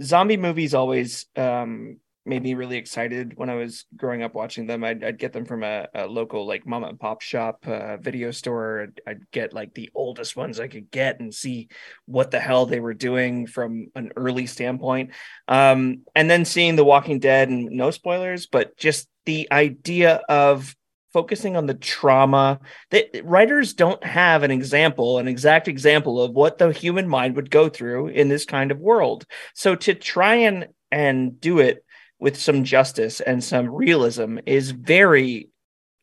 zombie 0.02 0.38
movies 0.38 0.74
always 0.74 1.26
um, 1.36 1.98
made 2.24 2.44
me 2.44 2.54
really 2.54 2.78
excited 2.78 3.34
when 3.36 3.50
I 3.50 3.56
was 3.56 3.86
growing 3.96 4.22
up 4.22 4.36
watching 4.36 4.68
them. 4.68 4.84
I'd, 4.84 5.04
I'd 5.04 5.18
get 5.18 5.34
them 5.34 5.46
from 5.46 5.64
a, 5.64 5.88
a 5.96 6.06
local 6.06 6.46
like 6.46 6.68
mom 6.68 6.84
and 6.84 7.00
pop 7.00 7.22
shop 7.22 7.66
uh, 7.66 7.98
video 7.98 8.30
store. 8.30 8.84
I'd, 8.84 9.02
I'd 9.08 9.32
get 9.32 9.54
like 9.54 9.74
the 9.74 9.90
oldest 9.96 10.36
ones 10.36 10.60
I 10.60 10.68
could 10.68 10.92
get 10.92 11.20
and 11.20 11.34
see 11.34 11.70
what 12.06 12.30
the 12.30 12.40
hell 12.40 12.68
they 12.68 12.80
were 12.80 12.94
doing 12.94 13.48
from 13.48 13.88
an 13.96 14.12
early 14.16 14.46
standpoint. 14.46 15.12
Um, 15.48 16.02
and 16.14 16.30
then 16.30 16.46
seeing 16.46 16.76
The 16.76 16.86
Walking 16.86 17.20
Dead 17.20 17.50
and 17.50 17.72
no 17.72 17.90
spoilers, 17.90 18.46
but 18.46 18.78
just 18.78 19.08
the 19.26 19.48
idea 19.52 20.22
of 20.30 20.76
focusing 21.14 21.56
on 21.56 21.66
the 21.66 21.74
trauma 21.74 22.60
that 22.90 23.10
writers 23.24 23.74
don't 23.74 24.04
have 24.04 24.44
an 24.44 24.52
example 24.52 25.20
an 25.20 25.28
exact 25.28 25.68
example 25.68 26.22
of 26.22 26.32
what 26.32 26.58
the 26.58 26.72
human 26.72 27.08
mind 27.08 27.36
would 27.36 27.52
go 27.52 27.70
through 27.70 28.08
in 28.08 28.30
this 28.30 28.46
kind 28.46 28.72
of 28.72 28.80
world. 28.80 29.26
So 29.54 29.76
to 29.76 29.94
try 29.94 30.36
and 30.36 30.68
and 30.92 31.40
do 31.40 31.60
it 31.60 31.84
with 32.20 32.38
some 32.38 32.64
justice 32.64 33.20
and 33.20 33.44
some 33.44 33.70
realism 33.70 34.38
is 34.46 34.72
very 34.72 35.50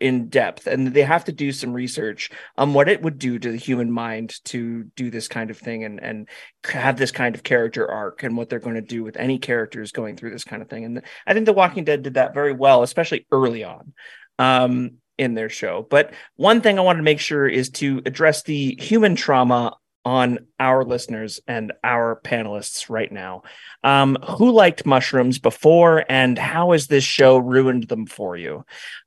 in 0.01 0.29
depth 0.29 0.67
and 0.69 0.95
they 0.95 1.03
have 1.03 1.25
to 1.25 1.33
do 1.33 1.51
some 1.51 1.73
research 1.73 2.31
on 2.57 2.73
what 2.73 2.89
it 2.89 3.03
would 3.03 3.19
do 3.19 3.37
to 3.37 3.51
the 3.51 3.57
human 3.57 3.91
mind 3.91 4.33
to 4.45 4.85
do 4.95 5.11
this 5.11 5.27
kind 5.27 5.51
of 5.51 5.59
thing 5.59 5.83
and 5.83 6.01
and 6.01 6.29
have 6.65 6.97
this 6.97 7.11
kind 7.11 7.35
of 7.35 7.43
character 7.43 7.91
arc 7.91 8.23
and 8.23 8.37
what 8.37 8.49
they're 8.49 8.61
going 8.61 8.77
to 8.77 8.81
do 8.81 9.03
with 9.03 9.17
any 9.17 9.39
characters 9.39 9.91
going 9.91 10.17
through 10.17 10.31
this 10.31 10.45
kind 10.45 10.63
of 10.63 10.69
thing. 10.69 10.85
And 10.85 11.03
i 11.27 11.35
think 11.35 11.47
the 11.47 11.53
walking 11.53 11.85
dead 11.85 12.03
did 12.03 12.15
that 12.15 12.35
very 12.35 12.53
well 12.53 12.83
especially 12.83 13.27
early 13.33 13.65
on 13.65 13.93
um, 14.39 14.93
in 15.17 15.35
their 15.35 15.49
show. 15.49 15.87
But 15.89 16.13
one 16.37 16.61
thing 16.61 16.79
I 16.79 16.83
wanted 16.83 16.99
to 16.99 17.05
make 17.05 17.21
sure 17.21 17.47
is 17.47 17.71
to 17.71 18.03
address 18.07 18.43
the 18.43 18.77
human 18.81 19.17
trauma 19.17 19.77
on 20.05 20.39
our 20.59 20.85
listeners 20.85 21.39
and 21.47 21.73
our 21.85 22.21
panelists 22.25 22.89
right 22.89 23.13
now. 23.13 23.43
Um, 23.85 24.17
who 24.39 24.53
liked 24.53 24.87
mushrooms 24.87 25.39
before, 25.39 26.05
and 26.09 26.39
how 26.39 26.73
has 26.73 26.87
this 26.87 27.05
show 27.05 27.37
ruined 27.37 27.89
them 27.89 28.07
for 28.07 28.35
you? 28.37 28.65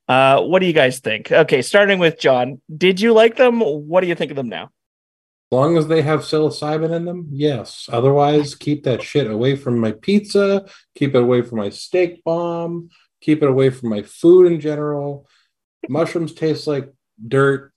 Uh, 0.07 0.41
what 0.41 0.59
do 0.59 0.67
you 0.67 0.73
guys 0.73 0.99
think? 0.99 1.31
Okay, 1.31 1.63
starting 1.63 1.97
with 1.97 2.19
John. 2.19 2.61
Did 2.75 3.01
you 3.01 3.13
like 3.13 3.35
them? 3.35 3.61
What 3.61 4.01
do 4.01 4.07
you 4.07 4.15
think 4.15 4.29
of 4.29 4.37
them 4.37 4.49
now? 4.49 4.65
As 4.65 5.57
long 5.57 5.75
as 5.75 5.87
they 5.87 6.01
have 6.01 6.21
psilocybin 6.21 6.95
in 6.95 7.05
them, 7.05 7.27
yes. 7.31 7.89
Otherwise, 7.91 8.53
keep 8.55 8.83
that 8.83 9.01
shit 9.01 9.29
away 9.29 9.55
from 9.55 9.79
my 9.79 9.91
pizza. 9.91 10.65
Keep 10.95 11.15
it 11.15 11.21
away 11.23 11.41
from 11.41 11.57
my 11.57 11.69
steak 11.69 12.23
bomb. 12.23 12.89
Keep 13.21 13.43
it 13.43 13.49
away 13.49 13.69
from 13.69 13.89
my 13.89 14.01
food 14.01 14.51
in 14.51 14.59
general. 14.59 15.27
Mushrooms 15.89 16.33
taste 16.33 16.67
like 16.67 16.91
dirt, 17.27 17.71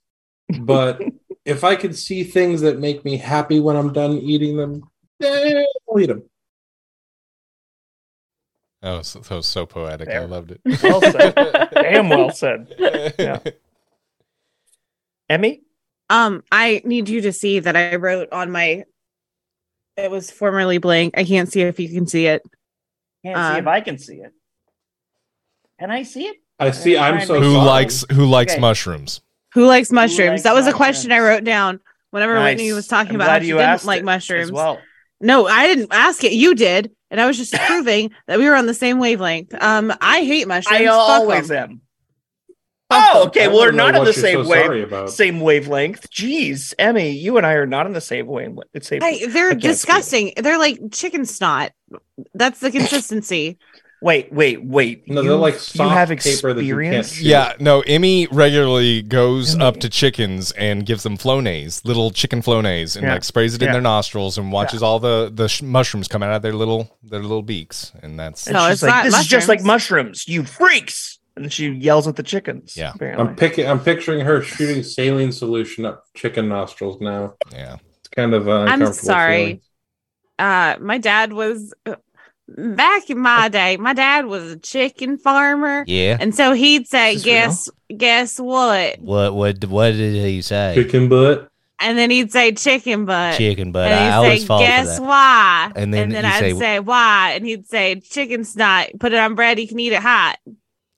but 0.60 1.00
if 1.44 1.64
I 1.64 1.76
could 1.76 1.97
see 1.97 2.24
things 2.24 2.62
that 2.62 2.78
make 2.78 3.05
me 3.05 3.16
happy 3.16 3.60
when 3.60 3.76
I'm 3.76 3.92
done 3.92 4.12
eating 4.18 4.56
them, 4.56 4.82
eh, 5.23 5.64
I'll 5.90 6.00
eat 6.00 6.06
them. 6.06 6.23
Oh, 8.82 9.00
so, 9.00 9.20
that 9.20 9.34
was 9.34 9.47
so 9.47 9.64
poetic. 9.64 10.10
I 10.10 10.24
loved 10.26 10.50
it. 10.50 10.60
Well 10.82 11.00
said. 11.00 11.34
Damn 11.73 12.10
well 12.10 12.31
said. 12.31 12.74
Yeah. 13.18 13.39
Emmy? 15.31 15.62
Um, 16.10 16.44
I 16.52 16.82
need 16.84 17.08
you 17.08 17.23
to 17.23 17.32
see 17.32 17.60
that 17.60 17.76
I 17.76 17.97
wrote 17.97 18.31
on 18.31 18.50
my. 18.50 18.84
It 19.97 20.10
was 20.10 20.31
formerly 20.31 20.76
blank. 20.76 21.16
I 21.16 21.24
can't 21.24 21.50
see 21.50 21.62
if 21.62 21.81
you 21.81 21.89
can 21.89 22.06
see 22.06 22.26
it. 22.26 22.42
Can't 23.24 23.39
Uh, 23.39 23.55
see 23.55 23.58
if 23.60 23.66
I 23.66 23.81
can 23.81 23.97
see 23.97 24.16
it. 24.16 24.32
Can 25.81 25.91
I 25.91 26.03
see 26.03 26.27
it? 26.27 26.36
I 26.59 26.70
see. 26.70 26.97
I'm 26.97 27.20
so 27.27 27.41
who 27.41 27.53
sorry. 27.55 27.67
likes 27.67 28.05
who 28.12 28.27
likes 28.27 28.53
Okay. 28.53 28.61
mushrooms? 28.61 29.20
Who 29.55 29.67
likes 29.67 29.91
mushrooms? 29.93 30.31
likes 30.31 30.43
that 30.44 30.55
was 30.55 30.67
a 30.67 30.73
question 30.73 31.12
I 31.12 31.19
wrote 31.19 31.44
down 31.44 31.81
whenever 32.11 32.35
Nice. 32.35 32.57
Whitney 32.57 32.73
was 32.73 32.86
talking 32.86 33.11
I'm 33.11 33.17
about 33.17 33.25
glad 33.27 33.33
how 33.35 33.41
she 33.43 33.49
you 33.49 33.59
didn't 33.59 33.85
like 33.85 34.05
mushrooms. 34.05 34.53
well. 34.53 34.81
No, 35.20 35.47
I 35.47 35.67
didn't 35.67 35.89
ask 35.93 36.23
it. 36.25 36.33
You 36.33 36.55
did, 36.55 36.91
and 37.11 37.20
I 37.20 37.27
was 37.27 37.36
just 37.36 37.53
proving 37.67 38.11
that 38.27 38.39
we 38.39 38.47
were 38.49 38.55
on 38.55 38.67
the 38.67 38.75
same 38.75 38.99
wavelength. 38.99 39.55
Um, 39.61 39.93
I 40.01 40.23
hate 40.25 40.47
mushrooms. 40.47 40.81
I 40.81 40.85
Fuck 40.86 40.94
always 40.94 41.51
'em. 41.51 41.57
am. 41.70 41.81
Oh, 42.91 43.25
okay. 43.27 43.49
Well, 43.49 43.57
we're 43.59 43.73
don't 43.73 43.77
know 43.94 44.01
on 44.01 44.05
the 44.05 44.12
same 44.12 44.44
so 44.44 44.49
wave, 44.51 45.11
same 45.11 45.41
wavelength. 45.41 46.09
Jeez, 46.11 46.75
Emmy, 46.78 47.11
you 47.11 47.36
and 47.39 47.47
I 47.47 47.55
are 47.55 47.67
not 47.67 47.86
on 47.86 47.93
the 47.93 48.01
same 48.01 48.27
wavelength. 48.27 48.85
Same. 48.85 49.01
Hey, 49.01 49.27
they're 49.27 49.49
I 49.49 49.51
can't 49.53 49.61
speak. 49.62 49.70
disgusting. 49.70 50.33
They're 50.36 50.59
like 50.59 50.78
chicken 50.93 51.25
snot. 51.25 51.73
That's 52.35 52.61
the 52.61 52.70
consistency. 52.70 53.59
Wait, 54.05 54.31
wait, 54.31 54.62
wait. 54.62 55.08
No, 55.08 55.23
you, 55.23 55.28
they're 55.31 55.39
like 55.39 55.55
you 55.55 55.60
soft 55.60 55.94
have 55.94 56.08
paper 56.10 56.52
that 56.52 56.62
you 56.62 56.74
can't 56.78 56.94
experience. 56.97 57.12
chew. 57.15 57.24
Yeah, 57.24 57.55
no, 57.58 57.81
Emmy 57.86 58.26
regularly 58.31 59.00
goes 59.00 59.55
Emmy. 59.55 59.65
up 59.65 59.76
to 59.81 59.89
chickens 59.89 60.52
and 60.52 60.84
gives 60.84 61.05
them 61.05 61.16
flonase, 61.16 61.83
little 61.86 62.10
chicken 62.10 62.42
flonase, 62.42 62.97
and 62.97 63.05
Yeah. 63.07 63.15
like 63.15 63.24
sprays 63.24 63.55
it 63.55 63.62
in 63.62 63.73
their 63.73 63.81
nostrils 63.81 64.36
and 64.36 64.52
watches 64.52 64.83
all 64.83 64.99
the 65.00 65.31
the 65.34 65.49
sh- 65.49 65.62
mushrooms 65.62 66.07
come 66.07 66.23
out 66.23 66.34
of 66.36 66.42
their 66.42 66.52
little 66.52 66.99
their 67.02 67.23
little 67.23 67.41
beaks, 67.42 67.92
and 68.02 68.20
that's 68.20 68.47
And 68.47 68.55
No, 68.55 68.65
she's 68.68 68.74
it's 68.74 68.83
like, 68.83 68.91
not 68.92 69.05
this 69.05 69.20
is 69.20 69.26
just 69.26 69.49
like 69.49 69.62
mushrooms. 69.62 70.26
mushrooms, 70.26 70.28
you 70.28 70.44
freaks. 70.44 71.18
And 71.36 71.50
she 71.52 71.70
yells 71.70 72.07
at 72.07 72.15
the 72.16 72.23
chickens. 72.23 72.76
Yeah. 72.76 72.92
apparently. 72.94 73.26
I'm 73.26 73.34
picking. 73.36 73.66
I'm 73.66 73.81
picturing 73.81 74.20
her 74.20 74.42
shooting 74.42 74.83
saline 74.84 75.33
solution 75.33 75.84
up 75.86 76.05
chicken 76.15 76.49
nostrils 76.49 77.00
now. 77.00 77.34
yeah. 77.50 77.78
It's 78.00 78.08
kind 78.08 78.34
of. 78.34 78.49
Uh, 78.49 78.52
I'm 78.52 78.83
uncomfortable 78.83 78.92
sorry. 78.92 79.44
feeling. 79.44 79.60
Uh, 80.39 80.76
my 80.81 80.99
dad 80.99 81.33
was 81.33 81.73
uh, 81.86 81.94
back 82.48 83.08
in 83.10 83.18
my 83.18 83.48
day. 83.48 83.76
My 83.76 83.92
dad 83.94 84.26
was 84.26 84.52
a 84.52 84.56
chicken 84.58 85.18
farmer, 85.18 85.84
Yeah. 85.86 86.16
and 86.20 86.34
so 86.34 86.52
he'd 86.52 86.86
say, 86.86 87.14
Is 87.14 87.24
this 87.24 87.26
real? 87.26 87.34
"Guess, 87.47 87.70
guess 87.97 88.40
what?" 88.40 88.98
What 89.00 89.34
what 89.34 89.64
what 89.66 89.90
did 89.92 90.14
he 90.14 90.42
say? 90.42 90.73
Chicken 90.74 91.08
butt. 91.08 91.48
And 91.81 91.98
then 91.98 92.10
he'd 92.10 92.31
say 92.31 92.52
chicken 92.52 93.05
butt. 93.05 93.36
Chicken, 93.36 93.73
butt. 93.73 93.90
and 93.90 93.94
I 94.00 94.05
he'd 94.06 94.12
always 94.12 94.40
say, 94.42 94.47
fall 94.47 94.58
for 94.60 94.64
"Guess 94.66 94.98
that. 94.98 95.02
why?" 95.06 95.73
And 95.76 95.92
then 95.92 96.10
you 96.12 96.18
I'd 96.18 96.39
say- 96.39 96.52
say, 96.55 96.81
"Why?" 96.81 97.32
And 97.34 97.44
he'd 97.44 97.66
say, 97.66 98.00
"Chicken 98.00 98.44
snot. 98.44 98.90
Put 99.00 99.12
it 99.12 99.18
on 99.18 99.34
bread. 99.34 99.58
You 99.58 99.66
can 99.68 99.81
eat 99.81 99.92
it 99.92 100.00
hot." 100.02 100.39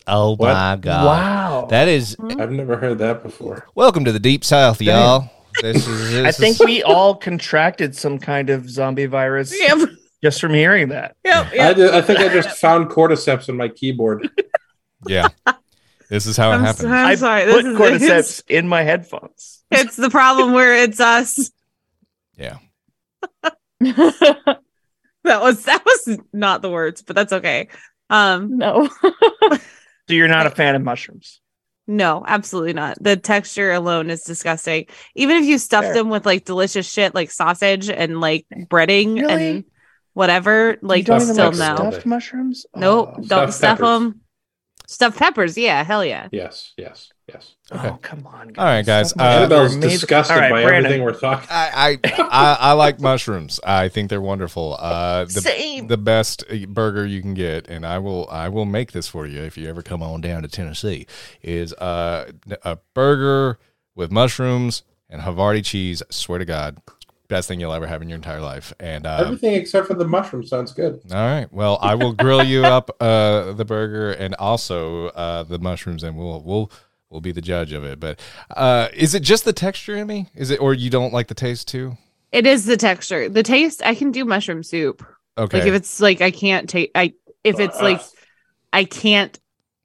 Oh 0.06 0.36
What? 0.36 0.52
my 0.52 0.76
god. 0.76 1.04
Wow. 1.06 1.66
That 1.70 1.88
is 1.88 2.14
hmm? 2.20 2.40
I've 2.40 2.52
never 2.52 2.76
heard 2.76 2.98
that 2.98 3.22
before. 3.24 3.66
Welcome 3.74 4.04
to 4.04 4.12
the 4.12 4.20
deep 4.20 4.44
south, 4.44 4.78
Damn. 4.78 4.86
y'all. 4.88 5.30
This 5.62 5.86
is. 5.88 6.10
This 6.12 6.24
I 6.24 6.28
is- 6.28 6.36
think 6.36 6.60
we 6.60 6.82
all 6.82 7.14
contracted 7.16 7.96
some 7.96 8.18
kind 8.18 8.50
of 8.50 8.68
zombie 8.70 9.06
virus 9.06 9.52
Yep. 9.60 9.88
Just 10.22 10.40
from 10.40 10.54
hearing 10.54 10.88
that. 10.90 11.16
Yep. 11.24 11.46
I, 11.46 11.54
yep. 11.54 11.76
I 11.78 12.00
think 12.02 12.20
I 12.20 12.28
just 12.28 12.58
found 12.58 12.88
cordyceps 12.90 13.48
in 13.48 13.56
my 13.56 13.68
keyboard. 13.68 14.28
Yeah. 15.06 15.28
This 16.08 16.26
is 16.26 16.36
how 16.36 16.50
it 16.50 16.54
I'm, 16.54 16.60
happens. 16.62 16.80
so- 16.80 16.88
I'm 16.88 17.06
I 17.06 17.14
sorry. 17.16 17.44
put 17.44 17.62
This 17.62 17.66
is 17.66 17.78
cordyceps 17.78 18.42
in 18.48 18.66
my 18.66 18.82
headphones. 18.82 19.62
it's 19.70 19.94
the 19.94 20.08
problem 20.10 20.52
where 20.52 20.74
it's 20.74 20.98
us. 21.00 21.50
Yeah. 22.36 22.58
That 23.82 25.42
was 25.42 25.64
that 25.64 25.84
was 25.84 26.18
not 26.32 26.62
the 26.62 26.70
words, 26.70 27.02
but 27.02 27.16
that's 27.16 27.32
okay. 27.32 27.68
Um, 28.10 28.58
no. 28.58 28.88
So 29.02 29.58
you're 30.14 30.28
not 30.28 30.46
a 30.46 30.50
fan 30.50 30.76
of 30.76 30.82
mushrooms. 30.82 31.40
no, 31.88 32.24
absolutely 32.26 32.74
not. 32.74 32.96
The 33.02 33.16
texture 33.16 33.72
alone 33.72 34.08
is 34.08 34.22
disgusting. 34.22 34.86
Even 35.16 35.36
if 35.38 35.44
you 35.44 35.58
stuff 35.58 35.84
Fair. 35.84 35.94
them 35.94 36.10
with 36.10 36.24
like 36.26 36.44
delicious 36.44 36.88
shit 36.88 37.12
like 37.12 37.32
sausage 37.32 37.90
and 37.90 38.20
like 38.20 38.46
breading 38.70 39.20
Really? 39.20 39.48
and 39.48 39.64
whatever, 40.16 40.78
like 40.80 40.98
you 41.00 41.04
don't 41.04 41.20
even 41.22 41.34
still 41.34 41.50
like 41.50 41.58
no. 41.58 41.74
stuff? 41.76 41.92
stuffed 41.92 42.06
mushrooms? 42.06 42.66
Nope, 42.74 43.08
Oh, 43.10 43.14
don't 43.16 43.26
Stuffed 43.26 43.52
stuff 43.52 43.78
peppers. 43.78 44.00
them. 44.00 44.20
Stuffed 44.88 45.18
peppers, 45.18 45.58
yeah, 45.58 45.82
hell 45.84 46.04
yeah. 46.04 46.28
Yes, 46.30 46.72
yes, 46.76 47.10
yes. 47.28 47.56
Okay. 47.72 47.88
Oh, 47.88 47.98
come 48.00 48.24
on. 48.26 48.48
Guys. 48.48 48.54
All 48.58 48.64
right, 48.64 48.86
guys. 48.86 49.10
Stuffed 49.10 49.20
Uh, 49.20 49.24
mushrooms 49.24 49.26
are 49.26 49.40
Annabelle's 49.56 49.74
amazing. 49.74 49.90
disgusted 49.90 50.34
All 50.36 50.40
right, 50.40 50.50
by 50.52 50.62
Brandon. 50.62 50.84
everything 50.92 51.04
we're 51.04 51.18
talking. 51.18 51.48
I, 51.50 51.98
I 52.06 52.12
I 52.30 52.56
I 52.60 52.72
like 52.72 53.00
mushrooms. 53.00 53.58
I 53.64 53.88
think 53.88 54.10
they're 54.10 54.20
wonderful. 54.20 54.76
Uh, 54.78 55.24
the 55.24 55.40
Same. 55.42 55.88
the 55.88 55.96
best 55.98 56.44
burger 56.68 57.04
you 57.04 57.20
can 57.20 57.34
get, 57.34 57.66
and 57.68 57.84
I 57.84 57.98
will 57.98 58.28
I 58.30 58.48
will 58.48 58.64
make 58.64 58.92
this 58.92 59.08
for 59.08 59.26
you 59.26 59.42
if 59.42 59.58
you 59.58 59.68
ever 59.68 59.82
come 59.82 60.02
on 60.04 60.20
down 60.20 60.42
to 60.42 60.48
Tennessee. 60.48 61.06
Is 61.42 61.72
uh, 61.74 62.30
a 62.62 62.78
burger 62.94 63.58
with 63.96 64.12
mushrooms 64.12 64.84
and 65.10 65.22
Havarti 65.22 65.64
cheese. 65.64 66.04
Swear 66.10 66.38
to 66.38 66.44
God, 66.44 66.78
best 67.28 67.48
thing 67.48 67.60
you'll 67.60 67.72
ever 67.72 67.86
have 67.86 68.02
in 68.02 68.08
your 68.08 68.16
entire 68.16 68.40
life. 68.40 68.72
And 68.80 69.06
uh, 69.06 69.18
Everything 69.20 69.54
except 69.54 69.86
for 69.86 69.94
the 69.94 70.06
mushroom 70.06 70.44
sounds 70.44 70.72
good. 70.72 71.00
all 71.10 71.16
right, 71.16 71.52
well, 71.52 71.78
I 71.82 71.94
will 71.94 72.12
grill 72.12 72.44
you 72.44 72.64
up 72.76 72.90
uh, 73.00 73.52
the 73.52 73.64
burger 73.64 74.12
and 74.12 74.34
also 74.36 75.08
uh, 75.08 75.42
the 75.42 75.58
mushrooms, 75.58 76.02
and 76.02 76.16
we'll 76.16 76.42
we'll. 76.42 76.70
We'll 77.08 77.20
be 77.20 77.30
the 77.30 77.40
judge 77.40 77.72
of 77.72 77.84
it, 77.84 78.00
but 78.00 78.18
uh, 78.56 78.88
is 78.92 79.14
it 79.14 79.22
just 79.22 79.44
the 79.44 79.52
texture, 79.52 79.94
Emmy? 79.96 80.26
Is 80.34 80.50
it, 80.50 80.60
or 80.60 80.74
you 80.74 80.90
don't 80.90 81.12
like 81.12 81.28
the 81.28 81.34
taste 81.34 81.68
too? 81.68 81.96
It 82.32 82.48
is 82.48 82.64
the 82.66 82.76
texture. 82.76 83.28
The 83.28 83.44
taste, 83.44 83.80
I 83.84 83.94
can 83.94 84.10
do 84.10 84.24
mushroom 84.24 84.64
soup. 84.64 85.06
Okay, 85.38 85.60
Like 85.60 85.68
if 85.68 85.74
it's 85.74 86.00
like 86.00 86.20
I 86.20 86.32
can't 86.32 86.68
take 86.68 86.90
I 86.96 87.14
if 87.44 87.60
it's 87.60 87.80
like 87.80 88.00
I 88.72 88.84
can't 88.84 89.38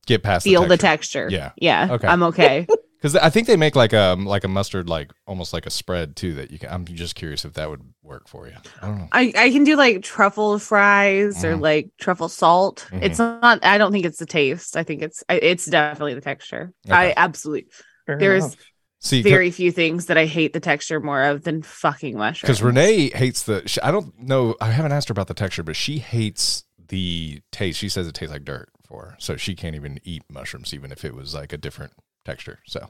get 0.08 0.24
past 0.24 0.46
feel 0.46 0.64
the 0.64 0.70
the 0.70 0.78
texture. 0.78 1.30
texture. 1.30 1.30
Yeah. 1.30 1.52
Yeah. 1.58 1.94
Okay. 1.94 2.08
I'm 2.08 2.24
okay. 2.24 2.66
Because 3.02 3.16
I 3.16 3.32
think 3.32 3.48
they 3.48 3.58
make 3.58 3.76
like 3.76 3.94
a 3.94 4.16
like 4.20 4.44
a 4.44 4.48
mustard, 4.48 4.88
like 4.88 5.12
almost 5.26 5.54
like 5.54 5.66
a 5.66 5.72
spread 5.72 6.16
too. 6.16 6.36
That 6.36 6.52
you 6.52 6.60
can. 6.60 6.70
I'm 6.70 6.86
just 6.86 7.16
curious 7.16 7.44
if 7.46 7.54
that 7.54 7.68
would 7.68 7.82
work 8.04 8.28
for 8.28 8.48
you. 8.48 8.54
I 8.80 8.86
don't 8.88 8.98
know. 9.00 9.08
I, 9.12 9.34
I 9.36 9.50
can 9.50 9.64
do 9.64 9.76
like 9.76 10.04
truffle 10.04 10.60
fries 10.60 11.44
or 11.44 11.54
Mhm. 11.56 11.62
like 11.62 11.90
truffle 12.00 12.30
salt. 12.30 12.88
Mhm. 12.92 13.02
It's 13.02 13.18
not. 13.18 13.66
I 13.66 13.80
don't 13.80 13.92
think 13.92 14.06
it's 14.06 14.20
the 14.20 14.28
taste. 14.28 14.78
I 14.78 14.84
think 14.84 15.02
it's 15.02 15.24
it's 15.30 15.66
definitely 15.66 16.14
the 16.14 16.22
texture. 16.22 16.74
I 16.92 17.14
absolutely. 17.18 17.70
Fair 18.06 18.20
There's 18.20 18.46
enough. 18.46 18.56
See, 19.00 19.24
very 19.24 19.50
few 19.50 19.72
things 19.72 20.06
that 20.06 20.18
I 20.20 20.28
hate 20.28 20.54
the 20.54 20.60
texture 20.60 21.00
more 21.00 21.24
of 21.24 21.42
than 21.42 21.64
fucking 21.64 22.16
mushrooms. 22.16 22.42
because 22.42 22.62
Renee 22.62 23.10
hates 23.10 23.42
the. 23.42 23.68
She, 23.68 23.82
I 23.82 23.90
don't 23.90 24.16
know. 24.20 24.56
I 24.62 24.68
haven't 24.70 24.92
asked 24.92 25.08
her 25.08 25.14
about 25.14 25.26
the 25.28 25.34
texture, 25.34 25.64
but 25.64 25.76
she 25.76 25.98
hates 25.98 26.66
the 26.78 27.42
taste. 27.52 27.80
She 27.80 27.90
says 27.90 28.06
it 28.08 28.14
tastes 28.14 28.32
like 28.32 28.46
dirt 28.46 28.70
for 28.86 29.06
her, 29.06 29.16
so 29.18 29.38
she 29.38 29.56
can't 29.56 29.76
even 29.76 30.00
eat 30.04 30.22
mushrooms, 30.30 30.72
even 30.72 30.92
if 30.92 31.04
it 31.04 31.16
was 31.16 31.34
like 31.34 31.52
a 31.52 31.58
different 31.58 31.94
texture. 32.26 32.60
So, 32.66 32.90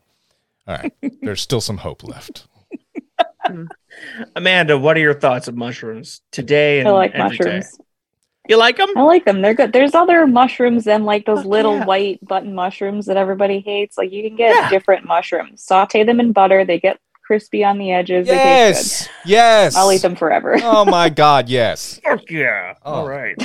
all 0.68 0.78
right, 0.78 0.94
there's 1.22 1.42
still 1.42 1.62
some 1.62 1.78
hope 1.78 2.04
left. 2.04 2.48
Amanda, 4.36 4.78
what 4.78 4.96
are 4.98 5.02
your 5.02 5.14
thoughts 5.14 5.48
of 5.48 5.56
mushrooms 5.56 6.22
today? 6.32 6.80
And 6.80 6.88
I 6.88 6.92
like 6.92 7.12
every 7.14 7.38
day? 7.38 7.44
mushrooms. 7.46 7.80
You 8.48 8.58
like 8.58 8.78
them? 8.78 8.90
I 8.96 9.02
like 9.02 9.26
them. 9.26 9.42
They're 9.42 9.54
good. 9.54 9.72
There's 9.72 9.94
other 9.94 10.26
mushrooms 10.26 10.84
than 10.84 11.04
like 11.06 11.26
those 11.26 11.40
Fuck 11.40 11.48
little 11.48 11.78
yeah. 11.78 11.86
white 11.86 12.26
button 12.28 12.56
mushrooms 12.56 13.06
that 13.06 13.18
everybody 13.18 13.60
hates. 13.60 13.98
Like 13.98 14.12
you 14.12 14.24
can 14.28 14.36
get 14.36 14.56
Yeah. 14.56 14.70
different 14.70 15.06
mushrooms. 15.06 15.64
Saute 15.64 16.04
them 16.04 16.20
in 16.20 16.32
butter. 16.34 16.66
They 16.66 16.80
get 16.80 17.00
crispy 17.24 17.64
on 17.64 17.78
the 17.78 17.92
edges. 17.92 18.28
They 18.28 18.34
taste 18.34 18.44
Yes, 18.44 19.10
yes. 19.26 19.76
I'll 19.76 19.92
eat 19.92 20.02
them 20.02 20.16
forever. 20.16 20.58
Oh 20.64 20.86
my 20.86 21.10
God, 21.24 21.50
yes. 21.50 22.00
Fuck 22.04 22.30
yeah. 22.30 22.76
Oh. 22.84 22.94
All 22.94 23.08
right. 23.08 23.36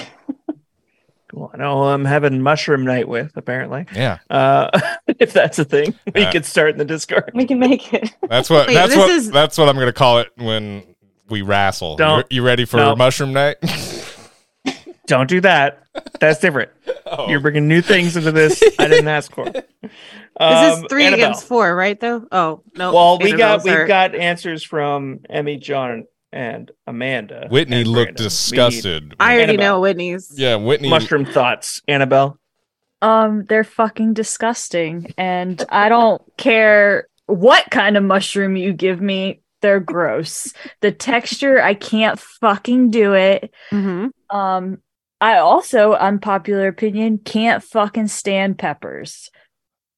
Cool. 1.37 1.51
I 1.53 1.59
know 1.59 1.85
I'm 1.85 2.05
having 2.05 2.41
mushroom 2.43 2.85
night 2.85 3.09
with, 3.09 3.33
apparently. 3.37 3.87
Yeah, 3.95 4.19
Uh, 4.31 4.71
if 5.19 5.33
that's 5.33 5.59
a 5.59 5.65
thing, 5.65 5.95
we 6.15 6.25
Uh, 6.25 6.33
could 6.33 6.45
start 6.47 6.71
in 6.71 6.79
the 6.79 6.85
Discord. 6.85 7.31
we 7.35 7.45
can 7.47 7.59
make 7.59 7.93
it. 7.93 8.11
that's 8.29 8.49
what. 8.49 8.69
Wait, 8.69 8.75
that's 8.75 8.89
this 8.95 8.99
what. 8.99 9.11
is- 9.11 9.31
That's 9.31 9.59
what 9.59 9.69
I'm 9.69 9.77
gonna 9.77 9.93
call 9.93 10.19
it 10.21 10.29
when 10.37 10.83
we 11.29 11.43
wrestle. 11.43 11.97
Don't- 11.97 12.27
You, 12.31 12.37
you 12.37 12.47
ready 12.47 12.65
for 12.65 12.79
no. 12.79 12.97
mushroom 12.97 13.33
night? 13.33 13.57
Don't 15.07 15.29
do 15.29 15.41
that. 15.43 15.85
That's 16.21 16.41
different. 16.41 16.71
Oh. 17.07 17.29
You're 17.29 17.41
bringing 17.41 17.69
new 17.69 17.81
things 17.81 18.17
into 18.17 18.33
this 18.33 18.61
I 18.79 18.89
didn't 18.89 19.07
ask 19.09 19.33
for. 19.33 19.45
this 19.51 19.63
Um, 20.39 20.85
is 20.85 20.85
three 20.91 21.05
Annabelle. 21.07 21.27
against 21.27 21.47
four, 21.47 21.75
right? 21.77 21.99
Though. 21.99 22.27
Oh 22.33 22.63
no. 22.75 22.93
Well, 22.93 23.19
we 23.19 23.33
got 23.33 23.63
we've 23.63 23.73
are- 23.73 23.87
got 23.87 24.15
answers 24.17 24.65
from 24.65 25.21
Emmy, 25.31 25.59
John, 25.59 26.07
and 26.37 26.71
Amanda. 26.87 27.49
Whitney 27.51 27.79
and 27.81 27.89
looked 27.89 28.17
Brandon. 28.19 28.23
We 28.23 28.25
need 28.25 28.29
disgusted. 28.29 29.15
I 29.19 29.35
already 29.35 29.53
Annabelle. 29.55 29.75
know 29.77 29.81
Whitney's. 29.81 30.33
yeah, 30.37 30.57
Whitney. 30.57 30.89
Mushroom 30.91 31.25
thoughts, 31.25 31.83
Annabelle. 31.89 32.39
Um, 33.03 33.45
they're 33.49 33.65
fucking 33.65 34.15
disgusting, 34.15 35.13
and 35.19 35.63
I 35.71 35.89
don't 35.89 36.23
care 36.37 37.09
what 37.27 37.65
kind 37.71 37.97
of 37.97 38.05
mushroom 38.05 38.57
you 38.57 38.73
give 38.73 39.01
me. 39.01 39.41
They're 39.63 39.81
gross. 39.81 40.53
the 40.83 40.93
texture, 40.93 41.61
I 41.63 41.75
can't 41.75 42.19
fucking 42.21 42.91
do 42.91 43.15
it. 43.15 43.51
Mhm. 43.73 44.11
Um, 44.31 44.79
I 45.21 45.39
also, 45.39 45.95
unpopular 45.95 46.69
opinion, 46.69 47.19
can't 47.19 47.63
fucking 47.65 48.09
stand 48.09 48.59
peppers. 48.59 49.31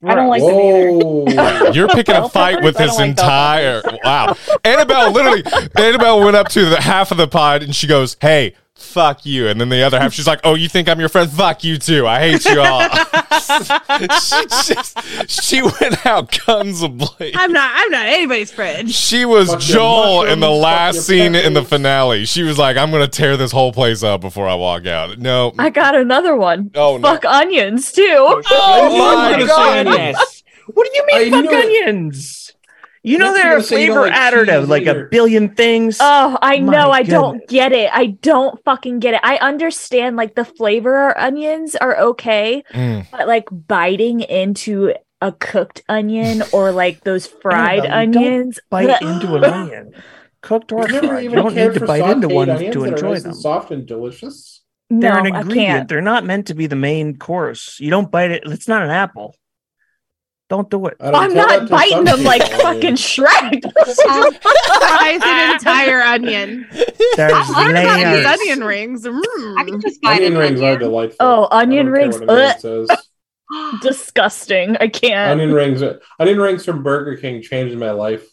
I 0.04 0.14
don't 0.14 0.28
like 0.28 0.42
them 0.42 0.60
either. 0.60 0.92
Whoa. 0.92 1.70
You're 1.72 1.88
picking 1.88 2.14
a 2.14 2.28
fight 2.28 2.62
with 2.62 2.76
this 2.76 2.98
like 2.98 3.08
entire. 3.08 3.82
Wow. 4.04 4.36
Annabelle 4.64 5.10
literally, 5.10 5.42
Annabelle 5.76 6.20
went 6.20 6.36
up 6.36 6.48
to 6.50 6.66
the 6.66 6.80
half 6.80 7.10
of 7.10 7.16
the 7.16 7.26
pod 7.26 7.64
and 7.64 7.74
she 7.74 7.88
goes, 7.88 8.16
Hey, 8.20 8.54
fuck 8.78 9.26
you. 9.26 9.48
And 9.48 9.60
then 9.60 9.68
the 9.68 9.82
other 9.82 9.98
half, 10.00 10.12
she's 10.12 10.26
like, 10.26 10.40
Oh, 10.44 10.54
you 10.54 10.68
think 10.68 10.88
I'm 10.88 11.00
your 11.00 11.08
friend? 11.08 11.30
Fuck 11.30 11.64
you 11.64 11.78
too. 11.78 12.06
I 12.06 12.20
hate 12.20 12.44
you 12.44 12.60
all. 12.60 12.80
she 14.20 14.46
just, 14.74 15.30
she 15.30 15.62
went 15.62 16.06
out 16.06 16.38
guns 16.46 16.82
ablaze. 16.82 17.34
I'm 17.36 17.52
not. 17.52 17.70
I'm 17.74 17.90
not 17.90 18.06
anybody's 18.06 18.50
friend. 18.50 18.90
She 18.90 19.24
was 19.24 19.50
Fuck 19.50 19.60
Joel 19.60 20.24
in 20.24 20.40
the 20.40 20.50
last 20.50 21.06
scene 21.06 21.34
in 21.34 21.54
the 21.54 21.64
finale. 21.64 22.24
She 22.24 22.42
was 22.42 22.58
like, 22.58 22.76
I'm 22.76 22.90
going 22.90 23.02
to 23.02 23.08
tear 23.08 23.36
this 23.36 23.52
whole 23.52 23.72
place 23.72 24.02
up 24.02 24.20
before 24.20 24.48
I 24.48 24.54
walk 24.54 24.86
out. 24.86 25.18
No. 25.18 25.52
I 25.58 25.70
got 25.70 25.94
another 25.94 26.36
one. 26.36 26.70
Oh, 26.74 26.96
no. 26.96 27.08
Fuck 27.08 27.24
onions 27.24 27.92
too. 27.92 28.02
Oh, 28.08 28.42
oh 28.50 28.98
my 28.98 29.46
God. 29.46 29.86
Goodness. 29.86 30.42
What 30.68 30.86
do 30.86 30.90
you 30.94 31.06
mean, 31.06 31.34
I 31.34 31.36
fuck 31.36 31.50
knew 31.50 31.58
it. 31.58 31.64
onions? 31.64 32.37
You 33.08 33.18
know 33.18 33.26
Thought 33.28 33.34
they're 33.34 33.46
a 33.52 33.54
gonna 33.56 33.62
say 33.64 33.80
you 33.82 33.86
don't 33.88 33.96
flavor 33.96 34.08
like 34.10 34.12
adder 34.20 34.46
to 34.46 34.60
cheese 34.60 34.68
like 34.68 34.86
a 34.86 35.04
billion 35.10 35.54
things. 35.54 35.98
Oh, 36.00 36.36
I 36.42 36.60
My 36.60 36.72
know. 36.72 36.90
I 36.90 37.02
don't 37.02 37.46
get 37.48 37.72
it. 37.72 37.90
I 37.92 38.06
don't 38.06 38.62
fucking 38.64 38.98
get 39.00 39.14
it. 39.14 39.20
I 39.22 39.36
understand 39.38 40.16
like 40.16 40.34
the 40.34 40.44
flavor 40.44 41.16
onions 41.18 41.74
are 41.76 41.96
okay, 41.98 42.62
Mm. 42.74 43.06
but 43.10 43.26
like 43.26 43.48
biting 43.50 44.20
into 44.20 44.92
a 45.20 45.32
cooked 45.32 45.82
onion 45.88 46.42
or 46.52 46.70
like 46.70 47.02
those 47.04 47.26
fried 47.42 47.84
Annabelle, 47.86 48.04
you 48.04 48.12
don't 48.12 48.24
onions. 48.24 48.60
bite 48.70 49.02
into 49.02 49.34
an 49.36 49.44
onion. 49.52 49.92
Cooked 50.42 50.70
or 50.72 50.82
I've 50.82 50.90
fried. 50.90 51.24
You 51.24 51.30
even 51.30 51.36
don't 51.44 51.54
need 51.54 51.74
to 51.74 51.86
bite 51.86 52.08
into 52.08 52.28
one 52.28 52.46
to 52.46 52.84
enjoy 52.84 53.14
nice 53.14 53.22
them. 53.24 53.34
soft 53.34 53.70
and 53.72 53.86
delicious. 53.86 54.62
They're 54.90 54.98
no, 55.14 55.18
an 55.20 55.34
I 55.34 55.40
ingredient. 55.40 55.54
can't. 55.66 55.88
They're 55.88 56.00
not 56.00 56.24
meant 56.24 56.46
to 56.46 56.54
be 56.54 56.66
the 56.66 56.76
main 56.76 57.16
course. 57.18 57.78
You 57.80 57.90
don't 57.90 58.10
bite 58.10 58.30
it. 58.30 58.42
It's 58.46 58.68
not 58.68 58.82
an 58.82 58.90
apple. 58.90 59.34
Don't 60.48 60.70
do 60.70 60.86
it. 60.86 60.96
I 60.98 61.10
don't 61.10 61.22
I'm 61.22 61.34
not 61.34 61.68
biting 61.68 62.04
them 62.04 62.22
like 62.24 62.42
people, 62.42 62.66
I 62.66 62.74
fucking 62.74 62.94
Shrek. 62.94 63.62
Fries 64.80 65.20
an 65.22 65.52
entire 65.54 66.00
onion. 66.00 66.66
There's 67.16 67.32
I 67.34 67.64
learned 67.64 67.78
about 67.78 68.16
these 68.16 68.26
onion 68.26 68.64
rings. 68.66 69.06
I 69.06 69.10
Mm. 69.10 69.66
can 69.68 69.80
just 69.82 70.00
bite 70.00 70.16
Onion 70.16 70.32
an 70.32 70.38
rings 70.38 70.60
are 70.60 70.64
onion. 70.64 70.78
delightful. 70.80 71.16
Oh, 71.20 71.48
onion 71.50 71.90
rings. 71.90 72.18
what 72.18 72.30
Ugh, 72.30 72.88
disgusting. 73.82 74.76
I 74.78 74.88
can't. 74.88 75.32
Onion 75.32 75.52
rings. 75.52 75.82
Are, 75.82 76.00
onion 76.18 76.40
rings 76.40 76.64
from 76.64 76.82
Burger 76.82 77.16
King 77.16 77.42
changed 77.42 77.76
my 77.76 77.90
life. 77.90 78.26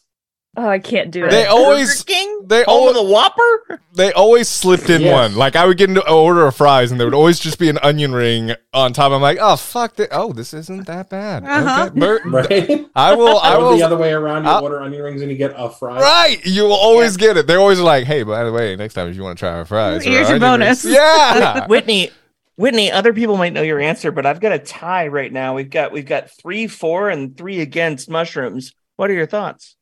Oh, 0.58 0.68
I 0.68 0.80
can't 0.80 1.12
do 1.12 1.26
it. 1.26 1.32
They 1.32 1.44
it. 1.44 1.48
always 1.50 2.04
Burger 2.04 2.18
King? 2.20 2.42
they 2.48 2.64
Home 2.64 2.84
al- 2.84 2.90
of 2.90 2.96
the 2.96 3.04
Whopper? 3.04 3.82
they 3.94 4.12
always 4.14 4.48
slipped 4.48 4.90
in 4.90 5.02
Yes. 5.02 5.12
one. 5.14 5.36
Like 5.36 5.56
I 5.56 5.66
would 5.66 5.78
get 5.78 5.90
an 5.90 5.98
order 5.98 6.46
of 6.48 6.56
fries, 6.56 6.92
and 6.92 7.00
there 7.00 7.08
would 7.08 7.14
always 7.14 7.40
just 7.40 7.60
be 7.60 7.68
an 7.70 7.78
onion 7.84 8.14
ring 8.14 8.54
on 8.74 8.94
top. 8.94 9.12
I'm 9.12 9.22
like, 9.22 9.38
oh 9.42 9.56
fuck, 9.58 9.96
that. 9.98 10.10
Oh, 10.12 10.32
this 10.34 10.54
isn't 10.54 10.88
that 10.88 11.10
bad. 11.10 11.44
Uh-huh. 11.44 11.86
Okay, 11.92 12.00
Bur- 12.00 12.22
Right? 12.26 12.88
I 12.96 13.16
will. 13.16 13.40
I 13.40 13.58
will. 13.58 13.76
the 13.78 13.84
other 13.84 13.98
way 13.98 14.14
around. 14.14 14.44
You 14.46 14.50
I'll- 14.50 14.64
order 14.64 14.80
onion 14.82 15.02
rings 15.02 15.22
and 15.22 15.30
you 15.30 15.38
get 15.38 15.54
a 15.58 15.70
fry. 15.70 16.00
Right, 16.00 16.46
you 16.46 16.64
will 16.64 16.74
always 16.74 17.18
get 17.18 17.36
it. 17.38 17.48
They're 17.48 17.60
always 17.60 17.80
like, 17.80 18.06
"Hey, 18.06 18.24
by 18.24 18.44
the 18.44 18.52
way, 18.52 18.76
next 18.76 18.94
time 18.94 19.10
if 19.10 19.16
you 19.16 19.24
want 19.24 19.38
to 19.38 19.42
try 19.42 19.54
our 19.54 19.66
fries, 19.66 20.06
or 20.06 20.10
Here's 20.10 20.30
your 20.30 20.38
onion 20.44 20.62
rings-" 20.62 20.84
bonus. 20.84 20.96
Yeah, 20.96 21.66
Whitney, 21.68 22.12
Whitney, 22.58 22.92
other 22.92 23.12
people 23.14 23.36
might 23.36 23.52
know 23.52 23.62
your 23.62 23.82
answer, 23.82 24.12
but 24.12 24.26
I've 24.26 24.40
got 24.40 24.54
a 24.54 24.60
tie 24.60 25.08
right 25.08 25.32
now. 25.34 25.56
We've 25.56 25.70
got 25.70 25.92
we've 25.92 26.06
got 26.06 26.30
three 26.32 26.68
four, 26.68 27.10
and 27.10 27.36
three 27.38 27.60
against 27.60 28.10
mushrooms. 28.10 28.74
What 28.96 29.10
are 29.10 29.14
your 29.14 29.26
thoughts? 29.28 29.76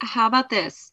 How 0.00 0.26
about 0.26 0.48
this? 0.50 0.92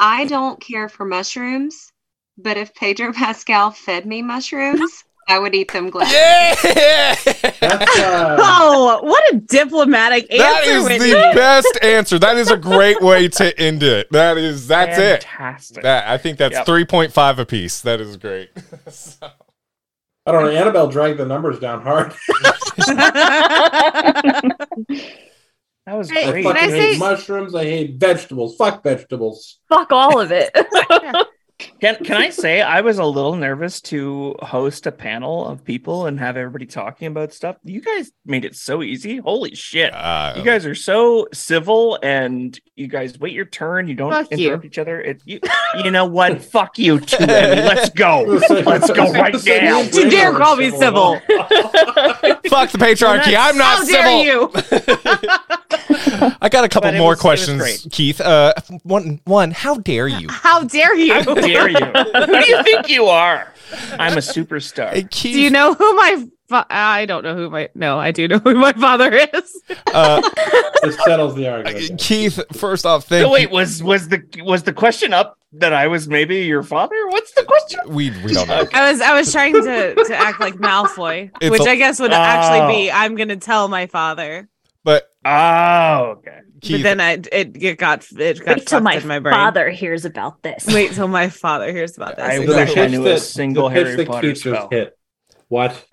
I 0.00 0.24
don't 0.26 0.60
care 0.60 0.88
for 0.88 1.04
mushrooms, 1.04 1.92
but 2.36 2.56
if 2.56 2.74
Pedro 2.74 3.12
Pascal 3.14 3.70
fed 3.70 4.04
me 4.06 4.22
mushrooms, 4.22 5.04
I 5.28 5.38
would 5.38 5.54
eat 5.54 5.72
them 5.72 5.88
gladly. 5.90 6.12
yeah. 6.14 7.14
That's 7.60 7.98
uh, 8.00 8.36
Oh, 8.40 9.00
what 9.04 9.32
a 9.32 9.36
diplomatic 9.36 10.24
answer, 10.32 10.38
That 10.42 10.64
is 10.66 10.84
Whitney. 10.84 11.10
the 11.10 11.30
best 11.34 11.78
answer. 11.82 12.18
That 12.18 12.36
is 12.36 12.50
a 12.50 12.56
great 12.56 13.00
way 13.00 13.28
to 13.28 13.56
end 13.60 13.84
it. 13.84 14.08
That 14.10 14.36
is 14.38 14.66
that's 14.66 14.98
it. 14.98 15.22
Fantastic. 15.22 15.84
That 15.84 16.08
I 16.08 16.18
think 16.18 16.38
that's 16.38 16.54
Yep. 16.54 16.66
three 16.66 16.84
point 16.84 17.12
five 17.12 17.38
apiece. 17.38 17.80
That 17.82 18.00
is 18.00 18.16
great. 18.16 18.50
So- 18.90 19.28
I 20.24 20.30
don't 20.30 20.44
know. 20.44 20.50
Annabelle 20.52 20.86
dragged 20.88 21.18
the 21.18 21.26
numbers 21.26 21.58
down 21.58 21.82
hard. 21.82 22.14
That 25.86 25.96
was 25.98 26.10
Hey, 26.10 26.24
I 26.24 26.30
great. 26.30 26.44
can 26.44 26.54
fucking 26.54 26.68
I 26.70 26.72
hate 26.76 26.92
say- 26.94 26.98
mushrooms. 26.98 27.54
I 27.54 27.64
hate 27.64 27.96
vegetables. 27.96 28.56
Fuck 28.56 28.82
vegetables. 28.84 29.58
Fuck 29.68 29.90
all 29.90 30.20
of 30.20 30.30
it. 30.32 30.50
Can 31.80 31.96
can 32.04 32.16
I 32.16 32.30
say 32.30 32.60
I 32.62 32.80
was 32.80 32.98
a 32.98 33.04
little 33.04 33.34
nervous 33.36 33.80
to 33.82 34.36
host 34.40 34.86
a 34.86 34.92
panel 34.92 35.46
of 35.46 35.64
people 35.64 36.06
and 36.06 36.18
have 36.20 36.36
everybody 36.36 36.66
talking 36.66 37.06
about 37.08 37.32
stuff. 37.32 37.56
You 37.64 37.80
guys 37.80 38.12
made 38.24 38.44
it 38.44 38.54
so 38.56 38.82
easy. 38.82 39.18
Holy 39.18 39.54
shit. 39.54 39.92
Uh, 39.94 40.34
You 40.36 40.42
guys 40.44 40.64
are 40.66 40.74
so 40.74 41.26
civil 41.32 41.98
and 42.02 42.58
you 42.76 42.86
guys 42.88 43.18
wait 43.18 43.32
your 43.32 43.44
turn. 43.44 43.88
You 43.88 43.94
don't 43.94 44.10
Fuck 44.12 44.30
you. 44.30 44.46
interrupt 44.48 44.64
each 44.64 44.78
other. 44.78 45.00
It, 45.00 45.22
you, 45.24 45.40
you 45.84 45.90
know 45.90 46.06
what? 46.06 46.42
Fuck 46.52 46.78
you 46.78 47.00
too, 47.00 47.16
Emmy. 47.24 47.62
Let's 47.62 47.90
go. 47.90 48.22
Let's 48.50 48.90
go 48.90 49.12
right 49.12 49.34
now. 49.46 49.80
You 49.82 50.10
dare 50.10 50.32
call 50.32 50.56
me 50.56 50.70
civil. 50.70 51.20
fuck 52.52 52.70
the 52.70 52.78
patriarchy. 52.78 53.34
I'm 53.38 53.56
not 53.56 53.78
How 53.78 53.84
civil. 53.84 54.50
Dare 56.22 56.30
you? 56.30 56.36
I 56.40 56.48
got 56.48 56.64
a 56.64 56.68
couple 56.68 56.92
more 56.92 57.10
was- 57.10 57.20
questions, 57.20 57.58
great. 57.60 57.86
Keith. 57.90 58.20
Uh, 58.20 58.54
one, 58.82 59.20
one. 59.24 59.50
How 59.50 59.76
dare 59.76 60.08
you? 60.08 60.28
How 60.30 60.64
dare 60.64 60.94
you? 60.96 61.14
How 61.14 61.34
dare 61.34 61.68
you? 61.68 61.76
Who 62.26 62.26
do 62.42 62.50
you 62.50 62.62
think 62.62 62.88
you 62.88 63.06
are? 63.06 63.52
I'm 63.98 64.14
a 64.14 64.20
superstar. 64.20 64.92
Hey, 64.92 65.04
Keith. 65.10 65.34
Do 65.34 65.40
you 65.40 65.50
know 65.50 65.72
who 65.74 65.94
my 65.94 66.26
fa- 66.48 66.66
I 66.68 67.06
don't 67.06 67.22
know 67.24 67.34
who 67.34 67.48
my 67.48 67.70
no, 67.74 67.98
I 67.98 68.10
do 68.10 68.28
know 68.28 68.38
who 68.38 68.54
my 68.54 68.72
father 68.72 69.10
is. 69.12 69.62
Uh, 69.92 70.20
This 70.82 70.96
settles 71.04 71.36
the 71.36 71.46
argument. 71.48 72.00
Keith. 72.00 72.40
First 72.52 72.84
off, 72.84 73.04
thank 73.04 73.22
So 73.24 73.30
wait, 73.30 73.42
you. 73.48 73.54
was 73.54 73.82
was 73.82 74.08
the 74.08 74.20
was 74.42 74.64
the 74.64 74.72
question 74.72 75.12
up 75.14 75.38
that 75.52 75.72
I 75.72 75.86
was 75.86 76.08
maybe 76.08 76.40
your 76.40 76.62
father? 76.64 76.96
What's 77.08 77.32
the 77.34 77.44
question? 77.44 77.80
We 77.86 78.10
we 78.24 78.32
don't 78.34 78.48
know. 78.48 78.66
I 78.74 78.90
was 78.90 79.00
I 79.00 79.14
was 79.14 79.30
trying 79.32 79.54
to 79.54 79.94
to 79.94 80.14
act 80.16 80.40
like 80.40 80.54
Malfoy, 80.54 81.30
It's 81.40 81.50
which 81.52 81.62
a- 81.66 81.70
I 81.70 81.76
guess 81.76 82.00
would 82.00 82.12
Oh. 82.12 82.16
actually 82.16 82.74
be 82.74 82.90
I'm 82.90 83.14
gonna 83.14 83.36
tell 83.36 83.68
my 83.68 83.86
father. 83.86 84.48
But 84.84 85.08
Oh, 85.24 86.16
okay. 86.18 86.38
Keith, 86.60 86.78
But 86.78 86.82
then 86.82 87.00
I 87.00 87.12
it, 87.12 87.56
it 87.62 87.78
got 87.78 88.06
it 88.12 88.38
got 88.44 88.56
Wait 88.56 88.66
till 88.66 88.78
fucked 88.78 88.84
my, 88.84 88.94
in 88.94 89.06
my 89.08 89.18
brain. 89.18 89.34
father 89.34 89.70
hears 89.70 90.04
about 90.04 90.42
this. 90.42 90.66
Wait 90.66 90.92
till 90.92 91.08
my 91.08 91.28
father 91.28 91.72
hears 91.72 91.96
about 91.96 92.16
this. 92.16 92.24
I 92.24 92.38
The 92.38 92.46
wish 92.46 92.70
I 92.70 92.74
pitch 92.74 92.90
knew 92.92 93.06
a 93.06 93.18
single 93.18 93.68
the 93.68 93.74
Harry 93.74 94.04
Potter 94.04 94.34
spell. 94.34 94.68
hit. 94.70 94.96
What? 95.48 95.84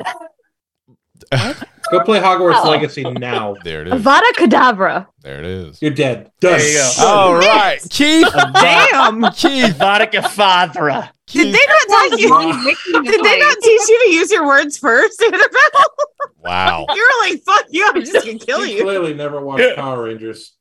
Go 1.92 2.02
play 2.04 2.20
Hogwarts 2.20 2.64
Oh. 2.64 2.70
Legacy 2.70 3.04
now. 3.04 3.56
there 3.64 3.82
it 3.82 3.88
is. 3.88 3.94
Avada 3.94 4.30
Kedavra. 4.38 5.08
There 5.22 5.40
it 5.40 5.46
is. 5.46 5.82
You're 5.82 5.92
dead. 5.92 6.32
Done. 6.40 6.58
There 6.60 6.68
you 6.72 6.78
go. 6.78 7.06
All 7.06 7.36
right, 7.36 7.80
Keith. 7.90 8.28
Damn! 8.54 9.24
Keith. 9.34 9.76
Vodka 9.78 10.18
Fadra. 10.22 11.10
Did 11.28 11.54
they 11.54 11.60
not 11.68 11.88
tell 11.88 12.20
you? 12.20 12.76
Did 13.04 13.24
they 13.24 13.40
not 13.40 13.58
teach 13.62 13.90
you 13.90 14.04
to 14.06 14.12
use 14.14 14.32
your 14.32 14.46
words 14.48 14.78
first, 14.78 15.22
Annabelle? 15.22 15.94
Wow. 16.44 16.86
You 16.96 17.02
were 17.22 17.30
like, 17.30 17.42
"Fuck 17.44 17.66
you! 17.70 17.88
I'm 17.88 18.02
just 18.04 18.26
gonna 18.26 18.40
kill 18.40 18.64
He 18.64 18.78
you." 18.78 18.84
clearly 18.84 19.14
never 19.14 19.42
watched 19.42 19.76
Power 19.76 20.04
Rangers. 20.04 20.54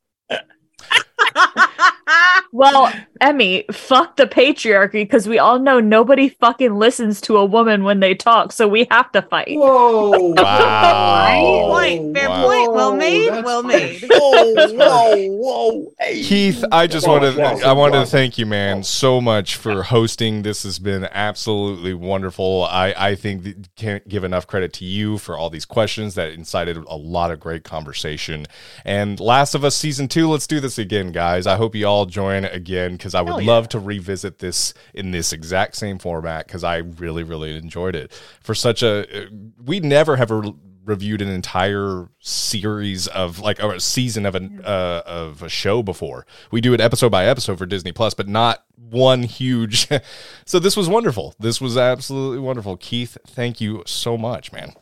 Well, 2.53 2.93
Emmy, 3.20 3.65
fuck 3.73 4.17
the 4.17 4.27
patriarchy 4.27 4.93
because 5.03 5.28
we 5.28 5.39
all 5.39 5.59
know 5.59 5.81
nobody 5.81 6.28
fucking 6.31 6.75
listens 6.77 7.20
to 7.23 7.37
a 7.37 7.45
woman 7.45 7.85
when 7.85 8.01
they 8.01 8.15
talk, 8.15 8.53
so 8.53 8.67
we 8.67 8.87
have 8.91 9.12
to 9.12 9.23
fight. 9.23 9.57
Whoa! 9.57 10.33
Wow. 10.33 11.67
point, 11.69 12.17
fair 12.17 12.28
Wow. 12.28 12.47
point. 12.47 12.73
Well 12.73 12.97
made, 12.97 13.28
that's 13.28 13.45
well 13.45 13.62
made. 13.62 14.03
Whoa, 14.03 14.55
whoa, 14.75 15.28
whoa. 15.37 15.93
Hey. 15.99 16.23
Keith, 16.23 16.65
I 16.73 16.87
just 16.87 17.07
Wow, 17.07 17.15
wanted 17.15 17.37
wow, 17.37 17.59
I 17.65 17.73
wanted 17.73 18.01
to 18.01 18.07
thank 18.07 18.39
you, 18.39 18.47
man, 18.47 18.83
so 18.83 19.20
much 19.20 19.57
for 19.57 19.83
hosting. 19.85 20.43
This 20.43 20.62
has 20.62 20.78
been 20.78 21.05
absolutely 21.12 21.95
wonderful. 21.95 22.67
I 22.70 22.95
I 22.97 23.15
think 23.15 23.75
can't 23.77 24.07
give 24.09 24.25
enough 24.25 24.47
credit 24.47 24.73
to 24.75 24.85
you 24.85 25.19
for 25.19 25.37
all 25.37 25.51
these 25.51 25.65
questions 25.65 26.15
that 26.15 26.33
incited 26.33 26.77
a 26.77 26.97
lot 26.97 27.31
of 27.31 27.41
great 27.41 27.65
conversation. 27.65 28.47
And 28.85 29.20
Last 29.20 29.55
of 29.55 29.65
Us 29.65 29.77
season 29.77 30.09
two, 30.09 30.28
let's 30.31 30.47
do 30.47 30.61
this 30.61 30.78
again, 30.78 31.12
guys. 31.12 31.47
I 31.47 31.57
hope 31.57 31.75
you 31.75 31.87
all 31.87 31.98
join 32.07 32.44
again 32.44 32.93
because 32.93 33.15
I 33.15 33.23
would 33.23 33.43
yeah. 33.43 33.51
love 33.51 33.68
to 33.70 33.78
revisit 33.78 34.39
this 34.39 34.75
in 34.94 35.10
this 35.10 35.33
exact 35.33 35.77
same 35.77 35.99
format 35.99 36.47
because 36.47 36.65
I 36.65 36.78
really 36.78 37.23
really 37.23 37.57
enjoyed 37.57 37.94
it. 37.94 38.12
For 38.41 38.55
such 38.55 38.83
a 38.83 39.28
we 39.62 39.81
never 39.81 40.17
have 40.17 40.31
a 40.31 40.55
reviewed 40.89 41.20
an 41.20 41.28
entire 41.28 42.09
series 42.18 43.07
of 43.09 43.39
like 43.39 43.62
or 43.62 43.75
a 43.75 43.81
season 43.81 44.25
of 44.27 44.35
an 44.35 44.60
uh, 44.65 45.02
of 45.07 45.43
a 45.43 45.49
show 45.49 45.83
before. 45.83 46.27
We 46.51 46.60
do 46.60 46.73
it 46.73 46.81
episode 46.81 47.10
by 47.10 47.27
episode 47.27 47.59
for 47.59 47.67
Disney 47.67 47.93
Plus, 47.93 48.15
but 48.15 48.27
not 48.27 48.65
one 48.77 49.23
huge. 49.23 49.89
so 50.47 50.59
this 50.59 50.77
was 50.77 50.89
wonderful. 50.89 51.35
This 51.39 51.60
was 51.60 51.77
absolutely 51.77 52.41
wonderful. 52.41 52.77
Keith, 52.77 53.18
thank 53.27 53.60
you 53.60 53.83
so 53.86 54.17
much, 54.17 54.51
man. 54.51 54.73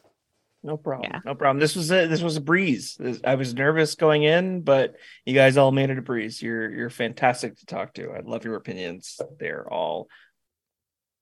No 0.66 0.76
problem. 0.76 1.10
Yeah. 1.12 1.20
No 1.24 1.36
problem. 1.36 1.60
This 1.60 1.76
was 1.76 1.92
a 1.92 2.06
this 2.08 2.22
was 2.22 2.36
a 2.36 2.40
breeze. 2.40 2.96
This- 2.98 3.20
I 3.24 3.36
was 3.36 3.54
nervous 3.54 3.94
going 3.94 4.24
in, 4.24 4.62
but 4.62 4.96
you 5.24 5.32
guys 5.32 5.56
all 5.56 5.70
made 5.70 5.90
it 5.90 5.98
a 5.98 6.02
breeze. 6.02 6.42
You're 6.42 6.68
you're 6.70 6.90
fantastic 6.90 7.56
to 7.58 7.66
talk 7.66 7.94
to. 7.94 8.10
I 8.10 8.20
love 8.20 8.44
your 8.44 8.56
opinions. 8.56 9.20
They're 9.38 9.72
all 9.72 10.08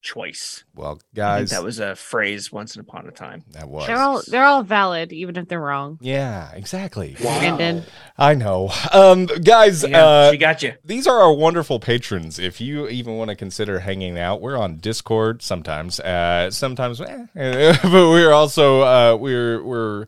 choice. 0.05 0.63
Well, 0.77 0.91
I 0.91 0.93
think 0.93 1.03
guys, 1.15 1.51
that 1.51 1.65
was 1.65 1.81
a 1.81 1.97
phrase 1.97 2.53
once 2.53 2.77
upon 2.77 3.09
a 3.09 3.11
time. 3.11 3.43
that 3.53 3.69
was 3.69 3.87
They're 3.89 3.99
all 3.99 4.23
they're 4.29 4.45
all 4.45 4.63
valid, 4.63 5.13
even 5.13 5.37
if 5.37 5.49
they're 5.49 5.59
wrong. 5.61 5.99
yeah, 6.01 6.53
exactly. 6.53 7.17
Brandon. 7.21 7.83
I 8.17 8.35
know, 8.35 8.71
um, 8.93 9.27
guys. 9.27 9.83
Yeah, 9.83 10.05
uh, 10.05 10.31
she 10.31 10.37
got 10.37 10.63
you. 10.63 10.75
these 10.85 11.07
are 11.09 11.19
our 11.21 11.33
wonderful 11.33 11.81
patrons. 11.81 12.39
If 12.39 12.61
you 12.61 12.87
even 12.89 13.17
want 13.17 13.31
to 13.31 13.35
consider 13.37 13.81
hanging 13.81 14.19
out, 14.19 14.41
we're 14.41 14.57
on 14.57 14.77
Discord 14.77 15.43
sometimes. 15.43 15.99
Uh, 15.99 16.51
sometimes, 16.51 17.01
eh, 17.01 17.27
but 17.83 17.93
we're 17.93 18.33
also 18.33 18.83
uh, 18.83 19.17
we're 19.19 19.65
we're 19.65 20.07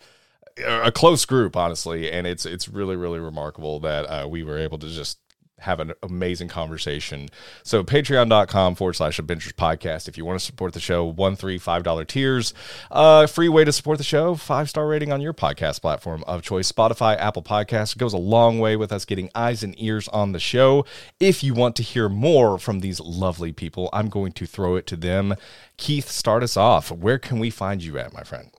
a 0.65 0.93
close 0.93 1.25
group, 1.25 1.57
honestly, 1.57 2.13
and 2.13 2.27
it's 2.27 2.47
it's 2.47 2.69
really 2.69 2.97
really 2.97 3.19
remarkable 3.19 3.81
that 3.81 4.05
uh, 4.05 4.29
we 4.29 4.45
were 4.45 4.59
able 4.59 4.79
to 4.79 4.89
just 4.89 5.19
have 5.59 5.81
an 5.81 5.93
amazing 6.03 6.49
conversation. 6.49 7.29
So 7.63 7.83
patreon.com 7.83 8.75
forward 8.75 8.95
slash 8.95 9.19
Abingers 9.19 9.53
podcast. 9.55 10.07
If 10.07 10.19
you 10.19 10.25
want 10.25 10.39
to 10.39 10.45
support 10.45 10.75
the 10.75 10.81
show, 10.81 11.05
one, 11.05 11.35
three, 11.37 11.59
five 11.59 11.83
dollar 11.83 12.05
tiers. 12.05 12.53
Uh 12.91 13.27
free 13.27 13.49
way 13.49 13.65
to 13.65 13.73
support 13.73 13.99
the 13.99 14.05
show, 14.05 14.35
five 14.35 14.69
star 14.69 14.87
rating 14.87 15.13
on 15.13 15.21
your 15.21 15.33
podcast 15.33 15.81
platform 15.81 16.23
of 16.27 16.43
choice. 16.43 16.71
Spotify, 16.71 17.17
Apple 17.19 17.43
Podcasts 17.43 17.97
goes 17.97 18.13
a 18.13 18.19
long 18.19 18.59
way 18.59 18.77
with 18.77 18.93
us 18.93 19.05
getting 19.05 19.31
eyes 19.35 19.63
and 19.63 19.75
ears 19.81 20.09
on 20.09 20.33
the 20.33 20.41
show. 20.41 20.85
If 21.21 21.43
you 21.43 21.55
want 21.55 21.75
to 21.77 21.83
hear 21.83 22.09
more 22.09 22.59
from 22.59 22.81
these 22.81 23.01
lovely 23.01 23.53
people, 23.53 23.89
I'm 23.93 24.09
going 24.09 24.33
to 24.33 24.47
throw 24.47 24.77
it 24.77 24.87
to 24.89 24.97
them. 24.97 25.35
Keith, 25.77 26.09
start 26.09 26.43
us 26.43 26.57
off. 26.57 26.91
Where 26.91 27.19
can 27.19 27.39
we 27.39 27.51
find 27.51 27.83
you 27.83 27.99
at, 27.99 28.13
my 28.13 28.23
friend? 28.23 28.51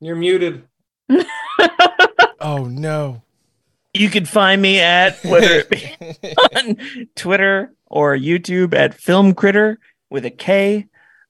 You're 0.00 0.16
muted. 0.16 0.64
Oh 2.38 2.64
no. 2.66 3.22
You 3.96 4.10
can 4.10 4.26
find 4.26 4.60
me 4.60 4.78
at 4.80 5.24
whether 5.24 5.46
it 5.46 5.70
be 5.70 6.34
on 6.56 7.08
Twitter 7.16 7.74
or 7.86 8.16
YouTube 8.16 8.74
at 8.74 8.94
Film 8.94 9.34
Critter. 9.34 9.78
with 10.10 10.24
a 10.24 10.30
K. 10.30 10.86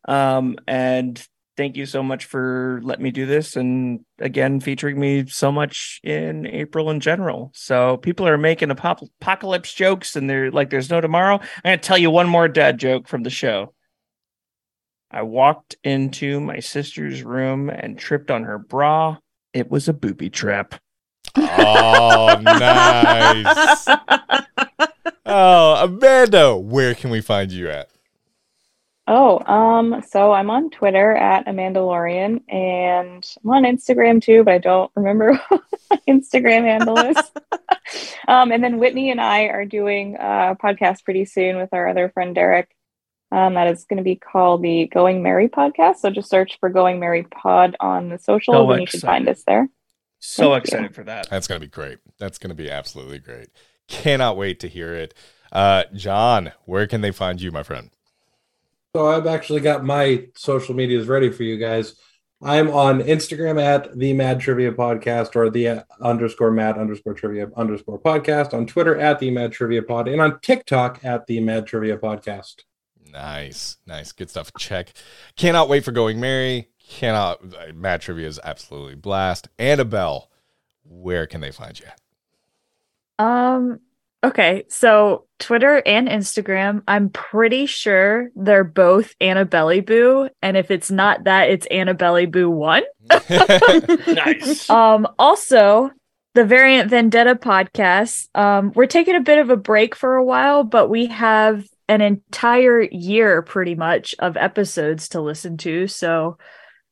Um, 0.08 0.56
and 0.66 1.24
thank 1.56 1.76
you 1.76 1.86
so 1.86 2.02
much 2.02 2.24
for 2.26 2.80
letting 2.82 3.02
me 3.02 3.10
do 3.10 3.24
this 3.24 3.56
and 3.56 4.00
again 4.18 4.60
featuring 4.60 4.98
me 4.98 5.26
so 5.26 5.50
much 5.50 6.00
in 6.02 6.46
April 6.46 6.90
in 6.90 7.00
general. 7.00 7.50
So 7.54 7.96
people 7.96 8.26
are 8.28 8.38
making 8.38 8.70
apocalypse 8.70 9.72
jokes 9.72 10.16
and 10.16 10.28
they're 10.28 10.50
like 10.50 10.70
there's 10.70 10.90
no 10.90 11.00
tomorrow. 11.00 11.36
I'm 11.36 11.62
going 11.64 11.78
to 11.78 11.86
tell 11.86 11.98
you 11.98 12.10
one 12.10 12.28
more 12.28 12.48
dad 12.48 12.78
joke 12.78 13.08
from 13.08 13.22
the 13.22 13.30
show. 13.30 13.72
I 15.10 15.22
walked 15.22 15.76
into 15.84 16.40
my 16.40 16.58
sister's 16.58 17.22
room 17.22 17.70
and 17.70 17.98
tripped 17.98 18.30
on 18.30 18.44
her 18.44 18.58
bra. 18.58 19.18
It 19.52 19.70
was 19.70 19.88
a 19.88 19.94
booby 19.94 20.30
trap. 20.30 20.74
Oh, 21.36 22.40
nice. 22.42 23.88
Oh, 25.28 25.74
Amanda, 25.82 26.56
where 26.56 26.94
can 26.94 27.10
we 27.10 27.20
find 27.20 27.50
you 27.50 27.68
at? 27.68 27.90
Oh, 29.08 29.40
um, 29.52 30.02
so 30.08 30.32
I'm 30.32 30.50
on 30.50 30.70
Twitter 30.70 31.12
at 31.12 31.46
Amandalorian 31.46 32.42
and 32.48 33.24
I'm 33.44 33.50
on 33.50 33.64
Instagram 33.64 34.22
too, 34.22 34.44
but 34.44 34.54
I 34.54 34.58
don't 34.58 34.90
remember 34.94 35.34
what 35.48 35.62
my 35.90 36.00
Instagram 36.08 36.62
handle 36.62 36.98
is. 36.98 37.16
um, 38.28 38.52
and 38.52 38.62
then 38.62 38.78
Whitney 38.78 39.10
and 39.10 39.20
I 39.20 39.44
are 39.44 39.64
doing 39.64 40.14
a 40.14 40.56
podcast 40.60 41.04
pretty 41.04 41.24
soon 41.24 41.56
with 41.56 41.70
our 41.72 41.88
other 41.88 42.08
friend 42.08 42.34
Derek. 42.34 42.70
Um, 43.32 43.54
that 43.54 43.66
is 43.66 43.84
going 43.84 43.98
to 43.98 44.04
be 44.04 44.16
called 44.16 44.62
the 44.62 44.86
Going 44.86 45.22
Merry 45.22 45.48
podcast. 45.48 45.96
So 45.96 46.10
just 46.10 46.30
search 46.30 46.58
for 46.60 46.68
Going 46.68 47.00
Merry 47.00 47.24
Pod 47.24 47.76
on 47.80 48.08
the 48.08 48.18
social, 48.18 48.54
So 48.54 48.70
and 48.70 48.80
you 48.80 48.86
should 48.86 49.00
find 49.00 49.28
us 49.28 49.42
there. 49.44 49.68
So 50.18 50.50
Thank 50.50 50.52
you. 50.52 50.56
excited 50.56 50.94
for 50.94 51.04
that. 51.04 51.28
That's 51.30 51.46
going 51.46 51.60
to 51.60 51.66
be 51.66 51.70
great. 51.70 51.98
That's 52.18 52.38
going 52.38 52.48
to 52.50 52.54
be 52.54 52.70
absolutely 52.70 53.18
great. 53.18 53.48
Cannot 53.88 54.36
wait 54.36 54.60
to 54.60 54.68
hear 54.68 54.94
it. 54.94 55.14
Uh, 55.52 55.84
John, 55.94 56.52
where 56.64 56.86
can 56.86 57.00
they 57.00 57.12
find 57.12 57.40
you, 57.40 57.52
my 57.52 57.62
friend? 57.62 57.90
So 58.94 59.06
I've 59.08 59.26
actually 59.26 59.60
got 59.60 59.84
my 59.84 60.26
social 60.34 60.74
medias 60.74 61.06
ready 61.06 61.30
for 61.30 61.42
you 61.42 61.58
guys. 61.58 61.94
I'm 62.42 62.68
on 62.70 63.00
Instagram 63.00 63.62
at 63.62 63.98
the 63.98 64.12
Mad 64.12 64.40
Trivia 64.40 64.72
Podcast 64.72 65.36
or 65.36 65.48
the 65.48 65.84
underscore 66.00 66.50
Mad 66.50 66.76
underscore 66.76 67.14
Trivia 67.14 67.48
underscore 67.56 67.98
Podcast. 68.00 68.52
On 68.52 68.66
Twitter 68.66 68.98
at 68.98 69.18
the 69.18 69.30
Mad 69.30 69.52
Trivia 69.52 69.82
Pod 69.82 70.08
and 70.08 70.20
on 70.20 70.40
TikTok 70.40 71.04
at 71.04 71.26
the 71.26 71.40
Mad 71.40 71.66
Trivia 71.66 71.96
Podcast. 71.96 72.62
Nice, 73.10 73.78
nice, 73.86 74.12
good 74.12 74.28
stuff. 74.28 74.52
Check. 74.58 74.92
Cannot 75.36 75.68
wait 75.68 75.84
for 75.84 75.92
going 75.92 76.20
Merry. 76.20 76.68
Cannot. 76.88 77.40
uh, 77.42 77.72
Mad 77.74 78.00
Trivia 78.00 78.28
is 78.28 78.40
absolutely 78.42 78.94
blast. 78.94 79.48
Annabelle, 79.58 80.30
where 80.84 81.26
can 81.26 81.40
they 81.40 81.50
find 81.50 81.78
you? 81.78 81.86
Um 83.18 83.80
okay, 84.22 84.64
so 84.68 85.26
Twitter 85.38 85.82
and 85.86 86.08
Instagram, 86.08 86.82
I'm 86.86 87.08
pretty 87.10 87.66
sure 87.66 88.30
they're 88.36 88.64
both 88.64 89.14
Annabelle 89.20 89.80
Boo, 89.80 90.28
and 90.42 90.56
if 90.56 90.70
it's 90.70 90.90
not 90.90 91.24
that, 91.24 91.50
it's 91.50 91.66
Annabelle 91.66 92.26
Boo 92.26 92.50
1. 92.50 92.82
nice. 94.06 94.68
Um 94.68 95.08
also 95.18 95.90
the 96.34 96.44
Variant 96.44 96.90
Vendetta 96.90 97.34
podcast. 97.34 98.28
Um 98.34 98.72
we're 98.74 98.86
taking 98.86 99.16
a 99.16 99.20
bit 99.20 99.38
of 99.38 99.50
a 99.50 99.56
break 99.56 99.94
for 99.94 100.16
a 100.16 100.24
while, 100.24 100.62
but 100.62 100.88
we 100.88 101.06
have 101.06 101.66
an 101.88 102.00
entire 102.00 102.82
year 102.82 103.42
pretty 103.42 103.74
much 103.74 104.14
of 104.18 104.36
episodes 104.36 105.08
to 105.10 105.20
listen 105.20 105.56
to, 105.58 105.86
so 105.86 106.36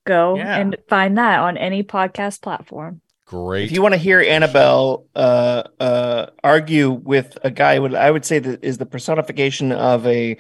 go 0.05 0.37
Yeah. 0.37 0.57
and 0.59 0.77
find 0.89 1.19
that 1.19 1.41
on 1.41 1.57
any 1.57 1.83
podcast 1.83 2.43
platform. 2.43 3.01
Great. 3.27 3.65
If 3.65 3.73
you 3.73 3.81
want 3.83 3.95
to 3.95 3.99
hear 3.99 4.21
Annabelle 4.21 5.07
uh, 5.17 5.63
uh, 5.81 6.27
argue 6.45 6.91
with 6.91 7.39
a 7.43 7.51
guy, 7.51 7.79
what 7.79 7.95
I 7.95 8.11
would 8.11 8.25
say 8.25 8.39
that 8.39 8.63
is 8.63 8.77
the 8.79 8.87
personification 8.87 9.73
of 9.73 10.07
a 10.07 10.37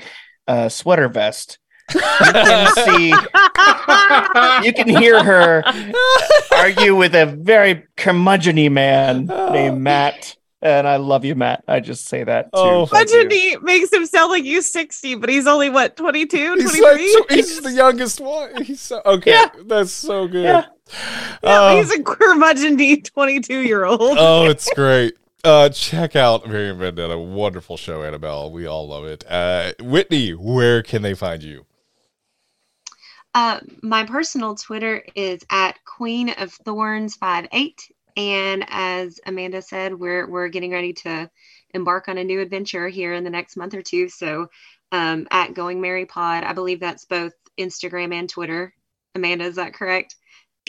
uh, 0.47 0.68
sweater 0.68 1.09
vest. 1.09 1.59
You 1.94 2.01
can 2.01 2.75
see, 2.86 3.09
you 4.67 4.73
can 4.73 4.89
hear 4.89 5.23
her 5.23 5.62
argue 6.52 6.94
with 6.97 7.15
a 7.15 7.26
very 7.26 7.84
curmudgeon 7.97 8.73
man 8.73 9.26
named 9.52 9.81
Matt. 9.81 10.36
And 10.65 10.89
I 10.89 10.97
love 10.97 11.26
you, 11.26 11.34
Matt. 11.34 11.62
I 11.68 11.81
just 11.81 12.07
say 12.07 12.25
that 12.25 12.44
too. 12.47 12.51
Oh, 12.55 12.86
Thank 12.86 13.10
you. 13.10 13.60
Makes 13.60 13.93
him 13.93 14.07
sound 14.07 14.31
like 14.31 14.44
he's 14.44 14.70
60, 14.73 15.17
but 15.17 15.28
he's 15.28 15.47
only 15.47 15.68
what, 15.68 15.94
22, 15.97 16.55
He's, 16.55 16.70
23? 16.78 17.12
so- 17.12 17.25
he's 17.28 17.60
the 17.60 17.70
youngest 17.73 18.18
one. 18.18 18.62
He's 18.65 18.81
so 18.81 19.02
okay. 19.05 19.33
Yeah. 19.33 19.51
That's 19.67 19.93
so 19.93 20.26
good. 20.26 20.44
Yeah. 20.44 20.65
Yeah, 21.43 21.60
Oh. 21.73 21.76
he's 21.76 21.91
a 21.93 22.02
curmudgeon 22.02 22.78
22 23.02 23.60
year 23.60 23.84
old. 23.84 24.01
oh, 24.18 24.47
it's 24.47 24.73
great. 24.75 25.15
Uh, 25.44 25.68
check 25.68 26.17
out 26.17 26.47
Variant 26.47 26.78
Vendetta. 26.78 27.18
Wonderful 27.18 27.76
show, 27.76 28.02
Annabelle. 28.02 28.51
We 28.51 28.67
all 28.67 28.89
love 28.89 29.05
it. 29.05 29.23
Uh, 29.31 29.73
Whitney, 29.81 30.31
where 30.31 30.83
can 30.83 31.02
they 31.02 31.12
find 31.12 31.43
you? 31.43 31.67
Uh, 33.34 33.60
my 33.83 34.05
personal 34.05 34.55
Twitter 34.55 35.05
is 35.15 35.43
at 35.51 35.76
Queen 35.84 36.31
of 36.31 36.52
Thorns 36.52 37.17
58. 37.17 37.83
And 38.17 38.65
as 38.68 39.20
Amanda 39.26 39.60
said, 39.62 39.94
we're 39.94 40.28
we're 40.28 40.49
getting 40.49 40.73
ready 40.73 40.93
to 40.93 41.31
embark 41.73 42.09
on 42.09 42.18
a 42.18 42.25
new 42.25 42.41
adventure 42.41 42.89
here 42.89 43.12
in 43.12 43.25
the 43.25 43.31
next 43.31 43.57
month 43.57 43.75
or 43.75 43.83
two. 43.83 44.09
So 44.09 44.49
um, 44.93 45.26
at 45.31 45.55
Going 45.55 45.81
Merry 45.81 46.07
Pod, 46.07 46.44
I 46.44 46.52
believe 46.52 46.81
that's 46.81 47.05
both 47.05 47.33
Instagram 47.59 48.15
and 48.15 48.28
Twitter. 48.28 48.75
Amanda, 49.15 49.44
is 49.44 49.57
that 49.57 49.75
correct? 49.75 50.17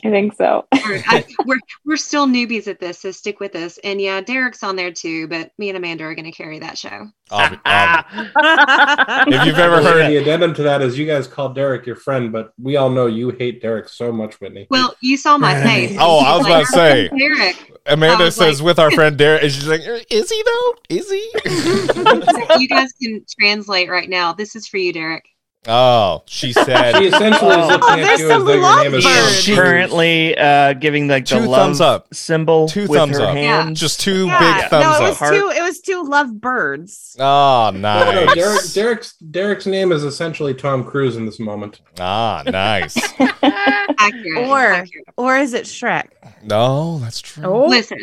I 0.03 0.09
think 0.09 0.35
so. 0.35 0.65
I- 0.73 1.25
we're 1.45 1.59
we're 1.85 1.95
still 1.97 2.27
newbies 2.27 2.67
at 2.67 2.79
this, 2.79 2.99
so 2.99 3.11
stick 3.11 3.39
with 3.39 3.55
us. 3.55 3.79
And 3.83 3.99
yeah, 4.01 4.19
Derek's 4.21 4.61
on 4.61 4.75
there 4.75 4.91
too, 4.91 5.27
but 5.27 5.51
me 5.57 5.69
and 5.69 5.77
Amanda 5.77 6.03
are 6.03 6.13
going 6.13 6.25
to 6.25 6.31
carry 6.31 6.59
that 6.59 6.77
show. 6.77 7.07
Ob- 7.31 7.59
ob- 7.65 8.05
if 9.27 9.45
you've 9.45 9.57
ever 9.57 9.81
heard 9.81 10.09
the 10.11 10.17
addendum 10.17 10.53
to 10.55 10.63
that 10.63 10.81
is 10.81 10.97
you 10.97 11.05
guys 11.07 11.27
call 11.27 11.49
Derek 11.49 11.85
your 11.85 11.95
friend, 11.95 12.31
but 12.31 12.51
we 12.61 12.75
all 12.75 12.89
know 12.89 13.05
you 13.07 13.29
hate 13.29 13.61
Derek 13.61 13.87
so 13.89 14.11
much, 14.11 14.39
Whitney. 14.41 14.67
Well, 14.69 14.95
you 15.01 15.15
saw 15.17 15.37
my 15.37 15.63
face. 15.63 15.95
Oh, 15.99 16.19
I 16.19 16.37
was 16.37 16.45
about 16.45 16.59
to 16.61 16.65
say. 16.67 17.09
Derek. 17.17 17.71
Amanda 17.87 18.31
says 18.31 18.59
like- 18.61 18.65
with 18.65 18.79
our 18.79 18.91
friend 18.91 19.17
Derek, 19.17 19.43
and 19.43 19.51
she's 19.51 19.67
like, 19.67 19.81
"Is 20.11 20.29
he 20.29 20.43
though? 20.45 20.75
Is 20.89 21.09
he?" 21.09 21.31
you 22.59 22.67
guys 22.67 22.91
can 23.01 23.25
translate 23.39 23.89
right 23.89 24.09
now. 24.09 24.33
This 24.33 24.55
is 24.55 24.67
for 24.67 24.77
you, 24.77 24.91
Derek. 24.91 25.25
Oh, 25.67 26.23
she 26.27 26.53
said. 26.53 26.97
She 26.97 27.05
essentially 27.07 27.51
is 27.51 27.57
Oh, 27.57 27.67
looking 27.67 27.95
there's 28.03 28.07
at 28.07 28.19
you 28.19 28.25
as 28.25 28.31
some 28.31 28.45
though 28.45 28.53
your 28.53 28.83
name 28.83 28.93
is 28.95 29.05
lovebird. 29.05 29.41
She's 29.41 29.55
currently 29.55 30.37
uh, 30.37 30.73
giving 30.73 31.07
like 31.07 31.25
the 31.25 31.39
Two 31.39 31.45
love 31.45 31.61
thumbs 31.61 31.81
up. 31.81 32.13
symbol 32.13 32.67
Two 32.67 32.87
with 32.87 32.99
thumbs 32.99 33.17
her 33.17 33.25
up. 33.25 33.35
hands. 33.35 33.79
Just 33.79 33.99
two 33.99 34.25
Yeah, 34.27 34.61
big 34.61 34.69
thumbs 34.69 34.83
no, 34.83 34.91
it 34.91 34.95
up. 34.95 35.01
was 35.09 35.17
Heart. 35.19 35.33
two. 35.35 35.49
It 35.55 35.61
was 35.63 35.79
two 35.81 36.03
love 36.03 36.39
birds. 36.41 37.15
Oh, 37.19 37.71
No, 37.73 37.79
nice. 37.79 38.25
no, 38.27 38.33
Derek, 38.35 38.71
Derek's 38.73 39.13
Derek's 39.17 39.65
name 39.65 39.91
is 39.91 40.03
essentially 40.03 40.53
Tom 40.53 40.83
Cruise 40.83 41.17
in 41.17 41.25
this 41.25 41.39
moment. 41.39 41.81
Ah, 41.99 42.43
nice. 42.45 42.95
Accurate. 43.41 44.47
Or- 44.47 44.59
accurate. 44.73 45.05
Or 45.17 45.37
is 45.37 45.53
it 45.53 45.65
Shrek? 45.65 46.07
No, 46.43 46.99
that's 46.99 47.21
true. 47.21 47.43
Oh, 47.45 47.67
Listen, 47.67 47.97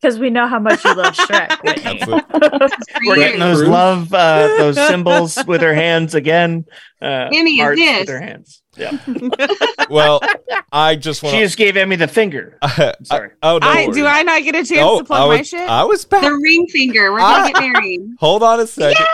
because 0.00 0.18
we 0.18 0.30
know 0.30 0.46
how 0.46 0.58
much 0.58 0.84
you 0.84 0.94
love 0.94 1.14
Shrek. 1.14 1.62
Whitney. 1.62 1.98
That's 1.98 2.08
it. 2.08 2.60
this 2.60 2.72
is 2.72 2.86
for 2.92 3.00
We're 3.06 3.16
getting 3.16 3.40
those 3.40 3.62
love, 3.62 4.12
uh, 4.12 4.46
those 4.58 4.76
symbols 4.88 5.38
with 5.46 5.62
her 5.62 5.74
hands 5.74 6.14
again. 6.14 6.64
Uh, 7.00 7.28
Emmy, 7.32 7.60
is 7.60 7.76
this? 7.76 8.00
with 8.00 8.08
her 8.08 8.20
hands. 8.20 8.62
Yeah, 8.76 8.98
Well, 9.90 10.20
I 10.72 10.96
just 10.96 11.22
want 11.22 11.34
she 11.34 11.40
just 11.42 11.56
gave 11.56 11.76
Emmy 11.78 11.96
the 11.96 12.08
finger. 12.08 12.58
Sorry. 13.04 13.30
oh, 13.42 13.58
no. 13.58 13.66
I, 13.66 13.86
do 13.90 14.04
I 14.04 14.22
not 14.22 14.42
get 14.42 14.54
a 14.54 14.64
chance 14.64 14.80
Oh, 14.82 14.98
to 14.98 15.04
plug 15.04 15.20
I 15.20 15.24
was, 15.26 15.38
my 15.38 15.42
shit? 15.42 15.68
I 15.70 15.84
was 15.84 16.04
back. 16.04 16.22
The 16.22 16.32
ring 16.32 16.66
finger. 16.68 17.10
We're 17.12 17.20
Ah. 17.20 17.48
gonna 17.50 17.52
get 17.54 17.72
married. 17.72 18.00
Hold 18.20 18.42
on 18.42 18.60
a 18.60 18.66
second. 18.66 19.06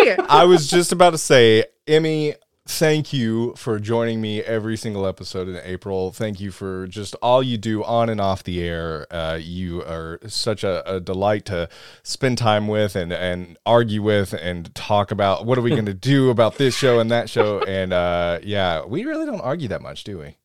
Yay! 0.00 0.16
I 0.28 0.44
was 0.44 0.68
just 0.68 0.92
about 0.92 1.10
to 1.10 1.18
say, 1.18 1.64
Emmy, 1.86 2.34
thank 2.66 3.12
you 3.12 3.54
for 3.56 3.78
joining 3.78 4.20
me 4.20 4.42
every 4.42 4.76
single 4.76 5.06
episode 5.06 5.48
in 5.48 5.56
April. 5.62 6.10
Thank 6.10 6.40
you 6.40 6.50
for 6.50 6.86
just 6.86 7.14
all 7.16 7.42
you 7.42 7.56
do 7.56 7.84
on 7.84 8.08
and 8.08 8.20
off 8.20 8.42
the 8.42 8.62
air. 8.62 9.06
Uh, 9.10 9.38
you 9.40 9.82
are 9.82 10.18
such 10.26 10.64
a, 10.64 10.96
a 10.96 11.00
delight 11.00 11.44
to 11.46 11.68
spend 12.02 12.38
time 12.38 12.68
with 12.68 12.96
and, 12.96 13.12
and 13.12 13.56
argue 13.64 14.02
with 14.02 14.32
and 14.32 14.74
talk 14.74 15.10
about 15.10 15.46
what 15.46 15.58
are 15.58 15.62
we 15.62 15.70
going 15.70 15.86
to 15.86 15.94
do 15.94 16.30
about 16.30 16.56
this 16.56 16.76
show 16.76 16.98
and 16.98 17.10
that 17.10 17.30
show. 17.30 17.60
And 17.60 17.92
uh, 17.92 18.40
yeah, 18.42 18.84
we 18.84 19.04
really 19.04 19.26
don't 19.26 19.40
argue 19.40 19.68
that 19.68 19.82
much, 19.82 20.04
do 20.04 20.18
we? 20.18 20.36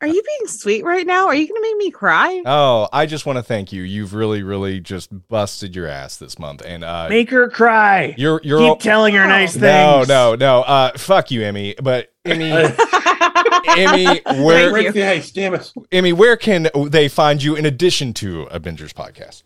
Are 0.00 0.06
you 0.06 0.22
being 0.22 0.46
sweet 0.48 0.84
right 0.84 1.04
now? 1.04 1.26
Are 1.26 1.34
you 1.34 1.48
going 1.48 1.60
to 1.60 1.68
make 1.68 1.76
me 1.76 1.90
cry? 1.90 2.40
Oh, 2.46 2.88
I 2.92 3.06
just 3.06 3.26
want 3.26 3.36
to 3.38 3.42
thank 3.42 3.72
you. 3.72 3.82
You've 3.82 4.14
really, 4.14 4.44
really 4.44 4.78
just 4.78 5.08
busted 5.28 5.74
your 5.74 5.88
ass 5.88 6.18
this 6.18 6.38
month. 6.38 6.62
And 6.64 6.84
uh, 6.84 7.08
Make 7.08 7.30
her 7.30 7.48
cry. 7.50 8.14
you're, 8.16 8.40
you're 8.44 8.60
Keep 8.60 8.68
all- 8.68 8.76
telling 8.76 9.14
her 9.14 9.26
nice 9.26 9.54
things. 9.54 9.62
no, 9.62 10.04
no, 10.06 10.34
no. 10.36 10.60
Uh, 10.62 10.96
fuck 10.96 11.32
you, 11.32 11.42
Emmy. 11.42 11.74
But 11.82 12.12
Emmy, 12.24 12.52
Emmy, 13.76 14.20
where 14.44 14.70
Break 14.70 14.92
the 14.92 15.04
ice, 15.04 15.32
damn 15.32 15.54
it. 15.54 15.72
Emmy, 15.90 16.12
where 16.12 16.36
can 16.36 16.68
they 16.86 17.08
find 17.08 17.42
you 17.42 17.56
in 17.56 17.66
addition 17.66 18.14
to 18.14 18.48
Abingers 18.50 18.92
podcast? 18.92 19.42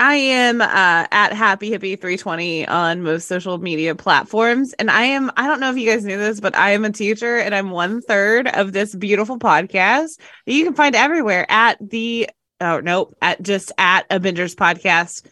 I 0.00 0.14
am 0.14 0.62
uh, 0.62 1.06
at 1.10 1.34
Happy 1.34 1.70
Hippie 1.70 2.00
320 2.00 2.66
on 2.66 3.02
most 3.02 3.28
social 3.28 3.58
media 3.58 3.94
platforms. 3.94 4.72
And 4.72 4.90
I 4.90 5.02
am, 5.02 5.30
I 5.36 5.46
don't 5.46 5.60
know 5.60 5.70
if 5.70 5.76
you 5.76 5.86
guys 5.86 6.06
knew 6.06 6.16
this, 6.16 6.40
but 6.40 6.56
I 6.56 6.70
am 6.70 6.86
a 6.86 6.90
teacher 6.90 7.36
and 7.36 7.54
I'm 7.54 7.68
one 7.68 8.00
third 8.00 8.48
of 8.48 8.72
this 8.72 8.94
beautiful 8.94 9.38
podcast 9.38 10.18
that 10.46 10.54
you 10.54 10.64
can 10.64 10.72
find 10.72 10.96
everywhere 10.96 11.44
at 11.50 11.76
the, 11.86 12.30
oh, 12.62 12.80
nope, 12.80 13.14
at 13.20 13.42
just 13.42 13.72
at 13.76 14.06
Abingers 14.08 14.54
podcast 14.54 15.28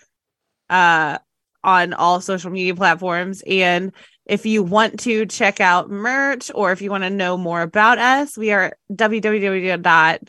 uh, 0.69 1.17
on 1.65 1.95
all 1.95 2.21
social 2.21 2.51
media 2.51 2.75
platforms. 2.75 3.43
And 3.47 3.93
if 4.27 4.45
you 4.45 4.63
want 4.63 5.01
to 5.01 5.25
check 5.25 5.63
out 5.63 5.89
merch 5.89 6.51
or 6.55 6.73
if 6.73 6.83
you 6.83 6.91
want 6.91 7.05
to 7.05 7.11
know 7.11 7.39
more 7.39 7.63
about 7.63 7.97
us, 7.97 8.37
we 8.37 8.53
are 8.53 8.77
www. 8.93 10.29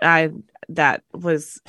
I 0.00 0.30
that 0.70 1.02
was 1.12 1.60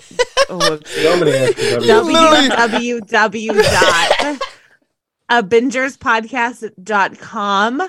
whoopsie. 0.49 0.87
So 0.87 1.19
many 1.19 1.31
extra 1.31 1.79
W's. 1.81 1.87
Literally- 1.87 3.01
www 3.01 3.63
dot 3.63 4.41
abingerspodcast.com 5.29 7.81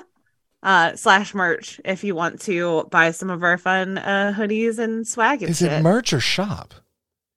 uh 0.61 0.93
slash 0.97 1.33
merch 1.33 1.79
if 1.85 2.03
you 2.03 2.13
want 2.13 2.41
to 2.41 2.85
buy 2.91 3.11
some 3.11 3.29
of 3.29 3.43
our 3.43 3.57
fun 3.57 3.97
uh 3.97 4.33
hoodies 4.35 4.77
and 4.77 5.07
swag 5.07 5.41
and 5.41 5.51
Is 5.51 5.59
shit. 5.59 5.71
it 5.71 5.81
merch 5.81 6.11
or 6.11 6.19
shop? 6.19 6.73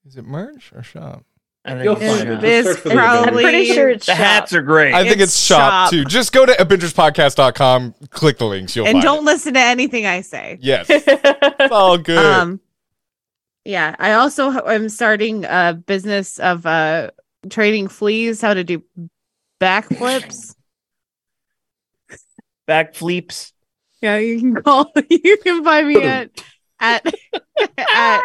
Is 0.04 0.16
it 0.16 0.24
merch 0.24 0.72
or 0.74 0.82
shop? 0.82 1.24
I 1.64 1.74
think 1.74 1.84
You'll 1.84 1.96
it's 1.98 2.16
find 2.16 2.18
shop. 2.18 2.26
it. 2.26 2.40
Just 2.40 2.44
It's 2.44 2.68
search 2.68 2.78
for 2.80 2.88
the 2.88 2.94
probably- 2.96 3.44
I'm 3.44 3.50
pretty 3.52 3.66
sure 3.72 3.88
it's 3.90 4.06
The 4.06 4.16
hats 4.16 4.52
are 4.52 4.62
great. 4.62 4.92
I 4.92 5.04
think 5.04 5.20
it's, 5.20 5.34
It's 5.34 5.38
shop, 5.38 5.84
shop. 5.84 5.90
too. 5.92 6.04
Just 6.06 6.32
go 6.32 6.44
to 6.44 6.52
abingerspodcast.com, 6.52 7.94
click 8.10 8.38
the 8.38 8.46
links, 8.46 8.74
you'll 8.74 8.86
and 8.86 8.94
find 8.94 9.04
don't 9.04 9.18
it. 9.18 9.24
listen 9.26 9.54
to 9.54 9.60
anything 9.60 10.04
I 10.04 10.22
say. 10.22 10.58
Yes. 10.60 10.86
It's 10.90 11.72
all 11.72 11.96
good. 11.98 12.18
Um 12.18 12.58
yeah, 13.64 13.94
I 13.98 14.12
also 14.12 14.50
am 14.66 14.88
starting 14.88 15.44
a 15.44 15.74
business 15.74 16.38
of 16.38 16.66
uh 16.66 17.10
training 17.50 17.88
fleas 17.88 18.40
how 18.40 18.54
to 18.54 18.64
do 18.64 18.82
backflips. 19.60 20.54
Back 22.66 22.94
fleeps. 22.94 23.52
Yeah, 24.00 24.18
you 24.18 24.38
can 24.38 24.54
call. 24.54 24.92
You 25.10 25.36
can 25.38 25.64
find 25.64 25.88
me 25.88 26.02
at 26.02 26.30
at 26.80 27.14
at 27.78 28.22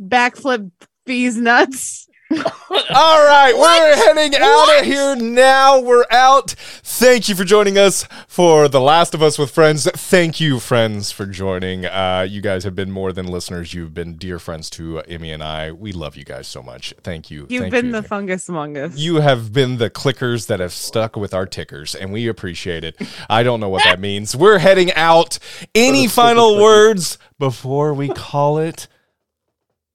backflip 0.00 0.70
bees 1.04 1.36
nuts. 1.36 2.08
All 2.94 3.24
right, 3.26 3.52
we're 3.56 3.96
heading 3.96 4.38
out 4.40 4.78
of 4.78 4.84
here 4.84 5.16
now. 5.16 5.80
We're 5.80 6.04
out. 6.12 6.50
Thank 6.50 7.28
you 7.28 7.34
for 7.34 7.42
joining 7.42 7.76
us 7.76 8.06
for 8.28 8.68
The 8.68 8.80
Last 8.80 9.14
of 9.14 9.22
Us 9.22 9.36
with 9.36 9.50
Friends. 9.50 9.90
Thank 9.90 10.40
you, 10.40 10.60
friends, 10.60 11.10
for 11.10 11.26
joining. 11.26 11.86
Uh, 11.86 12.24
you 12.28 12.40
guys 12.40 12.62
have 12.62 12.76
been 12.76 12.92
more 12.92 13.12
than 13.12 13.26
listeners. 13.26 13.74
You've 13.74 13.94
been 13.94 14.14
dear 14.14 14.38
friends 14.38 14.70
to 14.70 15.00
uh, 15.00 15.02
Emmy 15.08 15.32
and 15.32 15.42
I. 15.42 15.72
We 15.72 15.90
love 15.90 16.16
you 16.16 16.22
guys 16.22 16.46
so 16.46 16.62
much. 16.62 16.94
Thank 17.02 17.32
you. 17.32 17.46
You've 17.48 17.62
Thank 17.62 17.72
been 17.72 17.86
you. 17.86 17.92
the 17.92 18.02
fungus 18.04 18.48
among 18.48 18.76
us. 18.76 18.96
You 18.96 19.16
have 19.16 19.52
been 19.52 19.78
the 19.78 19.90
clickers 19.90 20.46
that 20.46 20.60
have 20.60 20.72
stuck 20.72 21.16
with 21.16 21.34
our 21.34 21.46
tickers, 21.46 21.96
and 21.96 22.12
we 22.12 22.28
appreciate 22.28 22.84
it. 22.84 22.96
I 23.28 23.42
don't 23.42 23.58
know 23.58 23.68
what 23.70 23.82
that 23.82 23.98
means. 23.98 24.36
We're 24.36 24.58
heading 24.58 24.92
out. 24.92 25.40
Any 25.74 26.06
final 26.06 26.58
words 26.62 27.18
before 27.40 27.92
we 27.92 28.08
call 28.08 28.58
it 28.58 28.86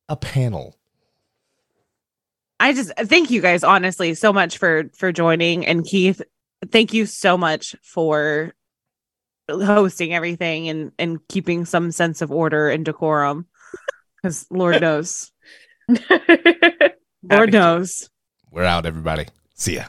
a 0.09 0.17
panel? 0.17 0.75
I 2.59 2.74
just 2.74 2.92
thank 2.98 3.32
you 3.32 3.42
guys 3.42 3.64
honestly 3.64 4.14
so 4.14 4.32
much 4.32 4.58
for 4.58 4.85
for 4.95 5.11
joining 5.11 5.66
and 5.66 5.85
Keith, 5.85 6.22
thank 6.72 6.93
you 6.93 7.06
so 7.06 7.38
much 7.38 7.75
for 7.84 8.53
hosting 9.50 10.14
everything 10.14 10.69
and 10.69 10.92
and 10.98 11.19
keeping 11.27 11.66
some 11.66 11.92
sense 11.92 12.22
of 12.22 12.32
order 12.32 12.69
and 12.69 12.85
decorum 12.85 13.48
cuz 14.24 14.45
lord 14.50 14.82
knows. 14.82 15.32
Lord 17.32 17.53
knows. 17.53 18.09
We're 18.51 18.64
out, 18.64 18.85
everybody. 18.85 19.27
See 19.56 19.75
ya. 19.75 19.85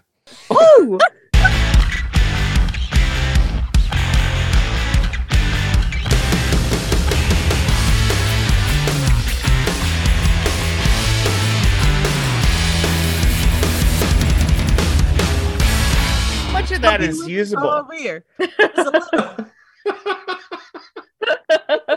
that 16.83 17.03
is 17.03 17.29
usable 17.29 17.69
over 17.69 17.95
here. 17.95 18.25